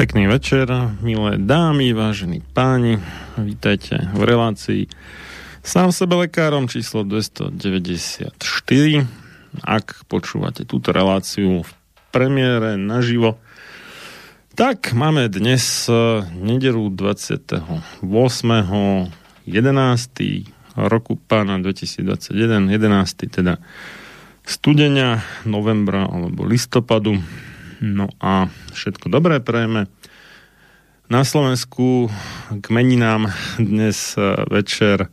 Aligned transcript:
Pekný 0.00 0.32
večer, 0.32 0.64
milé 1.04 1.36
dámy, 1.36 1.92
vážení 1.92 2.40
páni, 2.40 2.96
vítajte 3.36 4.00
v 4.16 4.22
relácii 4.24 4.88
Sám 5.60 5.92
sebe 5.92 6.16
lekárom 6.24 6.72
číslo 6.72 7.04
294. 7.04 8.32
Ak 9.60 10.00
počúvate 10.08 10.64
túto 10.64 10.96
reláciu 10.96 11.68
v 11.68 11.70
premiére 12.08 12.80
naživo, 12.80 13.36
tak 14.56 14.96
máme 14.96 15.28
dnes 15.28 15.84
eh, 15.92 16.24
nedelu 16.32 16.88
28. 16.88 18.00
11. 18.00 18.00
roku 20.80 21.12
pána 21.28 21.60
2021, 21.60 22.72
11. 22.72 23.36
teda 23.36 23.60
studenia, 24.48 25.20
novembra 25.44 26.08
alebo 26.08 26.48
listopadu. 26.48 27.20
No 27.80 28.12
a 28.20 28.52
všetko 28.76 29.08
dobré 29.08 29.40
prejme. 29.40 29.88
Na 31.08 31.24
Slovensku 31.24 32.12
k 32.52 32.66
meninám 32.68 33.32
dnes 33.56 34.14
eh, 34.20 34.36
večer 34.52 35.08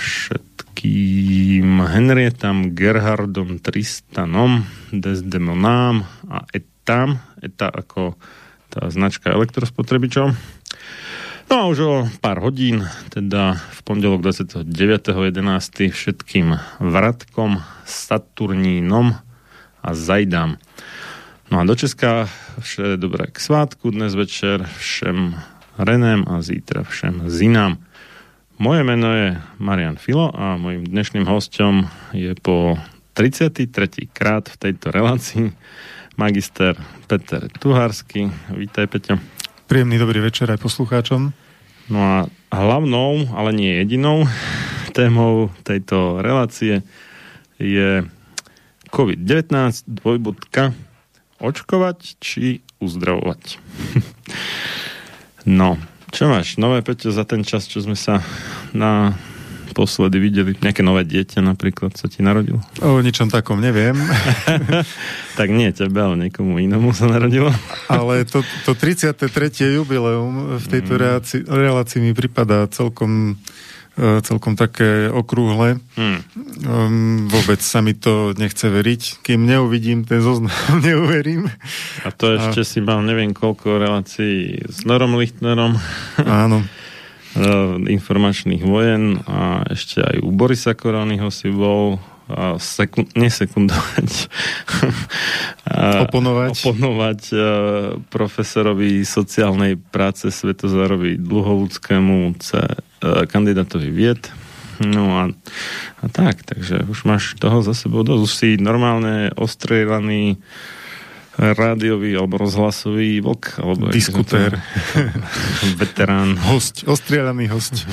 všetkým 0.00 1.84
Henrietam, 1.84 2.72
Gerhardom, 2.72 3.60
Tristanom, 3.60 4.64
Desdemonám 4.94 6.08
a 6.30 6.48
Etam, 6.54 7.20
Eta 7.42 7.68
ako 7.68 8.16
tá 8.70 8.88
značka 8.88 9.34
elektrospotrebičov. 9.34 10.32
No 11.50 11.54
a 11.58 11.66
už 11.66 11.78
o 11.82 11.94
pár 12.22 12.38
hodín, 12.38 12.86
teda 13.10 13.58
v 13.58 13.80
pondelok 13.82 14.22
29.11. 14.22 15.90
všetkým 15.90 16.54
Vratkom, 16.78 17.58
Saturnínom 17.82 19.18
a 19.82 19.94
Zajdám. 19.94 20.56
No 21.50 21.60
a 21.60 21.64
do 21.64 21.74
Česka 21.74 22.28
vše 22.60 22.96
dobré 22.96 23.26
k 23.26 23.40
svátku 23.40 23.90
dnes 23.90 24.14
večer, 24.14 24.62
všem 24.78 25.34
Renem 25.80 26.24
a 26.28 26.38
zítra 26.44 26.86
všem 26.86 27.26
Zinám. 27.26 27.80
Moje 28.60 28.84
meno 28.84 29.08
je 29.16 29.40
Marian 29.58 29.96
Filo 29.96 30.28
a 30.30 30.60
mojim 30.60 30.84
dnešným 30.84 31.24
hostom 31.24 31.88
je 32.12 32.36
po 32.38 32.76
33. 33.16 33.66
krát 34.12 34.52
v 34.52 34.56
tejto 34.56 34.92
relácii 34.92 35.56
magister 36.20 36.76
Peter 37.08 37.48
Tuhársky. 37.48 38.28
Vítaj, 38.52 38.86
Peťo. 38.86 39.16
Príjemný 39.64 39.96
dobrý 39.96 40.20
večer 40.20 40.52
aj 40.52 40.60
poslucháčom. 40.60 41.32
No 41.88 41.98
a 41.98 42.28
hlavnou, 42.52 43.32
ale 43.32 43.50
nie 43.56 43.72
jedinou 43.80 44.28
témou 44.98 45.48
tejto 45.64 46.20
relácie 46.20 46.84
je 47.56 48.04
COVID-19 48.90 49.86
dvojbodka 49.86 50.74
očkovať 51.40 52.20
či 52.20 52.60
uzdravovať. 52.82 53.56
no, 55.60 55.80
čo 56.10 56.26
máš 56.26 56.58
nové, 56.58 56.82
Peťo, 56.82 57.14
za 57.14 57.22
ten 57.22 57.46
čas, 57.46 57.70
čo 57.70 57.80
sme 57.80 57.94
sa 57.94 58.20
na 58.74 59.14
posledy 59.72 60.18
videli? 60.18 60.52
Nejaké 60.58 60.82
nové 60.82 61.06
dieťa 61.06 61.40
napríklad 61.40 61.94
sa 61.94 62.10
ti 62.10 62.20
narodilo? 62.20 62.58
O 62.82 62.98
ničom 62.98 63.30
takom 63.30 63.62
neviem. 63.62 63.96
tak 65.38 65.48
nie 65.48 65.70
tebe, 65.70 65.96
ale 66.02 66.28
niekomu 66.28 66.58
inomu 66.58 66.90
sa 66.90 67.06
narodilo. 67.06 67.54
ale 67.88 68.26
to, 68.26 68.42
to 68.66 68.74
33. 68.74 69.30
jubileum 69.80 70.58
v 70.58 70.66
tejto 70.66 70.92
mm. 70.94 71.00
relácii, 71.00 71.40
relácii 71.46 72.00
mi 72.02 72.12
pripadá 72.12 72.66
celkom 72.68 73.38
celkom 74.24 74.56
také 74.56 75.12
okrúhle. 75.12 75.76
Hmm. 75.94 76.20
Um, 76.64 77.28
vôbec 77.28 77.60
sa 77.60 77.84
mi 77.84 77.92
to 77.92 78.32
nechce 78.36 78.64
veriť. 78.64 79.20
Kým 79.20 79.44
neuvidím 79.44 80.08
ten 80.08 80.24
zoznam, 80.24 80.52
neuverím. 80.86 81.52
A 82.04 82.08
to 82.14 82.40
ešte 82.40 82.64
A... 82.64 82.68
si 82.68 82.78
mal 82.80 83.04
neviem 83.04 83.36
koľko 83.36 83.76
relácií 83.76 84.64
s 84.64 84.82
Norom 84.88 85.20
Lichtnerom. 85.20 85.76
Áno. 86.24 86.64
E, 87.30 87.46
informačných 87.94 88.66
vojen 88.66 89.22
a 89.22 89.62
ešte 89.70 90.02
aj 90.02 90.18
u 90.18 90.34
Borisa 90.34 90.74
Koronyho 90.74 91.30
si 91.30 91.46
bol 91.46 92.02
a 92.30 92.58
sekund, 92.62 93.10
nesekundovať 93.18 94.30
oponovať, 96.06 96.50
oponovať 96.62 97.20
uh, 97.34 97.42
profesorovi 98.06 99.02
sociálnej 99.02 99.74
práce 99.78 100.30
Svetozárovi 100.30 101.18
Dluhovúdskému 101.18 102.38
C, 102.38 102.62
kandidátovi 103.02 103.88
vied 103.88 104.28
No 104.80 105.12
a, 105.20 105.24
a 106.00 106.06
tak, 106.08 106.40
takže 106.40 106.88
už 106.88 107.04
máš 107.04 107.36
toho 107.36 107.60
za 107.60 107.76
sebou 107.76 108.00
dosť. 108.00 108.22
Už 108.24 108.32
si 108.32 108.48
normálne 108.56 109.28
ostrelaný 109.36 110.40
rádiový 111.36 112.16
alebo 112.16 112.40
rozhlasový 112.40 113.20
vlk. 113.20 113.60
Alebo 113.60 113.92
Diskutér. 113.92 114.56
veterán. 115.80 116.40
Host, 116.48 116.88
ostrielaný 116.88 117.52
host. 117.52 117.76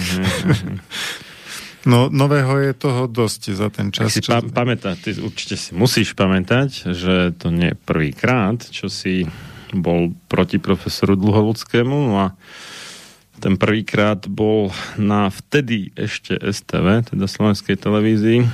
No, 1.87 2.11
nového 2.11 2.59
je 2.59 2.75
toho 2.75 3.07
dosť 3.07 3.55
za 3.55 3.71
ten 3.71 3.95
čas. 3.95 4.11
Si 4.11 4.19
čo... 4.19 4.35
pa- 4.35 4.43
pamätá, 4.43 4.99
ty 4.99 5.15
určite 5.23 5.55
si 5.55 5.71
musíš 5.71 6.19
pamätať, 6.19 6.91
že 6.91 7.31
to 7.39 7.47
nie 7.47 7.71
je 7.71 7.79
prvýkrát, 7.79 8.59
čo 8.59 8.91
si 8.91 9.23
bol 9.71 10.11
proti 10.27 10.59
profesoru 10.59 11.15
Dlhovodskému 11.15 12.11
no 12.11 12.27
a 12.27 12.35
ten 13.37 13.55
prvýkrát 13.55 14.25
bol 14.25 14.73
na 14.97 15.29
vtedy 15.29 15.93
ešte 15.93 16.37
STV, 16.41 17.13
teda 17.13 17.25
Slovenskej 17.29 17.77
televízii 17.77 18.45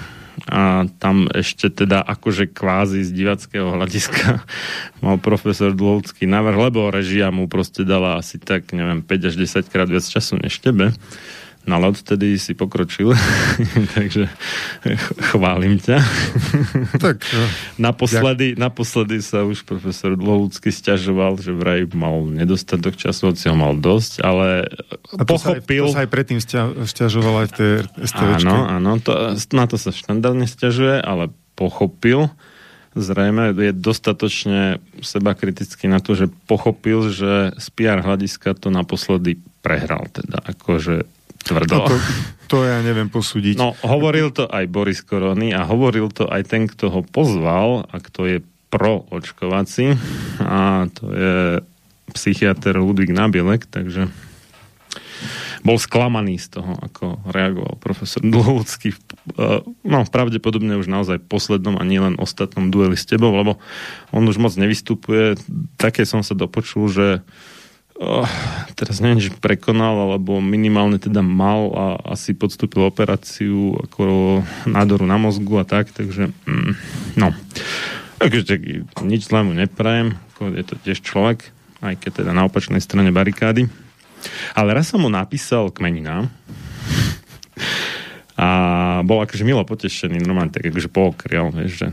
a 0.50 0.90
tam 0.98 1.30
ešte 1.30 1.70
teda 1.70 2.02
akože 2.02 2.50
kvázi 2.52 3.06
z 3.06 3.12
divackého 3.14 3.70
hľadiska 3.70 4.44
mal 5.06 5.22
profesor 5.22 5.72
Dlovský 5.72 6.26
návrh, 6.26 6.58
lebo 6.58 6.90
režia 6.90 7.30
mu 7.30 7.46
proste 7.48 7.86
dala 7.86 8.20
asi 8.20 8.42
tak, 8.42 8.74
neviem, 8.74 9.06
5 9.06 9.30
až 9.30 9.36
10 9.40 9.72
krát 9.72 9.88
viac 9.88 10.04
času 10.04 10.42
než 10.42 10.60
tebe. 10.60 10.92
No 11.64 11.80
ale 11.80 11.96
odtedy 11.96 12.36
si 12.36 12.52
pokročil, 12.52 13.16
takže 13.96 14.28
chválim 15.32 15.80
ťa. 15.80 15.96
Tak, 17.00 17.24
no. 17.24 17.46
naposledy, 17.80 18.60
naposledy 18.60 19.24
sa 19.24 19.48
už 19.48 19.64
profesor 19.64 20.20
Dlohúcky 20.20 20.76
stiažoval, 20.76 21.40
že 21.40 21.56
vraj 21.56 21.88
mal 21.96 22.28
nedostatok 22.28 23.00
času, 23.00 23.32
hoci 23.32 23.48
ho 23.48 23.56
mal 23.56 23.80
dosť, 23.80 24.20
ale 24.20 24.68
A 25.16 25.24
to 25.24 25.40
pochopil... 25.40 25.88
Sa 25.88 25.88
aj, 25.88 25.88
to 25.88 25.96
sa 25.96 26.04
aj 26.04 26.10
predtým 26.12 26.40
stiažoval 26.84 27.36
aj 27.44 27.48
v 27.48 27.54
tej 27.56 27.72
STVčke. 28.12 28.52
Áno, 28.52 28.60
áno, 28.68 28.92
to, 29.00 29.12
na 29.56 29.64
to 29.64 29.80
sa 29.80 29.96
štandardne 29.96 30.44
stiažuje, 30.44 31.00
ale 31.00 31.32
pochopil, 31.56 32.28
zrejme 32.94 33.56
je 33.56 33.72
dostatočne 33.72 34.84
seba 35.02 35.34
kritický 35.34 35.88
na 35.88 36.04
to, 36.04 36.14
že 36.14 36.28
pochopil, 36.46 37.10
že 37.10 37.56
z 37.58 37.68
PR 37.74 38.04
hľadiska 38.04 38.54
to 38.60 38.68
naposledy 38.68 39.40
prehral. 39.64 40.06
Teda 40.12 40.44
akože 40.44 41.08
tvrdo. 41.44 41.84
No 41.84 41.92
to, 41.92 41.98
to 42.48 42.58
ja 42.64 42.80
neviem 42.80 43.12
posúdiť. 43.12 43.60
No, 43.60 43.76
hovoril 43.84 44.32
to 44.32 44.48
aj 44.48 44.66
Boris 44.72 45.04
Korony 45.04 45.52
a 45.52 45.68
hovoril 45.68 46.08
to 46.10 46.26
aj 46.26 46.48
ten, 46.48 46.72
kto 46.72 46.90
ho 46.90 47.02
pozval 47.04 47.84
a 47.92 47.96
kto 48.00 48.26
je 48.26 48.38
pro-očkovací 48.74 50.00
a 50.42 50.90
to 50.90 51.06
je 51.14 51.36
psychiatr 52.18 52.74
Ludvík 52.82 53.14
Nabielek, 53.14 53.70
takže 53.70 54.10
bol 55.64 55.80
sklamaný 55.80 56.36
z 56.36 56.60
toho, 56.60 56.76
ako 56.76 57.24
reagoval 57.32 57.80
profesor 57.80 58.20
Dlhovský. 58.20 58.92
No, 59.88 60.04
pravdepodobne 60.04 60.76
už 60.76 60.92
naozaj 60.92 61.24
poslednom 61.24 61.80
a 61.80 61.88
nielen 61.88 62.20
ostatnom 62.20 62.68
dueli 62.68 63.00
s 63.00 63.08
tebou, 63.08 63.32
lebo 63.32 63.64
on 64.12 64.28
už 64.28 64.44
moc 64.44 64.52
nevystupuje. 64.60 65.40
Také 65.80 66.04
som 66.04 66.20
sa 66.20 66.36
dopočul, 66.36 66.92
že 66.92 67.08
oh, 68.04 68.30
teraz 68.76 69.00
neviem, 69.00 69.24
či 69.24 69.32
prekonal, 69.32 70.12
alebo 70.12 70.44
minimálne 70.44 71.00
teda 71.00 71.24
mal 71.24 71.72
a 71.72 71.86
asi 72.14 72.36
podstúpil 72.36 72.84
operáciu 72.84 73.80
ako 73.80 74.44
nádoru 74.68 75.08
na 75.08 75.16
mozgu 75.16 75.56
a 75.58 75.66
tak, 75.66 75.90
takže 75.96 76.36
mm, 76.46 76.72
no. 77.16 77.32
Takže 78.20 78.60
nič 79.04 79.28
zlému 79.28 79.52
neprajem, 79.56 80.16
je 80.40 80.64
to 80.64 80.76
tiež 80.80 81.04
človek, 81.04 81.52
aj 81.84 82.00
keď 82.00 82.24
teda 82.24 82.32
na 82.32 82.48
opačnej 82.48 82.80
strane 82.80 83.12
barikády. 83.12 83.68
Ale 84.56 84.72
raz 84.72 84.92
som 84.92 85.04
mu 85.04 85.12
napísal 85.12 85.68
kmenina 85.72 86.32
a 88.40 88.48
bol 89.04 89.20
akože 89.24 89.44
milo 89.44 89.68
potešený, 89.68 90.24
normálne 90.24 90.56
tak 90.56 90.68
akože 90.68 90.90
pookrial, 90.90 91.52
vieš, 91.52 91.84
že 91.84 91.88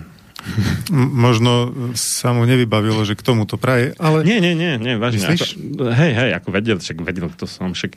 Možno 0.94 1.72
sa 1.94 2.32
mu 2.32 2.48
nevybavilo, 2.48 3.04
že 3.04 3.14
k 3.14 3.22
tomu 3.22 3.44
to 3.44 3.60
praje, 3.60 3.92
ale... 4.00 4.24
Nie, 4.24 4.40
nie, 4.40 4.56
nie, 4.56 4.80
nie 4.80 4.94
vážne. 4.96 5.36
Ako, 5.36 5.44
hej, 5.92 6.12
hej, 6.16 6.30
ako 6.36 6.48
vedel, 6.50 6.78
však 6.80 6.98
vedel, 7.04 7.28
kto 7.30 7.44
som. 7.44 7.76
Však, 7.76 7.94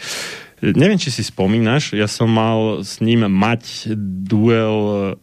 neviem, 0.62 1.00
či 1.00 1.10
si 1.10 1.24
spomínaš, 1.24 1.96
ja 1.96 2.06
som 2.06 2.28
mal 2.28 2.84
s 2.84 3.00
ním 3.00 3.26
mať 3.26 3.96
duel 4.28 5.14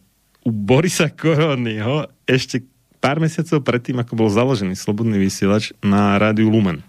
u 0.41 0.49
Borisa 0.49 1.13
Koronyho 1.13 2.09
ešte 2.25 2.65
pár 3.01 3.17
mesiacov 3.17 3.65
predtým, 3.65 4.01
ako 4.01 4.13
bol 4.13 4.29
založený 4.29 4.77
Slobodný 4.77 5.17
vysielač 5.17 5.73
na 5.81 6.17
rádiu 6.21 6.49
Lumen. 6.49 6.85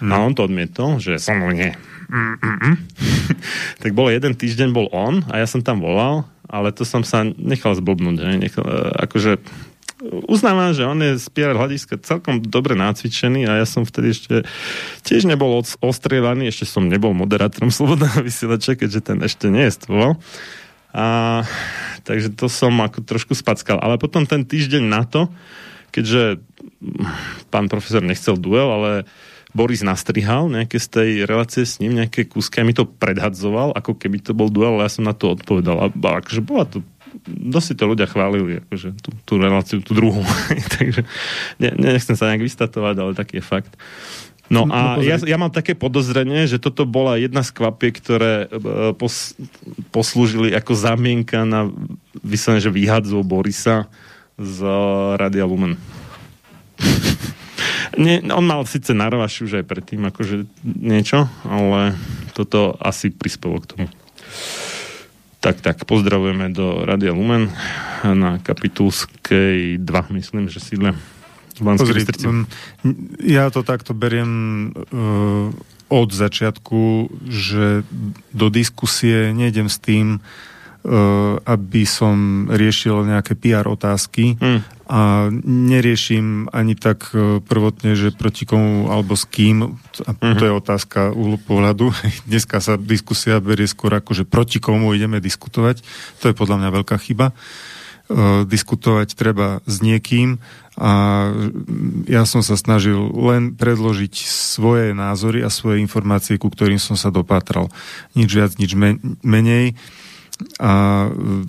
Hmm. 0.00 0.12
A 0.12 0.14
on 0.20 0.36
to 0.36 0.44
odmietol, 0.44 1.00
že 1.00 1.16
som 1.16 1.40
nie. 1.52 1.72
Tak 3.82 3.90
bol 3.92 4.08
jeden 4.08 4.38
týždeň, 4.38 4.70
bol 4.70 4.86
on 4.94 5.26
a 5.30 5.42
ja 5.42 5.46
som 5.46 5.60
tam 5.60 5.82
volal 5.82 6.24
ale 6.46 6.70
to 6.70 6.86
som 6.86 7.02
sa 7.02 7.26
nechal 7.26 7.74
zblbnúť. 7.74 8.16
Že? 8.22 8.30
Nechal, 8.38 8.64
e, 8.64 8.78
akože 9.06 9.32
uznávam, 10.30 10.70
že 10.76 10.86
on 10.86 10.98
je 11.02 11.18
z 11.18 11.26
PR 11.34 11.56
hľadiska 11.56 11.98
celkom 12.04 12.38
dobre 12.44 12.78
nácvičený 12.78 13.48
a 13.48 13.58
ja 13.64 13.66
som 13.66 13.82
vtedy 13.82 14.14
ešte 14.14 14.34
tiež 15.02 15.26
nebol 15.26 15.64
ostrieľaný, 15.82 16.52
ešte 16.52 16.68
som 16.68 16.86
nebol 16.86 17.16
moderátorom 17.16 17.72
Slobodného 17.74 18.22
vysielača, 18.22 18.78
keďže 18.78 19.00
ten 19.02 19.18
ešte 19.22 19.50
neestvoval. 19.50 20.20
A, 20.96 21.44
takže 22.08 22.32
to 22.32 22.48
som 22.48 22.72
ako 22.80 23.04
trošku 23.04 23.36
spackal. 23.36 23.76
Ale 23.82 24.00
potom 24.00 24.24
ten 24.24 24.46
týždeň 24.46 24.84
na 24.86 25.04
to, 25.04 25.28
keďže 25.92 26.40
pán 27.52 27.68
profesor 27.68 28.00
nechcel 28.00 28.40
duel, 28.40 28.68
ale 28.68 28.90
Boris 29.56 29.80
nastrihal 29.80 30.52
nejaké 30.52 30.76
z 30.76 30.88
tej 30.92 31.10
relácie 31.24 31.64
s 31.64 31.80
ním, 31.80 31.96
nejaké 31.96 32.28
kúsky 32.28 32.60
a 32.60 32.68
mi 32.68 32.76
to 32.76 32.84
predhadzoval, 32.84 33.72
ako 33.72 33.96
keby 33.96 34.20
to 34.20 34.36
bol 34.36 34.52
duel, 34.52 34.76
ale 34.76 34.84
ja 34.84 34.92
som 34.92 35.08
na 35.08 35.16
to 35.16 35.32
odpovedal. 35.32 35.80
A, 35.80 35.86
a 35.88 36.10
akože 36.20 36.44
bola 36.44 36.68
to 36.68 36.84
dosť 37.26 37.80
to 37.80 37.84
ľudia 37.88 38.04
chválili, 38.04 38.60
akože 38.60 38.92
tú, 39.00 39.10
tú 39.24 39.34
reláciu, 39.40 39.80
tú 39.80 39.96
druhú. 39.96 40.20
Takže 40.76 41.08
ne, 41.56 41.70
nechcem 41.80 42.12
sa 42.12 42.28
nejak 42.28 42.44
vystatovať, 42.44 42.94
ale 43.00 43.12
taký 43.16 43.40
je 43.40 43.44
fakt. 43.44 43.72
No, 44.46 44.62
no 44.62 44.70
a 44.70 44.94
no, 44.94 45.02
ja, 45.02 45.18
ja 45.18 45.34
mám 45.40 45.50
také 45.50 45.74
podozrenie, 45.74 46.46
že 46.46 46.62
toto 46.62 46.86
bola 46.86 47.18
jedna 47.18 47.42
z 47.42 47.50
kvapiek, 47.50 47.98
ktoré 47.98 48.46
e, 48.46 48.94
pos, 48.94 49.34
poslúžili 49.90 50.54
ako 50.54 50.70
zamienka 50.70 51.42
na 51.42 51.66
vyslovene, 52.22 52.62
že 52.62 52.70
vyhadzov 52.70 53.26
Borisa 53.26 53.90
z 54.38 54.62
Radia 55.18 55.42
Lumen. 55.42 55.74
Nie, 57.96 58.20
on 58.28 58.44
mal 58.44 58.60
síce 58.68 58.92
narvaš 58.92 59.40
už 59.44 59.60
aj 59.60 59.64
predtým 59.64 60.04
akože 60.08 60.44
niečo, 60.64 61.32
ale 61.48 61.96
toto 62.36 62.76
asi 62.76 63.08
prispelo 63.08 63.56
k 63.64 63.66
tomu. 63.72 63.86
Tak, 65.40 65.64
tak, 65.64 65.76
pozdravujeme 65.88 66.52
do 66.52 66.84
Radia 66.84 67.16
Lumen 67.16 67.48
na 68.04 68.36
Kapitulskej 68.42 69.80
2, 69.80 70.16
myslím, 70.18 70.52
že 70.52 70.60
sídle. 70.60 70.92
Pozri, 71.56 72.04
ja 73.24 73.48
to 73.48 73.64
takto 73.64 73.96
beriem 73.96 74.32
uh, 74.76 75.48
od 75.88 76.08
začiatku, 76.12 77.08
že 77.24 77.80
do 78.36 78.52
diskusie 78.52 79.32
nejdem 79.32 79.72
s 79.72 79.80
tým, 79.80 80.20
Eh, 80.86 81.34
aby 81.50 81.82
som 81.82 82.46
riešil 82.46 83.10
nejaké 83.10 83.34
PR 83.34 83.66
otázky 83.66 84.38
hmm. 84.38 84.75
A 84.86 85.28
neriešim 85.44 86.50
ani 86.54 86.78
tak 86.78 87.10
eh, 87.12 87.42
prvotne, 87.42 87.98
že 87.98 88.14
proti 88.14 88.46
komu 88.46 88.88
alebo 88.90 89.18
s 89.18 89.26
kým, 89.26 89.78
a 90.06 90.10
to 90.14 90.44
je 90.46 90.52
otázka 90.54 91.10
úhlu 91.12 91.36
pohľadu. 91.42 91.90
Dneska 92.30 92.62
sa 92.62 92.78
diskusia 92.78 93.42
berie 93.42 93.66
skôr 93.66 93.92
ako, 93.94 94.14
že 94.14 94.24
proti 94.24 94.62
komu 94.62 94.94
ideme 94.94 95.18
diskutovať. 95.18 95.82
To 96.22 96.30
je 96.30 96.38
podľa 96.38 96.62
mňa 96.62 96.70
veľká 96.82 96.96
chyba. 97.02 97.34
Uh, 98.06 98.46
diskutovať 98.46 99.18
treba 99.18 99.58
s 99.66 99.82
niekým 99.82 100.38
a 100.78 100.92
ja 102.06 102.22
som 102.28 102.44
sa 102.44 102.54
snažil 102.54 103.10
len 103.16 103.56
predložiť 103.56 104.14
svoje 104.28 104.92
názory 104.94 105.42
a 105.42 105.50
svoje 105.50 105.82
informácie, 105.82 106.36
ku 106.36 106.52
ktorým 106.52 106.78
som 106.78 106.94
sa 106.94 107.08
dopátral. 107.08 107.72
Nič 108.12 108.30
viac, 108.30 108.52
nič 108.60 108.76
menej. 109.24 109.74
A 110.60 110.72
e, 111.08 111.48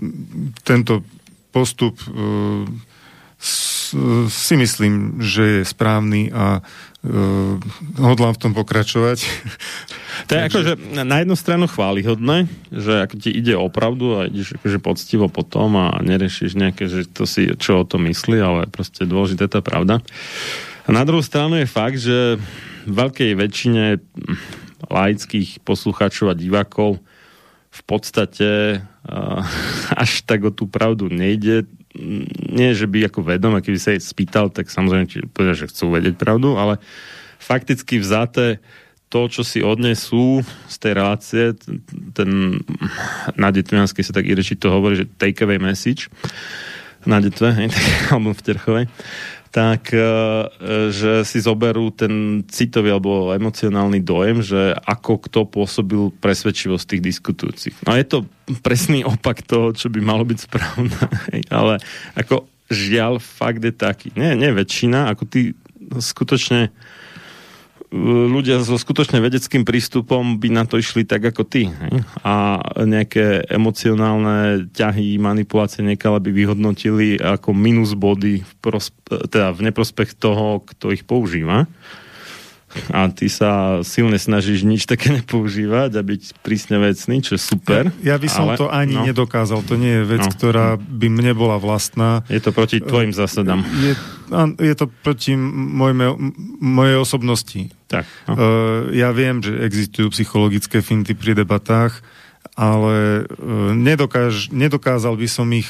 tento 0.63 1.03
postup 1.51 1.99
e, 1.99 2.07
si 4.27 4.55
myslím, 4.57 5.21
že 5.23 5.61
je 5.61 5.63
správny 5.63 6.33
a 6.33 6.59
uh, 6.59 7.55
hodlám 8.01 8.35
v 8.35 8.41
tom 8.41 8.51
pokračovať. 8.57 9.23
To 10.27 10.31
je 10.33 10.41
akože 10.49 10.71
na 11.05 11.21
jednu 11.21 11.37
stranu 11.37 11.69
chválihodné, 11.69 12.49
že 12.73 13.05
ako 13.05 13.15
ti 13.21 13.29
ide 13.31 13.53
o 13.55 13.69
pravdu 13.69 14.17
a 14.17 14.27
ideš 14.27 14.57
akože 14.59 14.79
poctivo 14.81 15.25
potom 15.29 15.77
a 15.77 15.95
neriešiš 16.01 16.57
nejaké, 16.57 16.89
že 16.89 17.05
to 17.07 17.29
si 17.29 17.53
čo 17.55 17.85
o 17.85 17.87
to 17.87 18.01
myslí, 18.01 18.37
ale 18.41 18.61
proste 18.67 19.05
dôležité 19.05 19.47
tá 19.47 19.61
pravda. 19.61 20.01
A 20.87 20.89
na 20.89 21.05
druhú 21.05 21.21
stranu 21.21 21.59
je 21.61 21.67
fakt, 21.69 21.99
že 22.01 22.41
v 22.87 22.91
veľkej 22.91 23.31
väčšine 23.35 23.85
laických 24.87 25.61
poslucháčov 25.61 26.31
a 26.31 26.39
divákov 26.39 27.03
v 27.67 27.81
podstate 27.85 28.81
uh, 28.81 29.43
až 30.03 30.25
tak 30.25 30.43
o 30.47 30.51
tú 30.51 30.65
pravdu 30.65 31.07
nejde. 31.13 31.69
Nie, 32.53 32.77
že 32.77 32.85
by 32.85 33.09
ako 33.09 33.25
vedom, 33.25 33.57
keby 33.57 33.79
sa 33.81 33.93
jej 33.93 34.01
spýtal, 34.01 34.53
tak 34.53 34.69
samozrejme 34.69 35.33
povedal, 35.33 35.55
že 35.57 35.69
chcú 35.69 35.93
vedieť 35.93 36.15
pravdu, 36.15 36.55
ale 36.55 36.77
fakticky 37.41 37.97
vzaté 37.97 38.61
to, 39.07 39.31
čo 39.31 39.41
si 39.41 39.63
odnesú 39.63 40.43
z 40.67 40.75
tej 40.83 40.91
relácie, 40.99 41.43
ten 42.11 42.59
na 43.39 43.49
Detvianskej 43.55 44.03
sa 44.03 44.11
tak 44.11 44.27
ireči 44.27 44.59
to 44.59 44.67
hovorí, 44.67 44.99
že 44.99 45.11
take 45.15 45.39
away 45.47 45.55
message 45.55 46.11
na 47.07 47.23
Detve, 47.23 47.55
alebo 48.11 48.35
v 48.35 48.43
Terchovej, 48.43 48.85
tak 49.57 49.89
e, 49.89 49.97
že 50.93 51.25
si 51.25 51.41
zoberú 51.41 51.89
ten 51.89 52.45
citový 52.45 52.93
alebo 52.93 53.33
emocionálny 53.33 54.05
dojem, 54.05 54.45
že 54.45 54.77
ako 54.85 55.17
kto 55.25 55.49
pôsobil 55.49 56.13
presvedčivosť 56.21 56.85
tých 56.85 57.01
diskutujúcich. 57.01 57.75
No 57.89 57.97
je 57.97 58.05
to 58.05 58.17
presný 58.61 59.01
opak 59.01 59.41
toho, 59.41 59.73
čo 59.73 59.89
by 59.89 59.97
malo 59.97 60.21
byť 60.29 60.39
správne, 60.45 60.93
ale 61.49 61.81
ako 62.13 62.45
žiaľ 62.69 63.17
fakt 63.17 63.65
je 63.65 63.73
taký. 63.73 64.13
Nie, 64.13 64.37
nie 64.37 64.53
väčšina, 64.53 65.09
ako 65.09 65.25
ty 65.25 65.57
skutočne 65.97 66.69
ľudia 67.93 68.59
so 68.63 68.75
skutočne 68.75 69.23
vedeckým 69.23 69.63
prístupom 69.63 70.37
by 70.37 70.49
na 70.51 70.63
to 70.67 70.75
išli 70.75 71.07
tak 71.07 71.23
ako 71.23 71.47
ty. 71.47 71.71
Hej? 71.71 72.03
A 72.23 72.59
nejaké 72.83 73.47
emocionálne 73.47 74.67
ťahy, 74.75 75.15
manipulácie 75.15 75.83
niekala 75.83 76.19
by 76.19 76.29
vyhodnotili 76.35 77.15
ako 77.15 77.55
minus 77.55 77.95
body 77.95 78.43
v, 78.43 78.51
prospe- 78.59 79.23
teda 79.31 79.55
v 79.55 79.71
neprospech 79.71 80.19
toho, 80.19 80.63
kto 80.67 80.91
ich 80.91 81.07
používa 81.07 81.67
a 82.91 83.07
ty 83.09 83.31
sa 83.31 83.81
silne 83.81 84.19
snažíš 84.19 84.67
nič 84.67 84.85
také 84.85 85.09
nepoužívať 85.21 85.91
a 85.97 86.01
byť 86.03 86.21
prísne 86.43 86.77
vecný, 86.81 87.23
čo 87.23 87.39
je 87.39 87.41
super. 87.41 87.89
Ja, 88.03 88.15
ja 88.15 88.21
by 88.21 88.27
som 88.27 88.45
ale, 88.51 88.59
to 88.59 88.67
ani 88.67 88.95
no. 88.99 89.07
nedokázal. 89.07 89.63
To 89.65 89.75
nie 89.79 90.01
je 90.01 90.03
vec, 90.03 90.23
no. 90.27 90.31
ktorá 90.31 90.67
by 90.77 91.07
mne 91.07 91.33
bola 91.33 91.57
vlastná. 91.57 92.27
Je 92.27 92.43
to 92.43 92.51
proti 92.51 92.83
tvojim 92.83 93.15
zásadám. 93.15 93.63
Je, 93.81 93.93
je 94.59 94.73
to 94.75 94.91
proti 95.01 95.39
mojme, 95.39 96.19
mojej 96.59 96.97
osobnosti. 96.99 97.71
Tak, 97.87 98.05
no. 98.27 98.33
uh, 98.35 98.39
ja 98.91 99.15
viem, 99.15 99.39
že 99.39 99.55
existujú 99.63 100.11
psychologické 100.11 100.83
finty 100.83 101.15
pri 101.15 101.39
debatách, 101.39 102.03
ale 102.59 103.23
uh, 103.23 103.71
nedokáž, 103.71 104.51
nedokázal 104.51 105.15
by 105.15 105.27
som 105.27 105.47
ich 105.55 105.67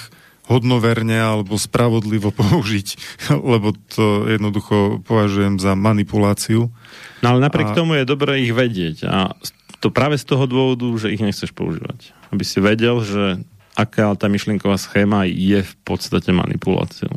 hodnoverne 0.47 1.19
alebo 1.19 1.59
spravodlivo 1.59 2.31
použiť, 2.41 2.87
lebo 3.35 3.75
to 3.93 4.25
jednoducho 4.31 5.03
považujem 5.03 5.61
za 5.61 5.75
manipuláciu. 5.75 6.73
No 7.21 7.27
ale 7.35 7.39
napriek 7.43 7.71
a... 7.71 7.77
tomu 7.77 7.99
je 7.99 8.07
dobré 8.07 8.41
ich 8.41 8.55
vedieť 8.55 9.05
a 9.05 9.35
to 9.77 9.93
práve 9.93 10.17
z 10.17 10.25
toho 10.25 10.49
dôvodu, 10.49 10.89
že 10.97 11.13
ich 11.13 11.21
nechceš 11.21 11.53
používať. 11.53 12.15
Aby 12.33 12.41
si 12.41 12.57
vedel, 12.57 12.97
že 13.05 13.45
aká 13.77 14.09
tá 14.17 14.25
myšlienková 14.25 14.81
schéma 14.81 15.29
je 15.29 15.61
v 15.61 15.73
podstate 15.85 16.33
manipuláciou. 16.33 17.13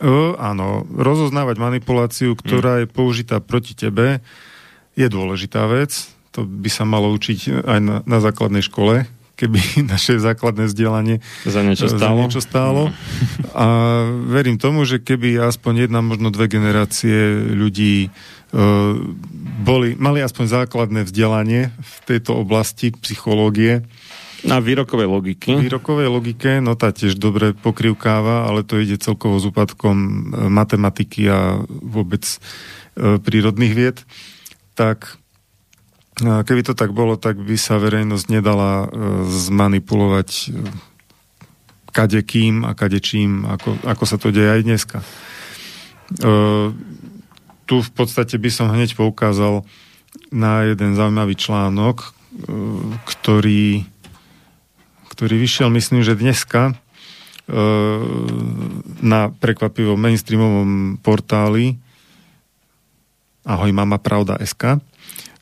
O, 0.00 0.32
áno, 0.40 0.88
rozoznávať 0.88 1.60
manipuláciu, 1.60 2.32
ktorá 2.32 2.80
hmm. 2.80 2.82
je 2.82 2.86
použitá 2.88 3.36
proti 3.38 3.76
tebe, 3.76 4.24
je 4.96 5.06
dôležitá 5.12 5.68
vec. 5.68 5.92
To 6.32 6.46
by 6.48 6.70
sa 6.72 6.88
malo 6.88 7.12
učiť 7.12 7.68
aj 7.68 7.78
na, 7.84 7.96
na 8.08 8.18
základnej 8.24 8.64
škole, 8.64 9.04
keby 9.40 9.60
naše 9.92 10.20
základné 10.20 10.68
vzdelanie 10.68 11.24
za 11.48 11.60
niečo 11.64 11.88
stálo. 11.88 12.00
Za 12.00 12.20
niečo 12.20 12.40
stálo. 12.44 12.82
A 13.56 13.66
verím 14.28 14.60
tomu, 14.60 14.84
že 14.84 15.00
keby 15.00 15.40
aspoň 15.40 15.88
jedna, 15.88 16.04
možno 16.04 16.28
dve 16.28 16.48
generácie 16.48 17.48
ľudí 17.56 18.08
uh, 18.08 18.96
boli, 19.64 19.96
mali 19.96 20.20
aspoň 20.20 20.64
základné 20.64 21.08
vzdelanie 21.08 21.72
v 21.76 21.94
tejto 22.04 22.36
oblasti 22.40 22.92
psychológie, 23.00 23.84
na 24.44 24.62
výrokovej 24.62 25.08
logiky. 25.08 25.56
Výrokovej 25.56 26.08
logike, 26.08 26.60
no 26.64 26.78
tá 26.78 26.92
tiež 26.94 27.16
dobre 27.20 27.52
pokrivkáva, 27.52 28.48
ale 28.48 28.64
to 28.64 28.80
ide 28.80 28.96
celkovo 28.96 29.36
s 29.36 29.44
úpadkom 29.48 29.96
e, 29.96 30.12
matematiky 30.48 31.28
a 31.28 31.60
vôbec 31.66 32.24
e, 32.24 32.38
prírodných 33.20 33.74
vied. 33.76 33.98
Tak 34.78 35.20
Keby 36.20 36.60
to 36.60 36.76
tak 36.76 36.92
bolo, 36.92 37.16
tak 37.16 37.40
by 37.40 37.56
sa 37.56 37.80
verejnosť 37.80 38.26
nedala 38.28 38.84
e, 38.84 38.86
zmanipulovať 39.24 40.28
e, 40.28 40.46
kadekým 41.96 42.68
a 42.68 42.76
kadečím, 42.76 43.48
ako, 43.48 43.80
ako 43.88 44.04
sa 44.04 44.20
to 44.20 44.28
deje 44.28 44.60
aj 44.60 44.62
dneska. 44.68 44.98
E, 45.00 45.06
tu 47.64 47.74
v 47.80 47.90
podstate 47.96 48.36
by 48.36 48.50
som 48.52 48.68
hneď 48.68 49.00
poukázal 49.00 49.64
na 50.28 50.68
jeden 50.68 50.92
zaujímavý 50.92 51.40
článok, 51.40 52.04
e, 52.04 52.08
ktorý, 53.08 53.88
ktorý 55.20 55.36
vyšiel, 55.36 55.68
myslím, 55.76 56.00
že 56.00 56.16
dneska 56.16 56.72
e, 56.72 56.74
na 59.04 59.28
prekvapivo 59.28 59.92
mainstreamovom 60.00 60.96
portáli 61.04 61.76
Ahoj 63.44 63.68
mama 63.68 64.00
pravda 64.00 64.40
SK 64.40 64.80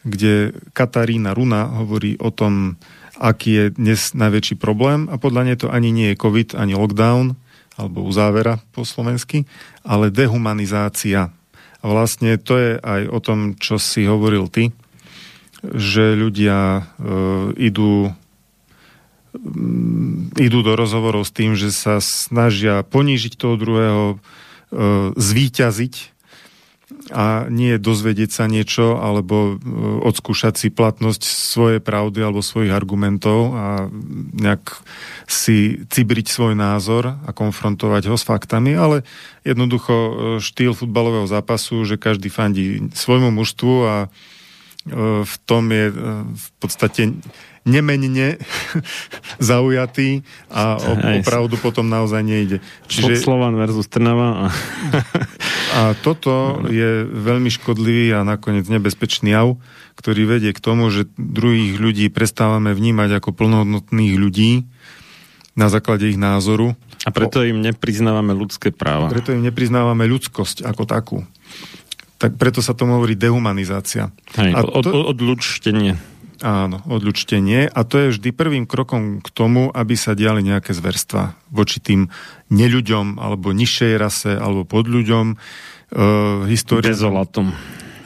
kde 0.03 0.51
Katarína 0.75 1.31
Runa 1.31 1.79
hovorí 1.79 2.19
o 2.19 2.35
tom, 2.35 2.75
aký 3.23 3.51
je 3.55 3.65
dnes 3.79 4.19
najväčší 4.19 4.59
problém 4.59 5.07
a 5.07 5.15
podľa 5.15 5.43
nej 5.47 5.57
to 5.63 5.71
ani 5.71 5.95
nie 5.95 6.11
je 6.11 6.21
COVID, 6.27 6.59
ani 6.59 6.75
lockdown, 6.75 7.39
alebo 7.79 8.03
uzávera 8.03 8.59
po 8.75 8.83
slovensky, 8.83 9.47
ale 9.87 10.11
dehumanizácia. 10.11 11.31
A 11.79 11.85
vlastne 11.87 12.35
to 12.41 12.59
je 12.59 12.71
aj 12.83 13.03
o 13.07 13.19
tom, 13.23 13.55
čo 13.55 13.79
si 13.79 14.11
hovoril 14.11 14.51
ty, 14.51 14.75
že 15.63 16.19
ľudia 16.19 16.83
e, 16.83 16.83
idú 17.63 18.11
idú 20.39 20.65
do 20.65 20.73
rozhovorov 20.75 21.27
s 21.29 21.35
tým, 21.35 21.55
že 21.55 21.71
sa 21.71 22.01
snažia 22.01 22.81
ponížiť 22.87 23.33
toho 23.37 23.55
druhého, 23.61 24.05
e, 24.15 24.17
zvíťaziť 25.15 25.95
a 27.13 27.45
nie 27.53 27.77
dozvedieť 27.77 28.31
sa 28.33 28.45
niečo 28.49 28.97
alebo 28.97 29.37
e, 29.37 29.75
odskúšať 30.09 30.57
si 30.57 30.69
platnosť 30.73 31.23
svojej 31.29 31.81
pravdy 31.85 32.25
alebo 32.25 32.41
svojich 32.41 32.73
argumentov 32.73 33.53
a 33.53 33.67
nejak 34.33 34.81
si 35.29 35.85
cibriť 35.93 36.33
svoj 36.33 36.57
názor 36.57 37.21
a 37.29 37.31
konfrontovať 37.37 38.09
ho 38.09 38.17
s 38.17 38.25
faktami, 38.25 38.73
ale 38.73 39.05
jednoducho 39.45 39.95
e, 39.95 40.13
štýl 40.41 40.73
futbalového 40.73 41.29
zápasu, 41.29 41.85
že 41.85 42.01
každý 42.01 42.33
fandí 42.33 42.89
svojmu 42.97 43.29
mužstvu 43.33 43.75
a 43.85 43.97
v 45.21 45.35
tom 45.45 45.69
je 45.69 45.93
v 46.33 46.47
podstate 46.65 47.13
nemenne 47.69 48.41
zaujatý 49.53 50.25
a 50.49 50.81
o, 50.81 50.93
o 50.97 51.13
pravdu 51.21 51.61
potom 51.61 51.87
naozaj 51.87 52.25
nejde. 52.25 52.65
Čiže... 52.89 53.21
Slovan 53.21 53.55
versus 53.61 53.87
Trnava. 53.87 54.29
A... 54.35 54.45
a 55.79 55.81
toto 56.01 56.65
je 56.67 57.05
veľmi 57.05 57.53
škodlivý 57.53 58.17
a 58.17 58.25
nakoniec 58.25 58.65
nebezpečný 58.67 59.37
jav, 59.37 59.61
ktorý 60.01 60.25
vedie 60.25 60.57
k 60.57 60.65
tomu, 60.65 60.89
že 60.89 61.07
druhých 61.21 61.77
ľudí 61.77 62.09
prestávame 62.09 62.73
vnímať 62.73 63.21
ako 63.21 63.37
plnohodnotných 63.37 64.15
ľudí 64.17 64.65
na 65.59 65.67
základe 65.67 66.07
ich 66.07 66.19
názoru. 66.19 66.79
A 67.03 67.11
preto 67.11 67.43
im 67.43 67.59
nepriznávame 67.59 68.31
ľudské 68.35 68.71
práva. 68.71 69.11
Preto 69.11 69.35
im 69.35 69.43
nepriznávame 69.43 70.07
ľudskosť 70.07 70.63
ako 70.63 70.83
takú. 70.87 71.19
Tak 72.19 72.35
preto 72.35 72.59
sa 72.59 72.75
tomu 72.75 72.99
hovorí 72.99 73.15
dehumanizácia. 73.15 74.11
Hej, 74.35 74.51
a 74.55 74.67
to... 74.67 74.71
od, 74.75 74.87
odlučtenie. 75.15 75.95
Áno, 76.39 76.79
odlučtenie. 76.87 77.67
A 77.67 77.83
to 77.83 77.99
je 77.99 78.13
vždy 78.15 78.31
prvým 78.31 78.65
krokom 78.65 79.19
k 79.19 79.29
tomu, 79.35 79.75
aby 79.75 79.99
sa 79.99 80.15
diali 80.15 80.47
nejaké 80.47 80.71
zverstva 80.71 81.35
voči 81.51 81.83
tým 81.83 82.07
neľuďom, 82.55 83.19
alebo 83.19 83.51
nižšej 83.51 83.93
rase, 83.99 84.33
alebo 84.39 84.63
podľuďom. 84.63 85.35
E, 85.35 85.37
história, 86.47 86.95
Dezolatom. 86.95 87.51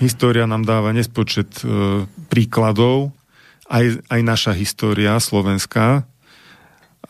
História 0.00 0.48
nám 0.48 0.64
dáva 0.64 0.96
nespočet 0.96 1.60
e, 1.60 2.08
príkladov, 2.32 3.12
aj, 3.68 4.00
aj 4.08 4.20
naša 4.24 4.52
história 4.56 5.12
slovenská, 5.20 6.08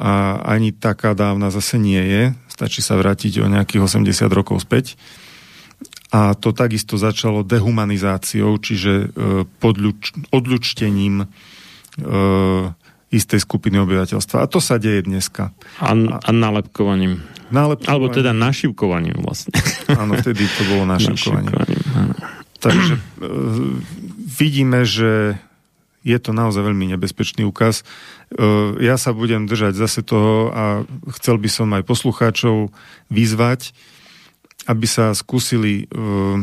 a 0.02 0.40
ani 0.48 0.72
taká 0.72 1.12
dávna 1.12 1.52
zase 1.52 1.76
nie 1.76 2.00
je. 2.00 2.22
Stačí 2.48 2.80
sa 2.80 2.96
vrátiť 2.96 3.44
o 3.44 3.46
nejakých 3.46 3.84
80 3.84 4.26
rokov 4.32 4.64
späť. 4.64 4.96
A 6.12 6.36
to 6.36 6.52
takisto 6.52 7.00
začalo 7.00 7.40
dehumanizáciou, 7.40 8.60
čiže 8.60 8.92
e, 8.92 9.46
podľuč, 9.48 10.28
odlučtením 10.28 11.24
e, 11.24 11.26
istej 13.12 13.40
skupiny 13.44 13.80
obyvateľstva. 13.80 14.44
A 14.44 14.46
to 14.48 14.60
sa 14.60 14.76
deje 14.76 15.04
dneska. 15.08 15.56
A, 15.80 15.92
a 15.96 16.30
nálepkovaním. 16.32 17.24
nálepkovaním. 17.48 17.92
Alebo 17.92 18.06
teda 18.12 18.36
našivkovaním 18.36 19.24
vlastne. 19.24 19.56
Áno, 19.88 20.16
vtedy 20.20 20.44
to 20.48 20.62
bolo 20.68 20.84
našivkovaním. 20.96 21.48
Takže 22.60 22.94
e, 22.94 23.00
vidíme, 24.20 24.84
že 24.84 25.36
je 26.02 26.18
to 26.18 26.34
naozaj 26.34 26.66
veľmi 26.66 26.94
nebezpečný 26.96 27.46
úkaz. 27.46 27.82
E, 28.32 28.84
ja 28.84 28.96
sa 28.96 29.12
budem 29.14 29.46
držať 29.46 29.76
zase 29.76 30.00
toho 30.02 30.50
a 30.50 30.64
chcel 31.20 31.36
by 31.38 31.48
som 31.52 31.68
aj 31.76 31.82
poslucháčov 31.86 32.72
vyzvať, 33.12 33.74
aby 34.68 34.86
sa 34.86 35.14
skúsili 35.16 35.86
uh, 35.90 36.42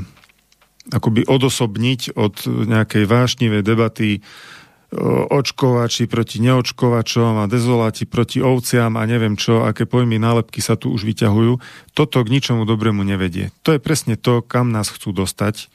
akoby 0.89 1.27
odosobniť 1.29 2.17
od 2.17 2.35
nejakej 2.45 3.05
vášnivej 3.05 3.61
debaty 3.61 4.19
uh, 4.19 5.29
očkovači 5.29 6.09
proti 6.09 6.41
neočkovačom 6.41 7.45
a 7.45 7.49
dezoláti 7.49 8.09
proti 8.09 8.41
ovciam 8.41 8.97
a 8.97 9.05
neviem 9.05 9.37
čo, 9.37 9.61
aké 9.61 9.85
pojmy 9.85 10.17
nálepky 10.17 10.65
sa 10.65 10.73
tu 10.73 10.89
už 10.89 11.05
vyťahujú. 11.05 11.61
Toto 11.93 12.17
k 12.25 12.33
ničomu 12.33 12.65
dobrému 12.65 13.05
nevedie. 13.05 13.53
To 13.61 13.77
je 13.77 13.79
presne 13.79 14.17
to, 14.17 14.41
kam 14.41 14.73
nás 14.73 14.89
chcú 14.89 15.13
dostať. 15.13 15.69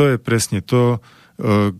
To 0.00 0.08
je 0.08 0.16
presne 0.16 0.64
to, 0.64 1.04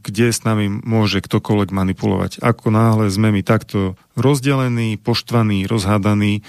kde 0.03 0.33
s 0.33 0.43
nami 0.43 0.67
môže 0.69 1.23
ktokoľvek 1.23 1.71
manipulovať. 1.71 2.33
Ako 2.43 2.73
náhle 2.73 3.07
sme 3.12 3.31
my 3.31 3.45
takto 3.45 3.95
rozdelení, 4.19 4.99
poštvaní, 4.99 5.69
rozhádaní, 5.71 6.43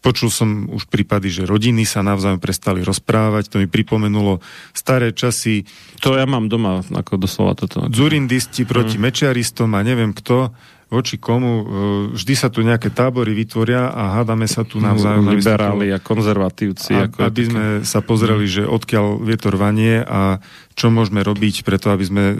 Počul 0.00 0.32
som 0.32 0.64
už 0.72 0.88
prípady, 0.88 1.28
že 1.28 1.42
rodiny 1.44 1.84
sa 1.84 2.00
navzájom 2.00 2.40
prestali 2.40 2.80
rozprávať. 2.80 3.52
To 3.52 3.60
mi 3.60 3.68
pripomenulo 3.68 4.40
staré 4.72 5.12
časy. 5.12 5.68
To 6.00 6.16
ja 6.16 6.24
mám 6.24 6.48
doma, 6.48 6.80
ako 6.80 7.20
doslova 7.20 7.52
toto. 7.52 7.84
Zurindisti 7.92 8.64
proti 8.64 8.96
mm. 8.96 9.02
mečiaristom 9.04 9.68
a 9.76 9.84
neviem 9.84 10.16
kto 10.16 10.56
voči 10.90 11.16
komu. 11.22 11.52
E, 11.52 11.64
vždy 12.18 12.34
sa 12.34 12.50
tu 12.50 12.66
nejaké 12.66 12.90
tábory 12.90 13.30
vytvoria 13.32 13.94
a 13.94 14.20
hádame 14.20 14.50
sa 14.50 14.66
tu 14.66 14.82
navzájom. 14.82 15.30
Liberáli 15.30 15.94
a 15.94 16.02
konzervatívci. 16.02 16.96
A, 16.98 17.06
ako 17.06 17.18
aby 17.22 17.42
sme 17.46 17.64
sa 17.86 18.02
pozreli, 18.02 18.50
že 18.50 18.66
odkiaľ 18.66 19.22
vietor 19.22 19.54
vanie 19.54 20.02
a 20.02 20.42
čo 20.74 20.90
môžeme 20.90 21.22
robiť 21.22 21.62
preto, 21.62 21.94
aby 21.94 22.04
sme 22.04 22.24
e, 22.34 22.36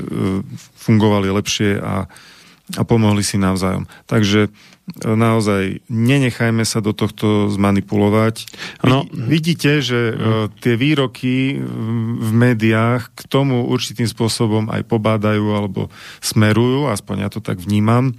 fungovali 0.83 1.31
lepšie 1.31 1.79
a, 1.79 2.11
a 2.75 2.83
pomohli 2.83 3.23
si 3.23 3.38
navzájom. 3.38 3.87
Takže 4.11 4.50
naozaj 4.99 5.87
nenechajme 5.87 6.67
sa 6.67 6.83
do 6.83 6.91
tohto 6.91 7.47
zmanipulovať. 7.53 8.51
No. 8.83 9.07
Vidíte, 9.11 9.79
že 9.81 10.11
mm. 10.11 10.61
tie 10.61 10.75
výroky 10.75 11.63
v 12.21 12.31
médiách 12.31 13.15
k 13.15 13.21
tomu 13.31 13.71
určitým 13.71 14.11
spôsobom 14.11 14.69
aj 14.69 14.83
pobádajú 14.91 15.47
alebo 15.55 15.89
smerujú, 16.19 16.91
aspoň 16.91 17.17
ja 17.27 17.29
to 17.31 17.41
tak 17.41 17.63
vnímam. 17.63 18.19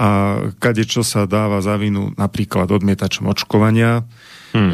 A 0.00 0.40
kade 0.56 0.88
čo 0.88 1.04
sa 1.04 1.28
dáva 1.28 1.60
za 1.60 1.76
vinu 1.76 2.16
napríklad 2.16 2.72
odmietačom 2.72 3.28
očkovania, 3.28 4.00
hmm. 4.56 4.72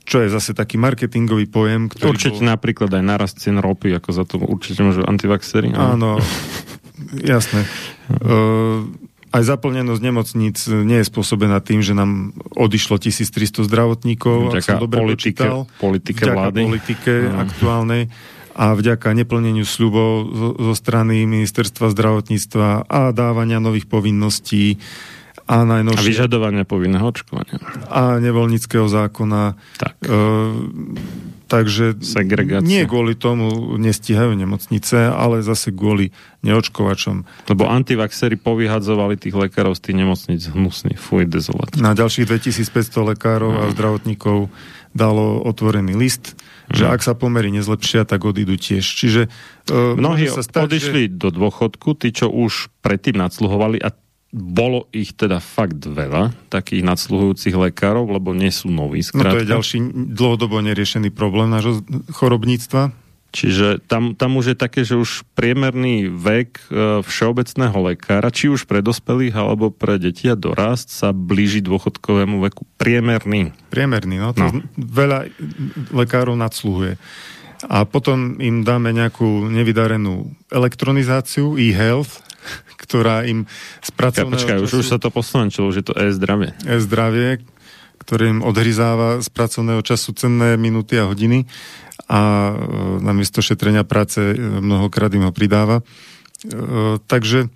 čo 0.00 0.16
je 0.24 0.28
zase 0.32 0.56
taký 0.56 0.80
marketingový 0.80 1.44
pojem. 1.44 1.92
Ktorý 1.92 2.16
určite 2.16 2.40
bol... 2.40 2.48
napríklad 2.56 2.88
aj 2.88 3.04
narast 3.04 3.36
cien 3.36 3.60
ropy, 3.60 3.92
ako 4.00 4.10
za 4.16 4.24
to 4.24 4.40
určite 4.40 4.80
môžu 4.80 5.04
antivaxery. 5.04 5.76
Áno, 5.76 6.16
jasné. 7.20 7.68
Uh, 8.08 8.88
aj 9.34 9.42
zaplnenosť 9.42 10.00
nemocníc 10.00 10.58
nie 10.70 11.02
je 11.02 11.06
spôsobená 11.10 11.58
tým, 11.58 11.82
že 11.82 11.90
nám 11.90 12.30
odišlo 12.54 13.02
1300 13.02 13.66
zdravotníkov, 13.66 14.54
vďaka 14.54 14.58
ak 14.62 14.62
som 14.62 14.78
dobre 14.78 15.02
politike, 15.02 15.42
počítal, 15.42 15.58
politike 15.82 16.22
vďaka 16.22 16.38
vlády. 16.38 16.60
politike 16.62 17.12
no. 17.26 17.42
aktuálnej 17.42 18.02
a 18.54 18.64
vďaka 18.78 19.10
neplneniu 19.10 19.66
sľubov 19.66 20.30
zo, 20.30 20.48
zo 20.54 20.74
strany 20.78 21.26
ministerstva 21.26 21.90
zdravotníctva 21.90 22.86
a 22.86 23.10
dávania 23.10 23.58
nových 23.58 23.90
povinností 23.90 24.78
a 25.44 25.66
najnovšie... 25.66 26.06
A 26.06 26.10
vyžadovania 26.14 26.64
povinného 26.64 27.04
očkovania. 27.04 27.58
A 27.90 28.16
nevoľnického 28.22 28.86
zákona. 28.88 29.58
Tak. 29.76 29.96
E, 30.00 30.18
Takže 31.54 32.02
Segregácia. 32.02 32.66
nie 32.66 32.82
kvôli 32.82 33.14
tomu 33.14 33.78
nestíhajú 33.78 34.34
nemocnice, 34.34 35.14
ale 35.14 35.46
zase 35.46 35.70
kvôli 35.70 36.10
neočkovačom. 36.42 37.22
Lebo 37.46 37.70
antivaxery 37.70 38.34
povyhadzovali 38.34 39.14
tých 39.14 39.38
lekárov 39.38 39.78
z 39.78 39.80
tých 39.86 39.96
nemocnic 40.02 40.40
hnusný, 40.50 40.98
fuj, 40.98 41.30
dezolat. 41.30 41.78
Na 41.78 41.94
ďalších 41.94 42.26
2500 42.26 43.14
lekárov 43.14 43.54
mm. 43.54 43.58
a 43.58 43.64
zdravotníkov 43.70 44.38
dalo 44.94 45.42
otvorený 45.46 45.94
list, 45.94 46.34
mm. 46.34 46.74
že 46.74 46.84
ak 46.90 47.00
sa 47.06 47.14
pomery 47.14 47.54
nezlepšia, 47.54 48.02
tak 48.02 48.26
odídu 48.26 48.58
tiež. 48.58 48.82
Čiže 48.82 49.30
uh, 49.70 49.94
Mnohí 49.94 50.26
sa 50.26 50.42
stať, 50.42 50.74
odišli 50.74 51.02
že... 51.06 51.14
do 51.14 51.30
dôchodku, 51.30 51.94
tí, 51.94 52.10
čo 52.10 52.26
už 52.34 52.74
predtým 52.82 53.14
nadsluhovali 53.14 53.78
a 53.78 53.94
bolo 54.34 54.90
ich 54.90 55.14
teda 55.14 55.38
fakt 55.38 55.86
veľa, 55.86 56.34
takých 56.50 56.82
nadsluhujúcich 56.82 57.54
lekárov, 57.54 58.10
lebo 58.10 58.34
nie 58.34 58.50
sú 58.50 58.66
noví. 58.66 59.06
Skrátka. 59.06 59.30
No 59.30 59.34
to 59.38 59.42
je 59.46 59.52
ďalší 59.54 59.78
dlhodobo 60.10 60.58
neriešený 60.58 61.14
problém 61.14 61.54
nášho 61.54 61.86
chorobníctva. 62.10 62.90
Čiže 63.34 63.82
tam, 63.90 64.14
tam 64.14 64.38
už 64.38 64.54
je 64.54 64.56
také, 64.58 64.86
že 64.86 64.94
už 64.94 65.26
priemerný 65.34 66.06
vek 66.06 66.50
e, 66.70 67.02
všeobecného 67.02 67.74
lekára, 67.94 68.30
či 68.30 68.46
už 68.46 68.62
pre 68.62 68.78
dospelých 68.78 69.34
alebo 69.34 69.74
pre 69.74 69.98
deti 69.98 70.30
a 70.30 70.38
dorast, 70.38 70.94
sa 70.94 71.10
blíži 71.10 71.58
dôchodkovému 71.58 72.38
veku. 72.46 72.62
Priemerný. 72.78 73.50
Priemerný, 73.74 74.22
no. 74.22 74.30
To 74.38 74.54
no. 74.54 74.62
veľa 74.78 75.34
lekárov 75.90 76.38
nadsluhuje. 76.38 76.94
A 77.66 77.82
potom 77.82 78.38
im 78.38 78.62
dáme 78.62 78.94
nejakú 78.94 79.50
nevydarenú 79.50 80.30
elektronizáciu, 80.54 81.58
e-health, 81.58 82.22
ktorá 82.94 83.26
im 83.26 83.50
z 83.82 83.90
pracovného 83.90 84.30
ja, 84.30 84.34
počkaj, 84.38 84.56
času... 84.62 84.66
už, 84.70 84.72
už 84.78 84.86
sa 84.86 84.98
to 85.02 85.10
poslančilo, 85.10 85.66
že 85.74 85.82
to 85.82 85.98
e-zdravie. 85.98 86.54
E-zdravie, 86.62 87.42
ktoré 87.98 88.30
im 88.30 88.46
odhryzáva 88.46 89.18
z 89.18 89.26
pracovného 89.34 89.82
času 89.82 90.14
cenné 90.14 90.54
minúty 90.54 90.94
a 90.94 91.10
hodiny 91.10 91.50
a 92.06 92.54
e, 92.54 92.54
namiesto 93.02 93.42
šetrenia 93.42 93.82
práce 93.82 94.22
e, 94.22 94.38
mnohokrát 94.38 95.10
im 95.10 95.26
ho 95.26 95.34
pridáva. 95.34 95.82
E, 95.82 97.02
takže 97.02 97.50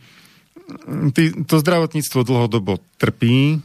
tý, 1.15 1.39
to 1.47 1.63
zdravotníctvo 1.63 2.27
dlhodobo 2.27 2.83
trpí, 2.99 3.63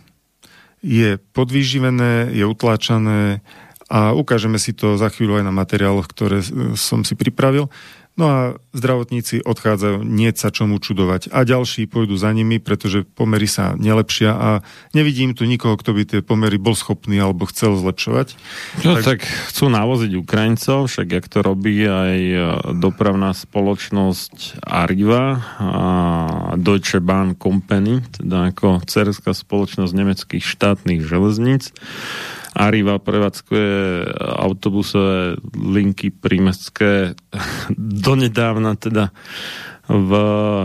je 0.84 1.18
podvýživené, 1.34 2.30
je 2.36 2.44
utláčané 2.46 3.42
a 3.88 4.12
ukážeme 4.14 4.60
si 4.60 4.76
to 4.76 5.00
za 5.00 5.08
chvíľu 5.08 5.40
aj 5.40 5.48
na 5.48 5.54
materiáloch, 5.56 6.06
ktoré 6.12 6.44
som 6.76 7.08
si 7.08 7.16
pripravil. 7.16 7.72
No 8.14 8.26
a 8.30 8.40
zdravotníci 8.78 9.42
odchádzajú, 9.42 10.06
nie 10.06 10.30
sa 10.38 10.54
čomu 10.54 10.78
čudovať. 10.78 11.34
A 11.34 11.50
ďalší 11.50 11.90
pôjdu 11.90 12.14
za 12.14 12.30
nimi, 12.30 12.62
pretože 12.62 13.10
pomery 13.10 13.50
sa 13.50 13.74
nelepšia 13.74 14.32
a 14.38 14.50
nevidím 14.94 15.34
tu 15.34 15.50
nikoho, 15.50 15.74
kto 15.82 15.98
by 15.98 16.02
tie 16.06 16.20
pomery 16.22 16.62
bol 16.62 16.78
schopný 16.78 17.18
alebo 17.18 17.50
chcel 17.50 17.74
zlepšovať. 17.74 18.38
No 18.86 19.02
tak, 19.02 19.18
tak 19.18 19.20
chcú 19.50 19.66
navoziť 19.66 20.12
Ukrajincov, 20.14 20.94
však 20.94 21.08
jak 21.10 21.26
to 21.26 21.42
robí 21.42 21.90
aj 21.90 22.18
e, 22.22 22.38
dopravná 22.78 23.34
spoločnosť 23.34 24.62
Arriva 24.62 25.42
a 25.58 25.82
Deutsche 26.54 27.02
Bahn 27.02 27.34
Company, 27.34 28.06
teda 28.14 28.54
ako 28.54 28.86
cerská 28.86 29.34
spoločnosť 29.34 29.90
nemeckých 29.90 30.46
štátnych 30.46 31.02
železníc 31.02 31.74
Arriva 32.54 33.02
prevádzkuje 33.02 33.74
autobusové 34.38 35.42
linky 35.58 36.14
prímestské 36.14 37.18
donedávna 38.08 38.78
teda 38.78 39.10
v 39.90 40.12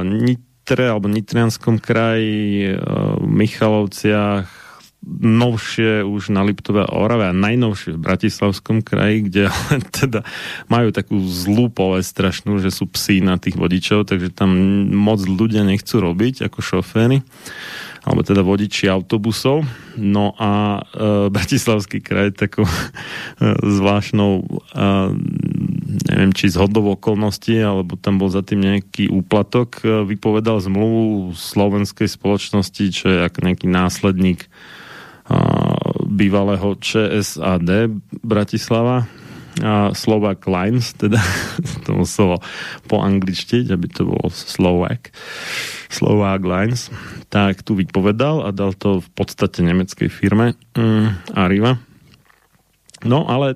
Nitre 0.05 0.85
alebo 0.93 1.09
Nitrianskom 1.09 1.81
kraji, 1.81 2.77
v 3.19 3.27
Michalovciach, 3.27 4.69
novšie 5.09 6.03
už 6.03 6.35
na 6.35 6.43
Liptove 6.43 6.85
a 6.85 6.91
Orave 6.91 7.31
a 7.31 7.35
najnovšie 7.37 7.95
v 7.97 8.03
Bratislavskom 8.03 8.83
kraji, 8.83 9.31
kde 9.31 9.43
teda 10.05 10.27
majú 10.67 10.91
takú 10.91 11.23
zlú 11.25 11.71
povesť 11.71 12.09
strašnú, 12.09 12.61
že 12.61 12.75
sú 12.75 12.91
psí 12.91 13.23
na 13.23 13.39
tých 13.39 13.57
vodičov, 13.57 14.11
takže 14.11 14.35
tam 14.35 14.53
moc 14.93 15.23
ľudia 15.23 15.63
nechcú 15.65 16.03
robiť 16.03 16.51
ako 16.51 16.59
šoféry 16.61 17.23
alebo 18.07 18.21
teda 18.23 18.43
vodiči 18.47 18.87
autobusov. 18.87 19.67
No 19.99 20.35
a 20.39 20.83
e, 20.83 21.31
Bratislavský 21.33 21.99
kraj 22.03 22.39
takou 22.39 22.65
e, 22.65 22.75
zvláštnou 23.63 24.33
e, 24.43 24.79
neviem, 25.89 26.33
či 26.37 26.53
z 26.53 26.57
hodov 26.61 27.01
okolností, 27.01 27.59
alebo 27.59 27.97
tam 27.97 28.21
bol 28.21 28.29
za 28.29 28.45
tým 28.45 28.61
nejaký 28.61 29.09
úplatok, 29.09 29.83
e, 29.83 30.05
vypovedal 30.05 30.61
zmluvu 30.61 31.33
slovenskej 31.35 32.09
spoločnosti, 32.09 32.85
čo 32.93 33.07
je 33.09 33.19
ako 33.25 33.39
nejaký 33.45 33.67
následník 33.67 34.45
e, 34.45 34.49
bývalého 36.09 36.77
ČSAD 36.79 37.93
Bratislava, 38.21 39.09
a 39.63 39.91
Slovak 39.95 40.47
Lines, 40.47 40.95
teda 40.95 41.19
to 41.85 41.99
muselo 41.99 42.39
po 42.87 43.03
angličtiť, 43.03 43.71
aby 43.73 43.87
to 43.91 44.07
bolo 44.07 44.29
Slovak, 44.31 45.11
Slovak 45.89 46.41
Lines, 46.45 46.93
tak 47.33 47.63
tu 47.67 47.75
vypovedal 47.75 48.47
a 48.47 48.55
dal 48.55 48.75
to 48.75 49.03
v 49.03 49.09
podstate 49.15 49.65
nemeckej 49.65 50.09
firme 50.09 50.55
mm, 50.77 51.35
Arriva. 51.35 51.81
No 53.07 53.27
ale 53.31 53.55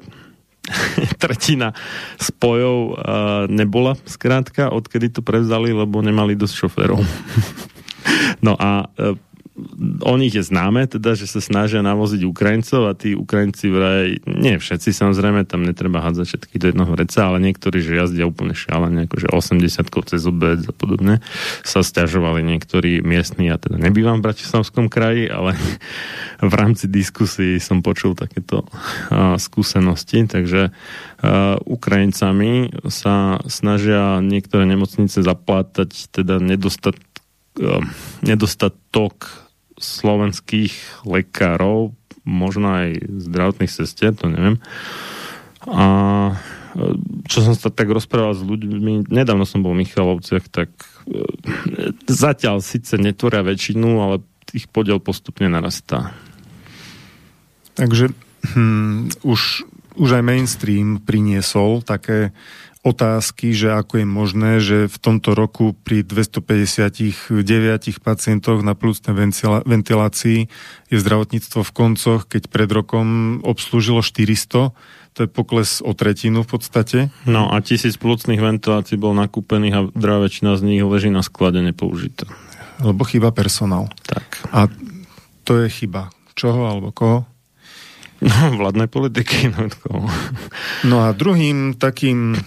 tretina 1.22 1.74
spojov 2.18 2.78
uh, 2.78 2.94
nebola 3.50 3.98
skrátka, 4.06 4.70
odkedy 4.70 5.10
to 5.10 5.20
prevzali, 5.20 5.74
lebo 5.74 5.98
nemali 5.98 6.38
dosť 6.38 6.54
šoférov. 6.54 7.00
no 8.46 8.54
a 8.54 8.86
uh, 8.86 9.18
o 10.03 10.14
nich 10.18 10.35
je 10.35 10.44
známe, 10.44 10.85
teda, 10.90 11.14
že 11.14 11.31
sa 11.31 11.40
snažia 11.40 11.81
navoziť 11.81 12.22
Ukrajincov 12.27 12.90
a 12.90 12.92
tí 12.92 13.14
Ukrajinci 13.14 13.66
vraj, 13.70 14.20
nie 14.27 14.59
všetci 14.59 14.90
samozrejme, 14.92 15.46
tam 15.46 15.64
netreba 15.64 16.03
hádzať 16.03 16.27
všetky 16.27 16.57
do 16.59 16.66
jednoho 16.70 16.90
vreca, 16.92 17.31
ale 17.31 17.38
niektorí, 17.40 17.83
že 17.83 17.98
jazdia 17.98 18.29
úplne 18.29 18.53
šialene, 18.53 19.07
akože 19.07 19.31
80 19.31 20.09
cez 20.09 20.22
obec 20.27 20.61
a 20.66 20.75
podobne, 20.75 21.25
sa 21.62 21.81
stiažovali 21.81 22.42
niektorí 22.42 23.01
miestni, 23.01 23.48
ja 23.48 23.57
teda 23.57 23.79
nebývam 23.79 24.20
v 24.20 24.33
Bratislavskom 24.33 24.90
kraji, 24.90 25.31
ale 25.31 25.55
v 26.51 26.55
rámci 26.55 26.90
diskusí 26.90 27.57
som 27.62 27.81
počul 27.81 28.18
takéto 28.18 28.66
uh, 28.66 29.37
skúsenosti, 29.38 30.27
takže 30.27 30.70
uh, 30.72 31.57
Ukrajincami 31.62 32.75
sa 32.90 33.38
snažia 33.46 34.18
niektoré 34.25 34.66
nemocnice 34.66 35.22
zaplátať 35.22 36.11
teda 36.11 36.42
nedostat, 36.42 36.98
uh, 37.61 37.85
nedostatok 38.25 39.42
slovenských 39.82 41.04
lekárov, 41.04 41.92
možno 42.22 42.70
aj 42.70 43.02
zdravotných 43.28 43.72
sestier, 43.72 44.14
to 44.14 44.30
neviem. 44.30 44.62
A 45.66 45.86
čo 47.28 47.44
som 47.44 47.52
sa 47.52 47.68
tak 47.68 47.92
rozprával 47.92 48.32
s 48.32 48.42
ľuďmi, 48.42 49.12
nedávno 49.12 49.44
som 49.44 49.60
bol 49.60 49.76
v 49.76 49.84
Michalovciach, 49.84 50.48
tak 50.48 50.72
e, 51.04 51.92
zatiaľ 52.08 52.64
síce 52.64 52.96
netvoria 52.96 53.44
väčšinu, 53.44 53.88
ale 54.00 54.24
ich 54.56 54.68
podiel 54.72 54.96
postupne 54.96 55.52
narastá. 55.52 56.16
Takže 57.76 58.12
hm, 58.56 59.12
už, 59.24 59.68
už 60.00 60.08
aj 60.16 60.22
mainstream 60.24 61.00
priniesol 61.00 61.84
také 61.84 62.32
otázky, 62.82 63.54
že 63.54 63.70
ako 63.78 64.02
je 64.02 64.06
možné, 64.06 64.50
že 64.58 64.78
v 64.90 64.96
tomto 64.98 65.38
roku 65.38 65.70
pri 65.86 66.02
259 66.02 67.30
pacientoch 68.02 68.58
na 68.66 68.74
plúcnej 68.74 69.14
ventilácii 69.62 70.38
je 70.90 70.96
zdravotníctvo 70.98 71.62
v 71.62 71.72
koncoch, 71.72 72.26
keď 72.26 72.50
pred 72.50 72.66
rokom 72.74 73.38
obslúžilo 73.46 74.02
400. 74.02 74.74
To 75.12 75.18
je 75.22 75.28
pokles 75.30 75.78
o 75.78 75.94
tretinu 75.94 76.42
v 76.42 76.48
podstate. 76.58 76.98
No 77.22 77.54
a 77.54 77.62
tisíc 77.62 77.94
plúcnych 77.94 78.42
ventilácií 78.42 78.98
bol 78.98 79.14
nakúpených 79.14 79.74
a 79.78 79.80
drá 79.94 80.18
väčšina 80.18 80.58
z 80.58 80.62
nich 80.66 80.82
leží 80.82 81.12
na 81.12 81.22
sklade 81.22 81.62
nepoužité. 81.62 82.26
Lebo 82.82 83.06
chýba 83.06 83.30
personál. 83.30 83.94
Tak. 84.10 84.50
A 84.50 84.66
to 85.46 85.62
je 85.62 85.70
chyba. 85.70 86.10
Čoho 86.34 86.66
alebo 86.66 86.90
koho? 86.90 87.30
No, 88.22 88.54
vládnej 88.58 88.90
politiky. 88.90 89.50
No, 89.50 89.66
no 90.86 90.96
a 91.02 91.10
druhým 91.14 91.74
takým 91.78 92.38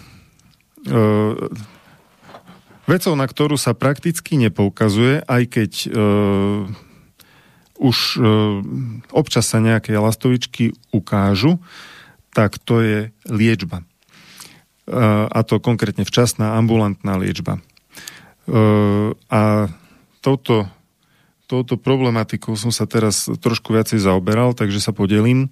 vecou, 2.85 3.13
na 3.17 3.25
ktorú 3.25 3.57
sa 3.57 3.73
prakticky 3.73 4.37
nepoukazuje, 4.37 5.25
aj 5.25 5.43
keď 5.49 5.71
uh, 5.89 6.69
už 7.81 7.97
uh, 8.17 8.61
občas 9.11 9.49
sa 9.49 9.59
nejaké 9.59 9.97
lastovičky 9.97 10.77
ukážu, 10.93 11.59
tak 12.31 12.61
to 12.61 12.79
je 12.81 12.99
liečba. 13.27 13.83
Uh, 14.85 15.25
a 15.33 15.41
to 15.41 15.57
konkrétne 15.57 16.05
včasná 16.05 16.55
ambulantná 16.61 17.17
liečba. 17.17 17.57
Uh, 18.45 19.17
a 19.33 19.73
touto, 20.21 20.69
touto 21.49 21.81
problematikou 21.81 22.53
som 22.53 22.69
sa 22.69 22.85
teraz 22.85 23.25
trošku 23.25 23.73
viacej 23.73 23.97
zaoberal, 23.97 24.53
takže 24.53 24.77
sa 24.77 24.93
podelím. 24.93 25.49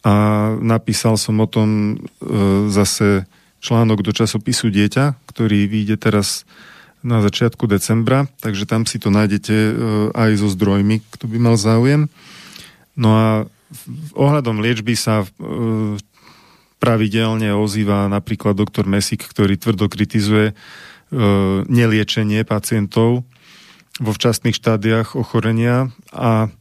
A 0.00 0.56
napísal 0.56 1.20
som 1.20 1.36
o 1.36 1.44
tom 1.44 2.00
uh, 2.00 2.72
zase 2.72 3.28
článok 3.60 4.00
do 4.00 4.12
časopisu 4.16 4.72
Dieťa, 4.72 5.16
ktorý 5.28 5.68
vyjde 5.68 5.96
teraz 6.00 6.48
na 7.00 7.24
začiatku 7.24 7.64
decembra, 7.64 8.28
takže 8.44 8.68
tam 8.68 8.84
si 8.84 9.00
to 9.00 9.08
nájdete 9.08 9.56
e, 9.56 9.72
aj 10.12 10.30
so 10.36 10.48
zdrojmi, 10.52 11.00
kto 11.16 11.24
by 11.28 11.38
mal 11.40 11.56
záujem. 11.56 12.12
No 12.92 13.08
a 13.16 13.28
ohľadom 14.12 14.60
liečby 14.60 14.92
sa 15.00 15.24
e, 15.24 15.26
pravidelne 16.76 17.56
ozýva 17.56 18.08
napríklad 18.12 18.56
doktor 18.56 18.84
Mesik, 18.84 19.24
ktorý 19.24 19.56
tvrdo 19.56 19.88
kritizuje 19.88 20.52
e, 20.52 20.54
neliečenie 21.64 22.44
pacientov 22.44 23.24
vo 24.00 24.10
včasných 24.12 24.56
štádiách 24.56 25.16
ochorenia 25.16 25.88
a 26.12 26.52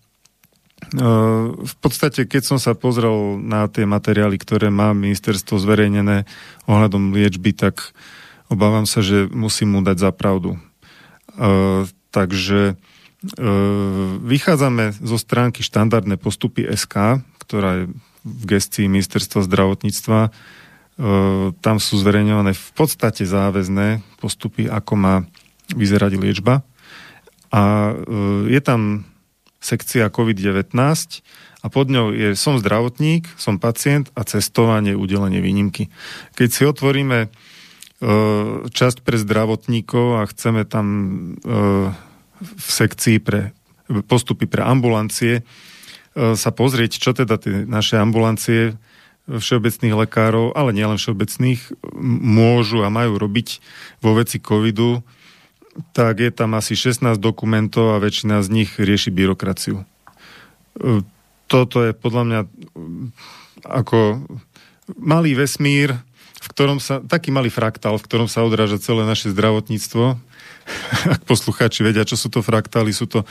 v 1.59 1.75
podstate, 1.79 2.25
keď 2.25 2.41
som 2.41 2.57
sa 2.57 2.73
pozrel 2.73 3.37
na 3.37 3.69
tie 3.69 3.85
materiály, 3.85 4.41
ktoré 4.41 4.73
má 4.73 4.89
ministerstvo 4.97 5.61
zverejnené 5.61 6.25
ohľadom 6.65 7.13
liečby, 7.13 7.53
tak 7.53 7.93
obávam 8.49 8.89
sa, 8.89 9.05
že 9.05 9.29
musím 9.29 9.77
mu 9.77 9.85
dať 9.85 10.09
za 10.09 10.11
pravdu. 10.15 10.57
Takže 12.09 12.73
vychádzame 14.25 14.97
zo 14.97 15.17
stránky 15.19 15.61
štandardné 15.61 16.17
postupy 16.17 16.65
SK, 16.73 17.21
ktorá 17.45 17.83
je 17.83 17.83
v 18.25 18.43
gestii 18.47 18.89
ministerstva 18.89 19.45
zdravotníctva. 19.45 20.19
Tam 21.63 21.77
sú 21.79 21.93
zverejňované 21.99 22.51
v 22.51 22.69
podstate 22.75 23.23
záväzné 23.23 24.03
postupy, 24.19 24.67
ako 24.67 24.93
má 24.99 25.15
vyzerať 25.71 26.17
liečba. 26.17 26.65
A 27.53 27.93
je 28.49 28.59
tam 28.59 29.05
sekcia 29.59 30.07
COVID-19 30.07 30.71
a 31.59 31.67
pod 31.67 31.91
ňou 31.91 32.15
je 32.15 32.39
som 32.39 32.55
zdravotník, 32.55 33.27
som 33.35 33.59
pacient 33.59 34.07
a 34.15 34.23
cestovanie, 34.23 34.95
udelenie 34.95 35.43
výnimky. 35.43 35.91
Keď 36.39 36.49
si 36.49 36.63
otvoríme 36.63 37.27
e, 37.27 37.27
časť 38.71 39.03
pre 39.03 39.19
zdravotníkov 39.19 40.23
a 40.23 40.29
chceme 40.31 40.63
tam 40.63 40.87
e, 40.87 41.91
v 42.39 42.69
sekcii 42.71 43.19
pre 43.19 43.51
postupy 44.07 44.47
pre 44.47 44.63
ambulancie 44.63 45.41
e, 45.41 45.43
sa 46.39 46.49
pozrieť, 46.55 46.91
čo 46.95 47.11
teda 47.11 47.35
tie 47.35 47.67
naše 47.67 47.99
ambulancie 47.99 48.79
všeobecných 49.29 49.93
lekárov, 49.93 50.57
ale 50.57 50.73
nielen 50.73 50.97
všeobecných, 50.97 51.85
môžu 52.01 52.81
a 52.81 52.89
majú 52.89 53.21
robiť 53.21 53.61
vo 54.01 54.17
veci 54.17 54.41
covidu, 54.41 55.05
tak 55.93 56.19
je 56.19 56.31
tam 56.33 56.57
asi 56.57 56.73
16 56.75 57.17
dokumentov 57.19 57.95
a 57.95 58.01
väčšina 58.01 58.41
z 58.41 58.49
nich 58.51 58.71
rieši 58.75 59.13
byrokraciu. 59.13 59.81
E, 59.81 59.85
toto 61.49 61.77
je 61.81 61.91
podľa 61.97 62.23
mňa 62.25 62.39
ako 63.65 64.23
malý 64.97 65.37
vesmír, 65.37 65.97
v 66.39 66.47
ktorom 66.55 66.79
sa, 66.79 67.03
taký 67.03 67.29
malý 67.35 67.51
fraktál, 67.51 67.99
v 67.99 68.05
ktorom 68.05 68.27
sa 68.31 68.45
odráža 68.47 68.79
celé 68.79 69.03
naše 69.03 69.29
zdravotníctvo. 69.33 70.05
Ak 71.13 71.21
poslucháči 71.25 71.83
vedia, 71.83 72.07
čo 72.07 72.15
sú 72.15 72.31
to 72.31 72.39
fraktály, 72.39 72.93
sú 72.95 73.05
to 73.09 73.23
e, 73.23 73.27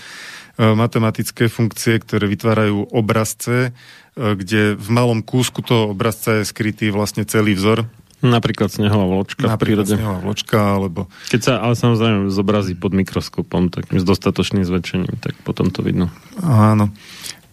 matematické 0.63 1.49
funkcie, 1.49 1.99
ktoré 2.03 2.29
vytvárajú 2.29 2.91
obrazce, 2.93 3.71
e, 3.71 4.35
kde 4.37 4.77
v 4.77 4.89
malom 4.93 5.25
kúsku 5.25 5.65
toho 5.65 5.95
obrazca 5.95 6.43
je 6.43 6.49
skrytý 6.49 6.91
vlastne 6.93 7.25
celý 7.25 7.57
vzor 7.57 7.89
Napríklad 8.19 8.67
snehová 8.67 9.07
vločka 9.07 9.47
Napríklad 9.47 9.87
v 9.87 9.95
prírode. 9.95 9.95
snehová 9.95 10.19
vločka, 10.19 10.59
alebo... 10.59 11.07
Keď 11.31 11.41
sa 11.41 11.53
ale 11.63 11.79
samozrejme 11.79 12.35
zobrazí 12.35 12.75
pod 12.75 12.91
mikroskopom, 12.91 13.71
tak 13.71 13.95
s 13.95 14.03
dostatočným 14.03 14.67
zväčšením, 14.67 15.23
tak 15.23 15.39
potom 15.47 15.71
to 15.71 15.87
vidno. 15.87 16.11
Áno. 16.43 16.91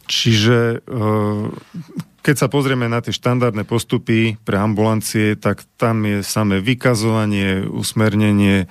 Čiže 0.09 0.81
e, 0.81 1.07
keď 2.25 2.35
sa 2.37 2.47
pozrieme 2.49 2.89
na 2.89 2.97
tie 3.05 3.13
štandardné 3.13 3.61
postupy 3.69 4.41
pre 4.41 4.57
ambulancie, 4.57 5.37
tak 5.37 5.61
tam 5.77 6.01
je 6.01 6.25
samé 6.25 6.61
vykazovanie, 6.65 7.69
usmernenie, 7.69 8.65
e, 8.65 8.67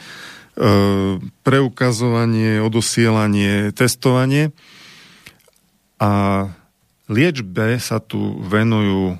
preukazovanie, 1.46 2.59
odosielanie, 2.59 3.70
testovanie. 3.70 4.50
A 6.02 6.11
liečbe 7.07 7.78
sa 7.78 8.02
tu 8.02 8.42
venujú 8.42 9.14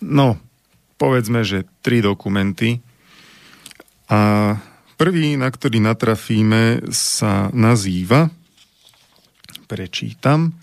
no, 0.00 0.40
povedzme, 0.96 1.44
že 1.44 1.68
tri 1.80 2.00
dokumenty. 2.00 2.80
A 4.08 4.54
prvý, 4.96 5.36
na 5.36 5.48
ktorý 5.48 5.80
natrafíme, 5.80 6.92
sa 6.92 7.52
nazýva, 7.52 8.32
prečítam, 9.66 10.54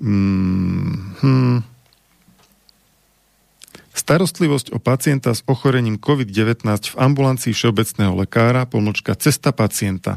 mm-hmm, 0.00 1.78
Starostlivosť 3.98 4.72
o 4.72 4.80
pacienta 4.80 5.36
s 5.36 5.44
ochorením 5.44 6.00
COVID-19 6.00 6.64
v 6.64 6.96
ambulancii 6.96 7.52
všeobecného 7.52 8.16
lekára, 8.16 8.64
pomlčka 8.64 9.12
Cesta 9.12 9.52
pacienta 9.52 10.16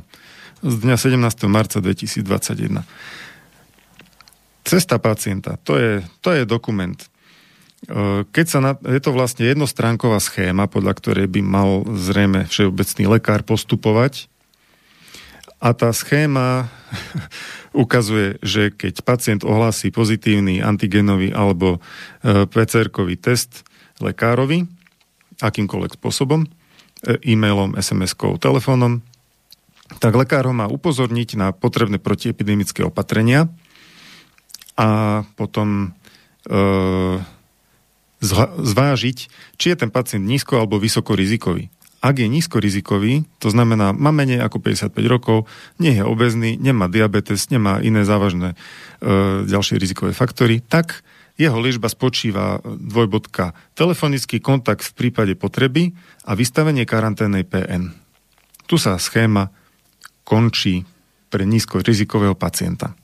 z 0.64 0.80
dňa 0.80 0.96
17. 0.96 1.20
marca 1.52 1.84
2021. 1.84 2.88
Cesta 4.64 4.96
pacienta, 4.96 5.60
to 5.66 5.76
je, 5.76 6.06
to 6.24 6.30
je 6.32 6.48
dokument, 6.48 6.96
keď 8.30 8.46
sa 8.46 8.60
na, 8.62 8.72
je 8.78 9.02
to 9.02 9.10
vlastne 9.10 9.50
jednostránková 9.50 10.22
schéma, 10.22 10.70
podľa 10.70 10.94
ktorej 11.02 11.28
by 11.34 11.42
mal 11.42 11.70
zrejme 11.90 12.46
všeobecný 12.46 13.04
lekár 13.18 13.42
postupovať. 13.42 14.30
A 15.62 15.74
tá 15.74 15.94
schéma 15.94 16.70
ukazuje, 17.74 18.38
že 18.42 18.70
keď 18.70 19.02
pacient 19.02 19.42
ohlási 19.42 19.90
pozitívny 19.90 20.62
antigenový 20.62 21.34
alebo 21.34 21.78
e, 21.78 22.46
PCR-kový 22.50 23.18
test 23.18 23.66
lekárovi, 24.02 24.66
akýmkoľvek 25.42 25.98
spôsobom, 25.98 26.46
e, 26.46 26.50
e-mailom, 27.34 27.78
SMS-kou, 27.78 28.38
telefónom, 28.42 29.02
tak 29.98 30.18
lekár 30.18 30.48
ho 30.50 30.54
má 30.56 30.70
upozorniť 30.70 31.30
na 31.36 31.48
potrebné 31.52 31.98
protiepidemické 32.00 32.86
opatrenia 32.86 33.50
a 34.78 35.22
potom 35.36 35.94
e, 36.46 36.58
zvážiť, 38.22 39.18
či 39.58 39.66
je 39.74 39.76
ten 39.76 39.90
pacient 39.90 40.22
nízko 40.22 40.62
alebo 40.62 40.78
vysoko 40.78 41.18
rizikový. 41.18 41.74
Ak 42.02 42.18
je 42.18 42.26
nízko 42.26 42.58
rizikový, 42.58 43.30
to 43.38 43.54
znamená, 43.54 43.94
má 43.94 44.10
menej 44.10 44.42
ako 44.42 44.58
55 44.58 44.98
rokov, 45.06 45.46
nie 45.78 45.94
je 45.94 46.02
obezný, 46.02 46.58
nemá 46.58 46.90
diabetes, 46.90 47.54
nemá 47.54 47.78
iné 47.78 48.02
závažné 48.02 48.54
e, 48.54 49.46
ďalšie 49.46 49.78
rizikové 49.78 50.10
faktory, 50.10 50.66
tak 50.66 51.06
jeho 51.38 51.58
liečba 51.62 51.90
spočíva 51.90 52.62
dvojbodka 52.66 53.54
telefonický 53.78 54.42
kontakt 54.42 54.82
v 54.82 54.94
prípade 54.98 55.34
potreby 55.38 55.94
a 56.26 56.34
vystavenie 56.34 56.90
karanténnej 56.90 57.46
PN. 57.46 57.94
Tu 58.66 58.76
sa 58.82 58.98
schéma 58.98 59.54
končí 60.26 60.86
pre 61.30 61.46
nízko 61.46 61.82
rizikového 61.86 62.34
pacienta. 62.34 62.98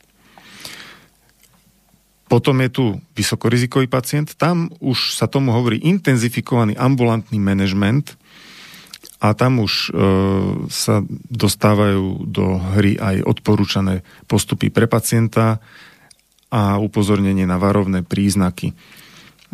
Potom 2.28 2.60
je 2.60 2.70
tu 2.70 2.86
vysokorizikový 3.16 3.88
pacient, 3.88 4.36
tam 4.36 4.68
už 4.84 5.16
sa 5.16 5.32
tomu 5.32 5.56
hovorí 5.56 5.80
intenzifikovaný 5.80 6.76
ambulantný 6.76 7.40
manažment 7.40 8.20
a 9.24 9.34
tam 9.34 9.63
už 9.63 9.74
e, 9.74 9.90
sa 10.68 11.02
dostávajú 11.32 12.28
do 12.28 12.60
hry 12.78 13.00
aj 13.00 13.24
odporúčané 13.24 14.04
postupy 14.28 14.70
pre 14.70 14.86
pacienta 14.86 15.63
a 16.52 16.80
upozornenie 16.80 17.48
na 17.48 17.58
varovné 17.58 18.04
príznaky. 18.04 18.76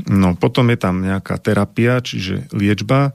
No 0.10 0.34
potom 0.34 0.74
je 0.74 0.78
tam 0.82 1.06
nejaká 1.06 1.38
terapia, 1.38 2.02
čiže 2.02 2.50
liečba, 2.50 3.14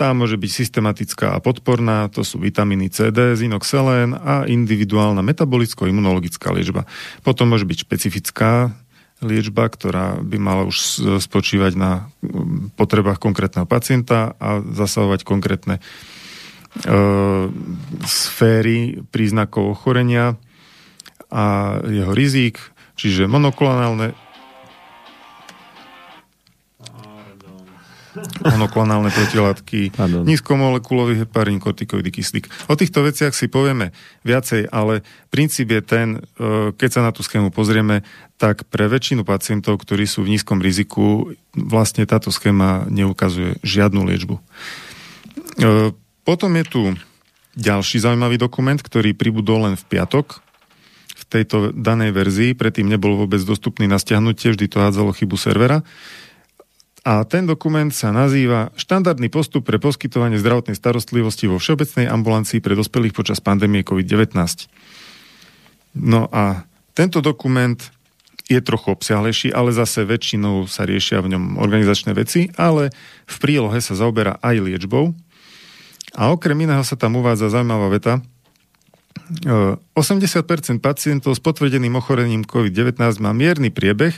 tá 0.00 0.16
môže 0.16 0.40
byť 0.40 0.48
systematická 0.48 1.36
a 1.36 1.42
podporná, 1.44 2.08
to 2.08 2.24
sú 2.24 2.40
vitamíny 2.40 2.88
C, 2.88 3.12
D, 3.12 3.36
zinok, 3.36 3.68
selén 3.68 4.16
a 4.16 4.48
individuálna 4.48 5.20
metabolicko-imunologická 5.20 6.56
liečba. 6.56 6.88
Potom 7.20 7.52
môže 7.52 7.68
byť 7.68 7.84
špecifická 7.84 8.72
liečba, 9.20 9.68
ktorá 9.68 10.18
by 10.20 10.36
mala 10.40 10.62
už 10.64 10.76
spočívať 11.20 11.72
na 11.76 12.08
mm, 12.20 12.76
potrebách 12.76 13.20
konkrétneho 13.20 13.68
pacienta 13.68 14.32
a 14.40 14.64
zasahovať 14.64 15.28
konkrétne 15.28 15.76
e, 15.76 15.82
sféry 18.04 19.04
príznakov 19.12 19.76
ochorenia 19.76 20.40
a 21.30 21.78
jeho 21.84 22.16
rizik, 22.16 22.58
čiže 22.96 23.30
monoklonálne 23.30 24.16
monoklonálne 28.42 29.14
protilátky, 29.14 29.94
nízkomolekulový 30.26 31.22
heparín, 31.22 31.62
kortikoidy, 31.62 32.10
kyslík. 32.10 32.50
O 32.66 32.74
týchto 32.74 33.06
veciach 33.06 33.30
si 33.30 33.46
povieme 33.46 33.94
viacej, 34.26 34.66
ale 34.74 35.06
princíp 35.30 35.70
je 35.70 35.82
ten, 35.82 36.08
e, 36.18 36.74
keď 36.74 36.90
sa 36.90 37.00
na 37.06 37.14
tú 37.14 37.22
schému 37.22 37.54
pozrieme, 37.54 38.02
tak 38.40 38.66
pre 38.66 38.90
väčšinu 38.90 39.22
pacientov, 39.22 39.78
ktorí 39.78 40.10
sú 40.10 40.26
v 40.26 40.34
nízkom 40.34 40.58
riziku, 40.58 41.30
vlastne 41.54 42.02
táto 42.08 42.34
schéma 42.34 42.90
neukazuje 42.90 43.62
žiadnu 43.62 44.02
liečbu. 44.02 44.36
E, 44.36 44.42
potom 46.26 46.50
je 46.58 46.64
tu 46.66 46.82
ďalší 47.54 48.02
zaujímavý 48.02 48.38
dokument, 48.38 48.78
ktorý 48.78 49.14
pribudol 49.14 49.70
len 49.70 49.74
v 49.78 49.84
piatok, 49.86 50.42
v 51.20 51.24
tejto 51.28 51.70
danej 51.76 52.16
verzii, 52.16 52.56
predtým 52.56 52.88
nebol 52.88 53.14
vôbec 53.14 53.38
dostupný 53.44 53.84
na 53.86 54.00
stiahnutie, 54.00 54.56
vždy 54.56 54.66
to 54.66 54.80
hádzalo 54.80 55.12
chybu 55.12 55.36
servera. 55.36 55.84
A 57.00 57.24
ten 57.24 57.48
dokument 57.48 57.88
sa 57.88 58.12
nazýva 58.12 58.68
Štandardný 58.76 59.32
postup 59.32 59.64
pre 59.64 59.80
poskytovanie 59.80 60.36
zdravotnej 60.36 60.76
starostlivosti 60.76 61.48
vo 61.48 61.56
všeobecnej 61.56 62.04
ambulancii 62.04 62.60
pre 62.60 62.76
dospelých 62.76 63.16
počas 63.16 63.40
pandémie 63.40 63.80
COVID-19. 63.80 64.36
No 65.96 66.28
a 66.28 66.68
tento 66.92 67.24
dokument 67.24 67.80
je 68.50 68.60
trochu 68.60 68.92
obsiahlejší, 68.92 69.48
ale 69.54 69.70
zase 69.72 70.04
väčšinou 70.04 70.66
sa 70.66 70.84
riešia 70.84 71.22
v 71.22 71.38
ňom 71.38 71.56
organizačné 71.56 72.12
veci, 72.12 72.50
ale 72.58 72.90
v 73.24 73.36
prílohe 73.38 73.78
sa 73.78 73.94
zaoberá 73.96 74.36
aj 74.42 74.60
liečbou. 74.60 75.14
A 76.18 76.34
okrem 76.34 76.58
iného 76.66 76.82
sa 76.82 76.98
tam 76.98 77.16
uvádza 77.16 77.54
zaujímavá 77.54 77.88
veta, 77.94 78.18
80% 79.94 80.82
pacientov 80.82 81.38
s 81.38 81.40
potvrdeným 81.40 81.94
ochorením 82.02 82.42
COVID-19 82.42 82.98
má 83.22 83.30
mierny 83.30 83.70
priebeh, 83.70 84.14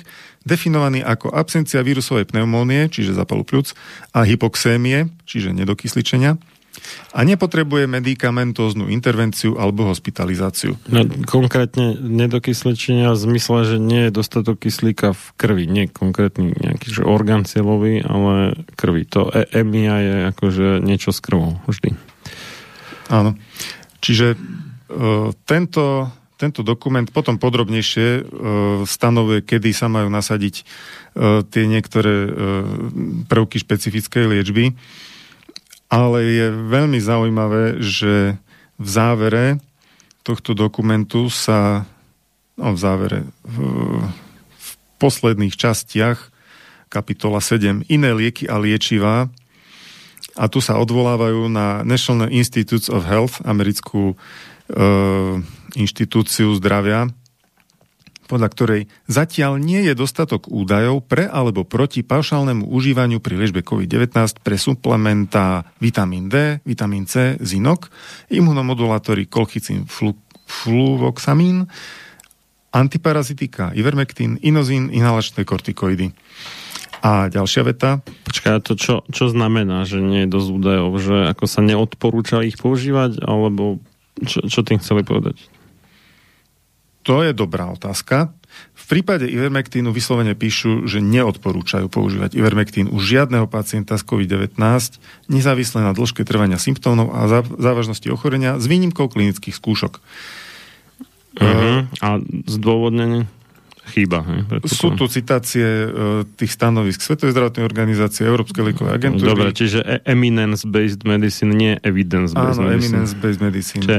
definovaný 0.48 1.04
ako 1.04 1.30
absencia 1.32 1.84
vírusovej 1.84 2.28
pneumónie, 2.32 2.88
čiže 2.88 3.12
zapalu 3.12 3.44
pľúc, 3.44 3.76
a 4.16 4.24
hypoxémie, 4.24 5.12
čiže 5.28 5.52
nedokysličenia, 5.52 6.40
a 7.12 7.20
nepotrebuje 7.20 7.84
medikamentóznu 7.84 8.88
intervenciu 8.88 9.60
alebo 9.60 9.92
hospitalizáciu. 9.92 10.80
No, 10.88 11.04
konkrétne 11.28 12.00
nedokysličenia 12.00 13.12
v 13.12 13.22
zmysle, 13.28 13.58
že 13.68 13.76
nie 13.76 14.08
je 14.08 14.16
dostatok 14.16 14.64
kyslíka 14.64 15.12
v 15.12 15.24
krvi, 15.36 15.64
nie 15.68 15.84
konkrétny 15.92 16.56
nejaký 16.56 16.88
že 16.88 17.02
orgán 17.04 17.44
cieľový, 17.44 18.00
ale 18.00 18.56
krvi. 18.72 19.04
To 19.12 19.28
EMIA 19.30 19.96
je 20.00 20.16
akože 20.32 20.80
niečo 20.80 21.12
s 21.12 21.20
krvou 21.20 21.60
vždy. 21.68 21.92
Áno. 23.12 23.36
Čiže 24.00 24.40
tento, 25.46 26.10
tento 26.36 26.60
dokument 26.66 27.06
potom 27.08 27.38
podrobnejšie 27.38 28.26
stanovuje, 28.84 29.46
kedy 29.46 29.70
sa 29.70 29.86
majú 29.86 30.10
nasadiť 30.10 30.66
tie 31.48 31.64
niektoré 31.68 32.28
prvky 33.28 33.62
špecifickej 33.62 34.24
liečby. 34.26 34.64
Ale 35.92 36.18
je 36.24 36.46
veľmi 36.72 36.98
zaujímavé, 36.98 37.84
že 37.84 38.40
v 38.80 38.86
závere 38.88 39.60
tohto 40.24 40.56
dokumentu 40.56 41.28
sa, 41.28 41.84
no 42.56 42.72
v 42.72 42.78
závere, 42.80 43.20
v, 43.44 43.56
v 44.56 44.68
posledných 44.96 45.52
častiach 45.52 46.32
kapitola 46.88 47.44
7 47.44 47.84
iné 47.92 48.10
lieky 48.16 48.48
a 48.48 48.56
liečivá 48.56 49.28
a 50.32 50.44
tu 50.48 50.64
sa 50.64 50.80
odvolávajú 50.80 51.52
na 51.52 51.84
National 51.84 52.32
Institutes 52.32 52.88
of 52.88 53.04
Health, 53.04 53.44
americkú 53.44 54.16
E, 54.16 54.16
inštitúciu 55.76 56.52
zdravia, 56.56 57.08
podľa 58.32 58.48
ktorej 58.48 58.82
zatiaľ 59.12 59.60
nie 59.60 59.84
je 59.84 59.92
dostatok 59.92 60.48
údajov 60.48 61.04
pre 61.04 61.28
alebo 61.28 61.68
proti 61.68 62.00
paušálnemu 62.00 62.64
užívaniu 62.64 63.20
pri 63.20 63.36
liečbe 63.36 63.60
COVID-19 63.60 64.40
pre 64.40 64.56
suplementá 64.56 65.68
vitamín 65.84 66.32
D, 66.32 66.64
vitamín 66.64 67.04
C, 67.04 67.36
zinok, 67.44 67.92
imunomodulátory 68.32 69.28
kolchicín, 69.28 69.84
flu, 69.84 70.16
fluvoxamín, 70.48 71.68
antiparazitika, 72.72 73.76
ivermectin, 73.76 74.40
inozín, 74.40 74.88
inhalačné 74.88 75.44
kortikoidy. 75.44 76.16
A 77.04 77.28
ďalšia 77.28 77.62
veta. 77.68 78.00
Počkaj, 78.00 78.64
to 78.64 78.78
čo, 78.78 78.94
čo 79.10 79.28
znamená, 79.28 79.84
že 79.84 80.00
nie 80.00 80.24
je 80.24 80.32
dosť 80.32 80.48
údajov? 80.54 80.90
Že 81.02 81.16
ako 81.34 81.44
sa 81.50 81.60
neodporúča 81.60 82.46
ich 82.46 82.56
používať, 82.56 83.20
alebo 83.26 83.82
čo, 84.20 84.44
čo 84.44 84.60
tým 84.60 84.78
chceli 84.82 85.02
povedať? 85.06 85.40
To 87.02 87.26
je 87.26 87.34
dobrá 87.34 87.66
otázka. 87.66 88.30
V 88.76 88.84
prípade 88.86 89.26
Ivermectinu 89.26 89.90
vyslovene 89.90 90.36
píšu, 90.36 90.84
že 90.86 91.00
neodporúčajú 91.02 91.88
používať 91.88 92.36
Ivermectin 92.36 92.86
u 92.92 93.00
žiadneho 93.00 93.48
pacienta 93.48 93.96
s 93.96 94.06
COVID-19, 94.06 94.54
nezávisle 95.26 95.80
na 95.82 95.96
dĺžke 95.96 96.22
trvania 96.22 96.60
symptómov 96.60 97.10
a 97.16 97.42
závažnosti 97.58 98.06
ochorenia 98.12 98.60
s 98.60 98.68
výnimkou 98.68 99.08
klinických 99.08 99.56
skúšok. 99.56 99.98
Uh-huh. 101.40 101.88
A 102.04 102.08
zdôvodnenie? 102.44 103.24
Chýba. 103.92 104.24
Sú 104.64 104.96
tu 104.96 105.04
citácie 105.04 105.62
uh, 105.84 106.24
tých 106.24 106.56
stanovisk 106.56 107.04
Svetovej 107.04 107.36
zdravotnej 107.36 107.68
organizácie, 107.68 108.24
Európskej 108.24 108.72
liekovej 108.72 108.92
agentúry. 108.96 109.28
Dobre, 109.28 109.52
čiže 109.52 109.84
e- 109.84 110.00
eminence-based 110.08 111.04
medicine, 111.04 111.52
nie 111.52 111.76
evidence-based 111.84 112.56
Áno, 112.56 112.72
medicine. 112.72 113.04
eminence-based 113.04 113.40
medicine. 113.44 113.82
Čiže, 113.84 113.96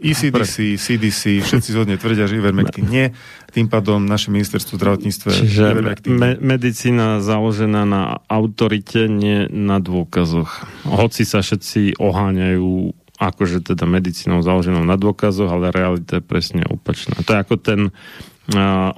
ECDC, 0.00 0.32
pre... 0.32 0.44
CDC, 0.80 1.22
všetci 1.44 1.68
zhodne 1.76 1.96
tvrdia, 2.00 2.24
že 2.24 2.40
Ivermectin 2.40 2.88
nie. 2.88 3.12
Tým 3.52 3.68
pádom 3.70 4.02
naše 4.02 4.34
ministerstvo 4.34 4.80
zdravotníctva 4.80 5.28
Čiže 5.30 5.64
me- 6.10 6.40
medicína 6.40 7.22
založená 7.22 7.86
na 7.86 8.24
autorite, 8.26 9.06
nie 9.06 9.46
na 9.52 9.78
dôkazoch. 9.78 10.66
Hoci 10.88 11.22
sa 11.22 11.44
všetci 11.44 12.00
oháňajú 12.00 13.04
akože 13.14 13.62
teda 13.62 13.86
medicínou 13.86 14.42
založenou 14.42 14.82
na 14.82 14.98
dôkazoch, 14.98 15.46
ale 15.46 15.70
realita 15.70 16.18
je 16.18 16.24
presne 16.26 16.66
opačná. 16.66 17.14
To 17.22 17.30
je 17.30 17.38
ako 17.38 17.54
ten 17.62 17.80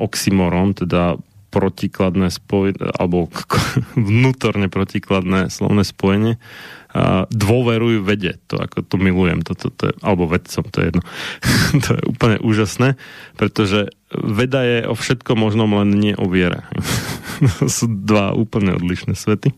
oxymoron, 0.02 0.74
teda 0.74 1.20
protikladné 1.54 2.28
spojenie, 2.28 2.90
alebo 2.98 3.30
vnútorne 3.96 4.68
protikladné 4.68 5.48
slovné 5.48 5.86
spojenie, 5.86 6.36
dôverujú 7.28 8.00
vede. 8.04 8.40
To 8.48 8.56
ako 8.56 8.80
to 8.84 8.96
milujem, 8.96 9.44
to, 9.44 9.52
to, 9.52 9.68
to 9.68 9.92
je, 9.92 9.94
alebo 10.00 10.28
vedcom, 10.28 10.64
to 10.68 10.76
je 10.80 10.86
jedno. 10.92 11.02
to 11.84 11.88
je 11.96 12.02
úplne 12.08 12.36
úžasné, 12.40 12.96
pretože 13.36 13.92
veda 14.12 14.64
je 14.64 14.88
o 14.88 14.94
všetko 14.96 15.36
možnom, 15.36 15.76
len 15.76 15.92
nie 15.92 16.14
o 16.16 16.24
viere. 16.28 16.64
sú 17.68 17.86
dva 17.88 18.32
úplne 18.32 18.76
odlišné 18.76 19.12
svety. 19.12 19.52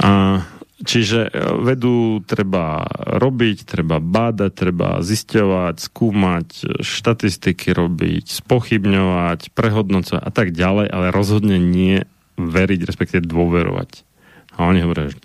A 0.00 0.40
Čiže 0.76 1.20
e, 1.26 1.30
vedu 1.64 2.20
treba 2.28 2.84
robiť, 3.16 3.64
treba 3.64 3.96
bádať, 3.96 4.52
treba 4.52 5.00
zisťovať, 5.00 5.76
skúmať, 5.80 6.48
štatistiky 6.84 7.72
robiť, 7.72 8.44
spochybňovať, 8.44 9.56
prehodnocovať 9.56 10.20
a 10.20 10.30
tak 10.32 10.52
ďalej, 10.52 10.92
ale 10.92 11.16
rozhodne 11.16 11.56
nie 11.56 12.04
veriť, 12.36 12.80
respektíve 12.84 13.24
dôverovať. 13.24 14.04
A 14.60 14.68
oni 14.68 14.84
hovoria, 14.84 15.16
že 15.16 15.20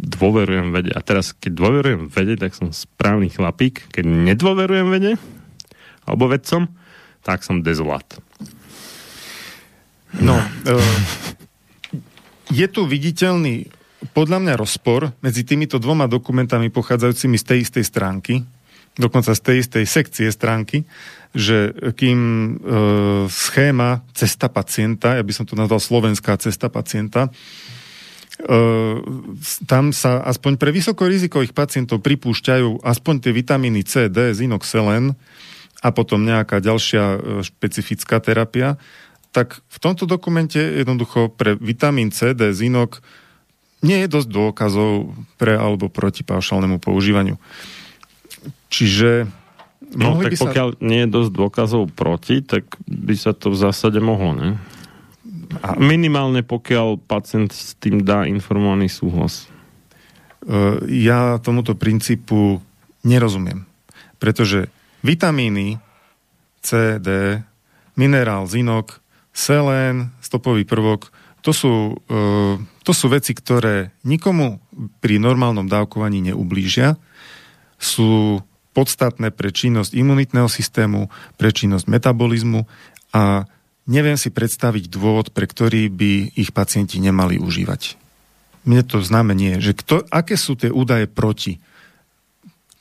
dôverujem 0.00 0.72
vede. 0.72 0.92
A 0.96 1.00
teraz, 1.04 1.36
keď 1.36 1.52
dôverujem 1.52 2.02
vede, 2.08 2.40
tak 2.40 2.56
som 2.56 2.72
správny 2.72 3.28
chlapík. 3.28 3.88
Keď 3.92 4.04
nedôverujem 4.04 4.88
vede, 4.88 5.12
alebo 6.08 6.32
vedcom, 6.32 6.72
tak 7.20 7.44
som 7.44 7.60
dezolát. 7.60 8.06
No, 10.16 10.40
uh, 10.40 10.80
je 12.48 12.64
tu 12.70 12.88
viditeľný 12.88 13.68
podľa 14.12 14.38
mňa 14.44 14.54
rozpor 14.60 15.16
medzi 15.24 15.42
týmito 15.46 15.80
dvoma 15.80 16.04
dokumentami 16.04 16.68
pochádzajúcimi 16.68 17.40
z 17.40 17.44
tej 17.44 17.58
istej 17.64 17.84
stránky, 17.84 18.34
dokonca 18.96 19.32
z 19.32 19.40
tej 19.40 19.56
istej 19.64 19.84
sekcie 19.88 20.28
stránky, 20.28 20.84
že 21.36 21.72
kým 21.96 22.20
e, 22.20 22.52
schéma 23.28 24.04
cesta 24.16 24.48
pacienta, 24.48 25.20
ja 25.20 25.24
by 25.24 25.32
som 25.32 25.44
to 25.44 25.56
nazval 25.56 25.80
slovenská 25.80 26.36
cesta 26.40 26.72
pacienta, 26.72 27.28
e, 27.28 27.30
tam 29.68 29.92
sa 29.92 30.24
aspoň 30.24 30.56
pre 30.56 30.72
vysokorizikových 30.72 31.52
pacientov 31.52 32.00
pripúšťajú 32.00 32.84
aspoň 32.84 33.14
tie 33.20 33.32
vitamíny 33.32 33.84
C, 33.84 34.08
D, 34.08 34.32
zinok, 34.32 34.64
selen 34.64 35.16
a 35.84 35.92
potom 35.92 36.24
nejaká 36.24 36.64
ďalšia 36.64 37.04
e, 37.04 37.18
špecifická 37.44 38.20
terapia, 38.20 38.80
tak 39.36 39.60
v 39.68 39.78
tomto 39.80 40.08
dokumente 40.08 40.56
jednoducho 40.56 41.28
pre 41.36 41.56
vitamín 41.60 42.08
C, 42.08 42.32
D, 42.32 42.56
zinok 42.56 43.04
nie 43.84 43.98
je 44.04 44.08
dosť 44.08 44.28
dôkazov 44.28 45.12
pre 45.36 45.56
alebo 45.56 45.92
proti 45.92 46.24
paušálnemu 46.24 46.80
používaniu. 46.80 47.36
Čiže 48.72 49.28
No, 49.96 50.18
tak 50.18 50.34
pokiaľ 50.34 50.68
sa... 50.76 50.82
nie 50.82 51.06
je 51.06 51.14
dosť 51.14 51.30
dôkazov 51.30 51.82
proti, 51.94 52.42
tak 52.42 52.66
by 52.90 53.14
sa 53.14 53.30
to 53.30 53.54
v 53.54 53.60
zásade 53.60 54.02
mohlo, 54.02 54.34
ne? 54.34 54.50
A... 55.62 55.78
Minimálne 55.78 56.42
pokiaľ 56.42 56.98
pacient 56.98 57.54
s 57.54 57.78
tým 57.78 58.02
dá 58.02 58.26
informovaný 58.26 58.90
súhlas. 58.90 59.46
Uh, 60.42 60.82
ja 60.90 61.38
tomuto 61.38 61.78
princípu 61.78 62.58
nerozumiem. 63.06 63.62
Pretože 64.18 64.66
vitamíny 65.06 65.78
C, 66.66 66.98
D, 66.98 67.40
minerál, 67.94 68.50
zinok, 68.50 68.98
selén, 69.30 70.10
stopový 70.18 70.66
prvok, 70.66 71.14
to 71.46 71.54
sú, 71.54 71.94
uh, 71.94 72.58
to 72.86 72.94
sú 72.94 73.10
veci, 73.10 73.34
ktoré 73.34 73.90
nikomu 74.06 74.62
pri 75.02 75.18
normálnom 75.18 75.66
dávkovaní 75.66 76.22
neublížia. 76.30 76.94
Sú 77.82 78.38
podstatné 78.78 79.34
pre 79.34 79.50
činnosť 79.50 79.90
imunitného 79.90 80.46
systému, 80.46 81.10
pre 81.34 81.50
činnosť 81.50 81.90
metabolizmu 81.90 82.62
a 83.10 83.42
neviem 83.90 84.14
si 84.14 84.30
predstaviť 84.30 84.86
dôvod, 84.86 85.34
pre 85.34 85.50
ktorý 85.50 85.90
by 85.90 86.38
ich 86.38 86.54
pacienti 86.54 87.02
nemali 87.02 87.42
užívať. 87.42 87.98
Mne 88.70 88.86
to 88.86 89.02
znamenie, 89.02 89.58
že 89.58 89.74
kto, 89.74 90.06
aké 90.06 90.38
sú 90.38 90.54
tie 90.54 90.70
údaje 90.70 91.10
proti. 91.10 91.58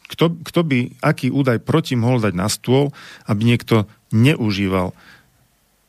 Kto, 0.05 0.37
kto 0.37 0.61
by, 0.61 1.01
aký 1.01 1.33
údaj 1.33 1.65
proti 1.65 1.97
mohol 1.97 2.21
dať 2.21 2.33
na 2.37 2.45
stôl, 2.45 2.93
aby 3.25 3.41
niekto 3.41 3.89
neužíval 4.13 4.93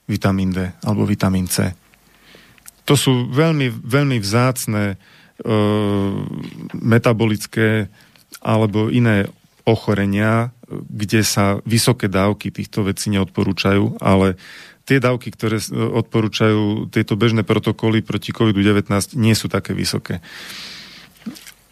vitamín 0.08 0.56
D 0.56 0.72
alebo 0.80 1.04
vitamín 1.04 1.52
C. 1.52 1.76
To 2.86 2.94
sú 2.94 3.28
veľmi, 3.34 3.68
veľmi 3.70 4.16
vzácne 4.22 4.94
e, 4.94 4.96
metabolické 6.78 7.90
alebo 8.40 8.88
iné 8.88 9.26
ochorenia, 9.66 10.54
kde 10.70 11.26
sa 11.26 11.58
vysoké 11.66 12.06
dávky 12.06 12.54
týchto 12.54 12.86
vecí 12.86 13.10
neodporúčajú, 13.10 13.98
ale 13.98 14.38
tie 14.86 15.02
dávky, 15.02 15.34
ktoré 15.34 15.58
odporúčajú 15.74 16.86
tieto 16.94 17.18
bežné 17.18 17.42
protokoly 17.42 18.06
proti 18.06 18.30
COVID-19 18.30 19.18
nie 19.18 19.34
sú 19.34 19.50
také 19.50 19.74
vysoké. 19.74 20.22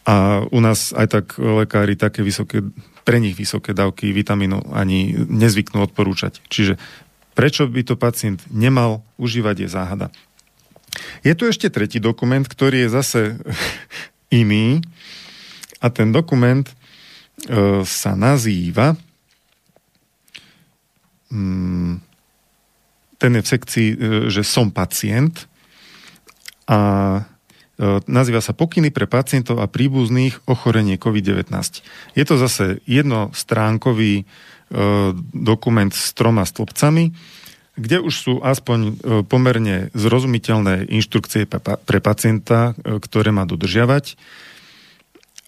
A 0.05 0.45
u 0.51 0.59
nás 0.61 0.93
aj 0.93 1.07
tak 1.09 1.27
lekári 1.39 1.95
také 1.97 2.21
vysoké, 2.21 2.61
pre 3.07 3.23
nich 3.23 3.39
vysoké 3.39 3.73
dávky 3.73 4.11
vitamínu 4.11 4.75
ani 4.75 5.15
nezvyknú 5.17 5.81
odporúčať. 5.87 6.43
Čiže 6.51 6.77
prečo 7.39 7.71
by 7.71 7.81
to 7.87 7.95
pacient 7.95 8.43
nemal 8.51 9.07
užívať 9.17 9.65
je 9.65 9.69
záhada. 9.71 10.07
Je 11.27 11.33
tu 11.35 11.49
ešte 11.49 11.71
tretí 11.71 11.99
dokument, 11.99 12.45
ktorý 12.45 12.87
je 12.87 12.91
zase 12.91 13.21
iný. 14.43 14.83
A 15.85 15.93
ten 15.93 16.13
dokument 16.15 16.65
E, 17.35 17.83
sa 17.83 18.15
nazýva 18.15 18.95
mm, 21.35 21.99
ten 23.19 23.31
je 23.35 23.43
v 23.43 23.51
sekcii, 23.51 23.89
e, 23.91 23.97
že 24.31 24.47
som 24.47 24.71
pacient. 24.71 25.51
A 26.71 26.79
e, 27.77 28.01
nazýva 28.07 28.39
sa 28.39 28.55
Pokyny 28.55 28.95
pre 28.95 29.11
pacientov 29.11 29.59
a 29.59 29.67
príbuzných 29.67 30.47
ochorenie 30.47 30.95
COVID-19. 30.95 31.51
Je 32.15 32.25
to 32.25 32.39
zase 32.39 32.79
jednostránkový 32.87 34.25
dokument 35.31 35.93
s 35.93 36.17
troma 36.17 36.43
stĺpcami, 36.43 37.15
kde 37.75 37.99
už 38.03 38.15
sú 38.15 38.33
aspoň 38.39 38.99
pomerne 39.27 39.91
zrozumiteľné 39.93 40.87
inštrukcie 40.95 41.47
pre 41.49 41.99
pacienta, 41.99 42.79
ktoré 42.83 43.35
má 43.35 43.47
dodržiavať. 43.47 44.15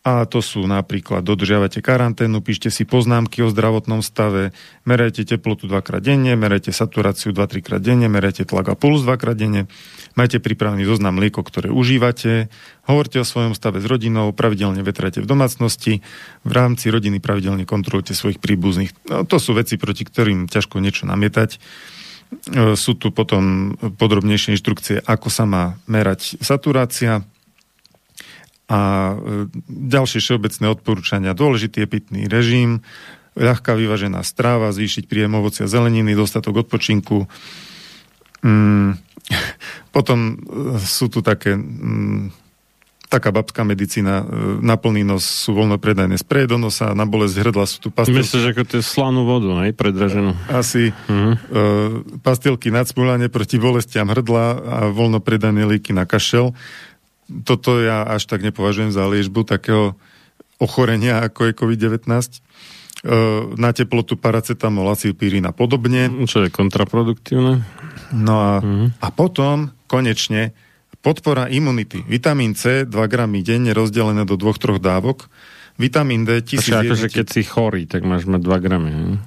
A 0.06 0.22
to 0.22 0.38
sú 0.38 0.62
napríklad, 0.70 1.26
dodržiavate 1.26 1.82
karanténu, 1.82 2.38
píšte 2.38 2.70
si 2.70 2.86
poznámky 2.86 3.42
o 3.42 3.50
zdravotnom 3.50 4.06
stave, 4.06 4.54
merajte 4.86 5.26
teplotu 5.26 5.66
dvakrát 5.66 5.98
denne, 5.98 6.38
merajte 6.38 6.70
saturáciu 6.70 7.34
2-3 7.34 7.58
krát 7.58 7.82
denne, 7.82 8.06
merajte 8.06 8.46
tlak 8.46 8.70
a 8.70 8.78
puls 8.78 9.02
dvakrát 9.02 9.34
denne, 9.34 9.66
majte 10.14 10.38
pripravený 10.38 10.86
zoznam 10.86 11.18
liekov, 11.18 11.50
ktoré 11.50 11.74
užívate, 11.74 12.46
hovorte 12.86 13.18
o 13.18 13.26
svojom 13.26 13.58
stave 13.58 13.82
s 13.82 13.86
rodinou, 13.90 14.30
pravidelne 14.30 14.86
vetrajte 14.86 15.18
v 15.18 15.26
domácnosti, 15.26 16.06
v 16.46 16.52
rámci 16.54 16.86
rodiny 16.86 17.18
pravidelne 17.18 17.66
kontrolujte 17.66 18.14
svojich 18.14 18.38
príbuzných. 18.38 18.94
No, 19.10 19.26
to 19.26 19.42
sú 19.42 19.58
veci, 19.58 19.74
proti 19.74 20.06
ktorým 20.06 20.46
ťažko 20.46 20.78
niečo 20.78 21.10
namietať. 21.10 21.58
E, 22.30 22.74
sú 22.78 22.98
tu 22.98 23.10
potom 23.14 23.74
podrobnejšie 23.78 24.58
inštrukcie, 24.58 25.02
ako 25.02 25.28
sa 25.30 25.44
má 25.46 25.78
merať 25.86 26.38
saturácia, 26.42 27.26
a 28.66 28.78
e, 29.14 29.46
ďalšie 29.70 30.18
všeobecné 30.18 30.66
odporúčania. 30.66 31.38
Dôležitý 31.38 31.86
je 31.86 31.88
pitný 31.90 32.20
režim, 32.26 32.82
ľahká 33.38 33.78
vyvažená 33.78 34.26
stráva, 34.26 34.74
zvýšiť 34.74 35.06
príjem 35.06 35.38
ovocia 35.38 35.70
zeleniny, 35.70 36.18
dostatok 36.18 36.66
odpočinku. 36.66 37.30
Mm, 38.42 38.98
potom 39.94 40.18
e, 40.18 40.82
sú 40.82 41.06
tu 41.06 41.22
také 41.22 41.54
mm, 41.54 42.45
taká 43.06 43.30
babská 43.30 43.62
medicína, 43.62 44.22
e, 44.22 44.24
na 44.62 44.74
plný 44.74 45.06
nos 45.06 45.22
sú 45.22 45.54
voľnopredajné 45.54 46.18
spreje 46.18 46.50
do 46.50 46.58
nosa, 46.58 46.90
na 46.92 47.06
bolesť 47.06 47.46
hrdla 47.46 47.64
sú 47.66 47.78
tu 47.78 47.88
pastilky. 47.94 48.22
Myslíš, 48.22 48.42
že 48.42 48.50
ako 48.52 48.62
to 48.66 48.74
je 48.78 48.84
slanú 48.84 49.22
vodu, 49.22 49.50
hej, 49.62 49.72
predraženú? 49.78 50.34
Asi. 50.50 50.90
Uh-huh. 51.06 51.38
Uh, 51.50 52.02
pastilky 52.20 52.74
na 52.74 52.82
cmulanie 52.82 53.30
proti 53.30 53.62
bolestiam 53.62 54.10
hrdla 54.10 54.44
a 54.58 54.78
voľnopredajné 54.90 55.62
lieky 55.66 55.94
na 55.94 56.02
kašel 56.02 56.50
toto 57.26 57.82
ja 57.82 58.06
až 58.06 58.26
tak 58.30 58.42
nepovažujem 58.46 58.94
za 58.94 59.06
liežbu 59.06 59.42
takého 59.42 59.98
ochorenia, 60.62 61.26
ako 61.26 61.50
je 61.50 61.58
COVID-19 61.58 62.06
e, 62.06 62.38
na 63.58 63.70
teplotu 63.74 64.14
paracetamol, 64.16 64.88
acilpírin 64.88 65.44
a 65.44 65.52
podobne. 65.52 66.08
Čo 66.24 66.46
je 66.46 66.50
kontraproduktívne. 66.54 67.66
No 68.14 68.34
a, 68.38 68.52
uh-huh. 68.62 68.88
a 69.02 69.08
potom 69.10 69.74
konečne 69.90 70.54
podpora 71.06 71.46
imunity. 71.46 72.02
Vitamín 72.02 72.58
C 72.58 72.82
2 72.82 72.90
gramy 73.06 73.46
denne 73.46 73.70
rozdelené 73.70 74.26
do 74.26 74.34
dvoch, 74.34 74.58
troch 74.58 74.82
dávok. 74.82 75.30
Vitamín 75.78 76.26
D 76.26 76.42
1000 76.42 76.82
akože 76.82 77.07
keď 77.14 77.26
si 77.30 77.46
chorý, 77.46 77.86
tak 77.86 78.02
máš 78.02 78.26
mať 78.26 78.42
2 78.42 78.64
gramy. 78.66 78.90
Ne? 78.90 79.22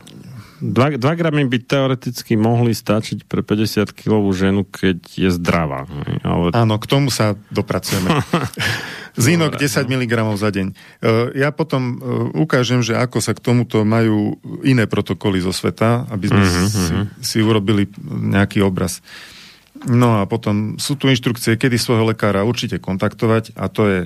2, 0.59 0.99
2 0.99 0.99
gramy 0.99 1.47
by 1.47 1.57
teoreticky 1.63 2.36
mohli 2.36 2.75
stačiť 2.75 3.23
pre 3.23 3.47
50 3.47 3.95
kilovú 3.95 4.27
ženu, 4.36 4.67
keď 4.67 4.99
je 5.07 5.30
zdravá. 5.32 5.88
Ale... 6.19 6.51
Áno, 6.51 6.75
k 6.75 6.86
tomu 6.89 7.07
sa 7.07 7.39
dopracujeme. 7.47 8.11
Zinok 9.23 9.55
10 9.55 9.88
mg 9.88 10.13
za 10.36 10.51
deň. 10.51 10.67
E, 10.71 10.73
ja 11.39 11.55
potom 11.55 11.95
e, 11.95 12.43
ukážem, 12.43 12.84
že 12.84 12.95
ako 12.99 13.23
sa 13.23 13.32
k 13.32 13.39
tomuto 13.39 13.88
majú 13.88 14.36
iné 14.63 14.84
protokoly 14.84 15.39
zo 15.39 15.55
sveta, 15.55 16.07
aby 16.11 16.27
sme 16.27 16.43
uh-huh, 16.43 16.67
si, 16.67 16.91
uh-huh. 16.91 17.05
si 17.23 17.38
urobili 17.39 17.88
nejaký 18.07 18.63
obraz. 18.63 18.99
No 19.88 20.19
a 20.19 20.27
potom 20.27 20.75
sú 20.75 20.99
tu 20.99 21.07
inštrukcie, 21.07 21.55
kedy 21.55 21.80
svojho 21.80 22.11
lekára 22.11 22.43
určite 22.43 22.84
kontaktovať 22.84 23.55
a 23.55 23.71
to 23.71 23.84
je 23.88 23.99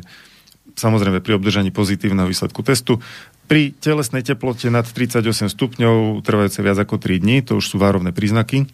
samozrejme 0.77 1.21
pri 1.21 1.37
obdržaní 1.37 1.73
pozitívneho 1.73 2.29
výsledku 2.29 2.61
testu. 2.61 3.01
Pri 3.49 3.75
telesnej 3.75 4.23
teplote 4.23 4.69
nad 4.71 4.87
38 4.87 5.51
stupňov, 5.51 6.23
trvajúce 6.23 6.59
viac 6.63 6.77
ako 6.79 6.97
3 6.97 7.21
dní, 7.21 7.37
to 7.43 7.59
už 7.59 7.65
sú 7.65 7.75
várovné 7.77 8.15
príznaky. 8.15 8.69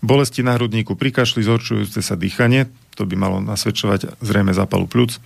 Bolesti 0.00 0.40
na 0.40 0.56
hrudníku, 0.56 0.96
prikašli, 0.96 1.44
zhorčujúce 1.44 2.00
sa 2.00 2.16
dýchanie, 2.16 2.72
to 2.96 3.04
by 3.04 3.14
malo 3.20 3.38
nasvedčovať 3.44 4.20
zrejme 4.24 4.56
zápalu 4.56 4.88
pľúc. 4.88 5.16
E, 5.16 5.20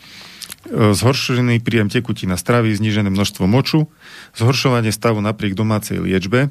zhoršený 0.92 1.62
príjem 1.62 1.88
tekutín 1.88 2.34
na 2.34 2.38
stravy, 2.38 2.74
znížené 2.74 3.08
množstvo 3.08 3.46
moču, 3.46 3.86
zhoršovanie 4.34 4.90
stavu 4.90 5.22
napriek 5.22 5.54
domácej 5.54 6.02
liečbe, 6.02 6.50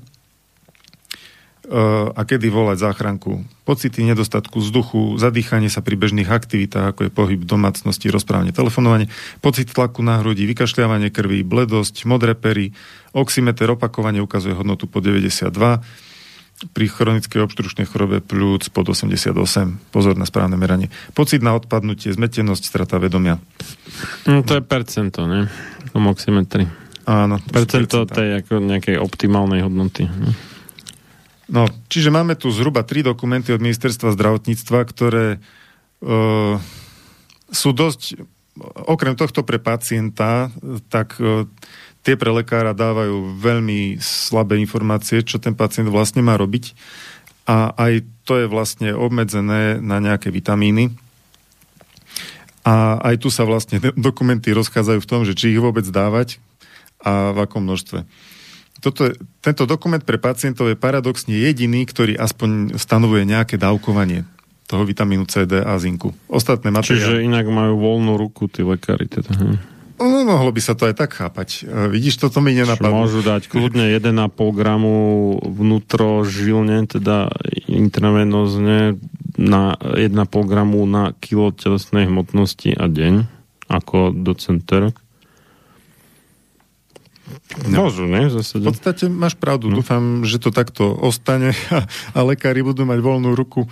a 2.13 2.21
kedy 2.27 2.51
volať 2.51 2.83
záchranku. 2.83 3.39
Pocity 3.63 4.03
nedostatku 4.03 4.59
vzduchu, 4.59 5.15
zadýchanie 5.15 5.71
sa 5.71 5.79
pri 5.79 5.95
bežných 5.95 6.27
aktivitách, 6.27 6.91
ako 6.91 7.07
je 7.07 7.11
pohyb 7.15 7.41
domácnosti, 7.47 8.11
rozprávanie, 8.11 8.51
telefonovanie, 8.51 9.07
pocit 9.39 9.71
tlaku 9.71 10.03
na 10.03 10.19
hrudi, 10.19 10.43
vykašľávanie 10.43 11.07
krvi, 11.07 11.47
bledosť, 11.47 12.03
modré 12.03 12.35
pery, 12.35 12.75
oximeter 13.15 13.71
opakovanie 13.71 14.19
ukazuje 14.19 14.51
hodnotu 14.51 14.91
po 14.91 14.99
92, 14.99 15.55
pri 16.71 16.85
chronickej 16.87 17.43
obštručnej 17.43 17.87
chorobe 17.89 18.23
pľúc 18.23 18.71
pod 18.71 18.87
88. 18.87 19.35
Pozor 19.91 20.15
na 20.15 20.23
správne 20.23 20.55
meranie. 20.55 20.87
Pocit 21.11 21.43
na 21.43 21.59
odpadnutie, 21.59 22.15
zmetenosť, 22.15 22.63
strata 22.63 22.95
vedomia. 23.03 23.35
No, 24.29 24.47
to 24.47 24.55
je 24.59 24.63
percento, 24.63 25.27
ne? 25.27 25.51
V 25.91 25.99
oximetri. 26.07 26.63
Áno. 27.03 27.43
Percento 27.51 28.07
tej 28.07 28.39
ako 28.39 28.63
nejakej 28.63 28.95
optimálnej 28.95 29.59
hodnoty. 29.67 30.07
No, 31.51 31.67
čiže 31.91 32.07
máme 32.07 32.39
tu 32.39 32.47
zhruba 32.55 32.87
tri 32.87 33.03
dokumenty 33.03 33.51
od 33.51 33.59
ministerstva 33.59 34.15
zdravotníctva, 34.15 34.79
ktoré 34.87 35.27
e, 35.35 35.39
sú 37.51 37.69
dosť, 37.75 38.23
okrem 38.87 39.19
tohto 39.19 39.43
pre 39.43 39.59
pacienta, 39.59 40.47
tak 40.87 41.19
e, 41.19 41.43
tie 42.07 42.15
pre 42.15 42.31
lekára 42.31 42.71
dávajú 42.71 43.43
veľmi 43.43 43.99
slabé 43.99 44.55
informácie, 44.63 45.19
čo 45.19 45.35
ten 45.35 45.51
pacient 45.51 45.91
vlastne 45.91 46.23
má 46.23 46.39
robiť. 46.39 46.71
A 47.43 47.75
aj 47.75 48.07
to 48.23 48.39
je 48.39 48.47
vlastne 48.47 48.95
obmedzené 48.95 49.83
na 49.83 49.99
nejaké 49.99 50.31
vitamíny. 50.31 50.95
A 52.63 53.03
aj 53.03 53.19
tu 53.19 53.27
sa 53.27 53.43
vlastne 53.43 53.83
dokumenty 53.99 54.55
rozchádzajú 54.55 54.99
v 55.03 55.09
tom, 55.09 55.27
že 55.27 55.35
či 55.35 55.51
ich 55.51 55.59
vôbec 55.59 55.83
dávať 55.83 56.39
a 57.03 57.35
v 57.35 57.43
akom 57.43 57.67
množstve 57.67 58.07
toto, 58.83 59.15
tento 59.39 59.63
dokument 59.63 60.03
pre 60.03 60.19
pacientov 60.19 60.67
je 60.67 60.75
paradoxne 60.75 61.31
jediný, 61.31 61.87
ktorý 61.87 62.19
aspoň 62.19 62.75
stanovuje 62.75 63.23
nejaké 63.23 63.55
dávkovanie 63.55 64.27
toho 64.67 64.83
vitamínu 64.83 65.23
C, 65.31 65.47
D 65.47 65.63
a 65.63 65.79
zinku. 65.79 66.11
Ostatné 66.27 66.67
materiály... 66.67 66.99
Čiže 66.99 67.23
inak 67.23 67.47
majú 67.47 67.79
voľnú 67.79 68.19
ruku 68.19 68.51
tí 68.51 68.59
lekári. 68.63 69.07
Teda, 69.07 69.31
hm. 69.31 69.55
No, 70.03 70.25
mohlo 70.27 70.51
by 70.51 70.59
sa 70.59 70.75
to 70.75 70.89
aj 70.89 70.95
tak 70.99 71.15
chápať. 71.15 71.63
E, 71.63 71.87
vidíš, 71.87 72.19
toto 72.19 72.43
mi 72.43 72.51
nenapadlo. 72.51 73.07
Môžu 73.07 73.23
dať 73.23 73.47
kľudne 73.47 73.87
1,5 73.87 74.11
gramu 74.51 74.95
vnútrožilne, 75.39 76.83
teda 76.89 77.31
intravenózne, 77.71 78.99
na 79.37 79.77
1,5 79.79 80.51
gramu 80.51 80.83
na 80.83 81.15
kilo 81.17 81.53
telesnej 81.55 82.09
hmotnosti 82.09 82.73
a 82.73 82.85
deň, 82.89 83.13
ako 83.69 84.11
docent 84.11 84.65
Terek. 84.65 85.02
No. 87.69 87.87
Môžu, 87.87 88.09
ne? 88.09 88.27
Zase. 88.27 88.57
V 88.59 88.73
podstate 88.73 89.05
máš 89.07 89.37
pravdu. 89.37 89.69
No. 89.69 89.79
Dúfam, 89.79 90.25
že 90.25 90.41
to 90.41 90.49
takto 90.49 90.91
ostane 90.93 91.53
a, 91.69 91.85
a 92.13 92.19
lekári 92.25 92.65
budú 92.65 92.83
mať 92.83 92.99
voľnú 92.99 93.37
ruku 93.37 93.69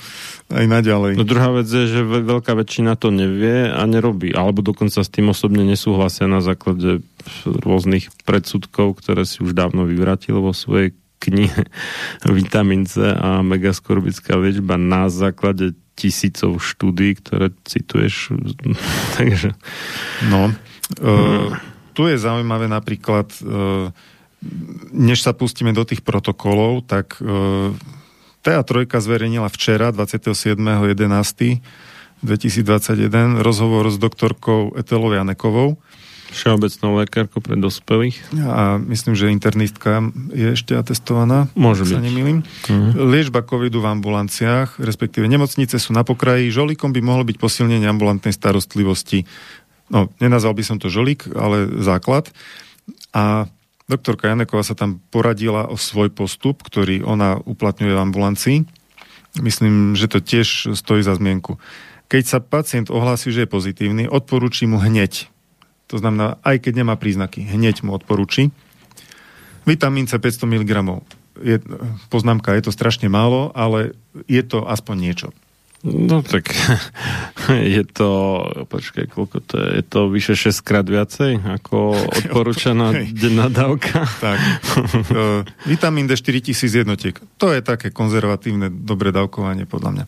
aj 0.53 0.65
naďalej. 0.69 1.17
No 1.17 1.25
druhá 1.25 1.49
vec 1.51 1.67
je, 1.67 1.89
že 1.89 2.01
veľká 2.05 2.53
väčšina 2.53 2.95
to 2.99 3.09
nevie 3.09 3.69
a 3.69 3.81
nerobí. 3.89 4.31
Alebo 4.33 4.61
dokonca 4.61 5.01
s 5.01 5.09
tým 5.09 5.33
osobne 5.33 5.65
nesúhlasia 5.65 6.29
na 6.29 6.39
základe 6.43 7.01
rôznych 7.45 8.13
predsudkov, 8.25 9.01
ktoré 9.01 9.25
si 9.25 9.41
už 9.41 9.57
dávno 9.57 9.85
vyvratil 9.85 10.37
vo 10.41 10.53
svojej 10.53 10.93
knihe 11.21 11.69
Vitamin 12.37 12.89
C 12.89 13.01
a 13.05 13.45
megaskorbická 13.45 14.37
liečba 14.37 14.77
na 14.81 15.09
základe 15.09 15.77
tisícov 15.93 16.57
štúdí, 16.57 17.21
ktoré 17.21 17.53
cituješ. 17.65 18.33
Takže... 19.17 19.53
No. 20.33 20.49
Uh, 20.99 21.55
tu 21.91 22.07
je 22.07 22.17
zaujímavé 22.17 22.71
napríklad, 22.71 23.27
e, 23.39 23.91
než 24.91 25.21
sa 25.21 25.33
pustíme 25.35 25.73
do 25.75 25.85
tých 25.85 26.01
protokolov, 26.01 26.81
tak 26.87 27.21
e, 27.21 27.71
TA3 28.41 28.89
zverejnila 28.89 29.45
včera, 29.53 29.93
27.11.2021, 29.93 32.25
rozhovor 33.45 33.93
s 33.93 34.01
doktorkou 34.01 34.73
Etelou 34.73 35.13
Janekovou. 35.13 35.77
Všeobecnou 36.31 37.03
lekárkou 37.03 37.43
pre 37.43 37.59
dospelých. 37.59 38.15
A 38.47 38.79
myslím, 38.79 39.19
že 39.19 39.35
internistka 39.35 39.99
je 40.31 40.55
ešte 40.55 40.79
atestovaná. 40.79 41.51
Môže 41.59 41.83
byť. 41.83 41.91
Sa 41.91 41.99
nemýlim. 41.99 42.47
Uh-huh. 42.47 43.11
Liečba 43.11 43.43
covidu 43.43 43.83
v 43.83 43.99
ambulanciách, 43.99 44.79
respektíve 44.79 45.27
nemocnice 45.27 45.75
sú 45.75 45.91
na 45.91 46.07
pokraji. 46.07 46.47
Žolikom 46.47 46.95
by 46.95 47.03
mohlo 47.03 47.27
byť 47.27 47.35
posilnenie 47.35 47.83
ambulantnej 47.83 48.31
starostlivosti 48.31 49.27
no, 49.91 50.07
nenazval 50.23 50.55
by 50.55 50.63
som 50.63 50.79
to 50.79 50.87
žolík, 50.87 51.27
ale 51.35 51.67
základ. 51.83 52.31
A 53.11 53.51
doktorka 53.91 54.31
Janeková 54.31 54.63
sa 54.63 54.73
tam 54.73 55.03
poradila 55.11 55.67
o 55.67 55.75
svoj 55.75 56.09
postup, 56.15 56.63
ktorý 56.63 57.03
ona 57.03 57.43
uplatňuje 57.43 57.91
v 57.91 58.03
ambulancii. 58.07 58.57
Myslím, 59.43 59.99
že 59.99 60.07
to 60.07 60.23
tiež 60.23 60.71
stojí 60.75 61.03
za 61.03 61.15
zmienku. 61.19 61.59
Keď 62.11 62.23
sa 62.27 62.43
pacient 62.43 62.91
ohlási, 62.91 63.31
že 63.31 63.47
je 63.47 63.53
pozitívny, 63.53 64.03
odporúči 64.07 64.67
mu 64.67 64.79
hneď. 64.79 65.31
To 65.91 65.99
znamená, 65.99 66.39
aj 66.43 66.63
keď 66.67 66.83
nemá 66.83 66.95
príznaky, 66.95 67.43
hneď 67.43 67.83
mu 67.83 67.95
odporúči. 67.95 68.51
Vitamín 69.63 70.07
C 70.07 70.19
500 70.19 70.47
mg. 70.47 70.71
Je, 71.39 71.63
poznámka, 72.11 72.55
je 72.55 72.67
to 72.67 72.75
strašne 72.75 73.07
málo, 73.07 73.55
ale 73.55 73.95
je 74.27 74.43
to 74.43 74.67
aspoň 74.67 74.95
niečo. 74.99 75.27
No 75.81 76.21
tak 76.21 76.53
je 77.73 77.81
to, 77.89 78.09
počkaj, 78.69 79.09
koľko 79.09 79.37
to 79.41 79.55
je, 79.57 79.69
je 79.81 79.83
to 79.83 79.99
vyše 80.13 80.37
6 80.37 80.61
krát 80.61 80.85
viacej 80.85 81.41
ako 81.41 81.97
odporúčaná 82.21 82.93
denná 83.09 83.49
dávka. 83.49 84.05
Tak. 84.21 84.39
Uh, 85.11 85.43
vitamín 85.67 86.07
D 86.07 86.15
4000 86.15 86.71
jednotiek. 86.71 87.15
To 87.35 87.51
je 87.51 87.59
také 87.59 87.91
konzervatívne 87.91 88.71
dobré 88.71 89.11
dávkovanie 89.11 89.67
podľa 89.67 89.89
mňa. 89.91 90.03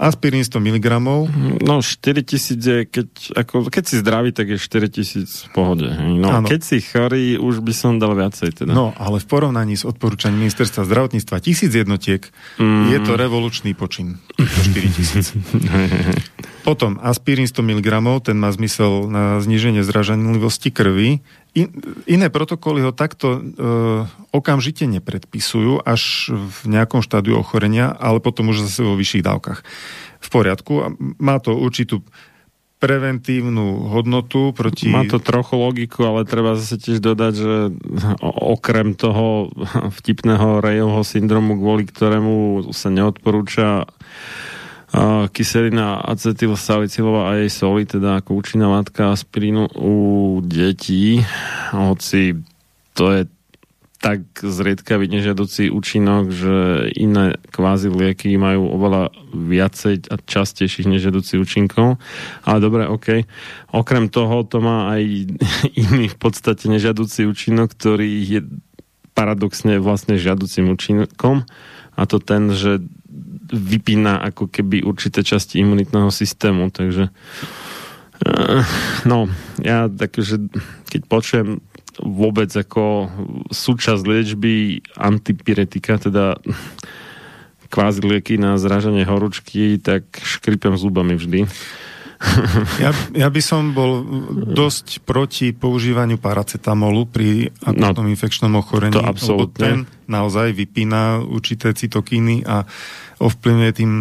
Aspirín 0.00 0.40
100 0.40 0.56
mg. 0.60 0.86
No 1.60 1.74
4000 1.84 2.56
je, 2.56 2.78
keď, 2.88 3.08
ako, 3.36 3.68
keď 3.68 3.84
si 3.84 3.94
zdravý, 4.00 4.32
tak 4.32 4.48
je 4.54 4.58
4000 4.60 5.28
v 5.28 5.48
pohode. 5.52 5.88
No, 5.92 6.40
ano. 6.40 6.48
keď 6.48 6.60
si 6.64 6.80
chorý, 6.80 7.36
už 7.36 7.60
by 7.60 7.72
som 7.76 8.00
dal 8.00 8.16
viacej. 8.16 8.64
Teda. 8.64 8.72
No, 8.72 8.96
ale 8.96 9.20
v 9.20 9.26
porovnaní 9.28 9.76
s 9.76 9.84
odporúčaním 9.84 10.48
ministerstva 10.48 10.88
zdravotníctva 10.88 11.36
1000 11.36 11.80
jednotiek 11.84 12.22
mm. 12.56 12.96
je 12.96 12.98
to 13.04 13.12
revolučný 13.20 13.76
počin. 13.76 14.16
4000 14.40 14.99
tisíc. 15.00 15.32
Potom 16.60 17.00
aspirín 17.00 17.48
100 17.48 17.64
mg, 17.64 17.88
ten 18.20 18.36
má 18.36 18.52
zmysel 18.52 19.08
na 19.08 19.40
zníženie 19.40 19.80
zražanlivosti 19.80 20.68
krvi. 20.68 21.24
In, 21.56 21.66
iné 22.04 22.28
protokoly 22.28 22.84
ho 22.84 22.92
takto 22.92 23.26
e, 23.32 23.40
okamžite 24.30 24.84
nepredpisujú 24.84 25.80
až 25.82 26.30
v 26.30 26.58
nejakom 26.68 27.00
štádiu 27.00 27.40
ochorenia, 27.40 27.90
ale 27.96 28.20
potom 28.20 28.52
už 28.52 28.68
zase 28.68 28.84
vo 28.84 28.94
vyšších 28.94 29.24
dávkach. 29.24 29.64
V 30.20 30.28
poriadku. 30.28 30.72
Má 31.16 31.40
to 31.40 31.56
určitú 31.56 32.04
preventívnu 32.80 33.92
hodnotu 33.92 34.56
proti... 34.56 34.88
Má 34.88 35.04
to 35.04 35.20
trochu 35.20 35.52
logiku, 35.56 36.08
ale 36.08 36.24
treba 36.24 36.56
zase 36.56 36.80
tiež 36.80 37.04
dodať, 37.04 37.32
že 37.36 37.56
okrem 38.24 38.96
toho 38.96 39.52
vtipného 40.00 40.64
Rejovho 40.64 41.04
syndromu, 41.04 41.60
kvôli 41.60 41.84
ktorému 41.84 42.68
sa 42.72 42.88
neodporúča 42.88 43.84
kyselina 45.30 46.02
acetylsalicylová 46.02 47.30
a 47.30 47.38
jej 47.42 47.50
soli, 47.50 47.86
teda 47.86 48.18
ako 48.18 48.42
účinná 48.42 48.66
látka 48.66 49.14
aspirínu 49.14 49.70
u 49.78 49.94
detí, 50.42 51.22
hoci 51.70 52.42
to 52.98 53.04
je 53.14 53.22
tak 54.00 54.24
zriedkavý 54.40 55.12
nežiaducí 55.12 55.68
účinok, 55.68 56.32
že 56.32 56.88
iné 56.96 57.36
kvázi 57.52 57.92
lieky 57.92 58.32
majú 58.40 58.72
oveľa 58.72 59.12
viacej 59.36 60.08
a 60.08 60.16
častejších 60.16 60.88
nežiaducích 60.88 61.36
účinkov. 61.36 62.00
Ale 62.48 62.58
dobre, 62.64 62.88
OK. 62.88 63.28
Okrem 63.76 64.08
toho 64.08 64.40
to 64.48 64.64
má 64.64 64.96
aj 64.96 65.04
iný 65.84 66.08
v 66.08 66.16
podstate 66.16 66.64
nežiaducí 66.72 67.28
účinok, 67.28 67.76
ktorý 67.76 68.08
je 68.24 68.40
paradoxne 69.12 69.76
vlastne 69.76 70.16
žiaducím 70.16 70.72
účinkom 70.72 71.44
a 71.92 72.02
to 72.08 72.16
ten, 72.16 72.56
že 72.56 72.80
vypína 73.50 74.22
ako 74.32 74.46
keby 74.48 74.86
určité 74.86 75.26
časti 75.26 75.60
imunitného 75.60 76.08
systému, 76.08 76.70
takže 76.70 77.10
eh, 78.24 78.62
no, 79.04 79.26
ja 79.60 79.90
takže 79.90 80.50
keď 80.90 81.00
počujem 81.06 81.48
vôbec 82.00 82.48
ako 82.48 83.10
súčasť 83.52 84.02
liečby 84.08 84.80
antipiretika, 84.96 86.00
teda 86.00 86.40
kvázi 87.70 88.02
lieky 88.02 88.34
na 88.40 88.58
zraženie 88.58 89.06
horúčky, 89.06 89.78
tak 89.78 90.08
škripem 90.18 90.74
zubami 90.74 91.14
vždy. 91.14 91.46
Ja, 92.76 92.92
ja 93.16 93.28
by 93.32 93.40
som 93.40 93.72
bol 93.72 94.04
dosť 94.52 95.00
proti 95.08 95.56
používaniu 95.56 96.20
paracetamolu 96.20 97.08
pri 97.08 97.48
akutnom 97.64 98.04
no, 98.04 98.12
infekčnom 98.12 98.52
ochorení. 98.60 98.92
To 98.92 99.00
absolútne. 99.00 99.56
ten 99.56 99.78
naozaj 100.04 100.52
vypína 100.52 101.24
určité 101.24 101.72
cytokíny 101.72 102.44
a 102.44 102.68
ovplyvňuje 103.24 103.72
tým 103.72 103.92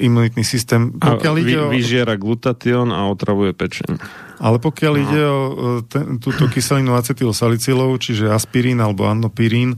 imunitný 0.00 0.44
systém. 0.48 0.96
Pokiaľ 0.96 1.34
a 1.34 1.40
ide 1.44 1.56
vy, 1.56 1.60
o... 1.60 1.68
vyžiera 1.68 2.16
glutatión 2.16 2.88
a 2.88 3.04
otravuje 3.04 3.52
pečeň. 3.52 4.00
Ale 4.40 4.56
pokiaľ 4.56 4.92
no. 4.96 5.00
ide 5.04 5.22
o 5.28 5.40
ten, 5.84 6.16
túto 6.24 6.48
kyselinu 6.48 6.96
acetylsalicylov, 6.96 8.00
čiže 8.00 8.32
aspirín 8.32 8.80
alebo 8.80 9.04
anopirín, 9.04 9.76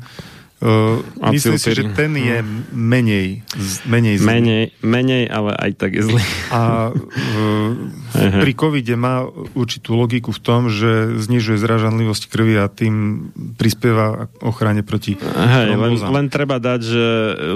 Uh, 0.61 1.01
myslím 1.33 1.57
si, 1.57 1.73
že 1.73 1.89
ten 1.97 2.13
je 2.21 2.45
menej, 2.77 3.41
menej 3.89 4.21
zlý. 4.21 4.29
Menej, 4.29 4.65
menej, 4.85 5.25
ale 5.33 5.57
aj 5.57 5.73
tak 5.81 5.97
je 5.97 6.05
zlý. 6.05 6.21
A 6.53 6.93
uh, 6.93 7.73
pri 8.13 8.53
covide 8.53 8.93
má 8.93 9.25
určitú 9.57 9.97
logiku 9.97 10.37
v 10.37 10.41
tom, 10.45 10.69
že 10.69 11.17
znižuje 11.17 11.57
zražanlivosť 11.57 12.29
krvi 12.29 12.61
a 12.61 12.69
tým 12.69 13.29
prispieva 13.57 14.29
ochrane 14.45 14.85
proti 14.85 15.17
Hej, 15.17 15.81
len, 15.81 15.97
len 15.97 16.27
treba 16.29 16.61
dať, 16.61 16.81
že 16.85 17.07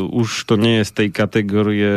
už 0.09 0.29
to 0.49 0.57
nie 0.57 0.81
je 0.81 0.89
z 0.89 0.93
tej 0.97 1.09
kategórie 1.13 1.95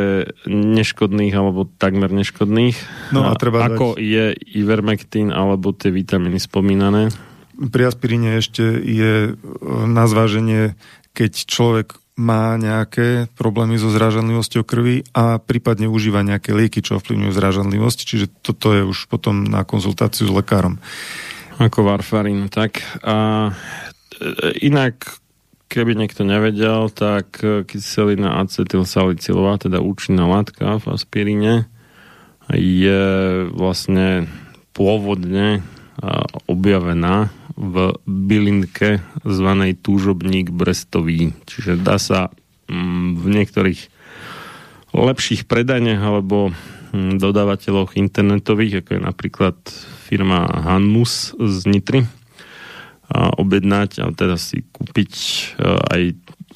neškodných 0.47 1.33
alebo 1.33 1.71
takmer 1.79 2.11
neškodných. 2.11 2.75
No 3.15 3.31
a 3.31 3.37
treba 3.39 3.63
Ako 3.63 3.95
dať... 3.95 4.03
je 4.03 4.25
ivermectin 4.59 5.31
alebo 5.31 5.71
tie 5.71 5.93
vitamíny 5.93 6.41
spomínané. 6.41 7.09
pri 7.57 7.89
aspiríne 7.89 8.37
ešte 8.37 8.63
je 8.81 9.13
e, 9.27 9.31
na 9.89 10.05
zváženie, 10.05 10.77
keď 11.17 11.49
človek 11.49 11.97
má 12.17 12.53
nejaké 12.57 13.29
problémy 13.33 13.77
so 13.81 13.89
zrážanlivosťou 13.89 14.61
krvi 14.65 15.05
a 15.17 15.41
prípadne 15.41 15.89
užíva 15.89 16.21
nejaké 16.21 16.53
lieky, 16.53 16.85
čo 16.85 16.97
ovplyvňujú 17.01 17.33
zrážanlivosť, 17.33 17.99
čiže 18.05 18.25
toto 18.41 18.73
je 18.73 18.85
už 18.85 19.09
potom 19.09 19.45
na 19.45 19.65
konzultáciu 19.65 20.29
s 20.29 20.33
lekárom. 20.33 20.77
Ako 21.57 21.85
varfarín, 21.85 22.49
tak. 22.49 22.81
A 23.01 23.49
e, 23.49 24.65
inak, 24.65 25.21
keby 25.69 25.93
niekto 25.93 26.25
nevedel, 26.25 26.89
tak 26.89 27.37
kyselina 27.41 28.41
acetylsalicylová, 28.45 29.61
teda 29.61 29.81
účinná 29.81 30.25
látka 30.25 30.81
v 30.81 30.85
aspiríne, 30.93 31.69
je 32.49 33.03
vlastne 33.53 34.29
pôvodne 34.73 35.65
objavená 36.45 37.33
v 37.57 37.97
bylinke 38.05 39.01
zvanej 39.25 39.81
túžobník 39.81 40.53
brestový. 40.53 41.33
Čiže 41.49 41.81
dá 41.81 41.97
sa 41.97 42.29
mm, 42.69 43.17
v 43.17 43.25
niektorých 43.33 43.81
lepších 44.93 45.49
predaniach 45.49 46.01
alebo 46.01 46.53
mm, 46.93 47.17
dodávateľoch 47.17 47.97
internetových, 47.97 48.85
ako 48.85 48.89
je 48.93 49.01
napríklad 49.01 49.57
firma 50.05 50.45
Hanmus 50.45 51.33
z 51.35 51.57
Nitry, 51.65 52.05
a 53.07 53.31
objednať 53.39 54.03
a 54.03 54.11
teda 54.11 54.35
si 54.35 54.67
kúpiť 54.67 55.11
e, 55.15 55.63
aj 55.63 56.01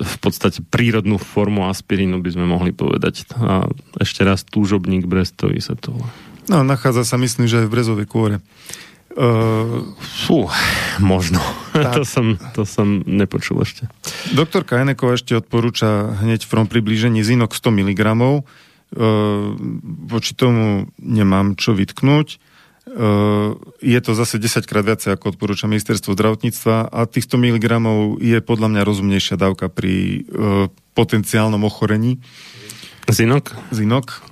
v 0.02 0.16
podstate 0.20 0.60
prírodnú 0.68 1.16
formu 1.16 1.68
aspirínu 1.72 2.20
by 2.20 2.30
sme 2.36 2.43
mohli 2.43 2.76
povedať. 2.76 3.24
A 3.39 3.72
ešte 3.99 4.28
raz 4.28 4.43
túžobník 4.43 5.08
brestový 5.08 5.64
sa 5.64 5.80
to 5.80 5.95
No, 6.49 6.66
nachádza 6.68 7.06
sa, 7.06 7.22
myslím, 7.22 7.45
že 7.45 7.64
aj 7.64 7.68
v 7.70 7.74
Brezovej 7.80 8.08
kôre. 8.10 8.43
Uh, 9.12 9.84
fú, 9.99 10.47
možno. 11.03 11.43
to, 11.95 12.07
som, 12.07 12.39
to 12.55 12.64
som 12.64 13.03
nepočul 13.03 13.59
ešte. 13.59 13.91
Doktor 14.32 14.64
Kajnekova 14.64 15.20
ešte 15.20 15.36
odporúča 15.36 16.16
hneď 16.24 16.47
v 16.47 16.51
prvom 16.51 16.70
priblížení 16.72 17.20
zinok 17.20 17.51
100 17.51 17.76
mg. 17.76 18.01
Uh, 18.07 19.55
voči 20.07 20.32
tomu 20.32 20.88
nemám 20.95 21.59
čo 21.59 21.76
vytknúť. 21.76 22.39
Uh, 22.82 23.59
je 23.84 23.99
to 23.99 24.16
zase 24.16 24.39
10 24.39 24.64
krát 24.64 24.88
viacej, 24.88 25.14
ako 25.14 25.36
odporúča 25.36 25.68
ministerstvo 25.68 26.16
zdravotníctva 26.16 26.89
a 26.89 26.99
tých 27.03 27.28
100 27.28 27.38
mg 27.38 27.66
je 28.24 28.39
podľa 28.39 28.68
mňa 28.72 28.82
rozumnejšia 28.88 29.36
dávka 29.36 29.68
pri 29.68 30.24
uh, 30.24 30.72
potenciálnom 30.95 31.62
ochorení. 31.68 32.24
Zinok? 33.12 33.51
Zinok. 33.76 34.30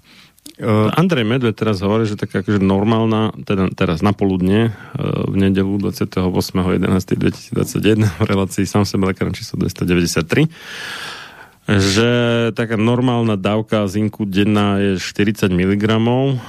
Uh, 0.57 0.89
Andrej 0.97 1.23
Medved 1.23 1.53
teraz 1.53 1.85
hovorí, 1.85 2.09
že 2.09 2.17
taká 2.17 2.41
akože 2.41 2.57
normálna, 2.59 3.31
teda 3.45 3.69
teraz 3.77 4.01
na 4.01 4.09
uh, 4.11 4.73
v 5.29 5.35
nedelu 5.37 5.77
28.11.2021 5.77 8.09
v 8.09 8.25
relácii 8.25 8.65
sám 8.65 8.89
sebe 8.89 9.05
lekárem 9.07 9.37
číslo 9.37 9.61
293 9.61 10.49
že 11.69 12.09
taká 12.57 12.81
normálna 12.81 13.37
dávka 13.37 13.85
zinku 13.85 14.25
denná 14.25 14.81
je 14.81 14.97
40 14.97 15.53
mg 15.53 15.85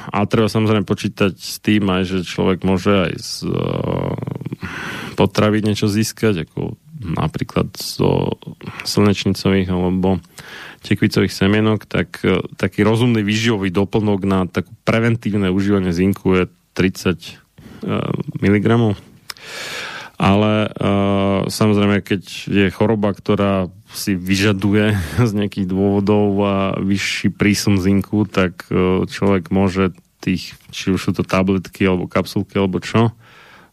a 0.09 0.25
treba 0.25 0.49
samozrejme 0.49 0.89
počítať 0.89 1.37
s 1.37 1.61
tým 1.61 1.85
aj, 1.93 2.09
že 2.09 2.25
človek 2.25 2.65
môže 2.65 2.89
aj 2.89 3.13
z 3.21 3.53
uh, 3.53 4.17
potravy 5.21 5.61
niečo 5.61 5.93
získať, 5.93 6.49
ako 6.49 6.81
napríklad 7.05 7.69
zo 7.77 8.41
slnečnicových 8.89 9.69
alebo 9.69 10.25
tekvicových 10.81 11.33
semienok, 11.33 11.85
tak 11.85 12.25
e, 12.25 12.41
taký 12.57 12.83
rozumný 12.83 13.21
výživový 13.21 13.69
doplnok 13.69 14.21
na 14.25 14.39
takú 14.49 14.73
preventívne 14.89 15.53
užívanie 15.53 15.93
zinku 15.93 16.33
je 16.37 16.45
30 16.77 17.17
e, 17.17 17.33
mg. 18.41 18.67
Ale 20.21 20.69
uh, 20.69 21.49
samozrejme, 21.49 22.05
keď 22.05 22.23
je 22.45 22.67
choroba, 22.69 23.17
ktorá 23.17 23.73
si 23.89 24.13
vyžaduje 24.13 24.93
z 25.29 25.33
nejakých 25.33 25.65
dôvodov 25.65 26.29
a 26.45 26.57
vyšší 26.77 27.33
prísun 27.33 27.81
zinku, 27.81 28.29
tak 28.29 28.69
človek 29.09 29.49
môže 29.49 29.97
tých, 30.21 30.61
či 30.77 30.93
už 30.93 31.01
sú 31.01 31.13
to 31.17 31.25
tabletky 31.25 31.89
alebo 31.89 32.05
kapsulky 32.05 32.61
alebo 32.61 32.85
čo, 32.85 33.17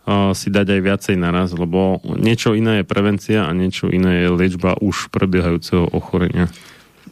si 0.08 0.48
dať 0.48 0.68
aj 0.72 0.82
viacej 0.88 1.16
naraz, 1.20 1.52
lebo 1.52 2.00
niečo 2.16 2.56
iné 2.56 2.80
je 2.80 2.88
prevencia 2.88 3.44
a 3.44 3.52
niečo 3.52 3.92
iné 3.92 4.24
je 4.24 4.30
liečba 4.32 4.80
už 4.80 5.12
prebiehajúceho 5.12 5.92
ochorenia. 5.92 6.48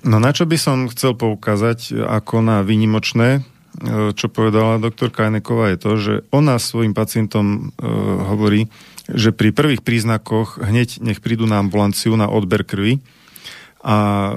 No 0.06 0.22
na 0.22 0.30
čo 0.30 0.46
by 0.46 0.58
som 0.62 0.86
chcel 0.86 1.18
poukázať 1.18 1.98
ako 2.06 2.46
na 2.46 2.62
výnimočné, 2.62 3.42
e, 3.42 4.14
čo 4.14 4.30
povedala 4.30 4.78
doktor 4.78 5.10
Kajneková, 5.10 5.74
je 5.74 5.80
to, 5.82 5.92
že 5.98 6.14
ona 6.30 6.62
svojim 6.62 6.94
pacientom 6.94 7.74
e, 7.74 7.90
hovorí, 8.30 8.70
že 9.10 9.34
pri 9.34 9.50
prvých 9.50 9.82
príznakoch 9.82 10.62
hneď 10.62 11.02
nech 11.02 11.26
prídu 11.26 11.50
na 11.50 11.58
ambulanciu 11.58 12.14
na 12.14 12.30
odber 12.30 12.62
krvi 12.62 13.02
a 13.82 13.98
e, 14.30 14.34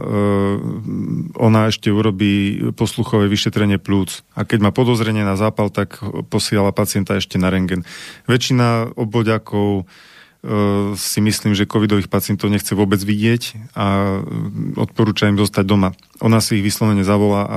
ona 1.37 1.69
ešte 1.69 1.93
urobí 1.93 2.65
posluchové 2.73 3.29
vyšetrenie 3.29 3.77
plúc. 3.77 4.25
A 4.33 4.49
keď 4.49 4.65
má 4.65 4.71
podozrenie 4.73 5.21
na 5.21 5.37
zápal, 5.37 5.69
tak 5.69 6.01
posiela 6.33 6.73
pacienta 6.73 7.21
ešte 7.21 7.37
na 7.37 7.53
rengen. 7.53 7.85
Väčšina 8.25 8.97
obvodiakov 8.97 9.85
Eh, 9.85 10.18
si 10.95 11.19
myslím, 11.19 11.53
že 11.59 11.67
covidových 11.67 12.07
pacientov 12.07 12.47
nechce 12.55 12.71
vôbec 12.79 13.03
vidieť 13.03 13.75
a 13.75 14.19
odporúča 14.79 15.27
im 15.27 15.35
zostať 15.35 15.65
doma. 15.67 15.99
Ona 16.23 16.39
si 16.39 16.63
ich 16.63 16.67
vyslovene 16.67 17.03
zavolá 17.03 17.43
a 17.47 17.57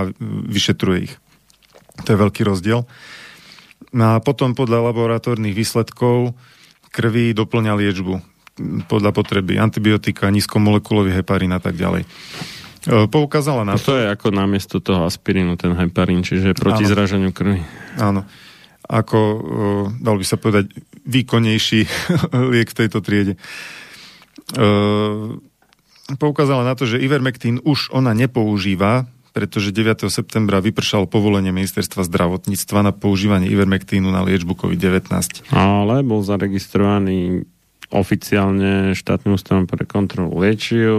vyšetruje 0.49 0.99
ich. 1.05 1.13
To 2.01 2.07
je 2.09 2.17
veľký 2.17 2.41
rozdiel. 2.41 2.89
No 3.93 4.17
a 4.17 4.23
potom 4.23 4.57
podľa 4.57 4.89
laboratórnych 4.89 5.53
výsledkov 5.53 6.34
krvi 6.89 7.38
doplňa 7.38 7.73
liečbu 7.77 8.13
podľa 8.89 9.11
potreby 9.13 9.61
antibiotika, 9.61 10.34
nízkomolekulový 10.34 11.13
heparín 11.21 11.53
a 11.53 11.61
tak 11.61 11.77
ďalej. 11.77 12.03
Poukázala 13.13 13.61
na 13.61 13.77
to. 13.77 13.93
To 13.93 13.97
je 14.01 14.09
ako 14.09 14.34
namiesto 14.34 14.82
toho 14.82 15.05
aspirínu 15.05 15.53
ten 15.53 15.77
heparín, 15.77 16.25
čiže 16.25 16.57
proti 16.57 16.89
Áno. 16.89 16.91
zražaniu 16.97 17.29
krvi. 17.29 17.61
Áno 18.01 18.25
ako, 18.88 19.19
dal 20.01 20.15
by 20.17 20.25
sa 20.25 20.38
povedať, 20.38 20.73
výkonnejší 21.05 21.82
liek 22.53 22.69
v 22.69 22.77
tejto 22.77 22.99
triede. 23.01 23.34
Poukázala 26.11 26.67
na 26.67 26.73
to, 26.75 26.84
že 26.84 26.99
Ivermectin 26.99 27.63
už 27.63 27.93
ona 27.95 28.11
nepoužíva, 28.11 29.07
pretože 29.32 29.71
9. 29.71 30.11
septembra 30.11 30.59
vypršalo 30.59 31.07
povolenie 31.07 31.55
ministerstva 31.55 32.03
zdravotníctva 32.03 32.79
na 32.84 32.91
používanie 32.91 33.47
Ivermectinu 33.47 34.11
na 34.11 34.27
liečbu 34.27 34.59
COVID-19. 34.59 35.47
Ale 35.55 36.03
bol 36.03 36.19
zaregistrovaný 36.19 37.47
oficiálne 37.91 38.95
štátnym 38.95 39.36
ústavom 39.36 39.67
pre 39.67 39.84
kontrolu 39.84 40.39
liečiv 40.39 40.95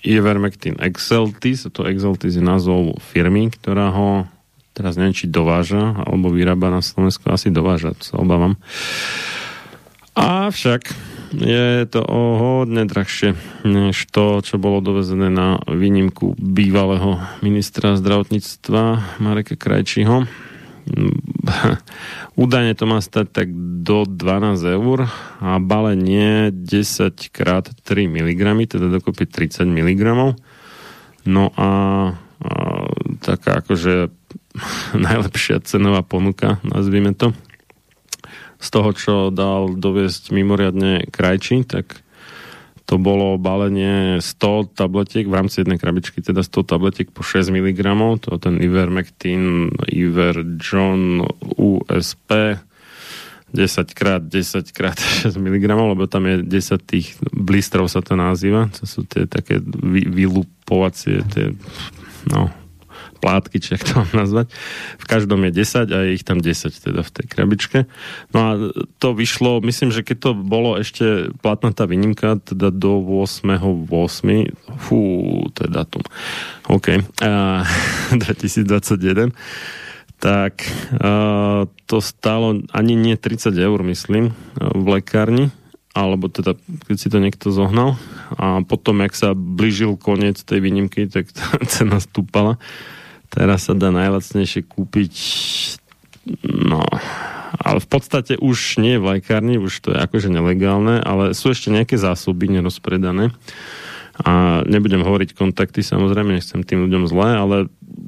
Ivermectin 0.00 0.80
Exeltis, 0.80 1.68
to 1.68 1.84
Exeltis 1.84 2.40
je 2.40 2.44
názov 2.44 2.96
firmy, 3.12 3.52
ktorá 3.52 3.92
ho 3.92 4.24
teraz 4.76 5.00
neviem, 5.00 5.16
či 5.16 5.32
dováža, 5.32 6.04
alebo 6.04 6.28
vyrába 6.28 6.68
na 6.68 6.84
Slovensku, 6.84 7.32
asi 7.32 7.48
dováža, 7.48 7.96
sa 8.04 8.20
obávam. 8.20 8.60
Avšak 10.12 10.92
je 11.32 11.84
to 11.90 12.00
o 12.00 12.20
hodne 12.38 12.88
drahšie 12.88 13.36
než 13.66 14.08
to, 14.08 14.40
čo 14.40 14.56
bolo 14.60 14.84
dovezené 14.84 15.32
na 15.32 15.58
výnimku 15.64 16.36
bývalého 16.38 17.18
ministra 17.44 17.98
zdravotníctva 17.98 19.16
Mareka 19.20 19.58
Krajčího. 19.58 20.24
Údajne 22.42 22.72
to 22.78 22.84
má 22.86 23.02
stať 23.02 23.26
tak 23.28 23.48
do 23.82 24.06
12 24.06 24.56
eur 24.62 25.10
a 25.42 25.58
balenie 25.58 26.54
10 26.54 27.34
krát 27.34 27.66
3 27.68 28.06
mg, 28.06 28.40
teda 28.70 28.86
dokopy 28.88 29.26
30 29.26 29.66
mg. 29.66 30.02
No 31.26 31.50
a, 31.58 31.70
a 32.38 32.54
taká 33.18 33.66
akože 33.66 34.14
najlepšia 35.06 35.62
cenová 35.64 36.02
ponuka, 36.02 36.58
nazvime 36.64 37.12
to. 37.12 37.32
Z 38.56 38.68
toho, 38.72 38.90
čo 38.96 39.14
dal 39.28 39.76
doviesť 39.76 40.32
mimoriadne 40.32 41.12
krajči, 41.12 41.62
tak 41.68 42.00
to 42.86 43.02
bolo 43.02 43.34
balenie 43.36 44.22
100 44.22 44.78
tabletiek 44.78 45.26
v 45.26 45.34
rámci 45.34 45.66
jednej 45.66 45.76
krabičky, 45.76 46.22
teda 46.22 46.46
100 46.46 46.70
tabletiek 46.70 47.10
po 47.10 47.26
6 47.26 47.50
mg, 47.50 47.82
to 48.22 48.38
ten 48.38 48.62
Ivermectin, 48.62 49.74
Iverjon, 49.90 51.26
USP, 51.58 52.62
10 53.50 53.94
krát 53.94 54.22
10 54.22 54.70
krát 54.70 54.98
6 55.26 55.34
mg, 55.34 55.64
lebo 55.66 56.06
tam 56.06 56.30
je 56.30 56.46
10 56.46 56.78
tých 56.86 57.18
blistrov 57.34 57.90
sa 57.90 58.02
to 58.06 58.14
nazýva, 58.14 58.70
to 58.70 58.86
sú 58.86 59.02
tie 59.02 59.26
také 59.26 59.58
vy, 59.62 60.06
vylupovacie, 60.06 61.26
tie, 61.26 61.58
no, 62.30 62.54
plátky, 63.26 63.58
či 63.58 63.74
to 63.74 63.98
mám 63.98 64.22
nazvať. 64.22 64.54
V 65.02 65.06
každom 65.10 65.42
je 65.50 65.66
10 65.66 65.90
a 65.90 65.98
je 66.06 66.14
ich 66.14 66.22
tam 66.22 66.38
10 66.38 66.70
teda 66.70 67.02
v 67.02 67.10
tej 67.10 67.26
krabičke. 67.26 67.78
No 68.30 68.38
a 68.38 68.50
to 69.02 69.18
vyšlo, 69.18 69.58
myslím, 69.66 69.90
že 69.90 70.06
keď 70.06 70.16
to 70.22 70.30
bolo 70.38 70.78
ešte 70.78 71.34
platná 71.42 71.74
tá 71.74 71.90
výnimka, 71.90 72.38
teda 72.38 72.70
do 72.70 73.02
8.8. 73.02 73.90
Fú, 74.78 75.00
to 75.50 75.58
je 75.66 75.70
datum. 75.74 76.06
OK. 76.70 77.02
A, 77.26 77.66
2021 78.14 79.34
tak 80.16 80.64
uh, 80.96 81.68
to 81.84 82.00
stalo 82.00 82.64
ani 82.72 82.96
nie 82.96 83.20
30 83.20 83.52
eur, 83.52 83.84
myslím, 83.84 84.32
v 84.56 84.84
lekárni, 84.96 85.52
alebo 85.96 86.28
teda, 86.28 86.56
keď 86.88 86.96
si 86.96 87.08
to 87.08 87.20
niekto 87.20 87.48
zohnal. 87.52 87.96
A 88.36 88.60
potom, 88.64 89.00
jak 89.00 89.16
sa 89.16 89.32
blížil 89.32 89.96
koniec 89.96 90.40
tej 90.40 90.60
výnimky, 90.60 91.08
tak 91.08 91.32
tá 91.32 91.56
cena 91.72 92.00
stúpala. 92.00 92.60
Teraz 93.30 93.68
sa 93.68 93.74
dá 93.74 93.90
najlacnejšie 93.90 94.66
kúpiť 94.66 95.14
no, 96.46 96.82
ale 97.56 97.78
v 97.78 97.88
podstate 97.88 98.38
už 98.38 98.82
nie 98.82 98.98
v 98.98 99.18
lekárni, 99.18 99.58
už 99.58 99.72
to 99.82 99.88
je 99.94 99.98
akože 99.98 100.28
nelegálne, 100.30 101.00
ale 101.02 101.32
sú 101.32 101.50
ešte 101.50 101.72
nejaké 101.72 101.96
zásoby 101.98 102.50
nerozpredané. 102.50 103.32
A 104.16 104.64
nebudem 104.64 105.04
hovoriť 105.04 105.36
kontakty, 105.36 105.84
samozrejme, 105.84 106.40
nechcem 106.40 106.64
tým 106.64 106.88
ľuďom 106.88 107.04
zle, 107.04 107.36
ale 107.36 107.56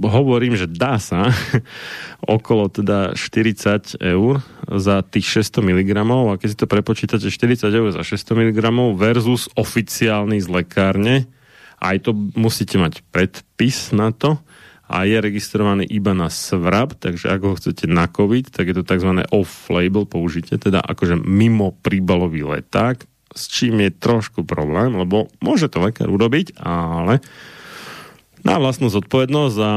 hovorím, 0.01 0.57
že 0.57 0.65
dá 0.65 0.97
sa 0.97 1.29
okolo 2.25 2.73
teda 2.73 3.13
40 3.13 4.01
eur 4.01 4.41
za 4.73 5.05
tých 5.05 5.45
600 5.45 5.61
mg 5.61 5.91
a 6.33 6.39
keď 6.41 6.49
si 6.49 6.57
to 6.57 6.65
prepočítate 6.65 7.29
40 7.29 7.69
eur 7.69 7.89
za 7.93 8.01
600 8.01 8.41
mg 8.41 8.59
versus 8.97 9.53
oficiálny 9.53 10.41
z 10.41 10.49
lekárne, 10.49 11.29
aj 11.77 12.09
to 12.09 12.17
musíte 12.35 12.81
mať 12.81 13.05
predpis 13.13 13.93
na 13.93 14.09
to, 14.09 14.41
a 14.89 15.05
je 15.05 15.21
registrovaný 15.21 15.85
iba 15.85 16.17
na 16.17 16.33
SVRAB, 16.33 16.97
takže 16.97 17.29
ak 17.29 17.41
ho 17.45 17.53
chcete 17.61 17.85
na 17.85 18.09
COVID, 18.09 18.49
tak 18.49 18.73
je 18.73 18.75
to 18.81 18.89
tzv. 18.89 19.21
off-label 19.29 20.09
použitie, 20.09 20.57
teda 20.57 20.81
akože 20.81 21.21
mimo 21.21 21.77
príbalový 21.85 22.49
leták, 22.49 23.05
s 23.37 23.53
čím 23.53 23.85
je 23.85 23.93
trošku 23.93 24.49
problém, 24.49 24.97
lebo 24.97 25.29
môže 25.45 25.69
to 25.69 25.85
lekár 25.85 26.09
urobiť, 26.09 26.57
ale 26.65 27.21
na 28.41 28.57
vlastnú 28.57 28.89
zodpovednosť 28.89 29.57
a 29.61 29.73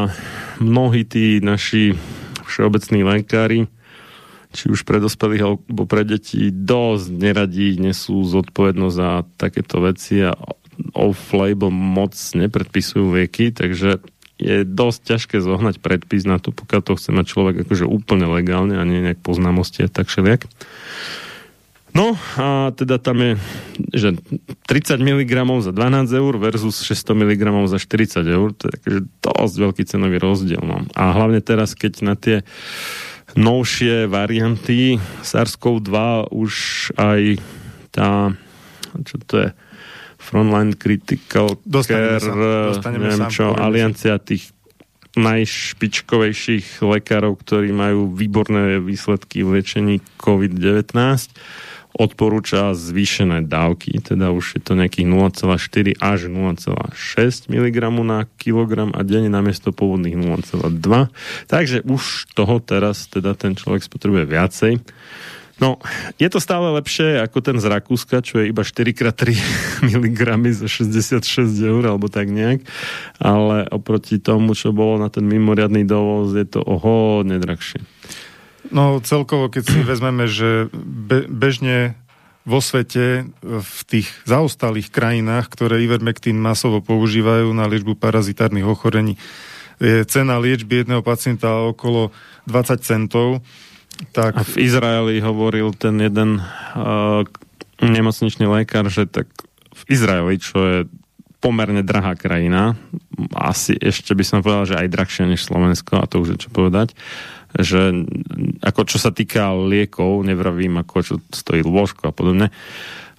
mnohí 0.63 1.03
tí 1.03 1.43
naši 1.43 1.91
všeobecní 2.47 3.03
lekári, 3.03 3.67
či 4.55 4.71
už 4.71 4.87
pre 4.87 5.03
dospelých 5.03 5.43
alebo 5.43 5.83
pre 5.87 6.07
deti, 6.07 6.51
dosť 6.51 7.07
neradí 7.11 7.75
nesú 7.79 8.23
zodpovednosť 8.23 8.95
za 8.95 9.11
takéto 9.35 9.83
veci 9.83 10.23
a 10.23 10.31
off-label 10.95 11.71
moc 11.71 12.15
nepredpisujú 12.15 13.11
vieky, 13.11 13.51
takže 13.51 13.99
je 14.41 14.65
dosť 14.65 14.99
ťažké 15.05 15.37
zohnať 15.37 15.77
predpis 15.77 16.25
na 16.25 16.41
to, 16.41 16.49
pokiaľ 16.49 16.81
to 16.81 16.97
chce 16.97 17.13
mať 17.13 17.25
človek 17.29 17.55
akože 17.61 17.85
úplne 17.85 18.25
legálne 18.25 18.75
a 18.75 18.83
nie 18.83 19.05
nejak 19.05 19.21
poznámosti 19.21 19.85
a 19.85 19.89
tak 19.93 20.09
všelijak. 20.09 20.49
No 21.91 22.15
a 22.39 22.71
teda 22.71 23.03
tam 23.03 23.19
je, 23.19 23.31
že 23.91 24.09
30 24.65 24.95
mg 25.03 25.31
za 25.59 25.75
12 25.75 26.07
eur 26.07 26.33
versus 26.39 26.87
600 26.87 27.19
mg 27.19 27.43
za 27.67 27.77
40 27.83 28.23
eur, 28.31 28.49
to 28.55 28.71
je 28.71 28.73
akože 28.79 28.99
dosť 29.19 29.55
veľký 29.59 29.83
cenový 29.83 30.17
rozdiel. 30.17 30.63
No. 30.63 30.87
A 30.95 31.11
hlavne 31.11 31.43
teraz, 31.43 31.75
keď 31.75 31.93
na 32.01 32.15
tie 32.15 32.47
novšie 33.35 34.07
varianty 34.07 35.03
SARS-CoV-2 35.23 35.95
už 36.31 36.53
aj 36.95 37.43
tá, 37.91 38.31
čo 39.03 39.15
to 39.27 39.35
je, 39.43 39.49
Frontline 40.31 40.79
Critical 40.79 41.59
dostaneme 41.67 42.17
Care, 42.17 42.23
sa, 42.23 42.33
dostaneme 42.71 43.03
neviem 43.11 43.21
sa, 43.21 43.27
čo, 43.27 43.51
aliancia 43.51 44.15
tých 44.17 44.55
najšpičkovejších 45.19 46.79
lekárov, 46.79 47.35
ktorí 47.35 47.75
majú 47.75 48.15
výborné 48.15 48.79
výsledky 48.79 49.43
v 49.43 49.59
liečení 49.59 49.99
COVID-19 50.15 50.95
odporúča 51.91 52.71
zvýšené 52.71 53.43
dávky, 53.51 53.99
teda 53.99 54.31
už 54.31 54.55
je 54.55 54.61
to 54.63 54.79
nejakých 54.79 55.07
0,4 55.11 55.99
až 55.99 56.19
0,6 56.31 57.51
mg 57.51 57.77
na 58.07 58.23
kilogram 58.39 58.95
a 58.95 59.03
deň 59.03 59.27
namiesto 59.27 59.75
pôvodných 59.75 60.15
0,2. 60.15 61.11
Takže 61.51 61.83
už 61.83 62.31
toho 62.31 62.63
teraz 62.63 63.11
teda 63.11 63.35
ten 63.35 63.59
človek 63.59 63.83
spotrebuje 63.83 64.23
viacej. 64.23 64.73
No, 65.61 65.77
je 66.17 66.25
to 66.25 66.41
stále 66.41 66.73
lepšie 66.73 67.21
ako 67.21 67.37
ten 67.45 67.61
z 67.61 67.69
Rakúska, 67.69 68.25
čo 68.25 68.41
je 68.41 68.49
iba 68.49 68.65
4x3 68.65 69.37
mg 69.93 70.21
za 70.57 70.65
66 70.65 71.21
eur, 71.61 71.83
alebo 71.85 72.09
tak 72.09 72.33
nejak. 72.33 72.65
Ale 73.21 73.69
oproti 73.69 74.17
tomu, 74.17 74.57
čo 74.57 74.73
bolo 74.73 74.97
na 74.97 75.13
ten 75.13 75.21
mimoriadný 75.29 75.85
dovoz, 75.85 76.33
je 76.33 76.49
to 76.49 76.65
oho 76.65 77.21
nedrahšie. 77.21 77.85
No 78.73 78.97
celkovo, 79.05 79.53
keď 79.53 79.63
si 79.69 79.79
vezmeme, 79.85 80.25
že 80.25 80.73
be, 80.73 81.29
bežne 81.29 81.93
vo 82.41 82.57
svete, 82.57 83.29
v 83.45 83.79
tých 83.85 84.09
zaostalých 84.25 84.89
krajinách, 84.89 85.45
ktoré 85.45 85.85
Ivermectin 85.85 86.41
masovo 86.41 86.81
používajú 86.81 87.53
na 87.53 87.69
liečbu 87.69 88.01
parazitárnych 88.01 88.65
ochorení, 88.65 89.21
je 89.77 90.05
cena 90.09 90.41
liečby 90.41 90.85
jedného 90.85 91.05
pacienta 91.05 91.69
okolo 91.69 92.09
20 92.49 92.81
centov 92.81 93.45
tak... 94.09 94.33
A 94.37 94.41
v 94.41 94.55
Izraeli 94.65 95.21
hovoril 95.21 95.73
ten 95.77 96.01
jeden 96.01 96.41
uh, 96.41 97.23
nemocničný 97.81 98.49
lekár, 98.49 98.89
že 98.89 99.05
tak 99.05 99.29
v 99.71 99.83
Izraeli, 99.89 100.37
čo 100.37 100.57
je 100.61 100.79
pomerne 101.41 101.81
drahá 101.81 102.13
krajina, 102.13 102.77
asi 103.33 103.73
ešte 103.73 104.13
by 104.13 104.23
som 104.23 104.45
povedal, 104.45 104.65
že 104.69 104.77
aj 104.77 104.93
drahšia 104.93 105.25
než 105.25 105.41
Slovensko, 105.41 105.97
a 105.97 106.05
to 106.05 106.21
už 106.21 106.37
je 106.37 106.41
čo 106.45 106.49
povedať, 106.53 106.93
že 107.57 108.05
ako 108.61 108.81
čo 108.85 109.01
sa 109.01 109.09
týka 109.09 109.49
liekov, 109.57 110.21
nevravím 110.21 110.77
ako 110.85 110.95
čo 111.01 111.13
stojí 111.33 111.65
lôžko 111.65 112.13
a 112.13 112.13
podobne, 112.13 112.53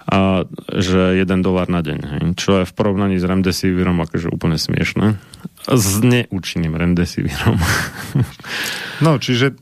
a 0.03 0.43
že 0.71 1.19
1 1.19 1.27
dolár 1.43 1.71
na 1.71 1.79
deň, 1.79 1.99
hej, 1.99 2.23
čo 2.35 2.63
je 2.63 2.67
v 2.67 2.75
porovnaní 2.75 3.15
s 3.19 3.27
Remdesivirom 3.27 3.99
akože 4.03 4.31
úplne 4.31 4.59
smiešne. 4.59 5.19
S 5.67 5.99
neúčinným 6.03 6.75
Remdesivirom. 6.75 7.59
No, 9.03 9.19
čiže 9.19 9.55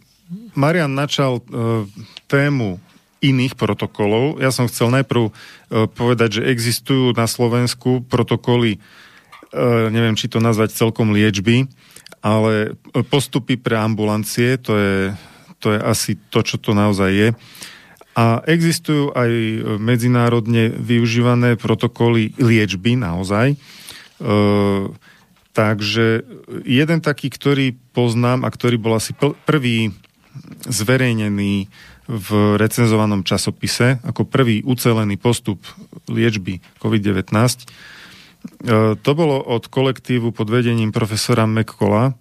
Marian 0.53 0.91
načal 0.91 1.39
uh, 1.39 1.87
tému 2.27 2.79
iných 3.21 3.53
protokolov. 3.53 4.41
Ja 4.41 4.49
som 4.49 4.65
chcel 4.65 4.89
najprv 4.89 5.29
uh, 5.29 5.31
povedať, 5.93 6.41
že 6.41 6.47
existujú 6.49 7.13
na 7.13 7.29
Slovensku 7.29 8.01
protokoly, 8.09 8.81
uh, 9.53 9.87
neviem, 9.93 10.17
či 10.17 10.27
to 10.27 10.41
nazvať 10.41 10.73
celkom 10.73 11.13
liečby, 11.13 11.69
ale 12.21 12.77
postupy 13.09 13.57
pre 13.57 13.77
ambulancie, 13.77 14.57
to 14.57 14.73
je, 14.77 14.95
to 15.61 15.73
je 15.73 15.79
asi 15.81 16.11
to, 16.29 16.41
čo 16.41 16.57
to 16.61 16.73
naozaj 16.73 17.09
je. 17.09 17.29
A 18.11 18.43
existujú 18.43 19.15
aj 19.15 19.31
medzinárodne 19.79 20.67
využívané 20.67 21.55
protokoly 21.55 22.35
liečby 22.35 22.99
naozaj. 22.99 23.55
Uh, 24.19 24.91
takže 25.55 26.23
jeden 26.67 26.99
taký, 26.99 27.31
ktorý 27.31 27.75
poznám 27.95 28.43
a 28.43 28.49
ktorý 28.51 28.79
bol 28.79 28.99
asi 28.99 29.15
prvý 29.47 29.91
zverejnený 30.67 31.67
v 32.11 32.29
recenzovanom 32.59 33.23
časopise 33.23 34.03
ako 34.03 34.27
prvý 34.27 34.65
ucelený 34.67 35.15
postup 35.15 35.63
liečby 36.11 36.59
COVID-19. 36.83 37.31
E, 37.31 37.55
to 38.99 39.11
bolo 39.15 39.39
od 39.39 39.71
kolektívu 39.71 40.35
pod 40.35 40.51
vedením 40.51 40.91
profesora 40.91 41.47
McColla, 41.47 42.17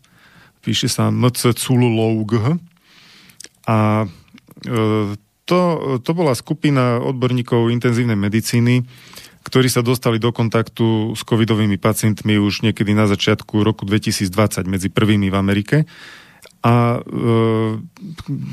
píše 0.63 0.87
sa 0.87 1.11
MC 1.11 1.57
Cululog 1.57 2.61
a 3.67 4.05
e, 4.05 5.17
to, 5.49 5.61
to 5.99 6.11
bola 6.15 6.39
skupina 6.39 7.03
odborníkov 7.03 7.75
intenzívnej 7.75 8.15
medicíny, 8.15 8.87
ktorí 9.43 9.67
sa 9.67 9.83
dostali 9.83 10.23
do 10.23 10.31
kontaktu 10.31 11.19
s 11.19 11.27
covidovými 11.27 11.75
pacientmi 11.81 12.39
už 12.39 12.63
niekedy 12.63 12.95
na 12.95 13.11
začiatku 13.11 13.67
roku 13.67 13.83
2020 13.83 14.31
medzi 14.71 14.87
prvými 14.93 15.27
v 15.27 15.35
Amerike 15.35 15.77
a 16.61 17.01
e, 17.01 17.09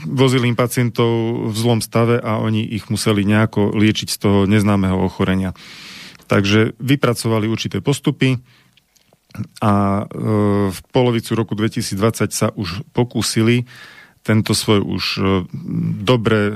vozili 0.07 0.47
im 0.47 0.55
pacientov 0.55 1.11
v 1.51 1.55
zlom 1.59 1.83
stave 1.83 2.23
a 2.23 2.39
oni 2.39 2.63
ich 2.63 2.87
museli 2.87 3.27
nejako 3.27 3.75
liečiť 3.75 4.07
z 4.07 4.17
toho 4.17 4.39
neznámeho 4.47 4.95
ochorenia. 4.95 5.51
Takže 6.27 6.75
vypracovali 6.79 7.51
určité 7.51 7.83
postupy 7.83 8.39
a 9.59 10.03
e, 10.03 10.05
v 10.71 10.79
polovicu 10.95 11.35
roku 11.35 11.53
2020 11.55 12.31
sa 12.31 12.47
už 12.55 12.87
pokúsili 12.95 13.67
tento 14.23 14.51
svoj 14.51 14.83
už 14.83 15.03
e, 15.15 15.21
dobre 16.03 16.39
e, 16.47 16.53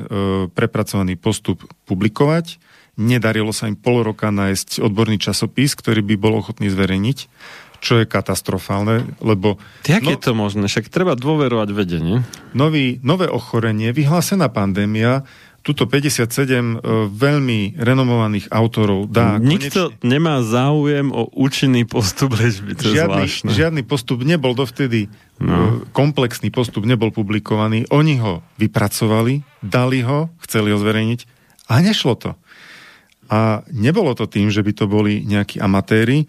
prepracovaný 0.52 1.16
postup 1.20 1.64
publikovať. 1.88 2.60
Nedarilo 3.00 3.56
sa 3.56 3.72
im 3.72 3.80
pol 3.80 4.04
roka 4.04 4.28
nájsť 4.28 4.84
odborný 4.84 5.20
časopis, 5.20 5.76
ktorý 5.76 6.04
by 6.04 6.16
bol 6.20 6.36
ochotný 6.40 6.68
zverejniť 6.68 7.18
čo 7.82 7.98
je 7.98 8.06
katastrofálne, 8.06 9.18
lebo... 9.26 9.58
Jak 9.90 10.06
no, 10.06 10.14
je 10.14 10.20
to 10.22 10.32
možné? 10.38 10.70
Však 10.70 10.94
treba 10.94 11.18
dôverovať 11.18 11.70
vedenie. 11.74 12.22
Nový, 12.54 13.02
nové 13.02 13.26
ochorenie, 13.26 13.90
vyhlásená 13.90 14.54
pandémia, 14.54 15.26
tuto 15.62 15.86
57 15.86 16.26
uh, 16.26 16.34
e, 16.42 16.78
veľmi 17.10 17.78
renomovaných 17.78 18.50
autorov 18.50 19.14
dá 19.14 19.38
Nikto 19.38 19.94
konečne... 19.94 20.10
nemá 20.10 20.42
záujem 20.42 21.14
o 21.14 21.30
účinný 21.38 21.86
postup 21.86 22.34
liečby, 22.34 22.74
to 22.74 22.90
žiadny, 22.90 23.30
je 23.30 23.46
žiadny 23.46 23.86
postup 23.86 24.26
nebol 24.26 24.58
dovtedy, 24.58 25.06
no. 25.38 25.54
uh, 25.54 25.62
komplexný 25.94 26.50
postup 26.50 26.90
nebol 26.90 27.14
publikovaný, 27.14 27.86
oni 27.94 28.18
ho 28.18 28.42
vypracovali, 28.58 29.46
dali 29.62 30.02
ho, 30.02 30.34
chceli 30.50 30.74
ho 30.74 30.82
zverejniť 30.82 31.20
a 31.70 31.78
nešlo 31.78 32.14
to. 32.18 32.32
A 33.32 33.64
nebolo 33.72 34.12
to 34.18 34.28
tým, 34.28 34.52
že 34.52 34.66
by 34.66 34.74
to 34.76 34.90
boli 34.90 35.24
nejakí 35.24 35.62
amatéri, 35.62 36.26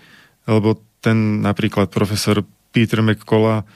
lebo 0.47 0.92
ten 1.03 1.43
napríklad 1.43 1.91
profesor 1.91 2.47
Peter 2.71 3.03
McCullough 3.03 3.67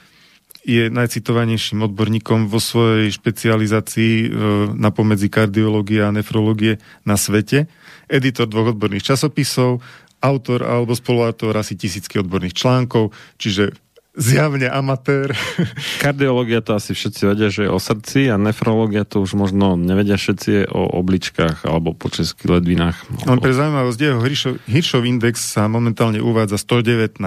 je 0.67 0.91
najcitovanejším 0.91 1.87
odborníkom 1.87 2.51
vo 2.51 2.59
svojej 2.59 3.07
špecializácii 3.15 4.15
e, 4.19 4.27
na 4.75 4.91
pomedzi 4.91 5.31
kardiológie 5.31 6.03
a 6.03 6.11
nefrológie 6.11 6.83
na 7.07 7.15
svete, 7.15 7.71
editor 8.11 8.51
dvoch 8.51 8.75
odborných 8.75 9.15
časopisov, 9.15 9.79
autor 10.19 10.67
alebo 10.67 10.91
spoluautor 10.91 11.55
asi 11.55 11.79
tisícky 11.79 12.19
odborných 12.19 12.57
článkov, 12.57 13.15
čiže 13.39 13.79
zjavne 14.17 14.65
amatér. 14.65 15.37
Kardiológia 16.03 16.65
to 16.65 16.73
asi 16.73 16.97
všetci 16.97 17.21
vedia, 17.29 17.53
že 17.53 17.69
je 17.69 17.71
o 17.71 17.77
srdci 17.77 18.33
a 18.33 18.35
nefrológia 18.41 19.05
to 19.05 19.21
už 19.21 19.37
možno 19.37 19.77
nevedia 19.77 20.17
všetci 20.17 20.49
je 20.49 20.63
o 20.67 20.89
obličkách 20.97 21.69
alebo 21.69 21.93
po 21.93 22.09
českých 22.09 22.59
ledvinách. 22.59 22.97
On 23.29 23.37
pre 23.37 23.53
zaujímavosť, 23.53 23.99
jeho 24.01 24.21
Hiršov, 24.65 25.03
index 25.05 25.53
sa 25.53 25.69
momentálne 25.69 26.17
uvádza 26.17 26.57
119. 26.57 27.21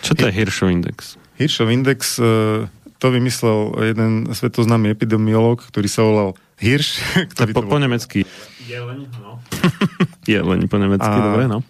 Čo 0.00 0.12
to 0.16 0.24
je 0.24 0.32
Hiršov 0.32 0.72
index? 0.72 1.20
Hiršov 1.36 1.68
index, 1.68 2.16
e, 2.16 2.64
to 2.96 3.06
vymyslel 3.12 3.76
jeden 3.84 4.32
svetoznámy 4.32 4.88
epidemiolog, 4.96 5.60
ktorý 5.60 5.88
sa 5.92 6.02
volal 6.08 6.30
Hirš. 6.54 7.02
Ktorý 7.34 7.50
po, 7.50 7.66
po 7.66 7.78
nemecky. 7.82 8.22
Jeleň, 8.64 9.10
no. 9.20 9.42
Jeleň 10.30 10.70
po 10.70 10.78
nemecky, 10.78 11.18
a, 11.18 11.20
dobre, 11.20 11.44
no. 11.50 11.66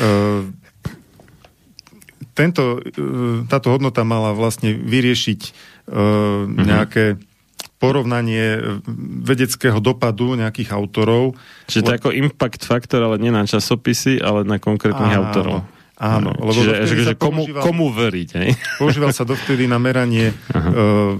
Uh, 0.00 0.48
tento, 2.32 2.80
e, 2.80 3.44
táto 3.46 3.68
hodnota 3.72 4.02
mala 4.08 4.32
vlastne 4.32 4.72
vyriešiť 4.72 5.40
uh, 5.92 6.48
nejaké 6.48 7.20
porovnanie 7.82 8.78
vedeckého 9.26 9.82
dopadu 9.82 10.38
nejakých 10.38 10.70
autorov. 10.70 11.34
Čiže 11.66 11.82
to 11.82 11.90
je 11.90 11.98
ako 11.98 12.10
impact 12.14 12.62
faktor, 12.62 13.02
ale 13.02 13.18
nie 13.18 13.34
na 13.34 13.42
časopisy, 13.42 14.22
ale 14.22 14.46
na 14.46 14.62
konkrétnych 14.62 15.12
Áno. 15.12 15.20
autorov. 15.26 15.56
Áno. 16.02 16.34
Lebo 16.34 16.58
Čiže 16.58 16.72
že, 16.82 16.94
že 17.06 17.14
komu, 17.14 17.46
komu 17.62 17.94
veriť? 17.94 18.28
Hej? 18.34 18.50
Používal 18.82 19.14
sa 19.14 19.22
dovtedy 19.22 19.70
na 19.70 19.78
meranie 19.78 20.34
uh, 20.34 21.14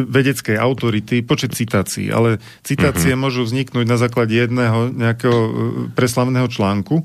vedeckej 0.00 0.56
autority 0.56 1.20
počet 1.20 1.52
citácií, 1.52 2.08
ale 2.08 2.40
citácie 2.64 3.12
uh-huh. 3.12 3.28
môžu 3.28 3.44
vzniknúť 3.44 3.84
na 3.84 4.00
základe 4.00 4.32
jedného 4.32 4.88
nejakého 4.96 5.36
uh, 5.36 5.52
preslavného 5.92 6.48
článku. 6.48 7.04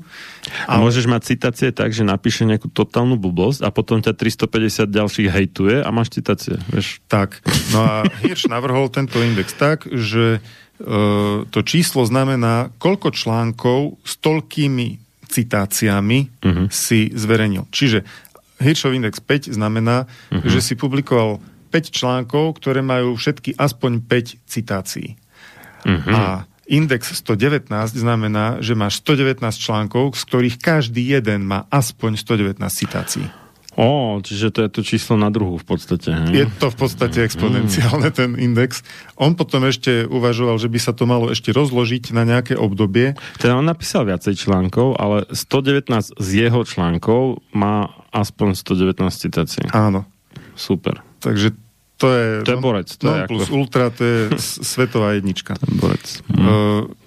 A 0.64 0.80
môžeš 0.80 1.04
mať 1.04 1.36
citácie 1.36 1.68
tak, 1.76 1.92
že 1.92 2.08
napíše 2.08 2.48
nejakú 2.48 2.72
totálnu 2.72 3.20
blbosť 3.20 3.60
a 3.60 3.68
potom 3.68 4.00
ťa 4.00 4.16
350 4.16 4.88
ďalších 4.88 5.28
hejtuje 5.28 5.84
a 5.84 5.88
máš 5.92 6.16
citácie. 6.16 6.56
Vieš? 6.72 7.04
Tak. 7.04 7.44
No 7.76 7.84
a 7.84 7.92
Hirsch 8.24 8.48
navrhol 8.48 8.88
tento 8.88 9.20
index 9.20 9.52
tak, 9.52 9.84
že 9.92 10.40
uh, 10.40 11.44
to 11.52 11.60
číslo 11.60 12.08
znamená, 12.08 12.72
koľko 12.80 13.12
článkov 13.12 14.00
s 14.08 14.16
toľkými 14.24 15.03
citáciami 15.34 16.30
uh-huh. 16.30 16.66
si 16.70 17.10
zverejnil. 17.10 17.66
Čiže 17.74 18.06
Hirschov 18.62 18.94
index 18.94 19.18
5 19.18 19.50
znamená, 19.50 20.06
uh-huh. 20.06 20.46
že 20.46 20.62
si 20.62 20.78
publikoval 20.78 21.42
5 21.74 21.90
článkov, 21.90 22.62
ktoré 22.62 22.86
majú 22.86 23.18
všetky 23.18 23.58
aspoň 23.58 24.06
5 24.06 24.46
citácií. 24.46 25.18
Uh-huh. 25.82 26.14
A 26.14 26.46
index 26.70 27.12
119 27.18 27.68
znamená, 27.92 28.62
že 28.62 28.78
máš 28.78 29.02
119 29.02 29.42
článkov, 29.58 30.14
z 30.14 30.22
ktorých 30.24 30.56
každý 30.62 31.18
jeden 31.18 31.44
má 31.44 31.66
aspoň 31.68 32.16
119 32.16 32.62
citácií. 32.70 33.26
Ó, 33.74 34.22
čiže 34.22 34.54
to 34.54 34.62
je 34.62 34.70
to 34.70 34.80
číslo 34.86 35.18
na 35.18 35.34
druhu 35.34 35.58
v 35.58 35.66
podstate. 35.66 36.14
He? 36.14 36.44
Je 36.44 36.46
to 36.46 36.70
v 36.70 36.76
podstate 36.78 37.26
exponenciálne 37.26 38.06
ten 38.14 38.38
index. 38.38 38.86
On 39.18 39.34
potom 39.34 39.66
ešte 39.66 40.06
uvažoval, 40.06 40.62
že 40.62 40.70
by 40.70 40.78
sa 40.78 40.92
to 40.94 41.10
malo 41.10 41.30
ešte 41.30 41.50
rozložiť 41.50 42.14
na 42.14 42.22
nejaké 42.22 42.54
obdobie. 42.54 43.18
Teda 43.42 43.58
on 43.58 43.66
napísal 43.66 44.06
viacej 44.06 44.38
článkov, 44.38 44.94
ale 44.98 45.26
119 45.32 45.90
z 46.14 46.28
jeho 46.30 46.60
článkov 46.62 47.42
má 47.50 47.90
aspoň 48.14 48.54
119 48.54 49.10
citácií. 49.10 49.66
Áno. 49.74 50.06
Super. 50.54 51.02
Takže 51.18 51.63
to 52.04 52.08
je... 52.12 52.28
To 52.44 52.50
je 52.52 52.60
borec. 52.60 52.88
To 53.00 53.04
non 53.08 53.16
je 53.16 53.22
plus 53.24 53.44
ako... 53.48 53.54
ultra, 53.56 53.84
to 53.88 54.02
je 54.04 54.18
svetová 54.60 55.16
jednička. 55.16 55.56
To 55.56 55.64
je 55.64 55.76
borec. 55.80 56.06
Mm. 56.28 56.44
Uh, 56.44 56.50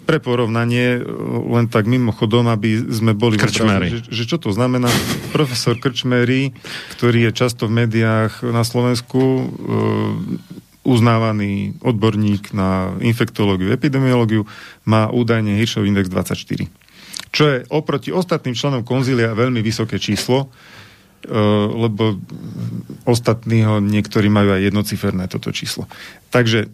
pre 0.09 0.17
porovnanie, 0.17 1.03
len 1.45 1.65
tak 1.69 1.85
mimochodom, 1.85 2.49
aby 2.49 2.81
sme 2.89 3.13
boli... 3.13 3.37
Krčmery. 3.37 3.93
Že, 3.93 3.99
že 4.09 4.23
čo 4.25 4.37
to 4.41 4.49
znamená? 4.49 4.89
Profesor 5.35 5.77
Krčmery, 5.77 6.55
ktorý 6.97 7.29
je 7.29 7.31
často 7.35 7.69
v 7.69 7.85
médiách 7.85 8.41
na 8.49 8.65
Slovensku, 8.65 9.21
uh, 9.21 9.45
uznávaný 10.87 11.75
odborník 11.83 12.55
na 12.55 12.95
infektológiu, 13.03 13.75
epidemiológiu, 13.75 14.47
má 14.87 15.11
údajne 15.11 15.59
Hirschov 15.59 15.83
index 15.83 16.07
24. 16.07 16.63
Čo 17.35 17.43
je 17.43 17.57
oproti 17.67 18.15
ostatným 18.15 18.55
členom 18.55 18.87
konzília 18.87 19.35
veľmi 19.35 19.59
vysoké 19.59 19.99
číslo, 19.99 20.47
lebo 21.73 22.21
ostatní 23.03 23.65
ho 23.65 23.81
niektorí 23.81 24.29
majú 24.29 24.53
aj 24.53 24.69
jednociferné 24.69 25.25
toto 25.25 25.49
číslo. 25.49 25.89
Takže 26.29 26.69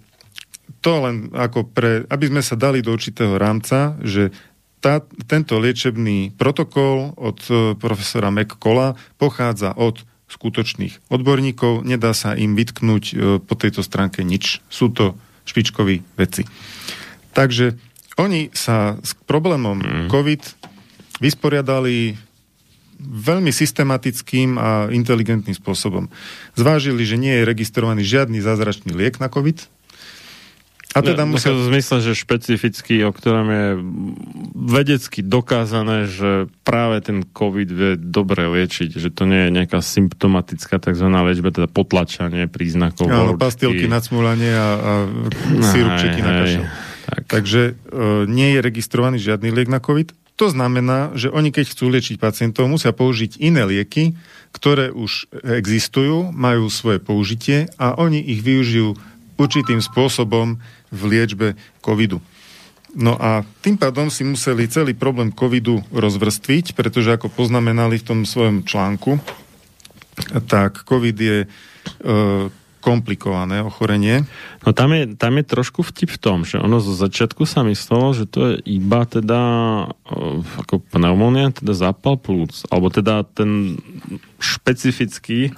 to 0.84 0.92
len 1.00 1.32
ako 1.32 1.64
pre, 1.64 2.04
aby 2.12 2.28
sme 2.28 2.44
sa 2.44 2.60
dali 2.60 2.84
do 2.84 2.92
určitého 2.92 3.40
rámca, 3.40 3.96
že 4.04 4.36
tá, 4.84 5.00
tento 5.32 5.56
liečebný 5.64 6.36
protokol 6.36 7.16
od 7.16 7.40
eh, 7.48 7.56
profesora 7.80 8.28
McColla 8.28 9.00
pochádza 9.16 9.72
od 9.80 10.04
skutočných 10.28 11.08
odborníkov, 11.08 11.88
nedá 11.88 12.12
sa 12.12 12.36
im 12.36 12.60
vytknúť 12.60 13.04
eh, 13.08 13.18
po 13.40 13.54
tejto 13.56 13.80
stránke 13.80 14.28
nič. 14.28 14.60
Sú 14.68 14.92
to 14.92 15.16
špičkoví 15.48 16.04
veci. 16.20 16.44
Takže 17.32 17.80
oni 18.20 18.52
sa 18.54 19.00
s 19.00 19.16
problémom 19.26 19.80
mm. 19.80 20.08
COVID 20.12 20.42
vysporiadali 21.24 22.20
veľmi 23.04 23.52
systematickým 23.52 24.56
a 24.56 24.88
inteligentným 24.90 25.54
spôsobom. 25.54 26.08
Zvážili, 26.56 27.04
že 27.04 27.20
nie 27.20 27.36
je 27.42 27.48
registrovaný 27.48 28.08
žiadny 28.08 28.40
zázračný 28.40 28.96
liek 28.96 29.20
na 29.20 29.28
COVID. 29.28 29.68
A 30.94 31.02
teda 31.02 31.26
musel... 31.26 31.58
v 31.58 31.74
zmysle, 31.74 32.06
že 32.06 32.14
špecificky, 32.14 33.02
o 33.02 33.10
ktorom 33.10 33.48
je 33.50 33.68
vedecky 34.54 35.26
dokázané, 35.26 36.06
že 36.06 36.46
práve 36.62 37.02
ten 37.02 37.26
COVID 37.26 37.70
vie 37.74 37.92
dobre 37.98 38.46
liečiť, 38.46 39.02
že 39.02 39.10
to 39.10 39.26
nie 39.26 39.50
je 39.50 39.58
nejaká 39.58 39.82
symptomatická 39.82 40.78
tzv. 40.78 41.08
liečba, 41.10 41.50
teda 41.50 41.66
potlačanie 41.66 42.46
príznakov. 42.46 43.10
Áno, 43.10 43.34
pastilky 43.34 43.90
na 43.90 44.06
cmulanie 44.06 44.54
a, 44.54 44.70
a 44.78 44.92
sírupčeky 45.74 46.22
na 46.22 46.32
kašel. 46.46 46.64
Tak. 47.04 47.22
Takže 47.26 47.62
e, 47.68 47.74
nie 48.30 48.54
je 48.54 48.60
registrovaný 48.62 49.18
žiadny 49.18 49.50
liek 49.50 49.68
na 49.68 49.82
COVID 49.82 50.23
to 50.34 50.50
znamená, 50.50 51.14
že 51.14 51.30
oni 51.30 51.54
keď 51.54 51.66
chcú 51.70 51.94
liečiť 51.94 52.18
pacientov, 52.18 52.66
musia 52.66 52.90
použiť 52.90 53.38
iné 53.38 53.70
lieky, 53.70 54.18
ktoré 54.54 54.90
už 54.90 55.30
existujú, 55.46 56.34
majú 56.34 56.70
svoje 56.74 56.98
použitie 56.98 57.70
a 57.78 57.94
oni 57.94 58.18
ich 58.22 58.42
využijú 58.42 58.98
určitým 59.38 59.82
spôsobom 59.82 60.58
v 60.94 61.02
liečbe 61.10 61.48
covidu. 61.82 62.22
No 62.94 63.18
a 63.18 63.42
tým 63.66 63.78
pádom 63.78 64.14
si 64.14 64.22
museli 64.22 64.70
celý 64.70 64.94
problém 64.94 65.34
covidu 65.34 65.82
rozvrstviť, 65.90 66.78
pretože 66.78 67.18
ako 67.18 67.34
poznamenali 67.34 67.98
v 67.98 68.06
tom 68.06 68.20
svojom 68.22 68.62
článku, 68.62 69.18
tak 70.46 70.86
covid 70.86 71.18
je 71.18 71.38
e, 71.42 71.48
komplikované 72.84 73.64
ochorenie. 73.64 74.28
No 74.68 74.76
tam 74.76 74.92
je, 74.92 75.16
tam 75.16 75.40
je 75.40 75.48
trošku 75.48 75.88
vtip 75.88 76.12
v 76.12 76.20
tom, 76.20 76.38
že 76.44 76.60
ono 76.60 76.84
zo 76.84 76.92
začiatku 76.92 77.48
sa 77.48 77.64
myslelo, 77.64 78.12
že 78.12 78.28
to 78.28 78.40
je 78.52 78.54
iba 78.68 79.08
teda 79.08 79.40
ako 80.60 80.84
pneumonia, 80.92 81.56
teda 81.56 81.72
zápal 81.72 82.20
plúc, 82.20 82.68
alebo 82.68 82.92
teda 82.92 83.24
ten 83.24 83.80
špecifický 84.44 85.56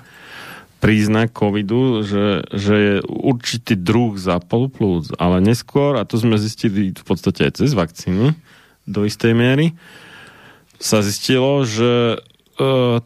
príznak 0.77 1.33
covidu, 1.33 2.05
že, 2.05 2.45
že 2.53 2.75
je 2.77 2.95
určitý 3.09 3.73
druh 3.73 4.13
zápalu 4.21 4.69
plúc, 4.69 5.09
ale 5.17 5.41
neskôr, 5.41 5.97
a 5.97 6.05
to 6.05 6.21
sme 6.21 6.37
zistili 6.37 6.93
v 6.93 7.05
podstate 7.09 7.49
aj 7.49 7.57
cez 7.57 7.73
vakcíny 7.73 8.37
do 8.85 9.01
istej 9.01 9.33
miery, 9.33 9.73
sa 10.77 11.01
zistilo, 11.01 11.65
že 11.65 12.21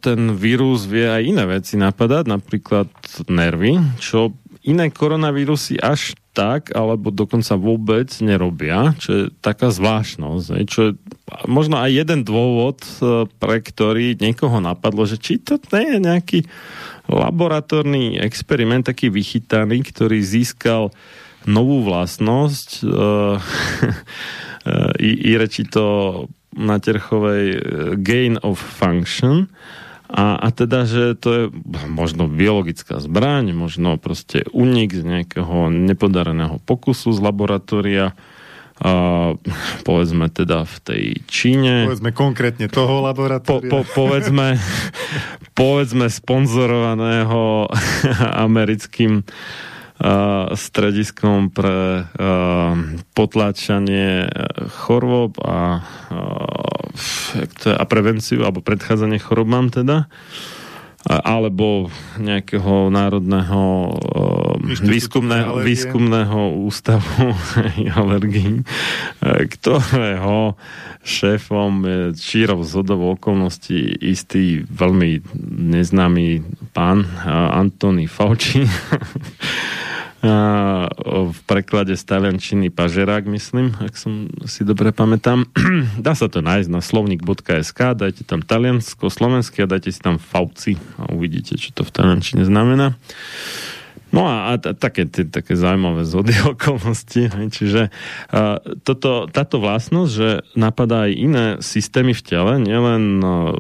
ten 0.06 0.20
vírus 0.38 0.86
vie 0.86 1.10
aj 1.10 1.24
iné 1.26 1.44
veci 1.50 1.74
napadať, 1.74 2.30
napríklad 2.30 2.90
nervy, 3.26 3.82
čo 3.98 4.38
iné 4.62 4.94
koronavírusy 4.94 5.82
až 5.82 6.14
tak, 6.38 6.72
alebo 6.78 7.10
dokonca 7.10 7.58
vôbec 7.58 8.08
nerobia, 8.22 8.94
čo 9.02 9.10
je 9.12 9.24
taká 9.42 9.74
zvláštnosť. 9.74 10.48
Čo 10.70 10.80
je 10.92 10.92
možno 11.50 11.82
aj 11.82 11.92
jeden 12.06 12.22
dôvod, 12.22 12.80
e, 12.84 13.26
pre 13.28 13.58
ktorý 13.60 14.16
niekoho 14.20 14.62
napadlo, 14.62 15.10
že 15.10 15.18
či 15.18 15.42
to 15.42 15.58
nie 15.74 15.98
je 15.98 16.00
nejaký 16.00 16.40
laboratórny 17.10 18.22
experiment, 18.22 18.86
taký 18.86 19.10
vychytaný, 19.10 19.82
ktorý 19.82 20.22
získal 20.22 20.94
novú 21.50 21.82
vlastnosť. 21.82 22.86
I, 25.00 25.12
i 25.26 25.32
reči 25.40 25.66
to 25.66 26.28
na 26.54 26.82
Terchovej 26.82 27.46
e, 27.54 27.60
gain 28.02 28.42
of 28.42 28.58
function 28.58 29.50
a, 30.10 30.42
a 30.42 30.50
teda, 30.50 30.90
že 30.90 31.14
to 31.14 31.30
je 31.30 31.44
možno 31.86 32.26
biologická 32.26 32.98
zbraň, 32.98 33.54
možno 33.54 34.02
proste 34.02 34.42
unik 34.50 34.90
z 34.90 35.04
nejakého 35.06 35.70
nepodareného 35.70 36.58
pokusu 36.66 37.14
z 37.14 37.20
laboratória 37.22 38.18
Uh, 38.80 39.36
povedzme 39.84 40.32
teda 40.32 40.64
v 40.64 40.76
tej 40.80 41.04
Číne. 41.28 41.84
Povedzme 41.84 42.16
konkrétne 42.16 42.72
toho 42.72 43.04
laboratória. 43.04 43.68
Po, 43.68 43.84
po, 43.84 44.08
povedzme, 44.08 44.56
povedzme 45.52 46.08
sponzorovaného 46.08 47.68
americkým 48.48 49.20
uh, 49.20 49.28
strediskom 50.56 51.52
pre 51.52 52.08
potláčanie 53.12 54.32
chorôb 54.72 55.36
a, 55.44 55.84
a 57.68 57.84
prevenciu 57.84 58.48
alebo 58.48 58.64
predchádzanie 58.64 59.20
chorobám 59.20 59.68
teda. 59.70 60.08
Uh, 61.00 61.16
alebo 61.24 61.88
nejakého 62.20 62.92
národného 62.92 63.96
výskumného, 64.84 65.64
výskumného 65.64 66.60
ústavu 66.60 67.32
alergií, 68.00 68.68
ktorého 69.24 70.60
šéfom 71.00 71.88
čírov 72.20 72.68
zhodov 72.68 73.16
okolností 73.16 73.96
istý 74.04 74.68
veľmi 74.68 75.24
neznámy 75.72 76.44
pán 76.76 77.08
Antony 77.56 78.06
Fauci 78.06 78.68
v 80.20 81.40
preklade 81.48 81.96
z 81.96 82.04
taliančiny 82.04 82.68
pažerák, 82.68 83.24
myslím, 83.32 83.72
ak 83.80 83.96
som 83.96 84.28
si 84.44 84.68
dobre 84.68 84.92
pamätám. 84.92 85.48
Dá 86.06 86.12
sa 86.12 86.28
to 86.28 86.44
nájsť 86.44 86.68
na 86.68 86.84
slovnik.sk, 86.84 87.80
dajte 87.96 88.28
tam 88.28 88.44
taliansko, 88.44 89.08
slovenské 89.08 89.64
a 89.64 89.72
dajte 89.72 89.96
si 89.96 90.00
tam 90.04 90.20
fauci 90.20 90.76
a 91.00 91.16
uvidíte, 91.16 91.56
čo 91.56 91.72
to 91.72 91.88
v 91.88 91.92
taliančine 91.96 92.44
znamená. 92.44 93.00
No 94.10 94.26
a, 94.26 94.54
a 94.54 94.74
také, 94.74 95.06
t- 95.06 95.30
také 95.30 95.54
zaujímavé 95.54 96.02
zhody 96.06 96.34
okolnosti. 96.54 97.30
Čiže 97.30 97.94
a, 98.34 98.58
toto, 98.82 99.30
táto 99.30 99.62
vlastnosť, 99.62 100.12
že 100.12 100.30
napadá 100.58 101.06
aj 101.10 101.12
iné 101.14 101.46
systémy 101.62 102.18
v 102.18 102.26
tele, 102.26 102.54
nielen 102.58 103.04
a, 103.22 103.54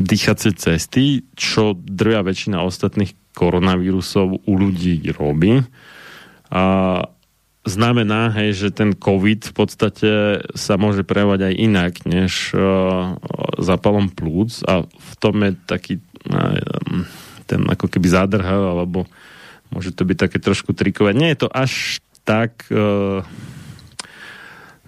dýchacie 0.00 0.56
cesty, 0.56 1.24
čo 1.36 1.76
drvia 1.76 2.24
väčšina 2.24 2.64
ostatných 2.64 3.12
koronavírusov 3.36 4.48
u 4.48 4.52
ľudí 4.56 5.12
robí. 5.12 5.60
A 6.48 6.64
znamená, 7.66 8.30
hej, 8.32 8.56
že 8.56 8.68
ten 8.72 8.94
COVID 8.96 9.50
v 9.50 9.54
podstate 9.54 10.10
sa 10.54 10.78
môže 10.78 11.02
prejavovať 11.02 11.52
aj 11.52 11.54
inak, 11.58 11.92
než 12.06 12.54
uh, 12.54 13.18
zapalom 13.58 14.08
plúc 14.08 14.62
a 14.64 14.86
v 14.86 15.12
tom 15.18 15.42
je 15.42 15.52
taký 15.66 15.94
uh, 16.30 16.56
ten 17.50 17.66
ako 17.66 17.90
keby 17.90 18.06
zádrhav, 18.06 18.62
alebo 18.62 19.04
môže 19.76 19.92
to 19.92 20.08
byť 20.08 20.16
také 20.16 20.38
trošku 20.40 20.72
trikové. 20.72 21.12
Nie 21.12 21.36
je 21.36 21.44
to 21.44 21.48
až 21.52 22.00
tak 22.24 22.64
uh, 22.72 23.20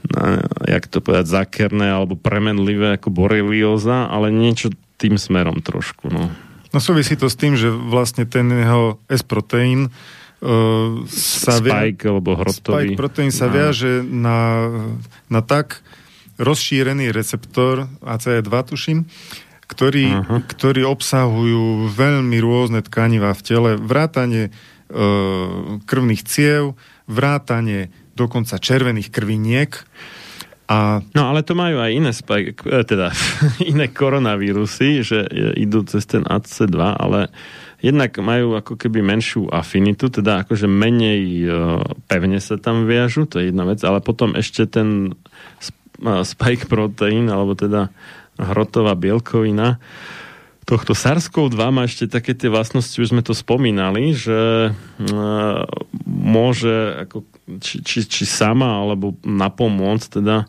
no, 0.09 0.21
jak 0.65 0.85
to 0.89 1.05
povedať, 1.05 1.29
zákerné 1.29 1.93
alebo 1.93 2.17
premenlivé 2.17 2.97
ako 2.97 3.13
borelioza, 3.13 4.09
ale 4.09 4.33
niečo 4.33 4.73
tým 4.97 5.21
smerom 5.21 5.61
trošku, 5.61 6.09
no. 6.09 6.33
No 6.69 6.85
súvisí 6.85 7.17
to 7.17 7.33
s 7.33 7.37
tým, 7.39 7.57
že 7.57 7.73
vlastne 7.73 8.29
ten 8.29 8.45
jeho 8.53 9.01
S-proteín 9.09 9.89
uh, 9.89 11.01
sa 11.09 11.57
Spike 11.57 12.05
via, 12.05 12.11
alebo 12.13 12.37
hrotový. 12.37 12.93
Spike 12.93 12.99
proteín 12.99 13.33
sa 13.33 13.49
no. 13.49 13.57
viaže 13.57 14.05
na, 14.05 14.69
na 15.33 15.41
tak 15.41 15.81
rozšírený 16.37 17.09
receptor 17.11 17.89
ACE2, 18.05 18.53
tuším, 18.69 19.09
ktorý, 19.69 20.07
uh-huh. 20.13 20.41
ktorý 20.45 20.83
obsahujú 20.89 21.93
veľmi 21.93 22.37
rôzne 22.41 22.81
tkanivá 22.85 23.33
v 23.33 23.43
tele, 23.45 23.71
vrátanie 23.77 24.53
krvných 25.85 26.23
ciev, 26.25 26.77
vrátanie 27.09 27.93
dokonca 28.19 28.59
červených 28.59 29.15
krviniek. 29.15 29.73
A... 30.69 31.01
No 31.17 31.33
ale 31.33 31.41
to 31.47 31.57
majú 31.57 31.81
aj 31.81 31.91
iné 31.97 32.13
spike, 32.13 32.61
e, 32.69 32.85
teda 32.85 33.09
iné 33.73 33.89
koronavírusy, 33.89 35.01
že 35.01 35.25
idú 35.57 35.81
cez 35.89 36.05
ten 36.05 36.29
AC2, 36.29 36.77
ale 36.77 37.33
jednak 37.81 38.13
majú 38.21 38.59
ako 38.61 38.77
keby 38.77 39.01
menšiu 39.01 39.49
afinitu, 39.49 40.13
teda 40.13 40.45
akože 40.45 40.69
menej 40.69 41.23
e, 41.41 41.49
pevne 42.05 42.37
sa 42.37 42.61
tam 42.61 42.85
viažu, 42.85 43.25
to 43.25 43.41
je 43.41 43.49
jedna 43.49 43.65
vec, 43.65 43.81
ale 43.81 44.05
potom 44.05 44.37
ešte 44.37 44.69
ten 44.69 45.17
e, 45.17 46.13
spike 46.21 46.69
proteín, 46.69 47.33
alebo 47.33 47.57
teda 47.57 47.89
hrotová 48.37 48.93
bielkovina, 48.93 49.81
tohto 50.69 50.93
SARS-CoV-2 50.93 51.61
má 51.73 51.89
ešte 51.89 52.05
také 52.05 52.37
tie 52.37 52.53
vlastnosti, 52.53 52.93
už 52.93 53.17
sme 53.17 53.25
to 53.25 53.33
spomínali, 53.33 54.13
že 54.13 54.71
môže 56.05 57.09
ako 57.09 57.25
či, 57.65 57.81
či, 57.81 58.05
či 58.05 58.29
sama 58.29 58.85
alebo 58.85 59.17
napomôcť 59.25 60.21
teda 60.21 60.45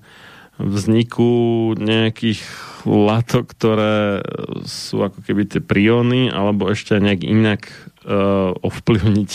vzniku 0.60 1.72
nejakých 1.80 2.44
látok, 2.84 3.56
ktoré 3.56 4.20
sú 4.68 5.08
ako 5.08 5.24
keby 5.24 5.48
tie 5.48 5.64
prióny, 5.64 6.28
alebo 6.28 6.68
ešte 6.68 7.00
nejak 7.00 7.24
inak 7.24 7.62
uh, 8.04 8.52
ovplyvniť 8.60 9.32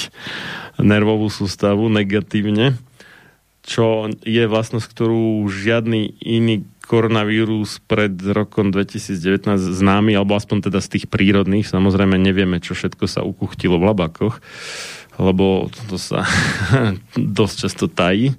nervovú 0.84 1.32
sústavu 1.32 1.88
negatívne, 1.88 2.76
čo 3.64 4.12
je 4.20 4.44
vlastnosť, 4.44 4.84
ktorú 4.84 5.48
žiadny 5.48 6.20
iný 6.20 6.68
koronavírus 6.86 7.80
pred 7.84 8.14
rokom 8.20 8.70
2019 8.70 9.56
známy, 9.56 10.14
alebo 10.14 10.36
aspoň 10.36 10.70
teda 10.70 10.80
z 10.80 10.88
tých 10.98 11.06
prírodných, 11.08 11.66
samozrejme 11.66 12.16
nevieme, 12.20 12.60
čo 12.60 12.76
všetko 12.76 13.04
sa 13.08 13.26
ukuchtilo 13.26 13.80
v 13.80 13.92
labakoch, 13.92 14.38
lebo 15.18 15.68
to 15.88 15.96
sa 15.96 16.24
dosť 17.38 17.54
často 17.66 17.86
tají, 17.90 18.36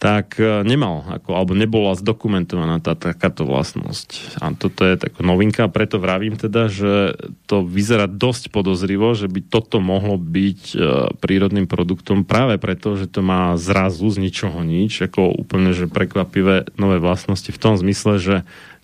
tak 0.00 0.40
e, 0.40 0.64
nemal, 0.64 1.04
ako, 1.04 1.36
alebo 1.36 1.52
nebola 1.52 1.92
zdokumentovaná 1.92 2.80
tá 2.80 2.96
takáto 2.96 3.44
vlastnosť. 3.44 4.40
A 4.40 4.48
toto 4.56 4.88
je 4.88 4.96
taká 4.96 5.20
novinka, 5.20 5.68
preto 5.68 6.00
vravím 6.00 6.40
teda, 6.40 6.72
že 6.72 7.20
to 7.44 7.60
vyzerá 7.60 8.08
dosť 8.08 8.48
podozrivo, 8.48 9.12
že 9.12 9.28
by 9.28 9.44
toto 9.44 9.76
mohlo 9.76 10.16
byť 10.16 10.60
e, 10.72 10.76
prírodným 11.20 11.68
produktom 11.68 12.24
práve 12.24 12.56
preto, 12.56 12.96
že 12.96 13.12
to 13.12 13.20
má 13.20 13.52
zrazu 13.60 14.08
z 14.08 14.24
ničoho 14.24 14.64
nič, 14.64 15.04
ako 15.04 15.36
úplne 15.36 15.76
že 15.76 15.84
prekvapivé 15.84 16.72
nové 16.80 16.96
vlastnosti 16.96 17.52
v 17.52 17.60
tom 17.60 17.76
zmysle, 17.76 18.16
že 18.16 18.36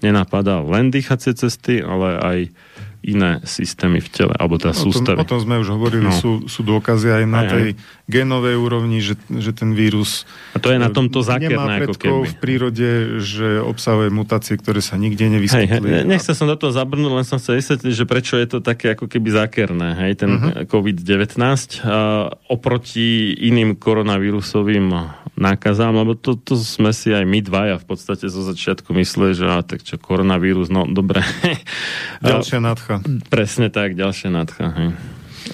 nenapadá 0.04 0.60
len 0.60 0.92
dýchacie 0.92 1.32
cesty, 1.32 1.80
ale 1.80 2.08
aj 2.20 2.38
iné 3.06 3.38
systémy 3.46 4.02
v 4.02 4.08
tele, 4.10 4.34
alebo 4.34 4.58
teda 4.58 4.74
sústavy. 4.74 5.22
O 5.22 5.24
tom, 5.24 5.38
sme 5.38 5.62
už 5.62 5.70
hovorili, 5.70 6.10
no. 6.10 6.14
sú, 6.14 6.50
sú 6.50 6.66
dôkazy 6.66 7.22
aj 7.22 7.24
na 7.30 7.46
aj, 7.46 7.48
tej 7.54 7.66
aj. 7.72 7.74
genovej 8.10 8.56
úrovni, 8.58 8.98
že, 8.98 9.14
že 9.30 9.54
ten 9.54 9.70
vírus 9.72 10.26
a 10.52 10.58
to 10.58 10.74
je 10.74 10.78
na 10.82 10.90
tomto 10.90 11.22
zákerné, 11.22 11.54
nemá 11.54 11.78
predkov 11.78 12.26
v 12.26 12.34
prírode, 12.42 12.90
že 13.22 13.62
obsahuje 13.62 14.10
mutácie, 14.10 14.58
ktoré 14.58 14.82
sa 14.82 14.98
nikde 14.98 15.30
nevyskytli. 15.30 16.02
Hej, 16.02 16.10
nechcel 16.10 16.34
som 16.34 16.50
do 16.50 16.58
toho 16.58 16.74
zabrnúť, 16.74 17.12
len 17.14 17.26
som 17.26 17.38
chcel 17.38 17.62
vysvetliť, 17.62 17.92
že 17.94 18.04
prečo 18.04 18.34
je 18.34 18.48
to 18.50 18.58
také 18.58 18.98
ako 18.98 19.06
keby 19.06 19.30
zákerné, 19.30 19.88
hej, 20.02 20.12
ten 20.18 20.30
uh-huh. 20.34 20.66
COVID-19 20.66 21.38
uh, 21.38 22.34
oproti 22.50 23.38
iným 23.38 23.78
koronavírusovým 23.78 24.90
nákazám, 25.36 25.92
lebo 25.92 26.16
to, 26.16 26.34
to 26.34 26.56
sme 26.56 26.90
si 26.96 27.12
aj 27.12 27.24
my 27.28 27.44
dvaja 27.44 27.76
v 27.76 27.86
podstate 27.86 28.26
zo 28.26 28.40
začiatku 28.42 28.90
mysleli, 28.96 29.36
že 29.36 29.44
a, 29.44 29.60
tak 29.60 29.84
čo, 29.84 30.00
koronavírus, 30.00 30.72
no 30.72 30.88
dobre. 30.88 31.20
Ďalšia 32.24 32.58
nadcha. 32.64 33.04
Presne 33.28 33.68
tak, 33.68 33.94
ďalšia 33.94 34.32
nadcha. 34.32 34.66
Hej. 34.72 34.90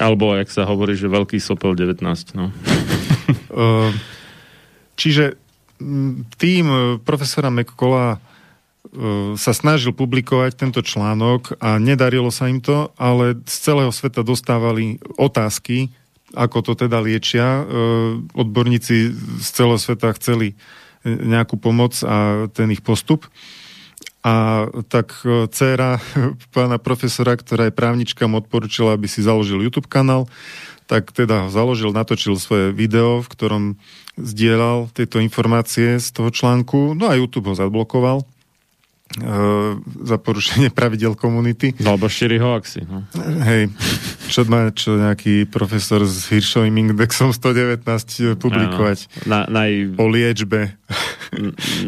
Alebo, 0.01 0.33
jak 0.39 0.49
sa 0.49 0.65
hovorí, 0.65 0.97
že 0.97 1.11
veľký 1.11 1.37
sopel 1.37 1.77
19. 1.77 2.01
No. 2.39 2.49
Čiže 5.01 5.37
tým 6.39 6.67
e, 6.71 6.81
profesora 7.03 7.51
McColla 7.51 8.17
e, 8.17 8.19
sa 9.35 9.53
snažil 9.53 9.93
publikovať 9.93 10.57
tento 10.57 10.81
článok 10.81 11.59
a 11.59 11.77
nedarilo 11.77 12.31
sa 12.31 12.49
im 12.49 12.63
to, 12.63 12.95
ale 12.97 13.43
z 13.45 13.57
celého 13.69 13.93
sveta 13.93 14.23
dostávali 14.23 15.03
otázky, 15.19 15.91
ako 16.35 16.59
to 16.65 16.73
teda 16.75 16.99
liečia. 17.01 17.63
E, 17.63 17.63
odborníci 18.33 19.13
z 19.41 19.49
celého 19.49 19.81
sveta 19.81 20.13
chceli 20.17 20.57
nejakú 21.05 21.59
pomoc 21.59 21.99
a 22.07 22.47
ten 22.55 22.71
ich 22.71 22.83
postup. 22.83 23.27
A 24.23 24.67
tak 24.87 25.19
e, 25.27 25.51
dcera 25.51 25.99
pána 26.55 26.79
profesora, 26.79 27.35
ktorá 27.35 27.69
je 27.69 27.75
právnička, 27.75 28.31
mu 28.31 28.39
odporúčila, 28.39 28.95
aby 28.95 29.11
si 29.11 29.25
založil 29.25 29.63
YouTube 29.63 29.91
kanál, 29.91 30.31
tak 30.87 31.11
teda 31.11 31.51
založil, 31.51 31.91
natočil 31.91 32.39
svoje 32.39 32.71
video, 32.71 33.23
v 33.23 33.29
ktorom 33.31 33.63
zdieľal 34.21 34.93
tieto 34.93 35.19
informácie 35.19 35.99
z 35.99 36.09
toho 36.13 36.29
článku, 36.29 36.95
no 36.95 37.09
a 37.09 37.17
YouTube 37.17 37.51
ho 37.51 37.57
zablokoval 37.57 38.23
za 40.03 40.17
porušenie 40.17 40.73
pravidel 40.73 41.13
komunity. 41.13 41.77
No, 41.85 41.97
alebo 41.97 42.09
šíri 42.09 42.41
hoaxy. 42.41 42.89
No. 42.89 43.05
Hej, 43.45 43.69
čo 44.33 44.49
má 44.49 44.73
čo 44.73 44.97
nejaký 44.97 45.45
profesor 45.53 46.01
s 46.09 46.33
Hiršovým 46.33 46.73
indexom 46.73 47.29
119 47.37 47.85
publikovať 48.41 49.29
na, 49.29 49.45
naj... 49.53 50.01
o 50.01 50.07
liečbe 50.09 50.81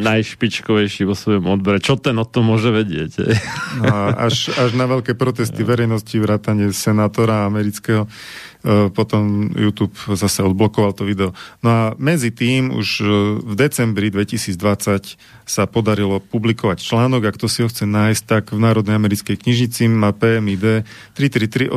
najšpičkovejší 0.00 1.08
vo 1.08 1.16
svojom 1.16 1.48
odbere. 1.48 1.80
Čo 1.80 1.96
ten 1.96 2.16
o 2.20 2.26
tom 2.28 2.52
môže 2.52 2.68
vedieť? 2.68 3.24
No 3.80 4.12
až, 4.16 4.52
až 4.56 4.76
na 4.76 4.84
veľké 4.84 5.16
protesty 5.16 5.64
verejnosti, 5.64 6.16
vrátane 6.16 6.72
senátora 6.72 7.48
amerického, 7.48 8.08
potom 8.88 9.52
YouTube 9.52 9.92
zase 10.16 10.40
odblokoval 10.40 10.96
to 10.96 11.04
video. 11.04 11.36
No 11.60 11.68
a 11.68 11.82
medzi 12.00 12.32
tým 12.32 12.72
už 12.72 12.88
e, 13.00 13.06
v 13.44 13.52
decembri 13.52 14.08
2020 14.08 15.20
sa 15.44 15.62
podarilo 15.68 16.16
publikovať 16.24 16.80
článok, 16.80 17.28
ak 17.28 17.36
to 17.36 17.44
si 17.44 17.60
ho 17.60 17.68
chce 17.68 17.84
nájsť, 17.84 18.22
tak 18.24 18.44
v 18.56 18.64
Národnej 18.64 18.96
americkej 18.96 19.36
knižnici 19.36 19.84
má 19.92 20.16
PMID 20.16 20.88
333 21.12 21.68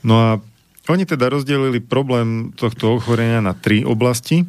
No 0.00 0.14
a 0.16 0.28
oni 0.88 1.04
teda 1.04 1.28
rozdelili 1.28 1.82
problém 1.84 2.56
tohto 2.56 2.96
ochorenia 2.96 3.44
na 3.44 3.52
tri 3.52 3.84
oblasti. 3.84 4.48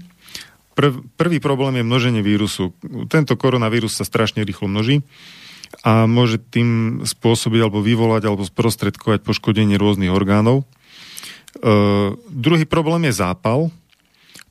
Prv, 0.77 1.03
prvý 1.17 1.43
problém 1.43 1.81
je 1.81 1.83
množenie 1.83 2.21
vírusu. 2.23 2.71
Tento 3.11 3.33
koronavírus 3.35 3.97
sa 3.97 4.07
strašne 4.07 4.45
rýchlo 4.47 4.71
množí 4.71 5.03
a 5.83 6.09
môže 6.09 6.39
tým 6.39 7.01
spôsobiť 7.03 7.59
alebo 7.67 7.83
vyvolať 7.83 8.23
alebo 8.27 8.43
sprostredkovať 8.47 9.23
poškodenie 9.23 9.75
rôznych 9.75 10.11
orgánov. 10.11 10.63
E, 10.63 10.65
druhý 12.27 12.65
problém 12.67 13.07
je 13.09 13.19
zápal, 13.19 13.71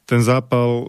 ten 0.06 0.22
zápal 0.22 0.70
e, 0.70 0.84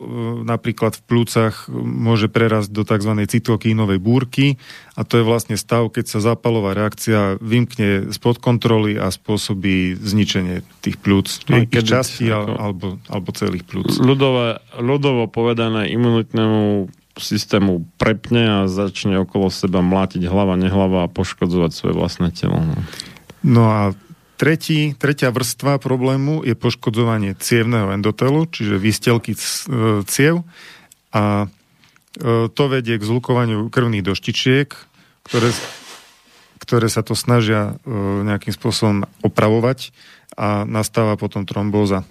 napríklad 0.46 0.94
v 0.94 1.04
plúcach 1.10 1.66
môže 1.74 2.30
prerásť 2.30 2.70
do 2.70 2.86
tzv. 2.86 3.18
cytokínovej 3.26 3.98
búrky 3.98 4.62
a 4.94 5.02
to 5.02 5.18
je 5.18 5.26
vlastne 5.26 5.58
stav, 5.58 5.90
keď 5.90 6.06
sa 6.06 6.20
zápalová 6.22 6.78
reakcia 6.78 7.42
vymkne 7.42 8.14
spod 8.14 8.38
kontroly 8.38 8.94
a 8.94 9.10
spôsobí 9.10 9.98
zničenie 9.98 10.62
tých 10.86 11.02
plúc, 11.02 11.34
no, 11.50 11.66
ich 11.66 11.74
častí 11.82 12.30
ako, 12.30 12.54
alebo, 12.62 12.88
alebo 13.10 13.30
celých 13.34 13.66
plúc. 13.66 13.98
Ľudové, 13.98 14.62
ľudovo 14.78 15.26
povedané 15.26 15.90
imunitnému 15.90 16.94
systému 17.20 17.86
prepne 17.98 18.44
a 18.46 18.60
začne 18.70 19.22
okolo 19.22 19.50
seba 19.50 19.82
mlátiť 19.82 20.26
hlava, 20.26 20.56
nehlava 20.56 21.06
a 21.06 21.12
poškodzovať 21.12 21.72
svoje 21.74 21.94
vlastné 21.94 22.30
telo. 22.34 22.62
No, 22.62 22.76
no 23.44 23.64
a 23.68 23.82
Tretí, 24.38 24.94
tretia 24.94 25.34
vrstva 25.34 25.82
problému 25.82 26.46
je 26.46 26.54
poškodzovanie 26.54 27.34
cievného 27.34 27.90
endotelu, 27.98 28.46
čiže 28.46 28.78
výstelky 28.78 29.34
e, 29.34 29.40
ciev 30.06 30.46
a 31.10 31.50
e, 32.22 32.46
to 32.46 32.64
vedie 32.70 33.02
k 33.02 33.08
zlukovaniu 33.10 33.66
krvných 33.74 34.06
doštičiek, 34.06 34.70
ktoré, 35.26 35.50
ktoré 36.62 36.86
sa 36.86 37.02
to 37.02 37.18
snažia 37.18 37.82
e, 37.82 37.98
nejakým 38.30 38.54
spôsobom 38.54 39.10
opravovať 39.26 39.90
a 40.38 40.70
nastáva 40.70 41.18
potom 41.18 41.50
trombóza, 41.50 42.06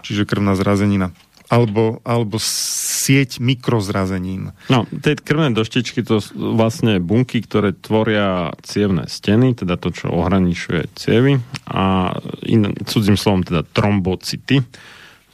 čiže 0.00 0.24
krvná 0.24 0.56
zrazenina 0.56 1.12
alebo, 1.46 2.02
alebo 2.02 2.42
sieť 2.42 3.38
mikrozrazenín. 3.38 4.50
No, 4.66 4.82
tie 4.90 5.14
krvné 5.14 5.54
doštičky 5.54 6.02
to 6.02 6.18
sú 6.18 6.34
vlastne 6.58 6.98
bunky, 6.98 7.38
ktoré 7.42 7.70
tvoria 7.70 8.50
cievne 8.66 9.06
steny, 9.06 9.54
teda 9.54 9.78
to, 9.78 9.94
čo 9.94 10.10
ohraničuje 10.10 10.90
cievy 10.98 11.38
a 11.70 12.16
in, 12.42 12.74
cudzím 12.86 13.14
slovom 13.14 13.46
teda 13.46 13.62
trombocity. 13.62 14.66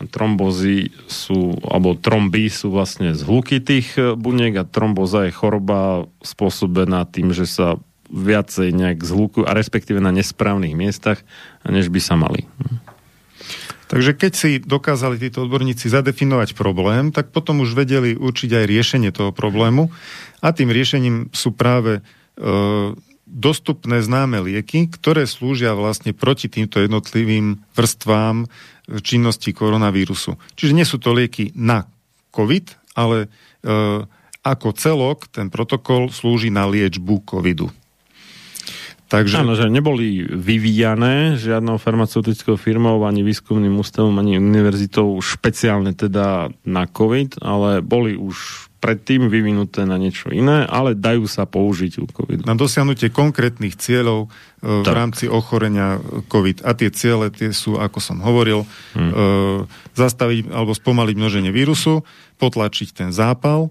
Trombozy 0.02 0.90
sú, 1.06 1.54
alebo 1.62 1.94
tromby 1.94 2.50
sú 2.50 2.74
vlastne 2.74 3.14
zhluky 3.14 3.62
tých 3.62 3.94
e, 3.94 4.18
buniek 4.18 4.50
a 4.58 4.66
tromboza 4.66 5.30
je 5.30 5.38
choroba 5.38 6.10
spôsobená 6.26 7.06
tým, 7.06 7.30
že 7.30 7.46
sa 7.46 7.78
viacej 8.10 8.74
nejak 8.74 8.98
zhlukujú 8.98 9.46
a 9.46 9.54
respektíve 9.54 10.02
na 10.02 10.10
nesprávnych 10.10 10.74
miestach, 10.74 11.22
než 11.62 11.88
by 11.88 12.00
sa 12.02 12.18
mali. 12.18 12.44
Takže 13.92 14.16
keď 14.16 14.32
si 14.32 14.50
dokázali 14.56 15.20
títo 15.20 15.44
odborníci 15.44 15.92
zadefinovať 15.92 16.56
problém, 16.56 17.12
tak 17.12 17.28
potom 17.28 17.60
už 17.60 17.76
vedeli 17.76 18.16
určiť 18.16 18.48
aj 18.56 18.64
riešenie 18.64 19.12
toho 19.12 19.36
problému 19.36 19.92
a 20.40 20.48
tým 20.56 20.72
riešením 20.72 21.28
sú 21.28 21.52
práve 21.52 22.00
e, 22.00 22.02
dostupné 23.28 24.00
známe 24.00 24.40
lieky, 24.48 24.88
ktoré 24.88 25.28
slúžia 25.28 25.76
vlastne 25.76 26.16
proti 26.16 26.48
týmto 26.48 26.80
jednotlivým 26.80 27.60
vrstvám 27.76 28.48
činnosti 29.04 29.52
koronavírusu. 29.52 30.40
Čiže 30.56 30.72
nie 30.72 30.88
sú 30.88 30.96
to 30.96 31.12
lieky 31.12 31.52
na 31.52 31.84
COVID, 32.32 32.96
ale 32.96 33.28
e, 33.28 34.08
ako 34.40 34.68
celok 34.72 35.28
ten 35.28 35.52
protokol 35.52 36.08
slúži 36.08 36.48
na 36.48 36.64
liečbu 36.64 37.28
covidu. 37.28 37.68
Takže... 39.12 39.44
Áno, 39.44 39.52
že 39.52 39.68
neboli 39.68 40.24
vyvíjané 40.24 41.36
žiadnou 41.36 41.76
farmaceutickou 41.76 42.56
firmou, 42.56 43.04
ani 43.04 43.20
výskumným 43.20 43.76
ústavom, 43.76 44.16
ani 44.16 44.40
univerzitou 44.40 45.20
špeciálne 45.20 45.92
teda 45.92 46.48
na 46.64 46.88
COVID, 46.88 47.44
ale 47.44 47.84
boli 47.84 48.16
už 48.16 48.72
predtým 48.82 49.30
vyvinuté 49.30 49.86
na 49.86 49.94
niečo 49.94 50.32
iné, 50.32 50.66
ale 50.66 50.98
dajú 50.98 51.28
sa 51.28 51.46
použiť 51.46 52.02
u 52.02 52.08
COVID. 52.08 52.48
Na 52.48 52.58
dosiahnutie 52.58 53.14
konkrétnych 53.14 53.78
cieľov 53.78 54.26
e, 54.26 54.28
v 54.64 54.90
rámci 54.90 55.30
ochorenia 55.30 56.02
COVID. 56.26 56.66
A 56.66 56.74
tie 56.74 56.90
ciele 56.90 57.30
tie 57.30 57.54
sú, 57.54 57.78
ako 57.78 58.02
som 58.02 58.18
hovoril, 58.18 58.66
hmm. 58.98 59.12
e, 59.12 59.14
zastaviť 59.94 60.50
alebo 60.50 60.74
spomaliť 60.74 61.14
množenie 61.14 61.52
vírusu, 61.54 62.02
potlačiť 62.42 62.88
ten 62.90 63.10
zápal, 63.14 63.70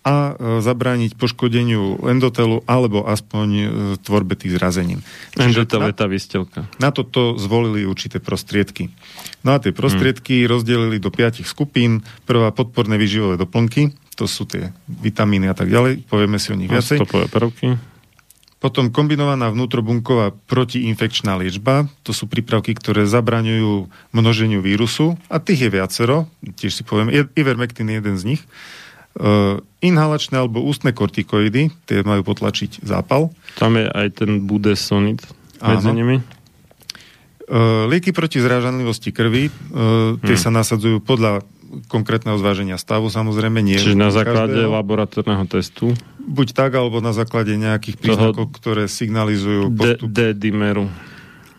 a 0.00 0.32
e, 0.32 0.64
zabrániť 0.64 1.20
poškodeniu 1.20 2.00
endotelu 2.08 2.64
alebo 2.64 3.04
aspoň 3.04 3.48
e, 3.52 3.66
tvorbe 4.00 4.32
tých 4.32 4.56
zrazenín. 4.56 5.04
Endotel 5.36 5.92
je 5.92 5.96
tá 5.96 6.08
vystelka. 6.08 6.64
Na 6.80 6.88
toto 6.88 7.36
zvolili 7.36 7.84
určité 7.84 8.16
prostriedky. 8.16 8.88
No 9.44 9.52
a 9.52 9.60
tie 9.60 9.76
prostriedky 9.76 10.44
hmm. 10.44 10.48
rozdelili 10.48 10.96
do 10.96 11.12
piatich 11.12 11.44
skupín. 11.44 12.00
Prvá 12.24 12.48
podporné 12.48 12.96
výživové 12.96 13.36
doplnky, 13.36 13.92
to 14.16 14.24
sú 14.24 14.48
tie 14.48 14.72
vitamíny 14.88 15.52
a 15.52 15.56
tak 15.56 15.68
ďalej, 15.68 16.08
povieme 16.08 16.40
si 16.40 16.52
o 16.52 16.56
nich 16.56 16.72
viacej. 16.72 17.04
prvky. 17.04 17.76
Potom 18.60 18.92
kombinovaná 18.92 19.48
vnútrobunková 19.48 20.36
protiinfekčná 20.44 21.32
liečba, 21.40 21.88
to 22.04 22.12
sú 22.12 22.28
prípravky, 22.28 22.76
ktoré 22.76 23.08
zabraňujú 23.08 23.88
množeniu 24.12 24.60
vírusu 24.60 25.16
a 25.32 25.40
tých 25.40 25.64
je 25.64 25.70
viacero, 25.72 26.28
tiež 26.44 26.68
si 26.76 26.82
poviem, 26.84 27.08
Ivermectin 27.32 27.88
je 27.88 27.96
jeden 27.96 28.16
z 28.20 28.24
nich. 28.36 28.42
Uh, 29.10 29.58
inhalačné 29.82 30.38
alebo 30.38 30.62
ústne 30.62 30.94
kortikoidy, 30.94 31.74
tie 31.90 32.06
majú 32.06 32.22
potlačiť 32.22 32.86
zápal. 32.86 33.34
Tam 33.58 33.74
je 33.74 33.90
aj 33.90 34.22
ten 34.22 34.46
budesonid 34.46 35.18
medzi 35.58 35.90
Áno. 35.90 35.96
nimi. 35.98 36.16
Uh, 37.50 37.90
lieky 37.90 38.14
proti 38.14 38.38
zrážanlivosti 38.38 39.10
krvi, 39.10 39.50
uh, 39.50 40.14
tie 40.22 40.38
hmm. 40.38 40.44
sa 40.46 40.54
nasadzujú 40.54 41.02
podľa 41.02 41.42
konkrétneho 41.90 42.38
zváženia 42.38 42.78
stavu, 42.78 43.10
samozrejme 43.10 43.62
nie. 43.62 43.78
Čiže 43.78 43.98
na 43.98 44.10
základe 44.10 44.58
každého. 44.58 44.74
laboratórneho 44.74 45.44
testu? 45.46 45.94
Buď 46.18 46.54
tak, 46.54 46.74
alebo 46.74 46.98
na 46.98 47.14
základe 47.14 47.54
nejakých 47.54 47.98
príznakov, 47.98 48.50
ktoré 48.54 48.90
signalizujú 48.90 49.70
postup. 49.74 50.06
D-dimeru. 50.10 50.90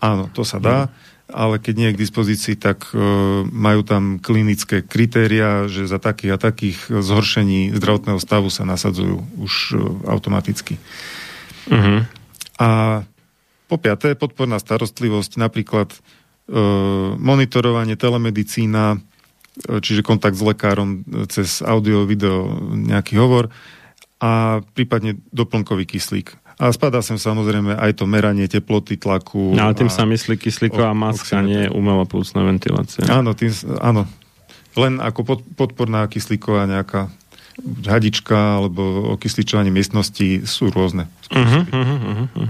Áno, 0.04 0.28
to 0.32 0.44
sa 0.44 0.60
dá. 0.60 0.92
Ale 1.32 1.64
keď 1.64 1.74
nie 1.80 1.88
je 1.90 1.96
k 1.96 2.04
dispozícii, 2.04 2.56
tak 2.60 2.92
e, 2.92 3.00
majú 3.48 3.82
tam 3.88 4.20
klinické 4.20 4.84
kritéria, 4.84 5.72
že 5.72 5.88
za 5.88 5.96
takých 5.98 6.36
a 6.36 6.42
takých 6.42 6.78
zhoršení 6.92 7.72
zdravotného 7.72 8.20
stavu 8.20 8.52
sa 8.52 8.68
nasadzujú 8.68 9.24
už 9.40 9.54
e, 9.72 9.76
automaticky. 10.12 10.76
Uh-huh. 11.72 12.04
A 12.60 12.70
po 13.72 13.80
piaté, 13.80 14.20
podporná 14.20 14.60
starostlivosť, 14.60 15.40
napríklad 15.40 15.96
e, 15.96 15.98
monitorovanie, 17.16 17.96
telemedicína, 17.96 19.00
e, 19.00 19.80
čiže 19.80 20.04
kontakt 20.04 20.36
s 20.36 20.44
lekárom 20.44 21.08
e, 21.08 21.24
cez 21.32 21.64
audio, 21.64 22.04
video, 22.04 22.52
nejaký 22.76 23.16
hovor 23.16 23.48
a 24.20 24.60
prípadne 24.76 25.24
doplnkový 25.32 25.88
kyslík. 25.88 26.36
A 26.62 26.70
spadá 26.70 27.02
sem 27.02 27.18
samozrejme 27.18 27.74
aj 27.74 27.98
to 27.98 28.06
meranie 28.06 28.46
teploty, 28.46 28.94
tlaku. 28.94 29.58
No, 29.58 29.66
ale 29.66 29.74
tým 29.74 29.90
sa 29.90 30.06
myslí 30.06 30.38
kyslíková 30.38 30.94
maska, 30.94 31.42
nie 31.42 31.66
umelá 31.74 32.06
plúcna 32.06 32.46
ventilácia. 32.46 33.02
Áno, 33.10 33.34
tým, 33.34 33.50
áno. 33.82 34.06
Len 34.78 35.02
ako 35.02 35.20
pod, 35.26 35.40
podporná 35.58 36.06
kyslíková 36.06 36.70
nejaká 36.70 37.10
hadička 37.90 38.62
alebo 38.62 39.12
okysličovanie 39.18 39.74
miestnosti 39.74 40.46
sú 40.46 40.70
rôzne. 40.70 41.10
Uh-huh, 41.34 41.66
uh-huh, 41.66 42.00
uh-huh. 42.30 42.50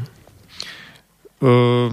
Uh, 1.42 1.88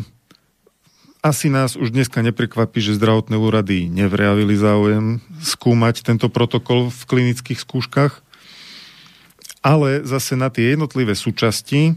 asi 1.24 1.48
nás 1.48 1.78
už 1.78 1.94
dneska 1.94 2.20
neprekvapí, 2.20 2.82
že 2.82 2.98
zdravotné 2.98 3.38
úrady 3.38 3.88
nevrejavili 3.88 4.58
záujem 4.58 5.22
skúmať 5.38 6.02
tento 6.02 6.26
protokol 6.28 6.90
v 6.90 7.00
klinických 7.06 7.62
skúškach 7.62 8.26
ale 9.62 10.06
zase 10.06 10.38
na 10.38 10.48
tie 10.48 10.74
jednotlivé 10.74 11.18
súčasti 11.18 11.82
e, 11.90 11.92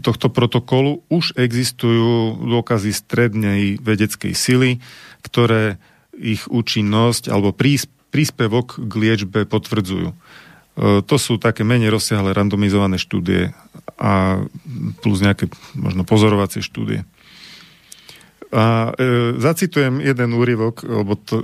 tohto 0.00 0.26
protokolu 0.30 1.02
už 1.10 1.34
existujú 1.34 2.38
dôkazy 2.42 2.90
strednej 2.94 3.82
vedeckej 3.82 4.34
sily, 4.34 4.78
ktoré 5.26 5.82
ich 6.14 6.46
účinnosť 6.46 7.32
alebo 7.32 7.56
príspevok 8.12 8.78
k 8.78 8.92
liečbe 8.94 9.48
potvrdzujú. 9.48 10.12
E, 10.12 10.16
to 11.02 11.16
sú 11.18 11.36
také 11.36 11.66
menej 11.66 11.92
rozsiahle 11.92 12.30
randomizované 12.32 12.96
štúdie 13.00 13.50
a 13.98 14.42
plus 15.02 15.18
nejaké 15.20 15.50
možno 15.76 16.06
pozorovacie 16.06 16.62
štúdie. 16.64 17.04
A 18.52 18.92
e, 18.92 19.32
zacitujem 19.40 20.04
jeden 20.04 20.36
úryvok, 20.36 20.84
lebo 20.84 21.16
to 21.16 21.40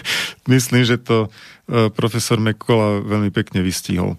myslím, 0.54 0.86
že 0.86 1.02
to 1.02 1.26
e, 1.26 1.90
profesor 1.90 2.38
Mekola 2.38 3.02
veľmi 3.02 3.34
pekne 3.34 3.66
vystihol. 3.66 4.14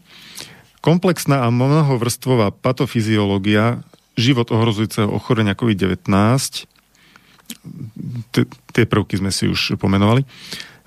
Komplexná 0.83 1.47
a 1.47 1.49
mnohovrstvová 1.49 2.51
patofyziológia 2.51 3.87
život 4.19 4.51
ohrozujúceho 4.51 5.07
ochorenia 5.07 5.55
COVID-19 5.55 6.03
tie 8.73 8.85
prvky 8.87 9.19
sme 9.19 9.31
si 9.31 9.47
už 9.47 9.79
pomenovali, 9.79 10.27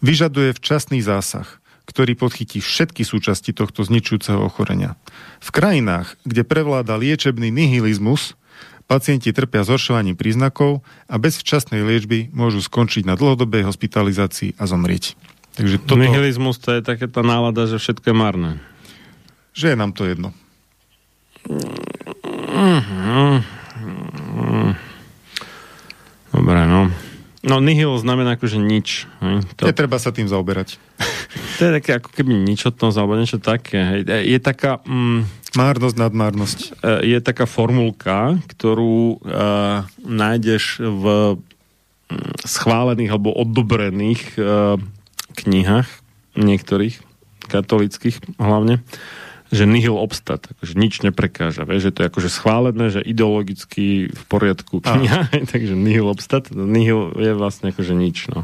vyžaduje 0.04 0.56
včasný 0.56 1.00
zásah, 1.00 1.46
ktorý 1.86 2.18
podchytí 2.18 2.58
všetky 2.58 3.06
súčasti 3.06 3.54
tohto 3.54 3.86
zničujúceho 3.86 4.42
ochorenia. 4.42 4.98
V 5.38 5.54
krajinách, 5.54 6.18
kde 6.26 6.42
prevláda 6.42 6.98
liečebný 6.98 7.48
nihilizmus, 7.48 8.34
pacienti 8.86 9.34
trpia 9.34 9.66
zhoršovaním 9.66 10.14
príznakov 10.14 10.82
a 11.10 11.18
bez 11.18 11.38
včasnej 11.42 11.82
liečby 11.82 12.30
môžu 12.30 12.62
skončiť 12.62 13.06
na 13.06 13.18
dlhodobej 13.18 13.66
hospitalizácii 13.66 14.54
a 14.56 14.64
zomrieť. 14.66 15.18
Takže 15.58 15.82
toto... 15.82 15.98
Nihilizmus 16.00 16.62
to 16.62 16.78
je 16.78 16.80
taká 16.82 17.10
tá 17.10 17.22
nálada, 17.26 17.66
že 17.66 17.82
všetko 17.82 18.12
je 18.12 18.16
marné. 18.16 18.52
Že 19.56 19.74
je 19.74 19.76
nám 19.76 19.92
to 19.92 20.02
jedno. 20.06 20.30
Dobre, 26.30 26.60
no. 26.68 26.92
No 27.46 27.62
nihil 27.62 27.94
znamená 28.02 28.34
akože 28.34 28.58
nič. 28.58 29.06
Hej. 29.22 29.46
To... 29.54 29.70
Netreba 29.70 30.02
sa 30.02 30.10
tým 30.10 30.26
zaoberať. 30.26 30.82
To 31.56 31.60
je 31.62 31.72
také 31.78 32.02
ako 32.02 32.10
keby 32.10 32.34
ničotnosť 32.42 32.96
alebo 32.98 33.14
niečo 33.14 33.38
také. 33.38 33.78
Hej. 33.78 34.00
Je 34.26 34.38
taká... 34.42 34.82
Mm, 34.82 35.30
Márnosť 35.56 35.96
nad 35.96 36.12
márnosť. 36.12 36.58
E, 36.84 37.16
je 37.16 37.18
taká 37.24 37.48
formulka, 37.48 38.36
ktorú 38.52 39.24
uh, 39.24 39.88
nájdeš 40.04 40.84
v 40.84 41.04
mm, 42.12 42.44
schválených 42.44 43.08
alebo 43.08 43.32
odobrených 43.32 44.36
uh, 44.36 44.76
knihách, 45.32 45.88
niektorých, 46.36 47.00
katolických 47.48 48.20
hlavne, 48.36 48.84
že 49.50 49.64
nihil 49.64 49.94
obstat, 49.94 50.42
akože 50.42 50.74
nič 50.74 51.06
neprekáža, 51.06 51.62
vieš, 51.62 51.90
že 51.90 51.94
to 51.94 51.98
je 52.02 52.10
akože 52.10 52.30
schválené, 52.30 52.84
že 52.90 53.00
ideologicky 53.02 54.10
v 54.10 54.22
poriadku. 54.26 54.82
Kniha, 54.82 55.30
takže 55.52 55.74
nihil 55.78 56.10
obstat, 56.10 56.50
nihil 56.50 57.14
je 57.14 57.32
vlastne 57.34 57.70
akože 57.70 57.94
nič, 57.94 58.30
no. 58.34 58.42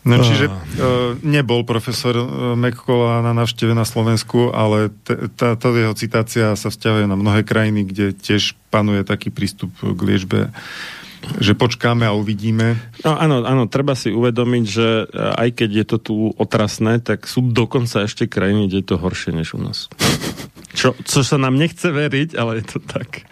No, 0.00 0.16
čiže 0.24 0.48
uh, 0.48 1.12
nebol 1.20 1.60
profesor 1.68 2.16
uh, 2.16 2.56
McCullough 2.56 3.20
na 3.20 3.36
návšteve 3.36 3.76
na 3.76 3.84
Slovensku, 3.84 4.48
ale 4.48 4.88
táto 5.36 5.76
jeho 5.76 5.92
citácia 5.92 6.56
sa 6.56 6.72
vzťahuje 6.72 7.04
na 7.04 7.20
mnohé 7.20 7.44
krajiny, 7.44 7.84
kde 7.84 8.16
tiež 8.16 8.56
panuje 8.72 9.04
taký 9.04 9.28
prístup 9.28 9.68
k 9.76 10.00
liečbe 10.00 10.48
že 11.40 11.52
počkáme 11.52 12.08
a 12.08 12.16
uvidíme. 12.16 12.80
No 13.04 13.12
áno, 13.16 13.44
áno, 13.44 13.68
treba 13.68 13.92
si 13.92 14.08
uvedomiť, 14.12 14.64
že 14.64 14.88
e, 15.04 15.04
aj 15.14 15.48
keď 15.62 15.70
je 15.70 15.84
to 15.84 15.96
tu 16.00 16.14
otrasné, 16.36 17.00
tak 17.00 17.28
sú 17.28 17.44
dokonca 17.44 18.04
ešte 18.04 18.24
krajiny, 18.24 18.68
kde 18.68 18.78
je 18.80 18.86
to 18.88 18.96
horšie 18.96 19.32
než 19.36 19.56
u 19.56 19.60
nás. 19.60 19.92
Čo, 20.70 20.94
čo 21.02 21.20
sa 21.26 21.36
nám 21.36 21.58
nechce 21.58 21.90
veriť, 21.90 22.38
ale 22.38 22.62
je 22.62 22.64
to 22.76 22.78
tak. 22.78 23.26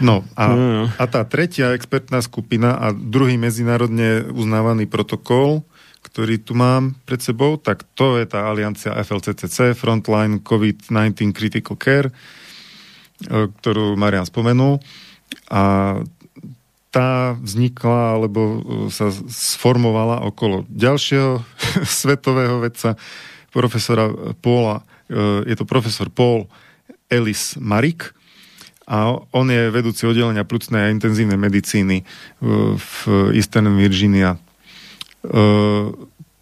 No 0.00 0.24
a, 0.32 0.44
no, 0.48 0.56
no. 0.56 0.84
a 0.88 1.04
tá 1.04 1.20
tretia 1.28 1.76
expertná 1.76 2.24
skupina 2.24 2.80
a 2.80 2.96
druhý 2.96 3.36
medzinárodne 3.36 4.24
uznávaný 4.32 4.88
protokol, 4.88 5.60
ktorý 6.00 6.40
tu 6.40 6.56
mám 6.56 6.96
pred 7.04 7.20
sebou, 7.20 7.60
tak 7.60 7.84
to 7.92 8.16
je 8.16 8.24
tá 8.24 8.48
aliancia 8.48 8.96
FLCCC, 8.96 9.76
Frontline 9.76 10.40
COVID-19 10.40 11.36
Critical 11.36 11.76
Care, 11.76 12.08
e, 12.08 12.12
ktorú 13.52 14.00
Marian 14.00 14.24
spomenul. 14.24 14.80
A 15.52 15.62
tá 16.90 17.38
vznikla 17.38 18.18
alebo 18.18 18.40
e, 18.42 18.58
sa 18.90 19.14
sformovala 19.30 20.26
okolo 20.26 20.66
ďalšieho 20.68 21.42
svetového 22.02 22.58
vedca, 22.60 22.98
profesora 23.54 24.10
Paula, 24.42 24.82
e, 25.06 25.46
je 25.46 25.54
to 25.54 25.64
profesor 25.64 26.10
Paul 26.10 26.50
Ellis 27.06 27.54
Marik 27.58 28.10
a 28.90 29.14
on 29.30 29.46
je 29.46 29.70
vedúci 29.70 30.02
oddelenia 30.02 30.42
plúcnej 30.42 30.90
a 30.90 30.92
intenzívnej 30.92 31.38
medicíny 31.38 32.02
e, 32.02 32.04
v 32.74 32.94
Eastern 33.34 33.70
Virginia. 33.78 34.34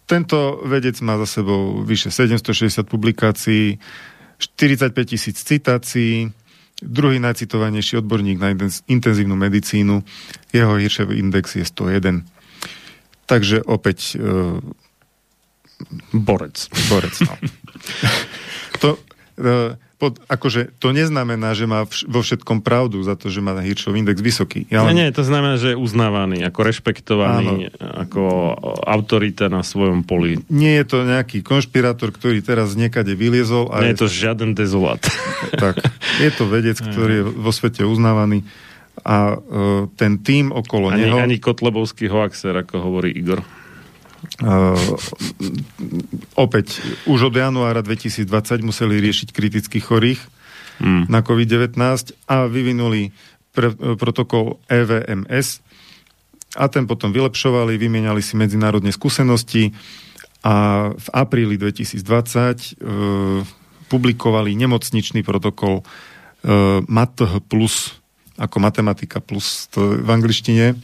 Tento 0.09 0.39
vedec 0.65 0.95
má 1.03 1.19
za 1.21 1.27
sebou 1.27 1.83
vyše 1.83 2.09
760 2.09 2.87
publikácií, 2.87 3.75
45 4.39 4.95
tisíc 5.03 5.37
citácií, 5.43 6.31
Druhý 6.81 7.19
najcitovanejší 7.19 7.97
odborník 7.97 8.39
na 8.39 8.55
intenzívnu 8.87 9.35
medicínu, 9.35 10.03
jeho 10.53 10.73
Hiršev 10.75 11.11
index 11.11 11.55
je 11.55 11.65
101. 11.65 12.23
Takže 13.25 13.63
opäť... 13.63 14.15
Uh, 14.15 14.59
borec. 16.13 16.67
Borec, 16.89 17.15
no. 17.23 17.33
to, 18.81 18.89
uh, 19.39 19.75
pod, 19.99 20.15
akože 20.31 20.71
to 20.79 20.95
neznamená, 20.95 21.51
že 21.51 21.67
má 21.67 21.83
vš- 21.83 22.07
vo 22.07 22.23
všetkom 22.23 22.63
pravdu 22.63 23.03
za 23.03 23.19
to, 23.19 23.27
že 23.27 23.43
má 23.43 23.51
Hiršov 23.59 23.99
index 23.99 24.23
vysoký. 24.23 24.63
Ja 24.71 24.87
len... 24.87 24.95
Nie, 24.95 25.11
nie, 25.11 25.11
to 25.11 25.27
znamená, 25.27 25.59
že 25.59 25.75
je 25.75 25.77
uznávaný, 25.77 26.39
ako 26.47 26.59
rešpektovaný, 26.63 27.67
Áno. 27.67 28.07
ako 28.07 28.21
autorita 28.87 29.51
na 29.51 29.59
svojom 29.59 30.07
poli. 30.07 30.39
Nie 30.47 30.79
je 30.81 30.85
to 30.87 30.97
nejaký 31.03 31.43
konšpirátor, 31.43 32.15
ktorý 32.15 32.39
teraz 32.39 32.79
niekade 32.79 33.11
vyliezol. 33.11 33.75
A 33.75 33.83
Nie 33.83 33.91
je 33.91 34.07
to 34.07 34.09
žiaden 34.09 34.55
dezolat. 34.55 35.03
Tak, 35.49 35.81
je 36.21 36.31
to 36.31 36.47
vedec, 36.47 36.79
ktorý 36.89 37.13
je 37.19 37.25
vo 37.25 37.51
svete 37.51 37.83
uznávaný 37.83 38.47
a 39.03 39.35
uh, 39.35 39.87
ten 39.95 40.19
tým 40.19 40.51
okolo 40.51 40.91
ani, 40.91 41.07
neho... 41.07 41.17
Ani 41.19 41.39
Kotlebovský 41.39 42.11
hoaxer, 42.11 42.55
ako 42.55 42.83
hovorí 42.83 43.15
Igor. 43.15 43.43
Uh, 44.39 44.75
opäť, 46.35 46.83
už 47.07 47.31
od 47.31 47.35
januára 47.35 47.79
2020 47.79 48.27
museli 48.67 48.99
riešiť 48.99 49.31
kritických 49.31 49.85
chorých 49.85 50.19
mm. 50.83 51.07
na 51.07 51.23
COVID-19 51.23 51.79
a 52.27 52.47
vyvinuli 52.51 53.15
pre, 53.55 53.71
protokol 53.95 54.59
EVMS 54.67 55.63
a 56.59 56.65
ten 56.67 56.83
potom 56.83 57.15
vylepšovali, 57.15 57.79
vymieniali 57.79 58.19
si 58.19 58.35
medzinárodne 58.35 58.91
skúsenosti 58.91 59.71
a 60.43 60.89
v 60.95 61.07
apríli 61.15 61.55
2020 61.59 61.99
uh, 61.99 63.43
publikovali 63.87 64.55
nemocničný 64.55 65.23
protokol 65.23 65.83
uh, 65.83 66.79
MATH 66.87 67.43
plus, 67.47 67.95
ako 68.39 68.57
matematika 68.59 69.19
plus 69.19 69.67
to 69.71 69.99
v 69.99 70.09
angličtine, 70.09 70.79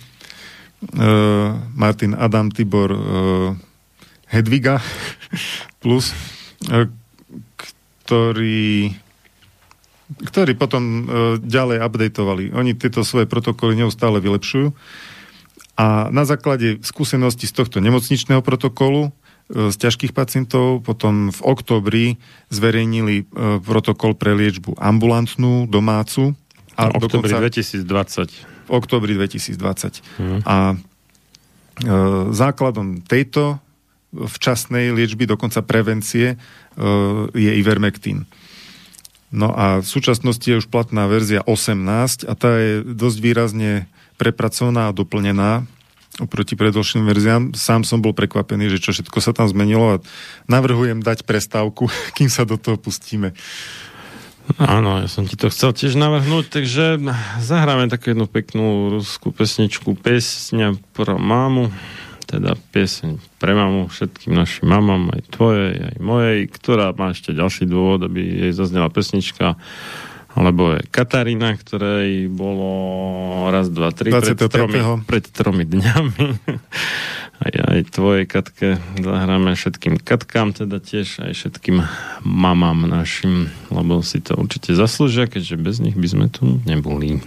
Martin 1.76 2.14
Adam 2.14 2.52
Tibor 2.52 2.92
uh, 2.92 3.00
Hedviga 4.30 4.80
plus, 5.82 6.14
uh, 6.70 6.88
ktorý 8.06 8.94
ktorí 10.06 10.54
potom 10.54 11.10
ďalej 11.42 11.82
updateovali. 11.82 12.54
Oni 12.54 12.78
tieto 12.78 13.02
svoje 13.02 13.26
protokoly 13.26 13.74
neustále 13.74 14.22
vylepšujú. 14.22 14.70
A 15.82 16.14
na 16.14 16.30
základe 16.30 16.78
skúsenosti 16.86 17.50
z 17.50 17.58
tohto 17.58 17.82
nemocničného 17.82 18.46
protokolu 18.46 19.10
z 19.50 19.74
ťažkých 19.74 20.14
pacientov 20.14 20.86
potom 20.86 21.34
v 21.34 21.40
oktobri 21.42 22.06
zverejnili 22.54 23.26
protokol 23.66 24.14
pre 24.14 24.38
liečbu 24.38 24.78
ambulantnú, 24.78 25.66
domácu. 25.66 26.38
A 26.78 26.94
v 26.94 27.02
oktobri 27.02 27.34
2020 27.34 28.55
v 28.66 28.70
oktobri 28.74 29.14
2020. 29.14 30.02
Hmm. 30.20 30.42
A 30.46 30.58
e, 30.74 30.78
základom 32.34 33.06
tejto 33.06 33.62
včasnej 34.16 34.96
liečby, 34.96 35.28
dokonca 35.28 35.62
prevencie, 35.62 36.36
e, 36.36 36.38
je 37.36 37.52
ivermectin. 37.60 38.26
No 39.36 39.52
a 39.52 39.84
v 39.84 39.88
súčasnosti 39.88 40.46
je 40.48 40.60
už 40.64 40.72
platná 40.72 41.12
verzia 41.12 41.44
18 41.44 42.24
a 42.24 42.34
tá 42.40 42.52
je 42.56 42.86
dosť 42.86 43.18
výrazne 43.20 43.72
prepracovaná 44.16 44.88
a 44.90 44.96
doplnená 44.96 45.68
oproti 46.24 46.56
predošlým 46.56 47.04
verziám. 47.04 47.44
Sám 47.52 47.84
som 47.84 48.00
bol 48.00 48.16
prekvapený, 48.16 48.72
že 48.72 48.80
čo 48.80 48.96
všetko 48.96 49.20
sa 49.20 49.36
tam 49.36 49.52
zmenilo 49.52 50.00
a 50.00 50.02
navrhujem 50.48 51.04
dať 51.04 51.28
prestávku, 51.28 51.92
kým 52.18 52.32
sa 52.32 52.48
do 52.48 52.56
toho 52.56 52.80
pustíme. 52.80 53.36
Áno, 54.62 55.02
ja 55.02 55.10
som 55.10 55.26
ti 55.26 55.34
to 55.36 55.50
chcel 55.50 55.74
tiež 55.74 55.98
navrhnúť, 55.98 56.46
takže 56.48 57.02
zahráme 57.42 57.90
takú 57.90 58.14
jednu 58.14 58.30
peknú 58.30 58.94
ruskú 58.94 59.34
pesničku 59.34 59.98
Pesňa 59.98 60.78
pro 60.94 61.18
mámu, 61.18 61.74
teda 62.30 62.54
pieseň 62.74 63.18
pre 63.42 63.58
mamu, 63.58 63.90
všetkým 63.90 64.34
našim 64.38 64.70
mamám, 64.70 65.12
aj 65.18 65.22
tvojej, 65.34 65.74
aj 65.94 65.98
mojej, 65.98 66.40
ktorá 66.50 66.94
má 66.94 67.12
ešte 67.12 67.34
ďalší 67.34 67.66
dôvod, 67.66 68.06
aby 68.06 68.48
jej 68.48 68.52
zaznela 68.54 68.90
pesnička, 68.94 69.58
alebo 70.36 70.76
je 70.76 70.84
Katarína, 70.92 71.56
ktorej 71.56 72.28
bolo 72.28 72.70
raz, 73.50 73.72
dva, 73.72 73.96
tri, 73.96 74.12
pred 74.12 74.36
tromi, 74.36 74.80
pred 75.08 75.26
tromi 75.32 75.64
dňami. 75.64 76.26
Aj, 77.42 77.54
aj 77.56 77.80
tvojej 77.92 78.26
Katke 78.30 78.68
zahráme 79.00 79.56
všetkým 79.56 80.00
Katkám, 80.00 80.56
teda 80.56 80.80
tiež 80.80 81.26
aj 81.26 81.34
všetkým 81.36 81.84
mamám 82.24 82.88
našim, 82.88 83.52
lebo 83.74 84.00
si 84.06 84.24
to 84.24 84.40
určite 84.40 84.76
zaslúžia, 84.76 85.28
keďže 85.28 85.56
bez 85.60 85.84
nich 85.84 85.98
by 85.98 86.08
sme 86.08 86.28
tu 86.32 86.64
neboli. 86.64 87.20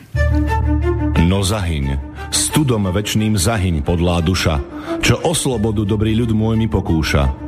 No 1.29 1.45
zahyň 1.45 1.99
studom 2.31 2.89
večným 2.91 3.39
zahyň 3.39 3.87
podlá 3.87 4.21
duša, 4.21 4.61
čo 5.01 5.21
o 5.25 5.33
slobodu 5.33 5.85
dobrý 5.87 6.17
ľud 6.19 6.35
môj 6.35 6.57
mi 6.59 6.69
pokúša. 6.69 7.48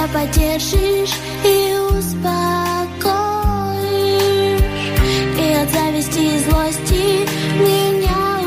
Просто 0.00 0.18
поддержишь 0.18 1.14
и 1.44 1.76
успокоишь. 1.90 2.20
И 5.38 5.52
от 5.52 5.70
зависти 5.70 6.18
и 6.20 6.38
злости 6.38 7.26
меня 7.58 8.40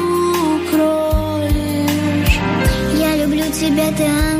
укроешь. 0.66 2.40
Я 2.98 3.16
люблю 3.18 3.46
тебя, 3.52 3.92
ты 3.92 4.33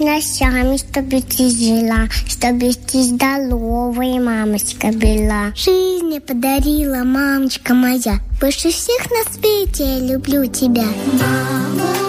ночами, 0.00 0.78
чтобы 0.78 1.20
ты 1.20 1.50
жила, 1.50 2.08
чтобы 2.26 2.72
ты 2.72 3.02
здоровая 3.02 4.18
мамочка 4.18 4.86
была. 4.86 5.52
Жизнь 5.54 6.18
подарила 6.20 7.04
мамочка 7.04 7.74
моя, 7.74 8.20
больше 8.40 8.70
всех 8.70 9.10
на 9.10 9.30
свете 9.30 9.84
я 9.84 9.98
люблю 9.98 10.46
тебя. 10.46 10.86
Мама, 11.12 12.05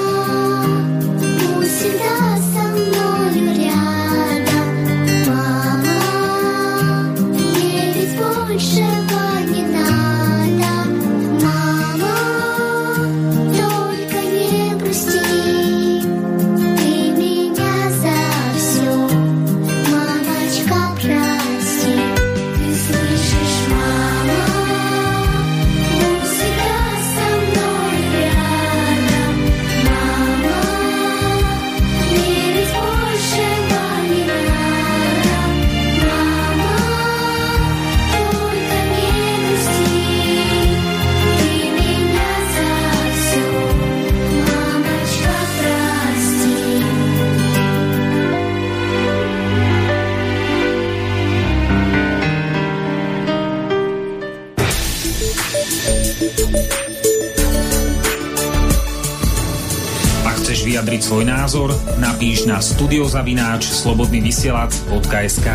názor 61.58 61.98
napíš 61.98 62.46
na 62.46 62.62
studiozavináč 62.62 63.66
slobodnyvysielac.sk 63.66 65.50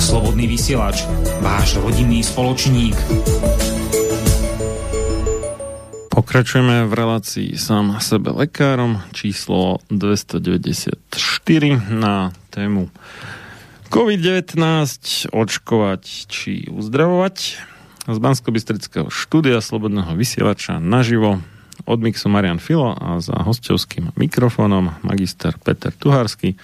Slobodný 0.00 0.48
vysielač, 0.48 1.04
váš 1.44 1.76
rodinný 1.76 2.24
spoločník. 2.24 2.96
Pokračujeme 6.08 6.88
v 6.88 6.92
relácii 6.96 7.60
sám 7.60 8.00
sebe 8.00 8.32
lekárom. 8.32 9.04
Číslo 9.12 9.84
294 9.92 10.96
na 11.92 12.32
tému 12.48 12.88
COVID-19, 13.92 14.56
očkovať 15.28 16.02
či 16.32 16.72
uzdravovať. 16.72 17.36
Z 18.08 18.16
bansko 18.16 18.48
štúdia 19.12 19.60
Slobodného 19.60 20.16
vysielača 20.16 20.80
naživo 20.80 21.44
od 21.86 22.00
mixu 22.00 22.28
Marian 22.28 22.58
Filo 22.58 22.94
a 22.94 23.20
za 23.20 23.32
hostovským 23.42 24.08
mikrofónom 24.16 24.90
magister 25.02 25.58
Peter 25.58 25.92
Tuhársky 25.92 26.54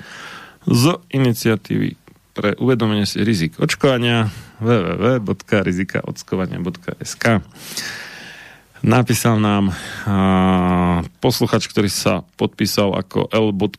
z 0.68 0.98
iniciatívy 1.10 1.96
pre 2.36 2.54
uvedomenie 2.58 3.06
si 3.06 3.24
rizik 3.26 3.58
očkovania 3.58 4.30
www.rizikaočkovania.sk 4.62 7.24
Napísal 8.78 9.42
nám 9.42 9.74
a, 9.74 11.02
posluchač, 11.18 11.66
ktorý 11.66 11.90
sa 11.90 12.22
podpísal 12.38 12.94
ako 12.94 13.26
l.p. 13.26 13.74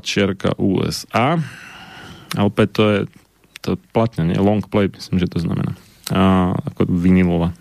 čierka 0.00 0.56
USA. 0.56 1.36
LP 2.32 2.56
to 2.72 2.82
je 2.88 3.04
to 3.60 3.76
platne, 3.92 4.32
nie? 4.32 4.40
Long 4.40 4.64
play, 4.64 4.88
myslím, 4.88 5.20
že 5.20 5.28
to 5.28 5.44
znamená. 5.44 5.76
A, 6.08 6.56
ako 6.56 6.88
vinilová 6.88 7.52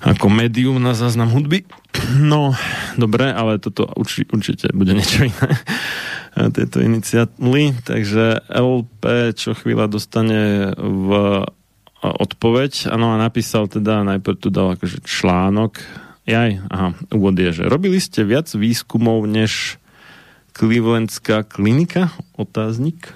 ako 0.00 0.26
médium 0.32 0.80
na 0.80 0.96
záznam 0.96 1.28
hudby. 1.28 1.68
No, 2.16 2.56
dobre, 2.96 3.28
ale 3.28 3.60
toto 3.60 3.84
urči, 3.92 4.24
určite 4.24 4.72
bude 4.72 4.96
niečo 4.96 5.28
iné 5.28 5.48
tieto 6.56 6.80
iniciatívy. 6.80 7.84
Takže 7.84 8.48
LP 8.48 9.36
čo 9.36 9.52
chvíľa 9.52 9.92
dostane 9.92 10.72
v 10.80 11.08
odpoveď. 12.00 12.88
Áno, 12.88 13.12
a 13.12 13.20
napísal 13.20 13.68
teda, 13.68 14.00
najprv 14.08 14.36
tu 14.40 14.48
dal 14.48 14.72
akože 14.72 15.04
článok. 15.04 15.84
Jaj, 16.24 16.50
aha, 16.72 16.96
úvod 17.12 17.36
je, 17.36 17.62
že 17.62 17.68
robili 17.68 18.00
ste 18.00 18.24
viac 18.24 18.48
výskumov 18.52 19.28
než 19.28 19.76
Clevelandská 20.56 21.44
klinika? 21.44 22.12
Otáznik. 22.36 23.12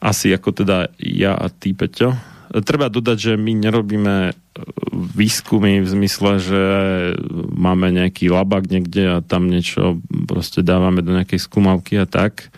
Asi 0.00 0.32
ako 0.32 0.64
teda 0.64 0.88
ja 0.96 1.36
a 1.36 1.52
ty, 1.52 1.76
Peťo. 1.76 2.16
Treba 2.50 2.90
dodať, 2.90 3.18
že 3.18 3.32
my 3.38 3.52
nerobíme 3.54 4.34
výskumy 4.90 5.80
v 5.80 5.88
zmysle, 5.88 6.42
že 6.42 6.62
máme 7.54 7.94
nejaký 7.94 8.26
labak 8.26 8.66
niekde 8.66 9.06
a 9.06 9.16
tam 9.22 9.46
niečo 9.46 10.02
proste 10.26 10.66
dávame 10.66 11.06
do 11.06 11.14
nejakej 11.14 11.38
skúmavky 11.38 11.94
a 12.02 12.10
tak. 12.10 12.50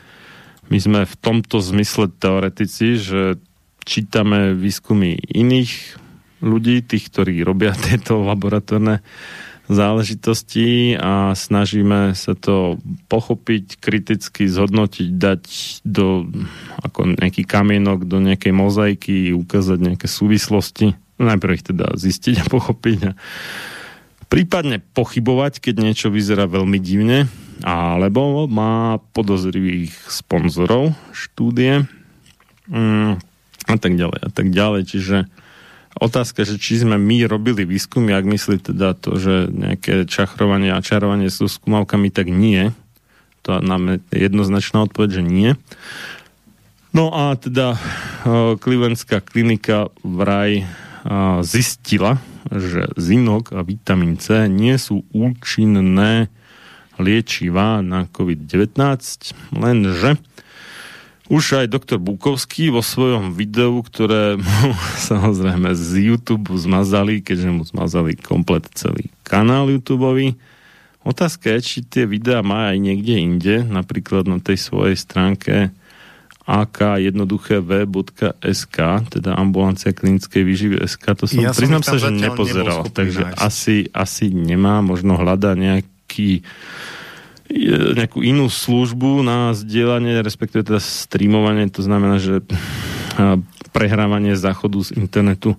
My 0.72 0.80
sme 0.80 1.04
v 1.04 1.14
tomto 1.20 1.60
zmysle 1.60 2.08
teoretici, 2.08 2.96
že 2.96 3.36
čítame 3.84 4.56
výskumy 4.56 5.20
iných 5.28 6.00
ľudí, 6.40 6.82
tých, 6.82 7.12
ktorí 7.12 7.44
robia 7.44 7.76
tieto 7.86 8.24
laboratórne 8.24 9.04
záležitosti 9.72 10.96
a 10.96 11.36
snažíme 11.36 12.16
sa 12.16 12.32
to 12.36 12.80
pochopiť, 13.08 13.80
kriticky 13.80 14.48
zhodnotiť, 14.48 15.08
dať 15.16 15.42
do 15.84 16.28
ako 16.84 17.16
nejaký 17.18 17.42
kamienok 17.48 18.04
do 18.04 18.20
nejakej 18.20 18.52
mozaiky, 18.52 19.32
ukázať 19.32 19.78
nejaké 19.80 20.06
súvislosti 20.08 20.96
najprv 21.22 21.52
ich 21.54 21.64
teda 21.64 21.94
zistiť 21.94 22.42
a 22.42 22.50
pochopiť 22.50 22.98
a 23.06 23.12
prípadne 24.26 24.80
pochybovať, 24.80 25.62
keď 25.62 25.74
niečo 25.78 26.08
vyzerá 26.08 26.48
veľmi 26.50 26.80
divne, 26.80 27.28
alebo 27.62 28.48
má 28.50 28.98
podozrivých 29.12 29.92
sponzorov 30.10 30.96
štúdie 31.14 31.86
mm, 32.66 33.12
a 33.68 33.76
tak 33.78 33.92
ďalej 33.94 34.20
a 34.24 34.30
tak 34.32 34.46
ďalej. 34.50 34.82
Čiže 34.88 35.16
otázka, 35.98 36.46
že 36.46 36.56
či 36.56 36.80
sme 36.80 36.96
my 36.96 37.26
robili 37.28 37.68
výskumy, 37.68 38.14
ak 38.14 38.24
myslí 38.24 38.56
teda 38.72 38.94
to, 38.96 39.18
že 39.20 39.50
nejaké 39.52 40.08
čachrovanie 40.08 40.72
a 40.72 40.84
čarovanie 40.84 41.28
sú 41.28 41.50
skúmavkami, 41.50 42.08
tak 42.08 42.32
nie. 42.32 42.72
To 43.42 43.58
nám 43.58 43.98
je 43.98 43.98
jednoznačná 44.14 44.86
odpoveď, 44.86 45.18
že 45.18 45.22
nie. 45.26 45.50
No 46.92 47.10
a 47.10 47.34
teda 47.34 47.80
Clevelandská 48.60 49.24
klinika 49.24 49.88
vraj 50.04 50.68
zistila, 51.42 52.22
že 52.52 52.92
zinok 52.94 53.56
a 53.56 53.64
vitamín 53.66 54.20
C 54.20 54.46
nie 54.46 54.76
sú 54.78 55.02
účinné 55.10 56.28
liečivá 57.00 57.80
na 57.80 58.06
COVID-19, 58.06 58.76
lenže 59.56 60.20
už 61.32 61.64
aj 61.64 61.72
doktor 61.72 61.96
Bukovský 61.96 62.68
vo 62.68 62.84
svojom 62.84 63.32
videu, 63.32 63.80
ktoré 63.80 64.36
mu 64.36 64.76
samozrejme 65.10 65.72
z 65.72 66.12
YouTube 66.12 66.52
zmazali, 66.52 67.24
keďže 67.24 67.48
mu 67.48 67.64
zmazali 67.64 68.20
komplet 68.20 68.68
celý 68.76 69.08
kanál 69.24 69.72
YouTube. 69.72 70.04
Otázka 71.02 71.56
je, 71.56 71.60
či 71.64 71.78
tie 71.82 72.04
videá 72.04 72.44
má 72.44 72.70
aj 72.70 72.78
niekde 72.78 73.14
inde, 73.18 73.56
napríklad 73.64 74.28
na 74.28 74.38
tej 74.38 74.60
svojej 74.60 74.94
stránke 74.94 75.72
ak 76.42 76.98
jednoduché 76.98 77.62
v.sk, 77.62 78.78
teda 79.14 79.38
ambulancia 79.38 79.94
klinickej 79.94 80.42
výživy 80.42 80.76
SK, 80.82 81.04
to 81.14 81.24
som, 81.30 81.38
ja 81.38 81.54
priznám 81.54 81.86
sa, 81.86 82.02
že 82.02 82.10
nepozeral, 82.10 82.90
takže 82.90 83.22
asi, 83.38 83.86
asi 83.94 84.34
nemá, 84.34 84.82
možno 84.82 85.14
hľada 85.14 85.54
nejaký 85.54 86.42
nejakú 87.94 88.24
inú 88.24 88.48
službu 88.48 89.20
na 89.20 89.52
zdieľanie, 89.52 90.24
respektíve 90.24 90.64
teda 90.64 90.80
streamovanie, 90.80 91.68
to 91.68 91.84
znamená, 91.84 92.16
že 92.16 92.40
prehrávanie 93.72 94.36
záchodu 94.36 94.78
z 94.84 94.90
internetu 95.00 95.56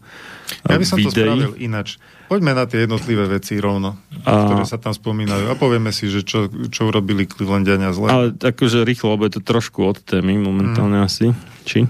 Ja 0.69 0.77
by 0.77 0.85
som 0.85 0.97
videí. 1.01 1.09
to 1.09 1.17
spravil 1.17 1.53
inač. 1.57 1.97
Poďme 2.29 2.53
na 2.55 2.65
tie 2.65 2.85
jednotlivé 2.85 3.25
veci 3.29 3.57
rovno, 3.61 3.99
a... 4.25 4.47
ktoré 4.47 4.63
sa 4.65 4.77
tam 4.81 4.93
spomínajú 4.93 5.49
a 5.49 5.55
povieme 5.57 5.93
si, 5.93 6.09
že 6.09 6.25
čo, 6.25 6.49
čo 6.49 6.89
urobili 6.89 7.29
Clevelandiania 7.29 7.93
zle. 7.93 8.09
Ale 8.09 8.25
akože 8.33 8.85
rýchlo, 8.85 9.17
lebo 9.17 9.29
je 9.29 9.37
to 9.37 9.41
trošku 9.43 9.85
od 9.85 10.01
témy 10.01 10.37
momentálne 10.39 10.97
mm. 11.01 11.05
asi. 11.05 11.25
Či? 11.67 11.85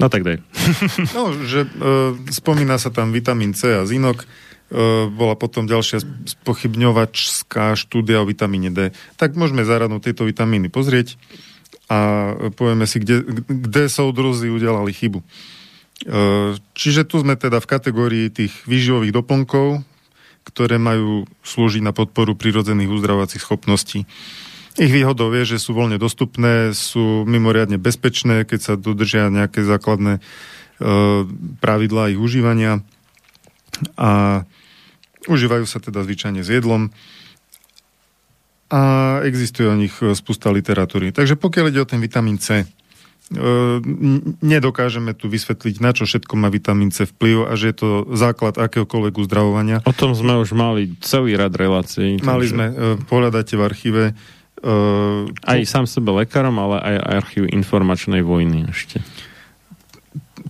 No 0.00 0.08
tak 0.08 0.24
daj. 0.24 0.40
no, 1.16 1.36
že 1.44 1.68
uh, 1.68 2.16
spomína 2.32 2.80
sa 2.80 2.88
tam 2.88 3.12
vitamín 3.12 3.52
C 3.52 3.76
a 3.76 3.84
zinok. 3.84 4.24
Uh, 4.72 5.12
bola 5.12 5.36
potom 5.36 5.68
ďalšia 5.68 6.00
spochybňovačská 6.24 7.76
štúdia 7.76 8.24
o 8.24 8.28
vitamíne 8.28 8.72
D. 8.72 8.96
Tak 9.20 9.36
môžeme 9.36 9.68
zaradnúť 9.68 10.08
tieto 10.08 10.24
vitamíny 10.24 10.72
pozrieť 10.72 11.20
a 11.92 11.98
povieme 12.56 12.88
si, 12.88 13.04
kde, 13.04 13.44
kde 13.44 13.92
soudruzi 13.92 14.48
udelali 14.48 14.96
chybu. 14.96 15.20
E, 15.20 15.26
čiže 16.72 17.04
tu 17.04 17.20
sme 17.20 17.36
teda 17.36 17.60
v 17.60 17.70
kategórii 17.70 18.26
tých 18.32 18.64
výživových 18.64 19.12
doplnkov, 19.12 19.84
ktoré 20.42 20.80
majú 20.80 21.28
slúžiť 21.44 21.82
na 21.84 21.92
podporu 21.92 22.34
prirodzených 22.34 22.90
uzdravovacích 22.90 23.44
schopností. 23.44 24.08
Ich 24.80 24.88
výhodou 24.88 25.28
je, 25.36 25.54
že 25.54 25.60
sú 25.60 25.76
voľne 25.76 26.00
dostupné, 26.00 26.72
sú 26.72 27.28
mimoriadne 27.28 27.76
bezpečné, 27.76 28.48
keď 28.48 28.60
sa 28.60 28.74
dodržia 28.80 29.28
nejaké 29.28 29.60
základné 29.62 30.18
e, 30.18 30.20
pravidlá 31.60 32.08
ich 32.08 32.18
užívania 32.18 32.80
a 34.00 34.42
užívajú 35.30 35.64
sa 35.66 35.78
teda 35.78 36.02
zvyčajne 36.02 36.42
s 36.42 36.50
jedlom 36.50 36.90
a 38.72 38.80
existuje 39.28 39.68
o 39.68 39.76
nich 39.76 39.92
spústa 40.16 40.48
literatúry. 40.48 41.12
Takže 41.12 41.36
pokiaľ 41.36 41.64
ide 41.68 41.84
o 41.84 41.88
ten 41.88 42.00
vitamín 42.00 42.40
C, 42.40 42.64
nedokážeme 44.40 45.16
tu 45.16 45.28
vysvetliť, 45.28 45.80
na 45.80 45.96
čo 45.96 46.04
všetko 46.04 46.36
má 46.36 46.52
vitamín 46.52 46.92
C 46.92 47.08
vplyv 47.08 47.48
a 47.48 47.52
že 47.56 47.72
je 47.72 47.76
to 47.76 47.88
základ 48.12 48.60
akéhokoľvek 48.60 49.14
uzdravovania. 49.16 49.80
O 49.88 49.92
tom 49.96 50.12
sme 50.12 50.36
už 50.36 50.52
mali 50.52 50.96
celý 51.00 51.36
rad 51.36 51.52
relácií. 51.56 52.20
Mali 52.20 52.48
takže... 52.48 52.52
sme, 52.52 52.66
pohľadáte 53.08 53.56
v 53.56 53.62
archíve. 53.64 54.04
Aj 55.42 55.58
sám 55.64 55.88
sebe 55.88 56.12
lekárom, 56.12 56.54
ale 56.60 56.76
aj 56.80 57.24
archív 57.24 57.50
informačnej 57.50 58.20
vojny 58.20 58.68
ešte. 58.68 59.00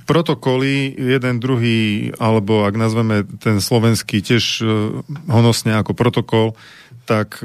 Protokoly, 0.03 0.93
jeden, 0.93 1.39
druhý, 1.39 2.11
alebo 2.19 2.67
ak 2.67 2.75
nazveme 2.75 3.23
ten 3.39 3.63
slovenský 3.63 4.19
tiež 4.19 4.67
honosne 5.31 5.79
ako 5.79 5.95
protokol, 5.95 6.59
tak 7.07 7.43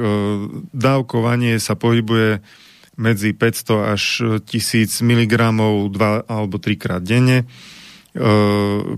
dávkovanie 0.73 1.57
sa 1.57 1.77
pohybuje 1.77 2.41
medzi 2.97 3.31
500 3.31 3.93
až 3.93 4.03
1000 4.41 4.89
mg 5.05 5.33
dva 5.93 6.25
alebo 6.25 6.57
trikrát 6.57 6.99
denne. 7.05 7.45
E, 8.17 8.25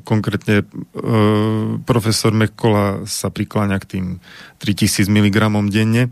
konkrétne 0.07 0.64
e, 0.64 0.65
profesor 1.84 2.31
Mekola 2.31 3.03
sa 3.03 3.27
prikláňa 3.27 3.77
k 3.84 3.86
tým 3.86 4.06
3000 4.64 5.11
mg 5.11 5.38
denne. 5.68 6.07
E, 6.07 6.10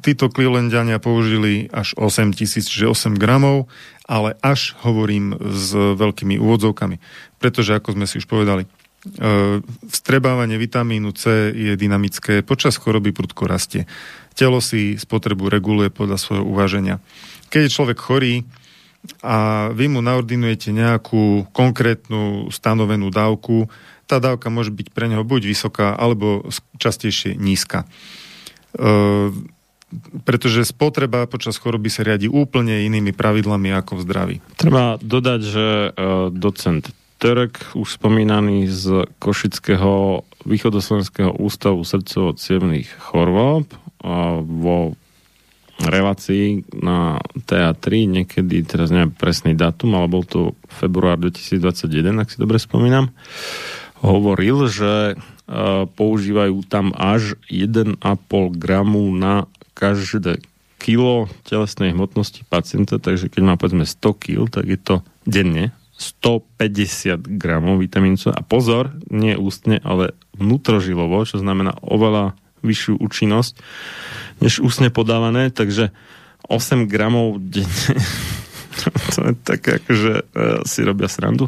títo 0.00 0.32
Clevelandiania 0.32 0.96
použili 0.96 1.68
až 1.68 1.92
8000, 2.00 2.64
čiže 2.64 2.88
8 2.88 3.20
gramov, 3.20 3.68
ale 4.08 4.34
až 4.42 4.74
hovorím 4.82 5.36
s 5.38 5.74
veľkými 5.74 6.36
úvodzovkami. 6.38 6.96
Pretože, 7.38 7.78
ako 7.78 7.94
sme 7.94 8.06
si 8.10 8.18
už 8.18 8.26
povedali, 8.26 8.66
Vstrebávanie 9.82 10.54
vitamínu 10.62 11.10
C 11.10 11.50
je 11.50 11.74
dynamické, 11.74 12.46
počas 12.46 12.78
choroby 12.78 13.10
prudko 13.10 13.50
rastie. 13.50 13.90
Telo 14.38 14.62
si 14.62 14.94
spotrebu 14.94 15.50
reguluje 15.50 15.90
podľa 15.90 16.22
svojho 16.22 16.46
uváženia. 16.46 17.02
Keď 17.50 17.60
je 17.66 17.74
človek 17.74 17.98
chorý 17.98 18.46
a 19.26 19.68
vy 19.74 19.90
mu 19.90 19.98
naordinujete 19.98 20.70
nejakú 20.70 21.50
konkrétnu 21.50 22.46
stanovenú 22.54 23.10
dávku, 23.10 23.66
tá 24.06 24.22
dávka 24.22 24.54
môže 24.54 24.70
byť 24.70 24.94
pre 24.94 25.10
neho 25.10 25.26
buď 25.26 25.50
vysoká, 25.50 25.98
alebo 25.98 26.46
častejšie 26.78 27.34
nízka. 27.34 27.82
E, 29.92 30.18
pretože 30.24 30.64
spotreba 30.64 31.28
počas 31.28 31.60
choroby 31.60 31.92
sa 31.92 32.02
riadi 32.02 32.26
úplne 32.26 32.82
inými 32.88 33.12
pravidlami 33.12 33.76
ako 33.76 34.00
v 34.00 34.04
zdraví. 34.08 34.36
Treba 34.56 34.96
dodať, 34.98 35.40
že 35.44 35.66
e, 35.66 35.90
docent 36.32 36.88
Terek, 37.22 37.78
už 37.78 38.02
spomínaný 38.02 38.66
z 38.66 39.06
Košického 39.22 40.26
východoslovenského 40.42 41.38
ústavu 41.38 41.86
srdcovo 41.86 42.34
chorôb, 42.98 43.70
vo 44.42 44.98
relácii 45.82 46.66
na 46.82 47.18
TA3 47.46 47.86
niekedy, 48.06 48.62
teraz 48.62 48.90
neviem 48.90 49.14
presný 49.14 49.54
datum, 49.54 49.94
ale 49.98 50.10
bol 50.10 50.22
to 50.26 50.54
február 50.66 51.18
2021, 51.18 52.22
ak 52.22 52.28
si 52.30 52.38
dobre 52.38 52.58
spomínam, 52.58 53.10
hovoril, 54.02 54.66
že 54.66 55.14
uh, 55.14 55.86
používajú 55.86 56.66
tam 56.66 56.90
až 56.94 57.38
1,5 57.50 58.02
gramu 58.58 59.10
na 59.14 59.46
každé 59.72 60.42
kilo 60.82 61.30
telesnej 61.46 61.94
hmotnosti 61.94 62.42
pacienta, 62.50 62.98
takže 62.98 63.30
keď 63.30 63.42
má 63.46 63.54
povedzme 63.54 63.86
100 63.86 64.02
kg, 64.18 64.40
tak 64.50 64.66
je 64.66 64.78
to 64.78 65.06
denne 65.22 65.70
150 65.94 67.38
gramov 67.38 67.78
vitamínu 67.78 68.18
C. 68.18 68.34
A 68.34 68.42
pozor, 68.42 68.90
nie 69.06 69.38
ústne, 69.38 69.78
ale 69.86 70.18
vnútrožilovo, 70.34 71.22
čo 71.22 71.38
znamená 71.38 71.78
oveľa 71.86 72.34
vyššiu 72.66 72.98
účinnosť 72.98 73.54
než 74.42 74.58
ústne 74.58 74.90
podávané, 74.90 75.54
takže 75.54 75.94
8 76.50 76.90
gramov 76.90 77.38
denne 77.38 77.94
to 79.14 79.30
je 79.30 79.34
také 79.46 79.78
akože 79.78 80.12
uh, 80.18 80.24
si 80.66 80.80
robia 80.82 81.06
srandu. 81.06 81.46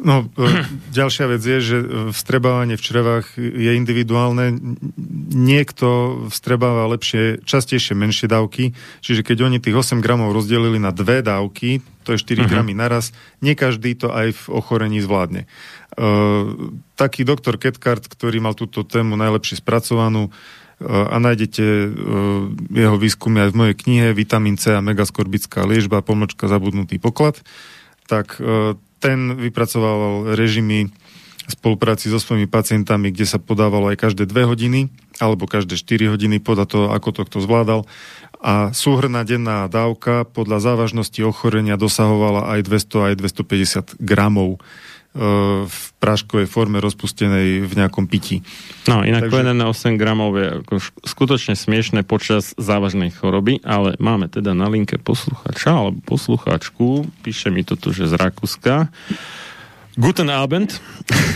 No, 0.00 0.24
e, 0.24 0.64
ďalšia 0.94 1.26
vec 1.28 1.42
je, 1.44 1.58
že 1.60 1.76
vstrebávanie 2.14 2.80
v 2.80 2.84
črevách 2.84 3.36
je 3.36 3.70
individuálne. 3.76 4.56
Niekto 5.32 5.86
vstrebáva 6.32 6.88
lepšie, 6.92 7.44
častejšie 7.44 7.92
menšie 7.92 8.30
dávky, 8.30 8.72
čiže 9.04 9.26
keď 9.26 9.52
oni 9.52 9.58
tých 9.60 9.76
8 9.76 10.00
gramov 10.00 10.32
rozdelili 10.32 10.80
na 10.80 10.94
dve 10.94 11.20
dávky, 11.20 11.84
to 12.02 12.16
je 12.16 12.22
4 12.22 12.24
uh-huh. 12.24 12.38
Mhm. 12.46 12.50
gramy 12.50 12.72
naraz, 12.72 13.12
nie 13.44 13.52
každý 13.52 13.94
to 13.94 14.10
aj 14.10 14.32
v 14.32 14.44
ochorení 14.48 14.98
zvládne. 15.04 15.44
Uh, 15.92 16.72
taký 16.96 17.20
doktor 17.28 17.60
Ketkart, 17.60 18.08
ktorý 18.08 18.40
mal 18.40 18.56
túto 18.56 18.80
tému 18.80 19.12
najlepšie 19.20 19.60
spracovanú, 19.60 20.32
a 20.82 21.16
nájdete 21.22 21.64
jeho 22.74 22.96
výskumy 22.98 23.46
aj 23.46 23.50
v 23.54 23.58
mojej 23.58 23.76
knihe 23.78 24.06
Vitamin 24.18 24.58
C 24.58 24.74
a 24.74 24.82
megaskorbická 24.82 25.62
liežba, 25.62 26.02
pomočka 26.02 26.50
zabudnutý 26.50 26.98
poklad, 26.98 27.38
tak 28.10 28.42
ten 29.02 29.34
vypracoval 29.34 30.38
režimy 30.38 30.94
spolupráci 31.50 32.06
so 32.06 32.22
svojimi 32.22 32.46
pacientami, 32.46 33.10
kde 33.10 33.26
sa 33.26 33.42
podávalo 33.42 33.90
aj 33.90 33.98
každé 33.98 34.30
dve 34.30 34.46
hodiny 34.46 34.94
alebo 35.18 35.50
každé 35.50 35.74
4 35.74 36.14
hodiny 36.14 36.38
podľa 36.38 36.66
toho, 36.70 36.86
ako 36.94 37.08
to 37.10 37.20
kto 37.26 37.38
zvládal. 37.42 37.80
A 38.42 38.70
súhrná 38.74 39.26
denná 39.26 39.66
dávka 39.66 40.22
podľa 40.26 40.62
závažnosti 40.62 41.18
ochorenia 41.22 41.74
dosahovala 41.78 42.58
aj 42.58 42.60
200, 42.66 43.10
aj 43.10 43.14
250 43.98 44.02
gramov 44.02 44.62
v 45.12 45.84
práškovej 46.00 46.48
forme 46.48 46.80
rozpustenej 46.80 47.68
v 47.68 47.72
nejakom 47.76 48.08
pití. 48.08 48.40
No, 48.88 49.04
inak 49.04 49.28
Takže... 49.28 49.32
povedané 49.36 49.62
8 49.68 50.00
gramov 50.00 50.40
je 50.40 50.46
ako 50.64 50.74
skutočne 51.04 51.52
smiešne 51.52 52.00
počas 52.00 52.56
závažnej 52.56 53.12
choroby, 53.12 53.60
ale 53.60 53.92
máme 54.00 54.32
teda 54.32 54.56
na 54.56 54.72
linke 54.72 54.96
posluchača 54.96 55.68
alebo 55.68 56.00
posluchačku, 56.08 57.04
píše 57.20 57.52
mi 57.52 57.60
to 57.60 57.76
tu, 57.76 57.92
že 57.92 58.08
z 58.08 58.16
Rakúska. 58.16 58.88
Guten 60.00 60.32
Abend. 60.32 60.80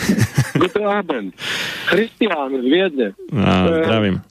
Guten 0.65 0.89
Abend. 0.89 1.37
Christian 1.93 2.57
z 2.57 2.65
Viedne. 2.65 3.09
A, 3.37 3.85
zdravím. 3.85 4.25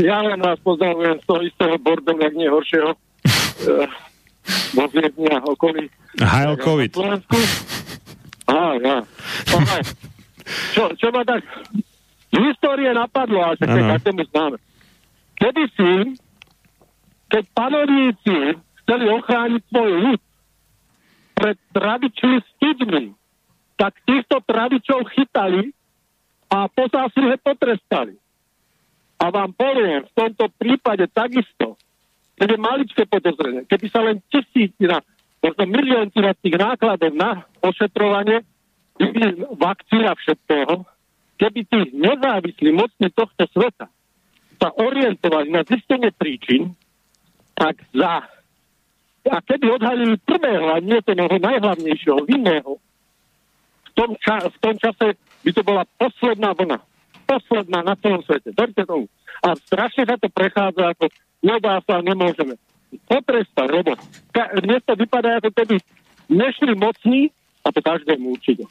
Ja 0.00 0.24
len 0.24 0.40
vás 0.40 0.56
pozdravujem 0.64 1.20
z 1.20 1.24
toho 1.28 1.40
istého 1.44 1.76
bordelu, 1.76 2.24
ak 2.24 2.32
nie 2.32 2.48
horšieho. 2.48 2.96
Vo 4.76 4.84
Viedne 4.88 5.36
a 5.36 5.44
okolí. 5.44 5.92
Heil 6.16 6.56
COVID. 6.56 6.96
Á, 8.48 8.60
ja. 8.80 8.96
Čo, 10.72 10.96
čo 10.96 11.12
ma 11.12 11.28
tak 11.28 11.44
z 12.32 12.36
histórie 12.40 12.88
napadlo, 12.96 13.44
ale 13.44 13.60
sa 13.60 13.68
každému 13.68 14.24
známe. 14.32 14.56
Kedy 15.36 15.64
si, 15.76 15.92
keď 17.28 17.44
panovníci 17.52 18.56
chceli 18.80 19.04
ochrániť 19.12 19.62
svoj 19.68 19.90
ľud 20.08 20.20
pred 21.36 21.56
tradičnými 21.76 22.40
studmi, 22.56 23.04
tak 23.76 23.92
týchto 24.08 24.40
tradičov 24.42 25.06
chytali 25.12 25.70
a 26.48 26.66
po 26.66 26.88
zásluhe 26.88 27.36
potrestali. 27.38 28.16
A 29.20 29.30
vám 29.30 29.52
poviem, 29.52 30.08
v 30.08 30.12
tomto 30.16 30.48
prípade 30.56 31.06
takisto, 31.12 31.76
keď 32.40 32.48
je 32.54 32.58
maličké 32.58 33.02
podozrenie, 33.04 33.68
keby 33.68 33.86
sa 33.92 34.00
len 34.02 34.22
tisícina, 34.32 35.04
možno 35.42 35.64
milióntina 35.66 36.34
tých 36.38 36.56
nákladov 36.58 37.12
na 37.14 37.46
ošetrovanie, 37.62 38.42
vakcína 39.54 40.14
všetkého, 40.18 40.82
keby 41.38 41.60
tí 41.70 41.80
nezávislí 41.94 42.74
mocní 42.74 43.08
tohto 43.14 43.46
sveta 43.54 43.86
sa 44.58 44.68
orientovali 44.74 45.54
na 45.54 45.62
zistenie 45.62 46.10
príčin, 46.10 46.74
tak 47.54 47.78
za 47.94 48.26
a 49.28 49.44
keby 49.44 49.76
odhalili 49.76 50.16
prvého 50.24 50.72
a 50.72 50.80
nie 50.80 50.98
toho 51.04 51.36
najhlavnejšieho, 51.36 52.24
vinného, 52.24 52.80
tom, 53.98 54.14
ča- 54.22 54.46
v 54.46 54.58
tom 54.62 54.74
čase 54.78 55.18
by 55.42 55.50
to 55.50 55.62
bola 55.66 55.82
posledná 55.98 56.54
vlna. 56.54 56.78
Posledná 57.26 57.82
na 57.82 57.98
celom 57.98 58.22
svete. 58.22 58.54
Verte 58.54 58.86
tomu. 58.86 59.10
A 59.42 59.58
strašne 59.58 60.06
sa 60.06 60.16
to 60.16 60.30
prechádza 60.30 60.94
ako 60.94 61.10
nedá 61.42 61.82
sa, 61.82 61.98
nemôžeme. 61.98 62.54
Potrestať, 62.88 63.68
lebo 63.68 63.92
ka- 64.32 64.52
dnes 64.64 64.80
to 64.84 64.96
vypadá, 64.96 65.40
ako 65.40 65.50
keby 65.52 65.76
nešli 66.28 66.72
mocní, 66.76 67.32
a 67.64 67.68
to 67.72 67.80
každému 67.84 68.32
určite. 68.32 68.64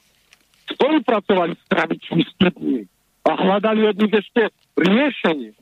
Spolupracovali 0.73 1.53
s 1.53 1.63
tradičnými 1.69 2.23
stupmi 2.33 2.81
a 3.23 3.31
hľadali 3.37 3.81
od 3.87 3.95
nich 3.97 4.13
ešte 4.13 4.49
riešenie. 4.77 5.53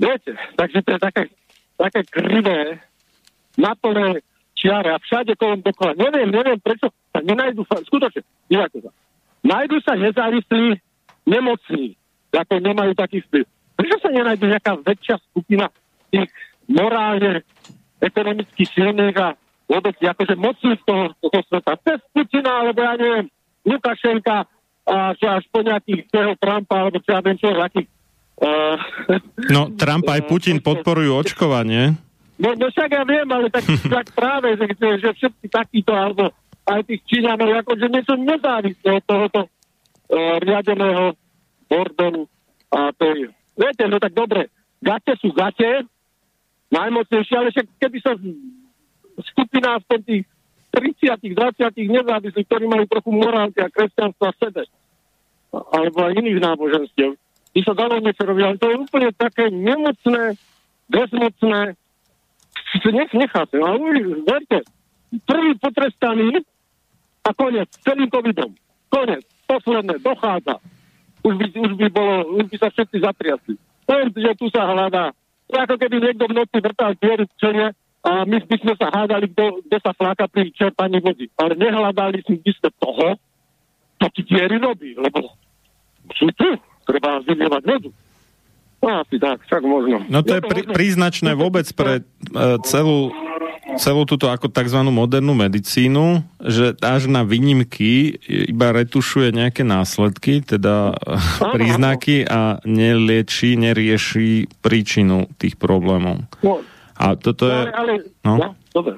Viete, 0.00 0.32
takže 0.56 0.78
to 0.80 0.90
je 0.96 1.00
také, 1.00 1.22
také 1.76 2.00
krivé, 2.08 2.80
naplné 3.58 4.24
čiare 4.56 4.92
a 4.92 5.02
všade 5.02 5.36
kolom 5.36 5.60
dokola. 5.60 5.96
Neviem, 5.96 6.32
neviem, 6.32 6.56
prečo 6.60 6.92
sa 7.12 7.20
nenajdu, 7.20 7.64
skutočne, 7.64 8.24
nejako 8.48 8.88
sa. 8.88 8.90
Najdu 9.40 9.76
sa 9.80 9.96
nezávislí, 9.96 10.76
nemocní, 11.24 11.96
ako 12.32 12.60
nemajú 12.60 12.92
taký 12.96 13.24
vplyv. 13.28 13.44
Prečo 13.76 13.96
sa 14.04 14.10
nenajdu 14.12 14.44
nejaká 14.48 14.76
väčšia 14.84 15.16
skupina 15.32 15.72
tých 16.12 16.28
morálne, 16.70 17.42
ekonomicky 17.98 18.64
silných 18.70 19.16
a 19.18 19.34
vôbec 19.66 19.98
akože 19.98 20.34
mocných 20.38 20.80
toho, 20.86 21.12
toho 21.18 21.38
sveta. 21.50 21.74
Cez 21.82 21.98
Putina, 22.14 22.64
alebo 22.64 22.80
ja 22.80 22.94
neviem, 22.96 23.26
Lukašenka, 23.66 24.46
a 24.90 25.14
čo 25.14 25.26
až 25.28 25.44
po 25.52 25.60
nejakých 25.60 26.08
toho 26.08 26.32
Trumpa, 26.40 26.74
alebo 26.74 26.98
čo 27.02 27.10
ja 27.12 27.20
viem 27.20 27.36
čo, 27.36 27.52
akých 27.52 27.90
Uh, 28.40 28.80
no, 29.52 29.68
Trump 29.76 30.08
aj 30.08 30.24
Putin 30.24 30.64
podporujú 30.64 31.12
očkovanie. 31.12 31.92
No, 32.40 32.56
no 32.56 32.72
však 32.72 32.88
ja 32.88 33.04
viem, 33.04 33.28
ale 33.28 33.52
tak, 33.52 33.68
tak 34.00 34.16
práve, 34.16 34.56
že, 34.56 34.64
že 34.80 35.12
všetci 35.12 35.46
takíto, 35.52 35.92
alebo 35.92 36.32
aj 36.64 36.80
tých 36.88 37.04
Číňanov, 37.04 37.60
akože 37.60 37.86
niečo 37.92 38.16
nezávislé 38.16 38.96
od 38.96 39.04
tohoto 39.04 39.40
uh, 39.44 40.40
riadeného 40.40 41.12
bordelu. 41.68 42.24
A 42.72 42.88
to 42.96 43.04
je, 43.12 43.28
viete, 43.60 43.84
no 43.84 44.00
tak 44.00 44.16
dobre, 44.16 44.48
gate 44.80 45.20
sú 45.20 45.36
gate, 45.36 45.84
najmocnejšie, 46.70 47.34
ale 47.36 47.48
však 47.50 47.66
keby 47.78 47.98
sa 48.02 48.14
skupina 49.34 49.78
v 49.82 50.00
tých 50.06 50.24
30 50.70 51.34
20 51.34 51.74
nezávislých, 51.74 52.46
ktorí 52.46 52.64
majú 52.70 52.84
trochu 52.86 53.10
morálky 53.10 53.58
a 53.58 53.72
kresťanstva 53.72 54.30
sebe, 54.38 54.62
alebo 55.50 55.98
aj 56.06 56.14
iných 56.14 56.38
náboženstiev, 56.38 57.18
by 57.50 57.60
sa 57.66 57.74
dalo 57.74 57.98
niečo 57.98 58.22
robiť, 58.22 58.44
ale 58.46 58.56
to 58.62 58.66
je 58.70 58.76
úplne 58.78 59.10
také 59.18 59.50
nemocné, 59.50 60.38
bezmocné, 60.86 61.74
nech 62.86 63.12
necháte. 63.14 63.58
Ale 63.58 63.82
verte, 64.22 64.62
prvý 65.26 65.58
potrestaný 65.58 66.46
a 67.26 67.30
konec, 67.34 67.68
celým 67.82 68.06
covidom. 68.06 68.54
Konec, 68.90 69.26
posledné, 69.50 69.98
dochádza. 69.98 70.62
Už 71.26 71.34
by, 71.36 71.46
už 71.52 71.72
by, 71.76 71.86
bolo, 71.90 72.14
už 72.38 72.46
by 72.48 72.56
sa 72.56 72.68
všetci 72.70 72.96
zatriasli. 73.02 73.54
Poviem 73.84 74.08
že 74.14 74.32
tu 74.38 74.46
sa 74.54 74.70
hľadá. 74.70 75.10
To 75.50 75.56
ako 75.58 75.74
keby 75.82 75.96
niekto 75.98 76.24
v 76.30 76.36
noci 76.38 76.56
vrtal 76.62 76.94
diery 76.98 77.26
v 77.26 77.34
čene 77.42 77.66
a 78.00 78.10
my 78.24 78.38
by 78.40 78.56
sme 78.62 78.74
sa 78.80 78.86
hádali, 78.88 79.28
kto, 79.34 79.60
kto 79.66 79.76
sa 79.82 79.92
fláka 79.92 80.24
pri 80.30 80.48
čerpaní 80.56 81.02
vody. 81.04 81.28
Ale 81.36 81.52
nehľadali 81.58 82.24
sme 82.24 82.40
by 82.40 82.52
ste 82.54 82.68
toho, 82.80 83.18
to 84.00 84.06
ti 84.16 84.22
diery 84.24 84.56
robí, 84.56 84.96
lebo 84.96 85.36
sú 86.16 86.32
tu, 86.32 86.48
treba 86.88 87.20
vylievať 87.20 87.62
vodu. 87.66 87.90
No 88.80 88.88
asi 89.04 89.20
tak, 89.20 89.44
však 89.44 89.60
možno. 89.60 90.00
No 90.08 90.24
to 90.24 90.32
je, 90.32 90.40
je 90.40 90.44
to 90.46 90.48
pri, 90.48 90.60
možno... 90.64 90.72
príznačné 90.72 91.30
vôbec 91.36 91.68
pre 91.76 92.00
uh, 92.00 92.56
celú, 92.64 93.12
celú 93.78 94.08
túto 94.08 94.32
ako 94.32 94.48
tzv. 94.50 94.80
modernú 94.88 95.36
medicínu, 95.36 96.24
že 96.40 96.74
až 96.80 97.06
na 97.06 97.22
výnimky 97.22 98.16
iba 98.26 98.74
retušuje 98.74 99.30
nejaké 99.36 99.62
následky, 99.62 100.42
teda 100.42 100.96
áno, 100.96 101.52
príznaky 101.54 102.24
a 102.26 102.58
nelieči, 102.66 103.54
nerieši 103.60 104.48
príčinu 104.64 105.30
tých 105.38 105.54
problémov. 105.60 106.26
No, 106.40 106.64
a 106.96 107.14
toto 107.14 107.46
je... 107.46 107.60
Ale, 107.60 107.70
ale, 107.76 107.94
no? 108.26 108.34
no, 108.40 108.48
dobre. 108.74 108.96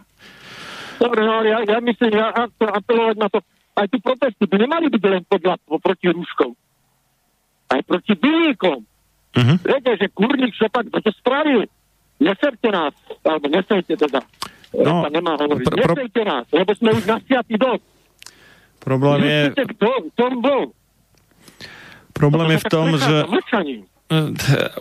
Dobre, 1.03 1.21
no 1.27 1.43
ale 1.43 1.49
ja, 1.51 1.59
ja 1.67 1.79
myslím, 1.83 2.11
ja 2.15 2.31
chcem 2.31 2.71
apelovať 2.71 3.17
na 3.19 3.29
to, 3.29 3.39
aj 3.75 3.87
tu 3.91 3.99
protesty 3.99 4.45
by 4.47 4.57
nemali 4.63 4.87
byť 4.87 5.03
len 5.03 5.23
podľa, 5.27 5.59
proti 5.83 6.07
rúškom. 6.15 6.55
Aj 7.73 7.81
proti 7.83 8.15
bylíkom 8.15 8.87
Uh-huh. 9.33 9.57
Viete, 9.65 9.97
že 9.97 10.13
kurník 10.13 10.53
šepak, 10.53 10.93
kto 10.93 10.99
to 11.09 11.11
spravil? 11.17 11.65
Neserte 12.21 12.69
nás, 12.69 12.93
alebo 13.25 13.49
neserte 13.49 13.97
teda. 13.97 14.21
No, 14.73 15.05
nemá 15.13 15.37
hovoriť. 15.37 15.67
Pr- 15.69 15.77
pr- 15.77 15.97
neserte 15.97 16.23
nás, 16.25 16.45
lebo 16.49 16.71
sme 16.77 16.91
už 16.97 17.05
nasiatí 17.05 17.55
dosť. 17.61 17.85
Problém 18.83 19.21
je... 19.23 19.41
kto 19.77 19.91
tom 20.17 20.33
bol. 20.43 20.63
Problém 22.13 22.57
je 22.57 22.59
v 22.61 22.67
tom, 22.69 22.87
že... 22.97 23.17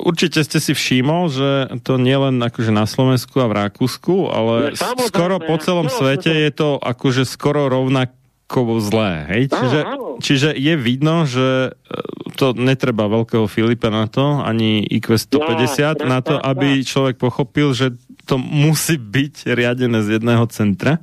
Určite 0.03 0.43
ste 0.43 0.59
si 0.59 0.75
všimol, 0.75 1.31
že 1.31 1.49
to 1.87 1.95
nie 1.95 2.15
len 2.19 2.35
akože 2.43 2.71
na 2.75 2.83
Slovensku 2.83 3.39
a 3.39 3.47
v 3.47 3.63
Rakúsku, 3.63 4.27
ale 4.27 4.75
no, 4.75 5.07
skoro 5.07 5.39
po 5.39 5.55
celom 5.55 5.87
svete 5.87 6.27
je 6.27 6.51
to 6.51 6.75
akože 6.75 7.23
skoro 7.23 7.71
rovnak 7.71 8.11
celkovo 8.51 8.83
zlé. 8.83 9.23
Hej? 9.31 9.43
Čiže, 9.47 9.79
čiže 10.19 10.49
je 10.59 10.75
vidno, 10.75 11.23
že 11.23 11.71
e, 11.71 11.95
to 12.35 12.51
netreba 12.51 13.07
veľkého 13.07 13.47
Filipa 13.47 13.87
na 13.87 14.11
to, 14.11 14.43
ani 14.43 14.83
IQ 14.91 15.15
150 15.15 16.03
no, 16.03 16.11
na 16.11 16.19
to, 16.19 16.35
aby 16.35 16.83
človek 16.83 17.15
pochopil, 17.15 17.71
že 17.71 17.95
to 18.27 18.35
musí 18.35 18.99
byť 18.99 19.55
riadené 19.55 20.03
z 20.03 20.19
jedného 20.19 20.43
centra. 20.51 20.99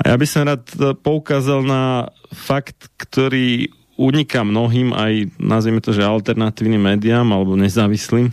A 0.00 0.08
ja 0.08 0.16
by 0.16 0.24
som 0.24 0.48
rád 0.48 0.64
e, 0.72 0.96
poukázal 0.96 1.60
na 1.68 2.08
fakt, 2.32 2.88
ktorý 2.96 3.68
uniká 4.00 4.40
mnohým 4.40 4.96
aj, 4.96 5.36
nazvime 5.36 5.84
to, 5.84 5.92
že 5.92 6.00
alternatívnym 6.00 6.80
médiám 6.80 7.28
alebo 7.28 7.60
nezávislým, 7.60 8.32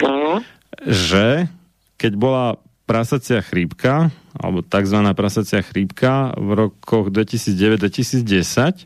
že 0.88 1.52
keď 2.00 2.12
bola 2.16 2.56
prasacia 2.92 3.40
chrípka, 3.40 4.12
alebo 4.36 4.60
tzv. 4.60 5.00
prasacia 5.16 5.64
chrípka 5.64 6.36
v 6.36 6.68
rokoch 6.68 7.08
2009-2010, 7.08 8.84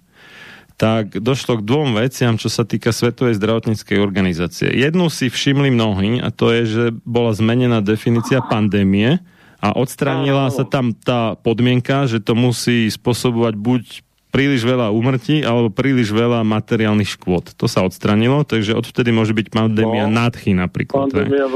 tak 0.77 1.17
došlo 1.17 1.57
k 1.57 1.65
dvom 1.65 1.97
veciam, 1.97 2.37
čo 2.37 2.53
sa 2.53 2.69
týka 2.69 2.93
Svetovej 2.93 3.33
zdravotníckej 3.41 3.97
organizácie. 3.97 4.69
Jednu 4.69 5.09
si 5.09 5.33
všimli 5.33 5.73
mnohí 5.73 6.21
a 6.21 6.29
to 6.29 6.53
je, 6.53 6.61
že 6.69 6.85
bola 7.01 7.33
zmenená 7.33 7.81
definícia 7.81 8.45
pandémie 8.45 9.17
a 9.57 9.73
odstránila 9.73 10.53
sa 10.53 10.69
tam 10.69 10.93
tá 10.93 11.33
podmienka, 11.41 12.05
že 12.05 12.21
to 12.21 12.37
musí 12.37 12.85
spôsobovať 12.93 13.57
buď 13.57 14.04
príliš 14.35 14.67
veľa 14.67 14.91
úmrtí 14.91 15.47
alebo 15.47 15.71
príliš 15.71 16.11
veľa 16.11 16.43
materiálnych 16.43 17.15
škôd. 17.15 17.55
To 17.55 17.71
sa 17.71 17.87
odstranilo, 17.87 18.43
takže 18.43 18.75
odvtedy 18.75 19.15
môže 19.15 19.31
byť 19.31 19.47
pandémia 19.47 20.11
no, 20.11 20.19
nádchy 20.19 20.51
napríklad. 20.51 21.07
Pandémia. 21.07 21.47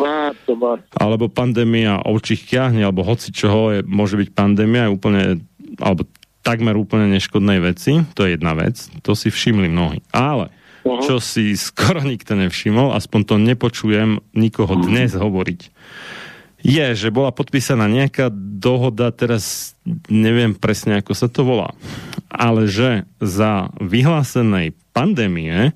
Alebo 0.95 1.27
pandémia 1.27 1.99
ovčích 2.07 2.47
kiahne, 2.47 2.87
alebo 2.87 3.03
hoci 3.03 3.35
čoho 3.35 3.75
je, 3.75 3.79
môže 3.83 4.15
byť 4.15 4.31
pandémia 4.31 4.87
úplne, 4.87 5.43
alebo 5.75 6.07
takmer 6.39 6.79
úplne 6.79 7.11
neškodnej 7.11 7.59
veci. 7.59 7.99
To 8.15 8.23
je 8.23 8.39
jedna 8.39 8.55
vec. 8.55 8.79
To 9.03 9.11
si 9.11 9.27
všimli 9.27 9.67
mnohí. 9.67 9.99
Ale 10.15 10.47
uh-huh. 10.87 11.03
čo 11.03 11.19
si 11.19 11.59
skoro 11.59 11.99
nikto 11.99 12.39
nevšimol, 12.39 12.95
aspoň 12.95 13.19
to 13.27 13.35
nepočujem 13.35 14.23
nikoho 14.31 14.79
dnes 14.79 15.19
hovoriť, 15.19 15.61
je, 16.59 16.85
že 16.95 17.09
bola 17.13 17.31
podpísaná 17.31 17.87
nejaká 17.87 18.27
dohoda, 18.33 19.15
teraz 19.15 19.75
neviem 20.11 20.51
presne, 20.51 20.99
ako 20.99 21.13
sa 21.15 21.31
to 21.31 21.47
volá, 21.47 21.71
ale 22.27 22.67
že 22.67 23.07
za 23.23 23.71
vyhlásenej 23.79 24.75
pandémie 24.91 25.71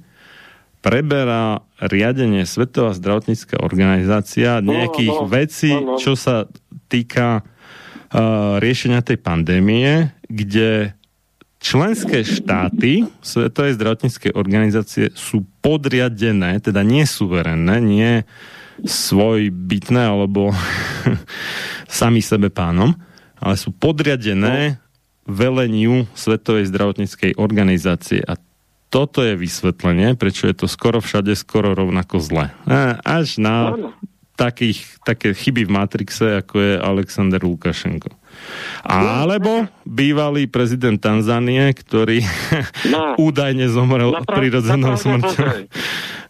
preberá 0.83 1.63
riadenie 1.79 2.43
Svetová 2.43 2.91
zdravotnícká 2.91 3.63
organizácia 3.63 4.59
nejakých 4.59 5.15
no, 5.15 5.23
no, 5.23 5.31
vecí, 5.31 5.71
no, 5.71 5.95
no. 5.95 5.99
čo 5.99 6.19
sa 6.19 6.51
týka 6.91 7.39
uh, 7.39 8.59
riešenia 8.59 8.99
tej 8.99 9.23
pandémie, 9.23 10.11
kde 10.27 10.91
členské 11.63 12.27
štáty 12.27 13.07
Svetovej 13.23 13.79
zdravotníckej 13.79 14.35
organizácie 14.35 15.15
sú 15.15 15.47
podriadené, 15.63 16.59
teda 16.59 16.83
nie 16.83 17.07
suverénne, 17.07 17.79
nie 17.79 18.27
svoj 18.81 19.53
bytné 19.53 20.09
alebo 20.09 20.49
sami 22.01 22.25
sebe 22.25 22.49
pánom, 22.49 22.97
ale 23.37 23.55
sú 23.59 23.69
podriadené 23.69 24.81
veleniu 25.29 26.09
Svetovej 26.17 26.67
zdravotníckej 26.67 27.37
organizácie. 27.39 28.25
A 28.25 28.35
toto 28.93 29.25
je 29.25 29.33
vysvetlenie, 29.33 30.13
prečo 30.13 30.45
je 30.45 30.53
to 30.53 30.67
skoro 30.69 31.01
všade 31.01 31.33
skoro 31.33 31.73
rovnako 31.73 32.21
zle. 32.21 32.53
Až 33.01 33.41
na 33.41 33.73
takých, 34.37 35.01
také 35.05 35.33
chyby 35.33 35.65
v 35.65 35.73
Matrixe, 35.73 36.41
ako 36.41 36.55
je 36.61 36.73
Alexander 36.77 37.41
Lukašenko. 37.41 38.09
Alebo 38.85 39.69
bývalý 39.85 40.49
prezident 40.49 40.97
Tanzánie, 40.97 41.69
ktorý 41.73 42.25
no. 42.89 43.13
údajne 43.29 43.69
zomrel 43.69 44.13
no, 44.13 44.25
prirodzenou 44.25 44.97
smrťou. 44.97 45.69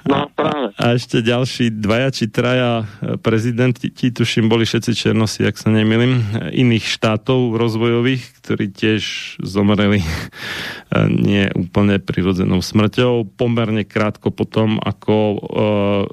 No, 0.03 0.27
práve. 0.35 0.75
A 0.75 0.99
ešte 0.99 1.23
ďalší 1.23 1.71
dvaja 1.80 2.11
či 2.11 2.27
traja 2.27 2.84
e, 2.84 3.15
prezidenti, 3.15 3.88
tuším, 3.88 4.51
boli 4.51 4.67
všetci 4.67 4.91
černosi, 4.91 5.47
ak 5.47 5.55
sa 5.55 5.71
nemýlim, 5.71 6.19
iných 6.51 6.84
štátov 6.84 7.55
rozvojových, 7.55 8.23
ktorí 8.43 8.67
tiež 8.75 9.03
zomreli 9.39 10.03
e, 10.05 10.07
nie 11.07 11.47
úplne 11.55 12.03
prirodzenou 12.03 12.59
smrťou. 12.59 13.31
Pomerne 13.39 13.88
krátko 13.88 14.30
potom, 14.34 14.80
ako 14.84 15.15
uh, 15.15 15.39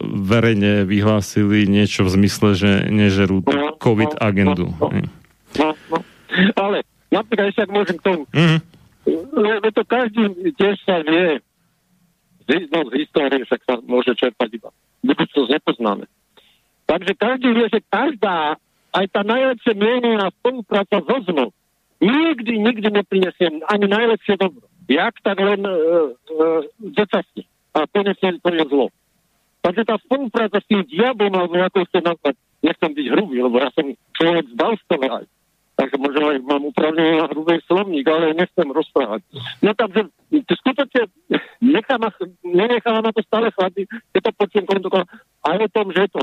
verejne 0.03 0.87
vyhlásili 0.87 1.67
niečo 1.67 2.07
v 2.07 2.15
zmysle, 2.15 2.49
že 2.55 2.71
nežerú 2.89 3.43
no, 3.43 3.75
COVID 3.79 4.13
no, 4.15 4.21
agendu. 4.23 4.67
No, 4.79 4.89
no, 4.91 5.03
no, 5.59 5.69
no. 5.91 5.99
Ale 6.55 6.87
napríklad 7.11 7.51
ešte 7.51 7.67
ak 7.67 7.75
môžem 7.75 7.97
k 7.99 8.07
tomu. 8.07 8.23
Mm-hmm. 8.31 8.61
Lebo 9.35 9.67
to 9.75 9.83
každý 9.83 10.23
tiež 10.55 10.77
sa 10.87 11.03
vie, 11.03 11.43
no, 12.71 12.79
z 12.91 12.93
histórie 13.05 13.43
však 13.47 13.61
sa 13.63 13.75
môže 13.85 14.13
čerpať 14.19 14.49
iba. 14.59 14.71
Budúcnosť 15.07 15.51
nepoznáme. 15.55 16.05
Takže 16.91 17.13
každý 17.15 17.49
vie, 17.55 17.67
že 17.71 17.81
každá, 17.87 18.59
aj 18.91 19.07
tá 19.15 19.23
najlepšie 19.23 19.73
mienená 19.79 20.35
spolupráca 20.43 20.99
so 20.99 21.17
zmou, 21.31 21.49
nikdy, 22.03 22.59
nikdy 22.59 22.89
neprinesie 22.91 23.63
ani 23.71 23.87
najlepšie 23.87 24.35
dobro. 24.35 24.67
Jak 24.91 25.15
tak 25.23 25.39
len 25.39 25.63
uh, 25.63 26.11
decasne. 26.83 27.47
A 27.71 27.87
prinesie 27.87 28.43
to 28.43 28.51
je 28.51 28.65
zlo. 28.67 28.91
Takže 29.63 29.87
tá 29.87 29.95
spolupráca 30.03 30.59
s 30.59 30.67
tým 30.67 30.83
diablom, 30.91 31.31
alebo 31.31 31.55
ako 31.63 31.87
ste 31.87 32.03
nazvať, 32.03 32.35
nechcem 32.65 32.91
byť 32.91 33.07
hrubý, 33.15 33.37
lebo 33.45 33.63
ja 33.63 33.71
som 33.71 33.87
človek 34.19 34.45
z 34.51 34.55
Balstova 34.59 35.23
takže 35.81 35.97
možno 35.97 36.29
aj 36.29 36.39
mám 36.45 36.63
upravne 36.69 37.25
na 37.25 37.27
hrubý 37.33 37.57
slovník, 37.65 38.05
ale 38.05 38.37
nechcem 38.37 38.69
rozprávať. 38.69 39.25
No 39.65 39.73
takže 39.73 40.13
skutočne 40.61 41.09
necháva, 41.65 42.13
nenecháva 42.45 43.01
ma 43.01 43.17
to 43.17 43.25
stále 43.25 43.49
chladný, 43.57 43.89
keď 44.13 44.21
to 44.29 44.31
počujem 44.37 44.69
koľko, 44.69 45.09
aj 45.49 45.57
o 45.57 45.69
tom, 45.73 45.87
že 45.97 46.05
to 46.13 46.23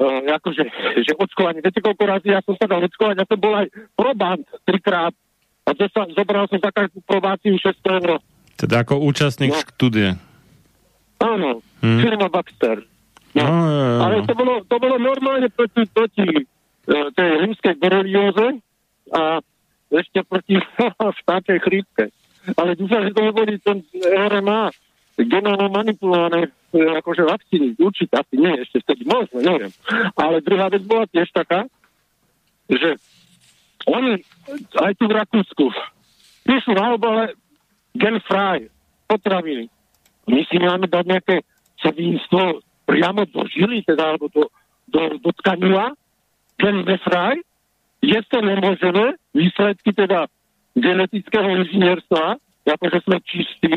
uh, 0.00 0.20
akože, 0.40 0.64
že 1.04 1.12
očkovanie. 1.12 1.60
Viete, 1.60 1.84
koľko 1.84 2.04
razy 2.08 2.32
ja 2.32 2.40
som 2.40 2.56
sa 2.56 2.64
dal 2.64 2.80
očkovať, 2.80 3.20
ja 3.20 3.26
som 3.28 3.36
bol 3.36 3.52
aj 3.52 3.68
probant 3.92 4.48
trikrát 4.64 5.12
a 5.68 5.70
to 5.76 5.84
sa, 5.92 6.08
zobral 6.16 6.48
som 6.48 6.56
za 6.56 6.72
každú 6.72 7.04
probáciu 7.04 7.52
600 7.60 8.00
eur. 8.00 8.18
Teda 8.56 8.80
ako 8.80 9.04
účastník 9.04 9.52
no. 9.52 9.60
štúdie. 9.60 10.16
Áno, 11.20 11.60
hmm. 11.84 12.00
firma 12.00 12.32
Baxter. 12.32 12.80
No, 13.36 13.44
no, 13.44 13.60
no, 13.60 13.70
no. 13.76 14.00
Ale 14.08 14.16
to 14.24 14.32
bolo, 14.34 14.64
to 14.64 14.76
bolo 14.80 14.96
normálne 14.96 15.52
proti, 15.52 15.84
proti 15.92 16.24
uh, 16.24 17.12
tej 17.12 17.28
rímskej 17.44 17.76
borelióze, 17.76 18.58
a 19.10 19.42
ešte 19.90 20.22
proti 20.24 20.56
vtáčej 21.22 21.58
chrípke. 21.60 22.14
Ale 22.56 22.72
dúfam, 22.78 23.04
že 23.04 23.12
to 23.12 23.20
neboli 23.20 23.60
ten 23.60 23.84
RMA, 24.06 24.72
genóno 25.20 25.68
manipulované 25.68 26.48
e, 26.48 26.80
akože 26.80 27.28
vakcíny, 27.28 27.76
určite 27.76 28.16
asi 28.16 28.40
nie, 28.40 28.56
ešte 28.64 28.80
vtedy 28.80 29.04
možno, 29.04 29.44
neviem. 29.44 29.68
Ale 30.16 30.40
druhá 30.40 30.72
vec 30.72 30.80
bola 30.88 31.04
tiež 31.12 31.28
taká, 31.36 31.68
že 32.70 32.96
oni 33.84 34.24
aj 34.80 34.92
tu 34.96 35.04
v 35.04 35.16
Rakúsku 35.16 35.66
píšu 36.48 36.72
na 36.72 36.96
obale 36.96 37.36
gen 37.96 38.16
fry, 38.24 38.70
potraviny. 39.10 39.68
My 40.30 40.40
si 40.46 40.56
máme 40.56 40.86
dať 40.86 41.04
nejaké 41.04 41.36
srdínstvo 41.82 42.62
priamo 42.86 43.26
do 43.26 43.44
žily, 43.50 43.82
teda, 43.82 44.14
alebo 44.14 44.30
do, 44.30 44.48
do, 44.86 45.18
do 45.18 45.30
tkanila, 45.42 45.94
gen 46.56 46.86
fry, 47.02 47.42
je 48.00 48.20
to 48.28 48.38
výsledky 49.36 49.92
teda 49.92 50.26
genetického 50.74 51.48
inžinierstva, 51.60 52.40
akože 52.64 52.98
sme 53.04 53.16
čistí, 53.24 53.74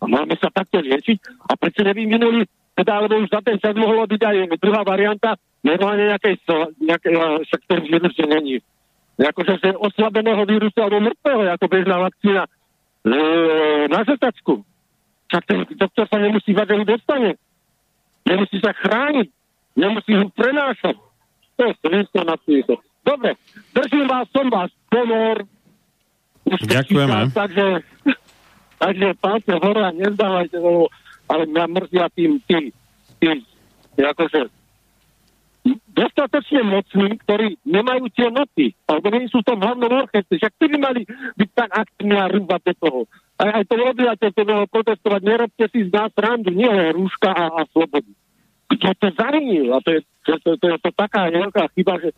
A 0.00 0.08
máme 0.08 0.32
sa 0.40 0.48
takto 0.48 0.80
liečiť? 0.80 1.44
A 1.52 1.60
prečo 1.60 1.84
nevyvinuli, 1.84 2.48
teda, 2.72 3.04
alebo 3.04 3.20
už 3.20 3.28
za 3.28 3.44
ten 3.44 3.60
čas 3.60 3.76
mohlo 3.76 4.08
byť 4.08 4.20
aj 4.24 4.36
druhá 4.56 4.80
varianta, 4.80 5.36
normálne 5.60 6.08
nejakej, 6.08 6.40
nejakej 6.80 7.14
však 7.44 7.60
ten 7.68 7.80
vírus, 7.84 8.16
není. 8.24 8.64
Akože 9.20 9.60
že 9.60 9.76
oslabeného 9.76 10.40
vírusu 10.48 10.80
alebo 10.80 11.04
mŕtvého, 11.04 11.52
ako 11.52 11.66
bežná 11.68 12.00
vakcína 12.00 12.48
e, 12.48 12.50
na 13.92 14.00
žltačku. 14.08 14.64
Však 15.28 15.42
ten 15.44 15.60
doktor 15.76 16.08
sa 16.08 16.16
nemusí 16.16 16.56
ho 16.56 16.84
dostane. 16.88 17.36
Nemusí 18.24 18.56
sa 18.64 18.72
chrániť. 18.72 19.28
Nemusí 19.76 20.16
ho 20.16 20.24
prenášať. 20.32 20.96
To 21.60 21.60
je 21.68 21.72
svinstvo 21.84 22.24
na 22.24 22.40
svete. 22.40 22.80
Dobre, 23.04 23.34
držím 23.72 24.06
vás, 24.08 24.26
som 24.30 24.46
vás, 24.50 24.70
pomor. 24.92 25.44
Už 26.44 26.60
Ďakujeme. 26.68 27.16
Čítam, 27.28 27.32
takže, 27.32 27.66
takže 28.78 29.08
páte 29.20 29.52
hore 29.56 29.86
nezdávajte, 29.96 30.56
lebo, 30.56 30.88
ale 31.28 31.42
mňa 31.48 31.64
mrzia 31.68 32.06
tým, 32.12 32.40
tým, 32.44 32.64
tým, 33.20 33.36
akože 34.00 34.48
dostatočne 35.92 36.64
mocní, 36.64 37.20
ktorí 37.20 37.60
nemajú 37.68 38.08
tie 38.16 38.32
noty, 38.32 38.72
alebo 38.88 39.12
nie 39.12 39.28
sú 39.28 39.44
v 39.44 39.48
tom 39.52 39.60
hlavnom 39.60 39.92
orchestre. 39.92 40.40
Však 40.40 40.56
tí 40.56 40.66
by 40.72 40.78
mali 40.80 41.00
byť 41.36 41.50
tak 41.52 41.70
aktívni 41.76 42.16
a 42.16 42.32
rúbať 42.32 42.60
do 42.72 42.74
toho. 42.80 43.00
A 43.36 43.60
aj 43.60 43.64
to 43.68 43.74
obyvateľstvo 43.76 44.72
protestovať, 44.72 45.20
nerobte 45.20 45.64
si 45.72 45.88
z 45.88 45.90
nás 45.92 46.12
randu, 46.16 46.52
nie 46.52 46.68
rúška 46.96 47.28
a, 47.32 47.44
a 47.60 47.62
slobodu. 47.72 48.08
Kto 48.70 48.88
to 48.96 49.08
zavinil? 49.16 49.76
A 49.76 49.84
to 49.84 49.90
je, 49.96 50.00
to, 50.24 50.32
to, 50.40 50.50
to, 50.56 50.66
je 50.72 50.78
to 50.80 50.90
taká 50.96 51.28
veľká 51.28 51.68
chyba, 51.76 52.00
že 52.00 52.10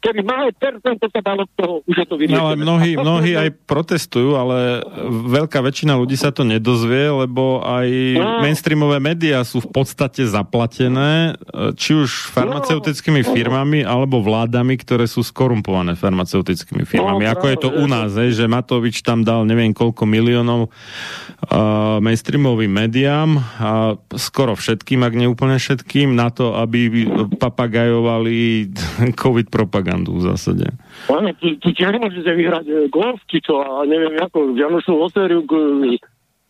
keby 0.00 0.20
malé 0.24 0.48
percento 0.56 1.04
sa 1.12 1.20
dalo 1.20 1.44
z 1.44 1.52
toho, 1.60 1.74
už 1.84 1.96
je 2.00 2.06
to 2.08 2.16
vyriešené. 2.16 2.40
No, 2.40 2.48
ale 2.48 2.56
mnohí, 2.56 2.92
mnohí 2.96 3.32
aj 3.36 3.52
protestujú, 3.68 4.32
ale 4.32 4.80
veľká 5.28 5.60
väčšina 5.60 5.92
ľudí 6.00 6.16
sa 6.16 6.32
to 6.32 6.42
nedozvie, 6.42 7.12
lebo 7.12 7.60
aj 7.60 7.88
no. 8.16 8.40
mainstreamové 8.40 8.96
médiá 8.96 9.44
sú 9.44 9.60
v 9.60 9.68
podstate 9.68 10.24
zaplatené, 10.24 11.36
či 11.76 11.92
už 11.92 12.32
farmaceutickými 12.32 13.20
no. 13.20 13.28
firmami, 13.28 13.80
alebo 13.84 14.24
vládami, 14.24 14.80
ktoré 14.80 15.04
sú 15.04 15.20
skorumpované 15.20 15.92
farmaceutickými 16.00 16.88
firmami. 16.88 17.28
No, 17.28 17.32
Ako 17.36 17.46
je 17.52 17.58
to 17.60 17.68
u 17.68 17.84
nás, 17.84 18.16
je, 18.16 18.32
že 18.32 18.48
Matovič 18.48 19.04
tam 19.04 19.20
dal 19.20 19.44
neviem 19.44 19.76
koľko 19.76 20.08
miliónov 20.08 20.72
uh, 20.72 22.00
mainstreamovým 22.00 22.72
médiám 22.72 23.36
a 23.60 24.00
skoro 24.16 24.56
všetkým, 24.56 25.04
ak 25.04 25.12
neúplne 25.12 25.60
všetkým, 25.60 26.16
na 26.16 26.32
to, 26.32 26.56
aby 26.56 27.04
papagajovali 27.36 28.72
COVID 29.22 29.52
propagandu 29.52 29.89
propagandu 29.90 30.14
v 30.14 30.22
zásade. 30.22 30.66
Áno, 31.10 31.34
tu, 31.34 31.58
tiež 31.58 31.98
môžete 31.98 32.30
vyhrať 32.30 32.66
e, 32.70 32.74
golf, 32.88 33.18
či 33.26 33.42
čo, 33.42 33.58
a 33.58 33.82
neviem, 33.82 34.14
ako 34.22 34.54
Vianočnú 34.54 34.94
lotériu 35.02 35.42
k 35.42 35.52
e, 35.52 35.98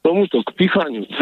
tomuto, 0.04 0.44
k 0.44 0.50
pichaniu. 0.60 1.08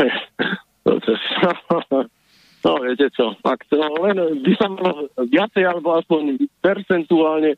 no, 2.64 2.70
viete 2.82 3.06
čo, 3.14 3.36
ak 3.44 3.60
to 3.70 3.78
len 3.78 4.18
by 4.42 4.52
sa 4.58 4.66
malo 4.66 5.06
viacej, 5.14 5.62
alebo 5.62 5.94
aspoň 6.00 6.42
percentuálne 6.58 7.54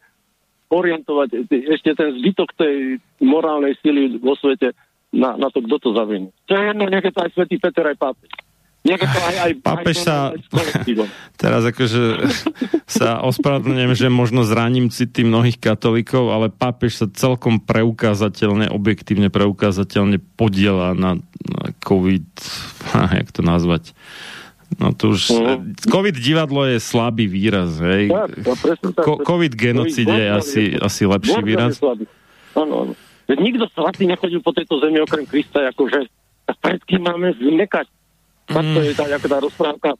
orientovať 0.70 1.50
ešte 1.50 1.98
ten 1.98 2.14
zbytok 2.20 2.54
tej 2.54 2.98
morálnej 3.18 3.74
sily 3.82 4.22
vo 4.22 4.38
svete 4.38 4.70
na, 5.10 5.34
na 5.34 5.50
to, 5.50 5.62
kto 5.66 5.76
to 5.82 5.90
zaviní. 5.98 6.30
Čo 6.46 6.54
je 6.54 6.64
jedno, 6.70 6.84
nech 6.86 7.02
je 7.02 7.10
to 7.10 7.22
aj 7.26 7.30
svätý 7.34 7.58
Peter, 7.58 7.82
aj 7.90 7.98
pápež. 7.98 8.30
Aj, 8.80 9.52
sa 9.92 10.32
teraz 11.36 11.62
akože 11.68 12.02
sa 12.88 13.20
ospravedlňujem, 13.28 13.92
že 13.92 14.08
možno 14.08 14.40
zraním 14.48 14.88
city 14.88 15.20
mnohých 15.20 15.60
katolíkov, 15.60 16.32
ale 16.32 16.48
pápež 16.48 17.04
sa 17.04 17.06
celkom 17.12 17.60
preukázateľne, 17.60 18.72
objektívne 18.72 19.28
preukázateľne 19.28 20.16
podiela 20.40 20.96
na, 20.96 21.20
na 21.44 21.62
COVID, 21.84 22.24
jak 23.20 23.28
to 23.36 23.44
nazvať, 23.44 23.92
No 24.78 24.94
to 24.94 25.18
už... 25.18 25.34
Mm. 25.34 25.74
COVID 25.82 26.14
divadlo 26.14 26.62
je 26.62 26.78
slabý 26.78 27.26
výraz, 27.26 27.82
hej. 27.82 28.06
Ko- 29.02 29.18
COVID 29.18 29.58
genocid 29.58 30.06
je 30.06 30.26
asi, 30.30 30.62
asi 30.78 31.10
lepší 31.10 31.42
výraz. 31.42 31.82
Áno, 32.54 32.86
áno. 32.86 32.92
Nikto 33.26 33.66
svatý 33.74 34.06
nechodil 34.06 34.38
po 34.38 34.54
tejto 34.54 34.78
zemi 34.78 35.02
okrem 35.02 35.26
Krista, 35.26 35.74
akože 35.74 36.06
pred 36.62 36.82
kým 36.86 37.02
máme 37.02 37.34
zmekať 37.38 37.86
Mm. 38.50 38.74
to 38.74 38.80
je 38.82 38.94
tá, 38.98 39.06
tá 39.06 39.38
rozprávka. 39.38 39.90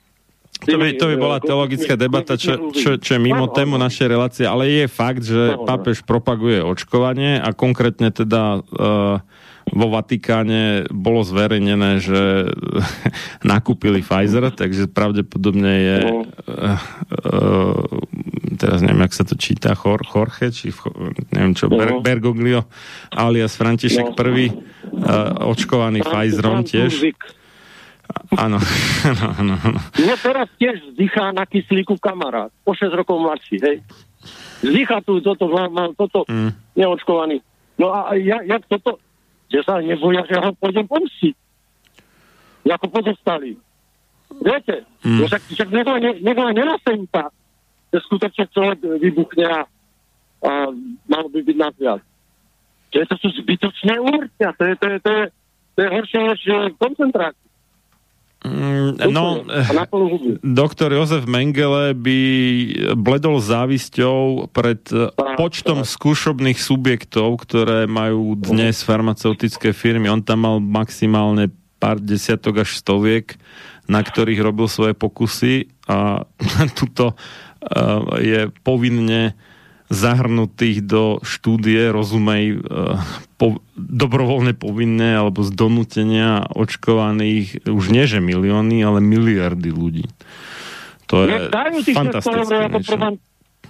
To 0.61 0.77
by, 0.77 0.93
to 1.01 1.09
by 1.09 1.17
bola 1.17 1.39
teologická 1.41 1.97
debata, 1.97 2.37
čo, 2.37 2.69
čo, 2.77 3.01
čo 3.01 3.11
je 3.17 3.21
mimo 3.21 3.49
tému 3.49 3.81
našej 3.81 4.07
relácie, 4.13 4.45
ale 4.45 4.69
je 4.69 4.85
fakt, 4.93 5.25
že 5.25 5.57
pápež 5.65 6.05
propaguje 6.05 6.61
očkovanie 6.61 7.41
a 7.41 7.57
konkrétne 7.57 8.13
teda 8.13 8.61
uh, 8.61 9.25
vo 9.73 9.87
Vatikáne 9.89 10.85
bolo 10.93 11.25
zverejnené, 11.25 12.05
že 12.05 12.53
nakúpili 13.57 14.05
Pfizer, 14.05 14.53
takže 14.53 14.85
pravdepodobne 14.93 15.73
je 15.73 15.99
uh, 16.05 16.77
uh, 17.25 17.81
teraz 18.61 18.85
neviem, 18.85 19.01
jak 19.09 19.17
sa 19.17 19.25
to 19.25 19.41
číta, 19.41 19.73
Jorge, 19.73 20.53
či 20.53 20.77
neviem 21.33 21.57
čo, 21.57 21.73
Ber, 21.73 22.05
Bergoglio 22.05 22.69
alias 23.09 23.57
František 23.57 24.13
no. 24.13 24.37
I, 24.37 24.53
uh, 24.53 25.49
očkovaný 25.49 26.05
Pfizerom 26.05 26.69
tiež. 26.69 27.17
Áno, 28.37 28.59
áno, 29.39 29.55
áno. 29.59 29.79
Mne 29.99 30.15
teraz 30.19 30.49
tiež 30.59 30.83
vzdychá 30.93 31.31
na 31.35 31.47
kyslíku 31.47 31.99
kamarát, 31.99 32.51
o 32.67 32.73
6 32.75 32.91
rokov 32.95 33.23
mladší, 33.23 33.57
hej. 33.63 33.79
Vzdychá 34.61 35.01
tu 35.03 35.19
toto, 35.25 35.49
mám 35.49 35.97
toto 35.97 36.29
mm. 36.29 36.77
neočkovaný. 36.77 37.41
No 37.81 37.91
a 37.97 38.13
ja, 38.21 38.45
jak 38.45 38.69
toto, 38.69 39.01
že 39.49 39.65
sa 39.65 39.81
neboja, 39.81 40.29
že 40.29 40.37
ho 40.37 40.53
pôjdem 40.61 40.85
pomstiť. 40.85 41.35
Ako 42.71 42.87
pozostali. 42.87 43.59
Viete, 44.31 44.87
mm. 45.03 45.19
no 45.19 45.23
však, 45.27 45.43
však 45.51 45.69
nech 46.23 46.39
ho 46.39 46.51
nenasejúta, 46.55 47.35
že 47.91 47.99
skutočne 48.07 48.47
človek 48.55 48.79
vybuchne 49.03 49.47
a, 49.51 49.61
a 50.47 50.51
malo 51.11 51.27
by 51.35 51.41
byť 51.43 51.57
nás 51.59 51.75
viac. 51.75 52.03
To 52.91 53.17
sú 53.19 53.29
zbytočné 53.43 53.99
úmrtia, 53.99 54.55
to 54.55 54.71
je, 54.71 54.75
to 54.79 54.87
je, 54.87 54.99
to 55.03 55.11
je, 55.11 55.25
to 55.75 55.79
je 55.83 55.89
horšie 55.89 56.21
než 56.27 56.41
koncentrácia. 56.79 57.50
Mm, 58.41 58.97
no, 59.13 59.45
doktor 60.41 60.97
Jozef 60.97 61.29
Mengele 61.29 61.93
by 61.93 62.21
bledol 62.97 63.37
závisťou 63.37 64.49
pred 64.49 64.81
eh, 64.97 65.13
počtom 65.37 65.85
skúšobných 65.85 66.57
subjektov, 66.57 67.45
ktoré 67.45 67.85
majú 67.85 68.33
dnes 68.41 68.81
farmaceutické 68.81 69.77
firmy. 69.77 70.09
On 70.09 70.25
tam 70.25 70.49
mal 70.49 70.57
maximálne 70.57 71.53
pár 71.77 72.01
desiatok 72.01 72.65
až 72.65 72.81
stoviek, 72.81 73.37
na 73.85 74.01
ktorých 74.01 74.41
robil 74.41 74.73
svoje 74.73 74.97
pokusy 74.97 75.69
a 75.85 76.25
tuto 76.79 77.13
uh, 77.13 78.21
je 78.21 78.49
povinne 78.65 79.37
zahrnutých 79.91 80.87
do 80.87 81.19
štúdie, 81.27 81.91
rozumej, 81.91 82.63
eh, 82.63 82.97
po, 83.37 83.59
dobrovoľne 83.75 84.55
povinné 84.55 85.19
alebo 85.19 85.43
z 85.43 85.51
donútenia 85.51 86.47
očkovaných 86.55 87.67
už 87.67 87.85
nie 87.91 88.07
že 88.07 88.23
milióny, 88.23 88.81
ale 88.87 89.03
miliardy 89.03 89.75
ľudí. 89.75 90.07
To 91.11 91.27
je 91.27 91.51
fantastické. 91.91 92.71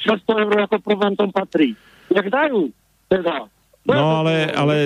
600 0.01 0.45
eur 0.49 0.57
ako 0.65 0.77
provantom 0.81 1.29
patrí. 1.29 1.77
Nech 2.09 2.29
dajú. 2.33 2.73
Teda. 3.13 3.49
No 3.97 4.23
ale, 4.23 4.47
ale, 4.53 4.77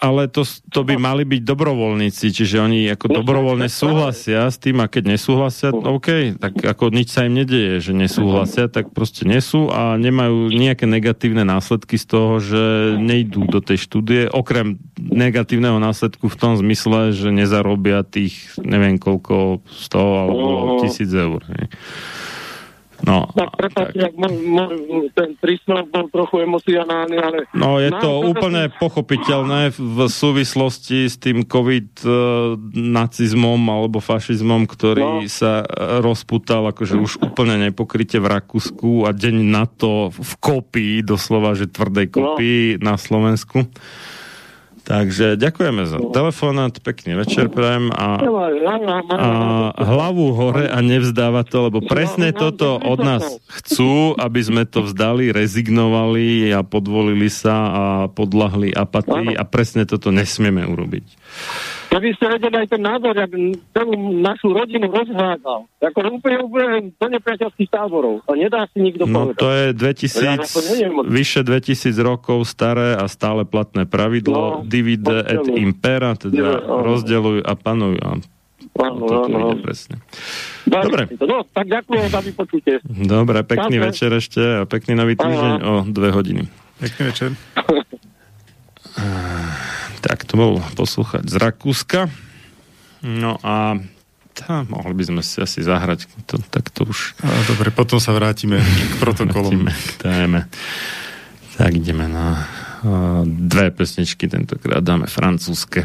ale 0.00 0.22
to, 0.26 0.42
to 0.70 0.80
by 0.82 0.98
mali 0.98 1.22
byť 1.22 1.42
dobrovoľníci, 1.44 2.32
čiže 2.34 2.56
oni 2.58 2.90
ako 2.90 3.22
dobrovoľne 3.22 3.68
súhlasia 3.70 4.48
s 4.48 4.58
tým 4.58 4.82
a 4.82 4.90
keď 4.90 5.14
nesúhlasia, 5.14 5.70
OK, 5.70 6.38
tak 6.38 6.54
ako 6.58 6.90
nič 6.90 7.14
sa 7.14 7.26
im 7.26 7.38
nedieje, 7.38 7.90
že 7.90 7.92
nesúhlasia, 7.94 8.66
tak 8.66 8.90
proste 8.90 9.28
nesú 9.28 9.70
a 9.70 9.94
nemajú 9.94 10.50
nejaké 10.50 10.84
negatívne 10.88 11.46
následky 11.46 12.00
z 12.00 12.06
toho, 12.06 12.32
že 12.40 12.62
nejdú 12.98 13.46
do 13.46 13.60
tej 13.62 13.78
štúdie, 13.80 14.26
okrem 14.30 14.82
negatívneho 14.98 15.78
následku 15.78 16.26
v 16.26 16.36
tom 16.36 16.58
zmysle, 16.58 17.14
že 17.14 17.30
nezarobia 17.30 18.02
tých 18.02 18.56
neviem 18.60 18.96
koľko, 18.98 19.62
100 19.68 19.98
alebo 19.98 20.48
tisíc 20.82 21.10
eur. 21.12 21.42
Hej. 21.50 21.66
No, 23.04 23.28
tak 23.36 23.60
prepáčte, 23.60 24.00
ak 24.00 24.16
môj, 24.16 24.32
môj, 24.48 25.12
ten 25.12 25.36
prísmel 25.36 25.84
bol 25.92 26.08
trochu 26.08 26.48
emocionálny, 26.48 27.20
ale... 27.20 27.44
No, 27.52 27.76
je 27.76 27.92
to 28.00 28.24
úplne 28.24 28.72
to... 28.72 28.80
pochopiteľné 28.80 29.76
v 29.76 30.08
súvislosti 30.08 31.12
s 31.12 31.20
tým 31.20 31.44
covid-nacizmom 31.44 33.60
alebo 33.68 34.00
fašizmom, 34.00 34.64
ktorý 34.64 35.04
no. 35.04 35.20
sa 35.28 35.68
rozputal 36.00 36.64
akože 36.72 36.96
už 36.96 37.20
úplne 37.20 37.68
nepokryte 37.68 38.16
v 38.16 38.40
Rakúsku 38.40 39.04
a 39.04 39.12
deň 39.12 39.36
na 39.52 39.68
to 39.68 40.08
v 40.08 40.32
kopii, 40.40 41.04
doslova, 41.04 41.52
že 41.52 41.68
tvrdej 41.68 42.08
kopii 42.08 42.80
no. 42.80 42.88
na 42.88 42.96
Slovensku. 42.96 43.68
Takže 44.84 45.40
ďakujeme 45.40 45.88
za 45.88 45.96
telefonát, 46.12 46.76
pekný 46.76 47.16
večer 47.24 47.48
prajem 47.48 47.88
a, 47.88 48.20
a 49.16 49.28
hlavu 49.80 50.36
hore 50.36 50.68
a 50.68 50.84
nevzdáva 50.84 51.40
to, 51.48 51.72
lebo 51.72 51.80
presne 51.80 52.36
toto 52.36 52.76
od 52.76 53.00
nás 53.00 53.24
chcú, 53.48 54.12
aby 54.20 54.40
sme 54.44 54.62
to 54.68 54.84
vzdali, 54.84 55.32
rezignovali 55.32 56.52
a 56.52 56.60
podvolili 56.60 57.32
sa 57.32 57.56
a 57.72 57.84
podlahli 58.12 58.76
apatii 58.76 59.32
a 59.32 59.48
presne 59.48 59.88
toto 59.88 60.12
nesmieme 60.12 60.60
urobiť. 60.68 61.06
Keby 61.94 62.10
ste 62.18 62.26
vedeli 62.26 62.56
aj 62.58 62.68
ten 62.74 62.82
názor, 62.82 63.14
jak 63.14 63.30
celú 63.70 63.94
našu 64.18 64.50
rodinu 64.50 64.90
rozhádzal. 64.90 65.70
Ako 65.78 65.98
úplne, 66.10 66.42
úplne 66.42 66.90
do 66.98 67.06
nepriateľských 67.06 67.70
táborov. 67.70 68.26
A 68.26 68.34
nedá 68.34 68.66
si 68.74 68.82
nikto 68.82 69.06
no, 69.06 69.30
povedať. 69.30 69.38
to 69.38 69.48
je 69.54 69.66
2000, 69.78 70.26
ja 70.26 70.34
vyše 71.06 71.46
2000 71.46 71.94
rokov 72.02 72.50
staré 72.50 72.98
a 72.98 73.06
stále 73.06 73.46
platné 73.46 73.86
pravidlo. 73.86 74.34
No, 74.34 74.66
divide 74.66 75.22
et 75.22 75.46
impera, 75.54 76.18
teda 76.18 76.34
Divide, 76.34 76.66
rozdeluj 76.66 77.46
a 77.46 77.54
panuj. 77.54 78.02
A 78.02 78.18
Áno, 78.74 79.06
áno. 79.06 79.54
Presne. 79.62 80.02
Dobre. 80.66 81.06
No, 81.22 81.46
tak 81.46 81.70
ďakujem 81.70 82.10
za 82.10 82.20
vypočutie. 82.26 82.82
Dobre, 82.82 83.46
pekný 83.46 83.78
Ďakujem. 83.78 83.86
večer 83.86 84.10
ešte 84.18 84.42
a 84.42 84.66
pekný 84.66 84.98
nový 84.98 85.14
týždeň 85.14 85.54
o 85.62 85.86
dve 85.86 86.10
hodiny. 86.10 86.42
Pekný 86.82 87.02
večer. 87.06 87.38
Tak, 90.24 90.32
to 90.32 90.40
bol 90.40 90.52
poslúchať 90.72 91.28
z 91.28 91.36
Rakúska. 91.36 92.08
No 93.04 93.36
a 93.44 93.76
tá, 94.32 94.64
mohli 94.64 94.96
by 94.96 95.04
sme 95.12 95.20
si 95.20 95.44
asi 95.44 95.60
zahrať, 95.60 96.08
to, 96.24 96.40
tak 96.48 96.72
to 96.72 96.88
už... 96.88 97.12
A, 97.20 97.28
dobre, 97.44 97.68
potom 97.68 98.00
sa 98.00 98.16
vrátime 98.16 98.56
k 98.64 98.94
protokolom. 98.96 99.68
vrátime 99.68 99.72
k 99.76 99.90
téme. 100.00 100.40
Tak 101.60 101.76
ideme 101.76 102.08
na 102.08 102.48
dve 103.28 103.68
pesničky, 103.68 104.24
tentokrát 104.24 104.80
dáme 104.80 105.04
francúzske. 105.12 105.84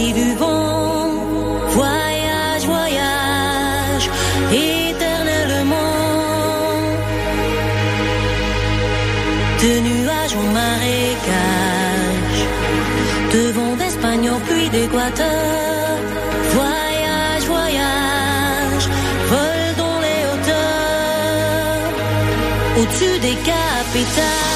du 0.00 0.34
vent. 0.34 1.08
Voyage, 1.70 2.64
voyage, 2.66 4.10
éternellement. 4.52 5.74
De 9.62 9.72
nuages 9.88 10.36
en 10.36 10.48
marécage, 10.60 12.40
de 13.32 13.50
vent 13.56 13.74
d'Espagnol 13.76 14.40
puis 14.48 14.68
d'Équateur. 14.68 15.98
Voyage, 16.52 17.44
voyage, 17.46 18.86
vol 19.30 19.62
dans 19.78 19.98
les 20.06 20.20
hauteurs, 20.30 21.80
au-dessus 22.78 23.18
des 23.20 23.36
capitales. 23.52 24.55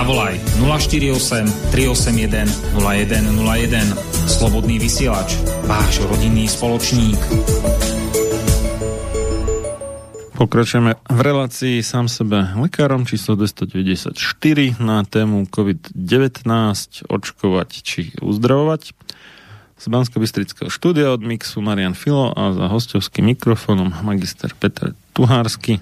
Zavolaj 0.00 0.40
048 0.80 1.76
381 1.76 2.48
0101. 2.72 3.84
Slobodný 4.24 4.80
vysielač. 4.80 5.36
Váš 5.68 6.00
rodinný 6.08 6.48
spoločník. 6.48 7.20
Pokračujeme 10.40 10.96
v 11.04 11.20
relácii 11.20 11.84
sám 11.84 12.08
sebe 12.08 12.48
lekárom 12.56 13.04
číslo 13.04 13.36
294 13.36 14.16
na 14.80 15.04
tému 15.04 15.44
COVID-19 15.52 15.92
očkovať 17.04 17.68
či 17.84 18.16
uzdravovať. 18.24 18.96
Z 19.76 19.84
bansko 19.84 20.16
bystrického 20.16 20.72
štúdia 20.72 21.12
od 21.12 21.20
Mixu 21.20 21.60
Marian 21.60 21.92
Filo 21.92 22.32
a 22.32 22.56
za 22.56 22.72
hostovským 22.72 23.36
mikrofónom 23.36 23.92
magister 24.00 24.48
Peter 24.56 24.96
Tuhársky. 25.12 25.76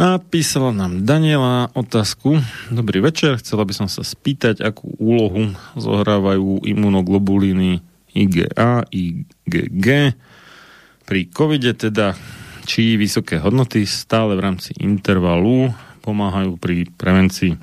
Napísala 0.00 0.72
nám 0.72 1.04
Daniela 1.04 1.68
otázku. 1.76 2.40
Dobrý 2.72 3.04
večer, 3.04 3.36
chcela 3.36 3.68
by 3.68 3.84
som 3.84 3.84
sa 3.84 4.00
spýtať, 4.00 4.64
akú 4.64 4.96
úlohu 4.96 5.52
zohrávajú 5.76 6.64
imunoglobulíny 6.64 7.84
IgA, 8.16 8.88
IgG 8.88 10.16
pri 11.04 11.20
covide 11.28 11.76
teda, 11.76 12.16
či 12.64 12.96
vysoké 12.96 13.44
hodnoty 13.44 13.84
stále 13.84 14.40
v 14.40 14.44
rámci 14.48 14.72
intervalu 14.80 15.68
pomáhajú 16.00 16.56
pri 16.56 16.88
prevencii. 16.96 17.60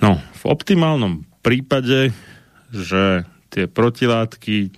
No, 0.00 0.16
v 0.16 0.42
optimálnom 0.48 1.28
prípade, 1.44 2.08
že 2.72 3.28
tie 3.52 3.68
protilátky 3.68 4.72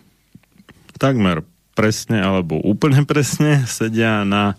takmer 0.98 1.46
presne 1.78 2.18
alebo 2.18 2.58
úplne 2.58 3.06
presne 3.06 3.62
sedia 3.70 4.26
na 4.26 4.58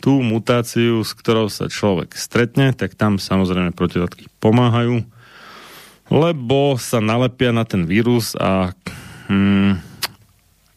tú 0.00 0.24
mutáciu, 0.24 1.04
s 1.04 1.12
ktorou 1.12 1.52
sa 1.52 1.68
človek 1.68 2.16
stretne, 2.16 2.72
tak 2.72 2.96
tam 2.96 3.20
samozrejme 3.20 3.76
protilátky 3.76 4.32
pomáhajú, 4.40 5.04
lebo 6.10 6.80
sa 6.80 6.98
nalepia 6.98 7.52
na 7.52 7.68
ten 7.68 7.84
vírus 7.84 8.34
a 8.34 8.72
hm, 9.28 9.78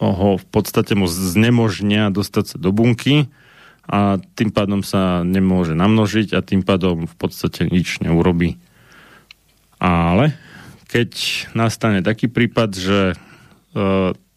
ho 0.04 0.36
v 0.36 0.46
podstate 0.52 0.94
mu 0.94 1.08
znemožnia 1.08 2.12
dostať 2.12 2.56
sa 2.56 2.58
do 2.60 2.76
bunky 2.76 3.32
a 3.88 4.20
tým 4.36 4.52
pádom 4.52 4.84
sa 4.84 5.24
nemôže 5.24 5.76
namnožiť 5.76 6.36
a 6.36 6.44
tým 6.44 6.64
pádom 6.64 7.08
v 7.08 7.16
podstate 7.16 7.68
nič 7.68 8.00
neurobi. 8.04 8.60
Ale 9.80 10.36
keď 10.88 11.12
nastane 11.58 12.00
taký 12.00 12.32
prípad, 12.32 12.70
že 12.76 13.00
e, 13.12 13.16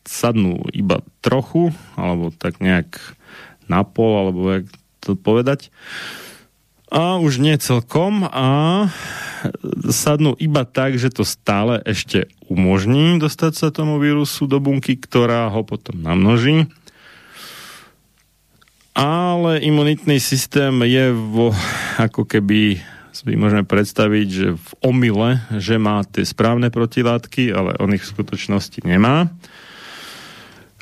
sadnú 0.07 0.67
iba 0.75 1.03
trochu, 1.23 1.71
alebo 1.95 2.35
tak 2.35 2.59
nejak 2.59 2.99
na 3.67 3.87
pol, 3.87 4.27
alebo 4.27 4.63
jak 4.63 4.67
to 5.03 5.15
povedať, 5.15 5.71
a 6.87 7.19
už 7.19 7.43
nie 7.43 7.59
celkom 7.59 8.23
a 8.31 8.87
sadnú 9.91 10.39
iba 10.39 10.63
tak, 10.63 10.95
že 11.03 11.11
to 11.11 11.27
stále 11.27 11.83
ešte 11.83 12.31
umožní 12.47 13.19
dostať 13.19 13.53
sa 13.59 13.69
tomu 13.75 13.99
vírusu 13.99 14.47
do 14.47 14.63
bunky, 14.63 14.95
ktorá 14.95 15.51
ho 15.51 15.67
potom 15.67 15.99
namnoží. 15.99 16.71
Ale 18.97 19.61
imunitný 19.61 20.23
systém 20.23 20.73
je 20.87 21.13
vo, 21.13 21.53
ako 22.01 22.25
keby 22.25 22.81
si 23.13 23.35
môžeme 23.35 23.67
predstaviť, 23.67 24.27
že 24.29 24.49
v 24.55 24.71
omyle, 24.85 25.43
že 25.59 25.77
má 25.77 26.05
tie 26.07 26.23
správne 26.25 26.71
protilátky, 26.71 27.51
ale 27.51 27.77
on 27.83 27.93
ich 27.93 28.05
v 28.05 28.13
skutočnosti 28.13 28.85
nemá. 28.87 29.33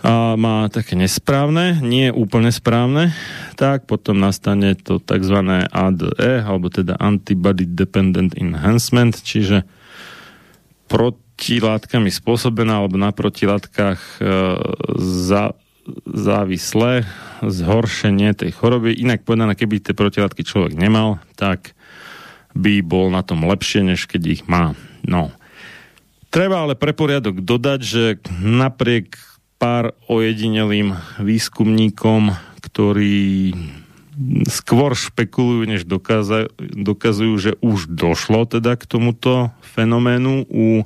A 0.05 0.37
má 0.37 0.69
také 0.69 1.01
nesprávne, 1.01 1.81
nie 1.81 2.13
úplne 2.13 2.53
správne, 2.53 3.17
tak 3.57 3.89
potom 3.89 4.21
nastane 4.21 4.77
to 4.77 5.01
tzv. 5.01 5.65
ADE, 5.65 6.45
alebo 6.45 6.69
teda 6.69 7.01
Antibody 7.01 7.65
Dependent 7.65 8.37
Enhancement, 8.37 9.17
čiže 9.17 9.65
protilátkami 10.93 12.13
spôsobená 12.13 12.85
alebo 12.85 13.01
na 13.01 13.17
protilátkach 13.17 14.21
e, 14.21 14.29
za, 15.01 15.57
závislé 16.05 17.09
zhoršenie 17.41 18.37
tej 18.37 18.53
choroby. 18.53 18.93
Inak 18.93 19.25
povedané, 19.25 19.57
keby 19.57 19.81
tie 19.81 19.97
protilátky 19.97 20.45
človek 20.45 20.77
nemal, 20.77 21.17
tak 21.33 21.73
by 22.53 22.85
bol 22.85 23.09
na 23.09 23.25
tom 23.25 23.49
lepšie, 23.49 23.89
než 23.89 24.05
keď 24.05 24.23
ich 24.29 24.43
má. 24.45 24.77
No. 25.01 25.33
Treba 26.29 26.69
ale 26.69 26.77
pre 26.77 26.93
poriadok 26.93 27.41
dodať, 27.41 27.81
že 27.81 28.05
napriek 28.45 29.34
pár 29.65 29.97
ojedinelým 30.13 30.93
výskumníkom, 31.17 32.37
ktorí 32.61 33.57
skôr 34.45 34.93
špekulujú, 34.93 35.65
než 35.65 35.89
dokaza, 35.89 36.53
dokazujú, 36.61 37.33
že 37.41 37.53
už 37.65 37.89
došlo 37.89 38.45
teda 38.45 38.77
k 38.77 38.85
tomuto 38.85 39.57
fenoménu 39.65 40.45
u 40.53 40.85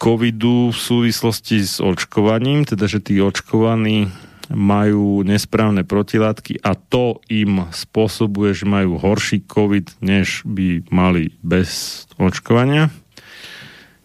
covidu 0.00 0.72
v 0.72 0.78
súvislosti 0.80 1.60
s 1.60 1.76
očkovaním, 1.76 2.64
teda 2.64 2.88
že 2.88 3.04
tí 3.04 3.20
očkovaní 3.20 4.08
majú 4.48 5.20
nesprávne 5.20 5.84
protilátky 5.84 6.64
a 6.64 6.72
to 6.72 7.20
im 7.28 7.68
spôsobuje, 7.68 8.56
že 8.56 8.64
majú 8.64 8.96
horší 8.96 9.44
COVID, 9.44 10.00
než 10.00 10.40
by 10.48 10.88
mali 10.88 11.36
bez 11.44 12.04
očkovania. 12.16 12.88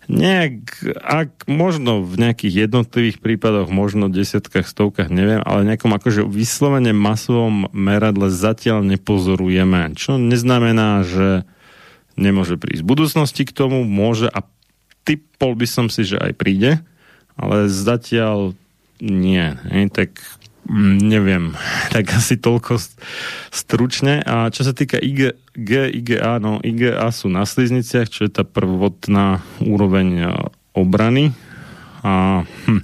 Nejak, 0.07 0.87
ak 1.03 1.51
možno 1.51 1.99
v 1.99 2.15
nejakých 2.15 2.71
jednotlivých 2.71 3.19
prípadoch, 3.19 3.67
možno 3.67 4.07
desiatkách, 4.07 4.63
stovkách, 4.63 5.11
neviem, 5.11 5.43
ale 5.43 5.67
nejakom 5.67 5.91
akože 5.91 6.23
vyslovene 6.23 6.95
masovom 6.95 7.67
meradle 7.75 8.31
zatiaľ 8.31 8.87
nepozorujeme. 8.87 9.91
Čo 9.99 10.15
neznamená, 10.15 11.03
že 11.03 11.43
nemôže 12.15 12.55
prísť 12.55 12.87
v 12.87 12.89
budúcnosti 12.89 13.43
k 13.43 13.51
tomu, 13.51 13.83
môže 13.83 14.31
a 14.31 14.47
typol 15.03 15.59
by 15.59 15.67
som 15.67 15.91
si, 15.91 16.07
že 16.07 16.15
aj 16.15 16.39
príde, 16.39 16.79
ale 17.35 17.67
zatiaľ 17.67 18.55
nie. 19.03 19.59
Nie? 19.67 19.91
Tak 19.91 20.23
neviem, 21.01 21.55
tak 21.95 22.11
asi 22.11 22.35
toľko 22.35 22.79
stručne. 23.49 24.21
A 24.23 24.51
čo 24.51 24.67
sa 24.67 24.75
týka 24.75 24.99
IG, 24.99 25.35
G, 25.55 25.71
IGA, 25.89 26.39
no 26.43 26.59
IGA 26.61 27.07
sú 27.11 27.31
na 27.31 27.47
slizniciach, 27.47 28.11
čo 28.11 28.27
je 28.27 28.31
tá 28.31 28.43
prvotná 28.43 29.41
úroveň 29.63 30.07
e, 30.19 30.25
obrany. 30.75 31.33
A 32.03 32.43
hm, 32.67 32.83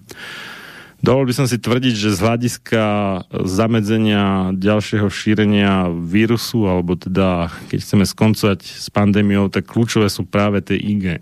Dovolil 1.04 1.36
by 1.36 1.36
som 1.36 1.48
si 1.52 1.60
tvrdiť, 1.60 2.00
že 2.00 2.16
z 2.16 2.24
hľadiska 2.24 2.84
zamedzenia 3.44 4.56
ďalšieho 4.56 5.12
šírenia 5.12 5.92
vírusu, 5.92 6.64
alebo 6.64 6.96
teda 6.96 7.52
keď 7.68 7.80
chceme 7.84 8.08
skoncovať 8.08 8.64
s 8.64 8.88
pandémiou, 8.88 9.52
tak 9.52 9.68
kľúčové 9.68 10.08
sú 10.08 10.24
práve 10.24 10.64
tie 10.64 10.80
IGA. 10.80 11.20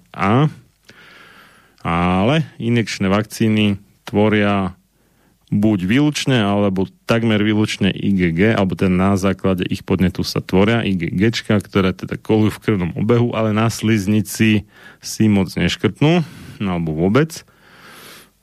Ale 1.82 2.46
inekčné 2.62 3.10
vakcíny 3.10 3.82
tvoria 4.06 4.78
buď 5.52 5.80
výlučne, 5.84 6.40
alebo 6.40 6.88
takmer 7.04 7.44
výlučne 7.44 7.92
IgG, 7.92 8.56
alebo 8.56 8.80
ten 8.80 8.96
na 8.96 9.20
základe 9.20 9.68
ich 9.68 9.84
podnetu 9.84 10.24
sa 10.24 10.40
tvoria 10.40 10.80
IgG, 10.88 11.44
ktoré 11.44 11.92
teda 11.92 12.16
kolujú 12.16 12.56
v 12.56 12.62
krvnom 12.64 12.92
obehu, 12.96 13.36
ale 13.36 13.52
na 13.52 13.68
sliznici 13.68 14.64
si 15.04 15.24
moc 15.28 15.52
neškrtnú, 15.52 16.24
alebo 16.64 16.96
vôbec. 16.96 17.44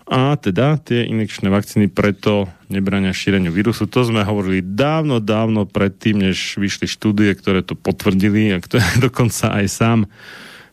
A 0.09 0.40
teda 0.40 0.80
tie 0.80 1.05
injekčné 1.05 1.52
vakcíny 1.52 1.93
preto 1.93 2.48
nebrania 2.72 3.12
šíreniu 3.12 3.52
vírusu. 3.52 3.85
To 3.89 4.09
sme 4.09 4.24
hovorili 4.24 4.64
dávno, 4.64 5.20
dávno 5.20 5.68
predtým, 5.68 6.28
než 6.28 6.56
vyšli 6.56 6.89
štúdie, 6.89 7.32
ktoré 7.36 7.60
to 7.60 7.76
potvrdili 7.76 8.52
a 8.52 8.60
ktoré 8.60 8.85
dokonca 9.09 9.52
aj 9.52 9.66
sám 9.68 9.98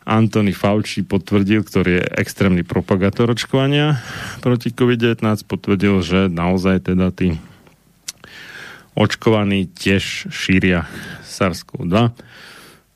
Anthony 0.06 0.54
Fauci 0.54 1.02
potvrdil, 1.02 1.66
ktorý 1.66 1.98
je 1.98 2.06
extrémny 2.22 2.62
propagátor 2.62 3.34
očkovania 3.34 3.98
proti 4.46 4.70
COVID-19, 4.70 5.26
potvrdil, 5.50 6.06
že 6.06 6.30
naozaj 6.30 6.94
teda 6.94 7.10
tí 7.10 7.42
očkovaní 8.94 9.66
tiež 9.66 10.30
šíria 10.30 10.86
SARS-CoV-2. 11.26 11.96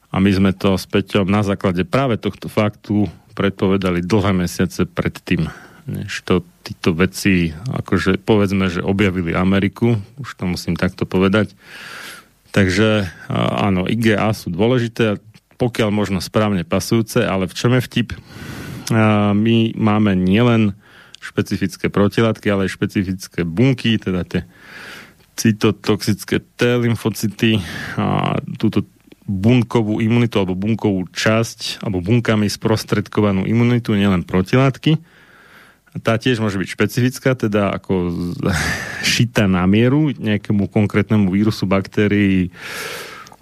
A 0.10 0.16
my 0.18 0.32
sme 0.34 0.52
to 0.54 0.78
s 0.78 0.86
Peťom 0.86 1.26
na 1.26 1.42
základe 1.42 1.82
práve 1.86 2.22
tohto 2.22 2.50
faktu 2.50 3.10
predpovedali 3.34 4.06
dlhé 4.06 4.46
mesiace 4.46 4.86
predtým, 4.86 5.50
než 5.90 6.22
to 6.26 6.46
títo 6.62 6.94
veci, 6.94 7.50
akože 7.54 8.22
povedzme, 8.22 8.70
že 8.70 8.86
objavili 8.86 9.34
Ameriku, 9.34 9.98
už 10.22 10.30
to 10.38 10.46
musím 10.46 10.78
takto 10.78 11.10
povedať. 11.10 11.54
Takže 12.50 13.06
áno, 13.34 13.86
IGA 13.86 14.34
sú 14.34 14.50
dôležité 14.50 15.22
pokiaľ 15.60 15.90
možno 15.92 16.24
správne 16.24 16.64
pasujúce, 16.64 17.20
ale 17.20 17.52
v 17.52 17.54
čom 17.54 17.76
je 17.76 17.84
vtip? 17.84 18.10
My 19.36 19.76
máme 19.76 20.16
nielen 20.16 20.80
špecifické 21.20 21.92
protilátky, 21.92 22.48
ale 22.48 22.66
aj 22.66 22.80
špecifické 22.80 23.44
bunky, 23.44 24.00
teda 24.00 24.24
tie 24.24 24.48
cytotoxické 25.36 26.40
T 26.56 26.60
lymfocyty 26.80 27.60
a 28.00 28.40
túto 28.56 28.88
bunkovú 29.30 30.02
imunitu 30.02 30.42
alebo 30.42 30.58
bunkovú 30.58 31.06
časť 31.12 31.86
alebo 31.86 32.02
bunkami 32.02 32.50
sprostredkovanú 32.50 33.46
imunitu, 33.46 33.94
nielen 33.94 34.26
protilátky. 34.26 34.98
Tá 36.02 36.16
tiež 36.18 36.40
môže 36.40 36.58
byť 36.58 36.70
špecifická, 36.72 37.36
teda 37.36 37.76
ako 37.76 37.94
šita 39.16 39.46
na 39.46 39.68
mieru 39.68 40.16
nejakému 40.16 40.72
konkrétnemu 40.72 41.30
vírusu, 41.30 41.68
baktérií, 41.68 42.50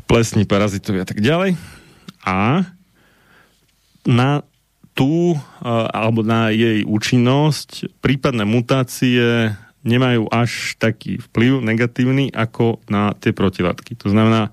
plesní, 0.09 0.49
parazitovi 0.49 1.01
a 1.01 1.07
tak 1.07 1.21
ďalej 1.21 1.76
a 2.25 2.65
na 4.07 4.41
tú, 4.97 5.37
alebo 5.93 6.25
na 6.25 6.49
jej 6.49 6.81
účinnosť 6.81 8.01
prípadné 8.01 8.49
mutácie 8.49 9.53
nemajú 9.85 10.27
až 10.33 10.75
taký 10.81 11.21
vplyv 11.31 11.63
negatívny 11.63 12.33
ako 12.33 12.81
na 12.91 13.13
tie 13.15 13.31
protilátky. 13.31 13.95
To 14.03 14.11
znamená, 14.11 14.51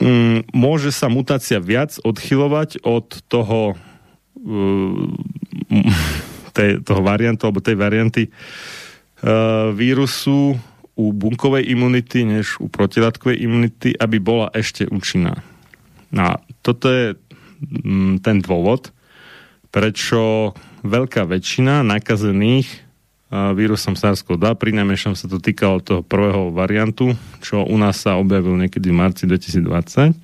mm, 0.00 0.54
môže 0.56 0.94
sa 0.94 1.12
mutácia 1.12 1.60
viac 1.60 1.98
odchylovať 2.00 2.80
od 2.86 3.06
toho 3.28 3.74
uh, 3.74 5.04
tej, 6.56 6.80
toho 6.80 7.02
variantu 7.04 7.50
alebo 7.50 7.60
tej 7.60 7.76
varianty 7.76 8.22
uh, 8.30 9.74
vírusu 9.76 10.56
u 10.94 11.04
bunkovej 11.10 11.66
imunity 11.66 12.22
než 12.22 12.62
u 12.62 12.70
protilátkovej 12.70 13.42
imunity, 13.42 13.98
aby 13.98 14.22
bola 14.22 14.48
ešte 14.54 14.86
účinná. 14.86 15.42
A 16.14 16.38
toto 16.62 16.90
je 16.90 17.18
mm, 17.82 18.22
ten 18.22 18.38
dôvod, 18.38 18.94
prečo 19.74 20.54
veľká 20.86 21.26
väčšina 21.26 21.82
nakazených 21.82 22.84
vírusom 23.34 23.98
SARS-CoV-2. 23.98 24.46
Pri 24.54 24.70
najmenšom 24.78 25.18
sa 25.18 25.26
to 25.26 25.42
týkalo 25.42 25.82
toho 25.82 26.06
prvého 26.06 26.54
variantu, 26.54 27.18
čo 27.42 27.66
u 27.66 27.74
nás 27.74 27.98
sa 27.98 28.14
objavil 28.14 28.54
niekedy 28.54 28.94
v 28.94 28.98
marci 28.98 29.26
2020. 29.26 30.14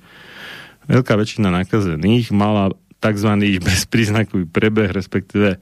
Veľká 0.87 1.13
väčšina 1.19 1.51
nakazených 1.51 2.31
mala 2.31 2.71
tzv. 3.03 3.29
bezpríznakový 3.67 4.47
prebeh, 4.47 4.95
respektíve 4.95 5.57
e, 5.57 5.59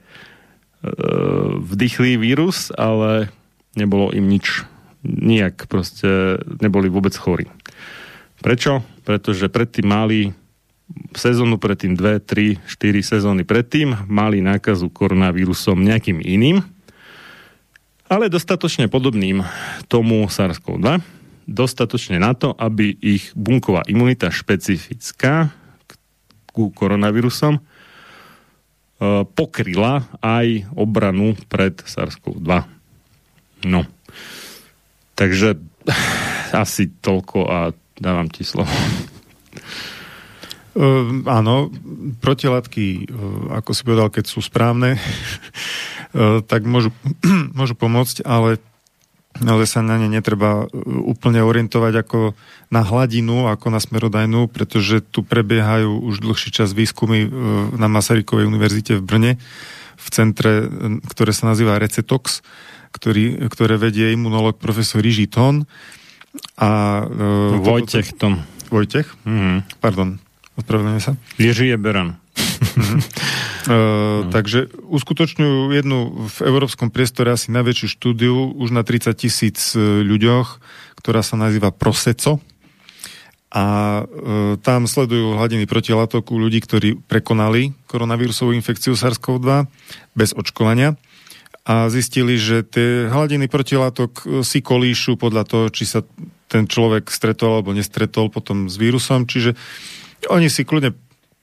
vdychlý 1.64 2.22
vírus, 2.22 2.69
ale 2.77 3.34
nebolo 3.73 4.14
im 4.14 4.30
nič. 4.30 4.68
Nijak 5.01 5.72
proste 5.72 6.38
neboli 6.60 6.91
vôbec 6.91 7.15
chorí. 7.15 7.47
Prečo? 8.43 8.84
Pretože 9.10 9.49
predtým 9.49 9.90
mali 9.90 10.38
sezónu 11.18 11.57
predtým, 11.57 11.98
2, 11.98 12.22
3, 12.22 12.61
4 12.61 13.02
sezóny 13.02 13.41
predtým, 13.41 14.06
mali 14.06 14.38
nákazu 14.38 14.94
koronavírusom 14.94 15.81
nejakým 15.81 16.22
iným, 16.22 16.61
ale 18.06 18.30
dostatočne 18.30 18.86
podobným 18.86 19.41
tomu 19.90 20.30
SARS-CoV-2, 20.30 21.02
dostatočne 21.49 22.22
na 22.22 22.38
to, 22.38 22.53
aby 22.53 22.94
ich 23.02 23.34
bunková 23.34 23.81
imunita 23.90 24.30
špecifická 24.30 25.49
ku 26.53 26.69
koronavírusom 26.69 27.57
e, 27.57 27.61
pokryla 29.26 30.06
aj 30.22 30.69
obranu 30.77 31.34
pred 31.49 31.81
SARS-CoV-2. 31.81 32.49
No. 33.65 33.90
Takže 35.18 35.57
asi 36.53 36.94
toľko 37.02 37.40
a 37.49 37.73
dávam 37.99 38.31
ti 38.31 38.47
slovo. 38.47 38.71
Uh, 40.73 41.21
áno, 41.39 41.69
protilátky, 42.23 43.11
uh, 43.11 43.59
ako 43.59 43.71
si 43.76 43.81
povedal, 43.84 44.07
keď 44.09 44.26
sú 44.26 44.39
správne, 44.39 44.95
uh, 44.95 46.39
tak 46.51 46.63
môžu, 46.63 46.95
môžu 47.59 47.76
pomôcť, 47.76 48.23
ale, 48.23 48.57
ale 49.43 49.63
sa 49.67 49.84
na 49.84 49.99
ne 49.99 50.07
netreba 50.07 50.65
úplne 50.88 51.43
orientovať 51.43 51.93
ako 52.07 52.19
na 52.71 52.81
hladinu, 52.81 53.51
ako 53.51 53.67
na 53.69 53.80
smerodajnú, 53.84 54.47
pretože 54.49 55.03
tu 55.03 55.21
prebiehajú 55.21 55.99
už 56.07 56.23
dlhší 56.23 56.49
čas 56.55 56.71
výskumy 56.71 57.30
na 57.76 57.88
Masarykovej 57.91 58.47
univerzite 58.47 58.97
v 58.97 59.03
Brne, 59.05 59.31
v 59.99 60.07
centre, 60.15 60.63
ktoré 61.11 61.35
sa 61.35 61.51
nazýva 61.51 61.76
Recetox, 61.76 62.39
ktorý, 62.95 63.49
ktoré 63.51 63.76
vedie 63.77 64.15
imunolog 64.15 64.57
profesor 64.57 65.03
Jiří 65.03 65.30
Tón. 65.30 65.67
A, 66.60 66.69
Vojtech 67.60 68.14
Tón. 68.15 68.45
Vojtech? 68.69 69.10
Mm-hmm. 69.26 69.81
Pardon. 69.81 70.22
Ospravedlňujem 70.60 71.01
sa. 71.01 71.14
Ježi 71.39 71.73
je 71.73 71.77
Beran. 71.80 72.10
uh, 72.14 72.19
no. 73.72 74.30
Takže 74.30 74.69
uskutočňujú 74.91 75.73
jednu 75.73 76.27
v 76.27 76.38
európskom 76.45 76.93
priestore 76.93 77.34
asi 77.34 77.49
najväčšiu 77.49 77.88
štúdiu 77.89 78.35
už 78.60 78.76
na 78.76 78.85
30 78.85 79.15
tisíc 79.15 79.73
e, 79.73 80.03
ľuďoch, 80.03 80.60
ktorá 80.99 81.23
sa 81.23 81.39
nazýva 81.39 81.72
Proseco. 81.73 82.43
A 83.49 83.65
uh, 84.06 84.61
tam 84.61 84.85
sledujú 84.85 85.34
hladiny 85.34 85.65
protilátok 85.65 86.30
u 86.30 86.38
ľudí, 86.38 86.61
ktorí 86.61 87.01
prekonali 87.01 87.73
koronavírusovú 87.89 88.53
infekciu 88.53 88.93
SARS-CoV-2 88.93 89.65
bez 90.14 90.38
očkovania 90.38 90.93
a 91.70 91.86
zistili, 91.94 92.41
že 92.41 92.66
tie 92.66 93.06
hladiny 93.14 93.46
protilátok 93.46 94.41
si 94.41 94.58
kolíšu 94.66 95.22
podľa 95.22 95.46
toho, 95.46 95.66
či 95.70 95.86
sa 95.86 96.02
ten 96.50 96.66
človek 96.66 97.14
stretol 97.14 97.62
alebo 97.62 97.78
nestretol 97.78 98.34
potom 98.34 98.66
s 98.66 98.74
vírusom. 98.82 99.30
Čiže 99.30 99.54
oni 100.34 100.50
si 100.50 100.66
kľudne 100.66 100.98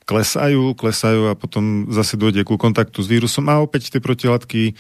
klesajú, 0.06 0.74
klesajú 0.74 1.30
a 1.30 1.38
potom 1.38 1.90
zase 1.94 2.18
dojde 2.18 2.42
ku 2.42 2.58
kontaktu 2.58 3.02
s 3.02 3.10
vírusom 3.10 3.46
a 3.46 3.62
opäť 3.62 3.90
tie 3.94 4.02
protilátky 4.02 4.62
e, 4.70 4.72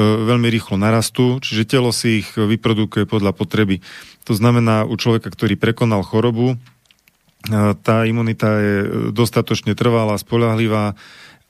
veľmi 0.00 0.48
rýchlo 0.52 0.76
narastú, 0.76 1.40
čiže 1.40 1.68
telo 1.68 1.92
si 1.96 2.24
ich 2.24 2.28
vyprodukuje 2.36 3.08
podľa 3.08 3.32
potreby. 3.32 3.80
To 4.28 4.36
znamená, 4.36 4.84
u 4.84 4.96
človeka, 5.00 5.32
ktorý 5.32 5.56
prekonal 5.56 6.04
chorobu, 6.04 6.52
e, 6.52 6.56
tá 7.84 8.04
imunita 8.04 8.48
je 8.60 8.76
dostatočne 9.16 9.72
trvalá, 9.72 10.20
spolahlivá 10.20 10.92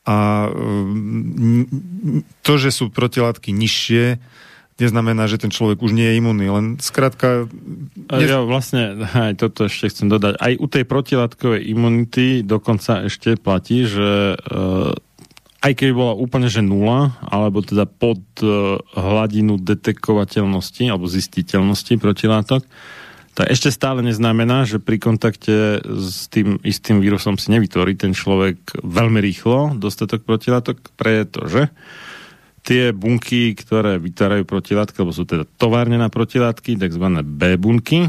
a 0.06 0.46
e, 0.46 1.66
to, 2.46 2.52
že 2.56 2.70
sú 2.70 2.94
protilátky 2.94 3.50
nižšie, 3.50 4.22
neznamená, 4.76 5.26
že 5.26 5.40
ten 5.40 5.50
človek 5.50 5.80
už 5.80 5.92
nie 5.96 6.06
je 6.06 6.18
imunný, 6.20 6.46
len 6.52 6.66
skrátka... 6.78 7.48
Ne... 8.12 8.22
Ja 8.22 8.44
vlastne 8.44 9.08
aj 9.08 9.40
toto 9.40 9.66
ešte 9.66 9.90
chcem 9.90 10.06
dodať. 10.12 10.38
Aj 10.38 10.52
u 10.54 10.66
tej 10.68 10.84
protilátkovej 10.84 11.64
imunity 11.64 12.44
dokonca 12.44 13.08
ešte 13.08 13.40
platí, 13.40 13.88
že 13.88 14.36
uh, 14.36 14.92
aj 15.64 15.72
keby 15.72 15.92
bola 15.96 16.14
úplne 16.14 16.52
že 16.52 16.60
nula, 16.60 17.16
alebo 17.24 17.64
teda 17.64 17.88
pod 17.88 18.20
uh, 18.44 18.76
hladinu 18.92 19.56
detekovateľnosti 19.56 20.84
alebo 20.86 21.08
zistiteľnosti 21.08 21.96
protilátok, 21.96 22.62
tak 23.36 23.52
ešte 23.52 23.68
stále 23.68 24.00
neznamená, 24.00 24.64
že 24.64 24.80
pri 24.80 24.96
kontakte 24.96 25.84
s 25.84 26.24
tým 26.32 26.56
istým 26.64 27.04
vírusom 27.04 27.36
si 27.36 27.52
nevytvorí 27.52 27.92
ten 27.92 28.16
človek 28.16 28.80
veľmi 28.80 29.20
rýchlo 29.20 29.76
dostatok 29.76 30.24
protilátok, 30.24 30.80
pretože 30.96 31.68
tie 32.64 32.96
bunky, 32.96 33.52
ktoré 33.52 34.00
vytvárajú 34.00 34.48
protilátky, 34.48 34.96
alebo 34.98 35.12
sú 35.12 35.28
teda 35.28 35.44
továrne 35.60 36.00
na 36.00 36.08
protilátky, 36.08 36.80
tzv. 36.80 37.06
B-bunky, 37.22 38.08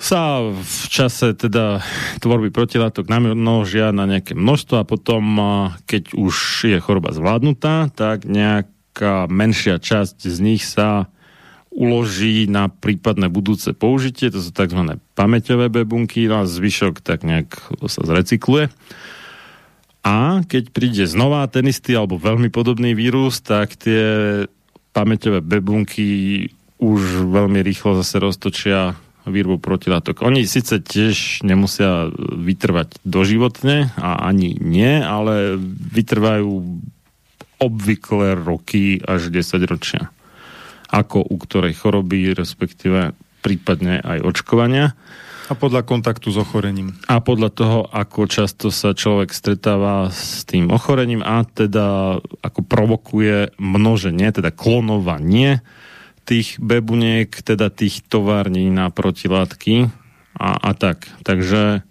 sa 0.00 0.48
v 0.48 0.84
čase 0.88 1.36
teda 1.36 1.84
tvorby 2.24 2.48
protilátok 2.48 3.04
namnožia 3.04 3.92
na 3.92 4.08
nejaké 4.08 4.32
množstvo 4.32 4.80
a 4.80 4.88
potom, 4.88 5.22
keď 5.84 6.16
už 6.16 6.34
je 6.72 6.80
choroba 6.80 7.12
zvládnutá, 7.12 7.92
tak 7.92 8.24
nejaká 8.24 9.28
menšia 9.28 9.76
časť 9.76 10.24
z 10.24 10.38
nich 10.40 10.64
sa 10.64 11.12
uloží 11.80 12.44
na 12.44 12.68
prípadné 12.68 13.32
budúce 13.32 13.72
použitie, 13.72 14.28
to 14.28 14.44
sú 14.44 14.52
tzv. 14.52 15.00
pamäťové 15.16 15.72
B-bunky, 15.72 16.28
no 16.28 16.44
a 16.44 16.50
zvyšok 16.50 17.00
tak 17.00 17.24
nejak 17.24 17.56
sa 17.88 18.04
zrecykluje. 18.04 18.68
A 20.04 20.44
keď 20.44 20.72
príde 20.72 21.04
znova 21.08 21.44
ten 21.48 21.68
istý 21.68 21.96
alebo 21.96 22.20
veľmi 22.20 22.52
podobný 22.52 22.92
vírus, 22.92 23.40
tak 23.40 23.76
tie 23.80 24.44
pamäťové 24.96 25.44
bebunky 25.44 26.48
už 26.80 27.28
veľmi 27.28 27.60
rýchlo 27.60 28.00
zase 28.00 28.16
roztočia 28.16 28.96
výrobu 29.28 29.60
protilátok. 29.60 30.24
Oni 30.24 30.48
síce 30.48 30.80
tiež 30.80 31.44
nemusia 31.44 32.08
vytrvať 32.16 33.04
doživotne 33.04 33.92
a 34.00 34.24
ani 34.24 34.56
nie, 34.56 35.04
ale 35.04 35.60
vytrvajú 35.92 36.48
obvykle 37.60 38.40
roky 38.40 38.96
až 39.04 39.28
10 39.28 39.60
ročia. 39.68 40.08
Ako 40.90 41.22
u 41.22 41.36
ktorej 41.38 41.78
choroby, 41.78 42.34
respektíve 42.34 43.14
prípadne 43.40 44.02
aj 44.04 44.18
očkovania. 44.26 44.92
A 45.50 45.58
podľa 45.58 45.82
kontaktu 45.82 46.30
s 46.30 46.38
ochorením. 46.38 46.94
A 47.10 47.18
podľa 47.18 47.50
toho, 47.50 47.78
ako 47.90 48.30
často 48.30 48.70
sa 48.70 48.94
človek 48.94 49.34
stretáva 49.34 50.06
s 50.14 50.46
tým 50.46 50.70
ochorením 50.70 51.26
a 51.26 51.42
teda 51.42 52.18
ako 52.22 52.60
provokuje 52.62 53.58
množenie, 53.58 54.30
teda 54.30 54.54
klonovanie 54.54 55.58
tých 56.22 56.62
bebuniek, 56.62 57.26
teda 57.34 57.74
tých 57.74 58.06
tovární 58.06 58.70
na 58.70 58.94
protilátky 58.94 59.90
a, 60.38 60.50
a 60.54 60.70
tak. 60.78 61.10
Takže 61.26 61.82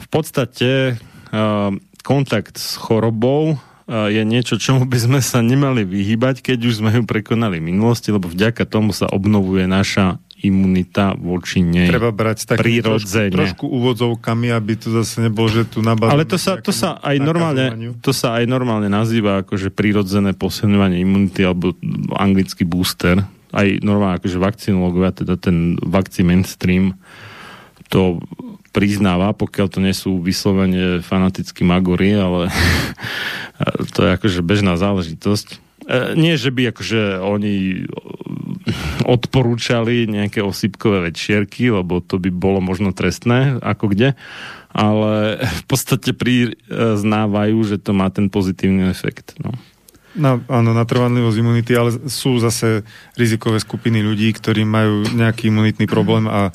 v 0.00 0.06
podstate 0.10 0.98
uh, 0.98 1.70
kontakt 2.02 2.58
s 2.58 2.74
chorobou 2.74 3.62
je 3.90 4.22
niečo, 4.22 4.54
čomu 4.54 4.86
by 4.86 4.98
sme 5.02 5.18
sa 5.18 5.42
nemali 5.42 5.82
vyhybať, 5.82 6.46
keď 6.46 6.58
už 6.62 6.78
sme 6.78 6.94
ju 6.94 7.02
prekonali 7.02 7.58
v 7.58 7.74
minulosti, 7.74 8.14
lebo 8.14 8.30
vďaka 8.30 8.62
tomu 8.62 8.94
sa 8.94 9.10
obnovuje 9.10 9.66
naša 9.66 10.22
imunita 10.40 11.18
voči 11.20 11.60
nej 11.60 11.92
Treba 11.92 12.14
brať 12.14 12.48
tak 12.48 12.64
trošku, 12.64 13.28
trošku 13.28 13.64
úvodzovkami, 13.68 14.48
aby 14.54 14.72
to 14.78 14.88
zase 14.88 15.20
nebolo, 15.20 15.52
že 15.52 15.68
tu 15.68 15.84
nabádame. 15.84 16.16
Ale 16.16 16.24
to 16.24 16.40
sa, 16.40 16.56
to 16.56 16.72
sa 16.72 16.96
aj 17.02 17.16
normálne, 17.20 17.92
to 18.00 18.14
sa 18.14 18.40
aj 18.40 18.48
normálne 18.48 18.88
nazýva 18.88 19.44
akože 19.44 19.68
prírodzené 19.68 20.32
posilňovanie 20.32 21.02
imunity 21.02 21.44
alebo 21.44 21.76
anglický 22.16 22.64
booster. 22.64 23.20
Aj 23.50 23.68
normálne 23.82 24.22
akože 24.22 24.38
vakcinológovia, 24.38 25.12
teda 25.12 25.34
ten 25.36 25.76
vakcí 25.82 26.22
mainstream 26.24 26.96
to 27.90 28.22
priznáva, 28.70 29.34
pokiaľ 29.34 29.66
to 29.66 29.78
nie 29.82 29.94
sú 29.94 30.22
vyslovene 30.22 31.02
fanatickí 31.02 31.66
magori, 31.66 32.14
ale 32.14 32.48
to 33.94 34.06
je 34.06 34.10
akože 34.14 34.40
bežná 34.46 34.78
záležitosť. 34.78 35.48
E, 35.90 36.14
nie, 36.14 36.38
že 36.38 36.54
by 36.54 36.70
akože 36.70 37.18
oni 37.18 37.86
odporúčali 39.04 40.06
nejaké 40.06 40.44
osypkové 40.44 41.10
večierky, 41.10 41.72
lebo 41.72 41.98
to 41.98 42.20
by 42.20 42.30
bolo 42.30 42.62
možno 42.62 42.94
trestné, 42.94 43.58
ako 43.58 43.90
kde, 43.90 44.14
ale 44.70 45.42
v 45.42 45.64
podstate 45.66 46.14
priznávajú, 46.14 47.58
že 47.66 47.76
to 47.82 47.90
má 47.90 48.06
ten 48.12 48.30
pozitívny 48.30 48.86
efekt. 48.86 49.34
No. 49.42 49.50
Na, 50.10 50.42
áno, 50.50 50.74
na 50.74 50.82
trvanlivosť 50.82 51.38
imunity, 51.38 51.72
ale 51.78 51.94
sú 52.10 52.42
zase 52.42 52.82
rizikové 53.14 53.62
skupiny 53.62 54.02
ľudí, 54.02 54.34
ktorí 54.34 54.66
majú 54.66 55.06
nejaký 55.06 55.54
imunitný 55.54 55.86
problém 55.86 56.26
a 56.26 56.50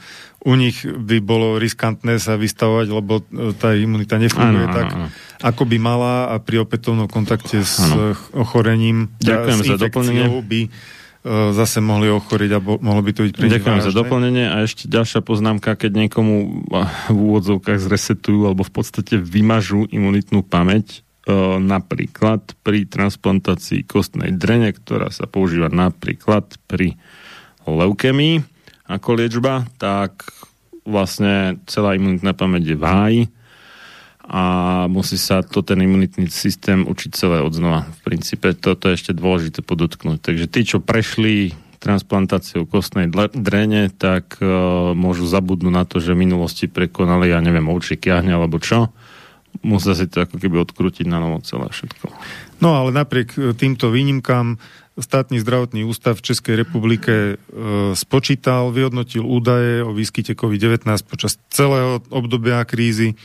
u 0.45 0.53
nich 0.53 0.85
by 0.85 1.17
bolo 1.25 1.57
riskantné 1.57 2.21
sa 2.21 2.37
vystavovať, 2.37 2.87
lebo 2.93 3.25
tá 3.57 3.73
imunita 3.73 4.21
nefunguje 4.21 4.69
ano, 4.69 4.77
tak, 4.77 4.87
ano. 4.93 5.07
ako 5.41 5.63
by 5.65 5.77
mala 5.81 6.29
a 6.29 6.37
pri 6.37 6.61
opätovnom 6.61 7.09
kontakte 7.09 7.65
s 7.65 7.81
ano. 7.81 8.13
ochorením 8.29 9.09
Ďakujem 9.17 9.59
s 9.65 9.67
za 9.73 9.77
doplnenie. 9.81 10.29
by 10.45 10.61
e, 10.61 10.69
zase 11.49 11.81
mohli 11.81 12.13
ochoriť 12.13 12.49
a 12.53 12.59
bo, 12.61 12.77
mohlo 12.77 13.01
by 13.01 13.11
to 13.17 13.25
byť 13.25 13.33
pre 13.33 13.49
Ďakujem 13.57 13.79
za 13.89 13.91
doplnenie 13.97 14.45
a 14.45 14.61
ešte 14.61 14.85
ďalšia 14.85 15.25
poznámka, 15.25 15.73
keď 15.73 16.05
niekomu 16.05 16.69
v 17.09 17.17
úvodzovkách 17.17 17.81
zresetujú 17.81 18.45
alebo 18.45 18.61
v 18.61 18.69
podstate 18.71 19.17
vymažú 19.17 19.89
imunitnú 19.89 20.45
pamäť, 20.45 21.01
e, 21.25 21.41
napríklad 21.57 22.53
pri 22.61 22.85
transplantácii 22.85 23.81
kostnej 23.81 24.29
drene, 24.29 24.69
ktorá 24.77 25.09
sa 25.09 25.25
používa 25.25 25.73
napríklad 25.73 26.53
pri 26.69 27.01
leukemii 27.65 28.54
ako 28.85 29.09
liečba, 29.17 29.65
tak 29.81 30.25
vlastne 30.85 31.57
celá 31.65 31.97
imunitná 31.97 32.37
pamäť 32.37 32.73
je 32.73 32.77
v 32.77 32.85
háji 32.85 33.23
a 34.25 34.43
musí 34.89 35.21
sa 35.21 35.45
to 35.45 35.61
ten 35.61 35.77
imunitný 35.85 36.29
systém 36.33 36.85
učiť 36.85 37.09
celé 37.13 37.37
od 37.45 37.53
znova. 37.53 37.85
V 38.01 38.13
princípe 38.13 38.57
toto 38.57 38.89
je 38.89 38.97
ešte 38.97 39.13
dôležité 39.13 39.61
podotknúť. 39.61 40.17
Takže 40.21 40.45
tí, 40.49 40.65
čo 40.65 40.81
prešli 40.81 41.53
transplantáciou 41.77 42.65
kostnej 42.65 43.05
drene, 43.37 43.93
tak 43.93 44.41
uh, 44.41 44.97
môžu 44.97 45.29
zabudnúť 45.29 45.73
na 45.73 45.85
to, 45.85 46.01
že 46.01 46.17
v 46.17 46.25
minulosti 46.25 46.65
prekonali, 46.65 47.29
ja 47.29 47.37
neviem, 47.37 47.69
ovčie 47.69 48.01
kiahne 48.01 48.33
alebo 48.33 48.57
čo. 48.57 48.89
Musia 49.61 49.93
si 49.93 50.09
to 50.09 50.25
ako 50.25 50.41
keby 50.41 50.65
odkrútiť 50.65 51.05
na 51.05 51.21
novo 51.21 51.39
celé 51.45 51.69
všetko. 51.69 52.09
No 52.59 52.75
ale 52.75 52.91
napriek 52.91 53.39
e, 53.39 53.55
týmto 53.55 53.87
výnimkám 53.87 54.59
Státny 54.95 55.43
zdravotný 55.43 55.83
ústav 55.83 56.15
v 56.15 56.23
Českej 56.23 56.55
republike 56.55 57.11
e, 57.11 57.33
spočítal, 57.99 58.71
vyhodnotil 58.71 59.27
údaje 59.27 59.83
o 59.83 59.91
výskyte 59.91 60.39
COVID-19 60.39 60.87
počas 61.03 61.35
celého 61.51 61.99
obdobia 62.07 62.63
krízy 62.63 63.19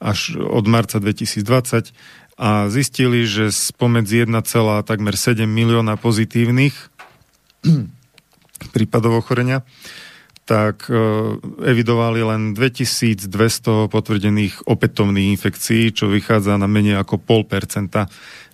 až 0.00 0.40
od 0.40 0.64
marca 0.64 0.96
2020 0.96 1.92
a 2.40 2.72
zistili, 2.72 3.28
že 3.28 3.52
spomedzi 3.52 4.24
1, 4.24 4.32
takmer 4.88 5.12
7 5.12 5.44
milióna 5.44 6.00
pozitívnych 6.00 6.72
prípadov 8.74 9.20
ochorenia, 9.20 9.60
tak 10.48 10.88
e, 10.88 10.96
evidovali 11.68 12.24
len 12.24 12.56
2200 12.56 13.92
potvrdených 13.92 14.66
opätovných 14.66 15.36
infekcií, 15.36 15.92
čo 15.92 16.08
vychádza 16.08 16.56
na 16.56 16.64
menej 16.66 16.96
ako 16.96 17.20
pol 17.20 17.44
percenta. 17.44 18.08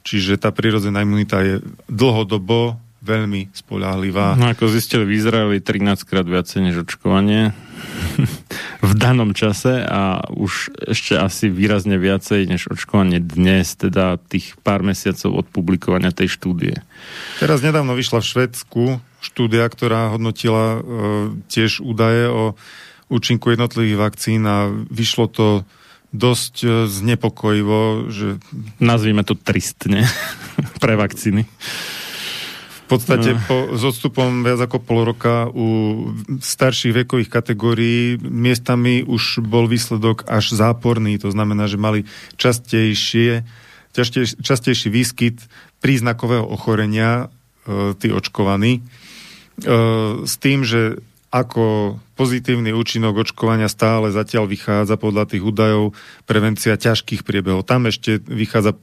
Čiže 0.06 0.38
tá 0.38 0.54
prírodzená 0.54 1.02
imunita 1.02 1.42
je 1.42 1.58
dlhodobo 1.90 2.78
veľmi 3.06 3.54
spoľahlivá. 3.54 4.38
No 4.38 4.50
ako 4.50 4.70
zistili 4.70 5.06
v 5.06 5.18
Izraeli 5.18 5.58
13 5.62 6.06
krát 6.06 6.26
viacej 6.26 6.60
než 6.62 6.82
očkovanie 6.82 7.54
v 8.88 8.92
danom 8.98 9.30
čase 9.30 9.82
a 9.82 10.26
už 10.30 10.74
ešte 10.90 11.14
asi 11.14 11.46
výrazne 11.46 11.98
viacej 11.98 12.50
než 12.50 12.66
očkovanie 12.66 13.22
dnes, 13.22 13.78
teda 13.78 14.18
tých 14.18 14.58
pár 14.66 14.82
mesiacov 14.82 15.42
od 15.42 15.46
publikovania 15.50 16.10
tej 16.10 16.34
štúdie. 16.34 16.82
Teraz 17.38 17.62
nedávno 17.62 17.94
vyšla 17.94 18.18
v 18.22 18.30
Švedsku 18.30 18.84
štúdia, 19.22 19.66
ktorá 19.66 20.14
hodnotila 20.14 20.64
e, 20.66 20.80
tiež 21.50 21.82
údaje 21.82 22.26
o 22.30 22.58
účinku 23.06 23.54
jednotlivých 23.54 23.98
vakcín 24.02 24.42
a 24.46 24.66
vyšlo 24.70 25.30
to 25.30 25.46
dosť 26.16 26.54
e, 26.64 26.68
znepokojivo, 26.88 28.08
že... 28.08 28.40
Nazvíme 28.80 29.22
to 29.22 29.36
tristne 29.36 30.08
pre 30.82 30.96
vakcíny. 30.96 31.44
V 32.86 32.94
podstate 32.94 33.34
no. 33.34 33.42
po, 33.50 33.56
s 33.74 33.82
odstupom 33.82 34.46
viac 34.46 34.62
ako 34.62 34.78
pol 34.78 35.02
roka 35.02 35.50
u 35.50 35.66
starších 36.38 37.02
vekových 37.02 37.26
kategórií 37.26 38.14
miestami 38.22 39.02
už 39.02 39.42
bol 39.42 39.66
výsledok 39.66 40.22
až 40.30 40.54
záporný, 40.54 41.18
to 41.18 41.34
znamená, 41.34 41.66
že 41.66 41.82
mali 41.82 42.06
častejšie, 42.38 43.42
častejší, 43.90 44.38
častejší 44.38 44.88
výskyt 44.94 45.42
príznakového 45.82 46.46
ochorenia 46.46 47.26
e, 47.66 47.98
tí 47.98 48.14
očkovaní, 48.14 48.78
e, 48.78 48.82
s 50.22 50.34
tým, 50.38 50.62
že 50.62 51.02
ako 51.34 51.98
pozitívny 52.14 52.70
účinok 52.70 53.26
očkovania 53.26 53.68
stále 53.68 54.14
zatiaľ 54.14 54.48
vychádza 54.48 54.94
podľa 54.96 55.28
tých 55.28 55.42
údajov 55.42 55.92
prevencia 56.24 56.78
ťažkých 56.78 57.26
priebehov. 57.26 57.66
Tam 57.66 57.84
ešte 57.84 58.22
vychádza 58.22 58.78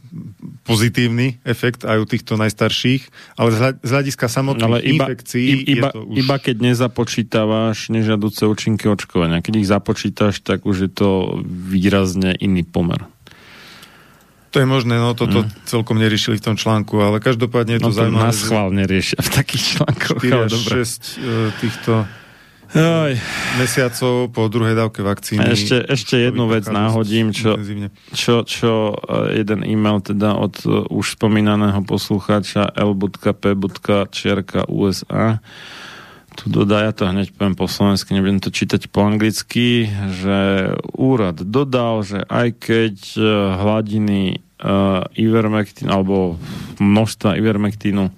pozitívny 0.67 1.41
efekt 1.47 1.87
aj 1.87 2.03
u 2.03 2.05
týchto 2.05 2.35
najstarších, 2.37 3.09
ale 3.39 3.79
z 3.81 3.89
hľadiska 3.89 4.27
samotných 4.27 4.67
ale 4.67 4.79
iba, 4.83 5.07
infekcií 5.09 5.65
iba, 5.65 5.89
je 5.89 5.93
to 5.95 5.99
už... 6.03 6.15
Iba 6.19 6.35
keď 6.37 6.55
nezapočítavaš 6.61 7.77
nežiaduce 7.89 8.43
účinky 8.45 8.85
očkovania. 8.91 9.41
Keď 9.41 9.53
ich 9.57 9.67
započítaš, 9.67 10.43
tak 10.43 10.67
už 10.67 10.87
je 10.87 10.91
to 10.91 11.09
výrazne 11.47 12.35
iný 12.37 12.67
pomer. 12.67 13.07
To 14.53 14.61
je 14.61 14.69
možné, 14.69 15.01
no 15.01 15.17
toto 15.17 15.41
hmm. 15.41 15.65
celkom 15.65 15.97
neriešili 15.97 16.37
v 16.37 16.53
tom 16.53 16.55
článku, 16.61 17.01
ale 17.01 17.17
každopádne 17.17 17.81
je 17.81 17.81
to, 17.81 17.89
no, 17.89 17.93
to 17.95 17.97
zaujímavé. 17.97 18.29
Nás 18.29 18.37
schválne 18.37 18.83
riešia 18.85 19.17
v 19.17 19.29
takých 19.33 19.63
článkoch. 19.81 20.21
4 20.21 20.45
až 20.45 20.53
6 20.53 20.61
uh, 20.61 21.49
týchto 21.57 21.91
Aj. 22.73 23.13
mesiacov 23.61 24.33
po 24.33 24.49
druhej 24.49 24.73
dávke 24.73 25.05
vakcíny. 25.05 25.45
A 25.45 25.53
ešte, 25.53 25.85
ešte 25.85 26.17
jednu 26.17 26.49
vec 26.49 26.65
náhodím, 26.65 27.29
čo, 27.29 27.53
čo, 28.17 28.41
čo 28.41 28.97
e, 28.97 29.45
jeden 29.45 29.61
e-mail 29.61 30.01
teda 30.01 30.33
od 30.33 30.57
uh, 30.65 30.89
už 30.89 31.21
spomínaného 31.21 31.85
poslucháča 31.85 32.73
l.p.čierka.usa 32.73 35.37
tu 36.33 36.49
dodá, 36.49 36.89
ja 36.89 36.97
to 36.97 37.05
hneď 37.05 37.29
poviem 37.37 37.53
po 37.53 37.69
slovensky, 37.69 38.17
nebudem 38.17 38.41
to 38.41 38.49
čítať 38.49 38.89
po 38.89 39.05
anglicky, 39.05 39.85
že 40.17 40.73
úrad 40.97 41.45
dodal, 41.45 42.01
že 42.01 42.25
aj 42.25 42.57
keď 42.57 42.97
uh, 43.21 43.53
hladiny 43.61 44.41
uh, 44.57 45.05
ivermectin 45.13 45.93
alebo 45.93 46.41
množstva 46.81 47.37
ivermectinu 47.37 48.09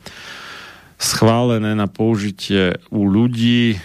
schválené 0.96 1.76
na 1.76 1.92
použitie 1.92 2.80
u 2.88 3.04
ľudí 3.04 3.84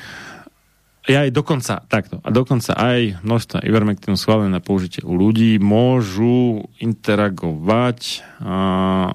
ja 1.11 1.27
aj 1.27 1.35
dokonca, 1.35 1.83
takto, 1.91 2.23
a 2.23 2.29
dokonca 2.31 2.73
aj 2.79 3.21
množstva 3.27 3.67
ivermectinu 3.67 4.15
schválené 4.15 4.55
na 4.55 4.63
použitie 4.63 5.03
u 5.03 5.19
ľudí 5.19 5.59
môžu 5.59 6.71
interagovať 6.79 8.23
a, 8.39 9.13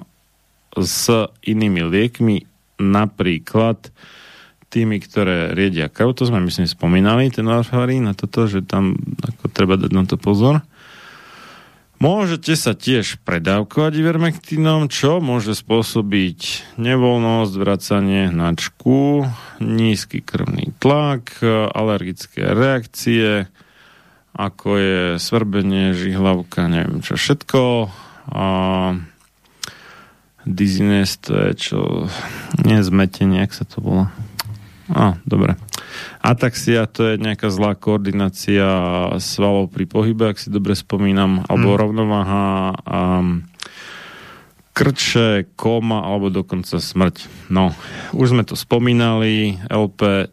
s 0.76 1.08
inými 1.40 1.88
liekmi, 1.88 2.44
napríklad 2.76 3.88
tými, 4.68 5.00
ktoré 5.00 5.56
riedia 5.56 5.88
krv, 5.88 6.12
to 6.12 6.28
sme 6.28 6.44
myslím 6.44 6.68
spomínali, 6.68 7.32
ten 7.32 7.48
warfarín 7.48 8.04
na 8.04 8.12
toto, 8.12 8.44
že 8.44 8.60
tam 8.60 8.92
ako 9.24 9.48
treba 9.48 9.80
dať 9.80 9.90
na 9.94 10.04
to 10.04 10.20
pozor. 10.20 10.60
Môžete 11.96 12.60
sa 12.60 12.76
tiež 12.76 13.24
predávkovať 13.24 13.96
ivermectinom, 13.96 14.92
čo 14.92 15.16
môže 15.24 15.56
spôsobiť 15.56 16.76
nevoľnosť, 16.76 17.52
vracanie 17.56 18.28
hnačku, 18.28 19.24
nízky 19.64 20.20
krvný 20.20 20.76
tlak, 20.76 21.40
alergické 21.72 22.52
reakcie, 22.52 23.48
ako 24.36 24.68
je 24.76 25.00
svrbenie, 25.16 25.96
žihlavka, 25.96 26.68
neviem 26.68 27.00
čo 27.00 27.16
všetko. 27.16 27.88
A 28.28 28.46
dizziness, 30.44 31.16
to 31.16 31.32
je 31.32 31.52
čo, 31.56 31.80
nie 32.60 32.84
zmetenie, 32.84 33.40
jak 33.48 33.56
sa 33.56 33.64
to 33.64 33.80
volá. 33.80 34.12
Á, 34.92 35.18
dobre. 35.26 35.58
Ataxia 36.22 36.86
to 36.86 37.14
je 37.14 37.18
nejaká 37.18 37.50
zlá 37.50 37.74
koordinácia 37.74 38.66
svalov 39.18 39.74
pri 39.74 39.88
pohybe, 39.88 40.30
ak 40.30 40.38
si 40.38 40.52
dobre 40.52 40.78
spomínam, 40.78 41.42
alebo 41.50 41.74
hmm. 41.74 41.80
rovnováha 41.80 42.46
a 42.86 43.00
krče, 44.76 45.48
koma 45.56 46.04
alebo 46.04 46.28
dokonca 46.28 46.76
smrť. 46.76 47.48
No, 47.48 47.72
už 48.12 48.36
sme 48.36 48.44
to 48.44 48.54
spomínali, 48.54 49.56
LP, 49.72 50.28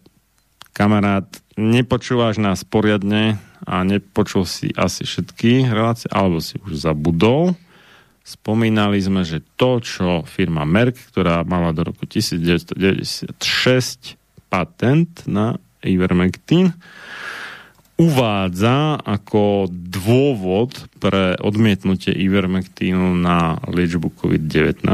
kamarát, 0.76 1.26
nepočúvaš 1.56 2.44
nás 2.44 2.68
poriadne 2.68 3.40
a 3.64 3.88
nepočul 3.88 4.44
si 4.44 4.76
asi 4.76 5.08
všetky 5.08 5.72
relácie, 5.72 6.12
alebo 6.12 6.44
si 6.44 6.60
už 6.60 6.76
zabudol. 6.76 7.56
Spomínali 8.24 9.00
sme, 9.00 9.24
že 9.24 9.40
to, 9.56 9.80
čo 9.80 10.28
firma 10.28 10.68
Merck, 10.68 11.00
ktorá 11.12 11.48
mala 11.48 11.72
do 11.72 11.88
roku 11.88 12.04
1996 12.04 14.20
patent 14.54 15.26
na 15.26 15.58
Ivermectin 15.82 16.70
uvádza 17.98 19.02
ako 19.02 19.66
dôvod 19.74 20.78
pre 21.02 21.34
odmietnutie 21.42 22.14
Ivermectinu 22.14 23.18
na 23.18 23.58
liečbu 23.66 24.14
COVID-19. 24.14 24.86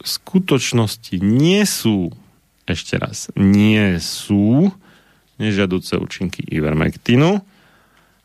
V 0.00 0.06
skutočnosti 0.06 1.22
nie 1.22 1.62
sú, 1.62 2.10
ešte 2.66 2.98
raz, 2.98 3.30
nie 3.38 3.98
sú 4.02 4.74
nežiaduce 5.38 5.94
účinky 5.94 6.42
Ivermectinu, 6.50 7.42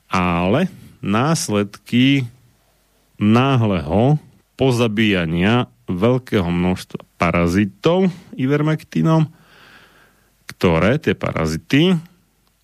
ale 0.10 0.70
následky 1.06 2.26
náhleho 3.22 4.18
pozabíjania 4.58 5.70
veľkého 5.86 6.48
množstva 6.50 7.02
parazitov 7.22 8.10
Ivermectinom 8.36 9.30
ktoré, 10.56 10.96
tie 10.98 11.12
parazity, 11.14 12.00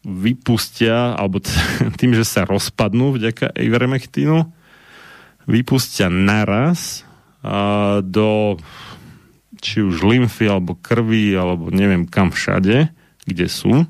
vypustia, 0.01 1.13
alebo 1.13 1.43
tým, 1.99 2.15
že 2.15 2.23
sa 2.23 2.47
rozpadnú 2.47 3.19
vďaka 3.19 3.53
ivermectinu, 3.59 4.47
vypustia 5.45 6.07
naraz 6.07 7.03
a, 7.43 7.99
do 7.99 8.55
či 9.61 9.85
už 9.85 10.01
lymfy, 10.01 10.49
alebo 10.49 10.73
krvi, 10.73 11.37
alebo 11.37 11.69
neviem 11.69 12.09
kam 12.09 12.33
všade, 12.33 12.89
kde 13.29 13.45
sú, 13.45 13.85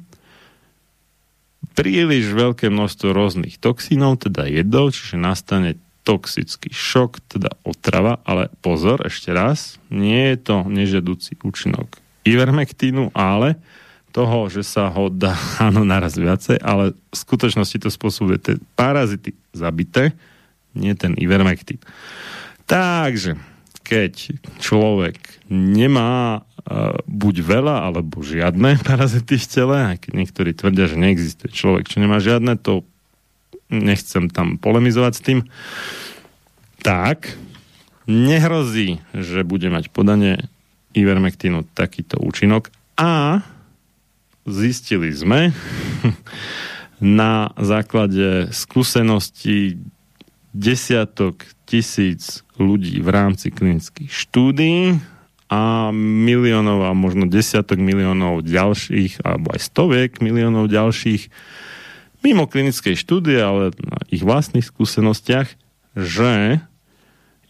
príliš 1.72 2.36
veľké 2.36 2.68
množstvo 2.68 3.16
rôznych 3.16 3.56
toxínov, 3.56 4.20
teda 4.20 4.52
jedov, 4.52 4.92
čiže 4.92 5.16
nastane 5.16 5.80
toxický 6.04 6.74
šok, 6.74 7.24
teda 7.32 7.56
otrava, 7.64 8.20
ale 8.28 8.52
pozor, 8.60 9.06
ešte 9.08 9.32
raz, 9.32 9.80
nie 9.88 10.34
je 10.34 10.38
to 10.44 10.56
nežiaducí 10.68 11.40
účinok 11.40 12.02
ivermektínu, 12.26 13.14
ale 13.18 13.58
toho, 14.12 14.52
že 14.52 14.62
sa 14.68 14.92
ho 14.92 15.08
dá, 15.08 15.34
áno, 15.68 15.88
naraz 15.88 16.20
viacej, 16.20 16.60
ale 16.60 16.94
v 16.94 17.16
skutočnosti 17.16 17.78
to 17.80 17.90
spôsobuje 17.90 18.38
tie 18.38 18.56
parazity 18.76 19.34
zabité, 19.56 20.14
nie 20.76 20.96
ten 20.96 21.16
ivermektín. 21.20 21.80
Takže, 22.68 23.36
keď 23.84 24.40
človek 24.64 25.20
nemá 25.52 26.40
uh, 26.40 26.96
buď 27.08 27.36
veľa, 27.44 27.76
alebo 27.92 28.24
žiadne 28.24 28.80
parazity 28.88 29.36
v 29.36 29.48
tele, 29.48 29.78
aj 29.96 29.98
keď 30.08 30.12
niektorí 30.16 30.52
tvrdia, 30.56 30.92
že 30.92 31.00
neexistuje 31.00 31.52
človek, 31.52 31.88
čo 31.88 32.00
nemá 32.00 32.20
žiadne, 32.20 32.56
to 32.60 32.88
nechcem 33.72 34.28
tam 34.28 34.60
polemizovať 34.60 35.14
s 35.16 35.24
tým, 35.24 35.40
tak 36.84 37.40
nehrozí, 38.10 39.00
že 39.16 39.48
bude 39.48 39.72
mať 39.72 39.88
podanie 39.94 40.52
ivermektínu 40.92 41.72
takýto 41.72 42.20
účinok 42.20 42.68
a 43.00 43.40
zistili 44.46 45.14
sme 45.14 45.54
na 47.02 47.54
základe 47.58 48.50
skúseností 48.54 49.82
desiatok 50.52 51.48
tisíc 51.64 52.44
ľudí 52.60 53.00
v 53.00 53.10
rámci 53.10 53.50
klinických 53.50 54.12
štúdí 54.12 55.00
a 55.52 55.92
miliónov 55.92 56.88
a 56.88 56.92
možno 56.96 57.28
desiatok 57.28 57.80
miliónov 57.80 58.44
ďalších, 58.48 59.24
alebo 59.24 59.52
aj 59.52 59.60
stoviek 59.60 60.12
miliónov 60.24 60.72
ďalších 60.72 61.28
mimo 62.24 62.48
klinickej 62.48 62.96
štúdie, 62.96 63.40
ale 63.42 63.76
na 63.82 64.00
ich 64.08 64.24
vlastných 64.24 64.64
skúsenostiach, 64.64 65.50
že 65.98 66.64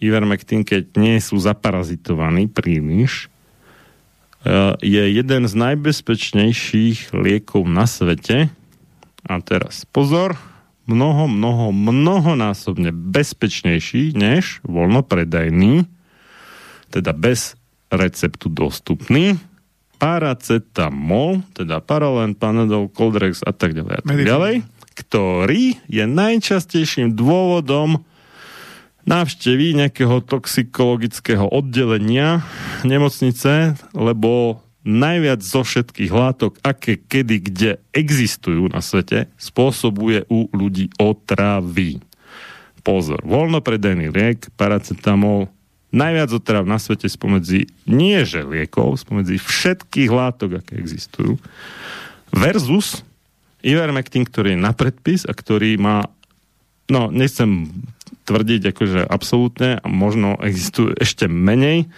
ivermectin, 0.01 0.65
keď 0.65 0.97
nie 0.97 1.21
sú 1.21 1.37
zaparazitovaní 1.37 2.49
príliš, 2.49 3.29
je 4.81 5.03
jeden 5.13 5.41
z 5.45 5.53
najbezpečnejších 5.53 7.13
liekov 7.13 7.69
na 7.69 7.85
svete. 7.85 8.49
A 9.21 9.37
teraz 9.45 9.85
pozor, 9.85 10.33
mnoho, 10.89 11.29
mnoho, 11.29 11.69
mnohonásobne 11.69 12.89
bezpečnejší 12.89 14.17
než 14.17 14.65
voľnopredajný, 14.65 15.85
teda 16.89 17.13
bez 17.13 17.53
receptu 17.93 18.49
dostupný, 18.49 19.37
paracetamol, 20.01 21.45
teda 21.53 21.77
Paralen, 21.77 22.33
Panadol, 22.33 22.89
Coldrex 22.89 23.45
a 23.45 23.53
tak 23.53 23.77
ďalej 23.77 23.93
a 23.93 24.03
tak 24.03 24.19
ďalej, 24.25 24.55
ktorý 24.97 25.77
je 25.85 26.05
najčastejším 26.09 27.13
dôvodom 27.13 28.01
návštevy 29.05 29.77
nejakého 29.77 30.21
toxikologického 30.25 31.49
oddelenia 31.49 32.45
nemocnice, 32.85 33.77
lebo 33.93 34.61
najviac 34.81 35.41
zo 35.45 35.61
všetkých 35.61 36.09
látok, 36.09 36.57
aké 36.65 36.97
kedy 36.97 37.35
kde 37.41 37.71
existujú 37.93 38.69
na 38.69 38.81
svete, 38.81 39.29
spôsobuje 39.37 40.25
u 40.29 40.49
ľudí 40.49 40.89
otravy. 40.97 42.01
Pozor, 42.81 43.21
voľnopredajný 43.21 44.09
liek, 44.09 44.49
paracetamol, 44.57 45.53
najviac 45.93 46.33
otrav 46.33 46.65
na 46.65 46.81
svete 46.81 47.05
spomedzi 47.05 47.69
nie 47.85 48.25
že 48.25 48.41
liekov, 48.41 48.97
spomedzi 48.97 49.37
všetkých 49.37 50.09
látok, 50.09 50.65
aké 50.65 50.81
existujú, 50.81 51.37
versus 52.33 53.05
Ivermectin, 53.61 54.25
ktorý 54.25 54.57
je 54.57 54.59
na 54.65 54.73
predpis 54.73 55.29
a 55.29 55.37
ktorý 55.37 55.77
má, 55.77 56.09
no 56.89 57.13
nechcem 57.13 57.69
tvrdiť 58.31 58.71
akože 58.71 59.03
absolútne, 59.03 59.83
možno 59.83 60.39
existujú 60.39 60.95
ešte 60.95 61.27
menej, 61.27 61.91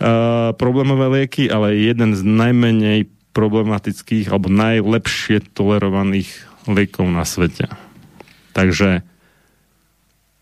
uh, 0.00 0.56
problémové 0.56 1.20
lieky, 1.20 1.52
ale 1.52 1.76
jeden 1.76 2.16
z 2.16 2.24
najmenej 2.24 3.12
problematických 3.36 4.32
alebo 4.32 4.48
najlepšie 4.48 5.52
tolerovaných 5.52 6.32
liekov 6.64 7.12
na 7.12 7.28
svete. 7.28 7.68
Takže 8.56 9.04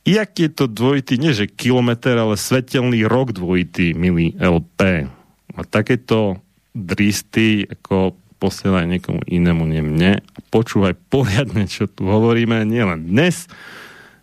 jak 0.08 0.30
je 0.38 0.48
to 0.48 0.64
dvojitý, 0.70 1.20
nie 1.20 1.36
že 1.36 1.50
kilometr, 1.50 2.16
ale 2.16 2.40
svetelný 2.40 3.04
rok 3.04 3.36
dvojitý, 3.36 3.92
milý 3.92 4.32
LP. 4.40 5.10
A 5.58 5.60
takéto 5.66 6.40
dristy 6.72 7.66
ako 7.66 8.14
posielaj 8.38 8.86
niekomu 8.86 9.20
inému, 9.26 9.66
nie 9.66 9.82
mne. 9.82 10.12
Počúvaj 10.54 10.94
poriadne, 11.10 11.66
čo 11.66 11.90
tu 11.90 12.06
hovoríme, 12.06 12.62
nielen 12.64 13.10
dnes, 13.10 13.50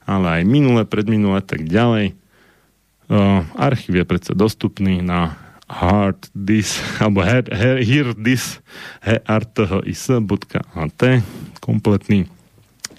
ale 0.06 0.42
aj 0.42 0.44
minule, 0.46 0.86
predminule, 0.86 1.42
tak 1.42 1.66
ďalej. 1.66 2.14
Uh, 3.06 3.46
archív 3.54 4.02
je 4.02 4.06
predsa 4.06 4.34
dostupný 4.34 5.02
na 5.02 5.38
hard 5.66 6.30
this, 6.34 6.82
alebo 7.02 7.26
hear, 7.26 7.46
hear, 7.50 7.82
hear 7.82 8.14
this 8.14 8.62
hearthis.at 9.02 11.02
kompletný 11.62 12.30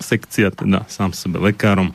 sekcia, 0.03 0.51
teda 0.51 0.83
sám 0.91 1.15
sebe 1.15 1.39
lekárom. 1.39 1.95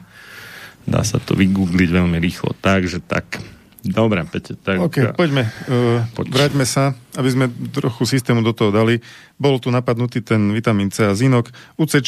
Dá 0.88 1.04
sa 1.06 1.20
to 1.22 1.38
vygoogliť 1.38 1.90
veľmi 1.94 2.18
rýchlo. 2.18 2.58
Takže 2.58 3.06
tak. 3.06 3.38
Dobre, 3.82 4.22
Pete, 4.30 4.54
tak... 4.62 4.78
OK, 4.78 5.18
poďme. 5.18 5.50
Uh, 5.66 6.06
poď. 6.14 6.26
Vráťme 6.30 6.70
sa, 6.70 6.94
aby 7.18 7.30
sme 7.34 7.46
trochu 7.74 8.06
systému 8.06 8.46
do 8.46 8.54
toho 8.54 8.70
dali. 8.70 9.02
Bol 9.42 9.58
tu 9.58 9.74
napadnutý 9.74 10.22
ten 10.22 10.54
vitamín 10.54 10.94
C 10.94 11.10
a 11.10 11.18
zinok. 11.18 11.50
U 11.82 11.90
C 11.90 12.06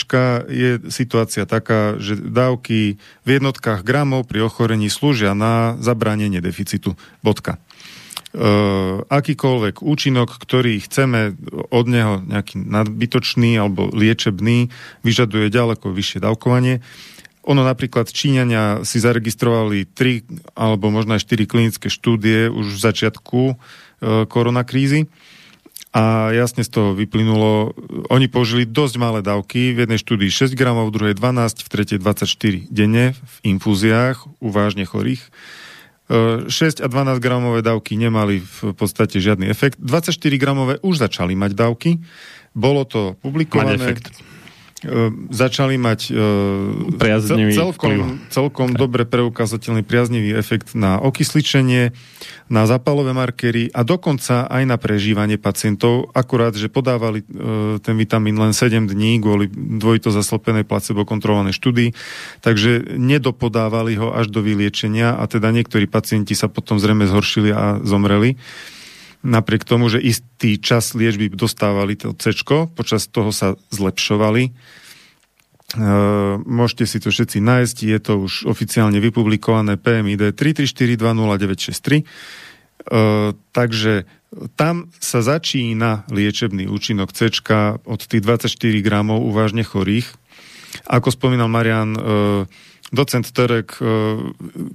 je 0.53 0.77
situácia 0.93 1.49
taká, 1.49 1.97
že 1.97 2.13
dávky 2.13 3.01
v 3.25 3.29
jednotkách 3.29 3.81
gramov 3.81 4.29
pri 4.29 4.45
ochorení 4.45 4.85
slúžia 4.85 5.33
na 5.33 5.73
zabránenie 5.81 6.45
deficitu. 6.45 6.93
Bodka. 7.25 7.57
Uh, 8.33 9.05
akýkoľvek 9.09 9.81
účinok, 9.81 10.29
ktorý 10.41 10.77
chceme 10.81 11.37
od 11.73 11.85
neho 11.89 12.21
nejaký 12.21 12.61
nadbytočný 12.61 13.57
alebo 13.57 13.89
liečebný, 13.93 14.69
vyžaduje 15.01 15.49
ďaleko 15.49 15.89
vyššie 15.89 16.21
dávkovanie. 16.21 16.85
Ono 17.43 17.61
napríklad 17.63 18.07
Číňania 18.07 18.87
si 18.87 19.03
zaregistrovali 19.03 19.83
tri 19.83 20.23
alebo 20.55 20.87
možno 20.87 21.19
aj 21.19 21.27
štyri 21.27 21.43
klinické 21.43 21.91
štúdie 21.91 22.47
už 22.47 22.79
v 22.79 22.79
začiatku 22.79 23.41
e, 23.51 23.55
koronakrízy 24.31 25.11
a 25.93 26.33
jasne 26.33 26.65
z 26.65 26.73
toho 26.73 26.97
vyplynulo, 26.97 27.77
oni 28.09 28.25
použili 28.25 28.65
dosť 28.65 28.95
malé 28.97 29.21
dávky, 29.21 29.77
v 29.77 29.85
jednej 29.85 30.01
štúdii 30.01 30.25
6 30.25 30.57
gramov, 30.57 30.89
v 30.89 30.95
druhej 30.97 31.15
12, 31.21 31.61
v 31.61 31.69
tretej 31.69 31.97
24 32.01 32.65
denne 32.73 33.13
v 33.13 33.35
infúziách 33.53 34.25
u 34.41 34.49
vážne 34.49 34.89
chorých. 34.89 35.21
6 36.09 36.49
e, 36.49 36.81
a 36.81 36.87
12 36.89 37.21
gramové 37.21 37.61
dávky 37.61 37.93
nemali 37.93 38.41
v 38.41 38.73
podstate 38.73 39.21
žiadny 39.21 39.53
efekt. 39.53 39.77
24 39.77 40.17
gramové 40.41 40.81
už 40.81 40.97
začali 40.97 41.37
mať 41.37 41.53
dávky. 41.53 42.01
Bolo 42.57 42.89
to 42.89 43.13
publikované. 43.21 43.77
Mať 43.77 43.85
efekt 43.85 44.32
začali 45.31 45.75
mať 45.79 45.99
ehm, 46.11 46.99
priaznivý 46.99 47.53
celkom, 47.55 48.19
celkom 48.29 48.69
okay. 48.75 48.79
dobre 48.79 49.03
preukázateľný 49.07 49.83
priaznivý 49.87 50.35
efekt 50.35 50.75
na 50.75 50.99
okysličenie, 50.99 51.95
na 52.51 52.63
zapalové 52.67 53.15
markery 53.15 53.71
a 53.71 53.87
dokonca 53.87 54.45
aj 54.45 54.63
na 54.67 54.75
prežívanie 54.75 55.39
pacientov, 55.39 56.11
akurát, 56.11 56.53
že 56.53 56.67
podávali 56.67 57.23
ehm, 57.23 57.79
ten 57.79 57.95
vitamín 57.95 58.35
len 58.35 58.51
7 58.51 58.91
dní 58.91 59.23
kvôli 59.23 59.47
dvojito 59.51 60.11
zaslepenej 60.11 60.67
placebo 60.67 61.07
kontrolovanej 61.07 61.55
štúdii, 61.55 61.89
takže 62.43 62.99
nedopodávali 62.99 63.95
ho 63.97 64.11
až 64.11 64.29
do 64.29 64.43
vyliečenia 64.43 65.15
a 65.15 65.23
teda 65.25 65.49
niektorí 65.55 65.87
pacienti 65.87 66.35
sa 66.35 66.51
potom 66.51 66.77
zrejme 66.77 67.07
zhoršili 67.07 67.49
a 67.55 67.79
zomreli 67.81 68.35
napriek 69.23 69.63
tomu, 69.63 69.87
že 69.87 70.03
istý 70.03 70.59
čas 70.59 70.91
liečby 70.93 71.31
dostávali 71.31 71.95
to 71.95 72.11
C, 72.13 72.35
počas 72.75 73.07
toho 73.07 73.31
sa 73.31 73.55
zlepšovali. 73.71 74.51
E, 75.73 75.81
môžete 76.43 76.85
si 76.85 76.99
to 76.99 77.09
všetci 77.09 77.39
nájsť, 77.39 77.77
je 77.87 77.99
to 78.03 78.13
už 78.27 78.45
oficiálne 78.45 78.99
vypublikované 78.99 79.79
PMID 79.79 80.35
334209963. 80.35 82.03
E, 82.03 82.05
takže 83.55 84.05
tam 84.59 84.91
sa 84.99 85.23
začína 85.23 86.03
liečebný 86.11 86.67
účinok 86.67 87.15
C 87.15 87.31
od 87.87 88.01
tých 88.03 88.21
24 88.21 88.53
gramov 88.83 89.23
u 89.23 89.31
vážne 89.31 89.63
chorých. 89.63 90.11
Ako 90.89 91.13
spomínal 91.13 91.47
Marian, 91.47 91.95
e, 91.95 92.01
docent 92.93 93.25
Terek, 93.25 93.81
e, 93.81 93.83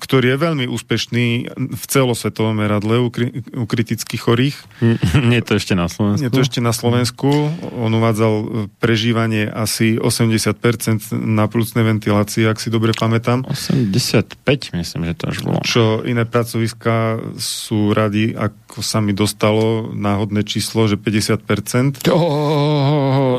ktorý 0.03 0.35
je 0.35 0.39
veľmi 0.43 0.65
úspešný 0.66 1.27
v 1.55 1.85
celosvetovom 1.86 2.59
meradle 2.59 2.99
u, 2.99 3.09
kri, 3.15 3.47
u 3.55 3.65
kritických 3.65 4.23
chorých. 4.23 4.57
Nie 5.31 5.40
je 5.40 5.47
to 5.47 5.55
ešte 5.57 5.74
na 5.78 5.86
Slovensku? 5.86 6.20
Nie 6.20 6.28
je 6.28 6.35
to 6.35 6.43
ešte 6.43 6.61
na 6.61 6.74
Slovensku. 6.74 7.31
On 7.78 7.93
uvádzal 7.95 8.35
e, 8.35 8.47
prežívanie 8.82 9.47
asi 9.47 9.97
80% 9.97 11.15
na 11.15 11.47
plúcnej 11.47 11.86
ventilácii, 11.86 12.51
ak 12.51 12.59
si 12.59 12.69
dobre 12.74 12.90
pamätám. 12.90 13.47
85, 13.47 14.74
myslím, 14.74 15.03
že 15.07 15.15
to 15.15 15.24
až 15.31 15.39
bolo. 15.47 15.62
Čo 15.62 16.03
iné 16.03 16.27
pracoviska 16.27 17.23
sú 17.39 17.95
radi, 17.95 18.35
ako 18.35 18.82
sa 18.82 18.99
mi 18.99 19.15
dostalo 19.15 19.95
náhodné 19.95 20.43
číslo, 20.43 20.90
že 20.90 20.99
50%. 20.99 22.11
Oh, 22.11 22.88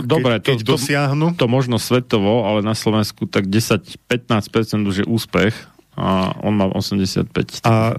dobre, 0.06 0.40
keď, 0.40 0.46
keď 0.46 0.58
to, 0.64 0.72
dosiahnu. 0.76 1.28
To 1.36 1.48
možno 1.50 1.82
svetovo, 1.82 2.46
ale 2.48 2.64
na 2.64 2.76
Slovensku 2.78 3.26
tak 3.26 3.48
10-15% 3.48 4.10
už 4.86 4.96
je 5.04 5.06
úspech 5.08 5.56
a 6.00 6.32
on 6.40 6.56
má 6.56 6.72
85. 6.72 7.68
A 7.68 7.92
e, 7.92 7.96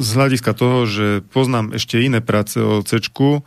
z 0.00 0.10
hľadiska 0.16 0.56
toho, 0.56 0.88
že 0.88 1.20
poznám 1.28 1.76
ešte 1.76 2.00
iné 2.00 2.24
práce 2.24 2.56
o 2.56 2.80
C, 2.80 2.96
e, 2.96 3.40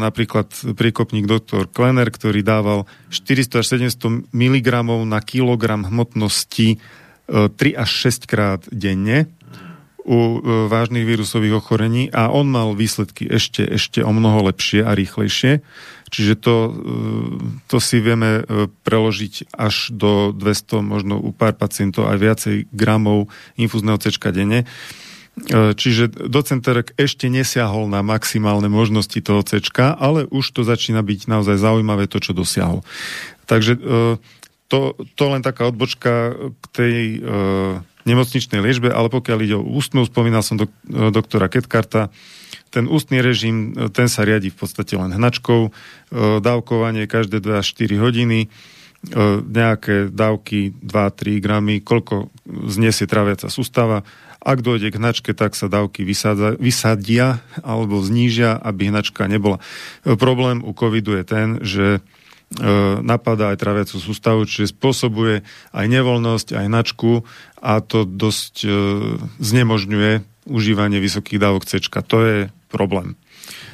napríklad 0.00 0.48
príkopník 0.72 1.28
doktor 1.28 1.68
Klener, 1.68 2.08
ktorý 2.08 2.40
dával 2.40 2.88
400 3.12 3.60
až 3.60 3.66
700 3.92 4.32
mg 4.32 4.68
na 5.04 5.20
kilogram 5.20 5.84
hmotnosti 5.84 6.80
3 7.28 7.52
e, 7.52 7.74
až 7.76 7.90
6 8.08 8.24
krát 8.24 8.64
denne 8.72 9.28
u 10.08 10.40
e, 10.40 10.66
vážnych 10.72 11.04
vírusových 11.04 11.60
ochorení 11.60 12.08
a 12.08 12.32
on 12.32 12.48
mal 12.48 12.72
výsledky 12.72 13.28
ešte, 13.28 13.60
ešte 13.68 14.00
o 14.00 14.08
mnoho 14.08 14.48
lepšie 14.48 14.80
a 14.80 14.96
rýchlejšie. 14.96 15.60
Čiže 16.08 16.34
to, 16.40 16.56
e, 16.56 16.70
to 17.68 17.76
si 17.76 18.00
vieme 18.00 18.40
e, 18.40 18.72
preložiť 18.88 19.52
až 19.52 19.92
do 19.92 20.32
200, 20.32 20.80
možno 20.80 21.20
u 21.20 21.28
pár 21.36 21.60
pacientov 21.60 22.08
aj 22.08 22.18
viacej 22.24 22.56
gramov 22.72 23.28
infúzneho 23.60 24.00
C 24.00 24.08
denne. 24.32 24.64
Čiže 25.78 26.26
docent 26.26 26.66
Terek 26.66 26.98
ešte 26.98 27.30
nesiahol 27.30 27.86
na 27.86 28.02
maximálne 28.02 28.66
možnosti 28.66 29.22
toho 29.22 29.46
C, 29.46 29.62
ale 29.78 30.26
už 30.26 30.50
to 30.50 30.66
začína 30.66 30.98
byť 31.06 31.30
naozaj 31.30 31.62
zaujímavé 31.62 32.10
to, 32.10 32.18
čo 32.18 32.34
dosiahol. 32.34 32.82
Takže 33.46 33.78
to, 34.66 34.98
to 34.98 35.24
len 35.30 35.46
taká 35.46 35.70
odbočka 35.70 36.34
k 36.34 36.64
tej 36.74 36.96
nemocničnej 38.08 38.64
liečbe, 38.64 38.88
ale 38.88 39.12
pokiaľ 39.12 39.38
ide 39.44 39.56
o 39.60 39.64
ústnu, 39.64 40.08
spomínal 40.08 40.40
som 40.40 40.56
dok- 40.56 40.74
doktora 40.88 41.52
Ketkarta, 41.52 42.08
ten 42.68 42.84
ústny 42.88 43.24
režim, 43.24 43.72
ten 43.92 44.08
sa 44.12 44.24
riadi 44.24 44.52
v 44.52 44.58
podstate 44.60 44.96
len 44.96 45.12
hnačkou, 45.12 45.68
e, 45.68 45.70
dávkovanie 46.40 47.08
každé 47.08 47.40
2 47.40 47.60
až 47.64 47.66
4 47.72 47.96
hodiny, 47.96 48.40
e, 48.44 48.48
nejaké 49.40 50.12
dávky 50.12 50.76
2-3 50.84 51.40
gramy, 51.40 51.80
koľko 51.80 52.28
znesie 52.68 53.08
traviaca 53.08 53.48
sústava. 53.48 54.04
Ak 54.38 54.62
dojde 54.62 54.92
k 54.92 55.00
hnačke, 55.00 55.32
tak 55.34 55.56
sa 55.58 55.66
dávky 55.66 56.04
vysadza, 56.04 56.54
vysadia 56.60 57.42
alebo 57.64 57.98
znížia, 58.04 58.54
aby 58.54 58.92
hnačka 58.92 59.24
nebola. 59.26 59.60
E, 60.04 60.16
problém 60.16 60.60
u 60.60 60.76
covidu 60.76 61.16
je 61.16 61.24
ten, 61.24 61.48
že 61.64 61.84
E, 61.98 62.17
napadá 63.04 63.52
aj 63.52 63.60
traviacu 63.60 64.00
sústavu, 64.00 64.48
čiže 64.48 64.72
spôsobuje 64.72 65.44
aj 65.76 65.86
nevoľnosť, 65.86 66.56
aj 66.56 66.66
načku 66.72 67.28
a 67.60 67.84
to 67.84 68.08
dosť 68.08 68.54
e, 68.64 68.68
znemožňuje 69.36 70.24
užívanie 70.48 70.96
vysokých 70.96 71.36
dávok 71.36 71.68
C. 71.68 71.76
To 71.84 72.18
je 72.24 72.38
problém. 72.72 73.20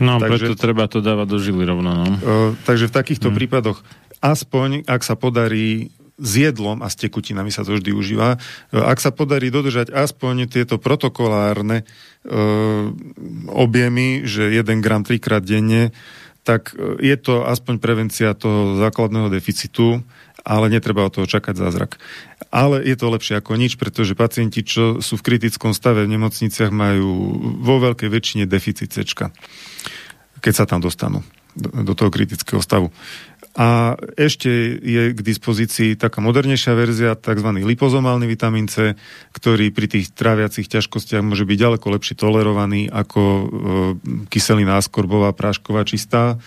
No, 0.03 0.19
takže, 0.19 0.51
preto 0.51 0.55
treba 0.59 0.91
to 0.91 0.99
dávať 0.99 1.27
do 1.31 1.39
žily 1.39 1.63
rovno. 1.63 1.91
No. 1.95 2.07
E, 2.19 2.19
takže 2.67 2.91
v 2.91 2.97
takýchto 2.99 3.31
hmm. 3.31 3.37
prípadoch 3.39 3.79
aspoň, 4.19 4.83
ak 4.91 5.07
sa 5.07 5.15
podarí 5.15 5.95
s 6.15 6.33
jedlom 6.39 6.79
a 6.79 6.87
s 6.87 6.95
tekutinami 6.95 7.51
sa 7.51 7.67
to 7.67 7.75
vždy 7.75 7.91
užíva. 7.91 8.39
Ak 8.71 9.03
sa 9.03 9.11
podarí 9.11 9.51
dodržať 9.51 9.91
aspoň 9.91 10.47
tieto 10.47 10.79
protokolárne 10.79 11.83
e, 11.83 11.85
objemy, 13.51 14.23
že 14.23 14.47
1 14.55 14.79
gram 14.79 15.03
trikrát 15.03 15.43
denne, 15.43 15.91
tak 16.45 16.77
e, 16.77 17.01
je 17.01 17.17
to 17.17 17.49
aspoň 17.49 17.81
prevencia 17.81 18.37
toho 18.37 18.77
základného 18.79 19.33
deficitu, 19.33 20.05
ale 20.45 20.69
netreba 20.69 21.09
od 21.09 21.13
toho 21.17 21.27
čakať 21.27 21.57
zázrak. 21.57 21.97
Ale 22.53 22.85
je 22.85 22.95
to 22.95 23.09
lepšie 23.09 23.41
ako 23.41 23.57
nič, 23.57 23.81
pretože 23.81 24.15
pacienti, 24.15 24.61
čo 24.61 25.01
sú 25.01 25.17
v 25.17 25.27
kritickom 25.33 25.73
stave 25.73 26.05
v 26.05 26.15
nemocniciach, 26.15 26.71
majú 26.71 27.11
vo 27.65 27.81
veľkej 27.81 28.13
väčšine 28.13 28.45
deficit 28.45 28.93
C, 28.93 29.03
keď 30.39 30.53
sa 30.53 30.69
tam 30.69 30.85
dostanú 30.85 31.25
do, 31.57 31.71
do 31.83 31.93
toho 31.97 32.13
kritického 32.13 32.61
stavu. 32.61 32.93
A 33.55 33.95
ešte 34.19 34.51
je 34.83 35.15
k 35.15 35.21
dispozícii 35.23 35.95
taká 35.95 36.19
modernejšia 36.19 36.75
verzia, 36.75 37.15
tzv. 37.15 37.55
lipozomálny 37.55 38.27
vitamín 38.27 38.67
C, 38.67 38.99
ktorý 39.31 39.71
pri 39.71 39.87
tých 39.87 40.11
tráviacich 40.11 40.67
ťažkostiach 40.67 41.23
môže 41.23 41.47
byť 41.47 41.59
ďaleko 41.63 41.87
lepšie 41.87 42.19
tolerovaný 42.19 42.91
ako 42.91 43.23
e, 43.23 43.45
kyselina 44.27 44.83
askorbová, 44.83 45.31
prášková, 45.31 45.87
čistá. 45.87 46.43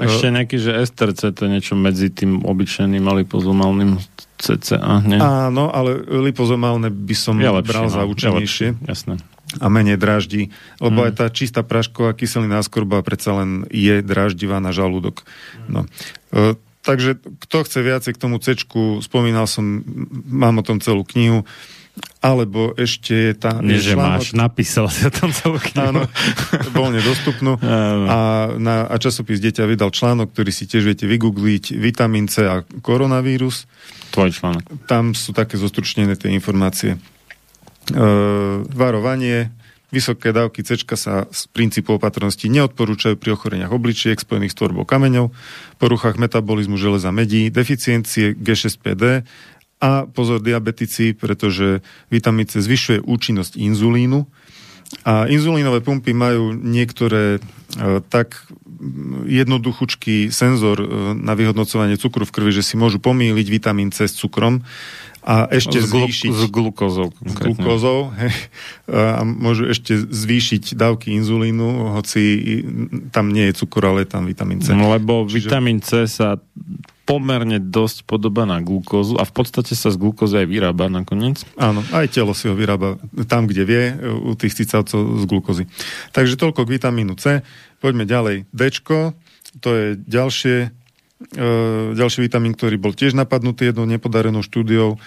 Ešte 0.00 0.32
nejaký, 0.32 0.56
že 0.56 0.80
STRC 0.80 1.36
to 1.36 1.44
je 1.44 1.50
niečo 1.60 1.76
medzi 1.76 2.08
tým 2.08 2.44
obyčajným 2.44 3.04
a 3.04 3.12
lipozomálnym 3.20 4.00
CCA, 4.40 5.04
nie? 5.04 5.20
Áno, 5.20 5.68
ale 5.68 6.04
lipozomálne 6.08 6.88
by 6.88 7.16
som 7.16 7.36
ja 7.36 7.52
lepšie, 7.52 7.68
bral 7.68 7.84
no, 7.88 7.92
za 7.92 8.02
účinnejšie. 8.08 8.68
Ja 8.80 8.96
jasné 8.96 9.20
a 9.62 9.66
menej 9.70 9.96
dráždi, 9.96 10.50
lebo 10.82 11.02
mm. 11.02 11.06
aj 11.06 11.12
tá 11.14 11.26
čistá 11.30 11.60
prašková 11.62 12.18
kyselina 12.18 12.58
askorba 12.58 12.98
predsa 13.06 13.38
len 13.38 13.64
je 13.70 14.02
dráždivá 14.02 14.58
na 14.58 14.74
žalúdok. 14.74 15.22
No. 15.70 15.86
E, 16.34 16.58
takže 16.82 17.22
kto 17.46 17.62
chce 17.62 17.78
viacej 17.82 18.12
k 18.18 18.22
tomu 18.22 18.42
C, 18.42 18.58
spomínal 19.02 19.46
som, 19.46 19.86
mám 20.26 20.58
o 20.58 20.66
tom 20.66 20.82
celú 20.82 21.06
knihu, 21.06 21.46
alebo 22.20 22.74
ešte 22.76 23.14
je 23.14 23.32
tá... 23.38 23.62
Nie, 23.62 23.80
že 23.80 23.96
máš, 23.96 24.34
napísal 24.36 24.90
si 24.90 25.06
o 25.06 25.12
tom 25.14 25.30
celú 25.30 25.62
knihu. 25.62 25.94
Áno, 25.94 26.02
voľne 26.76 27.00
dostupnú. 27.00 27.56
a, 27.62 28.50
na, 28.58 28.84
a 28.84 28.94
časopis 28.98 29.40
Deťa 29.40 29.64
vydal 29.64 29.94
článok, 29.94 30.34
ktorý 30.34 30.50
si 30.50 30.68
tiež 30.68 30.84
viete 30.84 31.06
vygoogliť, 31.06 31.78
vitamín 31.78 32.26
C 32.26 32.44
a 32.44 32.66
koronavírus. 32.82 33.70
Tvoj 34.10 34.34
článok. 34.34 34.64
Tam 34.90 35.14
sú 35.14 35.32
také 35.32 35.56
zostručnené 35.56 36.18
tie 36.18 36.34
informácie. 36.34 36.98
E, 37.86 38.02
varovanie, 38.66 39.54
vysoké 39.94 40.34
dávky 40.34 40.66
C 40.66 40.74
sa 40.98 41.30
z 41.30 41.42
princípu 41.54 41.94
opatrnosti 41.94 42.50
neodporúčajú 42.50 43.14
pri 43.14 43.38
ochoreniach 43.38 43.70
obličiek 43.70 44.18
spojených 44.18 44.52
s 44.52 44.58
tvorbou 44.58 44.82
kameňov, 44.82 45.30
poruchách 45.78 46.18
metabolizmu 46.18 46.74
železa 46.74 47.14
medí, 47.14 47.46
deficiencie 47.46 48.34
G6PD 48.34 49.22
a 49.78 50.08
pozor 50.10 50.42
diabetici, 50.42 51.14
pretože 51.14 51.84
vitamín 52.10 52.50
C 52.50 52.58
zvyšuje 52.58 53.06
účinnosť 53.06 53.54
inzulínu. 53.54 54.26
A 55.02 55.26
inzulínové 55.26 55.82
pumpy 55.82 56.14
majú 56.14 56.54
niektoré 56.54 57.38
e, 57.38 57.40
tak 58.06 58.46
jednoduchúčky 59.26 60.30
senzor 60.30 60.78
e, 60.78 60.86
na 61.14 61.34
vyhodnocovanie 61.34 61.98
cukru 61.98 62.22
v 62.22 62.34
krvi, 62.34 62.52
že 62.54 62.62
si 62.62 62.74
môžu 62.78 63.02
pomýliť 63.02 63.46
vitamín 63.50 63.90
C 63.90 64.06
s 64.06 64.14
cukrom 64.14 64.62
a 65.26 65.50
ešte 65.50 65.82
s 65.82 65.90
zvýšiť... 65.90 66.30
S 66.30 66.46
glukózou. 66.54 67.10
S 67.10 67.34
glukózou. 67.34 68.14
A 68.86 69.26
môžu 69.26 69.66
ešte 69.66 69.98
zvýšiť 69.98 70.78
dávky 70.78 71.10
inzulínu, 71.18 71.98
hoci 71.98 72.62
tam 73.10 73.34
nie 73.34 73.50
je 73.50 73.58
cukor, 73.58 73.90
ale 73.90 74.06
je 74.06 74.14
tam 74.14 74.22
vitamín 74.30 74.62
C. 74.62 74.70
No, 74.70 74.94
lebo 74.94 75.26
Čiže... 75.26 75.50
vitamín 75.50 75.82
C 75.82 76.06
sa 76.06 76.38
pomerne 77.06 77.62
dosť 77.62 78.02
podobá 78.02 78.46
na 78.46 78.58
glukózu 78.58 79.14
a 79.18 79.26
v 79.26 79.32
podstate 79.34 79.78
sa 79.78 79.94
z 79.94 79.98
glukózy 79.98 80.42
aj 80.42 80.46
vyrába 80.50 80.90
nakoniec. 80.90 81.42
Áno, 81.54 81.82
aj 81.94 82.06
telo 82.10 82.34
si 82.34 82.50
ho 82.50 82.54
vyrába 82.54 82.98
tam, 83.30 83.46
kde 83.46 83.62
vie, 83.62 83.84
u 84.02 84.34
tých 84.34 84.58
cicavcov 84.58 85.22
z 85.22 85.24
glukózy. 85.26 85.64
Takže 86.14 86.34
toľko 86.34 86.66
k 86.66 86.72
vitamínu 86.78 87.14
C. 87.18 87.46
Poďme 87.78 88.06
ďalej. 88.06 88.50
D, 88.50 88.60
to 89.62 89.68
je 89.70 89.86
ďalšie 90.02 90.70
ďalší 91.96 92.28
vitamín, 92.28 92.52
ktorý 92.52 92.76
bol 92.76 92.92
tiež 92.92 93.16
napadnutý 93.16 93.72
jednou 93.72 93.88
nepodarenou 93.88 94.44
štúdiou 94.44 95.00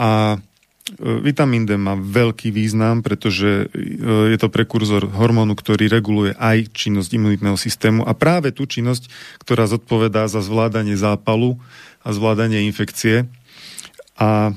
a 0.00 0.40
e, 0.40 1.16
vitamín 1.20 1.68
D 1.68 1.76
má 1.76 1.92
veľký 1.92 2.48
význam, 2.48 3.04
pretože 3.04 3.68
e, 3.68 3.86
je 4.32 4.38
to 4.40 4.48
prekurzor 4.48 5.12
hormónu, 5.12 5.52
ktorý 5.52 5.92
reguluje 5.92 6.32
aj 6.40 6.72
činnosť 6.72 7.10
imunitného 7.12 7.60
systému 7.60 8.00
a 8.08 8.16
práve 8.16 8.56
tú 8.56 8.64
činnosť, 8.64 9.12
ktorá 9.44 9.68
zodpovedá 9.68 10.24
za 10.32 10.40
zvládanie 10.40 10.96
zápalu 10.96 11.60
a 12.00 12.16
zvládanie 12.16 12.64
infekcie. 12.64 13.28
A 14.16 14.56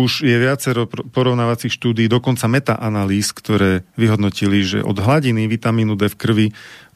už 0.00 0.24
je 0.24 0.36
viacero 0.40 0.88
porovnávacích 0.88 1.76
štúdí, 1.76 2.08
dokonca 2.08 2.48
metaanalýz, 2.48 3.36
ktoré 3.36 3.84
vyhodnotili, 4.00 4.64
že 4.64 4.78
od 4.80 4.96
hladiny 4.96 5.44
vitamínu 5.44 6.00
D 6.00 6.08
v 6.08 6.16
krvi 6.16 6.46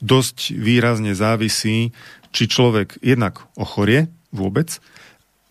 dosť 0.01 0.57
výrazne 0.57 1.13
závisí, 1.13 1.93
či 2.33 2.45
človek 2.49 2.99
jednak 3.05 3.45
ochorie 3.55 4.09
vôbec 4.33 4.81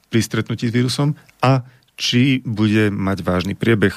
pri 0.09 0.19
stretnutí 0.19 0.67
s 0.69 0.75
vírusom 0.75 1.15
a 1.39 1.63
či 1.93 2.41
bude 2.41 2.89
mať 2.89 3.17
vážny 3.21 3.53
priebeh. 3.53 3.95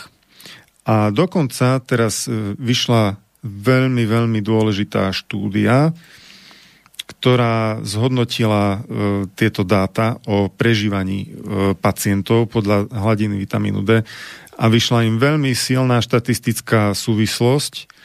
A 0.87 1.11
dokonca 1.11 1.83
teraz 1.83 2.31
e, 2.31 2.55
vyšla 2.55 3.19
veľmi, 3.43 4.05
veľmi 4.07 4.41
dôležitá 4.45 5.11
štúdia, 5.11 5.97
ktorá 7.07 7.81
zhodnotila 7.87 8.65
e, 8.67 8.79
tieto 9.39 9.63
dáta 9.63 10.19
o 10.27 10.51
prežívaní 10.51 11.19
e, 11.23 11.29
pacientov 11.79 12.51
podľa 12.51 12.91
hladiny 12.91 13.39
vitamínu 13.39 13.87
D 13.87 14.03
a 14.57 14.65
vyšla 14.67 15.07
im 15.07 15.17
veľmi 15.23 15.55
silná 15.55 16.03
štatistická 16.03 16.93
súvislosť 16.93 17.96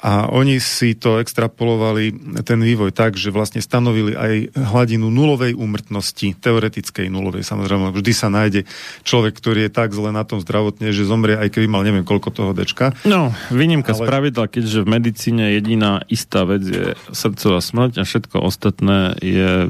a 0.00 0.12
oni 0.32 0.56
si 0.56 0.96
to 0.96 1.20
extrapolovali, 1.20 2.16
ten 2.48 2.56
vývoj 2.64 2.96
tak, 2.96 3.20
že 3.20 3.28
vlastne 3.28 3.60
stanovili 3.60 4.16
aj 4.16 4.56
hladinu 4.56 5.12
nulovej 5.12 5.52
úmrtnosti, 5.52 6.32
teoretickej 6.40 7.12
nulovej, 7.12 7.44
samozrejme, 7.44 7.92
vždy 7.92 8.12
sa 8.16 8.32
nájde 8.32 8.64
človek, 9.04 9.36
ktorý 9.36 9.68
je 9.68 9.72
tak 9.76 9.92
zle 9.92 10.16
na 10.16 10.24
tom 10.24 10.40
zdravotne, 10.40 10.96
že 10.96 11.04
zomrie, 11.04 11.36
aj 11.36 11.52
keby 11.52 11.68
mal 11.68 11.84
neviem 11.84 12.08
koľko 12.08 12.32
toho 12.32 12.52
dečka. 12.56 12.96
No, 13.04 13.36
výnimka 13.52 13.92
Ale... 13.92 14.00
z 14.00 14.08
pravidla, 14.08 14.44
keďže 14.48 14.78
v 14.80 14.88
medicíne 14.88 15.44
jediná 15.52 16.00
istá 16.08 16.48
vec 16.48 16.64
je 16.64 16.96
srdcová 17.12 17.60
smrť 17.60 18.00
a 18.00 18.02
všetko 18.08 18.36
ostatné 18.40 19.12
je 19.20 19.68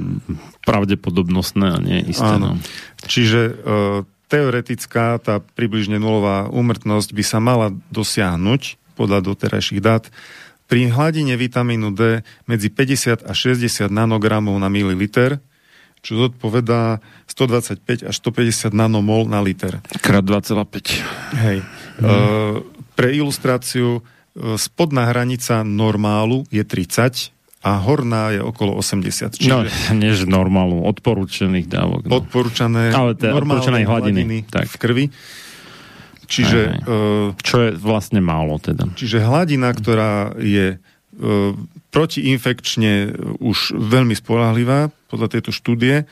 pravdepodobnostné 0.63 1.67
a 1.75 1.79
nie 1.83 1.99
isté. 2.07 2.27
Áno. 2.27 2.55
No. 2.55 2.63
Čiže 3.07 3.41
uh, 3.51 3.55
teoretická, 4.27 5.19
tá 5.23 5.39
približne 5.39 5.99
nulová 6.03 6.51
úmrtnosť 6.51 7.11
by 7.15 7.25
sa 7.27 7.39
mala 7.39 7.75
dosiahnuť 7.95 8.86
podľa 8.97 9.21
doterajších 9.21 9.85
dát 9.85 10.09
pri 10.67 10.91
hladine 10.91 11.39
vitamínu 11.39 11.95
D 11.95 12.27
medzi 12.51 12.69
50 12.71 13.23
a 13.23 13.33
60 13.33 13.87
nanogramov 13.87 14.59
na 14.59 14.67
mililiter, 14.67 15.39
čo 16.03 16.27
zodpovedá 16.27 16.99
125 17.31 18.07
až 18.07 18.15
150 18.19 18.75
nanomol 18.75 19.31
na 19.31 19.43
liter. 19.43 19.79
Krát 20.03 20.27
2,5. 20.27 21.03
Hej. 21.39 21.59
Hmm. 21.99 22.07
E, 22.07 22.15
pre 22.99 23.15
ilustráciu, 23.15 24.03
e, 24.03 24.59
spodná 24.59 25.07
hranica 25.11 25.63
normálu 25.63 26.47
je 26.51 26.63
30 26.63 27.35
a 27.67 27.83
horná 27.83 28.31
je 28.31 28.41
okolo 28.43 28.79
80. 28.79 29.43
Čiže 29.43 29.51
no, 29.51 29.67
než 29.99 30.23
normálu, 30.31 30.87
odporúčených 30.87 31.67
dávok. 31.67 32.07
No. 32.07 32.23
Odporúčané, 32.23 32.95
Ale 32.95 33.19
odporúčanej 33.19 33.83
hladiny, 33.83 34.23
hladiny 34.23 34.39
tak. 34.47 34.71
v 34.71 34.77
krvi. 34.79 35.05
Čiže, 36.27 36.61
aj, 36.61 36.75
aj. 36.75 36.81
Uh, 36.87 37.29
Čo 37.41 37.57
je 37.63 37.71
vlastne 37.79 38.21
málo 38.21 38.59
teda. 38.59 38.91
Čiže 38.99 39.23
hladina, 39.23 39.71
ktorá 39.71 40.35
je 40.39 40.77
uh, 40.77 41.55
protiinfekčne 41.95 43.15
už 43.39 43.79
veľmi 43.79 44.13
spolahlivá 44.13 44.91
podľa 45.09 45.39
tejto 45.39 45.51
štúdie, 45.55 46.05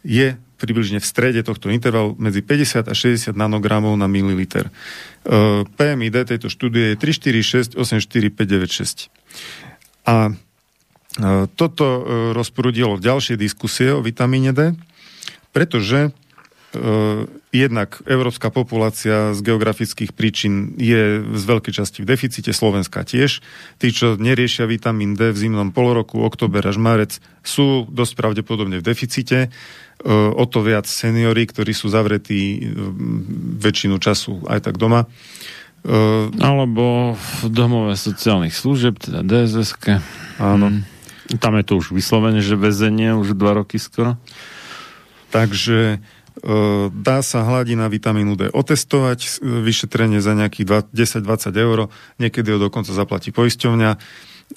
je 0.00 0.34
približne 0.60 1.00
v 1.00 1.06
strede 1.08 1.40
tohto 1.40 1.72
intervalu 1.72 2.12
medzi 2.20 2.44
50 2.44 2.92
a 2.92 2.94
60 2.94 3.32
nanogramov 3.32 3.96
na 3.96 4.04
mililiter. 4.04 4.68
Uh, 5.24 5.64
PMID 5.80 6.36
tejto 6.36 6.52
štúdie 6.52 6.92
je 6.92 6.96
3, 7.00 7.80
4, 7.80 7.80
6, 7.80 7.80
8, 7.80 8.04
4, 8.04 8.28
5, 8.28 8.44
9, 8.44 8.68
6. 8.68 9.08
A 10.04 10.16
uh, 10.28 11.48
toto 11.56 11.84
uh, 11.84 12.02
rozprúdilo 12.36 13.00
ďalšie 13.00 13.40
diskusie 13.40 13.88
o 13.96 14.04
vitamíne 14.04 14.52
D, 14.52 14.76
pretože 15.56 16.12
jednak 17.50 17.98
európska 18.06 18.54
populácia 18.54 19.34
z 19.34 19.40
geografických 19.42 20.14
príčin 20.14 20.78
je 20.78 21.18
z 21.34 21.42
veľkej 21.42 21.82
časti 21.82 22.06
v 22.06 22.10
deficite, 22.14 22.54
Slovenska 22.54 23.02
tiež. 23.02 23.42
Tí, 23.82 23.90
čo 23.90 24.14
neriešia 24.14 24.70
vitamín 24.70 25.18
D 25.18 25.34
v 25.34 25.38
zimnom 25.38 25.74
poloroku, 25.74 26.22
október 26.22 26.62
až 26.62 26.78
marec, 26.78 27.18
sú 27.42 27.90
dosť 27.90 28.14
pravdepodobne 28.14 28.78
v 28.78 28.86
deficite. 28.86 29.50
Uh, 30.00 30.30
o 30.32 30.46
to 30.46 30.62
viac 30.62 30.86
seniory, 30.86 31.44
ktorí 31.50 31.74
sú 31.74 31.90
zavretí 31.90 32.70
uh, 32.70 32.94
väčšinu 33.60 33.98
času 33.98 34.46
aj 34.46 34.70
tak 34.70 34.78
doma. 34.78 35.10
Alebo 36.36 37.16
v 37.16 37.48
domove 37.48 37.96
sociálnych 37.96 38.52
služieb, 38.52 39.00
teda 39.00 39.24
dss 39.24 39.80
Áno. 40.36 40.76
Mm. 40.76 40.84
Tam 41.40 41.56
je 41.56 41.64
to 41.64 41.80
už 41.80 41.96
vyslovene, 41.96 42.44
že 42.44 42.52
väzenie 42.52 43.16
už 43.16 43.32
dva 43.32 43.56
roky 43.56 43.80
skoro. 43.80 44.20
Takže 45.32 46.02
dá 46.90 47.18
sa 47.20 47.44
hladina 47.44 47.92
vitamínu 47.92 48.32
D 48.36 48.48
otestovať, 48.48 49.44
vyšetrenie 49.44 50.24
za 50.24 50.32
nejakých 50.32 50.88
10-20 50.92 51.52
eur, 51.56 51.92
niekedy 52.16 52.48
ho 52.52 52.58
dokonca 52.58 52.92
zaplatí 52.96 53.28
poisťovňa 53.30 53.90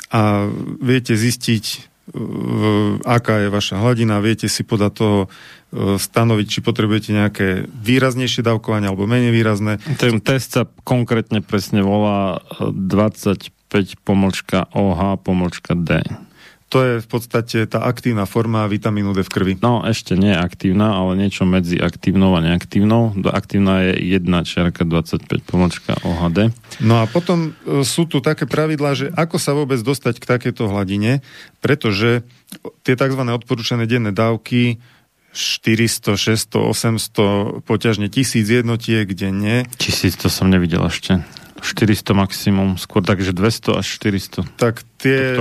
a 0.09 0.21
viete 0.81 1.13
zistiť, 1.13 1.93
aká 3.03 3.45
je 3.45 3.49
vaša 3.51 3.79
hladina, 3.79 4.23
viete 4.23 4.51
si 4.51 4.67
podľa 4.67 4.89
toho 4.91 5.19
stanoviť, 5.73 6.47
či 6.49 6.59
potrebujete 6.59 7.09
nejaké 7.15 7.47
výraznejšie 7.67 8.43
dávkovanie 8.43 8.91
alebo 8.91 9.07
menej 9.07 9.31
výrazné. 9.31 9.79
Ten 9.97 10.19
test 10.19 10.53
sa 10.53 10.69
konkrétne 10.85 11.41
presne 11.41 11.81
volá 11.81 12.43
25 12.59 13.51
pomlčka 14.03 14.69
OH 14.75 15.23
pomlčka 15.23 15.73
D 15.73 16.03
to 16.73 16.79
je 16.81 16.93
v 17.05 17.07
podstate 17.07 17.69
tá 17.69 17.85
aktívna 17.85 18.25
forma 18.25 18.65
vitamínu 18.65 19.13
D 19.13 19.21
v 19.21 19.29
krvi. 19.29 19.53
No, 19.61 19.85
ešte 19.85 20.17
nie 20.17 20.33
aktívna, 20.33 20.97
ale 20.97 21.13
niečo 21.13 21.45
medzi 21.45 21.77
aktívnou 21.77 22.33
a 22.33 22.41
neaktívnou. 22.41 23.13
Aktívna 23.29 23.85
je 23.85 24.17
1 24.17 24.25
čiarka 24.41 24.81
25 24.81 25.45
pomočka 25.45 25.93
OHD. 26.01 26.49
No 26.81 26.97
a 26.97 27.05
potom 27.05 27.53
e, 27.61 27.85
sú 27.85 28.09
tu 28.09 28.25
také 28.25 28.49
pravidlá, 28.49 28.97
že 28.97 29.13
ako 29.13 29.37
sa 29.37 29.53
vôbec 29.53 29.77
dostať 29.85 30.17
k 30.17 30.25
takéto 30.25 30.65
hladine, 30.65 31.21
pretože 31.61 32.25
tie 32.81 32.97
tzv. 32.97 33.21
odporúčané 33.21 33.85
denné 33.85 34.09
dávky 34.09 34.81
400, 35.37 36.17
600, 36.17 36.57
800, 36.57 37.69
poťažne 37.69 38.09
tisíc 38.09 38.49
jednotiek 38.49 39.05
denne. 39.13 39.69
Tisíc 39.77 40.17
to 40.17 40.25
som 40.25 40.49
nevidel 40.49 40.81
ešte. 40.89 41.21
400 41.63 42.11
maximum, 42.11 42.75
skôr 42.75 42.99
takže 42.99 43.31
200 43.31 43.79
až 43.79 43.87
400. 43.87 44.43
Tak 44.59 44.83
tie 44.99 45.35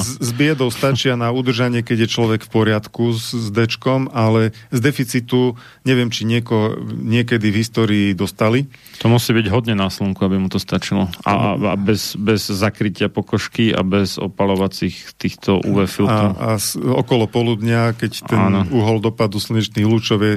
s 0.00 0.30
biedou 0.36 0.68
stačia 0.68 1.16
na 1.16 1.32
udržanie, 1.32 1.80
keď 1.80 2.04
je 2.04 2.08
človek 2.08 2.40
v 2.44 2.50
poriadku 2.52 3.16
s, 3.16 3.32
s 3.32 3.48
dečkom, 3.48 4.12
ale 4.12 4.52
z 4.68 4.78
deficitu 4.80 5.56
neviem, 5.88 6.12
či 6.12 6.28
nieko, 6.28 6.76
niekedy 6.84 7.48
v 7.48 7.56
histórii 7.60 8.06
dostali. 8.12 8.68
To 9.00 9.08
musí 9.08 9.32
byť 9.32 9.46
hodne 9.48 9.72
na 9.76 9.88
slnku, 9.88 10.20
aby 10.20 10.36
mu 10.36 10.52
to 10.52 10.60
stačilo. 10.60 11.08
A, 11.24 11.56
a 11.56 11.74
bez, 11.80 12.16
bez 12.16 12.48
zakrytia 12.48 13.08
pokožky 13.08 13.72
a 13.72 13.80
bez 13.80 14.20
opalovacích 14.20 15.16
týchto 15.16 15.60
UV 15.64 15.88
filtrov. 15.88 16.36
A, 16.36 16.56
a 16.56 16.60
okolo 16.92 17.24
poludnia, 17.24 17.96
keď 17.96 18.12
ten 18.28 18.40
Áno. 18.52 18.68
uhol 18.68 19.00
dopadu 19.00 19.40
slnečných 19.40 19.88
lúčov 19.88 20.20
je 20.20 20.34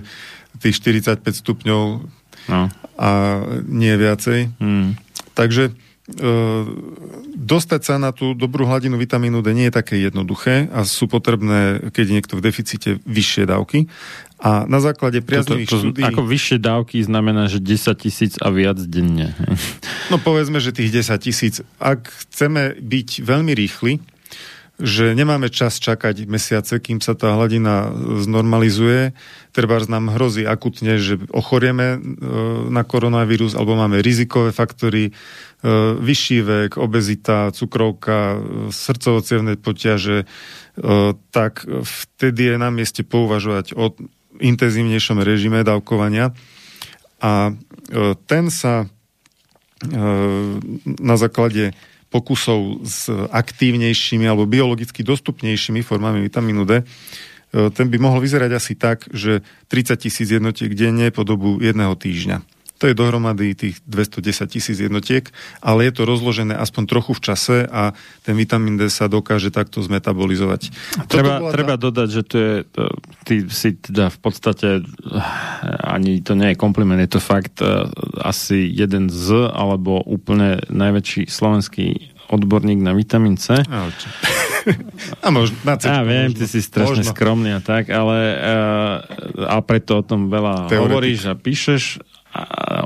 tých 0.59 0.79
45 0.83 1.23
stupňov 1.23 1.83
no. 2.47 2.61
a 2.95 3.09
nie 3.67 3.95
viacej. 3.95 4.39
Hmm 4.59 5.08
Takže 5.39 5.71
e, 5.71 5.73
dostať 7.39 7.81
sa 7.87 7.95
na 7.95 8.11
tú 8.11 8.35
dobrú 8.35 8.67
hladinu 8.67 8.99
vitamínu 8.99 9.39
D 9.39 9.55
nie 9.55 9.71
je 9.71 9.77
také 9.79 9.95
jednoduché 9.95 10.67
a 10.75 10.83
sú 10.83 11.07
potrebné, 11.07 11.79
keď 11.95 12.03
je 12.03 12.15
niekto 12.19 12.33
v 12.35 12.43
deficite, 12.43 12.89
vyššie 13.07 13.47
dávky. 13.47 13.87
A 14.39 14.67
na 14.67 14.83
základe 14.83 15.23
priaznivých 15.23 15.67
to, 15.67 15.71
to, 15.71 15.79
to, 15.79 15.83
štúdí... 15.95 16.01
Ako 16.03 16.23
vyššie 16.27 16.57
dávky 16.59 16.99
znamená, 17.03 17.47
že 17.47 17.63
10 17.63 17.95
tisíc 17.95 18.33
a 18.39 18.51
viac 18.51 18.79
denne. 18.83 19.31
No 20.11 20.19
povedzme, 20.19 20.59
že 20.63 20.75
tých 20.75 20.91
10 20.91 21.23
tisíc. 21.23 21.63
Ak 21.79 22.11
chceme 22.27 22.75
byť 22.79 23.23
veľmi 23.23 23.51
rýchli, 23.55 23.99
že 24.79 25.11
nemáme 25.11 25.51
čas 25.51 25.75
čakať 25.75 26.23
mesiace, 26.23 26.79
kým 26.79 27.03
sa 27.03 27.11
tá 27.11 27.35
hladina 27.35 27.91
znormalizuje. 28.23 29.11
Treba 29.51 29.75
nám 29.83 30.15
hrozí 30.15 30.47
akutne, 30.47 30.95
že 30.95 31.19
ochorieme 31.35 31.87
e, 31.95 31.97
na 32.71 32.87
koronavírus 32.87 33.59
alebo 33.59 33.75
máme 33.75 33.99
rizikové 33.99 34.55
faktory, 34.55 35.11
e, 35.11 35.13
vyšší 35.99 36.39
vek, 36.47 36.71
obezita, 36.79 37.51
cukrovka, 37.51 38.39
e, 38.39 38.71
srdcovo 38.71 39.19
poťaže, 39.59 40.23
tak 41.35 41.67
vtedy 41.67 42.55
je 42.55 42.55
na 42.55 42.71
mieste 42.71 43.03
pouvažovať 43.03 43.75
o 43.75 43.91
intenzívnejšom 44.39 45.19
režime 45.19 45.59
dávkovania 45.67 46.31
a 47.19 47.51
ten 48.31 48.47
sa 48.47 48.87
na 51.03 51.15
základe 51.19 51.75
pokusov 52.09 52.83
s 52.85 53.09
aktívnejšími 53.13 54.25
alebo 54.25 54.49
biologicky 54.49 55.05
dostupnejšími 55.05 55.85
formami 55.85 56.25
vitamínu 56.25 56.65
D, 56.65 56.81
e, 56.81 56.83
ten 57.69 57.87
by 57.89 57.97
mohol 58.01 58.19
vyzerať 58.21 58.51
asi 58.53 58.73
tak, 58.73 59.05
že 59.13 59.45
30 59.69 59.97
tisíc 59.97 60.27
jednotiek 60.29 60.73
denne 60.73 61.13
po 61.13 61.21
dobu 61.21 61.61
jedného 61.61 61.93
týždňa. 61.93 62.58
To 62.79 62.87
je 62.87 62.95
dohromady 62.95 63.59
tých 63.59 63.83
210 63.83 64.47
tisíc 64.47 64.79
jednotiek, 64.79 65.27
ale 65.59 65.91
je 65.91 65.93
to 65.99 66.07
rozložené 66.07 66.55
aspoň 66.55 66.83
trochu 66.87 67.11
v 67.11 67.21
čase 67.21 67.57
a 67.67 67.91
ten 68.23 68.39
vitamín 68.39 68.79
D 68.79 68.87
sa 68.87 69.11
dokáže 69.11 69.51
takto 69.51 69.83
zmetabolizovať. 69.83 70.71
Treba, 71.11 71.43
tá... 71.43 71.51
treba 71.51 71.75
dodať, 71.75 72.07
že 72.07 72.21
to 72.23 72.35
je, 72.39 72.53
to, 72.71 72.83
ty 73.27 73.35
si 73.51 73.75
teda 73.75 74.07
v 74.07 74.19
podstate, 74.23 74.67
ani 75.83 76.23
to 76.23 76.39
nie 76.39 76.55
je 76.55 76.57
kompliment, 76.57 77.03
je 77.03 77.19
to 77.19 77.21
fakt 77.21 77.59
uh, 77.59 77.91
asi 78.23 78.71
jeden 78.71 79.11
z, 79.11 79.51
alebo 79.51 79.99
úplne 79.99 80.63
najväčší 80.71 81.27
slovenský 81.27 82.15
odborník 82.29 82.79
na 82.79 82.93
vitamín 82.93 83.35
C. 83.35 83.59
A 85.25 85.27
možno 85.33 85.57
na 85.65 85.75
C. 85.81 85.89
Ja 85.89 86.05
viem, 86.05 86.29
možno, 86.29 86.39
ty 86.39 86.45
si 86.45 86.59
strašne 86.61 87.01
možno. 87.01 87.15
skromný 87.15 87.49
a 87.57 87.61
tak, 87.63 87.89
ale 87.89 88.17
uh, 88.37 89.49
a 89.49 89.57
preto 89.65 89.99
o 89.99 90.03
tom 90.05 90.29
veľa 90.29 90.69
Teoretik. 90.69 90.83
hovoríš 90.85 91.21
a 91.25 91.33
píšeš 91.33 91.83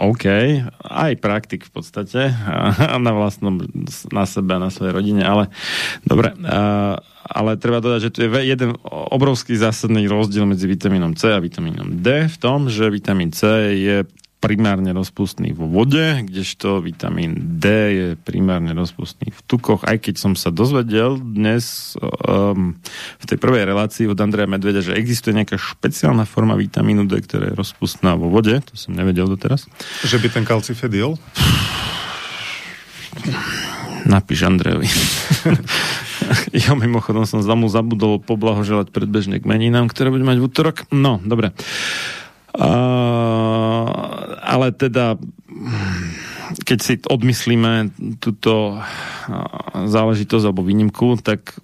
OK, 0.04 0.26
aj 0.84 1.14
praktik 1.22 1.68
v 1.68 1.72
podstate 1.72 2.32
na 3.06 3.12
vlastnom, 3.14 3.64
na 4.12 4.26
sebe 4.28 4.58
na 4.60 4.70
svojej 4.74 4.94
rodine, 4.94 5.24
ale 5.24 5.50
dobre. 6.04 6.34
ale 7.24 7.56
treba 7.56 7.80
dodať, 7.80 8.00
že 8.04 8.14
tu 8.14 8.20
je 8.26 8.30
jeden 8.44 8.76
obrovský 8.86 9.56
zásadný 9.56 10.12
rozdiel 10.12 10.44
medzi 10.44 10.68
vitamínom 10.68 11.16
C 11.16 11.32
a 11.32 11.40
vitamínom 11.40 12.04
D 12.04 12.28
v 12.28 12.38
tom, 12.38 12.68
že 12.68 12.92
vitamín 12.92 13.32
C 13.32 13.48
je 13.80 13.98
primárne 14.44 14.91
rozpustný 14.91 15.56
vo 15.56 15.72
vode, 15.72 16.28
kdežto 16.28 16.84
vitamín 16.84 17.64
D 17.64 17.65
je 17.72 18.07
primárne 18.20 18.76
rozpustný 18.76 19.32
v 19.32 19.40
tukoch, 19.48 19.88
aj 19.88 20.03
keď 20.03 20.15
som 20.20 20.36
sa 20.36 20.52
dozvedel 20.52 21.15
dnes 21.15 21.95
um, 22.28 22.76
v 23.24 23.26
tej 23.26 23.40
prvej 23.40 23.64
relácii 23.64 24.11
od 24.11 24.20
Andreja 24.20 24.52
Medvedia, 24.52 24.84
že 24.84 24.99
existuje 24.99 25.32
nejaká 25.32 25.56
špeciálna 25.56 26.28
forma 26.28 26.60
vitamínu 26.60 27.07
D, 27.07 27.24
ktorá 27.24 27.48
je 27.48 27.56
rozpustná 27.56 28.20
vo 28.20 28.28
vode, 28.28 28.60
to 28.68 28.76
som 28.76 28.91
nevedel 28.91 29.32
doteraz. 29.32 29.64
Že 30.03 30.20
by 30.20 30.28
ten 30.36 30.44
kalcifediol? 30.44 31.15
Napíš 34.03 34.44
Andrejovi. 34.44 34.91
ja 36.68 36.76
mimochodom 36.76 37.24
som 37.24 37.40
za 37.40 37.56
mu 37.56 37.72
zabudol 37.72 38.20
poblahoželať 38.20 38.91
predbežne 38.91 39.40
k 39.40 39.48
meninám, 39.48 39.88
ktoré 39.88 40.11
bude 40.11 40.28
mať 40.28 40.44
v 40.44 40.45
útorok. 40.52 40.78
No, 40.91 41.24
dobre. 41.24 41.56
Uh, 42.53 44.23
ale 44.44 44.76
teda 44.76 45.18
keď 46.68 46.78
si 46.84 46.94
odmyslíme 46.99 47.95
túto 48.20 48.78
záležitosť 49.74 50.45
alebo 50.45 50.68
výnimku, 50.68 51.18
tak 51.24 51.56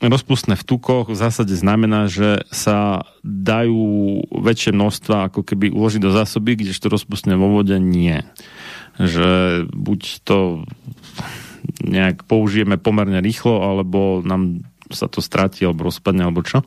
rozpustné 0.00 0.56
v 0.56 0.64
tukoch 0.64 1.12
v 1.12 1.18
zásade 1.18 1.52
znamená, 1.52 2.08
že 2.08 2.48
sa 2.48 3.04
dajú 3.20 4.24
väčšie 4.32 4.72
množstva 4.72 5.28
ako 5.28 5.44
keby 5.44 5.68
uložiť 5.68 6.00
do 6.00 6.14
zásoby, 6.14 6.56
kdežto 6.56 6.88
rozpustné 6.88 7.36
vo 7.36 7.52
vode 7.52 7.76
nie. 7.76 8.24
Že 8.96 9.64
buď 9.68 10.00
to 10.24 10.64
nejak 11.84 12.24
použijeme 12.24 12.80
pomerne 12.80 13.20
rýchlo, 13.20 13.60
alebo 13.60 14.24
nám 14.24 14.64
sa 14.88 15.06
to 15.06 15.20
stratí, 15.20 15.68
alebo 15.68 15.92
rozpadne, 15.92 16.24
alebo 16.24 16.40
čo. 16.40 16.64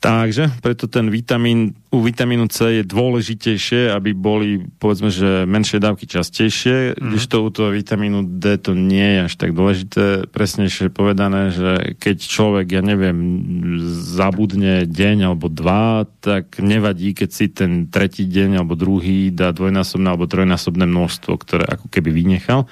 Takže 0.00 0.48
preto 0.64 0.88
ten 0.88 1.12
vitamín, 1.12 1.76
u 1.92 2.00
vitamínu 2.00 2.48
C 2.48 2.80
je 2.80 2.88
dôležitejšie, 2.88 3.92
aby 3.92 4.16
boli 4.16 4.64
povedzme, 4.80 5.12
že 5.12 5.44
menšie 5.44 5.76
dávky 5.76 6.08
častejšie, 6.08 6.96
mm. 6.96 7.12
když 7.12 7.28
to 7.28 7.44
u 7.44 7.52
toho 7.52 7.68
vitamínu 7.68 8.40
D 8.40 8.56
to 8.56 8.72
nie 8.72 9.04
je 9.04 9.20
až 9.28 9.34
tak 9.36 9.52
dôležité. 9.52 10.24
Presnejšie 10.32 10.88
povedané, 10.88 11.52
že 11.52 12.00
keď 12.00 12.16
človek, 12.16 12.80
ja 12.80 12.80
neviem, 12.80 13.18
zabudne 13.92 14.88
deň 14.88 15.36
alebo 15.36 15.52
dva, 15.52 16.08
tak 16.24 16.64
nevadí, 16.64 17.12
keď 17.12 17.28
si 17.28 17.52
ten 17.52 17.84
tretí 17.92 18.24
deň 18.24 18.64
alebo 18.64 18.80
druhý 18.80 19.28
dá 19.28 19.52
dvojnásobné 19.52 20.08
alebo 20.08 20.24
trojnásobné 20.24 20.88
množstvo, 20.88 21.36
ktoré 21.36 21.68
ako 21.68 21.92
keby 21.92 22.08
vynechal. 22.08 22.64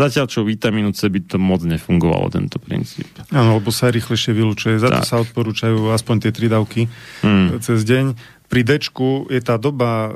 Zatiaľ, 0.00 0.32
čo 0.32 0.48
vitamínu 0.48 0.96
C 0.96 1.12
by 1.12 1.28
to 1.28 1.36
moc 1.36 1.60
nefungovalo, 1.60 2.32
tento 2.32 2.56
princíp. 2.56 3.04
Áno, 3.36 3.60
lebo 3.60 3.68
sa 3.68 3.92
rýchlejšie 3.92 4.32
vylúčuje. 4.32 4.80
Za 4.80 4.88
to 4.88 5.04
sa 5.04 5.20
odporúčajú 5.20 5.92
aspoň 5.92 6.16
tie 6.24 6.32
tri 6.32 6.48
dávky 6.48 6.69
dávky 6.70 6.86
hmm. 7.26 7.58
cez 7.58 7.82
deň. 7.82 8.14
Pri 8.50 8.62
D 8.66 8.78
je 9.30 9.40
tá 9.42 9.58
doba 9.58 10.06
e, 10.06 10.10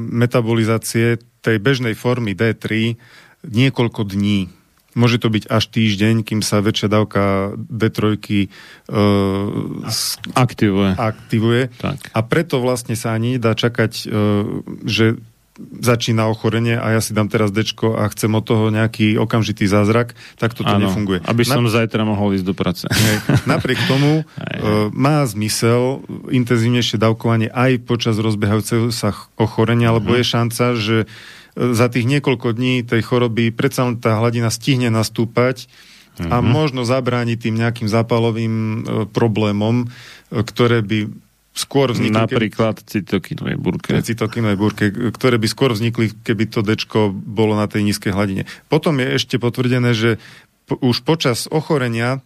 metabolizácie 0.00 1.20
tej 1.40 1.56
bežnej 1.60 1.96
formy 1.96 2.32
D3 2.32 2.96
niekoľko 3.44 4.08
dní. 4.08 4.48
Môže 4.94 5.18
to 5.20 5.28
byť 5.28 5.50
až 5.50 5.64
týždeň, 5.74 6.22
kým 6.24 6.40
sa 6.40 6.64
väčšia 6.64 6.88
dávka 6.88 7.52
D3 7.56 8.00
e, 8.16 8.46
aktivuje. 10.32 10.90
aktivuje. 10.96 11.62
Tak. 11.76 11.98
A 12.16 12.20
preto 12.24 12.60
vlastne 12.64 12.96
sa 12.96 13.12
ani 13.12 13.36
nedá 13.36 13.52
čakať, 13.52 13.92
e, 13.92 14.06
že 14.88 15.20
začína 15.58 16.26
ochorenie 16.26 16.74
a 16.74 16.98
ja 16.98 17.00
si 17.00 17.14
dám 17.14 17.30
teraz 17.30 17.54
dečko 17.54 17.94
a 17.94 18.10
chcem 18.10 18.26
od 18.34 18.42
toho 18.42 18.74
nejaký 18.74 19.14
okamžitý 19.14 19.70
zázrak, 19.70 20.18
tak 20.34 20.50
toto 20.50 20.74
ano, 20.74 20.90
nefunguje. 20.90 21.22
Aby 21.22 21.46
som 21.46 21.62
Na... 21.62 21.70
zajtra 21.70 22.02
mohol 22.02 22.34
ísť 22.34 22.46
do 22.46 22.54
práce. 22.58 22.84
Hej. 22.90 23.46
Napriek 23.46 23.78
tomu 23.86 24.22
uh, 24.26 24.90
má 24.90 25.22
zmysel 25.22 26.02
intenzívnejšie 26.26 26.98
dávkovanie 26.98 27.54
aj 27.54 27.86
počas 27.86 28.18
rozbiehajúceho 28.18 28.90
sa 28.90 29.14
ochorenia, 29.38 29.94
lebo 29.94 30.10
uh-huh. 30.10 30.26
je 30.26 30.32
šanca, 30.34 30.64
že 30.74 30.96
e, 31.02 31.06
za 31.54 31.86
tých 31.86 32.10
niekoľko 32.10 32.58
dní 32.58 32.82
tej 32.82 33.06
choroby 33.06 33.54
predsa 33.54 33.86
len 33.86 34.02
tá 34.02 34.18
hladina 34.18 34.50
stihne 34.50 34.90
nastúpať 34.90 35.70
uh-huh. 36.18 36.34
a 36.34 36.36
mhm. 36.42 36.50
možno 36.50 36.82
zabrániť 36.82 37.38
tým 37.38 37.54
nejakým 37.62 37.86
zápalovým 37.86 38.54
uh, 38.54 38.74
problémom, 39.06 39.86
ktoré 40.34 40.82
by 40.82 41.23
skôr 41.54 41.94
vznikli... 41.94 42.18
Napríklad 42.18 42.82
keby, 42.82 42.90
cytokinovej 42.90 43.56
burke. 43.56 43.94
Cytokinovej 44.02 44.58
burke, 44.58 44.84
ktoré 44.90 45.38
by 45.38 45.46
skôr 45.46 45.70
vznikli, 45.70 46.10
keby 46.10 46.50
to 46.50 46.60
dečko 46.66 47.14
bolo 47.14 47.54
na 47.54 47.70
tej 47.70 47.86
nízkej 47.86 48.10
hladine. 48.10 48.42
Potom 48.66 48.98
je 48.98 49.14
ešte 49.14 49.38
potvrdené, 49.38 49.94
že 49.94 50.18
po, 50.66 50.74
už 50.82 51.06
počas 51.06 51.46
ochorenia 51.46 52.20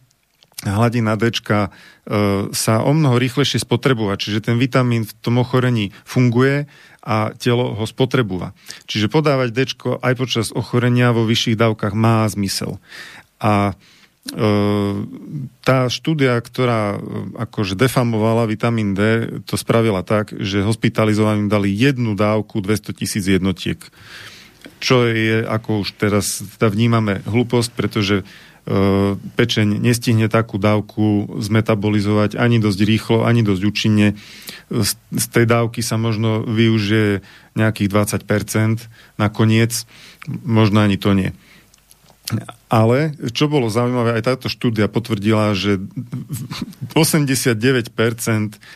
hladina 0.65 1.15
dečka 1.15 1.68
e, 1.68 2.50
sa 2.50 2.82
o 2.82 2.90
mnoho 2.90 3.20
rýchlejšie 3.20 3.62
spotrebuje, 3.62 4.18
čiže 4.18 4.50
ten 4.50 4.57
vitamín 4.58 5.07
v 5.07 5.12
tom 5.23 5.39
ochorení 5.39 5.94
funguje 6.02 6.66
a 7.05 7.31
telo 7.39 7.78
ho 7.78 7.84
spotrebúva. 7.86 8.58
Čiže 8.90 9.12
podávať 9.12 9.48
dečko 9.55 9.89
aj 10.02 10.15
počas 10.18 10.47
ochorenia 10.50 11.15
vo 11.15 11.23
vyšších 11.23 11.55
dávkach 11.55 11.94
má 11.94 12.26
zmysel. 12.26 12.82
A 13.39 13.78
tá 15.65 15.89
štúdia, 15.89 16.36
ktorá 16.36 16.97
ehm, 16.97 17.32
akože 17.36 17.74
defamovala 17.78 18.44
vitamín 18.44 18.92
D, 18.92 19.00
to 19.48 19.57
spravila 19.57 20.05
tak, 20.05 20.36
že 20.36 20.65
hospitalizovaným 20.65 21.48
dali 21.48 21.73
jednu 21.73 22.12
dávku 22.12 22.60
200 22.60 22.92
tisíc 22.92 23.24
jednotiek. 23.24 23.81
Čo 24.78 25.08
je, 25.08 25.42
ako 25.42 25.82
už 25.82 25.97
teraz 25.97 26.44
teda 26.58 26.70
vnímame, 26.70 27.24
hlúposť, 27.26 27.70
pretože 27.74 28.23
e, 28.23 28.24
pečeň 29.16 29.81
nestihne 29.81 30.31
takú 30.31 30.55
dávku 30.60 31.26
zmetabolizovať 31.42 32.39
ani 32.39 32.62
dosť 32.62 32.81
rýchlo, 32.86 33.18
ani 33.26 33.42
dosť 33.42 33.62
účinne. 33.65 34.15
Z 34.70 35.26
tej 35.34 35.50
dávky 35.50 35.82
sa 35.82 35.98
možno 35.98 36.47
využije 36.47 37.26
nejakých 37.58 37.89
20% 37.90 38.86
nakoniec, 39.18 39.82
možno 40.47 40.78
ani 40.78 40.94
to 40.94 41.10
nie. 41.10 41.34
Ale 42.68 43.16
čo 43.32 43.48
bolo 43.48 43.73
zaujímavé, 43.73 44.20
aj 44.20 44.36
táto 44.36 44.47
štúdia 44.52 44.92
potvrdila, 44.92 45.57
že 45.57 45.81
89% 46.92 47.89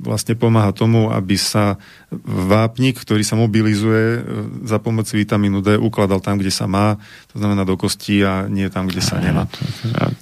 vlastne 0.08 0.40
pomáha 0.40 0.72
tomu, 0.72 1.12
aby 1.12 1.36
sa 1.36 1.76
vápnik, 2.24 2.96
ktorý 2.96 3.28
sa 3.28 3.36
mobilizuje 3.36 4.04
e, 4.16 4.20
za 4.64 4.80
pomoci 4.80 5.20
vitamínu 5.20 5.60
D, 5.60 5.76
ukladal 5.76 6.24
tam, 6.24 6.40
kde 6.40 6.48
sa 6.48 6.64
má, 6.64 6.96
to 7.36 7.44
znamená 7.44 7.68
do 7.68 7.76
kostí 7.76 8.24
a 8.24 8.48
nie 8.48 8.72
tam, 8.72 8.88
kde 8.88 9.04
sa 9.04 9.20
nemá. 9.20 9.52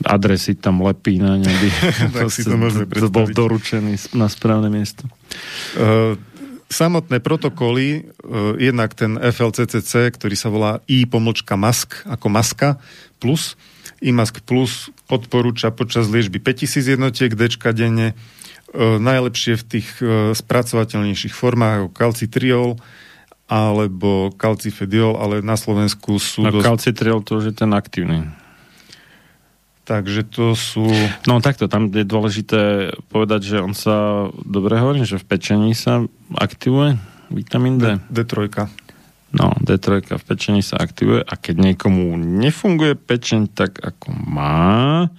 Adresy 0.09 0.57
tam 0.57 0.81
lepí 0.81 1.22
na 1.22 1.38
ne, 1.38 1.45
tak 2.17 2.33
si 2.33 2.41
to 2.41 2.57
môžeme 2.57 2.89
predstaviť. 2.89 3.13
bol 3.13 3.30
doručený 3.30 4.17
na 4.17 4.25
správne 4.25 4.73
miesto. 4.73 5.05
Uh, 5.77 6.17
samotné 6.69 7.19
protokoly, 7.19 8.08
uh, 8.24 8.56
jednak 8.59 8.93
ten 8.93 9.16
FLCCC, 9.17 10.11
ktorý 10.14 10.35
sa 10.38 10.50
volá 10.51 10.72
I 10.88 11.08
pomlčka 11.08 11.56
MASK, 11.56 12.08
ako 12.08 12.27
maska 12.30 12.69
plus, 13.17 13.56
IMASK 14.03 14.43
plus 14.43 14.92
odporúča 15.08 15.72
počas 15.72 16.11
liečby 16.11 16.43
5000 16.43 17.00
jednotiek 17.00 17.32
D 17.32 17.48
denne, 17.72 18.14
uh, 18.14 19.00
najlepšie 19.00 19.59
v 19.59 19.64
tých 19.64 19.88
uh, 20.03 20.35
spracovateľnejších 20.35 21.32
formách 21.32 21.88
ako 21.88 21.90
kalcitriol, 21.95 22.69
alebo 23.48 24.33
kalcifediol, 24.33 25.19
ale 25.19 25.35
na 25.43 25.59
Slovensku 25.59 26.17
sú... 26.17 26.48
A 26.48 26.50
dosť... 26.50 26.66
kalcitriol 26.66 27.19
to 27.22 27.38
už 27.43 27.51
je 27.51 27.56
ten 27.56 27.72
aktívny. 27.75 28.42
Takže 29.84 30.24
to 30.24 30.56
sú... 30.56 30.88
No 31.28 31.44
takto, 31.44 31.68
tam 31.68 31.92
je 31.92 32.08
dôležité 32.08 32.92
povedať, 33.12 33.52
že 33.52 33.58
on 33.60 33.76
sa, 33.76 34.30
dobre 34.48 34.80
hovorím, 34.80 35.03
že 35.03 35.20
v 35.20 35.28
pečení 35.28 35.76
sa 35.76 36.08
aktivuje 36.32 36.95
vitamín 37.28 37.84
D. 37.84 38.00
D, 38.08 38.24
D3. 38.24 38.48
No, 39.34 39.52
D3 39.60 40.08
v 40.08 40.24
pečení 40.24 40.62
sa 40.62 40.78
aktivuje 40.80 41.26
a 41.26 41.34
keď 41.36 41.74
niekomu 41.74 42.16
nefunguje 42.16 42.95
pečeň 42.95 43.50
tak, 43.52 43.82
ako 43.82 44.14
má, 44.14 45.10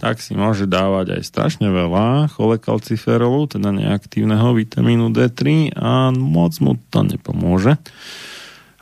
tak 0.00 0.16
si 0.24 0.32
môže 0.32 0.64
dávať 0.64 1.20
aj 1.20 1.22
strašne 1.28 1.68
veľa 1.68 2.32
cholekalciferolu, 2.32 3.52
teda 3.52 3.68
neaktívneho 3.68 4.56
vitamínu 4.56 5.12
D3 5.12 5.70
a 5.76 6.08
moc 6.10 6.56
mu 6.64 6.80
to 6.88 7.04
nepomôže. 7.04 7.76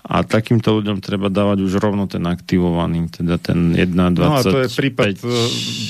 A 0.08 0.24
takýmto 0.24 0.80
ľuďom 0.80 1.04
treba 1.04 1.28
dávať 1.28 1.68
už 1.68 1.84
rovno 1.84 2.08
ten 2.08 2.24
aktivovaný, 2.24 3.12
teda 3.12 3.36
ten 3.36 3.76
1,20. 3.76 4.16
No 4.16 4.34
a 4.34 4.40
to 4.40 4.64
je 4.64 4.68
prípad 4.72 5.20
e, 5.20 5.28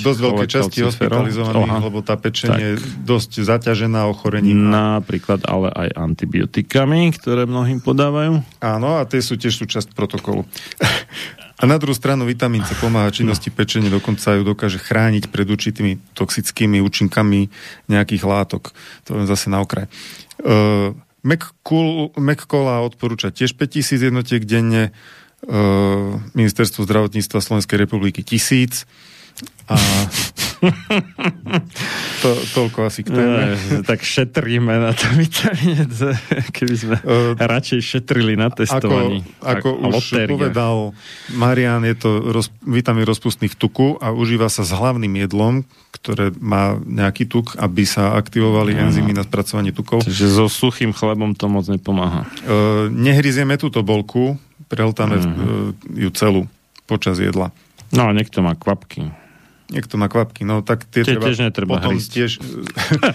dosť 0.03 0.19
veľkej 0.19 0.49
časti 0.51 0.79
hospitalizovaných, 0.83 1.79
Oha. 1.79 1.87
lebo 1.87 2.03
tá 2.03 2.19
pečenie 2.19 2.75
je 2.75 2.83
dosť 3.07 3.47
zaťažená 3.47 4.11
ochorením. 4.11 4.75
Napríklad 4.75 5.47
ale 5.47 5.71
aj 5.71 5.95
antibiotikami, 5.95 7.15
ktoré 7.15 7.47
mnohým 7.47 7.79
podávajú. 7.79 8.43
Áno, 8.59 8.99
a 8.99 9.07
tie 9.07 9.23
sú 9.23 9.39
tiež 9.39 9.55
súčasť 9.55 9.95
protokolu. 9.95 10.43
A 11.59 11.67
na 11.67 11.75
druhú 11.75 11.91
stranu 11.91 12.23
vitamín 12.23 12.63
C 12.63 12.71
pomáha 12.79 13.11
činnosti 13.11 13.51
pečenie, 13.51 13.91
dokonca 13.91 14.39
ju 14.39 14.47
dokáže 14.47 14.79
chrániť 14.79 15.27
pred 15.27 15.43
určitými 15.43 16.15
toxickými 16.15 16.79
účinkami 16.79 17.51
nejakých 17.91 18.23
látok. 18.23 18.71
To 19.11 19.19
je 19.19 19.27
zase 19.27 19.51
na 19.51 19.59
okraj. 19.59 19.91
Uh, 20.39 20.95
McCola 22.17 22.81
odporúča 22.81 23.29
tiež 23.29 23.53
5000 23.55 24.09
jednotiek 24.09 24.43
denne, 24.49 24.97
uh, 25.45 26.17
Ministerstvo 26.33 26.89
zdravotníctva 26.89 27.45
Slovenskej 27.45 27.77
republiky 27.77 28.25
1000 28.25 28.89
a 29.69 29.77
to, 32.23 32.29
toľko 32.55 32.79
asi 32.91 33.07
k 33.07 33.15
téme. 33.15 33.55
No, 33.55 33.87
tak 33.87 34.03
šetríme 34.03 34.75
na 34.75 34.91
to 34.91 35.07
vitamíne 35.15 35.87
keby 36.51 36.75
sme 36.75 36.97
uh, 36.99 37.39
radšej 37.39 37.81
šetrili 37.81 38.35
na 38.35 38.51
testovaní. 38.51 39.23
Ako, 39.39 39.79
ako 39.79 39.99
už 39.99 40.07
povedal 40.27 40.77
Marian, 41.35 41.87
je 41.87 41.95
to 41.95 42.11
roz, 42.35 42.51
vitamín 42.67 43.07
rozpustný 43.07 43.47
v 43.47 43.57
tuku 43.57 43.89
a 44.03 44.11
užíva 44.11 44.51
sa 44.51 44.67
s 44.67 44.75
hlavným 44.75 45.15
jedlom, 45.23 45.63
ktoré 45.95 46.35
má 46.43 46.79
nejaký 46.83 47.31
tuk, 47.31 47.55
aby 47.59 47.87
sa 47.87 48.19
aktivovali 48.19 48.75
uh, 48.75 48.91
enzymy 48.91 49.15
na 49.15 49.23
spracovanie 49.23 49.71
tukov. 49.71 50.03
Čiže 50.03 50.27
so 50.43 50.47
suchým 50.51 50.91
chlebom 50.91 51.39
to 51.39 51.47
moc 51.47 51.71
nepomáha. 51.71 52.27
Uh, 52.43 52.91
nehryzieme 52.91 53.55
túto 53.61 53.87
bolku, 53.87 54.35
prehltáme 54.67 55.17
uh-huh. 55.23 55.71
ju 55.95 56.11
celú 56.13 56.41
počas 56.91 57.23
jedla. 57.23 57.55
No 57.89 58.05
a 58.05 58.13
niekto 58.13 58.45
má 58.45 58.53
kvapky 58.53 59.28
niekto 59.69 60.01
má 60.01 60.09
kvapky, 60.09 60.49
no 60.49 60.65
tak 60.65 60.89
tie, 60.89 61.05
tie 61.05 61.17
treba 61.17 61.29
tiež 61.29 61.39
netreba 61.45 61.77
potom 61.77 62.01
hrísť. 62.01 62.11
tiež, 62.11 62.33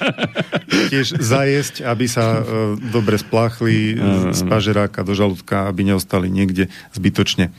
tiež 0.94 1.08
zajesť, 1.18 1.76
aby 1.82 2.06
sa 2.06 2.40
uh, 2.40 2.78
dobre 2.78 3.18
spláchli 3.18 3.98
uh, 3.98 4.32
z 4.32 4.42
pažeráka 4.46 5.02
do 5.02 5.18
žalúdka, 5.18 5.66
aby 5.66 5.90
neostali 5.90 6.30
niekde 6.30 6.70
zbytočne. 6.94 7.50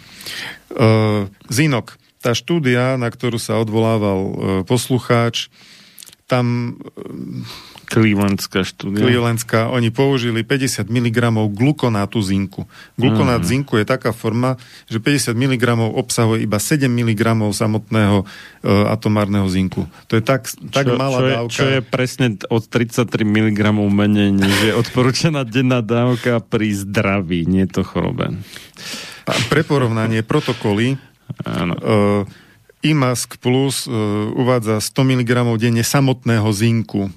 Uh, 0.70 1.26
Zinok, 1.50 1.98
tá 2.22 2.32
štúdia, 2.32 2.94
na 2.94 3.10
ktorú 3.10 3.36
sa 3.36 3.58
odvolával 3.58 4.20
uh, 4.22 4.32
poslucháč, 4.62 5.50
tam 6.30 6.78
uh, 6.78 7.73
Clevelandská 7.94 8.66
štúdia. 8.66 9.06
Clevelandská, 9.06 9.70
oni 9.70 9.94
použili 9.94 10.42
50 10.42 10.90
mg 10.90 11.18
glukonátu 11.54 12.18
zinku. 12.18 12.66
Glukonát 12.98 13.46
mm. 13.46 13.48
zinku 13.48 13.78
je 13.78 13.86
taká 13.86 14.10
forma, 14.10 14.58
že 14.90 14.98
50 14.98 15.30
mg 15.30 15.64
obsahuje 15.94 16.42
iba 16.42 16.58
7 16.58 16.90
mg 16.90 17.22
samotného 17.54 18.26
uh, 18.26 18.92
atomárneho 18.92 19.46
zinku. 19.46 19.86
To 20.10 20.18
je 20.18 20.22
tak, 20.26 20.50
tak 20.74 20.90
čo, 20.90 20.98
malá 20.98 21.18
čo 21.22 21.26
dávka. 21.30 21.46
Je, 21.46 21.54
čo 21.54 21.64
je 21.70 21.80
presne 21.86 22.26
od 22.50 22.62
33 22.66 23.22
mg 23.22 23.60
menej, 23.94 24.34
než 24.34 24.54
je 24.66 24.72
odporúčaná 24.74 25.46
denná 25.46 25.78
dávka 25.78 26.42
pri 26.42 26.74
zdraví, 26.74 27.46
nie 27.46 27.70
to 27.70 27.86
chorobe. 27.86 28.34
Pre 29.24 29.62
porovnanie 29.62 30.26
protokoly 30.26 30.98
Áno. 31.44 31.74
Uh, 31.80 32.22
IMASK 32.84 33.40
Plus 33.40 33.88
uh, 33.88 33.92
uvádza 34.36 34.76
100 34.76 34.92
mg 34.92 35.30
denne 35.56 35.80
samotného 35.80 36.48
zinku 36.52 37.08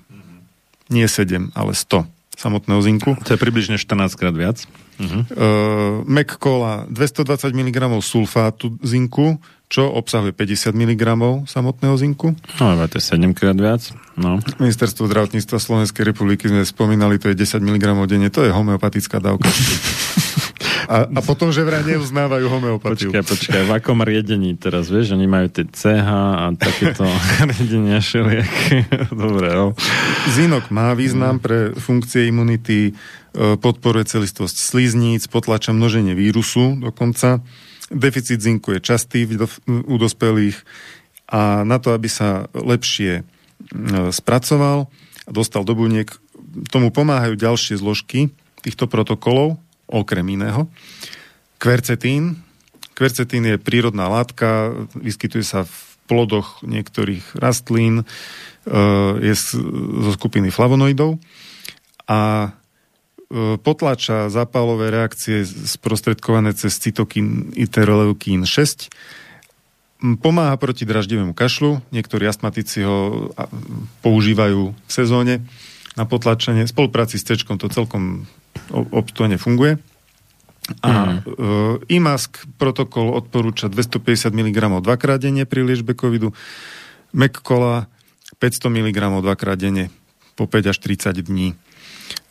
nie 0.89 1.07
7, 1.07 1.51
ale 1.55 1.71
100 1.73 2.05
samotného 2.37 2.81
zinku. 2.85 3.17
To 3.25 3.33
je 3.33 3.39
približne 3.41 3.81
14 3.81 4.13
krát 4.13 4.35
viac. 4.37 4.61
Uh-huh. 4.97 5.21
Uh, 5.33 6.01
McCola 6.05 6.85
220 6.89 7.53
mg 7.53 7.77
sulfátu 8.01 8.77
zinku, 8.85 9.41
čo 9.67 9.89
obsahuje 9.89 10.31
50 10.31 10.73
mg 10.73 11.03
samotného 11.49 11.95
zinku. 11.97 12.37
No, 12.61 12.63
ale 12.77 12.85
to 12.87 13.01
je 13.01 13.03
7 13.09 13.33
krát 13.33 13.57
viac. 13.57 13.89
No. 14.15 14.37
Ministerstvo 14.61 15.09
zdravotníctva 15.09 15.57
Slovenskej 15.57 16.13
republiky 16.13 16.49
sme 16.49 16.61
spomínali, 16.61 17.17
to 17.17 17.33
je 17.33 17.35
10 17.37 17.61
mg 17.61 17.85
denne, 18.05 18.29
to 18.29 18.45
je 18.45 18.53
homeopatická 18.53 19.17
dávka. 19.17 19.49
A, 20.85 21.09
a 21.09 21.19
potom, 21.25 21.49
že 21.49 21.65
vraj 21.65 21.81
neuznávajú 21.81 22.45
homeopatiu. 22.45 23.09
Počkaj, 23.09 23.25
počkaj, 23.25 23.61
v 23.65 23.71
akom 23.73 24.05
riedení 24.05 24.53
teraz, 24.53 24.93
vieš, 24.93 25.17
oni 25.17 25.25
majú 25.25 25.49
tie 25.49 25.65
CH 25.65 26.07
a 26.13 26.45
takéto 26.53 27.03
riedenia 27.57 27.97
všelijaké. 27.97 29.09
Dobre, 29.09 29.47
no. 29.57 29.73
Zinok 30.37 30.69
má 30.69 30.93
význam 30.93 31.41
pre 31.41 31.73
funkcie 31.73 32.29
imunity, 32.29 32.91
e, 32.91 33.57
podporuje 33.57 34.05
celistvosť 34.05 34.55
slizníc, 34.55 35.25
potlača 35.25 35.73
množenie 35.73 36.13
vírusu 36.13 36.77
dokonca. 36.77 37.41
Deficit 37.89 38.43
zinku 38.43 38.75
je 38.75 38.83
častý 38.83 39.25
u 39.65 39.95
dospelých 39.95 40.59
a 41.27 41.63
na 41.67 41.79
to, 41.79 41.91
aby 41.91 42.07
sa 42.07 42.47
lepšie 42.55 43.11
e, 43.19 43.23
spracoval 44.15 44.87
a 45.27 45.29
dostal 45.35 45.67
do 45.67 45.75
buniek, 45.75 46.07
tomu 46.71 46.89
pomáhajú 46.89 47.35
ďalšie 47.35 47.75
zložky 47.77 48.31
týchto 48.63 48.87
protokolov, 48.87 49.59
okrem 49.87 50.27
iného. 50.27 50.67
Kvercetín. 51.57 52.43
Kvercetín 52.93 53.47
je 53.47 53.57
prírodná 53.57 54.11
látka, 54.11 54.73
vyskytuje 54.97 55.45
sa 55.45 55.65
v 55.65 55.75
plodoch 56.07 56.63
niektorých 56.63 57.35
rastlín, 57.35 58.01
e, 58.01 58.03
je 59.21 59.33
zo 60.07 60.11
skupiny 60.15 60.49
flavonoidov 60.49 61.19
a 62.07 62.21
e, 62.47 62.49
potlača 63.59 64.31
zápalové 64.31 64.89
reakcie 64.89 65.43
sprostredkované 65.45 66.55
cez 66.55 66.79
cytokín 66.79 67.51
iterleukín 67.53 68.47
6. 68.47 68.89
Pomáha 69.97 70.53
proti 70.61 70.85
draždivému 70.85 71.33
kašlu. 71.33 71.81
Niektorí 71.89 72.29
astmatici 72.29 72.85
ho 72.85 73.33
používajú 74.05 74.77
v 74.77 74.91
sezóne 74.93 75.41
na 75.97 76.05
potlačenie. 76.05 76.69
V 76.69 76.73
spolupráci 76.73 77.17
s 77.17 77.25
tečkom 77.25 77.57
to 77.57 77.65
celkom 77.73 78.29
obstojne 78.71 79.39
funguje. 79.39 79.79
A 80.83 81.23
mm. 81.23 81.87
IMASK 81.87 82.59
protokol 82.59 83.15
odporúča 83.15 83.71
250 83.71 84.35
mg 84.35 84.83
dvakrát 84.83 85.23
denne 85.23 85.47
pri 85.47 85.63
liečbe 85.63 85.95
covidu, 85.95 86.35
McCola 87.15 87.87
500 88.35 88.67
mg 88.67 88.99
dvakrát 89.23 89.55
denne 89.55 89.87
po 90.35 90.45
5 90.45 90.71
až 90.71 90.77
30 90.83 91.23
dní. 91.23 91.55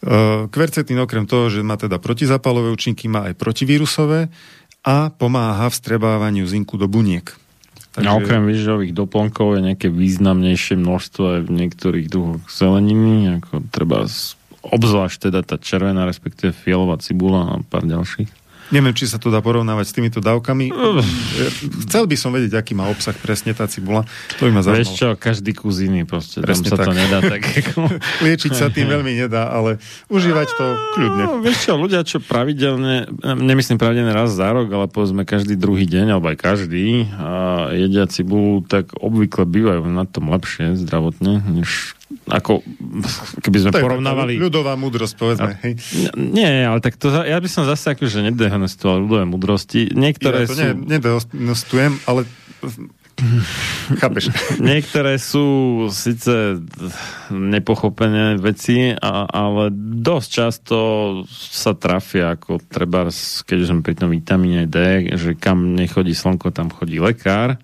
Uh, 0.05 0.47
kvercetín 0.53 1.01
okrem 1.01 1.25
toho, 1.25 1.49
že 1.49 1.65
má 1.65 1.81
teda 1.81 1.97
protizapalové 1.97 2.71
účinky, 2.71 3.09
má 3.09 3.33
aj 3.33 3.35
protivírusové 3.41 4.29
a 4.85 5.11
pomáha 5.11 5.67
v 5.73 5.75
strebávaniu 5.75 6.47
zinku 6.47 6.77
do 6.77 6.87
buniek. 6.87 7.33
Takže... 7.97 8.07
A 8.07 8.13
okrem 8.13 8.45
výživových 8.45 8.93
doplnkov 8.93 9.57
je 9.57 9.61
nejaké 9.73 9.89
významnejšie 9.89 10.77
množstvo 10.77 11.23
aj 11.25 11.41
v 11.49 11.51
niektorých 11.65 12.07
druhoch 12.13 12.45
zeleniny, 12.53 13.41
ako 13.41 13.65
treba 13.73 14.05
obzvlášť 14.71 15.31
teda 15.31 15.41
tá 15.47 15.57
červená, 15.57 16.07
respektíve 16.07 16.51
fialová 16.55 16.99
cibula 16.99 17.47
a 17.47 17.55
pár 17.67 17.87
ďalších. 17.87 18.47
Neviem, 18.75 18.99
či 18.99 19.07
sa 19.07 19.23
to 19.23 19.31
dá 19.31 19.39
porovnávať 19.39 19.87
s 19.87 19.93
týmito 19.95 20.19
dávkami. 20.19 20.75
Chcel 21.87 22.05
by 22.11 22.17
som 22.19 22.35
vedieť, 22.35 22.59
aký 22.59 22.75
má 22.75 22.91
obsah 22.91 23.15
presne 23.15 23.55
tá 23.55 23.71
cibula. 23.71 24.03
To 24.43 24.51
by 24.51 24.59
ma 24.59 24.63
zaujímalo. 24.67 24.83
Vieš 24.83 24.91
čo, 24.99 25.09
každý 25.15 25.55
kus 25.55 25.87
iný 25.87 26.03
proste. 26.03 26.43
Presne 26.43 26.75
Tam 26.75 26.75
sa 26.75 26.79
tak. 26.83 26.87
to 26.91 26.93
nedá 26.99 27.19
tak. 27.23 27.43
Liečiť 28.27 28.53
sa 28.59 28.67
tým 28.67 28.91
veľmi 28.91 29.13
nedá, 29.15 29.55
ale 29.55 29.79
užívať 30.11 30.49
to 30.59 30.67
kľudne. 30.99 31.25
No, 31.31 31.39
vieš 31.47 31.71
čo, 31.71 31.79
ľudia, 31.79 32.03
čo 32.03 32.19
pravidelne, 32.19 33.07
nemyslím 33.23 33.79
pravidelne 33.79 34.11
raz 34.11 34.35
za 34.35 34.51
rok, 34.51 34.67
ale 34.67 34.91
povedzme 34.91 35.23
každý 35.23 35.55
druhý 35.55 35.87
deň, 35.87 36.19
alebo 36.19 36.35
aj 36.35 36.39
každý, 36.39 37.07
a 37.15 37.71
jedia 37.71 38.11
cibulu, 38.11 38.67
tak 38.67 38.91
obvykle 38.99 39.47
bývajú 39.47 39.87
na 39.87 40.11
tom 40.11 40.27
lepšie 40.35 40.75
zdravotne, 40.75 41.39
než 41.63 41.95
ako 42.27 42.67
keby 43.39 43.57
sme 43.63 43.71
To 43.71 43.79
porovnávali... 43.79 44.35
ľudová 44.35 44.75
múdrosť, 44.75 45.15
povedzme. 45.15 45.53
Hej. 45.63 45.73
Nie, 46.19 46.67
ale 46.67 46.83
tak 46.83 46.99
to, 46.99 47.11
ja 47.23 47.39
by 47.39 47.47
som 47.47 47.63
zase 47.63 47.95
akože 47.95 48.27
nedehonestoval 48.31 49.07
ľudové 49.07 49.25
múdrosti. 49.31 49.95
Niektoré 49.95 50.45
ja 50.45 50.51
to 50.51 50.55
sú... 50.55 50.63
ne, 50.63 50.71
nedehonestujem, 50.75 52.03
ale 52.11 52.27
chápeš. 54.03 54.35
Niektoré 54.59 55.17
sú 55.23 55.47
síce 55.95 56.61
nepochopené 57.33 58.37
veci, 58.43 58.93
a, 58.93 59.13
ale 59.31 59.71
dosť 60.03 60.29
často 60.29 60.79
sa 61.31 61.73
trafia, 61.79 62.35
ako 62.37 62.61
treba, 62.67 63.09
keď 63.47 63.59
sme 63.63 63.81
pri 63.87 63.95
tom 63.97 64.11
vitamíne 64.13 64.67
D, 64.69 65.09
že 65.15 65.39
kam 65.39 65.79
nechodí 65.79 66.13
slnko, 66.13 66.53
tam 66.53 66.69
chodí 66.75 66.99
lekár. 66.99 67.57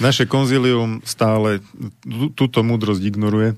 Naše 0.00 0.24
konzilium 0.24 1.04
stále 1.04 1.60
tú- 2.00 2.32
túto 2.32 2.64
múdrosť 2.64 3.04
ignoruje. 3.04 3.52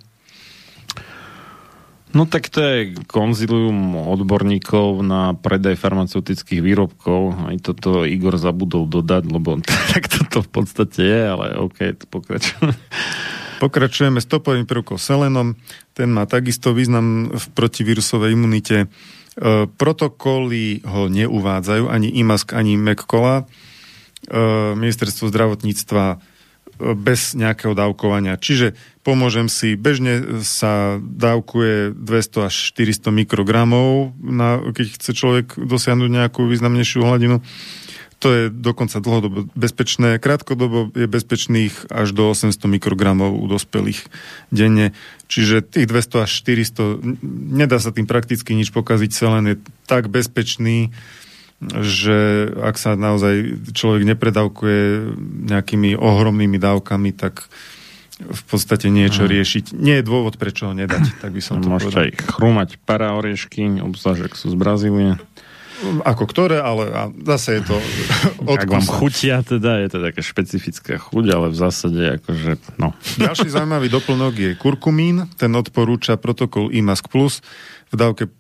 No 2.13 2.29
tak 2.29 2.53
to 2.53 2.61
je 2.61 2.77
konzilium 3.09 3.97
odborníkov 3.97 5.01
na 5.01 5.33
predaj 5.33 5.81
farmaceutických 5.81 6.61
výrobkov. 6.61 7.49
Aj 7.49 7.57
toto 7.65 8.05
Igor 8.05 8.37
zabudol 8.37 8.85
dodať, 8.85 9.33
lebo 9.33 9.57
tak 9.97 10.13
toto 10.13 10.45
v 10.45 10.51
podstate 10.53 11.01
je, 11.01 11.21
ale 11.25 11.57
OK, 11.57 11.79
to 11.97 12.05
pokračujeme. 12.13 12.77
Pokračujeme 13.65 14.19
s 14.19 14.27
topovým 14.27 14.67
prvkom 14.69 14.99
selenom. 14.99 15.55
Ten 15.95 16.11
má 16.11 16.29
takisto 16.29 16.75
význam 16.75 17.31
v 17.31 17.45
protivírusovej 17.55 18.35
imunite. 18.35 18.77
E, 18.83 18.87
protokoly 19.71 20.83
ho 20.83 21.07
neuvádzajú, 21.07 21.87
ani 21.87 22.11
IMASK, 22.11 22.59
ani 22.59 22.75
MECCOLA. 22.75 23.37
E, 23.41 23.45
ministerstvo 24.75 25.31
zdravotníctva 25.31 26.19
bez 26.99 27.39
nejakého 27.39 27.79
dávkovania. 27.79 28.35
Čiže 28.35 28.75
pomôžem 29.07 29.47
si, 29.47 29.79
bežne 29.79 30.43
sa 30.43 30.99
dávkuje 30.99 31.95
200 31.95 32.49
až 32.51 32.55
400 32.75 33.15
mikrogramov, 33.15 34.15
na, 34.19 34.59
keď 34.75 34.87
chce 34.99 35.11
človek 35.15 35.47
dosiahnuť 35.59 36.11
nejakú 36.11 36.43
významnejšiu 36.51 37.07
hladinu. 37.07 37.39
To 38.23 38.31
je 38.31 38.45
dokonca 38.55 39.03
dlhodobo 39.03 39.51
bezpečné. 39.59 40.23
Krátkodobo 40.23 40.95
je 40.95 41.11
bezpečných 41.11 41.91
až 41.91 42.15
do 42.15 42.31
800 42.31 42.55
mikrogramov 42.71 43.35
u 43.35 43.51
dospelých 43.51 44.07
denne. 44.55 44.95
Čiže 45.27 45.67
tých 45.67 45.91
200 45.91 46.23
až 46.23 46.31
400, 46.31 47.03
n- 47.03 47.19
nedá 47.51 47.83
sa 47.83 47.91
tým 47.91 48.07
prakticky 48.07 48.55
nič 48.55 48.71
pokaziť, 48.71 49.11
len 49.27 49.45
je 49.51 49.57
tak 49.91 50.07
bezpečný, 50.07 50.95
že 51.63 52.51
ak 52.59 52.75
sa 52.75 52.99
naozaj 52.99 53.67
človek 53.71 54.03
nepredávkuje 54.03 54.83
nejakými 55.47 55.95
ohromnými 55.95 56.59
dávkami, 56.59 57.15
tak 57.15 57.47
v 58.23 58.43
podstate 58.47 58.87
niečo 58.91 59.27
riešiť. 59.27 59.75
Nie 59.75 60.03
je 60.03 60.05
dôvod, 60.07 60.39
prečo 60.39 60.71
ho 60.71 60.75
nedať, 60.75 61.15
tak 61.23 61.31
by 61.35 61.43
som 61.43 61.63
to 61.63 61.71
Môžete 61.71 61.95
povedal. 61.95 62.03
aj 62.07 62.11
chrumať 62.35 62.69
para 62.83 63.15
oriešky, 63.15 63.83
obzvlášť 63.83 64.23
ak 64.31 64.35
sú 64.35 64.47
z 64.51 64.57
Brazílie. 64.59 65.11
Ako 65.83 66.31
ktoré, 66.31 66.63
ale 66.63 66.95
zase 67.27 67.59
je 67.59 67.75
to 67.75 67.77
od 68.55 68.55
Ak 68.55 68.71
vám 68.71 68.87
chutia, 68.87 69.43
teda 69.43 69.83
je 69.83 69.89
to 69.91 69.99
taká 69.99 70.23
špecifická 70.23 70.95
chuť, 70.95 71.25
ale 71.35 71.47
v 71.51 71.57
zásade 71.59 72.03
akože, 72.23 72.79
no. 72.79 72.95
Ďalší 73.23 73.51
zaujímavý 73.51 73.91
doplnok 73.91 74.35
je 74.39 74.51
kurkumín. 74.55 75.27
Ten 75.35 75.51
odporúča 75.59 76.15
protokol 76.19 76.71
IMASK 76.71 77.11
v 77.91 77.95
dávke 77.99 78.31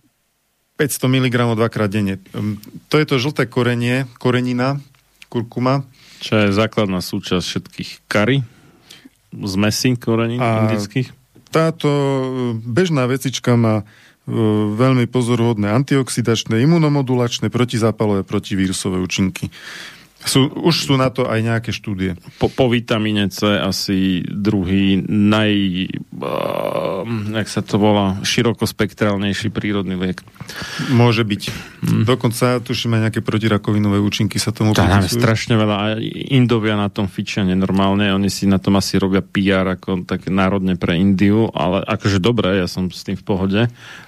500 0.76 1.08
mg 1.08 1.36
dvakrát 1.54 1.90
denne. 1.90 2.18
To 2.88 2.96
je 2.96 3.06
to 3.06 3.20
žlté 3.20 3.46
korenie, 3.46 4.08
korenina, 4.16 4.80
kurkuma. 5.28 5.84
Čo 6.22 6.38
je 6.38 6.48
základná 6.54 7.02
súčasť 7.02 7.44
všetkých 7.44 7.90
kary, 8.06 8.46
zmesí 9.32 9.96
korenín 9.98 10.38
A- 10.38 10.68
indických. 10.68 11.10
Táto 11.52 11.88
e, 11.88 12.22
bežná 12.64 13.04
vecička 13.04 13.60
má 13.60 13.82
e, 13.82 13.84
veľmi 14.72 15.04
pozoruhodné 15.04 15.68
antioxidačné, 15.68 16.56
imunomodulačné, 16.64 17.52
protizápalové, 17.52 18.24
protivírusové 18.24 18.96
účinky. 18.96 19.52
Sú, 20.22 20.46
už 20.46 20.86
sú 20.86 20.94
na 20.94 21.10
to 21.10 21.26
aj 21.26 21.40
nejaké 21.42 21.70
štúdie. 21.74 22.14
Po, 22.38 22.46
po 22.46 22.70
vitamíne 22.70 23.26
C 23.28 23.58
asi 23.58 24.22
druhý 24.22 25.02
naj... 25.02 25.52
Uh, 26.14 27.02
jak 27.34 27.48
sa 27.50 27.60
to 27.60 27.82
volá? 27.82 28.22
Širokospektrálnejší 28.22 29.50
prírodný 29.50 29.98
liek. 29.98 30.22
Môže 30.94 31.26
byť. 31.26 31.42
Dokonca, 32.06 32.62
tuším, 32.62 32.94
aj 32.98 33.02
nejaké 33.10 33.20
protirakovinové 33.26 33.98
účinky 33.98 34.38
sa 34.38 34.54
tomu 34.54 34.70
pripisujú. 34.70 35.18
strašne 35.18 35.54
veľa. 35.58 35.74
A 35.74 35.86
Indovia 36.30 36.78
na 36.78 36.86
tom 36.86 37.10
fičia 37.10 37.42
nenormálne. 37.42 38.14
Oni 38.14 38.30
si 38.30 38.46
na 38.46 38.62
tom 38.62 38.78
asi 38.78 39.02
robia 39.02 39.26
PR 39.26 39.66
ako 39.74 40.06
tak 40.06 40.30
národne 40.30 40.78
pre 40.78 40.94
Indiu, 41.02 41.50
ale 41.50 41.82
akože 41.82 42.22
dobre, 42.22 42.62
ja 42.62 42.70
som 42.70 42.86
s 42.86 43.02
tým 43.02 43.18
v 43.18 43.24
pohode. 43.26 43.60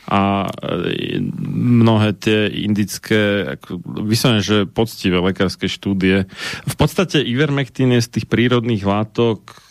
A 0.04 0.52
e, 0.60 1.16
mnohé 1.48 2.12
tie 2.12 2.52
indické, 2.52 3.56
vyslovene, 3.84 4.44
že 4.44 4.68
poctivé 4.68 5.16
lekárske 5.20 5.64
štúdie. 5.64 6.28
V 6.68 6.74
podstate 6.76 7.24
Ivermectin 7.24 7.96
je 7.96 8.04
z 8.04 8.12
tých 8.20 8.26
prírodných 8.28 8.84
látok 8.84 9.63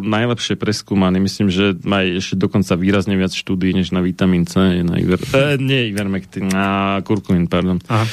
najlepšie 0.00 0.56
preskúmaný. 0.56 1.20
Myslím, 1.20 1.52
že 1.52 1.76
má 1.84 2.00
ešte 2.00 2.36
dokonca 2.38 2.72
výrazne 2.78 3.18
viac 3.18 3.34
štúdí, 3.34 3.76
než 3.76 3.92
na 3.92 4.00
vitamín 4.00 4.48
C. 4.48 4.80
Na 4.80 4.96
Iver... 4.96 5.20
e, 5.20 5.60
nie 5.60 5.92
Ivermectin, 5.92 6.48
na 6.48 6.98
kurkumin, 7.04 7.50
pardon. 7.50 7.76
Aha. 7.88 8.06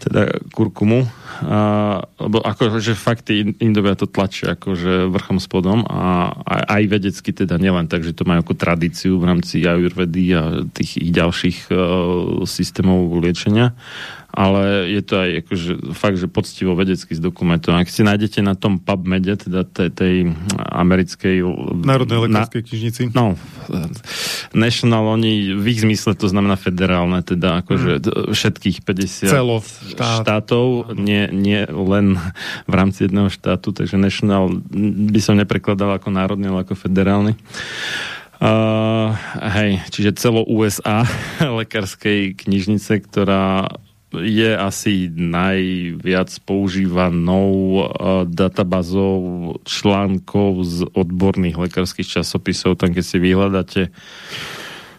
Teda 0.00 0.28
kurkumu. 0.52 1.08
A, 1.40 2.04
lebo 2.20 2.44
akože 2.44 2.92
fakt 2.92 3.32
tí 3.32 3.56
Indovia 3.64 3.96
to 3.96 4.04
tlačia 4.04 4.60
akože 4.60 5.08
vrchom 5.08 5.40
spodom 5.40 5.88
a 5.88 6.36
aj, 6.36 6.62
aj 6.68 6.82
vedecky 6.92 7.30
teda 7.32 7.56
nielen 7.56 7.88
tak, 7.88 8.04
že 8.04 8.12
to 8.12 8.28
majú 8.28 8.44
ako 8.44 8.60
tradíciu 8.60 9.16
v 9.16 9.24
rámci 9.24 9.64
ajurvedy 9.64 10.36
a 10.36 10.68
tých 10.68 11.00
ich 11.00 11.12
ďalších 11.16 11.72
uh, 11.72 12.44
systémov 12.44 13.08
liečenia, 13.24 13.72
ale 14.30 14.86
je 14.94 15.02
to 15.02 15.14
aj 15.18 15.30
akože 15.42 15.70
fakt, 15.92 16.18
že 16.22 16.30
poctivo 16.30 16.78
vedecky 16.78 17.12
zdokumentované. 17.18 17.82
Ak 17.82 17.90
si 17.90 18.06
nájdete 18.06 18.46
na 18.46 18.54
tom 18.54 18.78
PubMede, 18.78 19.34
teda 19.34 19.66
tej, 19.66 19.90
tej 19.90 20.14
americkej... 20.56 21.42
Národnej 21.82 22.30
lekárskej 22.30 22.62
knižnici. 22.62 23.02
No, 23.10 23.34
National, 24.54 25.04
oni 25.10 25.54
v 25.58 25.66
ich 25.74 25.82
zmysle 25.82 26.14
to 26.14 26.30
znamená 26.30 26.54
federálne, 26.54 27.26
teda 27.26 27.66
akože 27.66 27.90
mm. 28.00 28.30
všetkých 28.30 28.86
50 28.86 29.34
Celo 29.34 29.58
štát. 29.62 30.22
štátov, 30.22 30.94
nie, 30.94 31.26
nie 31.34 31.66
len 31.66 32.18
v 32.70 32.74
rámci 32.74 33.10
jedného 33.10 33.30
štátu, 33.30 33.74
takže 33.74 33.98
National 33.98 34.62
by 35.10 35.20
som 35.20 35.34
neprekladal 35.34 35.98
ako 35.98 36.14
národný, 36.14 36.54
ale 36.54 36.62
ako 36.62 36.78
federálny. 36.78 37.34
Uh, 38.40 39.12
hej, 39.52 39.84
čiže 39.92 40.16
celo 40.16 40.40
USA 40.48 41.04
lekárskej 41.60 42.40
knižnice, 42.40 43.04
ktorá 43.04 43.68
je 44.10 44.50
asi 44.58 45.06
najviac 45.14 46.30
používanou 46.42 47.50
uh, 47.50 47.82
databázou 48.26 49.54
článkov 49.62 50.50
z 50.66 50.78
odborných 50.90 51.56
lekárskych 51.56 52.18
časopisov. 52.18 52.74
Tam, 52.74 52.90
keď 52.90 53.04
si 53.06 53.16
vyhľadáte 53.22 53.80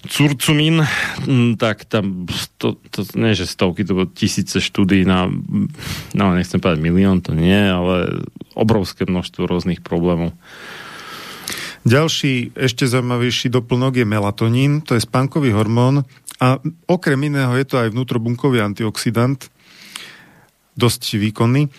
curcumín, 0.08 0.82
mm, 1.28 1.62
tak 1.62 1.86
tam 1.86 2.26
to, 2.58 2.80
to 2.90 3.06
nie, 3.14 3.38
že 3.38 3.46
stovky, 3.46 3.86
to 3.86 3.94
bolo 3.94 4.08
tisíce 4.10 4.58
štúdí 4.58 5.06
na, 5.06 5.30
no 6.18 6.24
nechcem 6.34 6.58
povedať 6.58 6.82
milión, 6.82 7.22
to 7.22 7.38
nie, 7.38 7.70
ale 7.70 8.26
obrovské 8.58 9.06
množstvo 9.06 9.46
rôznych 9.46 9.86
problémov. 9.86 10.34
Ďalší, 11.82 12.54
ešte 12.54 12.86
zaujímavejší 12.86 13.50
doplnok 13.50 14.02
je 14.02 14.06
melatonín, 14.06 14.86
to 14.86 14.94
je 14.94 15.02
spánkový 15.02 15.54
hormón 15.54 16.06
a 16.42 16.58
okrem 16.90 17.30
iného 17.30 17.54
je 17.54 17.66
to 17.70 17.78
aj 17.78 17.94
vnútrobunkový 17.94 18.66
antioxidant, 18.66 19.38
dosť 20.74 21.22
výkonný, 21.22 21.70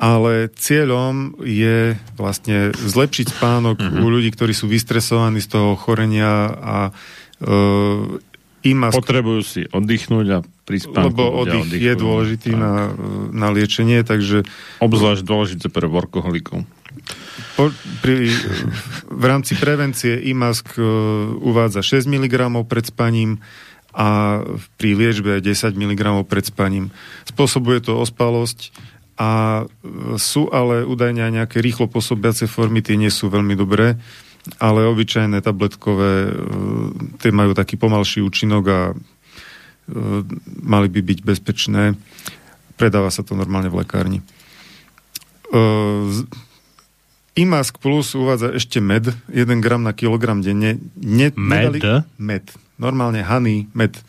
ale 0.00 0.50
cieľom 0.50 1.38
je 1.44 1.94
vlastne 2.18 2.74
zlepšiť 2.74 3.26
spánok 3.36 3.76
uh-huh. 3.78 4.02
u 4.02 4.06
ľudí, 4.10 4.34
ktorí 4.34 4.50
sú 4.50 4.66
vystresovaní 4.66 5.38
z 5.38 5.54
toho 5.54 5.78
chorenia 5.78 6.50
a 6.50 6.76
uh, 6.90 8.18
im 8.60 8.80
Potrebujú 8.92 9.40
si 9.40 9.62
oddychnúť 9.64 10.26
a 10.36 10.38
pri 10.68 10.78
spánku 10.84 11.16
lebo 11.16 11.32
oddych 11.32 11.72
je 11.72 11.92
dôležitý 11.96 12.52
Tak. 12.52 12.60
na, 12.60 12.74
na 13.32 13.48
liečenie, 13.56 14.04
takže 14.04 14.44
Obzvlášť 14.84 15.24
dôležité 15.24 15.66
pre 15.72 15.88
workoholikov. 15.88 16.68
Po, 17.56 17.72
pri, 18.04 18.28
v 19.08 19.24
rámci 19.24 19.56
prevencie 19.56 20.12
IMASK 20.28 20.76
e, 20.76 20.82
uvádza 21.40 21.80
6 21.80 22.04
mg 22.04 22.36
pred 22.68 22.84
spaním 22.84 23.40
a 23.90 24.40
pri 24.78 24.90
liečbe 24.94 25.42
10 25.42 25.74
mg 25.74 26.02
pred 26.26 26.46
spaním. 26.46 26.94
Spôsobuje 27.26 27.82
to 27.82 27.98
ospalosť 27.98 28.70
a 29.20 29.62
e, 29.62 30.16
sú 30.16 30.48
ale 30.48 30.86
údajne 30.86 31.20
aj 31.20 31.32
nejaké 31.42 31.58
rýchlo 31.60 31.90
pôsobiace 31.90 32.48
formy, 32.48 32.80
tie 32.80 32.96
nie 32.96 33.12
sú 33.12 33.28
veľmi 33.28 33.52
dobré, 33.52 34.00
ale 34.56 34.88
obyčajné 34.88 35.44
tabletkové, 35.44 36.12
e, 36.30 36.32
tie 37.20 37.28
majú 37.34 37.52
taký 37.52 37.76
pomalší 37.76 38.24
účinok 38.24 38.64
a 38.70 38.80
e, 38.90 38.94
mali 40.64 40.88
by 40.88 41.00
byť 41.04 41.18
bezpečné. 41.20 41.98
Predáva 42.80 43.12
sa 43.12 43.20
to 43.20 43.36
normálne 43.36 43.68
v 43.68 43.84
lekárni. 43.84 44.24
IMASK 47.36 47.82
Plus 47.82 48.14
uvádza 48.14 48.54
ešte 48.54 48.78
med, 48.78 49.10
1 49.28 49.60
gram 49.60 49.82
na 49.82 49.90
kilogram 49.92 50.40
denne. 50.40 50.78
Ne, 50.96 51.34
med? 51.34 51.76
Nedali, 51.76 51.80
med. 52.16 52.44
Normálne 52.80 53.20
honey, 53.20 53.68
med. 53.76 54.00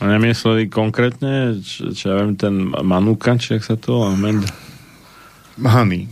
A 0.00 0.08
nemysleli 0.08 0.72
konkrétne, 0.72 1.60
či, 1.60 1.92
či 1.92 2.08
ja 2.08 2.16
viem, 2.16 2.32
ten 2.32 2.72
Manuka, 2.72 3.36
či 3.36 3.60
jak 3.60 3.64
sa 3.68 3.76
to 3.76 4.00
volá, 4.00 4.16
med? 4.16 4.40
Honey. 5.60 6.08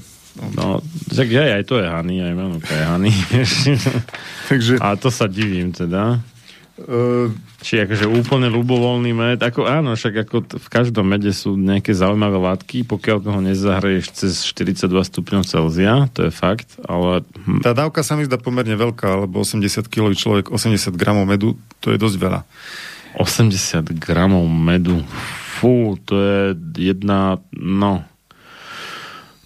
No, 0.54 0.78
tak 1.10 1.34
aj, 1.34 1.50
aj 1.58 1.64
to 1.66 1.82
je 1.82 1.86
Hany, 1.88 2.22
aj 2.22 2.34
Manuka 2.36 2.70
je 2.70 2.84
Hany. 2.84 3.12
Takže... 4.52 4.74
A 4.78 4.94
to 4.94 5.10
sa 5.10 5.26
divím 5.26 5.74
teda. 5.74 6.22
Uh, 6.78 7.34
Či 7.58 7.82
akože 7.82 8.06
úplne 8.06 8.46
ľubovoľný 8.46 9.10
med, 9.10 9.42
ako 9.42 9.66
áno, 9.66 9.98
však 9.98 10.14
ako 10.30 10.36
t- 10.46 10.56
v 10.62 10.68
každom 10.70 11.10
mede 11.10 11.34
sú 11.34 11.58
nejaké 11.58 11.90
zaujímavé 11.90 12.38
látky, 12.38 12.86
pokiaľ 12.86 13.18
toho 13.18 13.40
nezahreješ 13.42 14.14
cez 14.14 14.46
42 14.46 14.86
stupňov 14.86 15.42
Celzia, 15.42 16.06
to 16.14 16.30
je 16.30 16.32
fakt, 16.32 16.78
ale... 16.86 17.26
Hm, 17.42 17.66
tá 17.66 17.74
dávka 17.74 18.06
sa 18.06 18.14
mi 18.14 18.30
zdá 18.30 18.38
pomerne 18.38 18.78
veľká, 18.78 19.26
lebo 19.26 19.42
80 19.42 19.90
kg 19.90 20.14
človek, 20.14 20.54
80 20.54 20.94
gramov 20.94 21.26
medu, 21.26 21.58
to 21.82 21.90
je 21.90 21.98
dosť 21.98 22.16
veľa. 22.22 22.40
80 23.18 23.82
gramov 23.98 24.46
medu, 24.46 25.02
fú, 25.58 25.98
to 26.06 26.14
je 26.14 26.42
jedna, 26.78 27.42
no, 27.58 28.06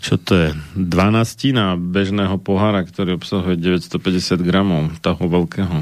čo 0.04 0.20
to 0.20 0.36
je, 0.36 0.48
12 0.76 1.80
bežného 1.80 2.36
pohára, 2.36 2.84
ktorý 2.84 3.16
obsahuje 3.16 3.56
950 3.56 4.36
gramov, 4.44 4.92
toho 5.00 5.24
veľkého. 5.24 5.80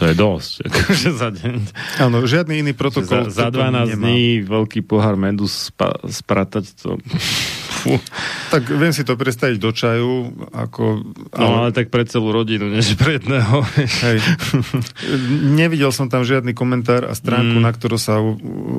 To 0.00 0.08
je 0.08 0.16
dosť, 0.16 0.52
akože 0.72 1.10
za 1.12 1.28
deň. 1.28 1.56
Áno, 2.00 2.24
žiadny 2.24 2.64
iný 2.64 2.72
protokol. 2.72 3.28
Za, 3.28 3.52
za 3.52 3.92
12 3.92 4.00
dní 4.00 4.40
veľký 4.48 4.80
pohár 4.80 5.20
medu 5.20 5.44
spa, 5.44 5.92
spratať 6.08 6.64
to... 6.80 6.96
Fú. 7.68 8.00
Tak 8.48 8.64
viem 8.72 8.96
si 8.96 9.04
to 9.04 9.16
predstaviť 9.20 9.60
do 9.60 9.72
čaju, 9.76 10.12
ako... 10.56 10.82
Ale... 11.36 11.40
No 11.44 11.46
ale 11.60 11.70
tak 11.76 11.92
pre 11.92 12.08
celú 12.08 12.32
rodinu, 12.32 12.72
než 12.72 12.96
pre 12.96 13.20
jedného. 13.20 13.60
Hej. 13.76 14.24
Nevidel 15.52 15.92
som 15.92 16.08
tam 16.08 16.24
žiadny 16.24 16.56
komentár 16.56 17.04
a 17.04 17.12
stránku, 17.12 17.60
mm. 17.60 17.64
na 17.64 17.72
ktorú 17.72 18.00
sa 18.00 18.20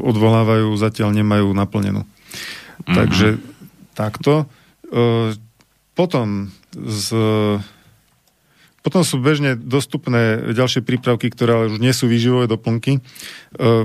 odvolávajú, 0.06 0.74
zatiaľ 0.74 1.14
nemajú 1.14 1.54
naplnenú. 1.54 2.02
Mm. 2.90 2.96
Takže 2.98 3.28
takto. 3.94 4.50
E, 4.90 5.38
potom 5.94 6.50
z 6.74 7.06
potom 8.82 9.06
sú 9.06 9.22
bežne 9.22 9.54
dostupné 9.54 10.54
ďalšie 10.58 10.82
prípravky, 10.82 11.30
ktoré 11.30 11.54
ale 11.54 11.66
už 11.70 11.78
nie 11.78 11.94
sú 11.94 12.10
výživové 12.10 12.50
doplnky. 12.50 12.98
E, 12.98 13.02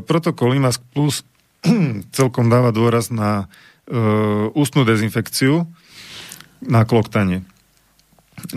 protokol 0.00 0.56
IMASK 0.56 0.80
Plus 0.96 1.20
celkom 2.16 2.48
dáva 2.48 2.72
dôraz 2.72 3.12
na 3.12 3.44
e, 3.84 3.96
ústnu 4.56 4.88
dezinfekciu, 4.88 5.68
na 6.64 6.88
kloktanie. 6.88 7.44
E, 7.44 8.56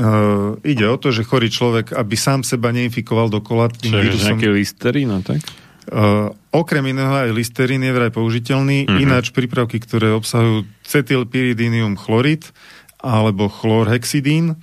ide 0.63 0.87
o 0.87 0.95
to, 0.95 1.11
že 1.11 1.27
chorý 1.27 1.51
človek, 1.51 1.91
aby 1.91 2.15
sám 2.15 2.47
seba 2.47 2.71
neinfikoval 2.71 3.27
dokola 3.27 3.67
tým 3.67 3.99
Čiže 3.99 4.03
vírusom... 4.03 4.27
nejaký 4.31 4.47
listerín, 4.55 5.11
tak? 5.23 5.43
Uh, 5.89 6.29
okrem 6.53 6.85
iného 6.93 7.09
aj 7.09 7.33
listerín 7.33 7.81
je 7.81 7.89
vraj 7.89 8.13
použiteľný, 8.13 8.85
uh-huh. 8.85 9.01
ináč 9.01 9.33
prípravky, 9.33 9.81
ktoré 9.81 10.13
obsahujú 10.13 10.69
cetylpyridinium 10.85 11.97
chlorid 11.97 12.45
alebo 13.01 13.49
chlorhexidín, 13.49 14.53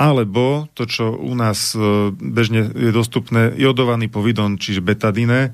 alebo 0.00 0.66
to, 0.72 0.88
čo 0.88 1.12
u 1.12 1.32
nás 1.36 1.76
e, 1.76 2.10
bežne 2.12 2.72
je 2.72 2.90
dostupné, 2.90 3.52
jodovaný 3.54 4.08
povidon, 4.08 4.56
čiže 4.56 4.80
betadine. 4.80 5.52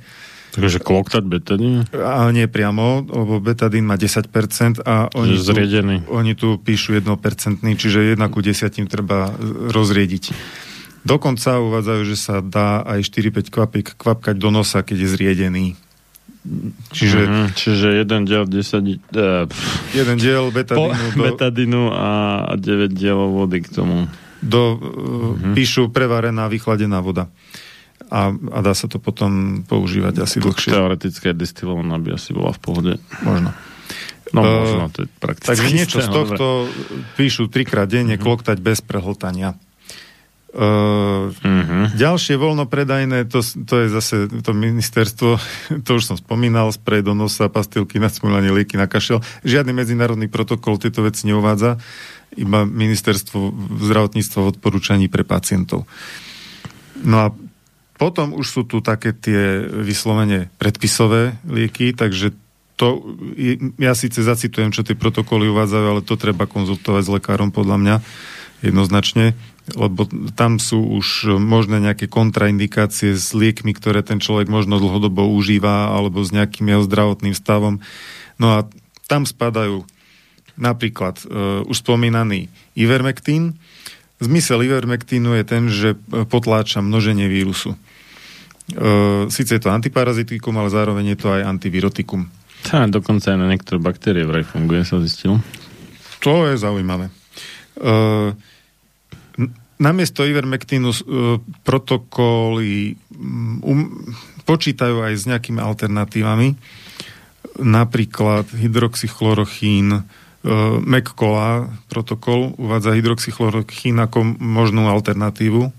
Takže 0.56 0.80
kloktať 0.80 1.24
betadín? 1.28 1.84
A 1.92 2.32
nie 2.32 2.48
priamo, 2.48 3.04
lebo 3.04 3.38
betadín 3.38 3.84
má 3.84 4.00
10% 4.00 4.80
a 4.82 5.12
oni 5.12 5.36
tu, 5.36 5.52
oni 6.08 6.32
tu 6.32 6.48
píšu 6.56 6.96
1%, 6.96 7.60
čiže 7.60 8.16
1 8.16 8.18
ku 8.32 8.40
10 8.40 8.88
treba 8.88 9.28
rozriediť. 9.70 10.32
Dokonca 11.04 11.62
uvádzajú, 11.62 12.02
že 12.08 12.16
sa 12.16 12.40
dá 12.40 12.82
aj 12.82 13.06
4-5 13.06 13.54
kvapík 13.54 13.86
kvapkať 14.00 14.34
do 14.34 14.50
nosa, 14.50 14.82
keď 14.82 15.04
je 15.04 15.08
zriedený. 15.08 15.66
Čiže, 16.96 17.20
uh-huh. 17.28 17.46
čiže 17.52 17.88
jeden 18.00 18.24
diel 18.24 18.48
10... 18.48 19.12
Uh, 19.12 19.44
jeden 19.92 20.16
diel 20.16 20.48
betadínu, 20.48 21.06
do, 21.12 21.22
betadínu 21.28 21.82
a 21.92 22.08
9 22.56 22.88
dielov 22.96 23.36
vody 23.36 23.60
k 23.60 23.68
tomu 23.68 24.08
do, 24.42 24.78
uh-huh. 24.78 25.54
píšu 25.54 25.90
prevarená, 25.90 26.46
vychladená 26.46 27.02
voda. 27.02 27.30
A, 28.08 28.32
a 28.32 28.58
dá 28.64 28.72
sa 28.72 28.86
to 28.88 29.02
potom 29.02 29.62
používať 29.66 30.24
asi 30.24 30.38
dlhšie. 30.40 30.72
Teoretické 30.72 31.34
destilovaná 31.36 31.98
by 32.00 32.16
asi 32.16 32.32
bola 32.32 32.54
v 32.54 32.60
pohode. 32.62 32.92
Možno. 33.20 33.52
No 34.32 34.40
uh, 34.44 34.48
možno, 34.64 34.84
to 34.92 34.98
je 35.04 35.08
prakticky. 35.20 35.48
Takže 35.50 35.68
niečo 35.72 35.98
z 36.04 36.08
tohto 36.08 36.46
dobre. 36.68 37.16
píšu 37.18 37.50
trikrát 37.50 37.88
denne, 37.88 38.16
uh-huh. 38.16 38.24
kloktať 38.24 38.62
bez 38.62 38.80
prehltania. 38.80 39.58
Uh, 40.48 41.28
uh-huh. 41.28 41.92
Ďalšie 41.92 42.40
voľnopredajné, 42.40 43.28
to, 43.28 43.44
to 43.44 43.74
je 43.84 43.86
zase 43.92 44.14
to 44.40 44.56
ministerstvo, 44.56 45.36
to 45.86 45.90
už 46.00 46.02
som 46.08 46.16
spomínal, 46.16 46.72
sprej 46.72 47.04
do 47.04 47.12
nosa, 47.12 47.52
pastilky 47.52 48.00
na 48.00 48.08
smúľanie, 48.08 48.48
lieky 48.54 48.80
na 48.80 48.88
kašel. 48.88 49.20
Žiadny 49.44 49.76
medzinárodný 49.76 50.32
protokol 50.32 50.80
tieto 50.80 51.04
veci 51.04 51.28
neuvádza. 51.28 51.76
Uh, 51.76 52.16
iba 52.38 52.62
ministerstvo 52.62 53.50
zdravotníctva 53.82 54.38
v 54.46 54.50
odporúčaní 54.54 55.06
pre 55.10 55.26
pacientov. 55.26 55.90
No 57.02 57.16
a 57.18 57.26
potom 57.98 58.30
už 58.30 58.46
sú 58.46 58.62
tu 58.62 58.78
také 58.78 59.10
tie 59.10 59.66
vyslovene 59.66 60.54
predpisové 60.62 61.34
lieky, 61.42 61.90
takže 61.92 62.30
to, 62.78 63.02
ja 63.82 63.90
síce 63.98 64.22
zacitujem, 64.22 64.70
čo 64.70 64.86
tie 64.86 64.94
protokoly 64.94 65.50
uvádzajú, 65.50 65.86
ale 65.90 66.06
to 66.06 66.14
treba 66.14 66.46
konzultovať 66.46 67.02
s 67.02 67.10
lekárom 67.10 67.50
podľa 67.50 67.76
mňa 67.82 67.96
jednoznačne, 68.62 69.34
lebo 69.74 70.06
tam 70.38 70.62
sú 70.62 70.78
už 70.78 71.38
možné 71.42 71.82
nejaké 71.82 72.06
kontraindikácie 72.06 73.18
s 73.18 73.34
liekmi, 73.34 73.74
ktoré 73.74 74.06
ten 74.06 74.22
človek 74.22 74.46
možno 74.46 74.78
dlhodobo 74.78 75.26
užíva 75.26 75.90
alebo 75.90 76.22
s 76.22 76.30
nejakým 76.30 76.70
jeho 76.70 76.86
zdravotným 76.86 77.34
stavom. 77.34 77.82
No 78.38 78.46
a 78.54 78.58
tam 79.10 79.26
spadajú 79.26 79.82
Napríklad 80.58 81.22
uh, 81.22 81.62
už 81.70 81.86
spomínaný 81.86 82.50
ivermektín. 82.74 83.54
Zmysel 84.18 84.66
ivermektínu 84.66 85.38
je 85.38 85.44
ten, 85.46 85.70
že 85.70 85.94
potláča 86.26 86.82
množenie 86.82 87.30
vírusu. 87.30 87.78
Uh, 88.74 89.30
Sice 89.30 89.56
je 89.56 89.62
to 89.62 89.70
antiparazitikum, 89.70 90.52
ale 90.58 90.74
zároveň 90.74 91.14
je 91.14 91.18
to 91.22 91.30
aj 91.30 91.46
antivirotikum. 91.46 92.26
Tá, 92.66 92.84
dokonca 92.90 93.30
aj 93.30 93.38
na 93.38 93.46
niektoré 93.46 93.78
baktérie 93.78 94.26
vraj 94.26 94.42
funguje, 94.42 94.82
sa 94.82 94.98
zistil. 94.98 95.38
To 96.26 96.50
je 96.50 96.58
zaujímavé. 96.58 97.14
Uh, 97.78 98.34
namiesto 99.78 100.26
ivermektínu 100.26 100.90
uh, 100.90 100.98
protokoly 101.62 102.98
um, 103.14 103.94
počítajú 104.42 105.06
aj 105.06 105.14
s 105.14 105.24
nejakými 105.30 105.62
alternatívami, 105.62 106.58
napríklad 107.62 108.50
hydroxychlorochín, 108.50 110.02
McCola 110.86 111.66
protokol 111.90 112.54
uvádza 112.56 112.94
hydroxychlorochín 112.94 113.98
ako 113.98 114.22
možnú 114.38 114.86
alternatívu. 114.86 115.74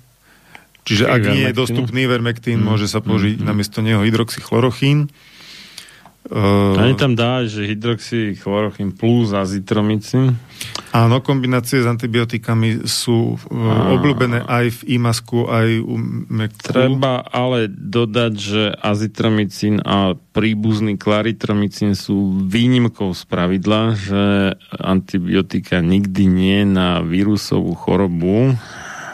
Čiže 0.84 1.06
ak 1.08 1.22
nie 1.32 1.48
je 1.48 1.56
dostupný 1.56 2.10
vermektín, 2.10 2.60
mm. 2.60 2.66
môže 2.66 2.92
sa 2.92 3.00
použiť 3.00 3.40
mm. 3.40 3.46
namiesto 3.46 3.80
neho 3.80 4.04
hydroxychlorochín. 4.04 5.08
Uh, 6.30 6.78
Ani 6.78 6.94
tam 6.94 7.18
dá, 7.18 7.42
že 7.50 7.66
hydroxychlorochín 7.66 8.94
plus 8.94 9.34
azitromycin. 9.34 10.38
Áno, 10.94 11.26
kombinácie 11.26 11.82
s 11.82 11.90
antibiotikami 11.90 12.86
sú 12.86 13.34
uh, 13.34 13.94
obľúbené 13.98 14.46
aj 14.46 14.66
v 14.70 15.02
IMASku, 15.02 15.50
aj 15.50 15.68
u 15.82 15.96
MEKU. 16.30 16.70
Treba 16.70 17.26
ale 17.26 17.66
dodať, 17.66 18.34
že 18.38 18.64
azitromycin 18.78 19.82
a 19.82 20.14
príbuzný 20.14 21.02
klaritromycin 21.02 21.98
sú 21.98 22.46
výnimkou 22.46 23.10
z 23.18 23.26
pravidla, 23.26 23.98
že 23.98 24.54
antibiotika 24.70 25.82
nikdy 25.82 26.30
nie 26.30 26.62
na 26.62 27.02
vírusovú 27.02 27.74
chorobu 27.74 28.54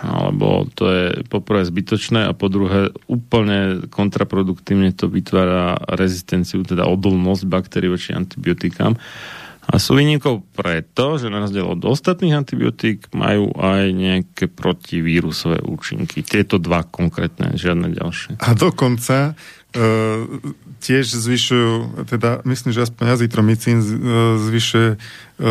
alebo 0.05 0.69
to 0.77 0.85
je 0.87 1.05
poprvé 1.25 1.65
zbytočné 1.65 2.29
a 2.29 2.37
po 2.37 2.47
druhé 2.47 2.93
úplne 3.09 3.89
kontraproduktívne 3.89 4.93
to 4.93 5.09
vytvára 5.09 5.81
rezistenciu, 5.97 6.61
teda 6.61 6.85
odolnosť 6.85 7.43
baktérií 7.49 7.89
voči 7.89 8.13
antibiotikám. 8.13 8.93
A 9.65 9.81
sú 9.81 9.97
výnimkou 9.97 10.45
preto, 10.53 11.17
že 11.17 11.25
na 11.33 11.41
rozdiel 11.41 11.65
od 11.65 11.81
ostatných 11.81 12.37
antibiotík 12.37 13.09
majú 13.17 13.49
aj 13.57 13.83
nejaké 13.97 14.45
protivírusové 14.45 15.65
účinky. 15.65 16.21
Tieto 16.21 16.61
dva 16.61 16.85
konkrétne, 16.85 17.57
žiadne 17.57 17.89
ďalšie. 17.97 18.37
A 18.45 18.53
dokonca 18.53 19.33
tiež 20.79 21.05
zvyšujú, 21.11 22.05
teda 22.07 22.39
myslím, 22.47 22.71
že 22.71 22.85
aspoň 22.87 23.05
azitromycín 23.17 23.77
e, 23.81 23.85
zvyšuje 24.39 24.89
e, 24.93 24.97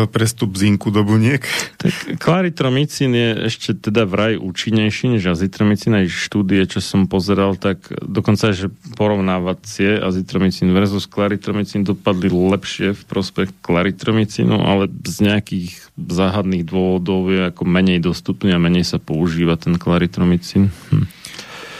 prestup 0.09 0.57
zinku 0.57 0.89
do 0.89 1.05
buniek. 1.05 1.45
Tak 1.75 2.17
klaritromycín 2.17 3.13
je 3.13 3.29
ešte 3.51 3.77
teda 3.77 4.09
vraj 4.09 4.41
účinnejší 4.41 5.13
než 5.13 5.29
azitromycín. 5.29 5.93
Aj 5.93 6.07
štúdie, 6.09 6.65
čo 6.65 6.81
som 6.81 7.05
pozeral, 7.05 7.59
tak 7.59 7.85
dokonca, 8.01 8.55
že 8.55 8.73
porovnávacie 8.97 10.01
azitromycín 10.01 10.73
versus 10.73 11.05
klaritromycín 11.05 11.85
dopadli 11.85 12.33
lepšie 12.33 12.97
v 12.97 13.01
prospech 13.05 13.53
klaritromycínu, 13.61 14.55
ale 14.57 14.89
z 14.89 15.17
nejakých 15.29 15.93
záhadných 15.99 16.65
dôvodov 16.65 17.29
je 17.29 17.41
ako 17.53 17.63
menej 17.69 18.01
dostupný 18.01 18.55
a 18.55 18.59
menej 18.61 18.87
sa 18.87 18.97
používa 18.97 19.59
ten 19.59 19.77
klaritromycín. 19.77 20.73
Hm. 20.89 21.05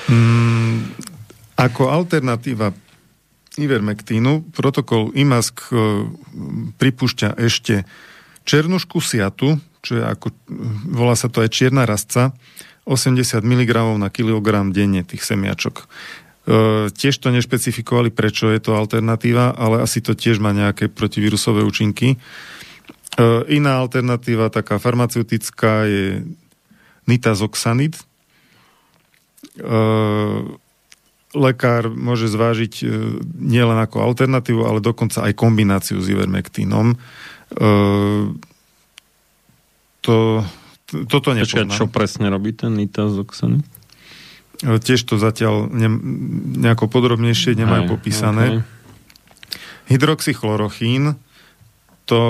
Mm, 0.06 0.78
ako 1.56 1.88
alternatíva 1.88 2.76
Ivermectínu 3.56 4.52
protokol 4.52 5.16
IMASK 5.16 5.72
e, 5.72 5.76
pripúšťa 6.76 7.40
ešte 7.40 7.88
černušku 8.44 9.00
siatu, 9.00 9.56
čo 9.80 9.92
je 9.96 10.04
ako, 10.04 10.36
volá 10.92 11.16
sa 11.16 11.32
to 11.32 11.40
aj 11.40 11.56
čierna 11.56 11.88
rastca, 11.88 12.36
80 12.84 13.16
mg 13.42 13.72
na 13.98 14.12
kilogram 14.12 14.76
denne 14.76 15.08
tých 15.08 15.24
semiačok. 15.24 15.76
E, 15.82 15.86
tiež 16.92 17.16
to 17.18 17.32
nešpecifikovali, 17.32 18.12
prečo 18.12 18.52
je 18.52 18.60
to 18.60 18.76
alternatíva, 18.76 19.56
ale 19.56 19.82
asi 19.82 20.04
to 20.04 20.14
tiež 20.14 20.44
má 20.44 20.52
nejaké 20.52 20.92
protivírusové 20.92 21.64
účinky. 21.64 22.14
E, 22.14 22.18
iná 23.56 23.80
alternatíva, 23.80 24.52
taká 24.52 24.84
farmaceutická, 24.84 25.88
je 25.88 26.28
nitazoxanid. 27.08 27.98
E, 27.98 28.04
lekár 31.36 31.92
môže 31.92 32.32
zvážiť 32.32 32.74
e, 32.82 32.86
nielen 33.38 33.78
ako 33.78 34.02
alternatívu, 34.02 34.64
ale 34.64 34.80
dokonca 34.80 35.28
aj 35.28 35.36
kombináciu 35.36 36.00
s 36.00 36.08
ivermektínom. 36.08 36.96
E, 36.96 36.98
to, 40.00 40.18
toto 41.12 41.30
nepoznám. 41.36 41.70
Počkaj, 41.70 41.78
čo 41.78 41.86
presne 41.92 42.32
robí 42.32 42.56
ten 42.56 42.74
nitazoxan? 42.80 43.62
E, 44.64 44.80
tiež 44.80 45.04
to 45.04 45.20
zatiaľ 45.20 45.68
ne, 45.68 45.92
nejako 46.64 46.88
podrobnejšie 46.88 47.60
nemajú 47.60 47.84
aj, 47.86 47.92
popísané. 47.92 48.46
Okay. 48.48 48.64
Hydroxychlorochín, 49.86 51.20
to 52.06 52.22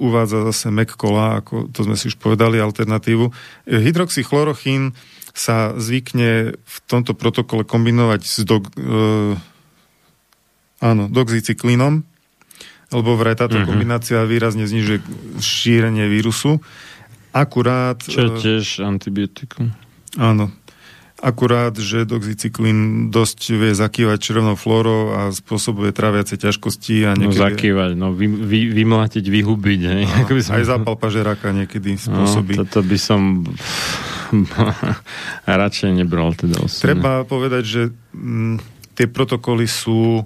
uvádza 0.00 0.48
zase 0.48 0.72
McCola, 0.72 1.44
ako 1.44 1.68
to 1.72 1.84
sme 1.84 1.96
si 1.96 2.08
už 2.08 2.16
povedali, 2.20 2.56
alternatívu. 2.60 3.30
Hydroxychlorochín 3.68 4.96
sa 5.38 5.70
zvykne 5.78 6.58
v 6.58 6.76
tomto 6.90 7.14
protokole 7.14 7.62
kombinovať 7.62 8.20
s 8.26 8.42
dog, 8.42 8.66
e, 8.74 9.38
áno, 10.82 11.04
doxycyklínom, 11.06 12.02
lebo 12.90 13.10
vraj 13.14 13.38
táto 13.38 13.54
uh-huh. 13.54 13.68
kombinácia 13.70 14.26
výrazne 14.26 14.66
znižuje 14.66 14.98
šírenie 15.38 16.10
vírusu. 16.10 16.58
Akurát... 17.30 18.02
Čo 18.02 18.26
je 18.26 18.30
tiež 18.42 18.82
antibiotikum. 18.82 19.70
Áno. 20.18 20.50
Akurát, 21.18 21.74
že 21.74 22.06
doxycyklín 22.06 23.10
dosť 23.10 23.58
vie 23.58 23.74
zakývať 23.74 24.18
červenou 24.22 24.54
flórou 24.54 25.14
a 25.14 25.20
spôsobuje 25.34 25.90
traviace 25.90 26.38
ťažkosti. 26.38 27.10
A 27.10 27.18
niekedy... 27.18 27.38
No 27.38 27.46
zakývať, 27.50 27.90
no 27.98 28.06
vy, 28.14 28.26
vy, 28.26 28.70
vymlátiť, 28.70 29.26
vyhubiť. 29.26 29.80
Hej. 29.82 30.02
No, 30.06 30.30
by 30.30 30.42
som... 30.42 30.52
Aj 30.54 30.64
zápal 30.66 30.94
pažeráka 30.94 31.50
niekedy 31.50 31.98
spôsobí. 31.98 32.54
No, 32.54 32.62
toto 32.62 32.86
by 32.86 32.98
som 32.98 33.42
radšej 35.62 35.90
nebral 35.94 36.34
teda 36.34 36.64
osobne. 36.64 36.96
Treba 36.96 37.22
povedať, 37.28 37.62
že 37.64 37.82
m, 38.16 38.56
mm, 38.56 38.56
tie 38.98 39.06
protokoly 39.06 39.68
sú 39.68 40.22
e, 40.22 40.24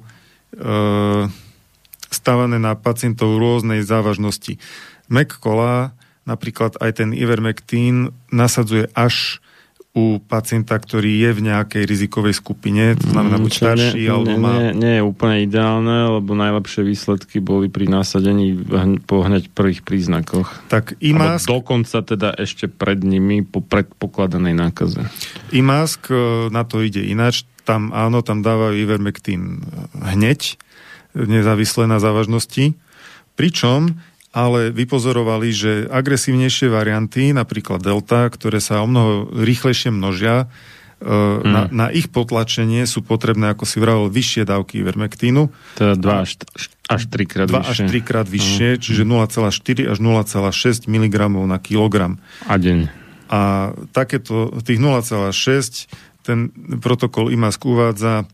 stávané 2.09 2.57
na 2.57 2.73
pacientov 2.73 3.37
rôznej 3.37 3.85
závažnosti. 3.85 4.57
McCola, 5.13 5.93
napríklad 6.25 6.79
aj 6.81 7.03
ten 7.03 7.11
Ivermectin, 7.13 8.17
nasadzuje 8.33 8.89
až 8.97 9.42
u 9.93 10.17
pacienta, 10.25 10.81
ktorý 10.81 11.21
je 11.21 11.31
v 11.37 11.41
nejakej 11.53 11.85
rizikovej 11.85 12.33
skupine, 12.33 12.97
to 12.97 13.13
znamená 13.13 13.37
buď 13.37 13.53
starší, 13.53 14.01
nie, 14.01 14.09
alebo 14.09 14.35
má... 14.41 14.53
Nie, 14.57 14.69
nie 14.73 14.93
je 14.97 15.03
úplne 15.05 15.37
ideálne, 15.45 16.17
lebo 16.17 16.33
najlepšie 16.33 16.81
výsledky 16.81 17.45
boli 17.45 17.69
pri 17.69 17.93
nasadení 17.93 18.57
po 19.05 19.21
hneď 19.21 19.53
prvých 19.53 19.85
príznakoch. 19.85 20.49
Tak 20.73 20.97
IMASK... 20.97 21.45
Alebo 21.45 21.61
dokonca 21.61 21.99
teda 22.01 22.33
ešte 22.41 22.73
pred 22.73 23.05
nimi 23.05 23.45
po 23.45 23.61
predpokladanej 23.61 24.57
nákaze. 24.57 25.13
IMASK 25.53 26.03
e, 26.09 26.17
na 26.49 26.65
to 26.65 26.81
ide 26.81 27.05
ináč. 27.05 27.45
Tam 27.69 27.93
áno, 27.93 28.25
tam 28.25 28.41
dávajú 28.41 28.73
Ivermectin 28.75 29.61
hneď, 29.93 30.57
nezávisle 31.13 31.85
na 31.85 32.01
závažnosti. 32.01 32.73
Pričom 33.37 34.01
ale 34.33 34.73
vypozorovali, 34.73 35.49
že 35.53 35.73
agresívnejšie 35.93 36.73
varianty, 36.73 37.37
napríklad 37.37 37.85
delta, 37.85 38.33
ktoré 38.33 38.65
sa 38.65 38.81
o 38.81 38.89
mnoho 38.89 39.29
rýchlejšie 39.29 39.93
množia, 39.93 40.49
mm. 41.05 41.45
na, 41.45 41.63
na 41.69 41.87
ich 41.93 42.09
potlačenie 42.09 42.89
sú 42.89 43.05
potrebné, 43.05 43.53
ako 43.53 43.65
si 43.69 43.77
vravel, 43.77 44.09
vyššie 44.09 44.49
dávky 44.49 44.81
vermektínu. 44.81 45.53
Teda 45.77 45.95
2 46.01 46.25
až, 46.25 46.31
až 46.89 47.03
3 47.13 47.29
krát 47.29 47.47
2 47.53 47.61
vyššie. 47.61 47.69
až 47.69 47.79
3 47.93 48.09
krát 48.09 48.27
vyššie, 48.27 48.69
mm. 48.73 48.81
čiže 48.81 49.03
0,4 49.05 49.93
až 49.93 49.99
0,6 50.01 50.89
mg 50.89 51.17
na 51.45 51.59
kilogram. 51.61 52.17
A 52.49 52.57
deň. 52.57 52.89
A 53.33 53.73
takéto, 53.93 54.49
tých 54.65 54.81
0,6 54.81 55.93
ten 56.23 56.55
protokol 56.79 57.35
IMASK 57.35 57.61
uvádza 57.67 58.31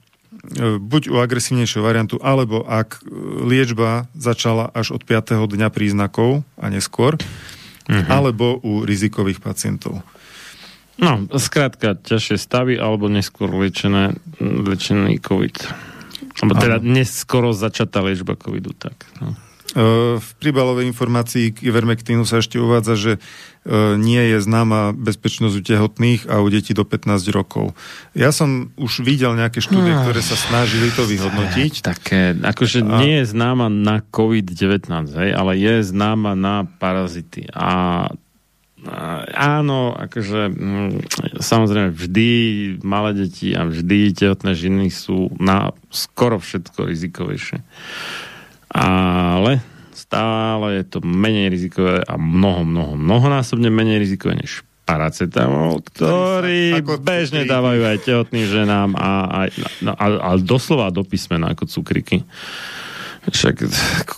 buď 0.81 1.03
u 1.13 1.17
agresívnejšieho 1.21 1.85
variantu, 1.85 2.17
alebo 2.25 2.65
ak 2.65 3.05
liečba 3.45 4.09
začala 4.17 4.73
až 4.73 4.97
od 4.97 5.03
5. 5.05 5.45
dňa 5.45 5.69
príznakov 5.69 6.47
a 6.57 6.73
neskôr, 6.73 7.21
uh-huh. 7.21 8.07
alebo 8.09 8.61
u 8.65 8.85
rizikových 8.85 9.45
pacientov. 9.45 10.01
No, 10.99 11.31
skrátka, 11.39 11.95
ťažšie 11.95 12.37
stavy 12.43 12.75
alebo 12.75 13.07
neskôr 13.07 13.47
liečené, 13.55 14.19
liečený 14.43 15.23
COVID. 15.23 15.57
Alebo 16.43 16.55
teda 16.59 16.83
neskoro 16.83 17.55
začatá 17.55 18.03
liečba 18.03 18.35
COVIDu, 18.35 18.75
tak. 18.75 19.07
No. 19.23 19.39
E, 19.75 20.19
v 20.19 20.31
príbalovej 20.43 20.91
informácii 20.91 21.55
k 21.55 21.71
Ivermectinu 21.71 22.27
sa 22.27 22.43
ešte 22.43 22.59
uvádza, 22.59 22.95
že 22.99 23.13
e, 23.15 23.21
nie 24.01 24.23
je 24.35 24.39
známa 24.41 24.97
bezpečnosť 24.97 25.55
u 25.55 25.63
tehotných 25.63 26.23
a 26.27 26.41
u 26.41 26.49
detí 26.49 26.73
do 26.73 26.89
15 26.89 27.29
rokov. 27.31 27.77
Ja 28.17 28.33
som 28.33 28.73
už 28.81 29.05
videl 29.05 29.37
nejaké 29.37 29.61
štúdie, 29.61 29.93
ah. 29.93 30.03
ktoré 30.03 30.25
sa 30.25 30.35
snažili 30.35 30.89
to 30.93 31.05
vyhodnotiť. 31.05 31.73
Také, 31.85 32.33
akože 32.35 32.81
a... 32.83 32.99
nie 33.05 33.23
je 33.23 33.25
známa 33.29 33.69
na 33.69 34.01
COVID-19, 34.01 34.89
hej, 35.21 35.31
ale 35.37 35.53
je 35.61 35.75
známa 35.85 36.33
na 36.33 36.65
parazity. 36.67 37.45
A 37.53 38.09
áno, 39.35 39.93
akože 39.93 40.49
mm, 40.49 40.91
samozrejme 41.43 41.91
vždy 41.93 42.31
malé 42.81 43.27
deti 43.27 43.53
a 43.53 43.67
vždy 43.69 44.17
tehotné 44.17 44.57
ženy 44.57 44.89
sú 44.89 45.35
na 45.37 45.77
skoro 45.93 46.41
všetko 46.41 46.89
rizikovejšie 46.89 47.59
ale 48.69 49.61
stále 50.09 50.81
je 50.81 50.85
to 50.89 50.99
menej 51.05 51.53
rizikové 51.53 52.01
a 52.01 52.17
mnoho, 52.17 52.65
mnoho, 52.65 52.93
mnohonásobne 52.97 53.69
menej 53.69 54.01
rizikové 54.01 54.41
než 54.41 54.65
paracetamol, 54.89 55.85
ktorý 55.85 56.81
bežne 57.05 57.45
dávajú 57.45 57.85
aj 57.85 58.09
tehotným 58.09 58.49
ženám 58.49 58.97
a, 58.97 59.11
a, 59.29 59.41
no, 59.85 59.93
a, 59.93 60.33
a 60.33 60.41
doslova 60.41 60.89
do 60.89 61.05
písmena 61.05 61.53
ako 61.53 61.69
cukriky. 61.69 62.25
Však 63.29 63.57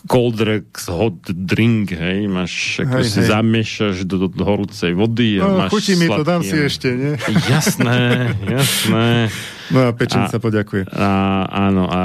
cold 0.06 0.38
drinks, 0.38 0.86
hot 0.86 1.26
drink, 1.30 1.90
hej, 1.90 2.30
máš, 2.30 2.78
ako 2.78 3.02
hej, 3.02 3.06
si 3.10 3.20
hej. 3.22 3.28
zamiešaš 3.28 3.96
do, 4.06 4.30
do 4.30 4.44
horúcej 4.46 4.94
vody 4.94 5.42
a 5.42 5.50
no, 5.50 5.66
máš 5.66 5.70
chutí 5.74 5.98
mi 5.98 6.06
to, 6.06 6.22
dám 6.22 6.46
si 6.46 6.54
ešte, 6.54 6.88
nie? 6.94 7.14
Jasné, 7.50 8.30
jasné. 8.46 9.30
No 9.70 9.86
a 9.86 9.94
pečeň 9.94 10.26
sa 10.26 10.42
poďakuje. 10.42 10.90
A, 10.90 11.46
áno, 11.46 11.86
a 11.86 12.00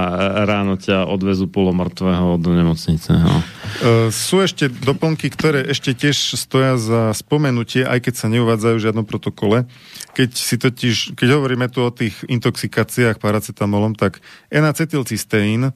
ráno 0.46 0.78
ťa 0.78 1.10
odvezú 1.10 1.50
polomrtvého 1.50 2.38
do 2.38 2.54
nemocnice. 2.54 3.10
No. 3.18 3.42
Uh, 3.82 4.14
sú 4.14 4.46
ešte 4.46 4.70
doplnky, 4.70 5.34
ktoré 5.34 5.66
ešte 5.66 5.98
tiež 5.98 6.38
stoja 6.38 6.78
za 6.78 7.10
spomenutie, 7.18 7.82
aj 7.82 8.06
keď 8.06 8.14
sa 8.14 8.28
neuvádzajú 8.30 8.76
v 8.78 8.86
žiadnom 8.86 9.06
protokole. 9.10 9.66
Keď 10.14 10.30
si 10.38 10.56
totiž, 10.62 11.18
keď 11.18 11.42
hovoríme 11.42 11.66
tu 11.74 11.82
o 11.82 11.90
tých 11.90 12.22
intoxikáciách 12.30 13.18
paracetamolom, 13.18 13.98
tak 13.98 14.22
N-acetylcysteín, 14.54 15.74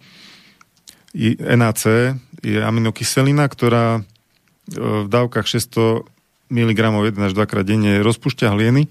NAC, 1.39 1.81
je 2.39 2.59
aminokyselina, 2.61 3.49
ktorá 3.49 3.99
e, 3.99 4.01
v 4.77 5.07
dávkach 5.09 5.45
600 5.45 6.05
mg 6.49 6.79
1 6.79 7.17
až 7.17 7.33
2 7.38 7.49
krát 7.49 7.65
denne 7.65 8.01
rozpúšťa 8.01 8.53
hlieny 8.53 8.89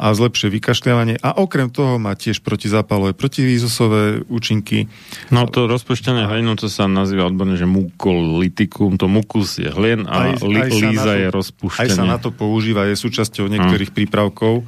a 0.00 0.16
zlepšuje 0.16 0.48
vykašľavanie 0.56 1.20
a 1.20 1.36
okrem 1.36 1.68
toho 1.68 2.00
má 2.00 2.16
tiež 2.16 2.40
protizápalové, 2.40 3.12
protivírusové 3.12 4.24
účinky. 4.32 4.88
No 5.28 5.44
to 5.44 5.68
rozpušťanie 5.68 6.24
hlinu, 6.24 6.56
to 6.56 6.72
sa 6.72 6.88
nazýva 6.88 7.28
odborne, 7.28 7.60
že 7.60 7.68
mukolitikum, 7.68 8.96
to 8.96 9.10
mukus 9.10 9.60
je 9.60 9.68
hlien 9.68 10.08
a 10.08 10.32
aj, 10.32 10.46
li, 10.46 10.60
aj 10.62 10.70
líza 10.72 11.12
to, 11.12 11.20
je 11.20 11.26
rozpušťanie. 11.28 11.84
Aj 11.84 11.88
sa 11.92 12.04
na 12.08 12.16
to 12.16 12.32
používa, 12.32 12.88
je 12.88 12.96
súčasťou 12.96 13.50
niektorých 13.50 13.92
hmm. 13.92 13.98
prípravkov 14.00 14.64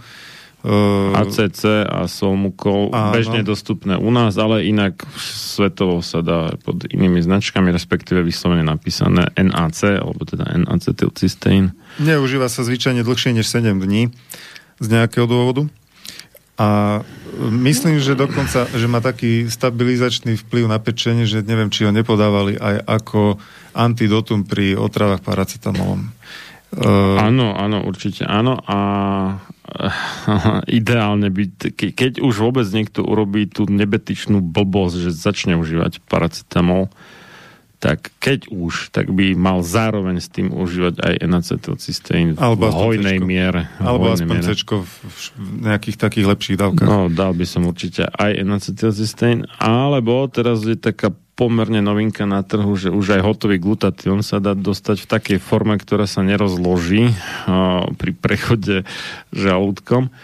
Uh, 0.63 1.11
ACC 1.19 1.91
a 1.91 2.07
Solmukol 2.07 2.95
áno. 2.95 3.11
bežne 3.11 3.43
dostupné 3.43 3.99
u 3.99 4.15
nás, 4.15 4.39
ale 4.39 4.63
inak 4.63 5.03
svetovo 5.19 5.99
sa 6.07 6.23
dá 6.23 6.55
pod 6.63 6.87
inými 6.87 7.19
značkami, 7.19 7.75
respektíve 7.75 8.23
vyslovene 8.23 8.63
napísané 8.63 9.27
NAC, 9.35 9.99
alebo 9.99 10.23
teda 10.23 10.47
N-acetylcysteín. 10.63 11.75
Neužíva 11.99 12.47
sa 12.47 12.63
zvyčajne 12.63 13.03
dlhšie 13.03 13.35
než 13.35 13.51
7 13.51 13.75
dní 13.75 14.15
z 14.79 14.87
nejakého 14.87 15.27
dôvodu. 15.27 15.67
A 16.63 17.03
myslím, 17.43 17.99
že 17.99 18.15
dokonca, 18.15 18.71
že 18.71 18.87
má 18.87 19.03
taký 19.03 19.51
stabilizačný 19.51 20.39
vplyv 20.47 20.71
na 20.71 20.79
pečenie, 20.79 21.27
že 21.27 21.43
neviem, 21.43 21.75
či 21.75 21.89
ho 21.89 21.91
nepodávali 21.91 22.55
aj 22.55 22.87
ako 22.87 23.41
antidotum 23.75 24.47
pri 24.47 24.79
otravách 24.79 25.27
paracetamolom. 25.27 26.13
Uh, 26.73 27.21
áno, 27.21 27.53
áno, 27.53 27.85
určite 27.85 28.25
áno. 28.25 28.57
A 28.65 28.79
uh, 29.37 30.63
ideálne 30.81 31.29
by, 31.29 31.73
ke, 31.73 31.93
keď 31.93 32.25
už 32.25 32.35
vôbec 32.41 32.65
niekto 32.73 33.05
urobí 33.05 33.45
tú 33.45 33.69
nebetičnú 33.69 34.41
blbosť, 34.41 34.97
že 35.05 35.11
začne 35.13 35.61
užívať 35.61 36.01
paracetamol, 36.09 36.89
tak 37.83 38.15
keď 38.23 38.47
už, 38.55 38.95
tak 38.95 39.11
by 39.11 39.35
mal 39.35 39.67
zároveň 39.67 40.23
s 40.23 40.31
tým 40.31 40.55
užívať 40.55 41.03
aj 41.03 41.15
enacetylcysteín 41.19 42.39
v 42.39 42.63
hojnej 42.71 43.19
cečko. 43.19 43.27
miere. 43.27 43.63
Alebo 43.83 44.15
aspoň 44.15 44.37
miere. 44.39 44.47
cečko 44.55 44.75
v 44.87 45.49
nejakých 45.67 45.97
takých 45.99 46.27
lepších 46.31 46.57
dávkach. 46.63 46.87
No, 46.87 47.11
dal 47.11 47.35
by 47.35 47.43
som 47.43 47.67
určite 47.67 48.07
aj 48.07 48.39
enacetylcysteín, 48.39 49.51
alebo 49.59 50.31
teraz 50.31 50.63
je 50.63 50.79
taká 50.79 51.11
pomerne 51.43 51.83
novinka 51.83 52.23
na 52.23 52.47
trhu, 52.47 52.71
že 52.79 52.95
už 52.95 53.19
aj 53.19 53.27
hotový 53.27 53.59
glutatión 53.59 54.23
sa 54.23 54.39
dá 54.39 54.55
dostať 54.55 55.03
v 55.03 55.11
takej 55.11 55.39
forme, 55.43 55.75
ktorá 55.75 56.07
sa 56.07 56.23
nerozloží 56.23 57.11
uh, 57.11 57.91
pri 57.99 58.15
prechode 58.15 58.87
žalúdkom. 59.35 60.15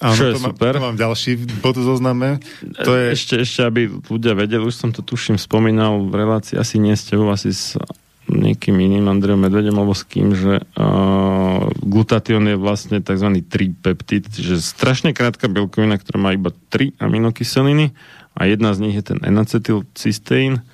Áno, 0.00 0.16
Čo 0.16 0.24
je 0.24 0.34
to 0.40 0.48
super. 0.48 0.80
Má, 0.80 0.80
to 0.80 0.86
mám 0.88 0.98
ďalší 0.98 1.30
bod 1.60 1.76
zozname. 1.76 2.40
To 2.80 2.96
je... 2.96 3.12
ešte, 3.12 3.44
ešte, 3.44 3.60
aby 3.60 3.92
ľudia 3.92 4.32
vedeli, 4.32 4.64
už 4.64 4.72
som 4.72 4.88
to 4.88 5.04
tuším 5.04 5.36
spomínal 5.36 6.00
v 6.08 6.14
relácii, 6.16 6.56
asi 6.56 6.80
nie 6.80 6.96
s 6.96 7.12
tebou, 7.12 7.28
asi 7.28 7.52
s 7.52 7.76
niekým 8.32 8.72
iným, 8.72 9.12
Andrejom 9.12 9.44
Medvedem, 9.44 9.76
alebo 9.76 9.92
s 9.92 10.08
kým, 10.08 10.32
že 10.32 10.64
uh, 10.64 11.68
glutatión 11.84 12.48
je 12.48 12.56
vlastne 12.56 13.04
tzv. 13.04 13.28
tripeptid, 13.44 14.32
že 14.32 14.64
strašne 14.64 15.12
krátka 15.12 15.52
bielkovina, 15.52 16.00
ktorá 16.00 16.18
má 16.18 16.30
iba 16.32 16.54
3 16.72 16.96
aminokyseliny 16.96 17.92
a 18.32 18.48
jedna 18.48 18.72
z 18.74 18.78
nich 18.80 18.94
je 18.96 19.04
ten 19.14 19.20
enacetylcysteín. 19.22 20.64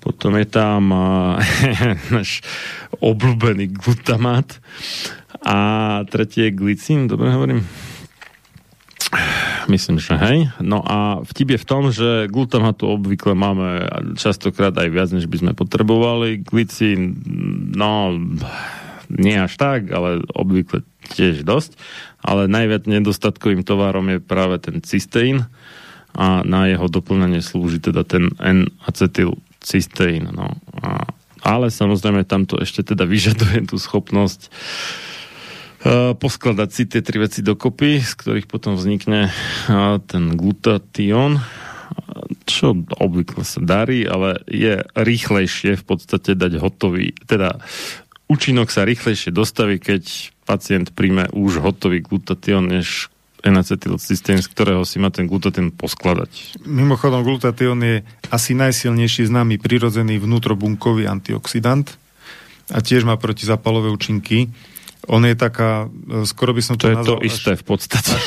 Potom 0.00 0.38
je 0.38 0.46
tam 0.46 0.94
uh, 0.94 1.42
náš 2.14 2.46
obľúbený 3.02 3.74
glutamát 3.74 4.46
a 5.42 5.58
tretí 6.06 6.46
je 6.46 6.54
glicín, 6.54 7.10
dobre 7.10 7.34
hovorím? 7.34 7.66
Myslím, 9.66 9.98
že 9.98 10.14
hej. 10.14 10.46
No 10.62 10.78
a 10.86 11.26
vtip 11.26 11.58
je 11.58 11.62
v 11.62 11.68
tom, 11.68 11.90
že 11.90 12.30
glutamatu 12.30 12.86
obvykle 12.86 13.34
máme 13.34 13.82
častokrát 14.14 14.70
aj 14.78 14.88
viac, 14.90 15.10
než 15.10 15.26
by 15.26 15.36
sme 15.42 15.52
potrebovali. 15.58 16.38
Glicín, 16.42 17.18
no, 17.74 18.14
nie 19.10 19.34
až 19.34 19.58
tak, 19.58 19.90
ale 19.90 20.22
obvykle 20.34 20.86
tiež 21.14 21.42
dosť. 21.42 21.74
Ale 22.22 22.46
najviac 22.46 22.86
nedostatkovým 22.86 23.66
tovarom 23.66 24.06
je 24.10 24.18
práve 24.22 24.62
ten 24.62 24.78
cysteín 24.82 25.46
a 26.16 26.40
na 26.42 26.66
jeho 26.72 26.88
doplnenie 26.88 27.44
slúži 27.44 27.78
teda 27.78 28.02
ten 28.08 28.32
N-acetylcysteín. 28.40 30.32
No. 30.32 30.56
A, 30.80 31.04
ale 31.44 31.68
samozrejme 31.68 32.24
tamto 32.24 32.56
ešte 32.56 32.82
teda 32.82 33.04
vyžaduje 33.04 33.68
tú 33.68 33.76
schopnosť 33.76 34.48
Eh, 35.86 36.18
poskladať 36.18 36.68
si 36.74 36.82
tie 36.90 36.98
tri 36.98 37.22
veci 37.22 37.46
dokopy, 37.46 38.02
z 38.02 38.12
ktorých 38.18 38.50
potom 38.50 38.74
vznikne 38.74 39.30
eh, 39.30 39.96
ten 40.10 40.34
glutatión, 40.34 41.38
čo 42.42 42.74
obvykle 42.98 43.46
sa 43.46 43.62
darí, 43.62 44.02
ale 44.02 44.42
je 44.50 44.82
rýchlejšie 44.82 45.78
v 45.78 45.84
podstate 45.86 46.34
dať 46.34 46.58
hotový, 46.58 47.14
teda 47.30 47.62
účinok 48.26 48.74
sa 48.74 48.82
rýchlejšie 48.82 49.30
dostaví, 49.30 49.78
keď 49.78 50.34
pacient 50.42 50.90
príjme 50.90 51.30
už 51.30 51.62
hotový 51.62 52.02
glutatión, 52.02 52.66
než 52.66 53.06
enacetylcystén, 53.46 54.42
z 54.42 54.48
ktorého 54.50 54.82
si 54.82 54.98
má 54.98 55.14
ten 55.14 55.30
glutatión 55.30 55.70
poskladať. 55.70 56.60
Mimochodom, 56.66 57.22
glutatión 57.22 57.78
je 57.80 58.02
asi 58.34 58.58
najsilnejší 58.58 59.30
známy 59.30 59.62
prirodzený 59.62 60.18
vnútrobunkový 60.18 61.06
antioxidant 61.06 61.94
a 62.74 62.82
tiež 62.82 63.06
má 63.06 63.14
protizapalové 63.14 63.94
účinky 63.94 64.50
on 65.06 65.22
je 65.22 65.34
taká, 65.38 65.86
e, 65.86 66.26
skoro 66.26 66.50
by 66.50 66.62
som 66.62 66.74
to, 66.74 66.90
to 66.90 66.92
je 66.92 66.96
to 67.06 67.16
isté 67.22 67.52
v 67.54 67.64
podstate. 67.64 68.10
Až, 68.10 68.26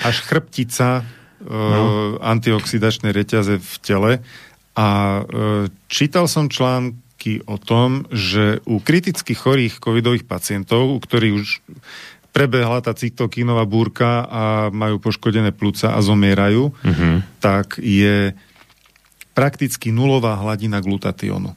až 0.00 0.16
chrbtica 0.24 0.88
e, 1.00 1.04
no. 1.44 2.16
antioxidačnej 2.24 3.12
reťaze 3.12 3.60
v 3.60 3.74
tele. 3.84 4.12
A 4.76 4.88
e, 4.88 5.22
čítal 5.92 6.24
som 6.28 6.48
články 6.48 7.44
o 7.44 7.60
tom, 7.60 8.08
že 8.08 8.64
u 8.64 8.80
kriticky 8.80 9.36
chorých 9.36 9.76
covidových 9.76 10.24
pacientov, 10.24 10.96
u 10.96 10.98
ktorých 11.00 11.34
už 11.36 11.48
prebehla 12.36 12.84
tá 12.84 12.92
cytokínová 12.92 13.64
búrka 13.64 14.28
a 14.28 14.42
majú 14.68 15.00
poškodené 15.00 15.56
plúca 15.56 15.96
a 15.96 16.04
zomierajú, 16.04 16.68
mm-hmm. 16.68 17.40
tak 17.40 17.80
je 17.80 18.36
prakticky 19.32 19.88
nulová 19.88 20.36
hladina 20.44 20.84
glutatiónu. 20.84 21.56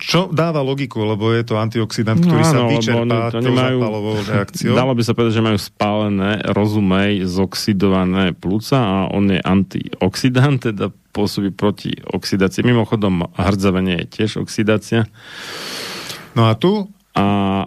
Čo 0.00 0.32
dáva 0.32 0.64
logiku, 0.64 1.04
lebo 1.04 1.34
je 1.34 1.44
to 1.44 1.60
antioxidant, 1.60 2.24
ktorý 2.24 2.40
no, 2.40 2.48
sa 2.48 2.58
vyčerpá 2.72 3.28
tou 3.36 3.52
majú, 3.52 3.78
zapalovou 3.84 4.16
reakciou. 4.32 4.72
Dalo 4.72 4.92
by 4.96 5.02
sa 5.04 5.12
povedať, 5.12 5.32
že 5.36 5.44
majú 5.44 5.58
spálené, 5.60 6.30
rozumej, 6.56 7.12
zoxidované 7.28 8.32
plúca 8.32 8.80
a 8.80 8.96
on 9.12 9.28
je 9.28 9.40
antioxidant, 9.44 10.56
teda 10.56 10.88
pôsobí 11.12 11.52
proti 11.52 11.92
oxidácii. 12.00 12.64
Mimochodom, 12.64 13.28
hrdzavenie 13.34 14.06
je 14.06 14.24
tiež 14.24 14.40
oxidácia. 14.40 15.04
No 16.38 16.48
a 16.48 16.54
tu 16.54 16.88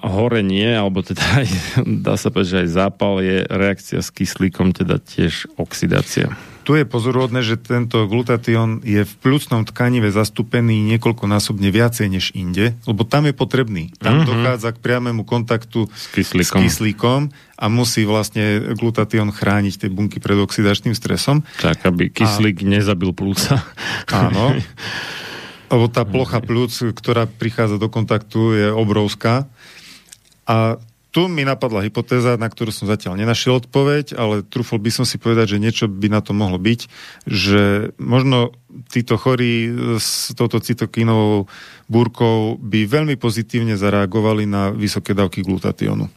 a 0.02 0.08
horenie, 0.10 0.74
alebo 0.74 1.06
teda 1.06 1.22
aj, 1.22 1.48
dá 2.06 2.18
sa 2.18 2.34
povedať, 2.34 2.50
že 2.50 2.62
aj 2.66 2.70
zápal 2.74 3.14
je 3.22 3.38
reakcia 3.46 4.00
s 4.02 4.10
kyslíkom, 4.10 4.74
teda 4.74 4.98
tiež 4.98 5.48
oxidácia. 5.56 6.34
Tu 6.64 6.80
je 6.80 6.88
pozorúhodné, 6.88 7.44
že 7.44 7.60
tento 7.60 8.08
glutatión 8.08 8.80
je 8.88 9.04
v 9.04 9.14
plúcnom 9.20 9.68
tkanive 9.68 10.08
zastúpený 10.16 10.80
niekoľkonásobne 10.96 11.68
viacej 11.68 12.08
než 12.08 12.32
inde, 12.32 12.72
lebo 12.88 13.04
tam 13.04 13.28
je 13.28 13.36
potrebný. 13.36 13.92
Tam 14.00 14.24
mm-hmm. 14.24 14.30
dochádza 14.32 14.72
k 14.72 14.80
priamému 14.80 15.28
kontaktu 15.28 15.92
s 15.92 16.08
kyslíkom. 16.16 16.64
s 16.64 16.64
kyslíkom 16.64 17.22
a 17.60 17.66
musí 17.68 18.08
vlastne 18.08 18.76
glutatión 18.80 19.36
chrániť 19.36 19.74
tie 19.76 19.90
bunky 19.92 20.24
pred 20.24 20.40
oxidačným 20.40 20.96
stresom. 20.96 21.44
Tak, 21.60 21.84
aby 21.84 22.08
kyslík 22.08 22.64
a... 22.64 22.80
nezabil 22.80 23.12
plúca. 23.12 23.60
Áno. 24.08 24.56
Lebo 25.74 25.90
tá 25.90 26.06
plocha 26.06 26.38
plúc, 26.38 26.70
ktorá 26.70 27.26
prichádza 27.26 27.82
do 27.82 27.90
kontaktu, 27.90 28.54
je 28.54 28.68
obrovská. 28.70 29.50
A 30.46 30.78
tu 31.14 31.30
mi 31.30 31.46
napadla 31.46 31.86
hypotéza, 31.86 32.38
na 32.42 32.50
ktorú 32.50 32.74
som 32.74 32.90
zatiaľ 32.90 33.18
nenašiel 33.18 33.62
odpoveď, 33.62 34.18
ale 34.18 34.42
trúfol 34.42 34.82
by 34.82 34.90
som 34.90 35.06
si 35.06 35.22
povedať, 35.22 35.58
že 35.58 35.62
niečo 35.62 35.86
by 35.86 36.10
na 36.10 36.26
to 36.26 36.34
mohlo 36.34 36.58
byť, 36.58 36.90
že 37.30 37.94
možno 38.02 38.54
títo 38.90 39.18
chorí 39.18 39.70
s 40.02 40.34
touto 40.34 40.58
cytokínovou 40.58 41.46
búrkou 41.86 42.58
by 42.58 42.90
veľmi 42.90 43.18
pozitívne 43.18 43.78
zareagovali 43.78 44.50
na 44.50 44.74
vysoké 44.74 45.14
dávky 45.14 45.46
glutatiónu 45.46 46.10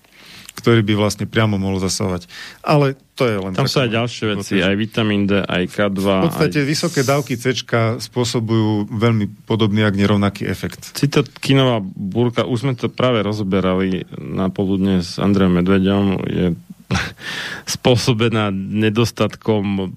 ktorý 0.57 0.81
by 0.81 0.95
vlastne 0.97 1.29
priamo 1.29 1.61
mohol 1.61 1.77
zasahovať. 1.79 2.25
Ale 2.65 2.97
to 3.13 3.29
je 3.29 3.37
len... 3.37 3.53
Tam 3.53 3.69
sú 3.69 3.85
aj 3.85 3.93
ďalšie 3.93 4.25
veci, 4.33 4.55
aj 4.65 4.75
vitamín 4.75 5.29
D, 5.29 5.45
aj 5.45 5.69
K2. 5.69 6.01
V 6.01 6.27
podstate 6.33 6.59
aj... 6.65 6.67
vysoké 6.67 7.01
dávky 7.05 7.37
C 7.37 7.53
spôsobujú 8.01 8.89
veľmi 8.89 9.45
podobný, 9.45 9.85
ak 9.85 9.95
nerovnaký 9.95 10.49
efekt. 10.49 10.97
Cytokinová 10.97 11.85
búrka, 11.85 12.49
už 12.49 12.65
sme 12.65 12.75
to 12.75 12.89
práve 12.89 13.21
rozoberali 13.21 14.09
na 14.17 14.49
poludne 14.49 15.05
s 15.05 15.21
Andrejom 15.21 15.61
Medvedom, 15.61 16.25
je 16.25 16.57
spôsobená 17.77 18.49
nedostatkom 18.53 19.93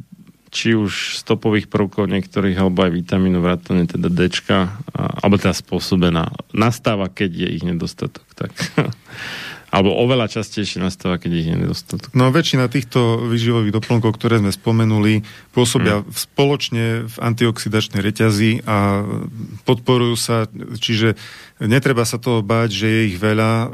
či 0.49 0.73
už 0.73 1.21
stopových 1.21 1.69
prvkov 1.69 2.09
niektorých, 2.09 2.57
alebo 2.57 2.81
aj 2.81 2.91
vitamínu 2.93 3.37
vrátane 3.37 3.85
teda 3.85 4.09
D, 4.09 4.33
alebo 4.97 5.37
teda 5.37 5.53
spôsobená. 5.53 6.33
Nastáva, 6.57 7.05
keď 7.05 7.45
je 7.45 7.47
ich 7.53 7.63
nedostatok. 7.63 8.25
Tak. 8.33 8.51
Alebo 9.69 9.93
oveľa 9.93 10.33
častejšie 10.33 10.81
nastáva, 10.81 11.21
keď 11.21 11.31
ich 11.37 11.47
je 11.49 11.55
nedostatok. 11.55 12.09
No 12.17 12.33
väčšina 12.33 12.65
týchto 12.73 13.29
výživových 13.29 13.77
doplnkov, 13.77 14.17
ktoré 14.17 14.41
sme 14.41 14.49
spomenuli, 14.49 15.21
pôsobia 15.53 16.01
hmm. 16.01 16.09
spoločne 16.09 16.85
v 17.05 17.15
antioxidačnej 17.21 18.01
reťazi 18.01 18.65
a 18.65 19.05
podporujú 19.69 20.15
sa, 20.17 20.49
čiže 20.81 21.13
netreba 21.61 22.01
sa 22.01 22.17
toho 22.17 22.41
báť, 22.41 22.69
že 22.73 22.87
je 22.89 23.01
ich 23.13 23.17
veľa. 23.21 23.51
E, 23.51 23.67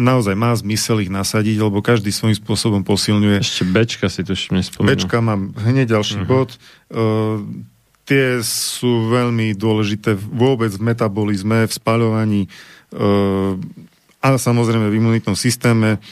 naozaj 0.00 0.32
má 0.32 0.56
zmysel 0.56 1.04
ich 1.04 1.12
nasadiť, 1.12 1.60
lebo 1.60 1.84
každý 1.84 2.08
svojím 2.08 2.40
spôsobom 2.40 2.80
posilňuje. 2.80 3.44
Ešte 3.44 3.68
Bčka 3.68 4.08
si 4.08 4.24
tu 4.24 4.32
nespomenul. 4.32 4.96
Bčka 4.96 5.20
mám 5.20 5.52
hneď 5.60 5.92
ďalší 5.92 6.24
uh-huh. 6.24 6.30
bod. 6.30 6.56
E, 6.56 6.58
tie 8.06 8.40
sú 8.40 9.10
veľmi 9.12 9.52
dôležité 9.58 10.14
vôbec 10.14 10.70
v 10.72 10.82
metabolizme, 10.88 11.66
v 11.66 11.72
spaľovaní 11.74 12.40
e, 12.46 12.48
a 14.26 14.34
samozrejme 14.34 14.90
v 14.90 14.98
imunitnom 14.98 15.38
systéme 15.38 16.02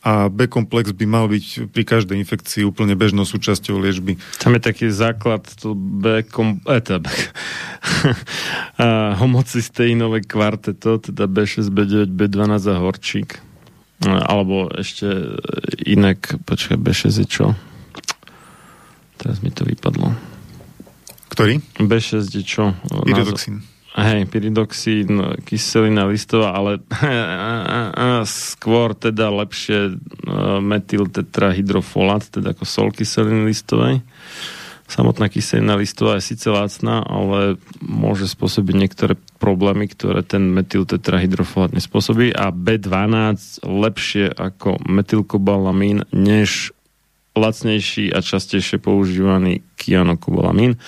a 0.00 0.32
B-komplex 0.32 0.96
by 0.96 1.04
mal 1.04 1.28
byť 1.28 1.68
pri 1.68 1.82
každej 1.84 2.16
infekcii 2.16 2.62
úplne 2.64 2.96
bežnou 2.96 3.28
súčasťou 3.28 3.76
liečby. 3.76 4.16
Tam 4.40 4.56
je 4.56 4.62
taký 4.62 4.88
základ, 4.88 5.44
to 5.60 5.76
B-kom... 5.76 6.64
E, 6.64 6.80
teda 6.80 7.04
B... 7.04 7.08
homocysteinové 9.20 10.24
kvarteto, 10.24 11.02
teda 11.02 11.28
B6, 11.28 11.68
B9, 11.68 12.14
B12 12.14 12.56
a 12.72 12.76
horčík. 12.80 13.42
Alebo 14.06 14.70
ešte 14.72 15.10
inak, 15.82 16.40
počkaj, 16.46 16.78
B6 16.78 17.04
je 17.10 17.26
čo? 17.26 17.46
Teraz 19.18 19.42
mi 19.42 19.50
to 19.50 19.66
vypadlo. 19.66 20.14
Ktorý? 21.28 21.58
B6 21.76 22.32
je 22.32 22.44
čo? 22.46 22.72
Pyridoxín. 23.02 23.66
Hej, 23.98 24.30
pyridoxín, 24.30 25.42
kyselina 25.42 26.06
listová, 26.06 26.54
ale 26.54 26.78
skôr 28.22 28.94
teda 28.94 29.26
lepšie 29.26 29.90
e, 29.90 29.92
metyltetrahydrofolát, 30.62 32.30
teda 32.30 32.54
ako 32.54 32.62
sol 32.62 32.88
kyseliny 32.94 33.50
listovej. 33.50 34.06
Samotná 34.86 35.26
kyselina 35.26 35.74
listová 35.74 36.14
je 36.22 36.30
síce 36.30 36.46
lacná, 36.46 37.02
ale 37.02 37.58
môže 37.82 38.30
spôsobiť 38.30 38.74
niektoré 38.78 39.14
problémy, 39.42 39.90
ktoré 39.90 40.22
ten 40.22 40.46
metyltetrahydrofolát 40.46 41.74
nespôsobí 41.74 42.30
a 42.30 42.54
B12 42.54 43.66
lepšie 43.66 44.30
ako 44.30 44.78
metylkobalamín, 44.86 46.06
než 46.14 46.70
lacnejší 47.34 48.14
a 48.14 48.22
častejšie 48.22 48.78
používaný 48.78 49.66
kianokobalamín. 49.74 50.78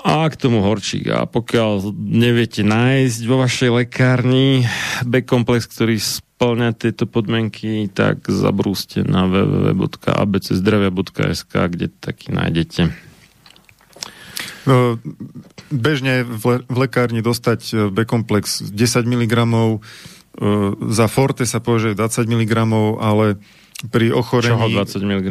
A 0.00 0.24
k 0.32 0.36
tomu 0.36 0.64
horčík. 0.64 1.12
A 1.12 1.28
pokiaľ 1.28 1.92
neviete 1.96 2.62
nájsť 2.64 3.20
vo 3.28 3.36
vašej 3.44 3.84
lekárni 3.84 4.64
B-komplex, 5.04 5.68
ktorý 5.68 6.00
splňa 6.00 6.72
tieto 6.72 7.04
podmienky, 7.04 7.84
tak 7.92 8.24
zabrúste 8.32 9.04
na 9.04 9.28
www.abczdravia.sk, 9.28 11.52
kde 11.52 11.92
taký 11.92 12.32
nájdete. 12.32 12.96
No, 14.64 14.96
bežne 15.68 16.24
v, 16.24 16.44
le- 16.48 16.64
v 16.64 16.76
lekárni 16.84 17.20
dostať 17.20 17.60
e, 17.72 17.88
B-komplex 17.92 18.72
10 18.72 19.04
mg, 19.04 19.34
za 20.88 21.06
forte 21.10 21.44
sa 21.44 21.60
považuje 21.60 21.98
20 21.98 22.24
mg, 22.24 22.52
ale 23.02 23.36
pri 23.90 24.14
ochorení... 24.14 24.54
Čoho 24.56 24.70
20 24.72 25.02
mg? 25.02 25.26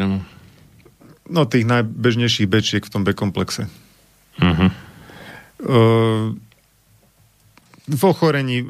No, 1.29 1.45
tých 1.45 1.65
najbežnejších 1.65 2.49
bečiek 2.49 2.85
v 2.85 2.93
tom 2.93 3.03
B-komplexe. 3.05 3.69
Uh-huh. 4.39 4.71
V 7.89 8.03
ochorení 8.05 8.61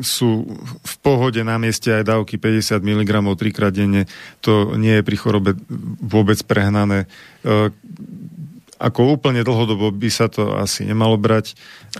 sú 0.00 0.48
v 0.80 0.94
pohode 1.04 1.44
na 1.44 1.60
mieste 1.60 1.92
aj 1.92 2.08
dávky 2.08 2.40
50 2.40 2.80
mg 2.80 3.12
trikrát 3.36 3.68
denne. 3.70 4.08
To 4.40 4.74
nie 4.80 4.96
je 4.96 5.06
pri 5.06 5.16
chorobe 5.20 5.52
vôbec 6.00 6.40
prehnané. 6.48 7.04
Ako 8.76 9.16
úplne 9.16 9.44
dlhodobo 9.44 9.92
by 9.92 10.08
sa 10.08 10.32
to 10.32 10.56
asi 10.56 10.88
nemalo 10.88 11.20
brať. 11.20 11.52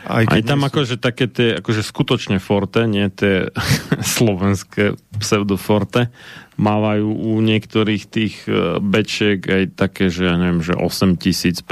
Aj, 0.04 0.24
aj 0.28 0.44
tam 0.44 0.64
sú... 0.64 0.68
akože 0.68 0.96
také 1.00 1.28
tie, 1.28 1.60
akože 1.60 1.84
skutočne 1.84 2.36
forte, 2.40 2.88
nie 2.88 3.08
tie 3.12 3.52
slovenské 4.16 4.96
pseudoforte, 5.20 6.08
mávajú 6.56 7.08
u 7.08 7.32
niektorých 7.44 8.02
tých 8.08 8.34
e, 8.48 8.80
bečiek 8.80 9.44
aj 9.44 9.64
také, 9.76 10.08
že 10.08 10.24
ja 10.24 10.40
neviem, 10.40 10.64
že 10.64 10.72
8000% 10.72 11.62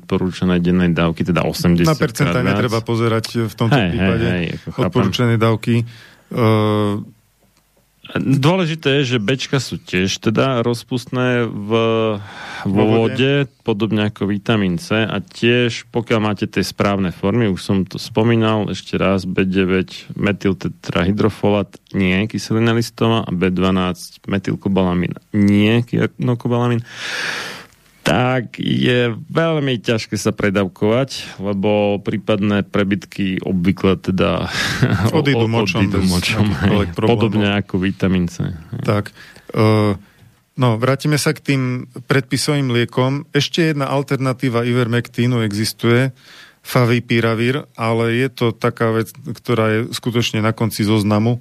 odporúčanej 0.00 0.62
dennej 0.62 0.94
dávky, 0.94 1.26
teda 1.26 1.42
80 1.42 1.82
Na 1.82 1.98
percenta 1.98 2.38
netreba 2.40 2.78
pozerať 2.80 3.50
v 3.50 3.54
tomto 3.54 3.74
hey, 3.74 3.90
prípade 3.90 4.26
hey, 4.26 4.44
hey, 4.54 4.86
odporúčanej 4.86 5.38
dávky. 5.38 5.82
Uh, 6.30 7.02
Dôležité 8.18 9.02
je, 9.02 9.16
že 9.16 9.18
Bčka 9.22 9.62
sú 9.62 9.78
tiež 9.78 10.18
teda 10.18 10.66
rozpustné 10.66 11.46
v, 11.46 11.70
vo 12.66 12.84
vode, 12.90 13.46
podobne 13.62 14.10
ako 14.10 14.26
vitamín 14.26 14.82
C 14.82 15.06
a 15.06 15.16
tiež 15.22 15.86
pokiaľ 15.94 16.18
máte 16.18 16.46
tie 16.50 16.66
správne 16.66 17.14
formy, 17.14 17.46
už 17.46 17.62
som 17.62 17.76
to 17.86 18.02
spomínal 18.02 18.66
ešte 18.66 18.98
raz, 18.98 19.22
B9 19.22 20.10
metyltetrahydrofolát 20.18 21.70
nie, 21.94 22.26
kyselina 22.26 22.74
listová 22.74 23.22
a 23.22 23.30
B12 23.30 24.26
metylkobalamín 24.26 25.14
nie, 25.30 25.86
kyanokobalamín 25.86 26.82
tak 28.00 28.56
je 28.56 29.12
veľmi 29.12 29.76
ťažké 29.76 30.16
sa 30.16 30.32
predavkovať, 30.32 31.36
lebo 31.36 32.00
prípadné 32.00 32.64
prebytky 32.64 33.44
obvykle 33.44 34.00
teda 34.00 34.48
odídu 35.16 35.46
močom. 35.46 35.84
Odídu 35.84 36.00
močom 36.08 36.46
podobne 36.96 37.60
ako 37.60 37.76
vitamín 37.76 38.26
C. 38.26 38.56
Tak. 38.82 39.12
Uh, 39.52 40.00
no, 40.56 40.80
vrátime 40.80 41.20
sa 41.20 41.36
k 41.36 41.44
tým 41.44 41.62
predpisovým 42.08 42.72
liekom. 42.72 43.28
Ešte 43.36 43.70
jedna 43.70 43.92
alternatíva 43.92 44.64
ivermektínu 44.64 45.44
existuje, 45.44 46.16
favipiravir, 46.64 47.68
ale 47.76 48.04
je 48.16 48.28
to 48.32 48.46
taká 48.56 48.96
vec, 48.96 49.12
ktorá 49.12 49.66
je 49.76 49.80
skutočne 49.92 50.40
na 50.40 50.56
konci 50.56 50.88
zoznamu. 50.88 51.40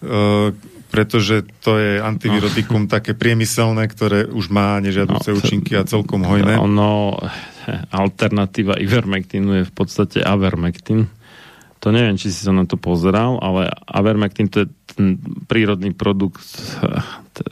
Uh, 0.00 0.54
pretože 0.96 1.44
to 1.60 1.76
je 1.76 2.00
antivirotikum 2.00 2.88
no. 2.88 2.90
také 2.90 3.12
priemyselné, 3.12 3.84
ktoré 3.84 4.24
už 4.24 4.48
má 4.48 4.80
nežiaduce 4.80 5.28
no, 5.28 5.36
účinky 5.36 5.76
a 5.76 5.84
celkom 5.84 6.24
hojné. 6.24 6.56
Ono, 6.56 7.20
alternatíva 7.92 8.80
ivermectinu 8.80 9.60
je 9.60 9.68
v 9.68 9.72
podstate 9.76 10.24
avermectin. 10.24 11.04
To 11.84 11.92
neviem, 11.92 12.16
či 12.16 12.32
si 12.32 12.40
sa 12.40 12.56
na 12.56 12.64
to 12.64 12.80
pozeral, 12.80 13.36
ale 13.44 13.68
avermectin 13.84 14.48
to 14.48 14.64
je 14.64 14.68
ten 14.96 15.20
prírodný 15.44 15.92
produkt, 15.92 16.48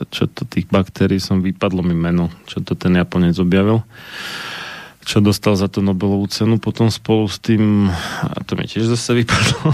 čo 0.09 0.25
to 0.25 0.49
tých 0.49 0.65
baktérií 0.65 1.21
som 1.21 1.45
vypadlo 1.45 1.85
mi 1.85 1.93
meno, 1.93 2.33
čo 2.49 2.65
to 2.65 2.73
ten 2.73 2.97
Japonec 2.97 3.37
objavil 3.37 3.85
čo 5.05 5.21
dostal 5.21 5.53
za 5.53 5.69
to 5.69 5.85
Nobelovú 5.85 6.25
cenu 6.33 6.57
potom 6.57 6.89
spolu 6.89 7.29
s 7.29 7.37
tým, 7.37 7.93
a 8.25 8.41
to 8.41 8.57
mi 8.57 8.65
tiež 8.65 8.89
zase 8.89 9.21
vypadlo, 9.21 9.69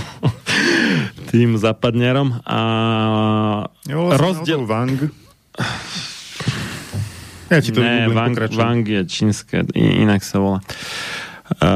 tým 1.32 1.56
západňarom. 1.56 2.44
A 2.44 2.60
jo, 3.88 4.12
rozdiel... 4.12 4.68
Wang. 4.68 5.00
Ja 7.52 7.60
ti 7.60 7.76
to 7.76 7.84
ne, 7.84 8.08
Wang, 8.08 8.32
Wang 8.56 8.88
je 8.88 9.04
čínske, 9.04 9.68
inak 9.76 10.24
sa 10.24 10.40
volá. 10.40 10.60
A, 11.60 11.72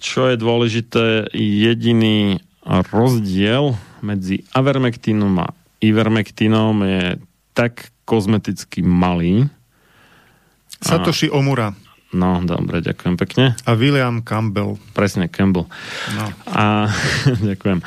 čo 0.00 0.24
je 0.24 0.40
dôležité, 0.40 1.28
jediný 1.36 2.40
rozdiel 2.64 3.76
medzi 4.00 4.48
avermektínom 4.56 5.36
a 5.36 5.52
ivermektínom 5.84 6.80
je 6.80 7.20
tak 7.52 7.92
kozmeticky 8.08 8.80
malý. 8.80 9.52
Satoshi 10.80 11.28
Omura. 11.28 11.76
No, 12.12 12.44
dobre, 12.44 12.84
ďakujem 12.84 13.16
pekne. 13.16 13.44
A 13.64 13.72
William 13.72 14.20
Campbell. 14.20 14.76
Presne, 14.92 15.32
Campbell. 15.32 15.64
No. 16.12 16.24
A, 16.44 16.92
ďakujem. 17.50 17.80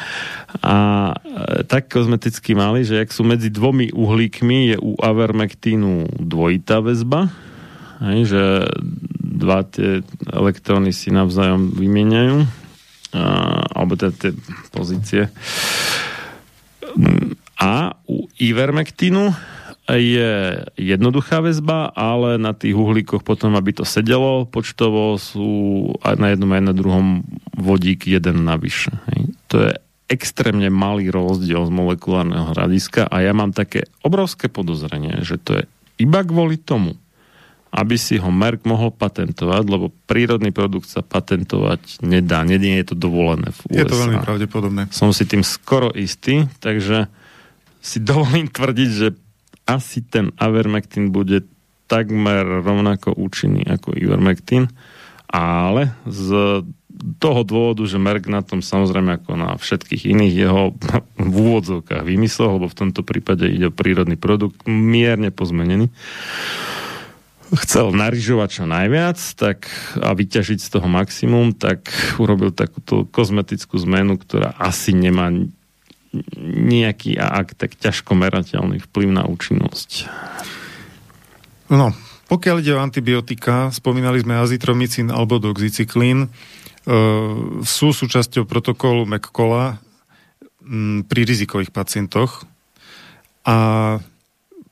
A 0.65 0.75
e, 1.13 1.61
tak 1.69 1.93
kozmeticky 1.93 2.57
mali, 2.57 2.81
že 2.81 3.05
ak 3.05 3.13
sú 3.13 3.21
medzi 3.21 3.53
dvomi 3.53 3.93
uhlíkmi, 3.93 4.73
je 4.73 4.77
u 4.81 4.97
avermektínu 4.97 6.09
dvojitá 6.17 6.81
väzba, 6.81 7.29
hej, 8.01 8.33
že 8.33 8.43
dva 9.21 9.61
tie 9.61 10.01
elektróny 10.25 10.89
si 10.89 11.13
navzájom 11.13 11.77
vymieňajú, 11.77 12.37
a, 13.13 13.23
alebo 13.77 13.93
teda 13.93 14.13
tie 14.17 14.31
pozície. 14.73 15.29
A 17.61 17.93
u 18.09 18.25
ivermektínu 18.41 19.54
je 19.93 20.65
jednoduchá 20.81 21.45
väzba, 21.45 21.93
ale 21.93 22.41
na 22.41 22.57
tých 22.57 22.73
uhlíkoch 22.73 23.21
potom, 23.21 23.53
aby 23.53 23.69
to 23.69 23.85
sedelo 23.85 24.49
počtovo, 24.49 25.13
sú 25.21 25.93
aj 26.01 26.17
na 26.17 26.33
jednom 26.33 26.49
aj 26.49 26.63
na 26.65 26.73
druhom 26.73 27.07
vodík 27.53 28.09
jeden 28.09 28.49
navyše. 28.49 28.89
To 29.53 29.69
je 29.69 29.71
extrémne 30.09 30.69
malý 30.73 31.13
rozdiel 31.13 31.65
z 31.65 31.71
molekulárneho 31.73 32.53
hľadiska 32.53 33.09
a 33.09 33.15
ja 33.21 33.33
mám 33.33 33.53
také 33.53 33.89
obrovské 34.01 34.49
podozrenie, 34.49 35.21
že 35.21 35.37
to 35.37 35.61
je 35.61 35.63
iba 36.01 36.21
kvôli 36.25 36.57
tomu, 36.57 36.97
aby 37.75 37.99
si 37.99 38.15
ho 38.15 38.29
Merck 38.31 38.63
mohol 38.63 38.93
patentovať, 38.93 39.63
lebo 39.67 39.91
prírodný 40.07 40.55
produkt 40.55 40.87
sa 40.87 41.03
patentovať 41.03 42.05
nedá. 42.05 42.41
Nie 42.47 42.57
je 42.57 42.93
to 42.93 42.95
dovolené 42.95 43.51
v 43.51 43.59
USA. 43.67 43.79
Je 43.83 43.85
to 43.85 44.01
veľmi 44.01 44.19
pravdepodobné. 44.23 44.81
Som 44.95 45.11
si 45.11 45.27
tým 45.27 45.43
skoro 45.43 45.91
istý, 45.91 46.47
takže 46.63 47.11
si 47.83 47.99
dovolím 47.99 48.47
tvrdiť, 48.47 48.89
že 48.89 49.07
asi 49.65 50.05
ten 50.05 50.29
Avermectin 50.37 51.09
bude 51.09 51.45
takmer 51.85 52.65
rovnako 52.65 53.13
účinný 53.13 53.65
ako 53.65 53.93
Ivermectin, 53.93 54.69
ale 55.29 55.93
z 56.05 56.61
toho 57.19 57.41
dôvodu, 57.43 57.83
že 57.83 57.99
Merck 57.99 58.25
na 58.31 58.39
tom 58.41 58.63
samozrejme 58.63 59.19
ako 59.21 59.31
na 59.35 59.49
všetkých 59.59 60.09
iných 60.15 60.33
jeho 60.33 60.63
v 61.31 61.35
úvodzovkách 61.35 62.03
vymyslel, 62.07 62.57
lebo 62.57 62.71
v 62.71 62.79
tomto 62.79 63.01
prípade 63.03 63.49
ide 63.51 63.69
o 63.69 63.75
prírodný 63.75 64.15
produkt, 64.15 64.63
mierne 64.65 65.29
pozmenený, 65.29 65.91
chcel 67.53 67.93
narižovať 67.93 68.49
čo 68.49 68.65
najviac 68.65 69.17
tak, 69.37 69.69
a 70.01 70.15
vyťažiť 70.17 70.59
z 70.61 70.69
toho 70.71 70.87
maximum, 70.89 71.53
tak 71.53 71.91
urobil 72.17 72.49
takúto 72.49 73.05
kozmetickú 73.05 73.77
zmenu, 73.85 74.17
ktorá 74.17 74.57
asi 74.57 74.95
nemá 74.95 75.29
nejaký, 76.39 77.17
ak 77.17 77.57
tak 77.57 77.75
ťažko 77.75 78.15
merateľný 78.15 78.79
vplyv 78.85 79.09
na 79.11 79.23
účinnosť. 79.25 80.07
No, 81.71 81.91
pokiaľ 82.29 82.55
ide 82.61 82.73
o 82.77 82.83
antibiotika, 82.83 83.73
spomínali 83.73 84.21
sme 84.21 84.37
azitromycin 84.37 85.09
alebo 85.09 85.41
doxycyklín, 85.41 86.25
e, 86.25 86.27
sú 87.61 87.87
súčasťou 87.93 88.45
protokolu 88.45 89.05
McColla 89.05 89.81
pri 91.05 91.21
rizikových 91.29 91.69
pacientoch 91.69 92.41
a 93.45 93.57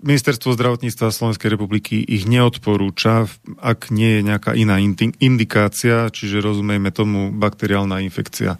Ministerstvo 0.03 0.51
zdravotníctva 0.51 1.15
Slovenskej 1.15 1.55
republiky 1.55 2.03
ich 2.03 2.27
neodporúča, 2.27 3.31
ak 3.63 3.87
nie 3.87 4.19
je 4.19 4.21
nejaká 4.27 4.51
iná 4.51 4.75
indikácia, 5.23 6.11
čiže 6.11 6.43
rozumejme 6.43 6.91
tomu 6.91 7.31
bakteriálna 7.31 8.03
infekcia. 8.03 8.59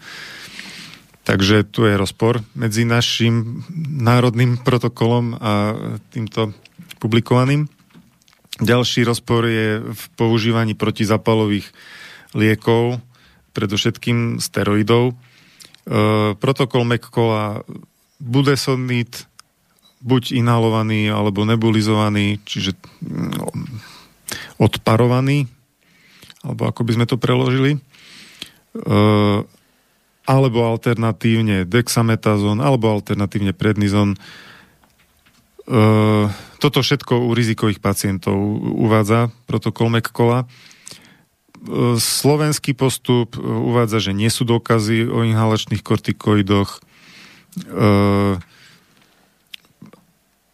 Takže 1.24 1.64
tu 1.64 1.88
je 1.88 1.96
rozpor 1.96 2.44
medzi 2.52 2.84
našim 2.84 3.64
národným 4.04 4.60
protokolom 4.60 5.40
a 5.40 5.52
týmto 6.12 6.52
publikovaným. 7.00 7.72
Ďalší 8.60 9.08
rozpor 9.08 9.48
je 9.48 9.80
v 9.82 10.04
používaní 10.20 10.76
protizapalových 10.76 11.72
liekov, 12.36 13.00
predovšetkým 13.56 14.44
steroidov. 14.44 15.12
E, 15.12 15.16
protokol 16.36 16.84
McColla 16.84 17.64
budesonit, 18.20 19.26
buď 20.04 20.36
inhalovaný 20.36 21.08
alebo 21.08 21.48
nebulizovaný, 21.48 22.44
čiže 22.44 22.76
no, 23.08 23.48
odparovaný, 24.60 25.48
alebo 26.44 26.68
ako 26.68 26.82
by 26.84 26.92
sme 27.00 27.06
to 27.08 27.16
preložili, 27.16 27.72
e, 27.76 27.80
alebo 30.24 30.64
alternatívne 30.64 31.68
dexametazón, 31.68 32.64
alebo 32.64 32.88
alternatívne 32.88 33.52
prednizon. 33.52 34.16
E, 34.16 34.18
toto 36.64 36.80
všetko 36.80 37.28
u 37.28 37.32
rizikových 37.36 37.84
pacientov 37.84 38.36
uvádza 38.80 39.36
protokol 39.48 39.92
McColla. 39.92 40.44
E, 40.44 40.48
slovenský 42.00 42.72
postup 42.72 43.36
e, 43.36 43.44
uvádza, 43.44 44.00
že 44.00 44.16
nie 44.16 44.32
sú 44.32 44.48
dokazy 44.48 45.12
o 45.12 45.28
inhalačných 45.28 45.84
kortikoidoch. 45.84 46.80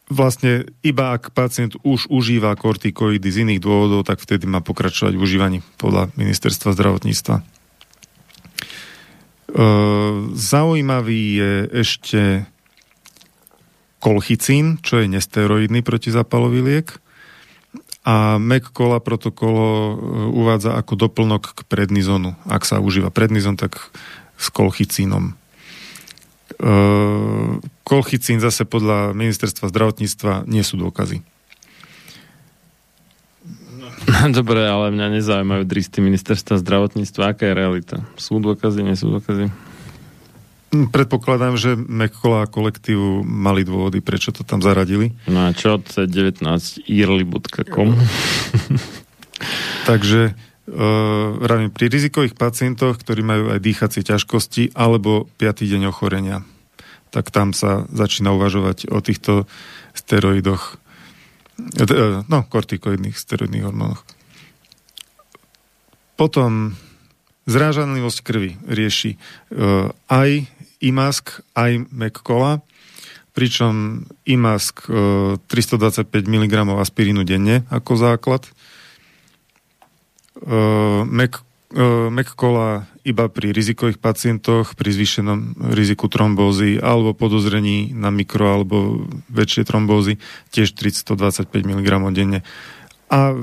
Vlastne 0.10 0.66
iba 0.82 1.16
ak 1.16 1.32
pacient 1.38 1.78
už 1.86 2.10
užíva 2.10 2.58
kortikoidy 2.58 3.30
z 3.30 3.46
iných 3.46 3.62
dôvodov, 3.62 4.04
tak 4.04 4.20
vtedy 4.20 4.50
má 4.50 4.60
pokračovať 4.60 5.14
v 5.16 5.22
užívaní 5.22 5.58
podľa 5.78 6.10
ministerstva 6.18 6.74
zdravotníctva. 6.74 7.59
Zaujímavý 10.36 11.22
je 11.36 11.54
ešte 11.74 12.22
kolchicín, 14.00 14.80
čo 14.80 15.04
je 15.04 15.12
nesteroidný 15.12 15.84
protizapalový 15.84 16.60
liek. 16.64 16.88
A 18.08 18.40
McColla 18.40 19.04
protokolo 19.04 19.68
e, 19.68 19.96
uvádza 20.34 20.74
ako 20.74 20.94
doplnok 20.96 21.44
k 21.52 21.60
prednizonu. 21.68 22.34
Ak 22.48 22.64
sa 22.64 22.80
užíva 22.80 23.12
prednizon, 23.12 23.60
tak 23.60 23.92
s 24.40 24.48
kolchicínom. 24.50 25.36
E, 25.36 26.72
kolchicín 27.84 28.40
zase 28.40 28.64
podľa 28.64 29.12
ministerstva 29.14 29.70
zdravotníctva 29.70 30.48
nie 30.48 30.64
sú 30.64 30.80
dôkazy. 30.80 31.22
Dobre, 34.38 34.64
ale 34.66 34.94
mňa 34.94 35.20
nezaujímajú 35.20 35.64
dristy 35.66 36.00
ministerstva 36.00 36.62
zdravotníctva. 36.62 37.36
Aká 37.36 37.52
je 37.52 37.54
realita? 37.56 37.98
Sú 38.16 38.40
dôkazy, 38.40 38.84
nie 38.84 38.96
sú 38.96 39.12
dôkazy? 39.12 39.52
Predpokladám, 40.70 41.58
že 41.58 41.74
Mekola 41.74 42.46
a 42.46 42.52
kolektívu 42.52 43.26
mali 43.26 43.66
dôvody, 43.66 44.06
prečo 44.06 44.30
to 44.30 44.46
tam 44.46 44.62
zaradili. 44.62 45.18
No 45.26 45.50
a 45.50 45.58
čo? 45.58 45.82
C19 45.82 46.46
early.com 46.86 47.98
Takže 49.90 50.38
uh, 50.70 51.70
pri 51.74 51.86
rizikových 51.90 52.38
pacientoch, 52.38 53.02
ktorí 53.02 53.26
majú 53.26 53.50
aj 53.50 53.66
dýchacie 53.66 54.06
ťažkosti 54.06 54.78
alebo 54.78 55.26
5. 55.42 55.66
deň 55.66 55.90
ochorenia, 55.90 56.46
tak 57.10 57.34
tam 57.34 57.58
sa 57.58 57.90
začína 57.90 58.30
uvažovať 58.38 58.94
o 58.94 59.02
týchto 59.02 59.50
steroidoch, 59.98 60.78
no, 62.32 62.40
kortikoidných 62.48 63.16
steroidných 63.16 63.66
hormónoch. 63.66 64.04
Potom 66.20 66.76
zrážanlivosť 67.48 68.20
krvi 68.24 68.52
rieši 68.68 69.16
uh, 69.16 69.90
aj 70.12 70.48
IMASK 70.80 71.44
aj 71.56 71.72
McCola, 71.92 72.64
pričom 73.36 74.04
IMASK 74.28 74.92
325 75.48 76.08
mg 76.28 76.54
aspirínu 76.76 77.24
denne 77.24 77.64
ako 77.72 77.96
základ. 77.96 78.44
E, 78.48 78.52
Mac, 81.08 81.40
McCola 82.10 82.90
iba 83.06 83.30
pri 83.30 83.54
rizikových 83.54 84.02
pacientoch, 84.02 84.74
pri 84.74 84.90
zvýšenom 84.90 85.70
riziku 85.70 86.10
trombózy 86.10 86.82
alebo 86.82 87.14
podozrení 87.14 87.94
na 87.94 88.10
mikro 88.10 88.50
alebo 88.50 89.06
väčšie 89.30 89.70
trombózy, 89.70 90.18
tiež 90.50 90.74
325 90.74 91.46
mg 91.46 91.90
denne. 92.10 92.42
A 93.10 93.38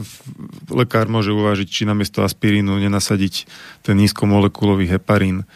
lekár 0.71 1.07
môže 1.11 1.35
uvážiť, 1.35 1.67
či 1.71 1.83
namiesto 1.87 2.23
aspirínu 2.23 2.79
nenasadiť 2.83 3.47
ten 3.83 3.99
nízkomolekulový 3.99 4.91
heparín. 4.91 5.47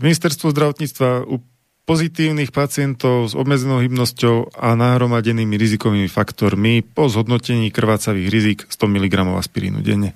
Ministerstvo 0.00 0.52
zdravotníctva 0.52 1.28
u 1.28 1.40
pozitívnych 1.86 2.50
pacientov 2.50 3.30
s 3.30 3.38
obmedzenou 3.38 3.80
hybnosťou 3.80 4.58
a 4.58 4.74
nahromadenými 4.74 5.54
rizikovými 5.54 6.10
faktormi 6.10 6.82
po 6.82 7.06
zhodnotení 7.06 7.70
krvácavých 7.70 8.28
rizik 8.28 8.58
100 8.68 8.84
mg 8.84 9.14
aspirínu 9.38 9.80
denne. 9.80 10.12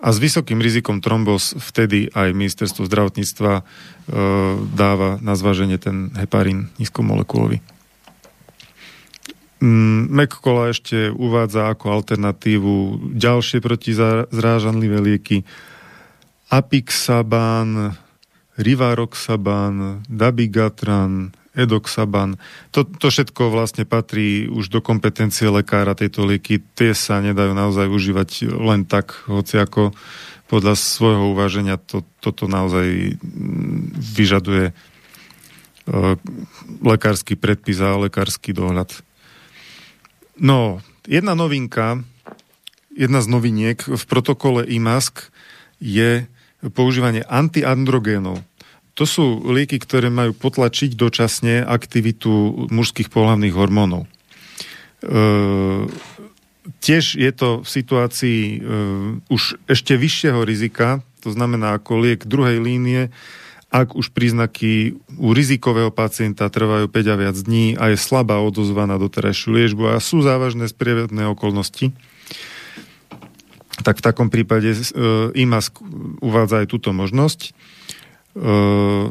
A 0.00 0.08
s 0.10 0.18
vysokým 0.18 0.58
rizikom 0.58 1.04
trombos 1.04 1.54
vtedy 1.54 2.08
aj 2.10 2.32
ministerstvo 2.32 2.88
zdravotníctva 2.88 3.62
dáva 4.74 5.20
na 5.20 5.34
zváženie 5.36 5.76
ten 5.76 6.10
heparín 6.16 6.72
nízkomolekulový. 6.80 7.62
McColla 9.60 10.72
ešte 10.72 11.12
uvádza 11.12 11.68
ako 11.68 12.00
alternatívu 12.00 12.74
ďalšie 13.12 13.60
protizrážanlivé 13.60 15.04
lieky 15.04 15.44
Apixaban, 16.48 17.92
Rivaroxaban, 18.56 20.00
Dabigatran, 20.08 21.36
Edoxaban. 21.50 22.38
To, 22.70 22.86
to 22.86 23.10
všetko 23.10 23.50
vlastne 23.50 23.82
patrí 23.82 24.46
už 24.46 24.70
do 24.70 24.78
kompetencie 24.78 25.50
lekára 25.50 25.98
tejto 25.98 26.22
lieky. 26.22 26.62
Tie 26.78 26.94
sa 26.94 27.18
nedajú 27.18 27.50
naozaj 27.54 27.90
užívať 27.90 28.54
len 28.54 28.86
tak, 28.86 29.26
hoci 29.26 29.58
ako 29.58 29.90
podľa 30.50 30.74
svojho 30.74 31.30
uváženia 31.30 31.78
to, 31.78 32.02
toto 32.18 32.50
naozaj 32.50 33.14
vyžaduje 33.94 34.70
e, 34.70 34.74
lekársky 36.82 37.38
predpis 37.38 37.78
a 37.78 37.94
lekársky 37.94 38.50
dohľad. 38.50 38.90
No, 40.38 40.82
jedna 41.06 41.38
novinka, 41.38 42.02
jedna 42.94 43.22
z 43.22 43.30
noviniek 43.30 43.78
v 43.78 44.04
protokole 44.10 44.66
IMASK 44.66 45.30
je 45.78 46.26
používanie 46.74 47.22
antiandrogénov. 47.24 48.42
To 49.00 49.08
sú 49.08 49.40
lieky, 49.48 49.80
ktoré 49.80 50.12
majú 50.12 50.36
potlačiť 50.36 50.92
dočasne 50.92 51.64
aktivitu 51.64 52.68
mužských 52.68 53.08
pohľavných 53.08 53.56
hormónov. 53.56 54.04
E, 54.04 54.08
tiež 56.84 57.16
je 57.16 57.32
to 57.32 57.64
v 57.64 57.68
situácii 57.72 58.40
e, 58.44 58.56
už 59.32 59.56
ešte 59.64 59.96
vyššieho 59.96 60.44
rizika, 60.44 61.00
to 61.24 61.32
znamená 61.32 61.80
ako 61.80 62.04
liek 62.04 62.28
druhej 62.28 62.60
línie, 62.60 63.08
ak 63.72 63.96
už 63.96 64.12
príznaky 64.12 65.00
u 65.16 65.32
rizikového 65.32 65.88
pacienta 65.88 66.52
trvajú 66.52 66.92
5 66.92 67.00
a 67.08 67.16
viac 67.16 67.36
dní 67.40 67.80
a 67.80 67.94
je 67.94 67.96
slabá 67.96 68.36
odozva 68.44 68.84
na 68.84 69.00
doterajšiu 69.00 69.48
liežbu 69.56 69.96
a 69.96 70.02
sú 70.04 70.20
závažné 70.20 70.68
sprievedné 70.68 71.24
okolnosti, 71.24 71.96
tak 73.80 73.96
v 73.96 74.04
takom 74.04 74.28
prípade 74.28 74.76
e, 74.76 74.80
IMAS 75.40 75.72
uvádza 76.20 76.60
aj 76.60 76.66
túto 76.68 76.92
možnosť. 76.92 77.56
E, 78.30 78.54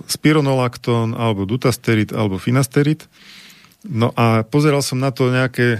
spironolakton 0.07 1.11
alebo 1.11 1.43
dutasterid 1.43 2.15
alebo 2.15 2.39
finasterid. 2.39 3.03
No 3.83 4.15
a 4.15 4.48
pozeral 4.48 4.80
som 4.80 4.95
na 4.95 5.11
to 5.11 5.27
nejaké 5.27 5.75
e, 5.75 5.80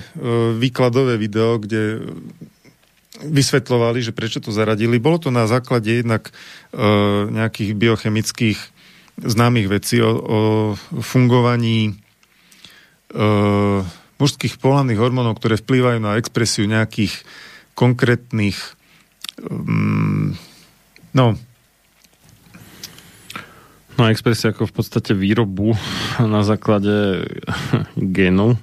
výkladové 0.60 1.16
video, 1.16 1.56
kde 1.56 2.04
vysvetľovali, 3.20 4.00
že 4.04 4.16
prečo 4.16 4.44
to 4.44 4.52
zaradili. 4.52 5.00
Bolo 5.00 5.24
to 5.24 5.32
na 5.32 5.48
základe 5.48 5.88
jednak 5.88 6.32
e, 6.32 6.82
nejakých 7.32 7.80
biochemických 7.80 8.60
známych 9.20 9.68
vecí 9.68 10.00
o, 10.00 10.12
o 10.16 10.40
fungovaní 11.04 12.00
mužských 14.22 14.62
pohľavných 14.62 15.02
hormónov, 15.02 15.42
ktoré 15.42 15.58
vplývajú 15.58 15.98
na 15.98 16.22
expresiu 16.22 16.70
nejakých 16.70 17.26
konkrétnych 17.74 18.78
um, 19.42 20.38
No, 21.10 21.34
No 24.00 24.08
Express 24.08 24.48
ako 24.48 24.64
v 24.64 24.74
podstate 24.74 25.12
výrobu 25.12 25.76
na 26.18 26.40
základe 26.42 27.28
genov. 28.16 28.56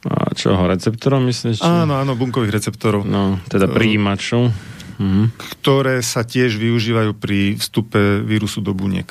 A 0.00 0.32
čoho, 0.32 0.64
receptorov 0.64 1.20
myslíš? 1.20 1.60
Či? 1.60 1.64
áno, 1.64 1.92
áno, 1.94 2.12
bunkových 2.14 2.52
receptorov, 2.54 3.04
No, 3.04 3.36
teda 3.46 3.68
príjimačov. 3.68 4.48
Mhm. 4.96 5.32
ktoré 5.56 6.04
sa 6.04 6.20
tiež 6.20 6.60
využívajú 6.60 7.16
pri 7.16 7.56
vstupe 7.56 8.20
vírusu 8.20 8.60
do 8.60 8.72
buniek. 8.72 9.08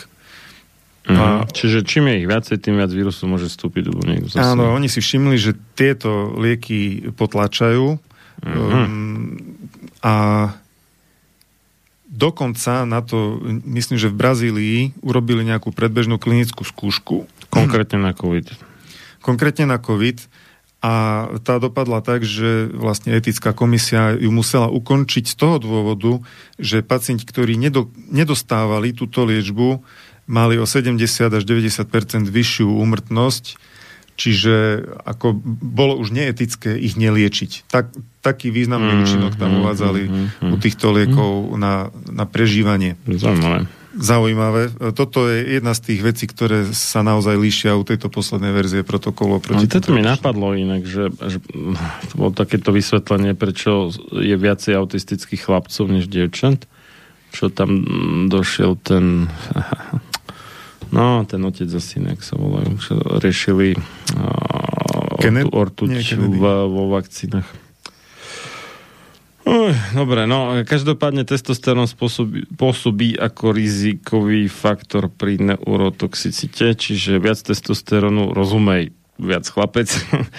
Mhm. 1.05 1.17
A- 1.17 1.45
Čiže 1.49 1.81
čím 1.81 2.05
je 2.05 2.21
ich 2.21 2.29
viacej, 2.29 2.57
tým 2.59 2.77
viac 2.77 2.89
vírusu 2.89 3.25
môže 3.25 3.49
vstúpiť 3.49 3.89
do 3.89 3.97
buniek. 3.97 4.21
Zase. 4.23 4.37
Áno, 4.47 4.69
oni 4.69 4.85
si 4.85 4.97
všimli, 4.97 5.33
že 5.35 5.57
tieto 5.73 6.37
lieky 6.37 7.09
potlačajú 7.09 7.97
um, 8.45 9.33
a 9.99 10.13
dokonca 12.19 12.83
na 12.83 12.99
to, 12.99 13.39
myslím, 13.63 13.95
že 13.95 14.11
v 14.11 14.19
Brazílii 14.19 14.79
urobili 14.99 15.47
nejakú 15.47 15.71
predbežnú 15.71 16.19
klinickú 16.19 16.67
skúšku, 16.67 17.23
Konkrétne 17.47 18.03
na 18.03 18.11
COVID. 18.11 18.51
konkrétne 19.23 19.65
na 19.65 19.79
COVID 19.79 20.27
a 20.79 21.27
tá 21.43 21.59
dopadla 21.59 21.99
tak, 21.99 22.23
že 22.23 22.71
vlastne 22.71 23.15
etická 23.15 23.51
komisia 23.51 24.15
ju 24.15 24.31
musela 24.31 24.71
ukončiť 24.71 25.27
z 25.27 25.35
toho 25.35 25.59
dôvodu, 25.59 26.23
že 26.55 26.83
pacienti, 26.83 27.27
ktorí 27.27 27.59
nedo, 27.59 27.91
nedostávali 28.07 28.95
túto 28.95 29.27
liečbu, 29.27 29.83
mali 30.29 30.55
o 30.55 30.63
70 30.63 31.01
až 31.35 31.43
90% 31.43 32.29
vyššiu 32.31 32.67
úmrtnosť, 32.69 33.59
čiže 34.19 34.83
ako 35.07 35.39
bolo 35.63 35.95
už 35.95 36.11
neetické 36.11 36.75
ich 36.75 36.99
neliečiť. 36.99 37.71
Tak, 37.71 37.95
taký 38.19 38.51
významný 38.51 38.89
Mm, 38.89 39.03
účinok 39.05 39.33
tam 39.39 39.51
mm, 39.55 39.59
uvádzali 39.63 40.01
mm, 40.03 40.13
mm, 40.43 40.51
u 40.51 40.55
týchto 40.59 40.91
liekov 40.91 41.55
na, 41.55 41.93
na 42.11 42.25
prežívanie. 42.27 42.99
Zaujímavé. 43.07 43.69
Zaujímavé. 43.89 44.69
Toto 44.93 45.25
je 45.25 45.59
jedna 45.59 45.73
z 45.73 45.81
tých 45.91 46.01
vecí, 46.05 46.25
ktoré 46.29 46.67
sa 46.71 47.01
naozaj 47.01 47.35
líšia 47.35 47.73
u 47.73 47.83
tejto 47.83 48.07
poslednej 48.13 48.53
verzie 48.53 48.85
protokolu. 48.85 49.41
Proti 49.41 49.65
toto 49.65 49.91
mi 49.95 50.05
napadlo 50.05 50.53
inak, 50.53 50.85
že, 50.85 51.09
že 51.09 51.41
to 52.11 52.13
bolo 52.13 52.31
takéto 52.31 52.69
vysvetlenie, 52.69 53.33
prečo 53.33 53.89
je 54.13 54.35
viacej 54.37 54.77
autistických 54.77 55.41
chlapcov 55.41 55.89
než 55.89 56.05
dievčat. 56.05 56.69
Čo 57.33 57.49
tam 57.49 57.85
mm, 57.85 58.21
došiel 58.29 58.77
ten... 58.81 59.29
No, 60.89 61.21
ten 61.29 61.41
otec 61.45 61.69
a 61.69 61.81
syn, 61.81 62.09
jak 62.09 62.21
sa 62.25 62.33
volajú, 62.33 62.81
riešili 63.21 63.77
uh, 63.77 65.21
Kennedy? 65.21 65.49
ortu, 65.53 65.85
Nie, 65.85 66.01
ortuť 66.01 66.17
Kennedy. 66.17 66.37
v, 66.37 66.43
vo 66.65 66.83
vakcínach. 66.89 67.47
Uj, 69.49 69.73
dobre, 69.97 70.29
no 70.29 70.61
každopádne 70.61 71.25
testosterón 71.25 71.89
spôsobí, 71.89 72.45
pôsobí 72.53 73.17
ako 73.17 73.49
rizikový 73.49 74.45
faktor 74.45 75.09
pri 75.09 75.41
neurotoxicite, 75.41 76.77
čiže 76.77 77.17
viac 77.17 77.41
testosterónu, 77.41 78.29
rozumej, 78.37 78.93
viac 79.17 79.49
chlapec 79.49 79.89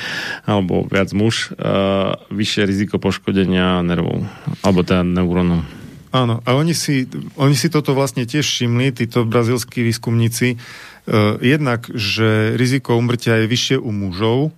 alebo 0.50 0.86
viac 0.86 1.10
muž, 1.10 1.50
uh, 1.58 2.14
vyššie 2.30 2.62
riziko 2.70 3.02
poškodenia 3.02 3.82
nervov 3.82 4.26
alebo 4.62 4.86
teda 4.86 5.02
neurónov. 5.02 5.66
Áno, 6.10 6.42
a 6.42 6.58
oni 6.58 6.74
si, 6.74 7.06
oni 7.38 7.54
si 7.54 7.70
toto 7.70 7.94
vlastne 7.94 8.26
tiež 8.26 8.42
všimli, 8.42 8.90
títo 8.90 9.22
brazilskí 9.22 9.86
výskumníci, 9.86 10.58
uh, 10.58 11.38
jednak, 11.38 11.86
že 11.86 12.58
riziko 12.58 12.98
umrtia 12.98 13.38
je 13.38 13.46
vyššie 13.46 13.76
u 13.78 13.90
mužov 13.94 14.50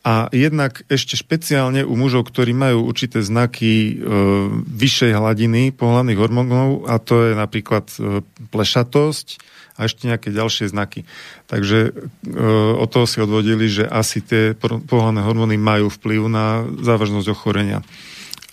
a 0.00 0.32
jednak 0.32 0.80
ešte 0.88 1.20
špeciálne 1.20 1.84
u 1.84 1.92
mužov, 1.92 2.32
ktorí 2.32 2.56
majú 2.56 2.88
určité 2.88 3.20
znaky 3.20 4.00
uh, 4.00 4.48
vyššej 4.56 5.12
hladiny 5.12 5.76
pohľadných 5.76 6.16
hormónov 6.16 6.88
a 6.88 6.96
to 6.96 7.28
je 7.28 7.32
napríklad 7.36 7.84
uh, 8.00 8.24
plešatosť 8.48 9.36
a 9.76 9.84
ešte 9.84 10.08
nejaké 10.08 10.32
ďalšie 10.32 10.72
znaky. 10.72 11.04
Takže 11.44 11.92
uh, 11.92 12.80
od 12.80 12.88
toho 12.88 13.04
si 13.04 13.20
odvodili, 13.20 13.68
že 13.68 13.84
asi 13.84 14.24
tie 14.24 14.56
pohľadné 14.56 15.20
hormóny 15.20 15.60
majú 15.60 15.92
vplyv 15.92 16.32
na 16.32 16.64
závažnosť 16.80 17.28
ochorenia. 17.28 17.84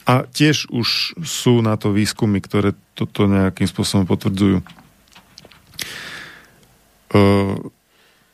A 0.08 0.24
tiež 0.24 0.72
už 0.72 1.20
sú 1.20 1.60
na 1.60 1.76
to 1.76 1.92
výskumy, 1.92 2.40
ktoré 2.40 2.72
toto 2.96 3.28
nejakým 3.28 3.68
spôsobom 3.68 4.08
potvrdzujú. 4.08 4.64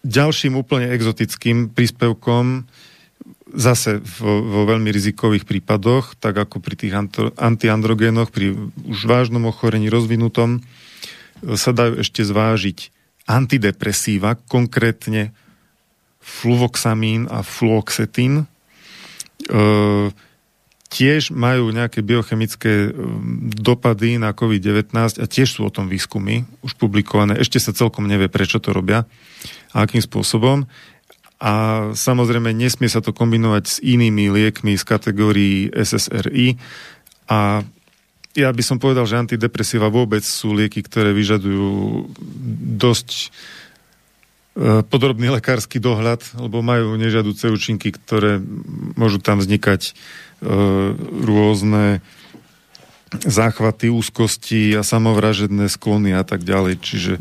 Ďalším 0.03 0.53
úplne 0.59 0.93
exotickým 0.93 1.73
príspevkom 1.73 2.69
zase 3.53 4.01
vo, 4.01 4.41
vo 4.41 4.61
veľmi 4.65 4.89
rizikových 4.89 5.45
prípadoch, 5.45 6.17
tak 6.17 6.37
ako 6.37 6.57
pri 6.61 6.75
tých 6.75 6.93
antiandrogénoch, 7.37 8.33
pri 8.33 8.57
už 8.85 8.99
vážnom 9.05 9.45
ochorení 9.45 9.87
rozvinutom, 9.87 10.61
sa 11.53 11.71
dajú 11.71 12.01
ešte 12.01 12.25
zvážiť 12.25 12.89
antidepresíva, 13.29 14.35
konkrétne 14.49 15.31
fluvoxamín 16.23 17.27
a 17.27 17.43
fluoxetín. 17.43 18.43
E, 18.43 18.45
tiež 20.93 21.33
majú 21.33 21.73
nejaké 21.73 22.05
biochemické 22.05 22.93
dopady 23.57 24.22
na 24.22 24.30
COVID-19 24.38 24.93
a 24.93 25.25
tiež 25.25 25.49
sú 25.49 25.65
o 25.65 25.73
tom 25.73 25.89
výskumy 25.89 26.45
už 26.61 26.77
publikované. 26.77 27.41
Ešte 27.41 27.57
sa 27.57 27.73
celkom 27.73 28.05
nevie, 28.05 28.30
prečo 28.30 28.61
to 28.61 28.69
robia 28.69 29.09
a 29.73 29.89
akým 29.89 30.05
spôsobom. 30.05 30.69
A 31.41 31.53
samozrejme 31.97 32.53
nesmie 32.53 32.88
sa 32.88 33.01
to 33.01 33.11
kombinovať 33.11 33.63
s 33.65 33.75
inými 33.81 34.30
liekmi 34.30 34.77
z 34.77 34.83
kategórií 34.85 35.73
SSRI 35.73 36.55
a 37.27 37.65
ja 38.33 38.49
by 38.49 38.63
som 38.65 38.81
povedal, 38.81 39.05
že 39.05 39.17
antidepresíva 39.17 39.93
vôbec 39.93 40.25
sú 40.25 40.57
lieky, 40.57 40.81
ktoré 40.81 41.13
vyžadujú 41.13 41.69
dosť 42.81 43.30
podrobný 44.89 45.33
lekársky 45.33 45.81
dohľad, 45.81 46.38
lebo 46.38 46.61
majú 46.61 46.93
nežiaduce 46.93 47.49
účinky, 47.49 47.89
ktoré 47.89 48.38
môžu 48.93 49.17
tam 49.17 49.41
vznikať 49.41 49.97
rôzne 51.23 52.03
záchvaty, 53.13 53.93
úzkosti 53.93 54.73
a 54.73 54.81
samovražedné 54.81 55.69
sklony 55.69 56.17
a 56.17 56.25
tak 56.25 56.41
ďalej. 56.41 56.81
Čiže 56.81 57.13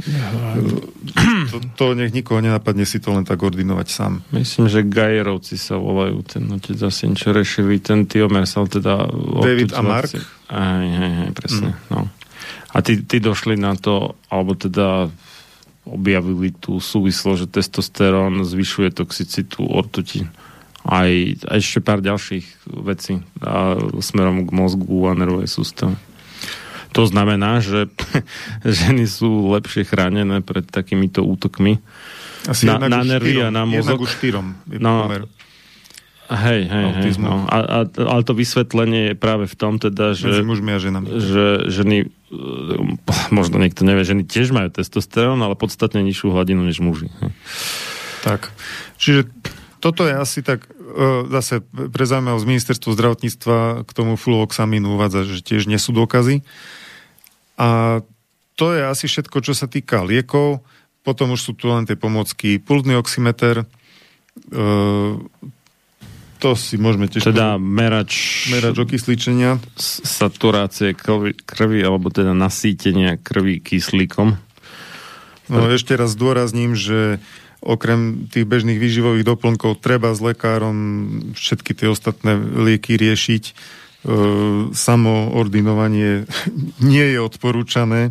to, 1.52 1.56
to 1.76 1.84
nech 1.92 2.16
nikoho 2.16 2.40
nenapadne 2.40 2.88
si 2.88 2.96
to 2.96 3.12
len 3.12 3.28
tak 3.28 3.44
ordinovať 3.44 3.88
sám. 3.92 4.24
Myslím, 4.32 4.72
že 4.72 4.88
Gajerovci 4.88 5.60
sa 5.60 5.76
volajú, 5.76 6.24
ten 6.24 6.48
otec 6.48 6.80
a 6.80 6.88
syn, 6.88 7.12
čo 7.12 7.36
rešili 7.36 7.76
ten 7.76 8.08
tiomersal, 8.08 8.72
teda... 8.72 9.04
David 9.44 9.76
a 9.76 9.84
Mark? 9.84 10.16
Aj, 10.48 10.80
aj, 10.80 11.12
aj, 11.28 11.30
presne. 11.36 11.76
Mm. 11.76 11.92
No. 11.92 12.00
A 12.72 12.76
ty, 12.80 13.04
ty 13.04 13.20
došli 13.20 13.60
na 13.60 13.76
to, 13.76 14.16
alebo 14.32 14.56
teda 14.56 15.12
objavili 15.84 16.56
tú 16.56 16.80
súvislo, 16.80 17.36
že 17.36 17.50
testosterón 17.50 18.48
zvyšuje 18.48 18.96
toxicitu 18.96 19.66
ortuti 19.66 20.24
aj, 20.82 21.10
ešte 21.62 21.78
pár 21.78 22.02
ďalších 22.02 22.66
vecí 22.82 23.22
a 23.38 23.78
smerom 24.02 24.46
k 24.46 24.50
mozgu 24.50 24.98
a 25.06 25.14
nervovej 25.14 25.50
sústave. 25.50 25.94
To 26.92 27.08
znamená, 27.08 27.62
že 27.64 27.88
ženy 28.66 29.08
sú 29.08 29.48
lepšie 29.54 29.88
chránené 29.88 30.42
pred 30.44 30.66
takýmito 30.66 31.24
útokmi 31.24 31.80
Asi 32.44 32.66
na, 32.68 32.82
na 32.82 33.00
nervy 33.06 33.38
štyrom, 33.38 33.48
a 33.48 33.50
na 33.54 33.62
mozog. 33.64 33.98
Jednak 34.02 34.12
štyrom 34.12 34.46
je 34.68 34.78
no, 34.82 34.94
pomer. 35.06 35.22
Hej, 36.32 36.64
hej, 36.64 36.86
hej. 36.96 37.10
No. 37.20 37.44
A, 37.44 37.58
a, 37.60 37.78
ale 37.84 38.22
to 38.24 38.32
vysvetlenie 38.32 39.12
je 39.12 39.14
práve 39.18 39.44
v 39.44 39.56
tom 39.58 39.76
teda, 39.76 40.16
že, 40.16 40.40
a 40.40 40.80
ženami. 40.80 41.06
že 41.20 41.44
ženy, 41.68 42.08
možno 43.28 43.60
niekto 43.60 43.84
nevie, 43.84 44.00
ženy 44.00 44.24
tiež 44.24 44.48
majú 44.48 44.72
testosterón, 44.72 45.44
ale 45.44 45.60
podstatne 45.60 46.00
nižšiu 46.00 46.32
hladinu 46.32 46.64
než 46.64 46.80
muži. 46.80 47.12
Tak. 48.24 48.48
Čiže 48.96 49.28
toto 49.82 50.08
je 50.08 50.14
asi 50.16 50.40
tak, 50.40 50.71
zase 51.32 51.64
pre 51.68 52.04
zaujímavosť 52.04 52.46
ministerstvo 52.46 52.92
zdravotníctva 52.92 53.84
k 53.86 53.90
tomu 53.90 54.20
fluoxamínu 54.20 54.96
uvádza, 54.96 55.24
že 55.28 55.40
tiež 55.40 55.66
nie 55.66 55.80
sú 55.80 55.96
dôkazy. 55.96 56.44
A 57.56 58.00
to 58.56 58.66
je 58.76 58.82
asi 58.84 59.08
všetko, 59.08 59.40
čo 59.40 59.52
sa 59.56 59.66
týka 59.68 60.04
liekov. 60.04 60.60
Potom 61.02 61.34
už 61.34 61.40
sú 61.40 61.52
tu 61.56 61.66
len 61.72 61.82
tie 61.88 61.98
pomocky 61.98 62.62
pulzný 62.62 62.94
oximeter, 62.94 63.66
to 66.42 66.58
si 66.58 66.74
môžeme 66.74 67.06
tiež... 67.06 67.30
Teda 67.30 67.54
merač... 67.54 68.46
Merač 68.50 68.74
okysličenia. 68.74 69.62
Saturácie 69.78 70.90
krvi, 70.90 71.38
krvi, 71.38 71.78
alebo 71.86 72.10
teda 72.10 72.34
nasýtenia 72.34 73.14
krvi 73.14 73.62
kyslíkom. 73.62 74.34
No 75.46 75.60
ešte 75.70 75.94
raz 75.94 76.18
zdôrazním, 76.18 76.74
že 76.74 77.22
okrem 77.62 78.26
tých 78.26 78.42
bežných 78.42 78.76
výživových 78.76 79.24
doplnkov 79.26 79.78
treba 79.78 80.10
s 80.10 80.18
lekárom 80.18 80.76
všetky 81.38 81.78
tie 81.78 81.86
ostatné 81.88 82.34
lieky 82.36 82.98
riešiť. 82.98 83.44
E, 83.48 83.52
samoordinovanie 84.74 86.26
nie 86.90 87.06
je 87.14 87.18
odporúčané. 87.22 88.10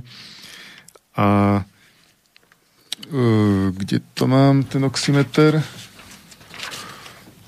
A 1.20 1.62
e, 3.12 3.22
kde 3.76 4.00
to 4.16 4.24
mám, 4.32 4.64
ten 4.64 4.88
oximeter? 4.88 5.60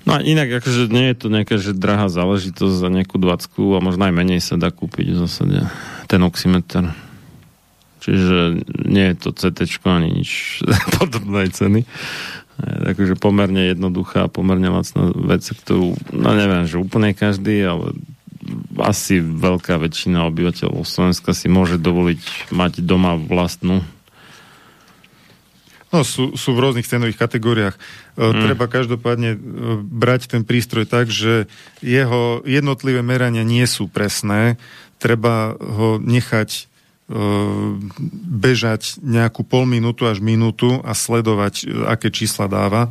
No 0.03 0.19
a 0.19 0.19
inak, 0.19 0.59
akože 0.59 0.91
nie 0.91 1.15
je 1.15 1.15
to 1.15 1.27
nejaká 1.32 1.56
že 1.56 1.72
drahá 1.72 2.11
záležitosť 2.11 2.75
za 2.75 2.91
nejakú 2.91 3.15
dvacku 3.15 3.80
a 3.80 3.80
možno 3.80 4.03
aj 4.03 4.14
menej 4.14 4.43
sa 4.43 4.59
dá 4.59 4.67
kúpiť 4.67 5.15
v 5.15 5.17
zásade. 5.23 5.64
ten 6.11 6.19
oximeter. 6.27 6.91
Čiže 8.03 8.67
nie 8.83 9.06
je 9.11 9.15
to 9.15 9.30
CT 9.32 9.80
ani 9.88 10.22
nič 10.22 10.61
podobnej 10.99 11.48
ceny. 11.49 11.88
Takže 12.61 13.17
pomerne 13.17 13.73
jednoduchá, 13.73 14.30
pomerne 14.30 14.69
lacná 14.69 15.09
vec, 15.15 15.41
ktorú, 15.41 15.98
no 16.14 16.30
neviem, 16.38 16.69
že 16.69 16.77
úplne 16.77 17.17
každý, 17.17 17.65
ale 17.65 17.98
asi 18.77 19.23
veľká 19.23 19.82
väčšina 19.82 20.27
obyvateľov 20.30 20.85
Slovenska 20.85 21.33
si 21.33 21.49
môže 21.49 21.82
dovoliť 21.82 22.53
mať 22.53 22.83
doma 22.85 23.17
vlastnú 23.17 23.82
No, 25.93 26.01
sú, 26.01 26.33
sú 26.33 26.57
v 26.57 26.61
rôznych 26.65 26.90
cenových 26.90 27.22
kategóriách. 27.22 27.77
Mm. 28.17 28.33
Treba 28.49 28.65
každopádne 28.65 29.38
e, 29.38 29.40
brať 29.77 30.33
ten 30.33 30.41
prístroj 30.41 30.90
tak, 30.90 31.14
že 31.14 31.45
jeho 31.85 32.41
jednotlivé 32.49 33.06
merania 33.06 33.45
nie 33.45 33.61
sú 33.69 33.85
presné. 33.85 34.57
Treba 34.98 35.53
ho 35.53 36.01
nechať 36.01 36.49
e, 36.49 36.61
bežať 38.32 39.03
nejakú 39.03 39.43
pol 39.43 39.67
minútu 39.67 40.07
až 40.07 40.23
minútu 40.23 40.80
a 40.88 40.95
sledovať, 40.95 41.67
aké 41.91 42.07
čísla 42.09 42.48
dáva 42.48 42.90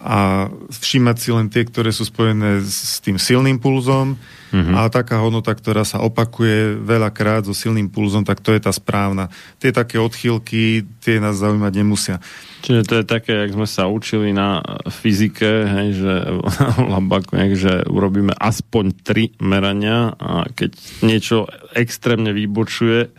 a 0.00 0.48
všímať 0.70 1.16
si 1.18 1.30
len 1.30 1.46
tie, 1.50 1.62
ktoré 1.66 1.90
sú 1.94 2.06
spojené 2.06 2.62
s 2.64 2.98
tým 3.02 3.18
silným 3.20 3.58
pulzom 3.58 4.18
mm-hmm. 4.54 4.74
a 4.74 4.90
taká 4.90 5.18
hodnota, 5.18 5.50
ktorá 5.50 5.82
sa 5.82 6.02
opakuje 6.02 6.78
veľakrát 6.78 7.46
so 7.46 7.54
silným 7.54 7.90
pulzom, 7.90 8.22
tak 8.22 8.38
to 8.38 8.54
je 8.54 8.60
tá 8.62 8.70
správna. 8.70 9.30
Tie 9.58 9.74
také 9.74 9.98
odchýlky, 9.98 10.86
tie 11.02 11.18
nás 11.18 11.38
zaujímať 11.38 11.72
nemusia. 11.74 12.16
Čiže 12.64 12.82
to 12.88 12.94
je 13.00 13.04
také, 13.04 13.32
jak 13.44 13.52
sme 13.52 13.68
sa 13.68 13.90
učili 13.92 14.32
na 14.32 14.64
fyzike, 14.88 15.50
hej, 15.68 15.88
že 16.00 16.14
labakujek, 16.96 17.50
že 17.52 17.72
urobíme 17.90 18.32
aspoň 18.32 18.84
tri 19.04 19.24
merania 19.42 20.16
a 20.16 20.48
keď 20.48 20.72
niečo 21.04 21.44
extrémne 21.76 22.32
vybočuje, 22.32 23.12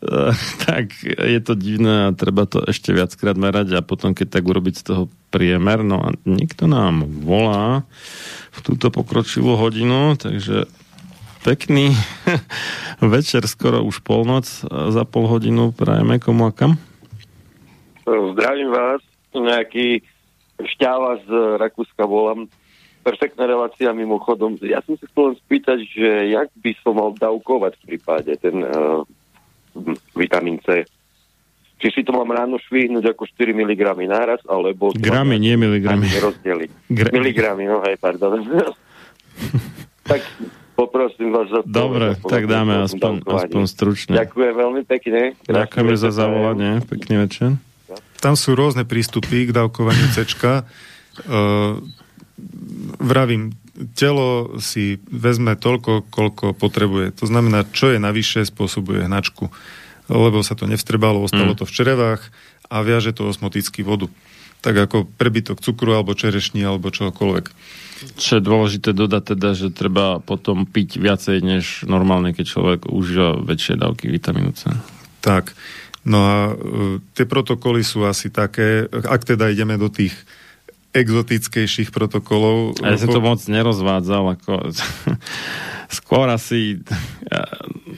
tak 0.68 0.92
je 1.04 1.40
to 1.40 1.56
divné 1.56 2.10
a 2.10 2.16
treba 2.16 2.44
to 2.44 2.60
ešte 2.64 2.92
viackrát 2.92 3.34
merať 3.34 3.76
a 3.76 3.86
potom 3.86 4.12
keď 4.12 4.40
tak 4.40 4.44
urobiť 4.44 4.74
z 4.76 4.84
toho 4.84 5.02
priemer, 5.32 5.80
no 5.80 6.00
a 6.04 6.08
niekto 6.28 6.68
nám 6.68 7.04
volá 7.24 7.88
v 8.52 8.58
túto 8.64 8.92
pokročilú 8.92 9.56
hodinu, 9.56 10.16
takže 10.16 10.68
pekný 11.44 11.96
večer, 13.14 13.44
skoro 13.48 13.84
už 13.84 14.04
polnoc, 14.04 14.46
za 14.68 15.04
pol 15.08 15.24
hodinu 15.28 15.72
prajeme 15.72 16.20
komu 16.20 16.48
a 16.48 16.52
kam? 16.52 16.76
Zdravím 18.06 18.70
vás, 18.70 19.02
nejaký 19.34 20.00
šťáva 20.62 21.20
z 21.26 21.28
Rakúska 21.60 22.06
volám. 22.08 22.48
Perfektná 23.02 23.46
relácia 23.46 23.94
mimochodom. 23.94 24.58
Ja 24.66 24.82
som 24.82 24.98
sa 24.98 25.06
chcel 25.06 25.30
len 25.30 25.36
spýtať, 25.38 25.78
že 25.86 26.10
jak 26.34 26.50
by 26.58 26.72
som 26.82 26.98
mal 26.98 27.14
dávkovať 27.14 27.78
v 27.78 27.82
prípade 27.94 28.34
ten 28.42 28.66
uh, 28.66 29.06
vitamín 30.16 30.60
C. 30.64 30.84
Či 31.76 31.92
si 31.92 32.00
to 32.02 32.16
mám 32.16 32.32
ráno 32.32 32.56
švihnúť 32.56 33.12
ako 33.12 33.28
4 33.28 33.52
mg 33.52 33.80
náraz, 34.08 34.40
alebo... 34.48 34.96
Gramy, 34.96 35.36
nie 35.36 35.60
miligramy. 35.60 36.08
Rozdeliť. 36.08 36.70
Gra- 36.88 37.12
miligramy, 37.12 37.68
no 37.68 37.84
hej, 37.84 38.00
pardon. 38.00 38.40
tak 40.10 40.24
poprosím 40.72 41.36
vás 41.36 41.52
za 41.52 41.60
to. 41.60 41.68
Dobre, 41.68 42.16
tak 42.16 42.48
dáme 42.48 42.88
aspoň, 42.88 43.20
aspoň 43.28 43.62
stručne. 43.68 44.16
Ďakujem 44.16 44.54
veľmi 44.56 44.82
pekne. 44.88 45.36
Ďakujeme 45.44 45.94
za 46.00 46.10
zavolanie. 46.16 46.80
Pekný 46.88 47.28
večer 47.28 47.60
tam 48.18 48.34
sú 48.34 48.56
rôzne 48.56 48.82
prístupy 48.82 49.46
k 49.46 49.54
dávkovaniu 49.54 50.10
C. 50.10 50.24
Uh, 50.26 51.78
vravím, 53.12 53.54
telo 53.96 54.56
si 54.58 54.98
vezme 55.08 55.56
toľko, 55.56 56.08
koľko 56.08 56.56
potrebuje. 56.56 57.12
To 57.20 57.24
znamená, 57.28 57.68
čo 57.68 57.92
je 57.92 58.00
navyše, 58.00 58.48
spôsobuje 58.48 59.04
hnačku. 59.04 59.52
Lebo 60.06 60.40
sa 60.40 60.54
to 60.54 60.70
nevstrebalo, 60.70 61.20
ostalo 61.20 61.52
mm. 61.52 61.58
to 61.60 61.64
v 61.66 61.74
čerevách 61.74 62.22
a 62.70 62.76
viaže 62.82 63.12
to 63.14 63.26
osmoticky 63.26 63.82
vodu. 63.82 64.06
Tak 64.62 64.74
ako 64.88 64.96
prebytok 65.20 65.60
cukru, 65.60 65.94
alebo 65.94 66.16
čerešní, 66.16 66.64
alebo 66.64 66.90
čokoľvek. 66.90 67.46
Čo 68.16 68.38
je 68.38 68.42
dôležité 68.42 68.92
dodať 68.92 69.36
teda, 69.36 69.50
že 69.56 69.68
treba 69.72 70.20
potom 70.20 70.68
piť 70.68 71.00
viacej, 71.00 71.36
než 71.40 71.64
normálne, 71.88 72.36
keď 72.36 72.44
človek 72.44 72.80
užíva 72.88 73.40
väčšie 73.40 73.80
dávky 73.80 74.12
vitamínu 74.12 74.52
C. 74.52 74.72
Tak. 75.24 75.56
No 76.06 76.18
a 76.22 76.38
uh, 76.54 77.02
tie 77.18 77.26
protokoly 77.26 77.82
sú 77.82 78.06
asi 78.06 78.30
také, 78.30 78.86
ak 78.86 79.26
teda 79.26 79.50
ideme 79.50 79.74
do 79.74 79.90
tých 79.90 80.14
exotickejších 80.96 81.92
protokolov. 81.92 82.80
A 82.80 82.94
ja 82.94 82.96
som 82.96 83.12
to 83.12 83.20
moc 83.20 83.40
nerozvádzal, 83.44 84.40
ako 84.40 84.52
skôr 86.00 86.26
asi 86.32 86.80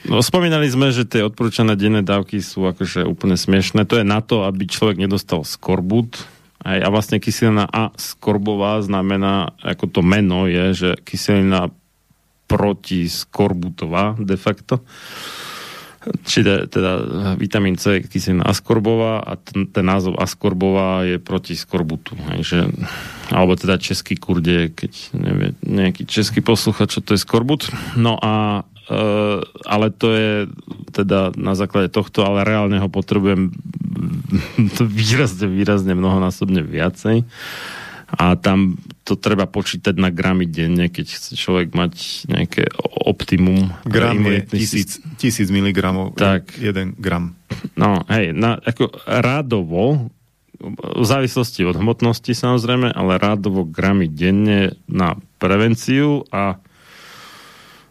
no, 0.05 0.19
spomínali 0.19 0.67
sme, 0.67 0.91
že 0.91 1.07
tie 1.07 1.23
odporúčané 1.23 1.79
denné 1.79 2.03
dávky 2.03 2.43
sú 2.43 2.67
akože 2.67 3.07
úplne 3.07 3.39
smiešné. 3.39 3.87
To 3.87 3.99
je 3.99 4.05
na 4.05 4.19
to, 4.19 4.43
aby 4.43 4.67
človek 4.67 4.99
nedostal 4.99 5.47
skorbut. 5.47 6.19
Aj, 6.59 6.75
a 6.75 6.91
vlastne 6.91 7.23
kyselina 7.23 7.63
A 7.71 7.95
skorbová 7.95 8.83
znamená, 8.83 9.55
ako 9.63 9.85
to 9.95 10.01
meno 10.03 10.43
je, 10.43 10.75
že 10.75 10.89
kyselina 11.07 11.71
protiskorbutová 12.51 14.19
de 14.19 14.35
facto 14.35 14.83
či 16.23 16.47
teda, 16.47 16.91
vitamín 17.35 17.75
C, 17.75 17.99
kyselina 18.07 18.47
askorbová 18.47 19.19
a 19.19 19.35
ten, 19.35 19.67
ten 19.67 19.83
názov 19.83 20.15
askorbová 20.15 21.03
je 21.03 21.17
proti 21.19 21.59
skorbutu. 21.59 22.15
Hej, 22.31 22.71
alebo 23.29 23.59
teda 23.59 23.75
český 23.75 24.15
kurde, 24.15 24.71
keď 24.71 24.91
nevie 25.11 25.49
nejaký 25.61 26.07
český 26.07 26.39
posluchač, 26.39 26.97
čo 26.97 27.01
to 27.03 27.13
je 27.15 27.23
skorbut. 27.23 27.67
No 27.99 28.15
a 28.15 28.63
e, 28.87 29.01
ale 29.43 29.87
to 29.91 30.07
je 30.15 30.33
teda 30.95 31.35
na 31.35 31.53
základe 31.53 31.91
tohto, 31.91 32.23
ale 32.23 32.47
reálne 32.47 32.79
ho 32.79 32.87
potrebujem 32.87 33.51
výrazne, 34.97 35.51
výrazne 35.51 35.93
mnohonásobne 35.99 36.63
viacej 36.63 37.27
a 38.09 38.33
tam 38.39 38.81
to 39.09 39.17
treba 39.17 39.49
počítať 39.49 39.97
na 39.97 40.13
gramy 40.13 40.45
denne, 40.45 40.85
keď 40.85 41.05
chce 41.09 41.33
človek 41.33 41.73
mať 41.73 41.93
nejaké 42.29 42.69
optimum. 43.09 43.73
Gram 43.89 44.21
je 44.21 44.45
tisíc, 44.45 45.01
tisíc 45.17 45.49
miligramov, 45.49 46.13
tak. 46.13 46.53
jeden 46.61 46.93
gram. 47.01 47.33
No, 47.73 48.05
hej, 48.05 48.37
na, 48.37 48.61
ako 48.61 48.93
rádovo, 49.09 50.13
v 50.61 51.05
závislosti 51.07 51.63
od 51.65 51.79
hmotnosti 51.79 52.35
samozrejme, 52.35 52.91
ale 52.91 53.17
rádovo 53.17 53.63
gramy 53.63 54.11
denne 54.11 54.75
na 54.85 55.15
prevenciu 55.39 56.27
a 56.35 56.59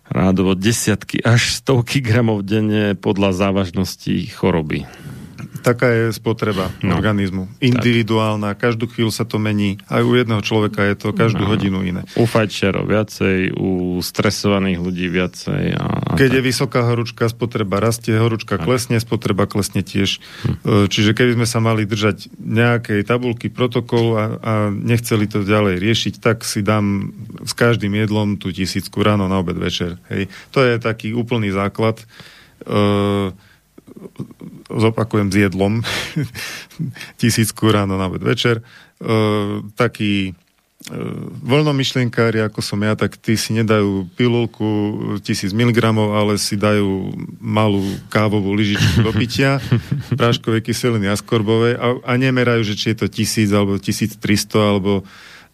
rádovo 0.09 0.53
desiatky 0.53 1.21
až 1.25 1.59
stovky 1.59 2.05
gramov 2.05 2.45
denne 2.45 2.93
podľa 2.97 3.49
závažnosti 3.49 4.29
choroby. 4.37 4.85
Taká 5.59 5.91
je 5.91 6.05
spotreba 6.15 6.70
no. 6.85 6.94
organizmu. 6.94 7.51
Individuálna, 7.59 8.55
tak. 8.55 8.70
každú 8.70 8.86
chvíľu 8.86 9.10
sa 9.10 9.27
to 9.27 9.43
mení. 9.43 9.81
Aj 9.91 10.05
u 10.05 10.15
jedného 10.15 10.39
človeka 10.41 10.86
je 10.86 10.94
to 10.94 11.10
každú 11.10 11.44
no. 11.44 11.51
hodinu 11.51 11.83
iné. 11.83 12.07
U 12.15 12.25
fajčerov 12.25 12.86
viacej, 12.86 13.59
u 13.59 13.99
stresovaných 13.99 14.78
ľudí 14.78 15.07
viacej. 15.10 15.75
A, 15.75 16.15
a 16.15 16.15
Keď 16.15 16.31
tak. 16.31 16.36
je 16.36 16.43
vysoká 16.43 16.81
horúčka, 16.86 17.25
spotreba 17.27 17.83
rastie, 17.83 18.15
horúčka 18.15 18.57
a. 18.57 18.62
klesne, 18.62 19.02
spotreba 19.02 19.51
klesne 19.51 19.83
tiež. 19.83 20.23
Hm. 20.47 20.55
E, 20.62 20.86
čiže 20.86 21.12
keby 21.12 21.41
sme 21.41 21.47
sa 21.49 21.59
mali 21.59 21.89
držať 21.89 22.31
nejakej 22.39 23.02
tabulky 23.02 23.51
protokolu 23.51 24.10
a, 24.15 24.25
a 24.39 24.52
nechceli 24.70 25.27
to 25.27 25.43
ďalej 25.43 25.83
riešiť, 25.83 26.15
tak 26.23 26.47
si 26.47 26.62
dám 26.62 27.10
s 27.43 27.52
každým 27.57 27.93
jedlom 27.99 28.39
tú 28.39 28.55
tisícku 28.55 29.02
ráno 29.02 29.27
na 29.27 29.43
obed 29.43 29.59
večer. 29.59 29.99
Hej. 30.12 30.31
To 30.55 30.62
je 30.62 30.78
taký 30.78 31.17
úplný 31.17 31.51
základ. 31.51 31.99
Uh, 32.67 33.31
zopakujem 34.68 35.33
s 35.33 35.36
jedlom, 35.36 35.81
tisícku 37.20 37.73
ráno 37.73 37.97
na 37.97 38.07
večer, 38.12 38.60
e, 38.60 38.62
taký 39.75 40.31
e, 40.31 40.33
voľnomyšlienkári, 41.42 42.44
ako 42.44 42.60
som 42.60 42.78
ja, 42.84 42.92
tak 42.92 43.17
tí 43.17 43.34
si 43.34 43.57
nedajú 43.57 44.07
pilulku 44.15 44.68
tisíc 45.25 45.57
miligramov, 45.57 46.15
ale 46.15 46.36
si 46.36 46.60
dajú 46.60 47.17
malú 47.41 47.83
kávovú 48.12 48.52
lyžičku 48.52 49.02
do 49.02 49.12
pitia, 49.17 49.58
práškové 50.20 50.60
kyseliny 50.60 51.08
askorbové 51.08 51.81
a, 51.81 51.97
a 52.05 52.12
nemerajú, 52.20 52.62
že 52.62 52.75
či 52.76 52.86
je 52.92 53.05
to 53.05 53.07
tisíc 53.08 53.49
alebo 53.50 53.81
1300 53.81 54.20
alebo 54.55 55.02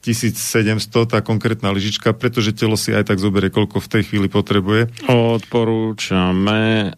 1700 0.05 1.09
tá 1.09 1.25
konkrétna 1.25 1.73
lyžička, 1.73 2.13
pretože 2.13 2.53
telo 2.53 2.77
si 2.77 2.93
aj 2.93 3.09
tak 3.09 3.17
zoberie, 3.17 3.49
koľko 3.49 3.81
v 3.81 3.89
tej 3.89 4.03
chvíli 4.05 4.29
potrebuje. 4.29 5.09
Odporúčame 5.09 6.93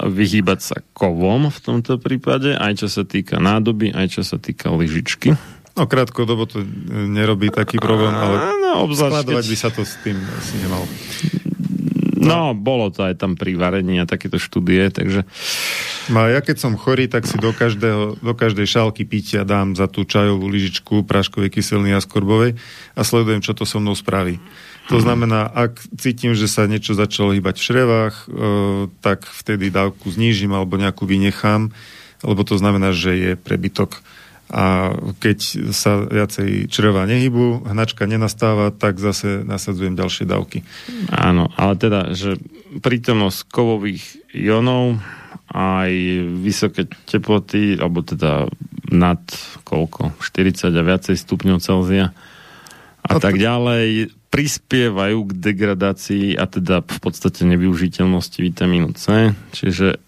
vyhýbať 0.00 0.60
sa 0.60 0.76
kovom 0.96 1.48
v 1.48 1.58
tomto 1.60 1.96
prípade, 2.00 2.56
aj 2.56 2.84
čo 2.84 2.88
sa 2.88 3.02
týka 3.04 3.40
nádoby, 3.40 3.92
aj 3.92 4.20
čo 4.20 4.22
sa 4.24 4.36
týka 4.36 4.72
lyžičky. 4.72 5.36
No 5.78 5.86
krátkodobo 5.86 6.44
to 6.44 6.60
nerobí 6.90 7.48
taký 7.48 7.80
problém, 7.80 8.12
ale 8.12 8.52
no, 8.58 8.84
skladovať 8.90 9.44
keď... 9.46 9.52
by 9.52 9.56
sa 9.56 9.70
to 9.72 9.82
s 9.86 9.96
tým 10.02 10.18
asi 10.18 10.54
nemalo. 10.60 10.86
No, 12.20 12.52
bolo 12.52 12.92
to 12.92 13.08
aj 13.08 13.16
tam 13.16 13.32
pri 13.32 13.56
varení 13.56 13.96
a 13.96 14.04
takéto 14.04 14.36
štúdie, 14.36 14.92
takže... 14.92 15.24
No, 16.12 16.28
ja 16.28 16.44
keď 16.44 16.60
som 16.60 16.76
chorý, 16.76 17.08
tak 17.08 17.24
si 17.24 17.40
do, 17.40 17.56
každého, 17.56 18.20
do 18.20 18.32
každej 18.36 18.68
šálky 18.68 19.08
pitia 19.08 19.48
dám 19.48 19.72
za 19.72 19.88
tú 19.88 20.04
čajovú 20.04 20.52
lyžičku 20.52 21.08
práškovej 21.08 21.48
kyseliny 21.48 21.96
a 21.96 22.04
skorbovej 22.04 22.60
a 22.92 23.00
sledujem, 23.00 23.40
čo 23.40 23.56
to 23.56 23.64
so 23.64 23.80
mnou 23.80 23.96
spraví. 23.96 24.36
To 24.90 24.98
znamená, 24.98 25.46
ak 25.46 25.78
cítim, 26.02 26.34
že 26.34 26.50
sa 26.50 26.66
niečo 26.66 26.98
začalo 26.98 27.30
hýbať 27.30 27.62
v 27.62 27.66
šrevách, 27.70 28.14
e, 28.18 28.24
tak 28.98 29.22
vtedy 29.22 29.70
dávku 29.70 30.10
znížim 30.10 30.50
alebo 30.50 30.74
nejakú 30.74 31.06
vynechám, 31.06 31.70
lebo 32.26 32.42
to 32.42 32.58
znamená, 32.58 32.90
že 32.90 33.14
je 33.14 33.32
prebytok. 33.38 34.02
A 34.50 34.98
keď 35.22 35.70
sa 35.70 36.02
viacej 36.02 36.66
čreva 36.66 37.06
nehybu, 37.06 37.70
hnačka 37.70 38.02
nenastáva, 38.10 38.74
tak 38.74 38.98
zase 38.98 39.46
nasadzujem 39.46 39.94
ďalšie 39.94 40.26
dávky. 40.26 40.66
Áno, 41.06 41.46
ale 41.54 41.78
teda, 41.78 42.10
že 42.18 42.42
prítomnosť 42.82 43.46
kovových 43.46 44.02
ionov 44.34 44.98
aj 45.54 45.90
vysoké 46.42 46.90
teploty, 47.06 47.78
alebo 47.78 48.02
teda 48.02 48.50
nad 48.90 49.22
koľko, 49.62 50.18
40 50.18 50.74
a 50.74 50.82
viacej 50.82 51.14
stupňov 51.14 51.62
Celzia 51.62 52.10
a 53.10 53.18
tak 53.18 53.34
ďalej, 53.36 54.14
prispievajú 54.30 55.18
k 55.26 55.32
degradácii 55.34 56.38
a 56.38 56.46
teda 56.46 56.86
v 56.86 56.98
podstate 57.02 57.42
nevyužiteľnosti 57.42 58.38
vitamínu 58.38 58.94
C, 58.94 59.34
čiže 59.50 59.98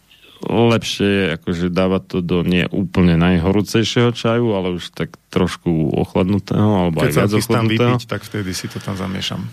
lepšie 0.46 1.06
je 1.06 1.24
akože 1.38 1.66
dávať 1.70 2.02
to 2.06 2.18
do 2.22 2.42
nie 2.42 2.66
úplne 2.66 3.14
najhorúcejšieho 3.18 4.10
čaju, 4.14 4.46
ale 4.54 4.68
už 4.78 4.90
tak 4.90 5.14
trošku 5.30 5.94
ochladnutého, 5.94 6.86
alebo 6.86 7.02
Keď 7.02 7.06
aj 7.06 7.14
sa 7.14 7.20
viac 7.22 7.32
ochladnutého. 7.38 7.94
vypiť, 7.98 8.02
tak 8.10 8.20
vtedy 8.26 8.50
si 8.54 8.66
to 8.66 8.78
tam 8.82 8.98
zamiešam. 8.98 9.46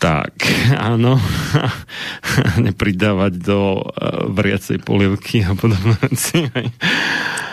Tak, 0.00 0.32
áno. 0.92 1.20
Nepridávať 2.66 3.32
do 3.40 3.84
uh, 3.84 4.28
vriacej 4.32 4.80
polievky 4.80 5.44
a 5.44 5.52
podobné 5.52 5.96
veci. 6.00 6.48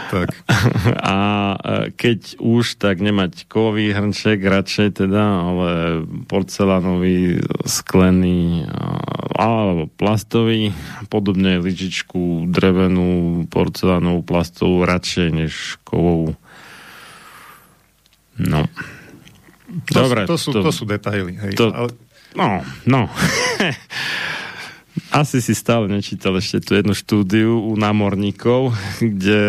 Tak. 0.07 0.27
A 1.03 1.17
uh, 1.53 1.57
keď 1.91 2.39
už, 2.39 2.79
tak 2.79 2.99
nemať 2.99 3.45
kovový 3.45 3.91
hrnček 3.91 4.39
radšej 4.39 5.03
teda, 5.03 5.23
ale 5.43 5.69
porcelánový, 6.25 7.43
sklený 7.63 8.63
uh, 8.63 8.71
alebo 9.35 9.85
plastový, 9.91 10.71
podobne 11.07 11.59
lyžičku 11.59 12.49
drevenú, 12.49 13.43
porcelánovú, 13.47 14.23
plastovú, 14.23 14.81
radšej 14.83 15.27
než 15.29 15.53
kovovú. 15.83 16.33
No. 18.37 18.65
To, 19.91 19.97
Dobre, 19.99 20.23
to, 20.25 20.37
sú, 20.39 20.55
to, 20.55 20.71
sú 20.71 20.87
detaily. 20.87 21.35
Hej. 21.35 21.53
to- 21.55 21.73
Ale, 21.73 21.89
No, 22.35 22.61
no. 22.85 23.09
Asi 25.13 25.39
si 25.39 25.53
stále 25.53 25.87
nečítal 25.87 26.35
ešte 26.37 26.61
tú 26.61 26.71
jednu 26.73 26.93
štúdiu 26.97 27.57
u 27.57 27.73
námorníkov, 27.77 28.73
kde 29.15 29.41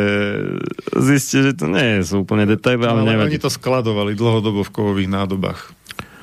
zistí, 0.97 1.43
že 1.44 1.52
to 1.57 1.67
nie 1.68 2.05
sú 2.05 2.23
úplne 2.23 2.44
detaily, 2.44 2.85
ale, 2.85 3.05
ale 3.05 3.10
nevadí. 3.17 3.36
oni 3.36 3.41
to 3.41 3.51
skladovali 3.51 4.12
dlhodobo 4.15 4.62
v 4.65 4.70
kovových 4.70 5.10
nádobách. 5.10 5.60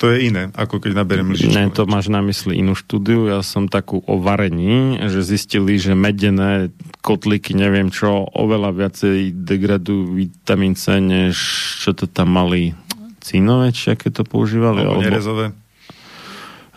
To 0.04 0.12
je 0.12 0.28
iné, 0.28 0.52
ako 0.52 0.84
keď 0.84 0.92
naberiem 0.92 1.32
lyžičku. 1.32 1.56
Ne, 1.56 1.72
to 1.72 1.88
máš 1.88 2.12
na 2.12 2.20
mysli 2.20 2.60
inú 2.60 2.76
štúdiu. 2.76 3.32
Ja 3.32 3.40
som 3.40 3.72
takú 3.72 4.04
o 4.04 4.20
varení, 4.20 5.00
že 5.08 5.24
zistili, 5.24 5.80
že 5.80 5.96
medené 5.96 6.76
kotlíky, 7.00 7.56
neviem 7.56 7.88
čo, 7.88 8.28
oveľa 8.28 8.76
viacej 8.76 9.32
degradujú 9.32 10.20
vitamín 10.20 10.76
C, 10.76 11.00
než 11.00 11.40
čo 11.80 11.96
to 11.96 12.12
tam 12.12 12.36
mali 12.36 12.76
cínové, 13.24 13.72
či 13.72 13.96
aké 13.96 14.12
to 14.12 14.28
používali. 14.28 14.84
Alebo 14.84 15.00
nerezové. 15.00 15.56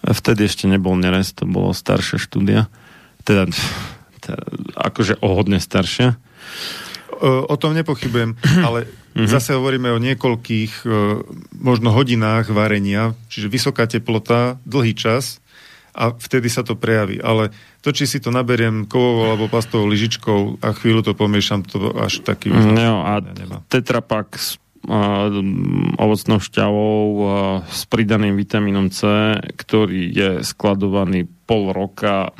Vtedy 0.04 0.46
ešte 0.46 0.70
nebol 0.70 0.94
nerez, 0.94 1.34
to 1.34 1.48
bolo 1.48 1.74
staršia 1.74 2.18
štúdia. 2.20 2.70
Teda, 3.26 3.50
teda 4.22 4.40
akože 4.78 5.18
o 5.20 5.28
hodne 5.34 5.58
staršia. 5.58 6.16
O, 7.18 7.54
tom 7.58 7.74
nepochybujem, 7.74 8.38
ale 8.66 8.86
Mhm. 9.18 9.26
zase 9.34 9.50
hovoríme 9.58 9.90
o 9.90 9.98
niekoľkých 9.98 10.86
možno 11.58 11.90
hodinách 11.90 12.54
varenia, 12.54 13.18
čiže 13.26 13.50
vysoká 13.50 13.90
teplota, 13.90 14.62
dlhý 14.62 14.94
čas 14.94 15.42
a 15.90 16.14
vtedy 16.14 16.46
sa 16.46 16.62
to 16.62 16.78
prejaví. 16.78 17.18
Ale 17.18 17.50
to, 17.82 17.90
či 17.90 18.06
si 18.06 18.22
to 18.22 18.30
naberiem 18.30 18.86
kovovou 18.86 19.34
alebo 19.34 19.50
plastovou 19.50 19.90
lyžičkou 19.90 20.62
a 20.62 20.70
chvíľu 20.70 21.02
to 21.02 21.12
pomiešam, 21.18 21.66
to 21.66 21.90
až 21.98 22.22
taký... 22.22 22.54
No 22.54 23.02
a 23.02 23.18
tetrapak 23.66 24.38
s 24.38 24.54
ovocnou 25.98 26.38
šťavou 26.38 27.00
s 27.66 27.82
pridaným 27.90 28.38
vitamínom 28.38 28.92
C, 28.92 29.34
ktorý 29.36 30.12
je 30.12 30.30
skladovaný 30.44 31.26
pol 31.48 31.72
roka. 31.72 32.36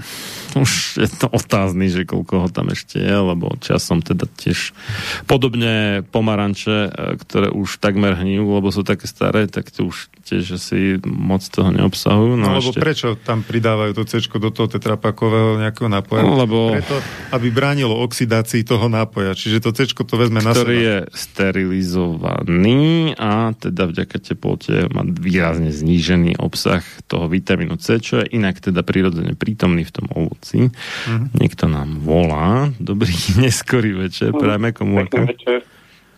Už 0.53 1.01
je 1.01 1.09
to 1.09 1.33
otázny, 1.33 1.89
že 1.89 2.05
koľko 2.05 2.45
ho 2.45 2.49
tam 2.53 2.69
ešte 2.69 3.01
je, 3.01 3.17
lebo 3.17 3.57
časom 3.57 4.05
teda 4.05 4.29
tiež 4.29 4.77
podobne 5.25 6.05
pomaranče, 6.13 6.77
e, 6.85 6.91
ktoré 7.17 7.49
už 7.49 7.81
takmer 7.81 8.13
hníjú, 8.15 8.45
lebo 8.45 8.69
sú 8.69 8.85
také 8.85 9.09
staré, 9.09 9.49
tak 9.49 9.73
to 9.73 9.89
už 9.89 10.13
tiež 10.29 10.61
asi 10.61 11.01
moc 11.09 11.41
toho 11.41 11.73
neobsahujú. 11.73 12.37
No, 12.37 12.45
No, 12.49 12.61
lebo 12.61 12.69
ešte... 12.69 12.81
prečo 12.81 13.09
tam 13.17 13.41
pridávajú 13.41 13.97
to 13.97 14.05
C 14.05 14.21
do 14.29 14.53
toho 14.53 14.69
tetrapakového 14.69 15.57
nejakého 15.57 15.89
nápoja? 15.89 16.21
No, 16.21 16.37
lebo- 16.37 16.77
Preto, 16.77 17.01
aby 17.33 17.49
bránilo 17.49 17.97
oxidácii 17.97 18.61
toho 18.63 18.93
nápoja. 18.93 19.33
Čiže 19.33 19.65
to 19.65 19.71
C 19.73 19.89
to 19.89 20.17
vezme 20.17 20.45
na 20.45 20.53
ktorý 20.53 20.77
seba. 20.77 20.85
je 20.85 20.97
sterilizovaný 21.17 22.81
a 23.17 23.57
teda 23.57 23.89
vďaka 23.89 24.17
teplote 24.21 24.89
má 24.93 25.01
výrazne 25.05 25.73
znížený 25.73 26.37
obsah 26.37 26.85
toho 27.09 27.25
vitamínu 27.27 27.81
C, 27.81 27.97
čo 27.97 28.21
je 28.21 28.37
inak 28.37 28.61
teda 28.61 28.85
prirodzene 28.99 29.39
prítomný 29.39 29.87
v 29.87 29.95
tom 29.95 30.07
ovoci. 30.11 30.75
Mhm. 31.07 31.39
Niekto 31.39 31.71
nám 31.71 32.03
volá. 32.03 32.67
Dobrý 32.83 33.15
neskorý 33.43 33.95
večer, 33.95 34.35
prajme 34.35 34.75
komu 34.75 35.07
Pekný 35.07 35.39
večer. 35.39 35.63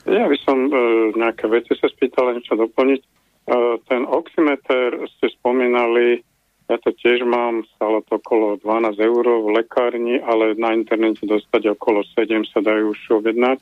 Ja 0.09 0.25
by 0.25 0.39
som 0.41 0.73
e, 0.73 1.13
nejaké 1.13 1.45
veci 1.53 1.77
sa 1.77 1.93
spýtal, 1.93 2.33
niečo 2.33 2.57
doplniť. 2.57 3.01
E, 3.05 3.09
ten 3.85 4.09
oximeter 4.09 4.97
ste 5.13 5.29
spomínali, 5.37 6.25
ja 6.73 6.81
to 6.81 6.97
tiež 6.97 7.21
mám, 7.29 7.69
stále 7.77 8.01
to 8.09 8.17
okolo 8.17 8.57
12 8.65 8.97
eur 8.97 9.25
v 9.29 9.49
lekárni, 9.61 10.17
ale 10.25 10.57
na 10.57 10.73
internete 10.73 11.29
dostať 11.29 11.77
okolo 11.77 12.01
7 12.17 12.49
sa 12.49 12.65
dajú 12.65 12.97
už 12.97 13.01
objednať. 13.21 13.61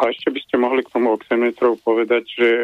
A 0.00 0.08
ešte 0.08 0.32
by 0.32 0.40
ste 0.40 0.56
mohli 0.56 0.80
k 0.80 0.92
tomu 0.96 1.12
oximetru 1.12 1.76
povedať, 1.84 2.24
že 2.24 2.48
e, 2.48 2.62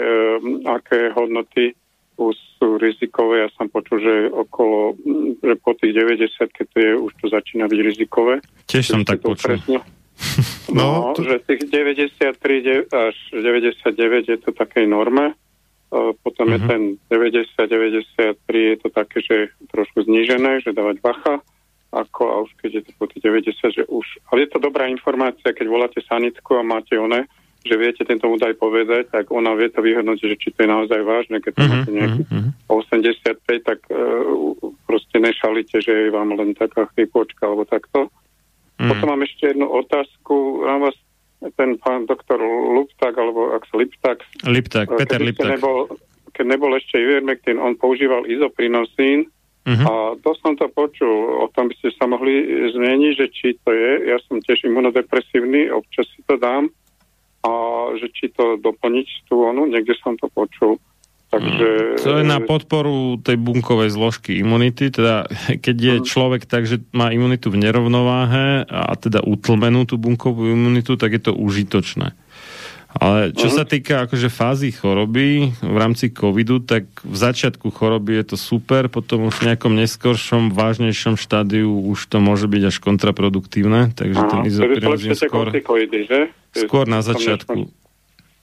aké 0.65 1.13
hodnoty 1.13 1.77
už 2.17 2.35
sú 2.57 2.77
rizikové. 2.77 3.45
Ja 3.45 3.49
som 3.55 3.69
počul, 3.69 4.01
že 4.01 4.15
okolo, 4.29 4.97
mm, 4.97 5.45
že 5.45 5.55
po 5.61 5.77
tých 5.77 5.93
90, 5.93 6.49
keď 6.49 6.67
to 6.73 6.79
je, 6.81 6.91
už 6.97 7.13
to 7.21 7.27
začína 7.29 7.69
byť 7.69 7.81
rizikové. 7.85 8.41
Tiež 8.65 8.85
som 8.89 9.05
tak 9.05 9.21
počul. 9.21 9.57
upresnil. 9.57 9.83
No, 10.67 11.13
to- 11.15 11.23
že 11.23 11.39
tých 11.47 11.69
93 11.71 12.33
de- 12.61 12.87
až 12.91 13.15
99 13.31 14.27
je 14.27 14.37
to 14.37 14.51
takej 14.51 14.89
norme, 14.89 15.31
e, 15.31 15.35
potom 16.21 16.49
je 16.51 16.59
Mhm. 16.59 16.67
ten 16.67 16.83
90-93 17.07 18.35
je 18.75 18.77
to 18.77 18.89
také, 18.91 19.21
že 19.21 19.37
trošku 19.71 20.03
znížené, 20.03 20.61
že 20.61 20.73
dávať 20.73 21.01
bacha, 21.01 21.39
ako 21.93 22.23
a 22.29 22.35
už 22.43 22.51
keď 22.59 22.71
je 22.75 22.83
to 22.83 22.93
po 22.99 23.07
tých 23.07 23.23
90, 23.23 23.73
že 23.73 23.83
už... 23.87 24.05
Ale 24.29 24.45
je 24.45 24.51
to 24.51 24.59
dobrá 24.59 24.85
informácia, 24.87 25.55
keď 25.55 25.67
voláte 25.69 26.01
sanitku 26.03 26.57
a 26.57 26.67
máte 26.67 26.99
one, 26.99 27.25
že 27.67 27.77
viete 27.77 28.03
tento 28.07 28.31
údaj 28.31 28.55
povedať, 28.57 29.11
tak 29.11 29.29
ona 29.35 29.53
vie 29.59 29.69
to 29.69 29.83
vyhodnotiť, 29.83 30.27
že 30.33 30.41
či 30.41 30.49
to 30.55 30.65
je 30.65 30.71
naozaj 30.71 31.01
vážne, 31.03 31.43
keď 31.43 31.53
to 31.59 31.63
Mhm, 31.63 31.71
máte 31.71 31.91
nejaký 31.91 32.23
mhm. 32.31 32.49
85, 32.71 33.69
tak 33.69 33.79
e, 33.91 33.99
proste 34.87 35.17
nešalite, 35.19 35.77
že 35.83 35.93
je 36.07 36.11
vám 36.15 36.33
len 36.39 36.55
taká 36.55 36.87
chrypočka 36.95 37.45
alebo 37.51 37.67
takto. 37.67 38.09
Mhm. 38.79 38.89
Potom 38.89 39.07
mám 39.11 39.23
ešte 39.27 39.53
jednu 39.53 39.67
otázku 39.67 40.65
na 40.65 40.77
vás. 40.79 40.97
Ten 41.61 41.77
pán 41.77 42.09
doktor 42.09 42.41
Luptak, 42.41 43.13
alebo 43.13 43.53
ak 43.53 43.69
sa 43.69 43.77
Liptak, 43.77 44.25
Liptak, 44.49 44.89
Peter 44.89 45.21
keď 45.21 45.37
ešte 45.37 45.45
Liptak. 45.45 45.51
Nebol, 45.61 45.79
keď 46.33 46.45
nebol 46.49 46.73
ešte 46.73 46.97
Ivermectin, 46.97 47.61
on 47.61 47.77
používal 47.77 48.25
izoprinosín 48.25 49.29
Mhm. 49.67 49.83
a 49.83 49.93
to 50.23 50.31
som 50.39 50.55
to 50.55 50.71
počul. 50.71 51.43
O 51.43 51.51
tom 51.51 51.67
by 51.67 51.75
ste 51.83 51.91
sa 51.99 52.07
mohli 52.07 52.39
zmeniť, 52.71 53.13
že 53.19 53.27
či 53.35 53.49
to 53.67 53.75
je. 53.75 54.15
Ja 54.15 54.17
som 54.31 54.39
tiež 54.39 54.63
imunodepresívny, 54.63 55.75
občas 55.75 56.07
si 56.15 56.23
to 56.23 56.39
dám 56.39 56.71
a 57.47 57.51
že 57.95 58.11
či 58.11 58.35
to 58.35 58.59
doplniť 58.59 59.31
tú 59.31 59.47
onu, 59.47 59.71
niekde 59.71 59.95
som 60.03 60.19
to 60.19 60.27
počul. 60.35 60.83
Takže... 61.27 62.01
To 62.07 62.23
je 62.23 62.25
na 62.25 62.39
podporu 62.39 63.19
tej 63.19 63.35
bunkovej 63.37 63.91
zložky 63.91 64.39
imunity, 64.39 64.95
teda 64.95 65.27
keď 65.59 65.77
je 65.77 65.95
človek 66.07 66.47
tak, 66.47 66.71
že 66.71 66.83
má 66.95 67.11
imunitu 67.11 67.51
v 67.51 67.61
nerovnováhe 67.61 68.63
a 68.67 68.95
teda 68.95 69.27
utlmenú 69.27 69.85
tú 69.91 69.99
bunkovú 69.99 70.47
imunitu, 70.47 70.95
tak 70.95 71.19
je 71.19 71.31
to 71.31 71.33
užitočné. 71.35 72.15
Ale 72.97 73.37
čo 73.37 73.53
sa 73.53 73.69
týka 73.69 74.09
akože 74.09 74.33
fázy 74.33 74.73
choroby 74.73 75.53
v 75.61 75.77
rámci 75.77 76.09
covidu, 76.09 76.65
tak 76.65 76.89
v 77.05 77.17
začiatku 77.17 77.69
choroby 77.69 78.25
je 78.25 78.33
to 78.33 78.37
super, 78.41 78.89
potom 78.89 79.29
už 79.29 79.45
v 79.45 79.53
nejakom 79.53 79.77
neskoršom, 79.77 80.57
vážnejšom 80.57 81.21
štádiu 81.21 81.69
už 81.69 82.09
to 82.09 82.25
môže 82.25 82.49
byť 82.49 82.63
až 82.73 82.77
kontraproduktívne, 82.81 83.93
takže 83.93 84.21
ten 84.33 84.41
zlepšujete 84.49 85.29
skôr, 85.29 85.53
že? 85.53 86.33
Skôr 86.65 86.89
na 86.89 87.05
začiatku. 87.05 87.69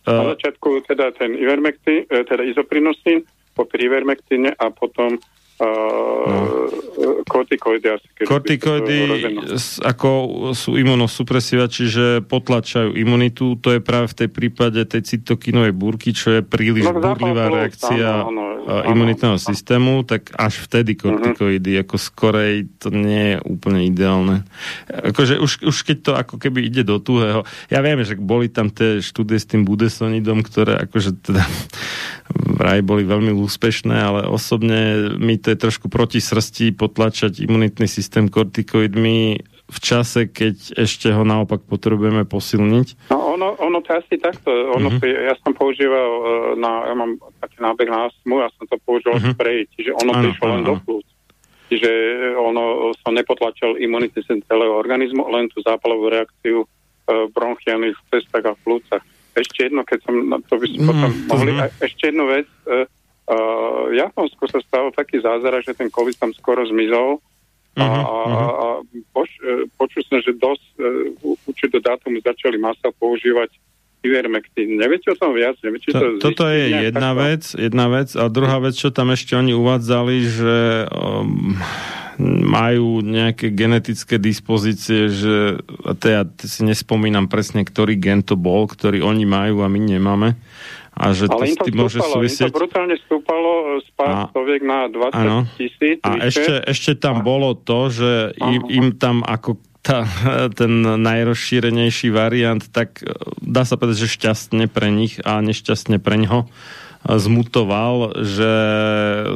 Na 0.04 0.36
začiatku 0.36 0.84
teda 0.86 1.16
ten 1.16 1.34
Ivermectin, 1.34 2.06
e, 2.12 2.28
teda 2.28 2.44
izoprinosín, 2.44 3.24
po 3.54 3.70
Ivermectine 3.70 4.54
a 4.58 4.70
potom 4.74 5.22
no. 5.64 6.68
kortikoidy 7.28 7.88
asi. 7.90 8.06
Kortikoidy 8.24 8.98
ako 9.84 10.10
sú 10.54 10.76
imunosupresíva, 10.80 11.68
čiže 11.68 12.24
potlačajú 12.26 12.96
imunitu. 12.96 13.56
To 13.60 13.76
je 13.76 13.80
práve 13.80 14.12
v 14.12 14.16
tej 14.24 14.30
prípade 14.30 14.80
tej 14.88 15.02
cytokinovej 15.04 15.74
búrky, 15.76 16.12
čo 16.12 16.40
je 16.40 16.42
príliš 16.44 16.88
no, 16.88 17.00
burlivá 17.00 17.50
reakcia 17.50 18.28
áno, 18.28 18.64
áno, 18.68 18.84
imunitného 18.92 19.38
áno. 19.38 19.42
systému, 19.42 20.04
tak 20.04 20.32
až 20.36 20.64
vtedy 20.68 20.96
kortikoidy, 21.00 21.80
uh-huh. 21.80 21.84
ako 21.88 21.96
skorej 22.00 22.68
to 22.80 22.92
nie 22.94 23.36
je 23.36 23.38
úplne 23.48 23.88
ideálne. 23.88 24.48
Akože 24.88 25.40
už, 25.40 25.64
už 25.64 25.78
keď 25.84 25.98
to 26.04 26.12
ako 26.14 26.36
keby 26.40 26.68
ide 26.68 26.84
do 26.84 27.00
tuhého, 27.00 27.48
ja 27.72 27.80
viem, 27.80 28.00
že 28.04 28.16
boli 28.20 28.48
tam 28.48 28.72
tie 28.72 29.04
štúdie 29.04 29.40
s 29.40 29.50
tým 29.50 29.68
budesonidom, 29.68 30.44
ktoré 30.46 30.80
akože 30.88 31.12
teda 31.24 31.44
vraj 32.60 32.82
boli 32.82 33.04
veľmi 33.04 33.34
úspešné, 33.34 33.96
ale 33.96 34.22
osobne 34.28 35.12
mi 35.18 35.38
to 35.38 35.53
je 35.54 35.62
trošku 35.70 35.88
proti 35.88 36.18
srsti 36.18 36.74
potlačať 36.74 37.46
imunitný 37.46 37.86
systém 37.86 38.28
kortikoidmi 38.28 39.40
v 39.64 39.78
čase, 39.80 40.28
keď 40.28 40.86
ešte 40.86 41.10
ho 41.16 41.24
naopak 41.24 41.64
potrebujeme 41.64 42.28
posilniť? 42.28 43.10
No 43.10 43.34
ono, 43.38 43.56
ono 43.58 43.80
to 43.80 43.96
asi 43.96 44.20
takto. 44.20 44.52
Ono, 44.52 44.92
uh-huh. 44.92 45.02
ja 45.02 45.34
som 45.40 45.56
používal 45.56 46.10
e, 46.12 46.24
na, 46.60 46.92
ja 46.92 46.96
mám 46.98 47.18
taký 47.40 47.58
nábeh 47.64 47.90
na 47.90 48.12
astmu, 48.12 48.44
ja 48.44 48.50
som 48.60 48.68
to 48.68 48.76
používal 48.84 49.18
uh-huh. 49.18 49.34
sprej, 49.34 49.66
čiže 49.74 49.96
ono 49.96 50.12
ano, 50.14 50.24
prišlo 50.28 50.46
ano, 50.46 50.54
len 50.54 50.64
do 50.68 50.76
plúc. 50.84 51.08
Čiže 51.72 51.92
ono 52.38 52.94
som 53.02 53.16
nepotlačil 53.16 53.82
imunitný 53.82 54.20
systém 54.22 54.44
celého 54.46 54.76
organizmu, 54.76 55.26
len 55.32 55.50
tú 55.50 55.64
zápalovú 55.64 56.12
reakciu 56.12 56.68
v 56.68 56.70
e, 57.10 57.16
bronchiálnych 57.32 57.98
cestách 58.12 58.46
a 58.46 58.54
v 58.54 58.62
plúcach. 58.68 59.04
Ešte 59.34 59.72
jedno, 59.72 59.82
keď 59.82 60.00
som, 60.06 60.14
to 60.46 60.56
by 60.62 60.66
som 60.70 60.84
potom 60.86 61.10
mm, 61.10 61.26
mohli, 61.26 61.52
mm. 61.58 61.62
ešte 61.82 62.14
jednu 62.14 62.24
vec, 62.30 62.48
uh, 63.28 63.34
uh, 63.34 63.92
v 63.92 63.96
Japonsku 64.00 64.44
sa 64.50 64.60
stalo 64.64 64.92
taký 64.92 65.22
zázrak, 65.22 65.64
že 65.64 65.78
ten 65.78 65.88
COVID 65.88 66.18
tam 66.20 66.32
skoro 66.36 66.64
zmizol 66.68 67.24
a, 67.74 67.82
uh-huh, 67.82 68.04
a, 68.06 68.18
a 68.38 68.68
poč, 69.16 69.34
počul 69.80 70.06
som, 70.06 70.22
že 70.22 70.38
dosť 70.38 70.66
uh, 70.78 71.50
určite 71.50 71.82
dátum 71.82 72.14
začali 72.22 72.62
masa 72.62 72.94
používať 72.96 73.50
Ivermectin. 74.04 74.76
Neviete 74.76 75.16
o 75.16 75.18
tom 75.18 75.32
viac? 75.32 75.56
Neviete, 75.64 75.96
to, 75.96 76.20
to 76.20 76.36
toto 76.36 76.52
je 76.52 76.92
jedna 76.92 77.16
takto? 77.16 77.24
vec, 77.24 77.44
jedna 77.56 77.86
vec. 77.88 78.10
A 78.20 78.28
druhá 78.28 78.60
vec, 78.60 78.76
čo 78.76 78.92
tam 78.92 79.16
ešte 79.16 79.40
oni 79.40 79.56
uvádzali, 79.56 80.16
že 80.28 80.56
um, 80.92 81.56
majú 82.44 83.00
nejaké 83.00 83.50
genetické 83.56 84.20
dispozície, 84.20 85.08
že 85.08 85.64
ja 86.04 86.28
si 86.44 86.62
nespomínam 86.68 87.32
presne, 87.32 87.64
ktorý 87.64 87.96
gen 87.96 88.22
to 88.22 88.36
bol, 88.36 88.68
ktorý 88.68 89.02
oni 89.02 89.24
majú 89.24 89.64
a 89.64 89.72
my 89.72 89.80
nemáme. 89.80 90.36
A 90.94 91.10
že 91.12 91.26
Ale 91.26 91.58
to, 91.58 91.66
to 91.66 91.74
môže 91.74 91.98
stúpalo, 91.98 92.14
súvisieť. 92.22 92.50
Im 92.50 92.54
to 92.54 92.60
brutálne 92.62 92.96
stúpalo 93.02 93.52
z 93.82 93.90
pár 93.98 94.30
stoviek 94.30 94.62
na 94.62 94.86
20 94.88 95.58
tisíc. 95.58 96.00
A 96.06 96.12
ešte, 96.30 96.54
ešte 96.70 96.92
tam 96.94 97.22
a... 97.22 97.26
bolo 97.26 97.58
to, 97.58 97.90
že 97.90 98.38
im, 98.38 98.62
im 98.70 98.88
tam 98.94 99.26
ako 99.26 99.58
tá, 99.84 100.06
ten 100.60 100.86
najrozšírenejší 100.86 102.14
variant, 102.14 102.64
tak 102.70 103.02
dá 103.42 103.66
sa 103.66 103.76
povedať, 103.76 104.08
že 104.08 104.16
šťastne 104.16 104.72
pre 104.72 104.94
nich 104.94 105.18
a 105.26 105.42
nešťastne 105.42 105.98
pre 105.98 106.22
ňoho 106.22 106.48
zmutoval, 107.04 108.16
že 108.24 108.54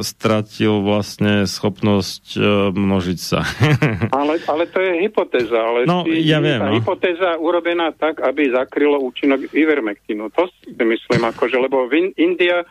stratil 0.00 0.80
vlastne 0.80 1.44
schopnosť 1.44 2.24
e, 2.34 2.40
množiť 2.72 3.18
sa. 3.20 3.44
ale, 4.20 4.40
ale 4.48 4.64
to 4.72 4.80
je 4.80 5.04
hypotéza. 5.04 5.58
Ale 5.60 5.84
no, 5.84 6.08
ja 6.08 6.40
viem. 6.40 6.60
Tá 6.60 6.72
no. 6.72 6.76
hypotéza 6.80 7.30
urobená 7.36 7.92
tak, 7.92 8.24
aby 8.24 8.48
zakrylo 8.48 8.96
účinok 9.04 9.52
Ivermectinu. 9.52 10.32
To 10.32 10.48
si 10.48 10.72
myslím, 10.72 11.22
akože, 11.28 11.60
lebo 11.60 11.84
India 12.16 12.64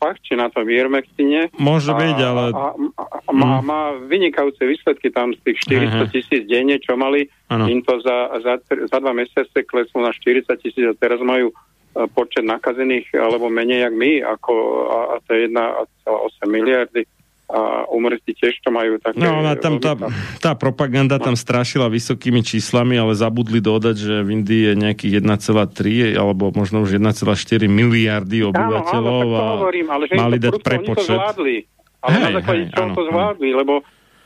fachči 0.00 0.32
na 0.32 0.48
tom 0.48 0.64
Ivermectine. 0.64 1.52
Môže 1.60 1.92
byť, 1.92 2.18
ale... 2.24 2.44
A, 2.56 2.72
a, 2.96 3.04
a 3.28 3.30
má, 3.36 3.60
mm. 3.60 3.64
má 3.68 3.82
vynikajúce 4.08 4.64
výsledky 4.64 5.12
tam 5.12 5.36
z 5.36 5.40
tých 5.44 5.68
400 5.68 6.08
tisíc 6.08 6.42
denne, 6.48 6.80
čo 6.80 6.96
mali. 6.96 7.28
Ano. 7.52 7.68
Im 7.68 7.84
to 7.84 8.00
za, 8.00 8.40
za, 8.40 8.56
za 8.64 8.96
dva 8.96 9.12
mesiace 9.12 9.60
kleslo 9.68 10.00
na 10.00 10.16
40 10.16 10.48
tisíc 10.64 10.80
a 10.88 10.96
teraz 10.96 11.20
majú 11.20 11.52
počet 11.90 12.46
nakazených 12.46 13.10
alebo 13.18 13.50
menej 13.50 13.90
jak 13.90 13.94
my, 13.94 14.12
ako 14.22 14.52
a, 14.86 14.98
a 15.12 15.14
to 15.26 15.30
je 15.34 15.50
1,8 15.50 16.46
miliardy 16.46 17.02
a 17.50 17.82
umrtí 17.90 18.30
tiež 18.30 18.62
to 18.62 18.70
majú 18.70 19.02
také... 19.02 19.18
No, 19.18 19.42
ona 19.42 19.58
tam 19.58 19.82
tá, 19.82 19.98
tá 20.38 20.54
propaganda 20.54 21.18
tam 21.18 21.34
strašila 21.34 21.90
vysokými 21.90 22.46
číslami, 22.46 22.94
ale 22.94 23.18
zabudli 23.18 23.58
dodať, 23.58 23.96
že 23.98 24.14
v 24.22 24.28
Indii 24.38 24.62
je 24.70 24.74
nejakých 24.78 25.12
1,3 25.18 26.14
alebo 26.14 26.54
možno 26.54 26.86
už 26.86 27.02
1,4 27.02 27.66
miliardy 27.66 28.46
obyvateľov 28.46 29.26
áno, 29.26 29.34
áno, 29.34 29.34
tak 29.34 29.42
to 29.42 29.58
hovorím, 29.66 29.88
ale 29.90 30.04
že 30.06 30.14
mali 30.14 30.38
dať 30.38 30.52
prepočet. 30.62 31.10
to 31.10 31.18
zvládli. 31.18 31.56
Ale 32.00 32.14
hej, 32.14 32.22
na 32.22 32.30
základe 32.38 32.62
čo 32.70 32.84
to 32.94 33.02
zvládli, 33.10 33.50
lebo 33.50 33.74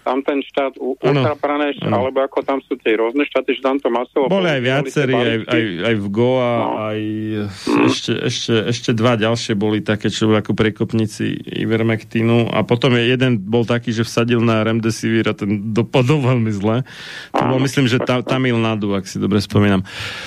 tam 0.04 0.20
ten 0.20 0.44
štát 0.44 0.76
Uttar 0.76 1.34
Pradesh, 1.40 1.80
alebo 1.80 2.20
ako 2.20 2.44
tam 2.44 2.60
sú 2.68 2.76
tie 2.76 3.00
rôzne 3.00 3.24
štáty, 3.24 3.56
že 3.56 3.64
tam 3.64 3.80
to 3.80 3.88
masovo... 3.88 4.28
Boli 4.28 4.52
aj 4.52 4.60
viacerí, 4.60 5.16
aj, 5.16 5.38
aj, 5.48 5.62
aj 5.88 5.94
v 5.96 6.06
Goa, 6.12 6.52
no. 6.52 6.68
aj 6.92 7.00
mm. 7.48 7.84
ešte, 7.88 8.12
ešte, 8.20 8.54
ešte 8.68 8.90
dva 8.92 9.16
ďalšie 9.16 9.56
boli 9.56 9.80
také, 9.80 10.12
čo 10.12 10.28
boli 10.28 10.44
ako 10.44 10.52
prekopníci 10.52 11.40
Ivermectinu 11.64 12.52
a 12.52 12.62
potom 12.62 12.92
je 12.94 13.08
jeden 13.08 13.40
bol 13.40 13.64
taký, 13.64 13.90
že 13.90 14.04
vsadil 14.04 14.44
na 14.44 14.60
Remdesivir 14.60 15.24
a 15.32 15.34
ten 15.34 15.72
dopadol 15.72 16.20
veľmi 16.20 16.52
zle. 16.52 16.84
To 17.32 17.42
bol, 17.48 17.58
myslím, 17.64 17.88
že 17.88 17.96
ta, 17.98 18.20
Tamil 18.20 18.60
Nadu, 18.60 18.92
ak 18.92 19.08
si 19.08 19.16
dobre 19.16 19.40
spomínam. 19.40 19.82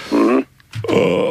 Mm. 0.09 0.36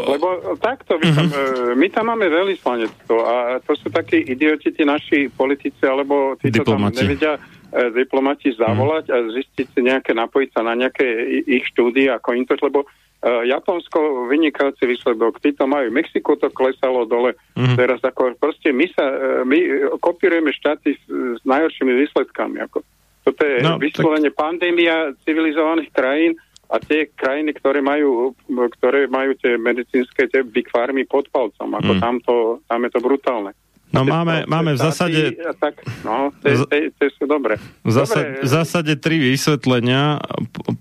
Lebo 0.06 0.56
takto, 0.58 0.98
my 0.98 1.08
tam, 1.12 1.28
uh-huh. 1.28 1.76
my 1.78 1.89
tam 1.92 2.08
máme 2.10 2.26
veľvyslanectvo 2.26 3.16
a 3.20 3.34
to 3.62 3.73
sú 3.78 3.92
takí 3.92 4.18
idioti, 4.18 4.74
tí 4.74 4.82
naši 4.82 5.31
politici, 5.31 5.86
alebo 5.86 6.34
tí, 6.40 6.50
čo 6.50 6.66
tam 6.66 6.89
nevedia, 6.90 7.39
E, 7.76 7.90
diplomati 7.90 8.55
zavolať 8.56 9.10
a 9.12 9.16
zistiť 9.26 9.66
si 9.74 9.81
nejaké, 9.84 10.16
napojiť 10.16 10.50
sa 10.55 10.62
na 10.65 10.73
nejaké 10.73 11.05
ich 11.44 11.66
štúdie 11.74 12.08
ako 12.08 12.39
to, 12.47 12.55
lebo 12.62 12.81
uh, 12.86 13.42
Japonsko 13.42 14.31
vynikajúci 14.32 14.86
výsledok, 14.86 15.42
títo 15.44 15.66
majú, 15.66 15.92
Mexiko 15.92 16.40
to 16.40 16.47
klesalo 16.55 17.05
dole, 17.05 17.36
mm. 17.58 17.74
teraz 17.74 18.00
ako 18.00 18.39
proste 18.39 18.70
my 18.70 18.86
sa, 18.94 19.05
uh, 19.05 19.42
my 19.42 19.92
kopírujeme 19.98 20.55
štáty 20.56 20.97
s, 20.97 21.02
s 21.10 21.42
najhoršími 21.42 22.06
výsledkami, 22.06 22.65
ako 22.65 22.81
toto 23.26 23.42
je 23.42 23.58
no, 23.66 23.82
vyslovene 23.82 24.31
tak... 24.31 24.39
pandémia 24.39 25.10
civilizovaných 25.26 25.90
krajín 25.90 26.32
a 26.66 26.76
tie 26.82 27.06
krajiny, 27.14 27.54
ktoré 27.54 27.78
majú, 27.78 28.34
ktoré 28.78 29.06
majú 29.06 29.38
tie 29.38 29.54
medicínske 29.54 30.26
tie 30.26 30.42
big 30.42 30.66
farmy 30.70 31.06
pod 31.06 31.30
palcom, 31.30 31.70
ako 31.78 31.92
mm. 31.94 32.00
tam, 32.02 32.14
to, 32.22 32.34
tam 32.66 32.80
je 32.82 32.90
to 32.90 33.00
brutálne. 33.02 33.52
No 33.94 34.02
máme, 34.02 34.50
máme 34.50 34.74
v 34.74 34.80
zásade... 34.82 35.38
Tak, 35.62 35.78
no, 36.02 36.34
to 36.42 37.06
sú 37.06 37.24
dobre. 37.24 37.54
V 37.86 37.92
zásade, 37.94 38.42
v 38.42 38.48
zásade 38.50 38.92
tri 38.98 39.16
vysvetlenia. 39.22 40.18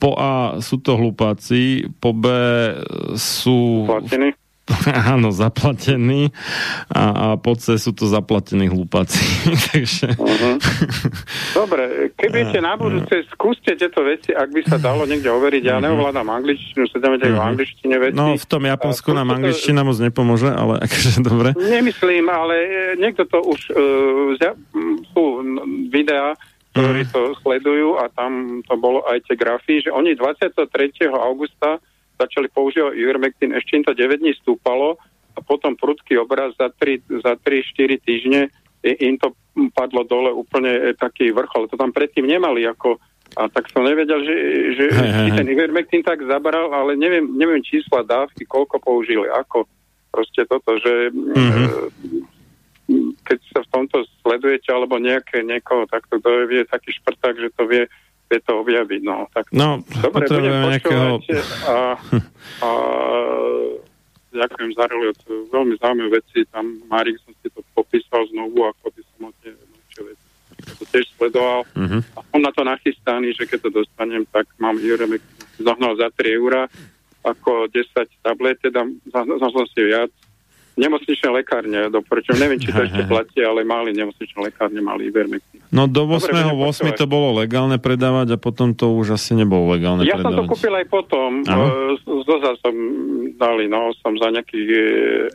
Po 0.01 0.17
A 0.17 0.57
sú 0.57 0.81
to 0.81 0.97
hlupáci, 0.97 1.85
po 2.01 2.17
B 2.17 2.25
sú... 3.13 3.85
Platení? 3.85 4.33
Áno, 5.13 5.29
zaplatení 5.29 6.33
a, 6.89 7.03
a 7.13 7.25
po 7.37 7.53
C 7.53 7.77
sú 7.77 7.93
to 7.93 8.09
zaplatení 8.09 8.65
hlupáci. 8.65 9.21
Takže... 9.69 10.17
Uh-huh. 10.17 10.57
Dobre, 11.53 12.09
keby 12.17 12.49
ste 12.49 12.59
na 12.65 12.73
budúce, 12.73 13.29
skúste 13.29 13.77
tieto 13.77 14.01
veci, 14.01 14.33
ak 14.33 14.49
by 14.49 14.61
sa 14.65 14.81
dalo 14.81 15.05
niekde 15.05 15.29
overiť. 15.29 15.63
Ja 15.69 15.77
uh-huh. 15.77 15.85
neovládam 15.85 16.25
angličtinu, 16.33 16.89
sa 16.89 16.97
uh-huh. 16.97 17.37
v 17.37 17.41
angličtine 17.45 17.95
veci. 18.01 18.17
No, 18.17 18.33
v 18.33 18.45
tom 18.49 18.65
Japonsku 18.65 19.13
nám 19.13 19.37
angličtina 19.37 19.85
moc 19.85 20.01
nepomôže, 20.01 20.49
ale 20.49 20.81
akože 20.85 21.21
dobre. 21.21 21.53
Nemyslím, 21.53 22.25
ale 22.25 22.55
e, 22.57 22.69
niekto 22.97 23.29
to 23.29 23.45
už 23.45 23.69
uh, 23.69 24.33
sú 25.13 25.23
videá, 25.93 26.33
ktorí 26.73 27.07
to 27.07 27.37
sledujú 27.39 28.01
a 28.01 28.11
tam 28.11 28.59
to 28.67 28.75
bolo 28.75 29.05
aj 29.07 29.23
tie 29.29 29.39
grafy, 29.39 29.79
že 29.79 29.93
oni 29.93 30.17
23. 30.17 30.59
augusta 31.07 31.79
začali 32.15 32.47
používať 32.51 32.95
Ivermectin, 32.95 33.51
ešte 33.55 33.75
im 33.79 33.83
to 33.83 33.93
9 33.93 34.23
dní 34.23 34.33
stúpalo 34.39 34.95
a 35.35 35.39
potom 35.43 35.75
prudký 35.75 36.15
obraz 36.19 36.55
za 36.55 36.71
3-4 36.71 37.21
za 37.21 37.33
týždne 38.03 38.41
im 38.85 39.17
to 39.17 39.33
padlo 39.73 40.05
dole 40.05 40.29
úplne 40.29 40.69
e, 40.69 40.81
taký 40.93 41.33
vrchol. 41.33 41.65
To 41.73 41.75
tam 41.79 41.89
predtým 41.89 42.29
nemali 42.29 42.69
ako 42.69 43.01
a 43.35 43.49
tak 43.49 43.67
som 43.73 43.83
nevedel, 43.83 44.21
že, 44.21 44.35
že 44.77 44.83
hey, 44.95 45.33
ten 45.33 45.49
Ivermectin 45.49 46.05
tak 46.05 46.21
zabral, 46.23 46.71
ale 46.71 46.95
neviem, 46.95 47.25
neviem 47.35 47.59
čísla 47.59 48.05
dávky, 48.05 48.45
koľko 48.45 48.79
použili, 48.79 49.27
ako 49.27 49.65
proste 50.13 50.47
toto, 50.47 50.79
že 50.79 51.11
mm-hmm. 51.11 51.67
keď 53.27 53.39
sa 53.51 53.59
v 53.65 53.71
tomto 53.73 54.07
sledujete 54.23 54.71
alebo 54.71 55.01
nejaké 55.01 55.43
niekoho, 55.43 55.83
tak 55.89 56.07
to 56.07 56.21
je 56.47 56.63
taký 56.69 56.95
šprták, 56.95 57.35
že 57.35 57.49
to 57.57 57.67
vie 57.67 57.83
vie 58.25 58.39
to 58.41 58.53
objaviť. 58.61 59.01
No, 59.05 59.29
tak, 59.29 59.49
no 59.53 59.81
dobre, 60.01 60.25
budem 60.25 60.53
nejakého... 60.65 61.21
a, 61.69 61.77
a 62.65 62.69
ďakujem 64.33 64.71
za 64.75 64.85
to 65.23 65.31
veľmi 65.53 65.73
zaujímavé 65.79 66.19
veci. 66.19 66.43
Tam 66.49 66.65
Márik 66.89 67.15
som 67.23 67.31
si 67.39 67.47
to 67.53 67.61
popísal 67.77 68.25
znovu, 68.33 68.65
ako 68.65 68.91
by 68.91 69.01
som 69.13 69.21
o 69.29 69.31
tie 69.39 69.51
veci 69.53 69.75
to 70.75 70.83
tiež 70.91 71.07
sledoval. 71.15 71.63
Uh-huh. 71.77 72.01
A 72.17 72.19
som 72.19 72.41
na 72.43 72.51
to 72.51 72.67
nachystaný, 72.67 73.31
že 73.37 73.47
keď 73.47 73.69
to 73.69 73.85
dostanem, 73.85 74.27
tak 74.27 74.49
mám 74.59 74.75
Juremek 74.75 75.23
zohnal 75.61 75.95
za 75.95 76.11
3 76.11 76.35
eurá 76.35 76.67
ako 77.25 77.65
10 77.73 77.89
tablet, 78.21 78.61
teda 78.61 78.85
som 79.09 79.65
si 79.73 79.81
viac 79.81 80.13
nemocničné 80.75 81.29
lekárne 81.31 81.87
doporučujem. 81.87 82.39
Neviem, 82.39 82.59
či 82.59 82.69
to 82.71 82.83
ešte 82.83 83.03
platí, 83.07 83.39
ale 83.39 83.63
mali 83.63 83.95
nemocničné 83.95 84.39
lekárne, 84.51 84.79
mali 84.83 85.07
Ivermectin. 85.07 85.63
No 85.71 85.87
do 85.87 86.03
8.8. 86.07 86.51
to 86.99 87.07
bolo 87.07 87.39
legálne 87.39 87.79
predávať 87.79 88.35
a 88.35 88.37
potom 88.37 88.75
to 88.75 88.91
už 88.95 89.15
asi 89.15 89.35
nebolo 89.35 89.71
legálne 89.71 90.03
ja 90.03 90.19
predávať. 90.19 90.35
som 90.35 90.39
to 90.39 90.51
kúpil 90.51 90.73
aj 90.75 90.85
potom. 90.91 91.29
Uh, 91.47 91.95
Zoza 92.27 92.53
som 92.59 92.75
dali, 93.39 93.71
no, 93.71 93.95
som 94.03 94.15
za 94.19 94.31
nejakých 94.31 94.69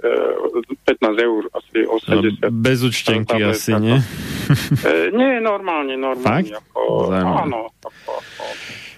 uh, 0.01 0.85
15 0.89 1.27
eur, 1.28 1.43
asi 1.57 1.78
80. 1.89 2.49
Bez 2.52 2.85
účtenky 2.85 3.41
asi, 3.41 3.73
nie? 3.81 3.97
uh, 3.97 5.09
nie, 5.12 5.41
normálne, 5.41 5.97
normálne. 5.97 6.52
Fakt? 6.52 6.69
Ako, 6.69 7.12
áno. 7.17 7.73
Ako, 7.81 8.12
ako, 8.12 8.44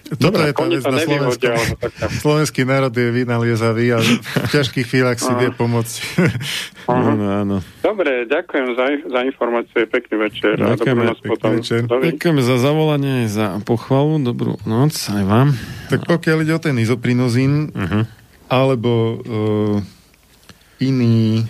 toto 0.03 0.35
je 0.43 0.51
tá 0.51 0.65
vec 0.67 0.83
na 0.83 0.99
Slovensku. 0.99 1.45
Slovenský 2.23 2.61
národ 2.67 2.91
je 2.91 3.07
vynaliezavý 3.07 3.95
a 3.95 3.99
v 4.03 4.49
ťažkých 4.51 4.85
chvíľach 4.85 5.19
si 5.19 5.31
vie 5.39 5.49
pomôcť. 5.55 5.95
Áno, 6.83 7.23
áno. 7.31 7.57
Dobre, 7.79 8.27
ďakujem 8.27 8.75
za, 8.75 8.85
za 9.07 9.19
informácie, 9.23 9.87
pekný 9.87 10.27
večer. 10.27 10.59
Ďakujeme, 10.59 11.15
potom. 11.23 11.55
večer. 11.55 11.87
Ďakujeme 11.87 12.43
za 12.43 12.59
zavolanie, 12.59 13.31
za 13.31 13.55
pochvalu, 13.63 14.19
dobrú 14.19 14.59
noc 14.67 14.91
aj 14.91 15.23
vám. 15.23 15.55
Tak 15.87 16.03
pokiaľ 16.03 16.43
ide 16.43 16.59
o 16.59 16.59
ten 16.59 16.75
izoprinozín, 16.83 17.71
uh-huh. 17.71 18.03
alebo 18.51 18.91
uh, 19.15 20.83
iný 20.83 21.47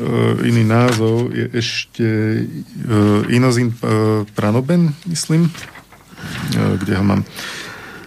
uh, 0.00 0.40
iný 0.40 0.64
názov 0.64 1.36
je 1.36 1.52
ešte 1.52 2.08
uh, 2.40 3.20
inozín 3.28 3.76
uh, 3.84 4.24
pranoben, 4.32 4.96
myslím 5.12 5.52
E, 5.52 5.75
kde 6.54 6.92
ho 6.96 7.04
mám. 7.04 7.22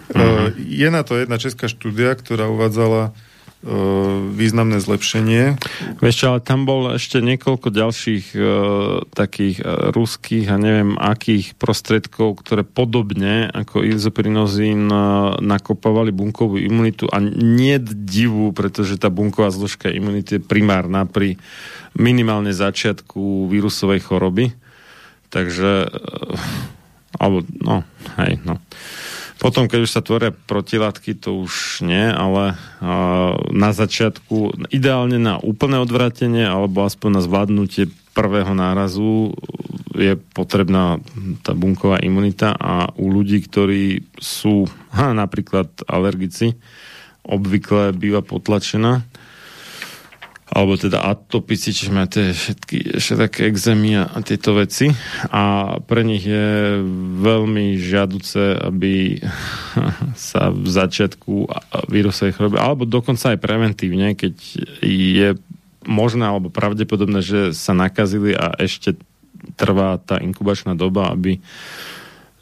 Uh-huh. 0.10 0.50
Je 0.58 0.90
na 0.90 1.06
to 1.06 1.22
jedna 1.22 1.38
česká 1.38 1.70
štúdia, 1.70 2.18
ktorá 2.18 2.50
uvádzala 2.50 3.14
e, 3.62 3.70
významné 4.34 4.82
zlepšenie. 4.82 5.62
Vieš 6.02 6.16
čo, 6.18 6.26
ale 6.34 6.42
tam 6.42 6.66
bol 6.66 6.98
ešte 6.98 7.22
niekoľko 7.22 7.70
ďalších 7.70 8.26
uh, 8.34 9.06
takých 9.14 9.62
uh, 9.62 9.94
ruských 9.94 10.50
a 10.50 10.58
neviem 10.58 10.98
akých 10.98 11.54
prostriedkov, 11.62 12.42
ktoré 12.42 12.66
podobne 12.66 13.52
ako 13.54 13.86
izoprinozín 13.86 14.90
uh, 14.90 15.38
nakopávali 15.44 16.10
bunkovú 16.10 16.58
imunitu 16.58 17.06
a 17.12 17.22
nie 17.22 17.78
divu, 17.84 18.50
pretože 18.50 18.98
tá 18.98 19.14
bunková 19.14 19.54
zložka 19.54 19.94
imunity 19.94 20.40
je 20.40 20.42
primárna 20.42 21.06
pri 21.06 21.38
minimálne 21.94 22.50
začiatku 22.50 23.46
vírusovej 23.46 24.02
choroby. 24.02 24.58
Takže 25.30 25.86
uh, 25.86 26.79
alebo, 27.18 27.42
no, 27.58 27.82
hej, 28.22 28.38
no. 28.46 28.62
Potom, 29.40 29.72
keď 29.72 29.80
už 29.88 29.92
sa 29.96 30.04
tvoria 30.04 30.36
protilátky, 30.36 31.16
to 31.16 31.48
už 31.48 31.80
nie, 31.88 32.12
ale 32.12 32.60
uh, 32.84 33.40
na 33.56 33.72
začiatku, 33.72 34.68
ideálne 34.68 35.16
na 35.16 35.40
úplné 35.40 35.80
odvratenie, 35.80 36.44
alebo 36.44 36.84
aspoň 36.84 37.10
na 37.18 37.22
zvládnutie 37.24 37.88
prvého 38.12 38.52
nárazu 38.52 39.32
je 39.96 40.20
potrebná 40.36 41.00
tá 41.40 41.56
bunková 41.56 42.04
imunita 42.04 42.52
a 42.52 42.92
u 43.00 43.08
ľudí, 43.08 43.40
ktorí 43.48 44.04
sú 44.20 44.68
ha, 44.92 45.16
napríklad 45.16 45.72
alergici, 45.88 46.60
obvykle 47.24 47.96
býva 47.96 48.20
potlačená 48.20 49.08
alebo 50.50 50.74
teda 50.74 51.06
atopici, 51.06 51.70
čiže 51.70 51.94
majú 51.94 52.10
tie 52.10 52.34
všetky, 52.34 52.98
všetky 52.98 53.42
exémy 53.46 54.02
a 54.02 54.18
tieto 54.26 54.58
veci. 54.58 54.90
A 55.30 55.78
pre 55.86 56.02
nich 56.02 56.26
je 56.26 56.82
veľmi 57.22 57.78
žiaduce, 57.78 58.58
aby 58.58 59.22
sa 60.30 60.50
v 60.50 60.68
začiatku 60.68 61.34
vírusovej 61.90 62.34
choroby, 62.34 62.58
alebo 62.58 62.90
dokonca 62.90 63.34
aj 63.34 63.40
preventívne, 63.40 64.18
keď 64.18 64.34
je 64.82 65.38
možné 65.86 66.26
alebo 66.28 66.52
pravdepodobné, 66.52 67.22
že 67.22 67.40
sa 67.54 67.78
nakazili 67.78 68.34
a 68.34 68.52
ešte 68.58 68.98
trvá 69.56 70.02
tá 70.02 70.20
inkubačná 70.20 70.76
doba, 70.76 71.14
aby 71.14 71.40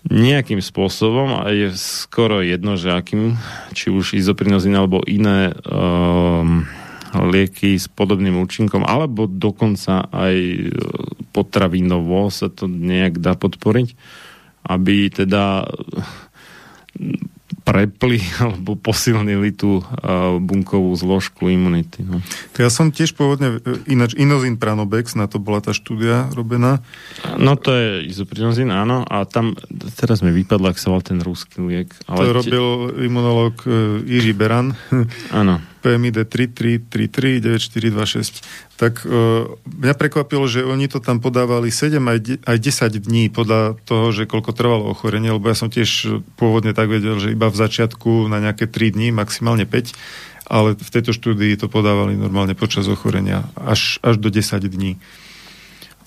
nejakým 0.08 0.64
spôsobom 0.64 1.44
a 1.44 1.52
je 1.52 1.76
skoro 1.76 2.40
jedno, 2.40 2.80
že 2.80 2.96
akým, 2.96 3.36
či 3.76 3.92
už 3.92 4.16
izoprinozín 4.16 4.72
alebo 4.72 5.04
iné 5.04 5.52
um, 5.68 6.64
lieky 7.16 7.80
s 7.80 7.88
podobným 7.88 8.36
účinkom, 8.42 8.84
alebo 8.84 9.30
dokonca 9.30 10.08
aj 10.12 10.36
e, 10.36 10.68
potravinovo 11.32 12.28
sa 12.34 12.52
to 12.52 12.68
nejak 12.68 13.22
dá 13.22 13.38
podporiť, 13.38 13.94
aby 14.68 15.08
teda 15.08 15.64
prepli 17.68 18.24
alebo 18.44 18.80
posilnili 18.80 19.52
tú 19.52 19.84
uh, 19.84 20.40
bunkovú 20.40 20.96
zložku 20.96 21.52
imunity. 21.52 22.08
No. 22.08 22.24
Ja 22.56 22.72
som 22.72 22.96
tiež 22.96 23.12
pôvodne, 23.12 23.60
e, 23.60 23.92
ináč 23.92 24.16
Inozin 24.16 24.56
Pranobex, 24.56 25.20
na 25.20 25.28
to 25.28 25.44
bola 25.44 25.60
tá 25.60 25.76
štúdia 25.76 26.32
robená. 26.32 26.80
No 27.36 27.60
to 27.60 27.76
je 27.76 28.08
izoprinozin, 28.08 28.72
áno, 28.72 29.04
a 29.04 29.28
tam 29.28 29.60
teraz 30.00 30.24
mi 30.24 30.32
vypadlo, 30.32 30.72
ak 30.72 30.80
sa 30.80 30.96
volal 30.96 31.04
ten 31.04 31.20
ruský 31.20 31.60
liek. 31.60 31.92
Ale 32.08 32.32
to 32.32 32.38
robil 32.40 32.66
imunológ 33.04 33.56
uh, 33.68 34.00
Jiří 34.08 34.32
Beran. 34.32 34.72
Áno. 35.36 35.60
PMID 35.88 36.28
3333 36.28 37.40
9426. 37.40 38.44
Tak 38.76 39.08
uh, 39.08 39.56
mňa 39.64 39.96
prekvapilo, 39.96 40.44
že 40.52 40.68
oni 40.68 40.92
to 40.92 41.00
tam 41.00 41.24
podávali 41.24 41.72
7 41.72 41.96
aj, 42.04 42.44
aj 42.44 42.58
10 42.60 43.08
dní 43.08 43.32
podľa 43.32 43.80
toho, 43.88 44.12
že 44.12 44.28
koľko 44.28 44.52
trvalo 44.52 44.92
ochorenie, 44.92 45.32
lebo 45.32 45.48
ja 45.48 45.56
som 45.56 45.72
tiež 45.72 46.20
pôvodne 46.36 46.76
tak 46.76 46.92
vedel, 46.92 47.16
že 47.24 47.32
iba 47.32 47.48
v 47.48 47.56
začiatku 47.56 48.28
na 48.28 48.44
nejaké 48.44 48.68
3 48.68 49.00
dní, 49.00 49.16
maximálne 49.16 49.64
5, 49.64 49.96
ale 50.52 50.76
v 50.76 50.90
tejto 50.92 51.16
štúdii 51.16 51.56
to 51.56 51.72
podávali 51.72 52.20
normálne 52.20 52.52
počas 52.52 52.92
ochorenia 52.92 53.48
až, 53.56 54.04
až 54.04 54.20
do 54.20 54.28
10 54.28 54.60
dní. 54.68 55.00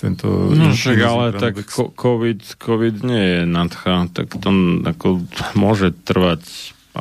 Tento 0.00 0.28
no 0.56 0.72
však 0.72 0.96
ale 1.04 1.36
tak 1.36 1.60
COVID, 1.76 2.56
COVID 2.56 3.04
nie 3.04 3.24
je 3.24 3.40
nadcha, 3.44 4.08
tak 4.12 4.32
to 4.32 4.48
ako 4.84 5.24
môže 5.64 5.92
trvať 6.04 6.40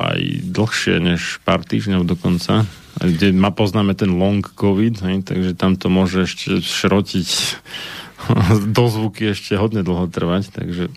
aj 0.00 0.48
dlhšie 0.48 0.96
než 0.98 1.38
pár 1.44 1.62
týždňov 1.62 2.08
dokonca, 2.08 2.64
kde 3.00 3.36
ma 3.36 3.52
poznáme 3.52 3.92
ten 3.92 4.16
long 4.16 4.42
covid, 4.42 4.96
hej, 5.04 5.22
takže 5.22 5.52
tam 5.54 5.76
to 5.76 5.92
môže 5.92 6.24
ešte 6.24 6.64
šrotiť 6.64 7.28
dozvuky 8.78 9.32
ešte 9.32 9.60
hodne 9.60 9.84
dlho 9.84 10.08
trvať, 10.08 10.52
takže 10.52 10.88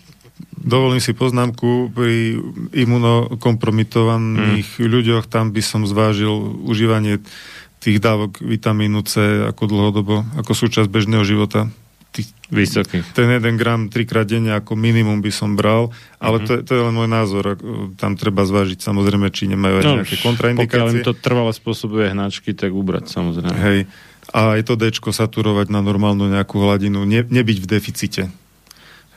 Dovolím 0.64 0.98
si 0.98 1.12
poznámku, 1.12 1.92
pri 1.92 2.40
imunokompromitovaných 2.72 4.80
mm. 4.80 4.88
ľuďoch 4.88 5.28
tam 5.28 5.52
by 5.52 5.60
som 5.60 5.84
zvážil 5.84 6.32
užívanie 6.64 7.20
tých 7.84 8.00
dávok 8.00 8.40
vitamínu 8.40 9.04
C 9.04 9.44
ako 9.44 9.68
dlhodobo, 9.68 10.24
ako 10.40 10.56
súčasť 10.56 10.88
bežného 10.88 11.20
života 11.20 11.68
tých, 12.14 12.30
Vysokých. 12.54 13.16
Ten 13.16 13.34
jeden 13.34 13.58
gram 13.58 13.90
trikrát 13.90 14.28
denne 14.28 14.54
ako 14.54 14.78
minimum 14.78 15.18
by 15.18 15.32
som 15.34 15.58
bral, 15.58 15.90
ale 16.22 16.38
mm-hmm. 16.38 16.62
to, 16.62 16.68
to 16.68 16.72
je 16.76 16.82
len 16.86 16.94
môj 16.94 17.08
názor. 17.10 17.58
Tam 17.98 18.14
treba 18.14 18.46
zvážiť 18.46 18.78
samozrejme, 18.78 19.32
či 19.34 19.50
nemajú 19.50 19.74
aj 19.80 19.84
no, 19.84 19.94
nejaké 19.98 20.16
kontraindikácie. 20.22 20.70
Pokiaľ 20.70 20.94
im 20.94 21.02
to 21.02 21.16
trvale 21.18 21.50
spôsobuje 21.50 22.14
hnačky, 22.14 22.54
tak 22.54 22.70
ubrať 22.70 23.10
samozrejme. 23.10 23.58
Hej. 23.58 23.90
A 24.30 24.60
aj 24.60 24.70
to 24.70 24.78
D 24.78 24.92
saturovať 24.92 25.72
na 25.72 25.82
normálnu 25.82 26.30
nejakú 26.30 26.62
hladinu, 26.62 27.02
ne, 27.08 27.26
nebyť 27.26 27.58
v 27.58 27.66
deficite. 27.66 28.22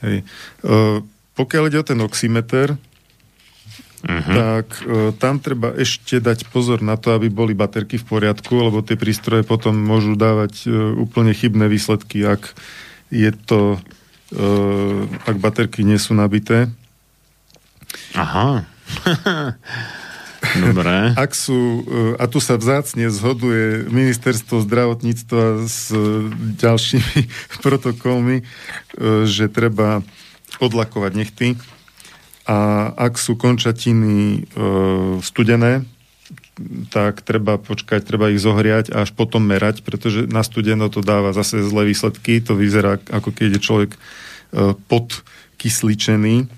Hej. 0.02 0.26
Uh, 0.64 1.04
pokiaľ 1.38 1.64
ide 1.70 1.84
o 1.84 1.86
ten 1.86 2.00
oximeter, 2.02 2.74
uh-huh. 2.74 4.34
tak 4.34 4.68
uh, 4.88 5.12
tam 5.20 5.44
treba 5.44 5.76
ešte 5.76 6.24
dať 6.24 6.50
pozor 6.50 6.80
na 6.80 6.96
to, 6.98 7.14
aby 7.14 7.28
boli 7.30 7.54
baterky 7.54 8.00
v 8.02 8.08
poriadku, 8.08 8.72
lebo 8.72 8.82
tie 8.82 8.98
prístroje 8.98 9.44
potom 9.46 9.78
môžu 9.78 10.16
dávať 10.18 10.66
uh, 10.66 10.96
úplne 10.96 11.36
chybné 11.36 11.70
výsledky, 11.70 12.24
ak 12.24 12.56
je 13.14 13.32
to, 13.46 13.80
uh, 14.36 15.02
ak 15.28 15.36
baterky 15.40 15.84
nie 15.84 16.00
sú 16.02 16.16
nabité. 16.18 16.72
Aha. 18.16 18.66
Dobre. 20.64 21.18
Ak 21.18 21.34
sú, 21.34 21.82
a 22.22 22.30
tu 22.30 22.38
sa 22.38 22.56
vzácne 22.62 23.10
zhoduje 23.10 23.90
ministerstvo 23.90 24.62
zdravotníctva 24.64 25.66
s 25.66 25.90
ďalšími 26.62 27.20
protokolmi, 27.66 28.46
že 29.26 29.50
treba 29.50 30.06
odlakovať 30.62 31.12
nechty 31.18 31.48
a 32.48 32.90
ak 32.96 33.20
sú 33.20 33.36
končatiny 33.36 34.48
e, 34.48 34.60
studené, 35.20 35.84
tak 36.90 37.22
treba 37.22 37.62
počkať, 37.62 38.02
treba 38.02 38.34
ich 38.34 38.42
zohriať 38.42 38.90
a 38.90 39.06
až 39.06 39.14
potom 39.14 39.46
merať, 39.46 39.86
pretože 39.86 40.26
na 40.26 40.42
studeno 40.42 40.90
to 40.90 41.06
dáva 41.06 41.32
zase 41.32 41.62
zlé 41.62 41.94
výsledky. 41.94 42.42
To 42.46 42.58
vyzerá 42.58 42.98
ako 43.10 43.30
keď 43.30 43.58
je 43.58 43.62
človek 43.62 43.92
e, 43.94 44.00
podkysličený 44.90 46.50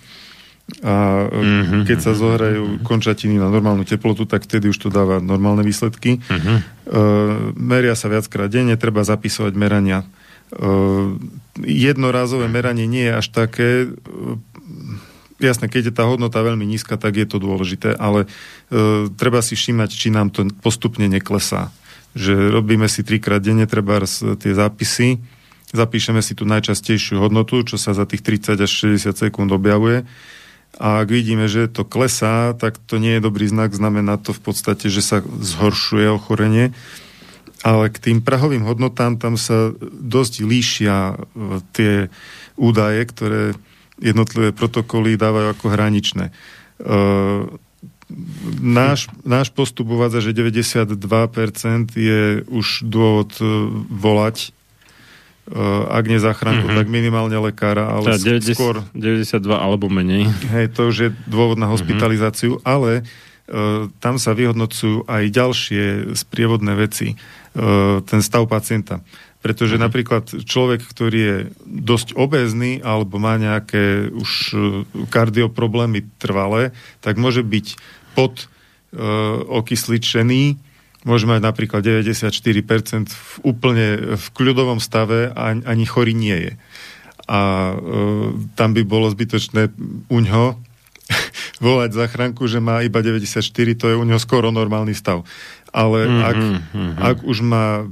a 0.85 1.27
mm-hmm, 1.27 1.81
keď 1.89 1.97
sa 1.99 2.13
zohrajú 2.13 2.63
mm-hmm. 2.63 2.85
končatiny 2.85 3.35
na 3.41 3.49
normálnu 3.49 3.83
teplotu, 3.83 4.29
tak 4.29 4.45
vtedy 4.45 4.69
už 4.69 4.77
to 4.77 4.89
dáva 4.93 5.17
normálne 5.17 5.65
výsledky. 5.65 6.21
Mm-hmm. 6.21 6.57
E, 6.57 6.61
meria 7.57 7.97
sa 7.97 8.07
viackrát 8.07 8.47
denne, 8.47 8.77
treba 8.77 9.01
zapisovať 9.01 9.53
merania. 9.57 10.05
E, 10.05 10.07
jednorázové 11.65 12.47
meranie 12.47 12.85
nie 12.87 13.09
je 13.09 13.13
až 13.17 13.27
také 13.33 13.69
jasné, 15.39 15.71
keď 15.71 15.91
je 15.91 15.93
tá 15.95 16.03
hodnota 16.05 16.43
veľmi 16.43 16.63
nízka, 16.67 16.99
tak 16.99 17.15
je 17.15 17.27
to 17.27 17.39
dôležité, 17.39 17.95
ale 17.95 18.27
e, 18.27 19.07
treba 19.15 19.39
si 19.39 19.55
všímať, 19.55 19.89
či 19.91 20.07
nám 20.11 20.29
to 20.29 20.47
postupne 20.59 21.07
neklesá. 21.07 21.71
že 22.17 22.33
robíme 22.33 22.89
si 22.89 23.05
trikrát 23.05 23.39
denne 23.39 23.69
treba 23.69 24.01
tie 24.41 24.53
zápisy, 24.53 25.21
zapíšeme 25.71 26.19
si 26.25 26.33
tú 26.33 26.43
najčastejšiu 26.49 27.21
hodnotu, 27.21 27.61
čo 27.63 27.77
sa 27.77 27.93
za 27.93 28.09
tých 28.09 28.25
30 28.25 28.57
až 28.57 28.71
60 28.89 29.13
sekúnd 29.13 29.49
objavuje 29.53 30.03
a 30.77 31.01
ak 31.01 31.09
vidíme, 31.09 31.49
že 31.49 31.65
to 31.65 31.81
klesá, 31.81 32.53
tak 32.53 32.77
to 32.77 33.01
nie 33.01 33.17
je 33.17 33.25
dobrý 33.25 33.49
znak, 33.49 33.73
znamená 33.73 34.21
to 34.21 34.37
v 34.37 34.41
podstate, 34.43 34.91
že 34.91 35.01
sa 35.01 35.25
zhoršuje 35.25 36.05
ochorenie. 36.13 36.77
Ale 37.59 37.91
k 37.91 37.97
tým 37.99 38.23
prahovým 38.23 38.63
hodnotám 38.63 39.19
tam 39.19 39.35
sa 39.35 39.75
dosť 39.83 40.33
líšia 40.47 40.97
e, 41.11 41.15
tie 41.75 41.93
údaje, 42.55 43.01
ktoré 43.03 43.41
jednotlivé 43.99 44.55
protokoly 44.55 45.19
dávajú 45.19 45.47
ako 45.53 45.65
hraničné. 45.69 46.25
E, 46.27 46.33
náš, 48.59 49.11
náš 49.21 49.53
postup 49.53 49.91
uvádza, 49.93 50.23
že 50.23 50.35
92% 50.35 50.97
je 51.93 52.41
už 52.47 52.87
dôvod 52.87 53.35
e, 53.37 53.45
volať 53.91 54.55
Eh, 55.49 55.57
ak 55.89 56.05
nie 56.05 56.21
záchranku, 56.21 56.69
mm-hmm. 56.69 56.77
tak 56.77 56.87
minimálne 56.93 57.33
lekára, 57.41 57.89
ale 57.89 58.21
teda 58.21 58.37
90, 58.37 58.53
skôr... 58.53 58.85
92 58.93 59.49
alebo 59.49 59.89
menej. 59.89 60.29
Hej, 60.53 60.77
to 60.77 60.93
už 60.93 60.97
je 61.01 61.09
dôvod 61.25 61.57
na 61.57 61.65
mhm. 61.65 61.73
hospitalizáciu, 61.73 62.61
mm-hmm. 62.61 62.69
ale 62.69 63.01
uh, 63.01 63.89
tam 63.97 64.21
sa 64.21 64.37
vyhodnocujú 64.37 65.09
aj 65.09 65.23
ďalšie 65.33 66.13
sprievodné 66.13 66.77
veci. 66.77 67.17
Uh, 67.57 68.05
ten 68.05 68.21
stav 68.21 68.45
pacienta. 68.45 69.01
Pretože 69.39 69.79
mm-hmm. 69.79 69.87
napríklad 69.87 70.23
človek, 70.43 70.83
ktorý 70.83 71.19
je 71.19 71.37
dosť 71.63 72.19
obézny 72.19 72.83
alebo 72.83 73.23
má 73.23 73.39
nejaké 73.39 74.11
už 74.11 74.31
kardioproblémy 75.07 76.03
trvalé, 76.19 76.75
tak 76.99 77.15
môže 77.15 77.39
byť 77.47 77.67
pod 78.19 78.45
uh, 78.45 79.39
okysličený 79.47 80.69
môže 81.07 81.23
mať 81.27 81.39
napríklad 81.43 81.79
94% 81.79 83.07
v 83.07 83.33
úplne 83.47 84.17
v 84.19 84.25
kľudovom 84.35 84.83
stave 84.83 85.31
a 85.31 85.55
ani 85.55 85.85
chorý 85.87 86.11
nie 86.11 86.35
je. 86.35 86.53
A 87.29 87.39
e, 87.39 87.75
tam 88.57 88.73
by 88.73 88.81
bolo 88.83 89.07
zbytočné 89.07 89.71
u 90.09 90.19
ňo 90.19 90.59
volať 91.65 91.95
záchranku, 91.95 92.43
že 92.49 92.59
má 92.59 92.83
iba 92.83 92.99
94, 92.99 93.39
to 93.79 93.85
je 93.87 93.95
u 93.95 94.03
ňo 94.03 94.17
skoro 94.19 94.51
normálny 94.51 94.91
stav. 94.91 95.23
Ale 95.69 96.09
mm-hmm, 96.09 96.25
ak, 96.25 96.37
mm-hmm. 96.41 96.93
ak 96.97 97.17
už 97.23 97.37
má 97.45 97.67
e, 97.79 97.85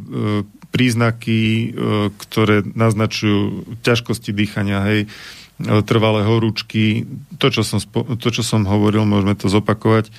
príznaky, 0.78 1.42
e, 1.42 1.68
ktoré 2.14 2.62
naznačujú 2.62 3.66
ťažkosti 3.82 4.30
dýchania, 4.30 4.86
hej, 4.86 5.00
e, 5.04 5.08
trvalé 5.82 6.22
horúčky, 6.22 7.10
to 7.42 7.50
čo, 7.50 7.66
som 7.66 7.82
to, 8.22 8.30
čo 8.30 8.46
som 8.46 8.70
hovoril, 8.70 9.10
môžeme 9.10 9.34
to 9.34 9.50
zopakovať, 9.50 10.14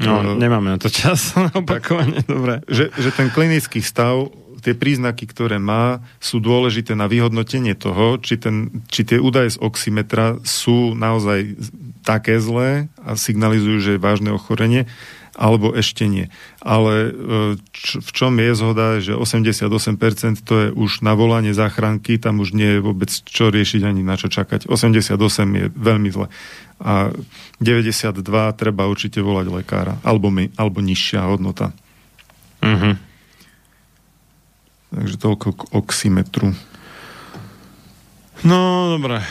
No, 0.00 0.24
uh, 0.24 0.40
nemáme 0.40 0.72
na 0.72 0.80
to 0.80 0.88
čas 0.88 1.36
opakovane, 1.52 2.24
dobre. 2.24 2.64
Že, 2.64 2.96
že 2.96 3.10
ten 3.12 3.28
klinický 3.28 3.84
stav, 3.84 4.32
tie 4.64 4.72
príznaky, 4.72 5.28
ktoré 5.28 5.58
má, 5.60 6.00
sú 6.22 6.38
dôležité 6.38 6.94
na 6.94 7.10
vyhodnotenie 7.10 7.74
toho, 7.76 8.16
či, 8.22 8.38
ten, 8.38 8.70
či 8.88 9.04
tie 9.04 9.18
údaje 9.18 9.58
z 9.58 9.60
oximetra 9.60 10.38
sú 10.46 10.94
naozaj 10.94 11.58
také 12.06 12.38
zlé 12.38 12.86
a 13.02 13.18
signalizujú, 13.18 13.78
že 13.82 13.92
je 13.98 14.00
vážne 14.00 14.30
ochorenie, 14.30 14.86
alebo 15.32 15.72
ešte 15.72 16.04
nie. 16.04 16.28
Ale 16.60 17.08
e, 17.08 17.10
č, 17.72 18.04
v 18.04 18.10
čom 18.12 18.36
je 18.36 18.52
zhoda, 18.52 19.00
že 19.00 19.16
88% 19.16 20.44
to 20.44 20.54
je 20.54 20.68
už 20.76 21.00
na 21.00 21.16
volanie 21.16 21.56
záchranky, 21.56 22.20
tam 22.20 22.44
už 22.44 22.52
nie 22.52 22.76
je 22.76 22.80
vôbec 22.84 23.08
čo 23.08 23.48
riešiť 23.48 23.82
ani 23.84 24.04
na 24.04 24.20
čo 24.20 24.28
čakať. 24.28 24.68
88 24.68 25.16
je 25.56 25.66
veľmi 25.72 26.08
zle. 26.12 26.28
A 26.84 27.16
92 27.64 28.20
treba 28.58 28.84
určite 28.90 29.24
volať 29.24 29.46
lekára, 29.48 29.96
alebo, 30.04 30.28
my, 30.28 30.52
alebo 30.60 30.84
nižšia 30.84 31.24
hodnota. 31.24 31.72
Uh-huh. 32.60 32.94
Takže 34.92 35.16
toľko 35.16 35.48
k 35.56 35.60
oximetru. 35.72 36.48
No, 38.44 38.92
dobre. 38.92 39.24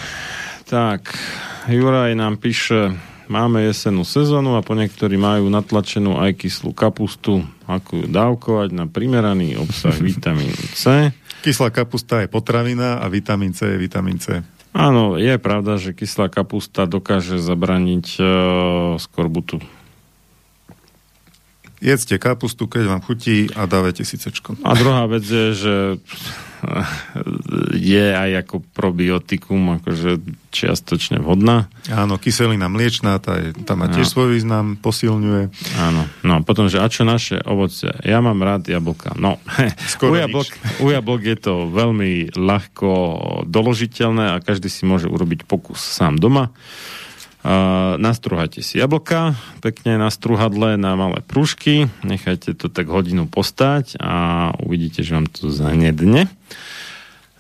Tak, 0.66 1.14
Juraj 1.68 2.16
nám 2.16 2.40
píše, 2.40 2.96
máme 3.32 3.64
jesenú 3.64 4.04
sezónu 4.04 4.60
a 4.60 4.62
po 4.62 4.76
niektorí 4.76 5.16
majú 5.16 5.48
natlačenú 5.48 6.20
aj 6.20 6.36
kyslú 6.36 6.76
kapustu, 6.76 7.48
ako 7.64 8.04
ju 8.04 8.06
dávkovať 8.12 8.70
na 8.76 8.86
primeraný 8.92 9.56
obsah 9.56 9.96
vitamínu 10.12 10.76
C. 10.76 11.16
Kyslá 11.42 11.72
kapusta 11.72 12.20
je 12.22 12.28
potravina 12.28 13.00
a 13.00 13.08
vitamín 13.08 13.56
C 13.56 13.72
je 13.72 13.78
vitamín 13.80 14.20
C. 14.20 14.44
Áno, 14.76 15.16
je 15.16 15.36
pravda, 15.40 15.80
že 15.80 15.96
kyslá 15.96 16.28
kapusta 16.28 16.88
dokáže 16.88 17.40
zabraniť 17.40 18.08
uh, 18.20 18.28
skorbutu. 19.00 19.60
Jedzte 21.82 22.22
kapustu, 22.22 22.70
keď 22.70 22.94
vám 22.94 23.02
chutí 23.02 23.50
a 23.58 23.66
dávajte 23.66 24.06
si 24.06 24.22
cečko. 24.22 24.54
A 24.62 24.78
druhá 24.78 25.10
vec 25.10 25.26
je, 25.26 25.48
že 25.58 25.76
je 27.74 28.06
aj 28.14 28.46
ako 28.46 28.62
probiotikum, 28.76 29.82
akože 29.82 30.22
čiastočne 30.52 31.24
vhodná. 31.24 31.72
Áno, 31.90 32.20
kyselina 32.20 32.68
mliečná, 32.68 33.18
tá, 33.18 33.40
je, 33.40 33.56
tá 33.66 33.74
má 33.74 33.90
tiež 33.90 34.08
no. 34.08 34.14
svoj 34.14 34.28
význam, 34.36 34.76
posilňuje. 34.78 35.44
Áno, 35.80 36.06
no 36.22 36.34
potom, 36.46 36.68
že 36.68 36.78
a 36.78 36.88
čo 36.92 37.08
naše 37.08 37.42
ovoce? 37.42 37.90
Ja 38.06 38.20
mám 38.20 38.44
rád 38.44 38.68
jablka. 38.70 39.18
No, 39.18 39.42
u 40.12 40.16
jablok, 40.16 40.50
u 40.84 40.88
jablok 40.92 41.22
je 41.26 41.38
to 41.40 41.54
veľmi 41.72 42.36
ľahko 42.36 42.90
doložiteľné 43.48 44.38
a 44.38 44.44
každý 44.44 44.68
si 44.70 44.84
môže 44.86 45.08
urobiť 45.10 45.48
pokus 45.48 45.82
sám 45.82 46.22
doma. 46.22 46.54
Uh, 47.42 47.98
nastruhajte 47.98 48.62
si 48.62 48.78
jablka, 48.78 49.34
pekne 49.66 49.98
na 49.98 50.14
struhadle 50.14 50.78
na 50.78 50.94
malé 50.94 51.26
prúžky, 51.26 51.90
nechajte 52.06 52.54
to 52.54 52.70
tak 52.70 52.86
hodinu 52.86 53.26
postať 53.26 53.98
a 53.98 54.54
uvidíte, 54.62 55.02
že 55.02 55.18
vám 55.18 55.26
to 55.26 55.50
zahnedne. 55.50 56.30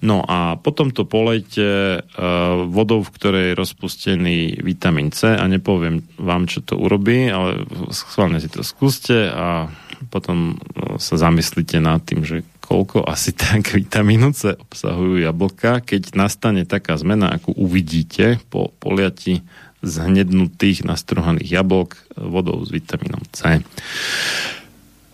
No 0.01 0.25
a 0.25 0.57
potom 0.57 0.89
to 0.89 1.05
polejte 1.05 2.01
uh, 2.01 2.65
vodou, 2.65 3.05
v 3.05 3.13
ktorej 3.13 3.45
je 3.53 3.59
rozpustený 3.61 4.37
vitamín 4.65 5.13
C 5.13 5.37
a 5.37 5.45
nepoviem 5.45 6.01
vám, 6.17 6.49
čo 6.49 6.65
to 6.65 6.81
urobí, 6.81 7.29
ale 7.29 7.69
schválne 7.93 8.41
si 8.41 8.49
to 8.49 8.65
skúste 8.65 9.29
a 9.29 9.69
potom 10.09 10.57
uh, 10.57 10.97
sa 10.97 11.21
zamyslíte 11.21 11.77
nad 11.77 12.01
tým, 12.01 12.25
že 12.25 12.41
koľko 12.65 13.05
asi 13.05 13.37
tak 13.37 13.77
vitamínu 13.77 14.33
C 14.33 14.57
obsahujú 14.57 15.21
jablka, 15.21 15.85
keď 15.85 16.17
nastane 16.17 16.65
taká 16.65 16.97
zmena, 16.97 17.29
ako 17.37 17.53
uvidíte 17.53 18.41
po 18.49 18.73
poliati 18.81 19.45
zhnednutých 19.81 20.85
nastruhaných 20.85 21.49
jablok 21.49 21.97
vodou 22.13 22.61
s 22.61 22.69
vitamínom 22.69 23.21
C. 23.33 23.65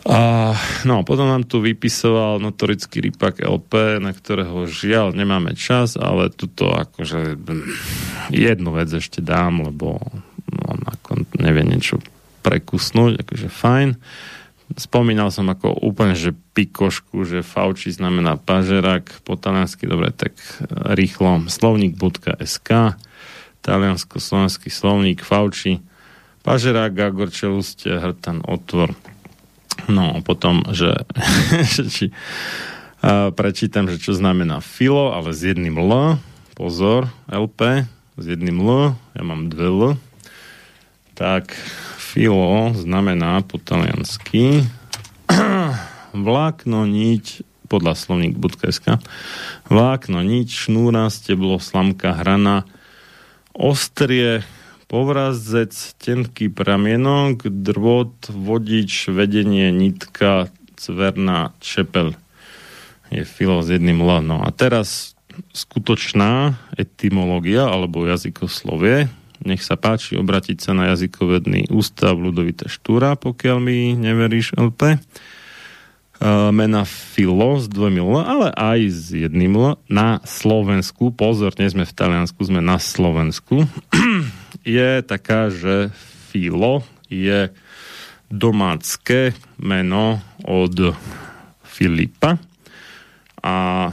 A, 0.07 0.55
no, 0.87 1.03
potom 1.03 1.27
nám 1.27 1.43
tu 1.43 1.59
vypisoval 1.59 2.39
notorický 2.39 3.03
rypak 3.11 3.43
LP, 3.43 3.99
na 3.99 4.15
ktorého 4.15 4.63
žiaľ 4.63 5.11
nemáme 5.11 5.51
čas, 5.51 5.99
ale 5.99 6.31
tuto 6.31 6.71
akože 6.71 7.35
jednu 8.31 8.69
vec 8.71 8.87
ešte 8.87 9.19
dám, 9.19 9.67
lebo 9.67 9.99
on 10.63 10.79
ako 10.87 11.27
nevie 11.43 11.67
niečo 11.67 11.99
prekusnúť, 12.39 13.27
akože 13.27 13.51
fajn. 13.51 13.89
Spomínal 14.79 15.27
som 15.31 15.47
ako 15.51 15.75
úplne, 15.83 16.15
že 16.15 16.31
pikošku, 16.31 17.27
že 17.27 17.43
Fauci 17.43 17.91
znamená 17.91 18.39
pažerak, 18.39 19.23
po 19.27 19.35
taliansky, 19.35 19.91
dobre, 19.91 20.15
tak 20.15 20.39
rýchlo 20.71 21.51
slovník.sk 21.51 22.95
taliansko-slovenský 23.67 24.71
slovník 24.71 25.27
Fauci, 25.27 25.83
pažerák, 26.47 26.95
gagor, 26.95 27.27
čelustie, 27.27 27.99
hrtan, 27.99 28.39
otvor. 28.47 28.95
No, 29.91 30.23
potom, 30.23 30.63
že, 30.71 30.95
že 31.75 31.83
či, 31.91 32.05
a 33.03 33.29
prečítam, 33.35 33.85
že 33.91 33.99
čo 33.99 34.15
znamená 34.15 34.63
filo, 34.63 35.11
ale 35.11 35.35
s 35.35 35.43
jedným 35.43 35.75
L. 35.77 36.17
Pozor, 36.55 37.11
LP, 37.29 37.85
s 38.17 38.23
jedným 38.25 38.63
L. 38.63 38.97
Ja 39.13 39.21
mám 39.21 39.51
dve 39.51 39.67
L. 39.69 39.81
Tak, 41.13 41.51
filo 41.99 42.71
znamená 42.73 43.43
po 43.43 43.59
taliansky 43.59 44.65
vlákno, 46.15 46.87
niť, 46.87 47.43
podľa 47.67 47.93
slovník 47.99 48.39
budkeska, 48.39 49.03
vlákno, 49.67 50.23
niť, 50.23 50.47
šnúra, 50.47 51.11
steblo, 51.11 51.59
slamka, 51.59 52.15
hrana, 52.15 52.63
ostrie, 53.57 54.45
povrazec, 54.85 55.73
tenký 55.97 56.53
pramienok, 56.53 57.49
drôt, 57.49 58.13
vodič, 58.29 59.09
vedenie, 59.09 59.73
nitka, 59.73 60.47
cverná, 60.77 61.51
čepel. 61.59 62.13
Je 63.09 63.25
filo 63.25 63.59
s 63.65 63.73
jedným 63.73 63.99
L. 64.05 64.21
No 64.21 64.45
a 64.45 64.53
teraz 64.53 65.17
skutočná 65.51 66.55
etymológia 66.77 67.65
alebo 67.65 68.05
jazykoslovie. 68.05 69.09
Nech 69.41 69.61
sa 69.61 69.77
páči 69.77 70.17
obratiť 70.17 70.57
sa 70.61 70.71
na 70.73 70.93
jazykovedný 70.93 71.69
ústav 71.69 72.17
Ludovita 72.17 72.69
Štúra, 72.69 73.17
pokiaľ 73.17 73.57
mi 73.61 73.93
neveríš 73.93 74.57
LP 74.57 74.97
mena 76.25 76.81
Filo 76.83 77.61
s 77.61 77.69
dvojmi 77.69 78.01
L, 78.01 78.17
ale 78.17 78.47
aj 78.57 78.79
s 78.89 79.03
jedným 79.13 79.53
L 79.53 79.65
na 79.85 80.17
Slovensku, 80.25 81.13
pozor, 81.13 81.53
nie 81.61 81.69
sme 81.69 81.85
v 81.85 81.93
Taliansku, 81.93 82.41
sme 82.41 82.61
na 82.61 82.81
Slovensku, 82.81 83.69
je 84.65 85.05
taká, 85.05 85.53
že 85.53 85.93
Filo 86.33 86.81
je 87.07 87.53
domácké 88.27 89.37
meno 89.61 90.19
od 90.43 90.97
Filipa. 91.63 92.35
A 93.37 93.55
e, 93.87 93.91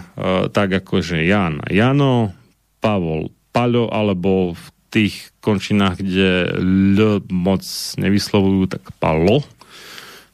tak 0.50 0.82
akože 0.82 1.22
Jan 1.22 1.62
Jano, 1.70 2.34
Pavol 2.82 3.30
Paľo, 3.54 3.86
alebo 3.92 4.58
v 4.58 4.66
tých 4.90 5.30
končinách, 5.38 6.02
kde 6.02 6.58
L 6.58 7.22
moc 7.30 7.62
nevyslovujú, 7.94 8.66
tak 8.66 8.82
Palo, 8.98 9.46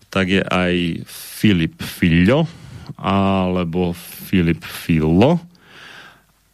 tak 0.09 0.33
je 0.33 0.41
aj 0.41 1.05
Filip 1.41 1.81
Filio, 1.81 2.45
alebo 3.01 3.97
Filip 3.97 4.61
Filo. 4.61 5.41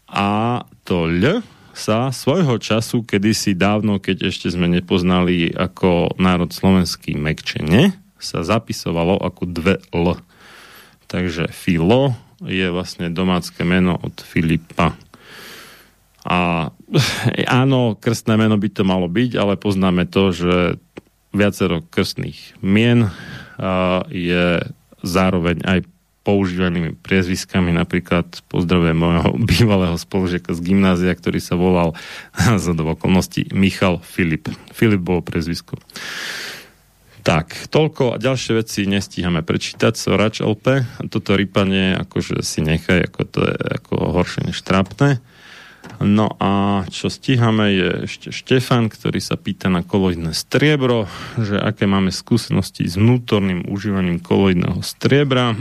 A 0.07 0.63
to 0.87 1.11
L 1.11 1.43
sa 1.75 2.15
svojho 2.15 2.63
času, 2.63 3.03
kedysi 3.03 3.59
dávno, 3.59 3.99
keď 3.99 4.31
ešte 4.31 4.47
sme 4.47 4.71
nepoznali 4.71 5.51
ako 5.51 6.15
národ 6.23 6.55
slovenský 6.55 7.19
mekčene, 7.19 7.99
sa 8.23 8.47
zapisovalo 8.47 9.19
ako 9.19 9.43
dve 9.51 9.83
L. 9.91 10.15
Takže 11.11 11.51
Filo 11.51 12.15
je 12.47 12.71
vlastne 12.71 13.11
domácké 13.11 13.67
meno 13.67 13.99
od 13.99 14.23
Filipa. 14.23 14.95
A 16.23 16.71
áno, 17.63 17.99
krstné 17.99 18.39
meno 18.39 18.55
by 18.55 18.69
to 18.71 18.87
malo 18.87 19.11
byť, 19.11 19.35
ale 19.35 19.59
poznáme 19.59 20.07
to, 20.07 20.31
že 20.31 20.79
viacero 21.35 21.83
krstných 21.83 22.55
mien 22.63 23.11
je 24.13 24.61
zároveň 25.01 25.63
aj 25.65 25.79
používanými 26.27 26.99
priezviskami, 26.99 27.71
napríklad 27.71 28.27
pozdravujem 28.51 28.99
môjho 28.99 29.31
bývalého 29.51 29.95
spolužiaka 29.95 30.59
z 30.59 30.61
gymnázia, 30.61 31.15
ktorý 31.15 31.39
sa 31.39 31.55
volal 31.55 31.95
za 32.65 32.75
do 32.75 32.83
okolností 32.83 33.55
Michal 33.55 34.03
Filip. 34.03 34.51
Filip 34.75 35.03
bol 35.07 35.23
priezvisko. 35.23 35.79
Tak, 37.27 37.75
toľko 37.75 38.15
a 38.15 38.23
ďalšie 38.23 38.63
veci 38.63 38.87
nestíhame 38.87 39.43
prečítať, 39.43 39.99
Sorač 39.99 40.39
LP. 40.39 40.87
Toto 41.11 41.35
rypanie, 41.35 41.99
akože 41.99 42.39
si 42.47 42.63
nechaj, 42.63 43.11
ako 43.11 43.21
to 43.27 43.41
je 43.51 43.57
ako 43.83 43.95
horšie 44.15 44.47
než 44.47 44.63
trápne. 44.63 45.19
No 46.01 46.29
a 46.37 46.85
čo 46.93 47.09
stíhame 47.09 47.73
je 47.73 47.89
ešte 48.05 48.29
Štefan, 48.29 48.93
ktorý 48.93 49.17
sa 49.23 49.41
pýta 49.41 49.73
na 49.73 49.81
koloidné 49.81 50.37
striebro, 50.37 51.09
že 51.41 51.57
aké 51.57 51.89
máme 51.89 52.13
skúsenosti 52.13 52.85
s 52.85 53.01
vnútorným 53.01 53.65
užívaním 53.65 54.21
koloidného 54.21 54.85
striebra. 54.85 55.57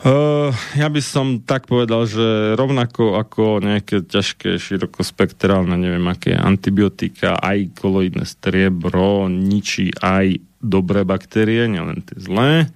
Uh, 0.00 0.54
ja 0.80 0.86
by 0.86 1.02
som 1.02 1.42
tak 1.42 1.66
povedal, 1.66 2.06
že 2.06 2.54
rovnako 2.54 3.18
ako 3.18 3.58
nejaké 3.58 4.06
ťažké, 4.06 4.62
širokospektrálne, 4.62 5.74
neviem 5.74 6.06
aké 6.06 6.38
antibiotika, 6.38 7.34
aj 7.34 7.74
koloidné 7.74 8.30
striebro 8.30 9.26
ničí 9.26 9.90
aj 9.98 10.38
dobré 10.62 11.02
baktérie, 11.02 11.66
nielen 11.66 12.06
tie 12.06 12.20
zlé 12.20 12.70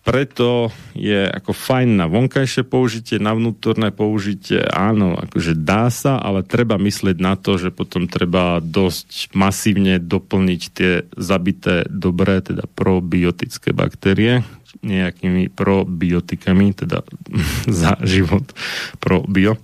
preto 0.00 0.72
je 0.96 1.28
ako 1.28 1.52
fajn 1.52 2.00
na 2.00 2.06
vonkajšie 2.08 2.64
použitie, 2.64 3.20
na 3.20 3.36
vnútorné 3.36 3.92
použitie, 3.92 4.64
áno, 4.64 5.12
akože 5.12 5.52
dá 5.60 5.92
sa, 5.92 6.16
ale 6.16 6.40
treba 6.40 6.80
myslieť 6.80 7.20
na 7.20 7.36
to, 7.36 7.60
že 7.60 7.68
potom 7.68 8.08
treba 8.08 8.64
dosť 8.64 9.36
masívne 9.36 10.00
doplniť 10.00 10.62
tie 10.72 11.04
zabité 11.20 11.84
dobré, 11.92 12.40
teda 12.40 12.64
probiotické 12.64 13.76
baktérie 13.76 14.40
nejakými 14.80 15.52
probiotikami, 15.52 16.72
teda 16.72 17.04
za 17.84 18.00
život 18.00 18.48
probio. 18.96 19.60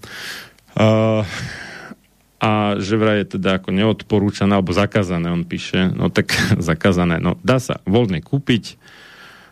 Uh, 0.76 1.24
a 2.36 2.76
že 2.76 3.00
vraj 3.00 3.24
je 3.24 3.40
teda 3.40 3.56
ako 3.56 3.72
neodporúčané 3.72 4.60
alebo 4.60 4.76
zakázané, 4.76 5.32
on 5.32 5.48
píše, 5.48 5.88
no 5.96 6.12
tak 6.12 6.36
zakázané, 6.60 7.16
no 7.16 7.40
dá 7.40 7.56
sa 7.56 7.80
voľne 7.88 8.20
kúpiť, 8.20 8.76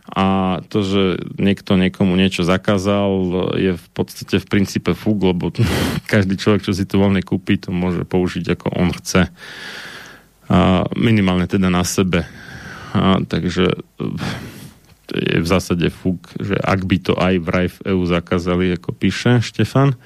a 0.05 0.60
to, 0.68 0.84
že 0.84 1.02
niekto 1.41 1.81
niekomu 1.81 2.12
niečo 2.12 2.44
zakázal, 2.44 3.08
je 3.57 3.73
v 3.81 3.86
podstate 3.97 4.36
v 4.36 4.47
princípe 4.47 4.92
fúk, 4.92 5.24
lebo 5.24 5.49
každý 6.12 6.36
človek, 6.36 6.68
čo 6.68 6.76
si 6.76 6.84
to 6.84 7.00
voľne 7.00 7.24
kúpi, 7.24 7.57
to 7.57 7.73
môže 7.73 8.05
použiť 8.05 8.44
ako 8.52 8.66
on 8.76 8.92
chce. 8.92 9.33
A 10.52 10.84
minimálne 10.92 11.49
teda 11.49 11.73
na 11.73 11.81
sebe. 11.89 12.28
A, 12.92 13.24
takže 13.24 13.81
je 15.08 15.39
v 15.41 15.49
zásade 15.49 15.89
fúk, 15.89 16.33
že 16.36 16.57
ak 16.60 16.84
by 16.84 16.97
to 17.00 17.12
aj 17.16 17.34
vraj 17.41 17.68
v 17.73 17.97
EU 17.97 18.05
zakázali, 18.05 18.76
ako 18.76 18.92
píše 18.92 19.41
Štefan, 19.41 19.97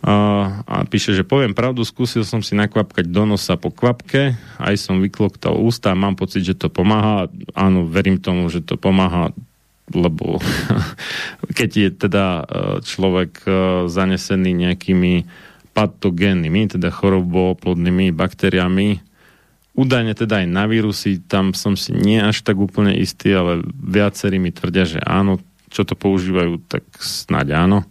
a, 0.00 0.80
píše, 0.88 1.12
že 1.12 1.28
poviem 1.28 1.52
pravdu, 1.52 1.84
skúsil 1.84 2.24
som 2.24 2.40
si 2.40 2.56
nakvapkať 2.56 3.04
do 3.12 3.28
nosa 3.28 3.60
po 3.60 3.68
kvapke, 3.68 4.32
aj 4.56 4.74
som 4.80 4.96
vykloktal 5.04 5.60
ústa, 5.60 5.92
mám 5.92 6.16
pocit, 6.16 6.40
že 6.40 6.56
to 6.56 6.72
pomáha. 6.72 7.28
Áno, 7.52 7.84
verím 7.84 8.16
tomu, 8.16 8.48
že 8.48 8.64
to 8.64 8.80
pomáha, 8.80 9.36
lebo 9.92 10.40
keď 11.58 11.70
je 11.76 11.88
teda 11.92 12.26
e, 12.26 12.42
človek 12.80 13.44
e, 13.44 13.52
zanesený 13.92 14.56
nejakými 14.56 15.28
patogénnymi, 15.76 16.80
teda 16.80 16.88
choroboplodnými 16.88 18.08
baktériami, 18.16 19.04
údajne 19.76 20.16
teda 20.16 20.40
aj 20.40 20.46
na 20.48 20.64
vírusy, 20.64 21.20
tam 21.20 21.52
som 21.52 21.76
si 21.76 21.92
nie 21.92 22.24
až 22.24 22.40
tak 22.40 22.56
úplne 22.56 22.96
istý, 22.96 23.36
ale 23.36 23.68
viacerí 23.68 24.40
mi 24.40 24.48
tvrdia, 24.48 24.88
že 24.88 25.00
áno, 25.04 25.44
čo 25.68 25.84
to 25.84 25.92
používajú, 25.92 26.56
tak 26.72 26.88
snáď 26.96 27.68
áno 27.68 27.84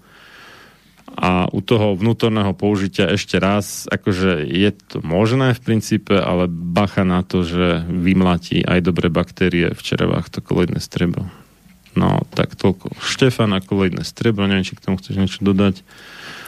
a 1.19 1.51
u 1.51 1.59
toho 1.59 1.99
vnútorného 1.99 2.55
použitia 2.55 3.11
ešte 3.11 3.35
raz, 3.43 3.83
akože 3.91 4.47
je 4.47 4.71
to 4.71 5.03
možné 5.03 5.51
v 5.51 5.59
princípe, 5.59 6.15
ale 6.15 6.47
bacha 6.47 7.03
na 7.03 7.27
to, 7.27 7.43
že 7.43 7.83
vymlatí 7.91 8.63
aj 8.63 8.79
dobré 8.87 9.11
baktérie 9.11 9.75
v 9.75 9.81
čerevách 9.83 10.31
to 10.31 10.39
koloidné 10.39 10.79
strebro. 10.79 11.27
No, 11.99 12.23
tak 12.31 12.55
toľko. 12.55 12.95
Štefan 13.03 13.51
a 13.51 13.59
koloidné 13.59 14.07
strebro, 14.07 14.47
neviem, 14.47 14.63
či 14.63 14.79
k 14.79 14.83
tomu 14.87 14.95
chceš 14.95 15.19
niečo 15.19 15.43
dodať. 15.43 15.83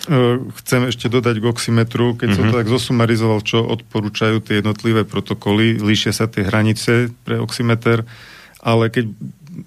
E, 0.07 0.39
chcem 0.63 0.87
ešte 0.87 1.11
dodať 1.11 1.43
k 1.43 1.49
oximetru, 1.51 2.15
keď 2.15 2.27
uh-huh. 2.31 2.39
som 2.39 2.45
to 2.47 2.55
mhm. 2.55 2.59
tak 2.63 2.71
zosumarizoval, 2.71 3.39
čo 3.43 3.59
odporúčajú 3.67 4.39
tie 4.39 4.63
jednotlivé 4.63 5.03
protokoly, 5.03 5.83
líšia 5.83 6.15
sa 6.15 6.31
tie 6.31 6.47
hranice 6.47 7.11
pre 7.27 7.43
oximeter, 7.43 8.07
ale 8.63 8.87
keď 8.87 9.11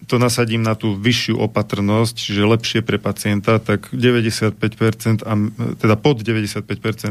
to 0.09 0.17
nasadím 0.17 0.65
na 0.65 0.73
tú 0.73 0.97
vyššiu 0.97 1.37
opatrnosť, 1.45 2.15
čiže 2.17 2.49
lepšie 2.49 2.81
pre 2.81 2.97
pacienta, 2.97 3.61
tak 3.61 3.93
95%, 3.93 5.25
a, 5.25 5.33
teda 5.77 5.95
pod 6.01 6.25
95% 6.25 6.65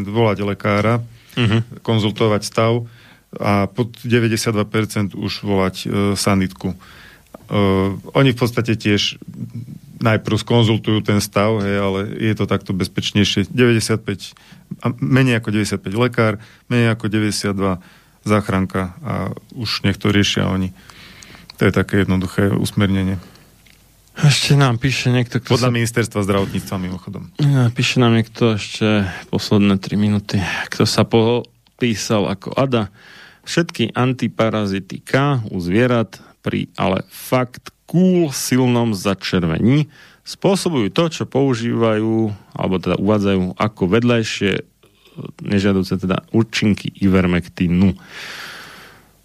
volať 0.09 0.37
lekára, 0.41 1.01
uh-huh. 1.37 1.61
konzultovať 1.85 2.41
stav 2.41 2.85
a 3.33 3.65
pod 3.65 3.97
92% 4.05 5.17
už 5.17 5.33
volať 5.41 5.75
e, 5.81 5.87
sanitku. 6.13 6.73
E, 6.73 6.77
oni 8.13 8.29
v 8.33 8.37
podstate 8.37 8.77
tiež 8.77 9.17
najprv 10.03 10.35
skonzultujú 10.37 11.01
ten 11.01 11.17
stav, 11.23 11.63
hej, 11.63 11.77
ale 11.79 11.99
je 12.19 12.33
to 12.35 12.45
takto 12.45 12.75
bezpečnejšie. 12.75 13.49
95, 13.49 14.37
a 14.83 14.87
menej 14.99 15.39
ako 15.39 15.49
95 15.49 15.81
lekár, 15.97 16.37
menej 16.67 16.93
ako 16.93 17.05
92 17.09 17.81
záchranka 18.23 18.95
a 19.03 19.13
už 19.55 19.83
nech 19.83 19.99
to 19.99 20.11
riešia 20.11 20.47
oni. 20.47 20.71
To 21.63 21.71
je 21.71 21.79
také 21.79 22.03
jednoduché 22.03 22.51
usmernenie. 22.51 23.23
Ešte 24.19 24.59
nám 24.59 24.83
píše 24.83 25.15
niekto... 25.15 25.39
Kto 25.39 25.55
Podľa 25.55 25.71
sa... 25.71 25.77
ministerstva 25.79 26.19
zdravotníctva 26.27 26.75
mimochodom. 26.75 27.31
Píše 27.71 28.03
nám 28.03 28.19
niekto 28.19 28.59
ešte 28.59 29.07
posledné 29.31 29.79
3 29.79 29.95
minúty, 29.95 30.43
kto 30.67 30.83
sa 30.83 31.07
popísal 31.07 32.27
ako 32.27 32.51
Ada. 32.59 32.91
Všetky 33.47 33.95
antiparazitika 33.95 35.39
u 35.55 35.63
zvierat 35.63 36.19
pri 36.43 36.67
ale 36.75 37.07
fakt 37.07 37.71
cool 37.87 38.27
silnom 38.35 38.91
začervení 38.91 39.87
spôsobujú 40.27 40.91
to, 40.91 41.07
čo 41.15 41.23
používajú 41.23 42.27
alebo 42.59 42.75
teda 42.75 42.99
uvádzajú 42.99 43.55
ako 43.55 43.83
vedľajšie 43.87 44.51
nežiaduce 45.47 45.95
teda 45.95 46.27
účinky 46.35 46.91
ivermektínu. 46.99 47.95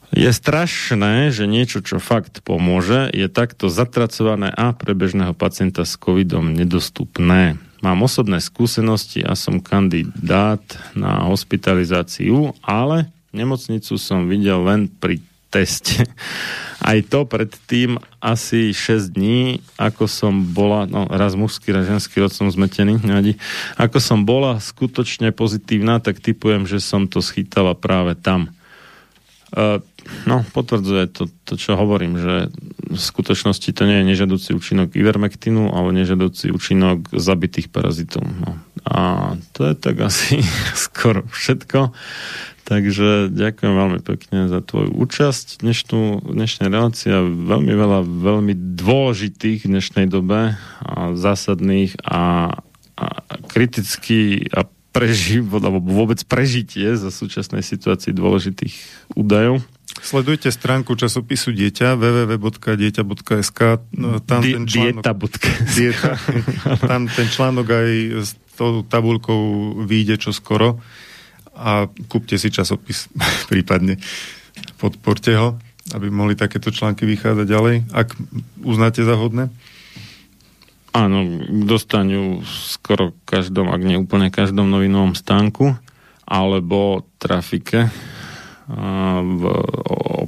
Je 0.08 0.30
strašné, 0.32 1.28
že 1.28 1.44
niečo, 1.44 1.84
čo 1.84 2.00
fakt 2.00 2.40
pomôže, 2.40 3.12
je 3.12 3.28
takto 3.28 3.68
zatracované 3.68 4.48
a 4.48 4.72
pre 4.72 4.96
bežného 4.96 5.36
pacienta 5.36 5.84
s 5.84 6.00
covidom 6.00 6.56
nedostupné. 6.56 7.60
Mám 7.84 8.02
osobné 8.02 8.42
skúsenosti 8.42 9.22
a 9.22 9.38
som 9.38 9.62
kandidát 9.62 10.64
na 10.98 11.28
hospitalizáciu, 11.28 12.56
ale 12.64 13.12
nemocnicu 13.30 13.94
som 14.00 14.26
videl 14.26 14.64
len 14.64 14.88
pri 14.88 15.22
teste. 15.52 16.02
Aj 16.88 16.98
to 17.04 17.26
predtým 17.26 17.98
asi 18.22 18.70
6 18.70 19.12
dní, 19.12 19.60
ako 19.76 20.06
som 20.06 20.32
bola, 20.54 20.86
no 20.86 21.10
raz 21.10 21.34
mužský, 21.34 21.74
raz 21.74 21.90
ženský 21.90 22.22
rod 22.22 22.30
som 22.30 22.46
zmetený, 22.48 23.02
nevadí. 23.02 23.34
Ako 23.74 23.98
som 23.98 24.22
bola 24.22 24.62
skutočne 24.62 25.34
pozitívna, 25.34 25.98
tak 25.98 26.22
typujem, 26.22 26.70
že 26.70 26.78
som 26.78 27.10
to 27.10 27.18
schytala 27.18 27.74
práve 27.74 28.14
tam. 28.14 28.54
Uh, 29.48 29.82
No, 30.24 30.44
potvrdzuje 30.52 31.04
to, 31.12 31.28
to, 31.44 31.54
čo 31.56 31.76
hovorím, 31.76 32.20
že 32.20 32.34
v 32.88 33.00
skutočnosti 33.00 33.68
to 33.72 33.82
nie 33.84 34.00
je 34.00 34.08
nežadúci 34.14 34.50
účinok 34.56 34.96
ivermektinu, 34.96 35.72
ale 35.72 35.92
nežadúci 35.92 36.52
účinok 36.52 37.12
zabitých 37.12 37.68
parazitov. 37.68 38.24
No. 38.24 38.56
A 38.88 39.34
to 39.52 39.68
je 39.68 39.74
tak 39.76 40.00
asi 40.00 40.40
skoro 40.88 41.24
všetko. 41.28 41.92
Takže 42.68 43.32
ďakujem 43.32 43.72
veľmi 43.72 44.00
pekne 44.04 44.44
za 44.44 44.60
tvoju 44.60 44.92
účasť. 44.92 45.64
Dnešnú, 45.64 46.20
dnešná 46.20 46.68
relácia 46.68 47.24
veľmi 47.24 47.72
veľa 47.72 48.04
veľmi 48.04 48.52
dôležitých 48.76 49.64
v 49.64 49.72
dnešnej 49.72 50.04
dobe 50.04 50.52
a 50.84 51.16
zásadných 51.16 51.96
a, 52.04 52.52
a 53.00 53.06
kriticky 53.48 54.44
a 54.52 54.68
preživot, 54.92 55.64
alebo 55.64 55.94
vôbec 55.94 56.20
prežitie 56.28 56.92
za 56.92 57.08
súčasnej 57.08 57.64
situácii 57.64 58.12
dôležitých 58.12 58.74
údajov. 59.16 59.64
Sledujte 59.88 60.52
stránku 60.52 60.92
časopisu 60.94 61.50
Dieťa 61.56 61.96
www.dieťa.sk 61.96 63.60
no, 63.96 64.20
tam 64.20 64.40
Di- 64.44 64.54
ten 64.54 64.64
článok, 64.68 65.04
dieta. 65.72 66.12
tam 66.92 67.08
ten 67.08 67.26
článok 67.32 67.66
aj 67.72 67.90
s 68.20 68.30
tou 68.54 68.84
tabulkou 68.84 69.72
vyjde 69.88 70.20
čo 70.20 70.30
skoro 70.36 70.76
a 71.56 71.88
kúpte 72.06 72.36
si 72.36 72.52
časopis 72.52 73.08
prípadne. 73.50 73.96
Podporte 74.76 75.32
ho, 75.34 75.56
aby 75.96 76.12
mohli 76.12 76.36
takéto 76.36 76.68
články 76.68 77.08
vychádzať 77.08 77.46
ďalej, 77.48 77.76
ak 77.90 78.08
uznáte 78.62 79.02
za 79.02 79.16
hodné. 79.16 79.48
Áno, 80.92 81.24
dostanú 81.68 82.42
skoro 82.46 83.14
každom, 83.24 83.70
ak 83.70 83.80
nie 83.82 84.00
úplne 84.00 84.32
každom 84.32 84.68
novinovom 84.68 85.14
stánku, 85.14 85.76
alebo 86.28 87.08
trafike 87.16 87.88
v 88.68 89.42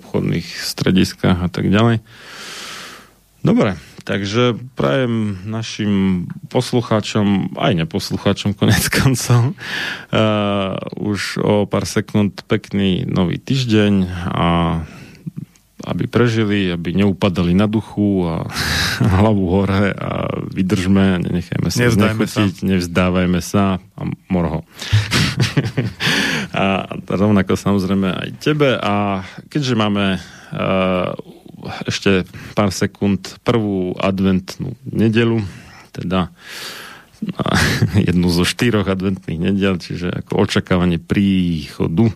obchodných 0.00 0.48
strediskách 0.48 1.44
a 1.44 1.48
tak 1.52 1.68
ďalej. 1.68 2.00
Dobre, 3.40 3.76
takže 4.04 4.56
prajem 4.76 5.40
našim 5.48 6.24
poslucháčom, 6.52 7.56
aj 7.56 7.72
neposlucháčom 7.84 8.52
konec 8.52 8.84
koncov, 8.96 9.52
uh, 9.52 10.76
už 11.00 11.40
o 11.40 11.64
pár 11.64 11.88
sekúnd 11.88 12.44
pekný 12.44 13.08
nový 13.08 13.40
týždeň 13.40 13.94
a 14.28 14.48
aby 15.84 16.04
prežili, 16.06 16.68
aby 16.72 16.92
neupadali 16.92 17.56
na 17.56 17.64
duchu 17.64 18.26
a 18.28 18.44
hlavu 19.20 19.44
hore 19.48 19.92
a 19.94 20.28
vydržme, 20.50 21.24
nenechajme 21.24 21.68
sa 21.72 21.78
Nevzdajme 21.86 22.24
znechotiť, 22.26 22.52
sa. 22.60 22.66
nevzdávajme 22.66 23.40
sa 23.40 23.64
a 23.80 24.02
morho. 24.28 24.64
a 26.60 26.90
rovnako 27.08 27.56
samozrejme 27.56 28.08
aj 28.12 28.28
tebe 28.42 28.76
a 28.76 29.24
keďže 29.48 29.74
máme 29.78 30.18
uh, 30.18 31.12
ešte 31.84 32.24
pár 32.56 32.72
sekúnd 32.72 33.40
prvú 33.44 33.92
adventnú 33.96 34.76
nedelu, 34.88 35.44
teda 35.92 36.32
jednu 38.08 38.28
zo 38.32 38.44
štyroch 38.48 38.88
adventných 38.88 39.40
nedel, 39.40 39.76
čiže 39.76 40.24
ako 40.24 40.48
očakávanie 40.48 40.96
príchodu 41.00 42.08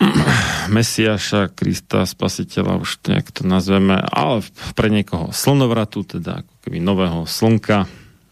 Mesiaša, 0.74 1.52
Krista, 1.52 2.08
Spasiteľa, 2.08 2.80
už 2.80 3.04
nejak 3.04 3.28
to 3.30 3.42
nazveme, 3.44 4.00
ale 4.00 4.40
pre 4.72 4.88
niekoho 4.88 5.30
slnovratu, 5.30 6.04
teda 6.04 6.42
ako 6.44 6.52
keby 6.64 6.78
nového 6.80 7.28
slnka, 7.28 7.84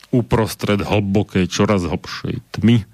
uprostred 0.08 0.80
hlbokej, 0.80 1.44
čoraz 1.52 1.84
hlbšej 1.84 2.40
tmy. 2.56 2.88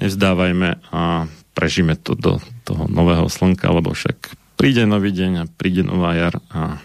Nevzdávajme 0.00 0.80
a 0.88 1.28
prežíme 1.52 2.00
to 2.00 2.16
do 2.16 2.40
toho 2.64 2.88
nového 2.88 3.28
slnka, 3.28 3.68
lebo 3.68 3.92
však 3.92 4.32
príde 4.56 4.88
nový 4.88 5.12
deň 5.12 5.32
a 5.44 5.50
príde 5.50 5.84
nová 5.84 6.16
jar 6.16 6.40
a 6.48 6.80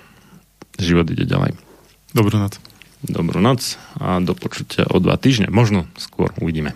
život 0.75 1.07
ide 1.07 1.23
ďalej. 1.23 1.55
Dobrú 2.11 2.35
noc. 2.35 2.59
Dobrú 3.05 3.39
noc 3.39 3.79
a 4.01 4.19
do 4.19 4.35
počutia 4.35 4.83
o 4.89 4.99
dva 4.99 5.15
týždne. 5.15 5.47
Možno 5.53 5.87
skôr 5.95 6.33
uvidíme. 6.41 6.75